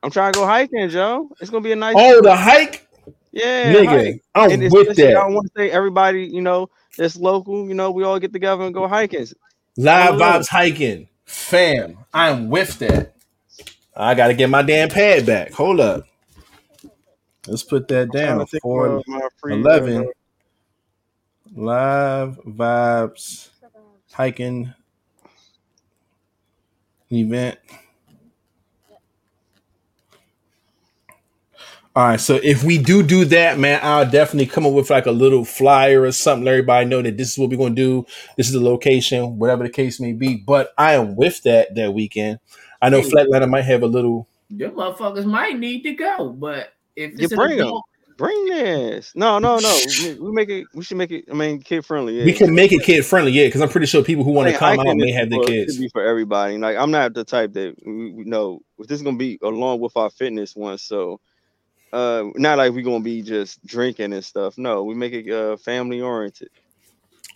I'm 0.05 0.11
trying 0.11 0.33
to 0.33 0.39
go 0.39 0.45
hiking, 0.45 0.87
Joe. 0.89 1.31
It's 1.41 1.49
gonna 1.49 1.63
be 1.63 1.71
a 1.71 1.75
nice. 1.75 1.95
Oh, 1.97 2.21
the 2.21 2.35
hike? 2.35 2.87
yeah, 3.31 3.73
Nigga, 3.73 3.87
hike. 3.87 4.23
I'm 4.35 4.51
And 4.51 4.61
with 4.71 4.89
especially, 4.89 5.15
I 5.15 5.25
want 5.25 5.47
to 5.47 5.51
say 5.57 5.71
everybody, 5.71 6.27
you 6.27 6.41
know, 6.41 6.69
that's 6.95 7.15
local. 7.15 7.67
You 7.67 7.73
know, 7.73 7.89
we 7.89 8.03
all 8.03 8.19
get 8.19 8.31
together 8.31 8.65
and 8.65 8.71
go 8.71 8.87
hiking. 8.87 9.25
Live 9.75 10.13
vibes 10.13 10.47
hiking. 10.47 11.09
Fam, 11.25 11.97
I'm 12.13 12.51
with 12.51 12.77
that. 12.77 13.15
I 13.95 14.13
gotta 14.13 14.35
get 14.35 14.47
my 14.47 14.61
damn 14.61 14.89
pad 14.89 15.25
back. 15.25 15.53
Hold 15.53 15.79
up. 15.79 16.03
Let's 17.47 17.63
put 17.63 17.87
that 17.87 18.11
down. 18.11 18.45
Four 18.61 18.97
of 18.97 19.07
my 19.07 19.27
free, 19.37 19.53
11. 19.53 19.97
uh, 19.97 20.03
live 21.55 22.39
vibes 22.45 23.49
hiking 24.11 24.71
event. 27.11 27.57
All 31.95 32.05
right, 32.05 32.19
so 32.19 32.35
if 32.43 32.61
we 32.63 32.77
do 32.77 33.01
do 33.03 33.23
that, 33.25 33.57
man, 33.57 33.79
I'll 33.81 34.09
definitely 34.09 34.47
come 34.47 34.65
up 34.65 34.73
with 34.73 34.89
like 34.89 35.05
a 35.05 35.11
little 35.11 35.45
flyer 35.45 36.01
or 36.01 36.11
something. 36.11 36.43
Let 36.43 36.51
everybody 36.51 36.85
know 36.87 37.01
that 37.01 37.15
this 37.15 37.31
is 37.31 37.37
what 37.37 37.49
we're 37.49 37.57
gonna 37.57 37.73
do. 37.73 38.05
This 38.35 38.47
is 38.47 38.53
the 38.53 38.59
location, 38.59 39.39
whatever 39.39 39.63
the 39.63 39.69
case 39.69 39.99
may 40.01 40.11
be. 40.11 40.35
But 40.35 40.73
I 40.77 40.95
am 40.95 41.15
with 41.15 41.41
that 41.43 41.73
that 41.75 41.93
weekend. 41.93 42.39
I 42.81 42.89
know 42.89 42.99
Hey. 43.01 43.09
Flatliner 43.11 43.49
might 43.49 43.61
have 43.63 43.81
a 43.83 43.87
little. 43.87 44.27
Them 44.49 44.71
motherfuckers 44.71 45.25
might 45.25 45.57
need 45.57 45.83
to 45.83 45.93
go, 45.93 46.29
but 46.37 46.73
if 46.97 47.11
You 47.11 47.17
it's 47.21 47.31
an 47.31 47.37
bring 47.37 47.53
'em. 47.59 47.67
adult- 47.67 47.85
Bring 48.17 48.45
this. 48.45 49.11
No, 49.13 49.39
no, 49.39 49.59
no. 49.59 49.77
we, 50.03 50.13
we 50.15 50.31
make 50.31 50.47
it. 50.49 50.65
We 50.73 50.83
should 50.85 50.95
make 50.95 51.11
it. 51.11 51.25
I 51.29 51.33
mean, 51.33 51.59
kid 51.61 51.85
friendly. 51.85 52.17
Yeah. 52.19 52.23
We 52.25 52.31
can 52.31 52.55
make 52.55 52.71
it 52.71 52.81
kid 52.83 53.05
friendly, 53.05 53.31
yeah, 53.33 53.45
because 53.47 53.59
I'm 53.59 53.67
pretty 53.67 53.87
sure 53.87 54.03
people 54.03 54.23
who 54.23 54.31
want 54.31 54.49
to 54.49 54.57
come 54.57 54.77
hiking 54.77 54.89
out 54.89 54.95
may 54.95 55.11
have 55.11 55.29
their 55.29 55.43
kids. 55.43 55.73
Should 55.75 55.81
be 55.81 55.89
for 55.89 56.01
everybody. 56.01 56.57
Like 56.57 56.77
I'm 56.77 56.91
not 56.91 57.13
the 57.13 57.25
type 57.25 57.51
that 57.53 57.75
we, 57.85 58.11
we 58.11 58.23
know 58.25 58.61
this 58.79 58.91
is 58.99 59.01
gonna 59.01 59.17
be 59.17 59.37
along 59.43 59.79
with 59.81 59.97
our 59.97 60.09
fitness 60.09 60.55
one. 60.55 60.77
So, 60.77 61.19
uh, 61.93 62.25
not 62.35 62.57
like 62.57 62.73
we're 62.73 62.83
gonna 62.83 63.03
be 63.03 63.21
just 63.21 63.65
drinking 63.65 64.13
and 64.13 64.23
stuff. 64.23 64.57
No, 64.57 64.83
we 64.83 64.95
make 64.95 65.13
it 65.13 65.31
uh 65.31 65.57
family 65.57 66.01
oriented. 66.01 66.49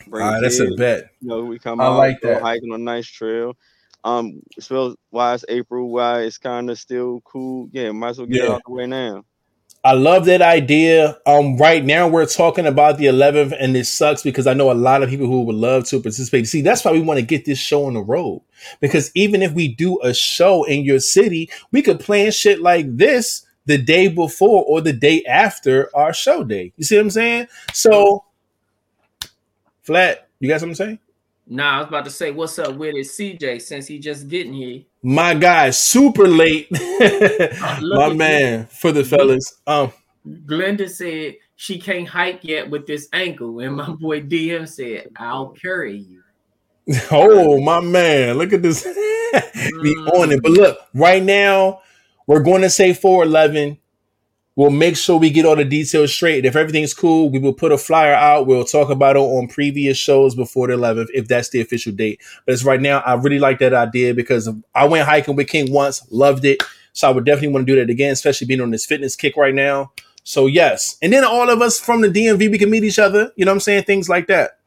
Bring 0.07 0.25
All 0.25 0.33
right, 0.33 0.41
that's 0.41 0.59
a 0.59 0.71
bet. 0.75 1.11
You 1.21 1.27
know, 1.27 1.45
we 1.45 1.59
come 1.59 1.81
I 1.81 1.85
out, 1.85 1.97
like 1.97 2.21
that. 2.21 2.41
hiking 2.41 2.71
on 2.71 2.81
a 2.81 2.83
nice 2.83 3.07
trail. 3.07 3.55
Um, 4.03 4.41
spell 4.59 4.95
why 5.09 5.33
it's 5.33 5.45
April, 5.49 5.89
why 5.91 6.21
it's 6.21 6.37
kind 6.37 6.69
of 6.69 6.79
still 6.79 7.21
cool. 7.25 7.69
Yeah, 7.71 7.91
might 7.91 8.09
as 8.09 8.17
well 8.19 8.27
get 8.27 8.37
it 8.37 8.45
Yeah. 8.45 8.53
out 8.53 8.61
the 8.65 8.71
way 8.71 8.87
now. 8.87 9.25
I 9.83 9.93
love 9.93 10.25
that 10.25 10.41
idea. 10.41 11.17
Um, 11.25 11.55
right 11.55 11.83
now 11.83 12.07
we're 12.07 12.25
talking 12.25 12.65
about 12.65 12.97
the 12.97 13.05
11th, 13.05 13.53
and 13.57 13.77
it 13.77 13.85
sucks 13.85 14.23
because 14.23 14.45
I 14.45 14.53
know 14.53 14.71
a 14.71 14.73
lot 14.73 15.03
of 15.03 15.09
people 15.09 15.27
who 15.27 15.43
would 15.43 15.55
love 15.55 15.85
to 15.85 16.01
participate. 16.01 16.47
See, 16.47 16.61
that's 16.61 16.83
why 16.83 16.91
we 16.91 16.99
want 16.99 17.19
to 17.19 17.25
get 17.25 17.45
this 17.45 17.59
show 17.59 17.85
on 17.85 17.93
the 17.93 18.01
road. 18.01 18.41
Because 18.81 19.09
even 19.15 19.41
if 19.41 19.53
we 19.53 19.69
do 19.73 19.99
a 20.01 20.13
show 20.13 20.65
in 20.65 20.83
your 20.83 20.99
city, 20.99 21.49
we 21.71 21.81
could 21.81 22.01
plan 22.01 22.31
shit 22.31 22.61
like 22.61 22.97
this 22.97 23.45
the 23.69 23.77
day 23.77 24.07
before 24.07 24.65
or 24.65 24.81
the 24.81 24.91
day 24.91 25.23
after 25.25 25.95
our 25.95 26.11
show 26.11 26.43
day. 26.43 26.73
You 26.75 26.83
see 26.83 26.95
what 26.95 27.03
I'm 27.03 27.09
saying? 27.11 27.47
So, 27.71 28.25
flat, 29.83 30.27
you 30.39 30.49
got 30.49 30.59
something 30.59 30.75
to 30.75 30.83
say? 30.83 30.99
Nah, 31.45 31.75
I 31.75 31.77
was 31.79 31.87
about 31.87 32.05
to 32.05 32.11
say, 32.11 32.31
what's 32.31 32.57
up 32.57 32.75
with 32.75 32.95
it, 32.95 33.05
CJ? 33.05 33.61
Since 33.61 33.85
he 33.85 33.99
just 33.99 34.27
getting 34.27 34.53
here, 34.53 34.81
My 35.03 35.35
guy, 35.35 35.69
super 35.69 36.27
late. 36.27 36.67
My 36.71 38.11
man, 38.11 38.65
for 38.65 38.91
the 38.91 39.03
fellas. 39.03 39.53
Um, 39.67 39.93
Glenda 40.27 40.89
said 40.89 41.35
she 41.55 41.79
can't 41.79 42.07
hike 42.07 42.39
yet 42.41 42.71
with 42.71 42.87
this 42.87 43.07
ankle, 43.13 43.59
and 43.59 43.75
my 43.75 43.89
boy 43.89 44.21
DM 44.21 44.67
said, 44.67 45.09
"I'll 45.15 45.49
carry 45.49 45.97
you." 45.97 46.21
Oh 47.11 47.61
my 47.61 47.79
man, 47.79 48.37
look 48.37 48.51
at 48.51 48.61
this. 48.61 48.83
Be 49.81 49.95
on 50.13 50.31
it. 50.31 50.41
But 50.41 50.51
look, 50.51 50.79
right 50.93 51.23
now, 51.23 51.81
we're 52.29 52.43
going 52.43 52.61
to 52.61 52.69
say 52.69 52.93
411. 52.93 53.79
We'll 54.55 54.69
make 54.69 54.95
sure 54.95 55.17
we 55.17 55.31
get 55.31 55.47
all 55.47 55.55
the 55.55 55.65
details 55.65 56.13
straight. 56.13 56.45
If 56.45 56.55
everything's 56.55 56.93
cool, 56.93 57.31
we 57.31 57.39
will 57.39 57.53
put 57.53 57.71
a 57.71 57.77
flyer 57.77 58.13
out. 58.13 58.45
We'll 58.45 58.65
talk 58.65 58.91
about 58.91 59.15
it 59.15 59.19
on 59.19 59.47
previous 59.47 59.97
shows 59.97 60.35
before 60.35 60.67
the 60.67 60.73
11th, 60.73 61.07
if 61.15 61.27
that's 61.27 61.49
the 61.49 61.59
official 61.59 61.91
date. 61.91 62.21
But 62.45 62.53
as 62.53 62.63
right 62.63 62.79
now, 62.79 62.99
I 62.99 63.15
really 63.15 63.39
like 63.39 63.57
that 63.59 63.73
idea 63.73 64.13
because 64.13 64.47
I 64.75 64.85
went 64.85 65.07
hiking 65.07 65.37
with 65.37 65.47
King 65.47 65.71
once, 65.71 66.05
loved 66.11 66.45
it. 66.45 66.61
So 66.93 67.09
I 67.09 67.11
would 67.11 67.25
definitely 67.25 67.47
want 67.47 67.65
to 67.65 67.73
do 67.73 67.79
that 67.79 67.89
again, 67.89 68.11
especially 68.11 68.45
being 68.45 68.61
on 68.61 68.69
this 68.69 68.85
fitness 68.85 69.15
kick 69.15 69.35
right 69.35 69.55
now. 69.55 69.91
So 70.23 70.45
yes. 70.45 70.99
And 71.01 71.11
then 71.11 71.23
all 71.23 71.49
of 71.49 71.63
us 71.63 71.79
from 71.79 72.01
the 72.01 72.09
DMV, 72.09 72.51
we 72.51 72.59
can 72.59 72.69
meet 72.69 72.83
each 72.83 72.99
other. 72.99 73.31
You 73.37 73.45
know 73.45 73.51
what 73.51 73.55
I'm 73.55 73.61
saying? 73.61 73.85
Things 73.85 74.07
like 74.07 74.27
that. 74.27 74.59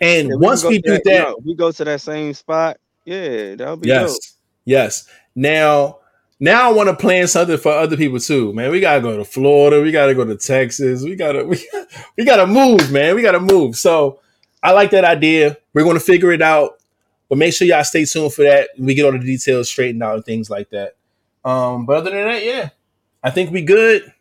And 0.00 0.28
Yeah, 0.28 0.36
once 0.36 0.64
we 0.64 0.78
do 0.78 0.92
that, 0.92 1.04
no, 1.04 1.36
we 1.44 1.54
go 1.54 1.72
to 1.72 1.84
that 1.84 2.00
same 2.00 2.32
spot. 2.32 2.78
Yeah, 3.04 3.56
that'll 3.56 3.76
be 3.76 3.88
dope. 3.88 4.08
Yes. 4.08 4.36
Yes. 4.64 5.08
Now, 5.34 5.98
now 6.42 6.68
I 6.68 6.72
want 6.72 6.88
to 6.88 6.96
plan 6.96 7.28
something 7.28 7.56
for 7.56 7.70
other 7.70 7.96
people 7.96 8.18
too, 8.18 8.52
man. 8.52 8.72
We 8.72 8.80
gotta 8.80 9.00
go 9.00 9.16
to 9.16 9.24
Florida. 9.24 9.80
We 9.80 9.92
gotta 9.92 10.12
go 10.12 10.24
to 10.24 10.36
Texas. 10.36 11.04
We 11.04 11.14
gotta 11.14 11.44
we, 11.46 11.64
we 12.18 12.24
gotta 12.24 12.48
move, 12.48 12.90
man. 12.90 13.14
We 13.14 13.22
gotta 13.22 13.38
move. 13.38 13.76
So 13.76 14.18
I 14.60 14.72
like 14.72 14.90
that 14.90 15.04
idea. 15.04 15.56
We're 15.72 15.84
gonna 15.84 16.00
figure 16.00 16.32
it 16.32 16.42
out, 16.42 16.80
but 17.28 17.38
make 17.38 17.54
sure 17.54 17.68
y'all 17.68 17.84
stay 17.84 18.04
tuned 18.04 18.34
for 18.34 18.42
that. 18.42 18.70
We 18.76 18.96
get 18.96 19.04
all 19.04 19.12
the 19.12 19.20
details 19.20 19.68
straightened 19.68 20.02
out 20.02 20.16
and 20.16 20.24
things 20.24 20.50
like 20.50 20.68
that. 20.70 20.96
Um, 21.44 21.86
but 21.86 21.98
other 21.98 22.10
than 22.10 22.26
that, 22.26 22.44
yeah, 22.44 22.70
I 23.22 23.30
think 23.30 23.52
we 23.52 23.62
good. 23.62 24.12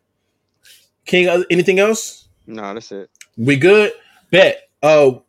King, 1.06 1.28
uh, 1.28 1.42
anything 1.50 1.80
else? 1.80 2.28
No, 2.46 2.72
that's 2.76 2.92
it. 2.92 3.10
We 3.36 3.56
good? 3.56 3.94
Bet. 4.30 4.70
Oh, 4.84 5.24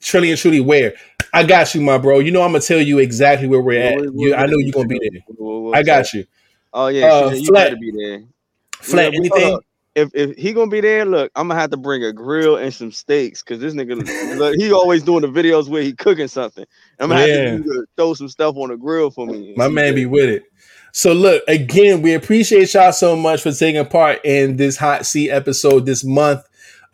Trilly 0.00 0.30
and 0.30 0.38
Truly, 0.38 0.60
where? 0.60 0.94
I 1.32 1.44
got 1.44 1.74
you, 1.74 1.80
my 1.80 1.98
bro. 1.98 2.18
You 2.18 2.30
know 2.30 2.42
I'm 2.42 2.52
gonna 2.52 2.60
tell 2.60 2.80
you 2.80 2.98
exactly 2.98 3.48
where 3.48 3.60
we're 3.60 3.80
at. 3.80 3.96
We'll- 3.96 4.12
we'll- 4.12 4.28
You, 4.28 4.34
I 4.34 4.46
know 4.46 4.58
you're 4.58 4.72
gonna 4.72 4.88
be 4.88 4.98
there. 5.00 5.20
we'll 5.38 5.74
I 5.74 5.82
got 5.82 6.12
you. 6.12 6.24
Oh 6.74 6.88
yeah, 6.88 7.06
Uh, 7.12 7.30
you 7.30 7.46
Flat. 7.46 7.64
better 7.70 7.76
be 7.76 7.90
there. 7.92 8.22
Flat, 8.78 9.12
Yeah, 9.12 9.18
but 9.28 9.36
anything? 9.40 9.58
If 9.94 10.08
if 10.14 10.36
he 10.38 10.52
gonna 10.54 10.70
be 10.70 10.80
there, 10.80 11.04
look, 11.04 11.30
I'm 11.36 11.48
gonna 11.48 11.60
have 11.60 11.70
to 11.70 11.76
bring 11.76 12.02
a 12.02 12.12
grill 12.14 12.56
and 12.56 12.72
some 12.72 12.92
steaks 12.92 13.42
because 13.42 13.60
this 13.60 13.74
nigga, 13.74 14.38
look, 14.38 14.54
he 14.56 14.72
always 14.72 15.02
doing 15.02 15.20
the 15.20 15.28
videos 15.28 15.68
where 15.68 15.82
he 15.82 15.92
cooking 15.92 16.28
something. 16.28 16.64
I'm 16.98 17.10
gonna 17.10 17.26
Yeah. 17.26 17.50
have 17.50 17.62
to, 17.62 17.62
to 17.64 17.84
throw 17.96 18.14
some 18.14 18.28
stuff 18.28 18.56
on 18.56 18.70
the 18.70 18.76
grill 18.78 19.10
for 19.10 19.26
me. 19.26 19.52
My 19.56 19.68
man 19.68 19.94
be 19.94 20.06
with 20.06 20.30
it. 20.30 20.44
So 20.92 21.12
look, 21.12 21.42
again, 21.48 22.00
we 22.02 22.14
appreciate 22.14 22.72
y'all 22.72 22.92
so 22.92 23.16
much 23.16 23.42
for 23.42 23.52
taking 23.52 23.84
part 23.86 24.20
in 24.24 24.56
this 24.56 24.76
hot 24.78 25.04
seat 25.06 25.30
episode 25.30 25.84
this 25.86 26.04
month. 26.04 26.40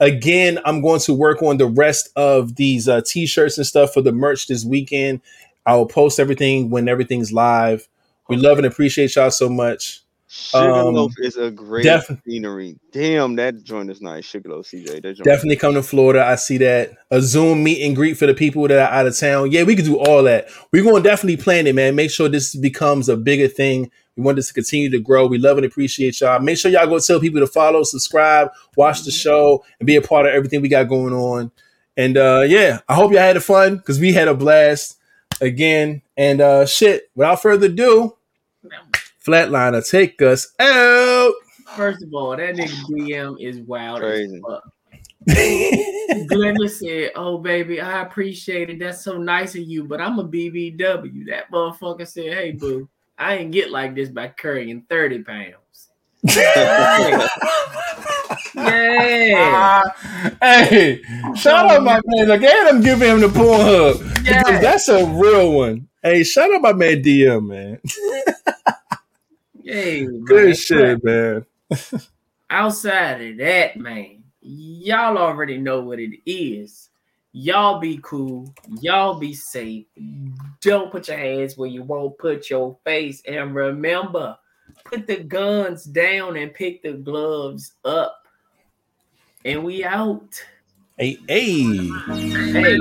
Again, 0.00 0.58
I'm 0.64 0.80
going 0.80 1.00
to 1.00 1.14
work 1.14 1.42
on 1.42 1.56
the 1.56 1.66
rest 1.66 2.10
of 2.16 2.56
these 2.56 2.88
uh, 2.88 3.00
t-shirts 3.04 3.58
and 3.58 3.66
stuff 3.66 3.92
for 3.92 4.00
the 4.00 4.12
merch 4.12 4.46
this 4.46 4.64
weekend. 4.64 5.20
I 5.66 5.74
will 5.74 5.86
post 5.86 6.20
everything 6.20 6.70
when 6.70 6.88
everything's 6.88 7.32
live. 7.32 7.88
We 8.28 8.36
love 8.36 8.58
and 8.58 8.66
appreciate 8.66 9.14
y'all 9.16 9.30
so 9.30 9.48
much. 9.48 10.02
Sugarloaf 10.30 11.12
um, 11.18 11.24
is 11.24 11.38
a 11.38 11.50
great 11.50 11.84
def- 11.84 12.10
scenery. 12.26 12.78
Damn, 12.92 13.36
that 13.36 13.64
joint 13.64 13.90
is 13.90 14.02
nice. 14.02 14.26
Sugarloaf, 14.26 14.66
CJ. 14.66 15.02
That. 15.02 15.16
Definitely 15.24 15.56
come 15.56 15.72
to 15.74 15.82
Florida. 15.82 16.22
I 16.22 16.34
see 16.34 16.58
that. 16.58 16.92
A 17.10 17.22
Zoom 17.22 17.64
meet 17.64 17.82
and 17.84 17.96
greet 17.96 18.18
for 18.18 18.26
the 18.26 18.34
people 18.34 18.68
that 18.68 18.78
are 18.78 18.94
out 18.94 19.06
of 19.06 19.18
town. 19.18 19.50
Yeah, 19.50 19.62
we 19.62 19.74
could 19.74 19.86
do 19.86 19.98
all 19.98 20.22
that. 20.24 20.48
We're 20.70 20.84
going 20.84 21.02
to 21.02 21.08
definitely 21.08 21.42
plan 21.42 21.66
it, 21.66 21.74
man. 21.74 21.94
Make 21.94 22.10
sure 22.10 22.28
this 22.28 22.54
becomes 22.54 23.08
a 23.08 23.16
bigger 23.16 23.48
thing. 23.48 23.90
We 24.18 24.24
want 24.24 24.34
this 24.34 24.48
to 24.48 24.54
continue 24.54 24.90
to 24.90 24.98
grow. 24.98 25.28
We 25.28 25.38
love 25.38 25.58
and 25.58 25.64
appreciate 25.64 26.20
y'all. 26.20 26.40
Make 26.40 26.58
sure 26.58 26.72
y'all 26.72 26.88
go 26.88 26.98
tell 26.98 27.20
people 27.20 27.38
to 27.38 27.46
follow, 27.46 27.84
subscribe, 27.84 28.50
watch 28.76 29.04
the 29.04 29.12
show, 29.12 29.64
and 29.78 29.86
be 29.86 29.94
a 29.94 30.02
part 30.02 30.26
of 30.26 30.34
everything 30.34 30.60
we 30.60 30.68
got 30.68 30.88
going 30.88 31.14
on. 31.14 31.52
And 31.96 32.16
uh 32.16 32.44
yeah, 32.46 32.80
I 32.88 32.94
hope 32.94 33.12
y'all 33.12 33.20
had 33.20 33.36
a 33.36 33.40
fun 33.40 33.76
because 33.76 34.00
we 34.00 34.12
had 34.12 34.26
a 34.26 34.34
blast 34.34 34.98
again. 35.40 36.02
And 36.16 36.40
uh 36.40 36.66
shit, 36.66 37.10
without 37.14 37.40
further 37.40 37.66
ado, 37.66 38.16
Flatliner, 39.24 39.88
take 39.88 40.20
us 40.20 40.52
out. 40.58 41.32
First 41.76 42.02
of 42.02 42.12
all, 42.12 42.36
that 42.36 42.56
nigga 42.56 42.74
DM 42.90 43.36
is 43.40 43.60
wild 43.60 44.00
Crazy. 44.00 44.34
as 44.34 44.42
fuck. 44.42 44.72
Glenda 45.28 46.68
said, 46.70 47.12
"Oh 47.14 47.38
baby, 47.38 47.80
I 47.80 48.02
appreciate 48.02 48.70
it. 48.70 48.78
That's 48.78 49.04
so 49.04 49.18
nice 49.18 49.54
of 49.54 49.60
you, 49.62 49.84
but 49.84 50.00
I'm 50.00 50.18
a 50.18 50.24
BBW." 50.24 51.26
That 51.28 51.50
motherfucker 51.52 52.08
said, 52.08 52.32
"Hey 52.32 52.52
boo, 52.52 52.88
I 53.18 53.36
ain't 53.36 53.52
get 53.52 53.70
like 53.70 53.94
this 53.94 54.08
by 54.08 54.28
carrying 54.28 54.82
30 54.82 55.24
pounds." 55.24 55.88
Yeah, 58.54 59.82
hey, 60.40 61.02
shout 61.36 61.70
out 61.70 61.82
my 61.82 62.00
man. 62.04 62.30
Again, 62.30 62.66
I'm 62.66 62.80
giving 62.80 63.08
him 63.08 63.20
the 63.20 63.28
porn 63.28 63.60
hug. 63.60 63.98
Because 63.98 64.24
yeah, 64.24 64.60
that's 64.60 64.88
a 64.88 65.06
real 65.06 65.52
one. 65.52 65.88
Hey, 66.02 66.24
shout 66.24 66.52
out 66.52 66.62
my 66.62 66.72
man 66.72 67.02
DM, 67.02 67.46
man. 67.46 67.80
yeah. 69.62 70.04
Good 70.24 70.46
man. 70.46 70.54
shit, 70.54 71.04
man. 71.04 71.46
Outside 72.50 73.20
of 73.22 73.36
that, 73.38 73.76
man, 73.76 74.24
y'all 74.40 75.18
already 75.18 75.58
know 75.58 75.80
what 75.80 75.98
it 75.98 76.18
is. 76.26 76.87
Y'all 77.40 77.78
be 77.78 78.00
cool. 78.02 78.52
Y'all 78.80 79.14
be 79.14 79.32
safe. 79.32 79.86
Don't 80.60 80.90
put 80.90 81.06
your 81.06 81.18
hands 81.18 81.56
where 81.56 81.68
you 81.68 81.84
won't 81.84 82.18
put 82.18 82.50
your 82.50 82.76
face. 82.84 83.22
And 83.28 83.54
remember, 83.54 84.36
put 84.84 85.06
the 85.06 85.18
guns 85.18 85.84
down 85.84 86.36
and 86.36 86.52
pick 86.52 86.82
the 86.82 86.94
gloves 86.94 87.74
up. 87.84 88.26
And 89.44 89.62
we 89.62 89.84
out. 89.84 90.34
Hey, 90.96 91.16
hey. 91.28 91.62
Hey, 92.50 92.76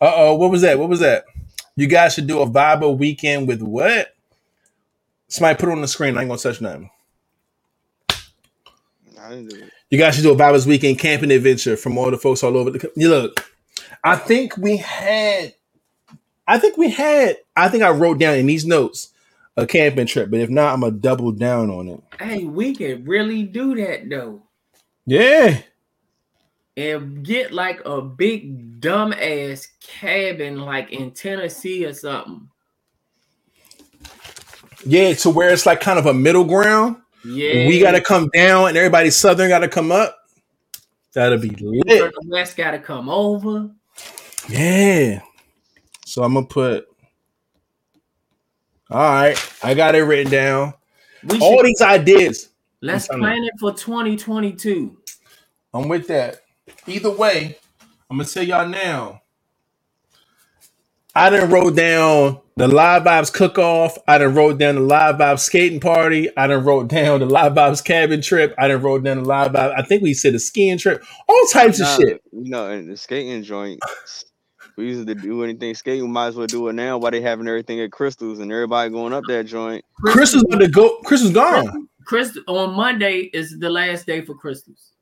Uh 0.00 0.12
oh, 0.16 0.34
what 0.34 0.50
was 0.50 0.62
that? 0.62 0.80
What 0.80 0.88
was 0.88 0.98
that? 0.98 1.24
You 1.76 1.86
guys 1.86 2.14
should 2.14 2.26
do 2.26 2.40
a 2.40 2.46
Bible 2.46 2.96
weekend 2.96 3.46
with 3.48 3.60
what? 3.62 4.14
Somebody 5.28 5.58
put 5.58 5.68
it 5.68 5.72
on 5.72 5.80
the 5.82 5.88
screen. 5.88 6.16
I 6.16 6.20
ain't 6.22 6.28
gonna 6.30 6.40
touch 6.40 6.60
nothing. 6.60 6.90
I 9.20 9.30
didn't 9.30 9.48
do 9.50 9.56
it. 9.56 9.70
You 9.90 9.98
guys 9.98 10.14
should 10.14 10.24
do 10.24 10.32
a 10.32 10.36
Bible's 10.36 10.66
weekend 10.66 10.98
camping 10.98 11.30
adventure 11.30 11.76
from 11.76 11.96
all 11.98 12.10
the 12.10 12.18
folks 12.18 12.42
all 12.42 12.56
over 12.56 12.70
the. 12.70 12.78
co- 12.78 12.90
You 12.96 13.08
look, 13.08 13.50
I 14.02 14.16
think 14.16 14.56
we 14.56 14.76
had, 14.78 15.54
I 16.46 16.58
think 16.58 16.76
we 16.76 16.90
had, 16.90 17.36
I 17.56 17.68
think 17.68 17.82
I 17.82 17.90
wrote 17.90 18.18
down 18.18 18.36
in 18.36 18.46
these 18.46 18.64
notes 18.66 19.10
a 19.56 19.66
camping 19.66 20.06
trip, 20.06 20.30
but 20.30 20.40
if 20.40 20.50
not, 20.50 20.74
I'm 20.74 20.80
gonna 20.80 20.92
double 20.92 21.32
down 21.32 21.70
on 21.70 21.88
it. 21.88 22.00
hey, 22.20 22.44
we 22.44 22.74
can 22.74 23.04
really 23.04 23.42
do 23.44 23.74
that 23.76 24.08
though. 24.08 24.42
Yeah, 25.06 25.60
And 26.76 27.24
get 27.24 27.52
like 27.52 27.80
a 27.86 28.02
big 28.02 28.80
dumbass 28.80 29.66
cabin 29.80 30.60
like 30.60 30.92
in 30.92 31.10
Tennessee 31.12 31.86
or 31.86 31.94
something. 31.94 32.48
yeah, 34.84 35.14
to 35.14 35.30
where 35.30 35.48
it's 35.50 35.64
like 35.64 35.80
kind 35.80 35.98
of 35.98 36.06
a 36.06 36.12
middle 36.14 36.44
ground. 36.44 36.96
Yeah. 37.24 37.66
We 37.66 37.80
gotta 37.80 38.00
come 38.00 38.28
down, 38.34 38.68
and 38.68 38.76
everybody 38.76 39.10
southern 39.10 39.48
gotta 39.48 39.68
come 39.68 39.90
up. 39.90 40.16
That'll 41.14 41.38
be 41.38 41.48
lit. 41.48 41.86
the 41.86 42.12
West 42.26 42.56
gotta 42.56 42.78
come 42.78 43.08
over. 43.08 43.70
Yeah. 44.48 45.22
So 46.04 46.22
I'm 46.22 46.34
gonna 46.34 46.46
put. 46.46 46.86
All 48.90 48.98
right, 49.00 49.52
I 49.64 49.74
got 49.74 49.94
it 49.94 50.02
written 50.02 50.30
down. 50.30 50.74
We 51.24 51.40
All 51.40 51.56
should, 51.56 51.66
these 51.66 51.80
ideas. 51.80 52.50
let's 52.82 53.08
plan 53.08 53.42
it 53.42 53.54
for 53.58 53.72
2022. 53.72 54.96
I'm 55.74 55.88
with 55.88 56.06
that. 56.08 56.42
Either 56.86 57.10
way, 57.10 57.58
I'm 58.10 58.18
gonna 58.18 58.28
tell 58.28 58.42
y'all 58.42 58.68
now. 58.68 59.22
I 61.14 61.30
done 61.30 61.50
wrote 61.50 61.74
down 61.76 62.40
the 62.56 62.68
Live 62.68 63.04
Vibes 63.04 63.32
cook 63.32 63.58
off. 63.58 63.96
I 64.06 64.18
done 64.18 64.34
wrote 64.34 64.58
down 64.58 64.76
the 64.76 64.80
Live 64.82 65.16
Vibes 65.16 65.40
skating 65.40 65.80
party. 65.80 66.28
I 66.36 66.46
done 66.46 66.64
wrote 66.64 66.88
down 66.88 67.20
the 67.20 67.26
Live 67.26 67.54
Vibes 67.54 67.82
cabin 67.84 68.20
trip. 68.22 68.54
I 68.58 68.68
done 68.68 68.82
wrote 68.82 69.02
down 69.02 69.22
the 69.22 69.28
Live 69.28 69.52
Vibes. 69.52 69.74
I 69.76 69.82
think 69.82 70.02
we 70.02 70.14
said 70.14 70.34
a 70.34 70.38
skiing 70.38 70.78
trip. 70.78 71.02
All 71.28 71.46
types 71.52 71.80
Nah, 71.80 71.94
of 71.94 72.00
shit. 72.00 72.22
You 72.32 72.50
know, 72.50 72.70
and 72.70 72.90
the 72.90 72.96
skating 72.96 73.42
joint. 73.42 73.80
We 74.76 74.88
used 74.88 75.06
to 75.06 75.14
do 75.14 75.42
anything 75.42 75.74
skating. 75.74 76.02
We 76.04 76.10
might 76.10 76.28
as 76.28 76.36
well 76.36 76.46
do 76.46 76.68
it 76.68 76.74
now. 76.74 76.98
Why 76.98 77.10
they 77.10 77.22
having 77.22 77.48
everything 77.48 77.80
at 77.80 77.92
Crystals 77.92 78.38
and 78.40 78.52
everybody 78.52 78.90
going 78.90 79.14
up 79.14 79.24
that 79.28 79.44
joint? 79.46 79.84
Chris 80.04 80.34
was 80.34 80.44
about 80.44 80.58
to 80.60 80.68
go. 80.68 80.98
Chris 81.04 81.22
was 81.22 81.32
gone. 81.32 81.88
Chris 82.04 82.38
on 82.46 82.74
Monday 82.74 83.30
is 83.32 83.58
the 83.58 83.70
last 83.70 84.06
day 84.06 84.20
for 84.22 84.34
Crystals. 84.34 84.92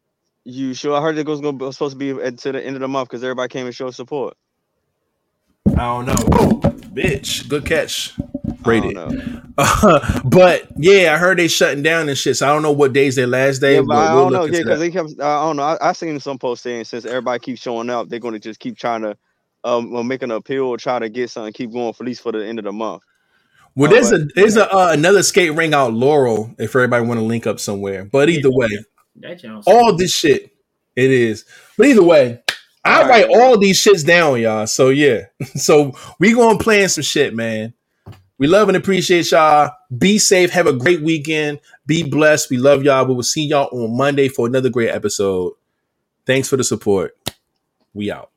You 0.45 0.75
sure? 0.75 0.97
I 0.97 1.01
heard 1.01 1.17
it 1.17 1.27
was 1.27 1.41
going 1.41 1.59
to 1.59 1.73
supposed 1.73 1.93
to 1.93 1.99
be 1.99 2.11
at 2.23 2.39
to 2.39 2.53
the 2.53 2.65
end 2.65 2.77
of 2.77 2.81
the 2.81 2.89
month 2.89 3.09
because 3.09 3.25
everybody 3.25 3.49
came 3.49 3.67
and 3.67 3.75
showed 3.75 3.95
support. 3.95 4.37
I 5.69 5.77
don't 5.77 6.07
know. 6.07 6.15
Whoa, 6.15 6.61
bitch. 6.93 7.49
Good 7.49 7.65
catch. 7.65 8.13
Rated. 8.65 8.97
I 8.97 10.21
but 10.25 10.69
yeah, 10.77 11.15
I 11.15 11.19
heard 11.19 11.39
they 11.39 11.49
shutting 11.49 11.83
down 11.83 12.09
and 12.09 12.19
shit. 12.19 12.37
So 12.37 12.49
I 12.49 12.53
don't 12.53 12.63
know 12.63 12.73
what 12.73 12.93
days 12.93 13.17
their 13.17 13.27
last 13.27 13.61
day. 13.61 13.77
Yeah, 13.77 13.83
but 13.87 13.97
I 13.97 14.15
don't 14.15 14.33
know. 14.33 14.45
Yeah, 14.45 14.63
because 14.63 14.81
they 14.81 14.91
kept. 14.91 15.11
I 15.21 15.45
don't 15.45 15.57
know. 15.57 15.63
I, 15.63 15.91
I 15.91 15.93
seen 15.93 16.19
some 16.21 16.39
posts 16.39 16.65
saying 16.65 16.85
since 16.85 17.05
everybody 17.05 17.39
keeps 17.39 17.61
showing 17.61 17.89
up, 17.89 18.09
they're 18.09 18.19
going 18.19 18.35
to 18.35 18.41
just 18.41 18.61
keep 18.61 18.77
trying 18.77 19.03
to, 19.03 19.17
um, 19.65 20.07
make 20.07 20.23
an 20.23 20.31
appeal 20.31 20.65
or 20.65 20.77
try 20.77 20.99
to 20.99 21.09
get 21.09 21.31
something, 21.31 21.53
keep 21.53 21.73
going 21.73 21.93
for 21.93 22.03
at 22.03 22.07
least 22.07 22.23
for 22.23 22.33
the 22.33 22.45
end 22.45 22.59
of 22.59 22.65
the 22.65 22.73
month. 22.73 23.03
Well, 23.77 23.91
Oh, 23.91 23.95
there's 23.95 24.13
a 24.13 24.19
there's 24.35 24.57
a 24.57 24.73
uh, 24.73 24.93
another 24.93 25.23
skate 25.23 25.55
ring 25.55 25.73
out 25.73 25.93
Laurel 25.95 26.55
if 26.59 26.77
everybody 26.77 27.07
want 27.07 27.19
to 27.19 27.25
link 27.25 27.47
up 27.47 27.59
somewhere. 27.59 28.05
But 28.05 28.29
either 28.29 28.51
way, 28.51 28.69
That 29.17 29.41
sounds 29.41 29.67
all 29.67 29.97
this 29.97 30.15
shit 30.15 30.55
it 30.97 31.11
is. 31.11 31.45
But 31.77 31.89
either 31.89 32.03
way, 32.03 32.43
I 32.85 33.03
All 33.03 33.09
write 33.09 33.29
right. 33.29 33.37
all 33.41 33.59
these 33.59 33.79
shits 33.79 34.05
down, 34.05 34.41
y'all. 34.41 34.67
So 34.67 34.91
yeah, 34.91 35.27
so 35.57 35.93
we 36.19 36.33
gonna 36.35 36.59
plan 36.59 36.89
some 36.89 37.03
shit, 37.03 37.35
man. 37.35 37.75
We 38.37 38.49
love 38.49 38.69
and 38.69 38.77
appreciate 38.77 39.31
y'all. 39.31 39.71
Be 39.97 40.19
safe. 40.19 40.51
Have 40.51 40.67
a 40.67 40.73
great 40.73 41.01
weekend. 41.03 41.61
Be 41.87 42.03
blessed. 42.03 42.51
We 42.51 42.57
love 42.59 42.83
y'all. 42.83 43.07
We 43.07 43.15
will 43.15 43.23
see 43.23 43.47
y'all 43.47 43.69
on 43.73 43.97
Monday 43.97 44.29
for 44.29 44.47
another 44.47 44.71
great 44.71 44.91
episode. 44.91 45.53
Thanks 46.27 46.49
for 46.49 46.57
the 46.57 46.65
support. 46.65 47.17
We 47.93 48.11
out. 48.11 48.31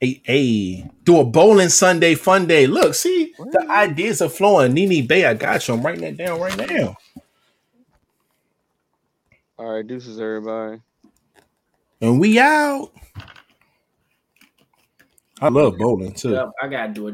Hey, 0.00 0.20
hey, 0.24 0.90
do 1.02 1.18
a 1.18 1.24
bowling 1.24 1.70
Sunday 1.70 2.14
fun 2.14 2.46
day. 2.46 2.68
Look, 2.68 2.94
see, 2.94 3.32
the 3.36 3.66
ideas 3.68 4.22
are 4.22 4.28
flowing. 4.28 4.72
Nini 4.74 5.02
Bay, 5.02 5.24
I 5.24 5.34
got 5.34 5.66
you. 5.66 5.74
I'm 5.74 5.82
writing 5.82 6.02
that 6.02 6.16
down 6.16 6.38
right 6.38 6.56
now. 6.56 6.96
All 9.58 9.66
right, 9.74 9.84
deuces, 9.84 10.20
everybody. 10.20 10.80
And 12.00 12.20
we 12.20 12.38
out. 12.38 12.92
I 15.40 15.48
love 15.48 15.76
bowling 15.78 16.12
too. 16.12 16.30
Yep, 16.30 16.50
I 16.62 16.68
gotta 16.68 16.92
do 16.92 17.08
a 17.08 17.12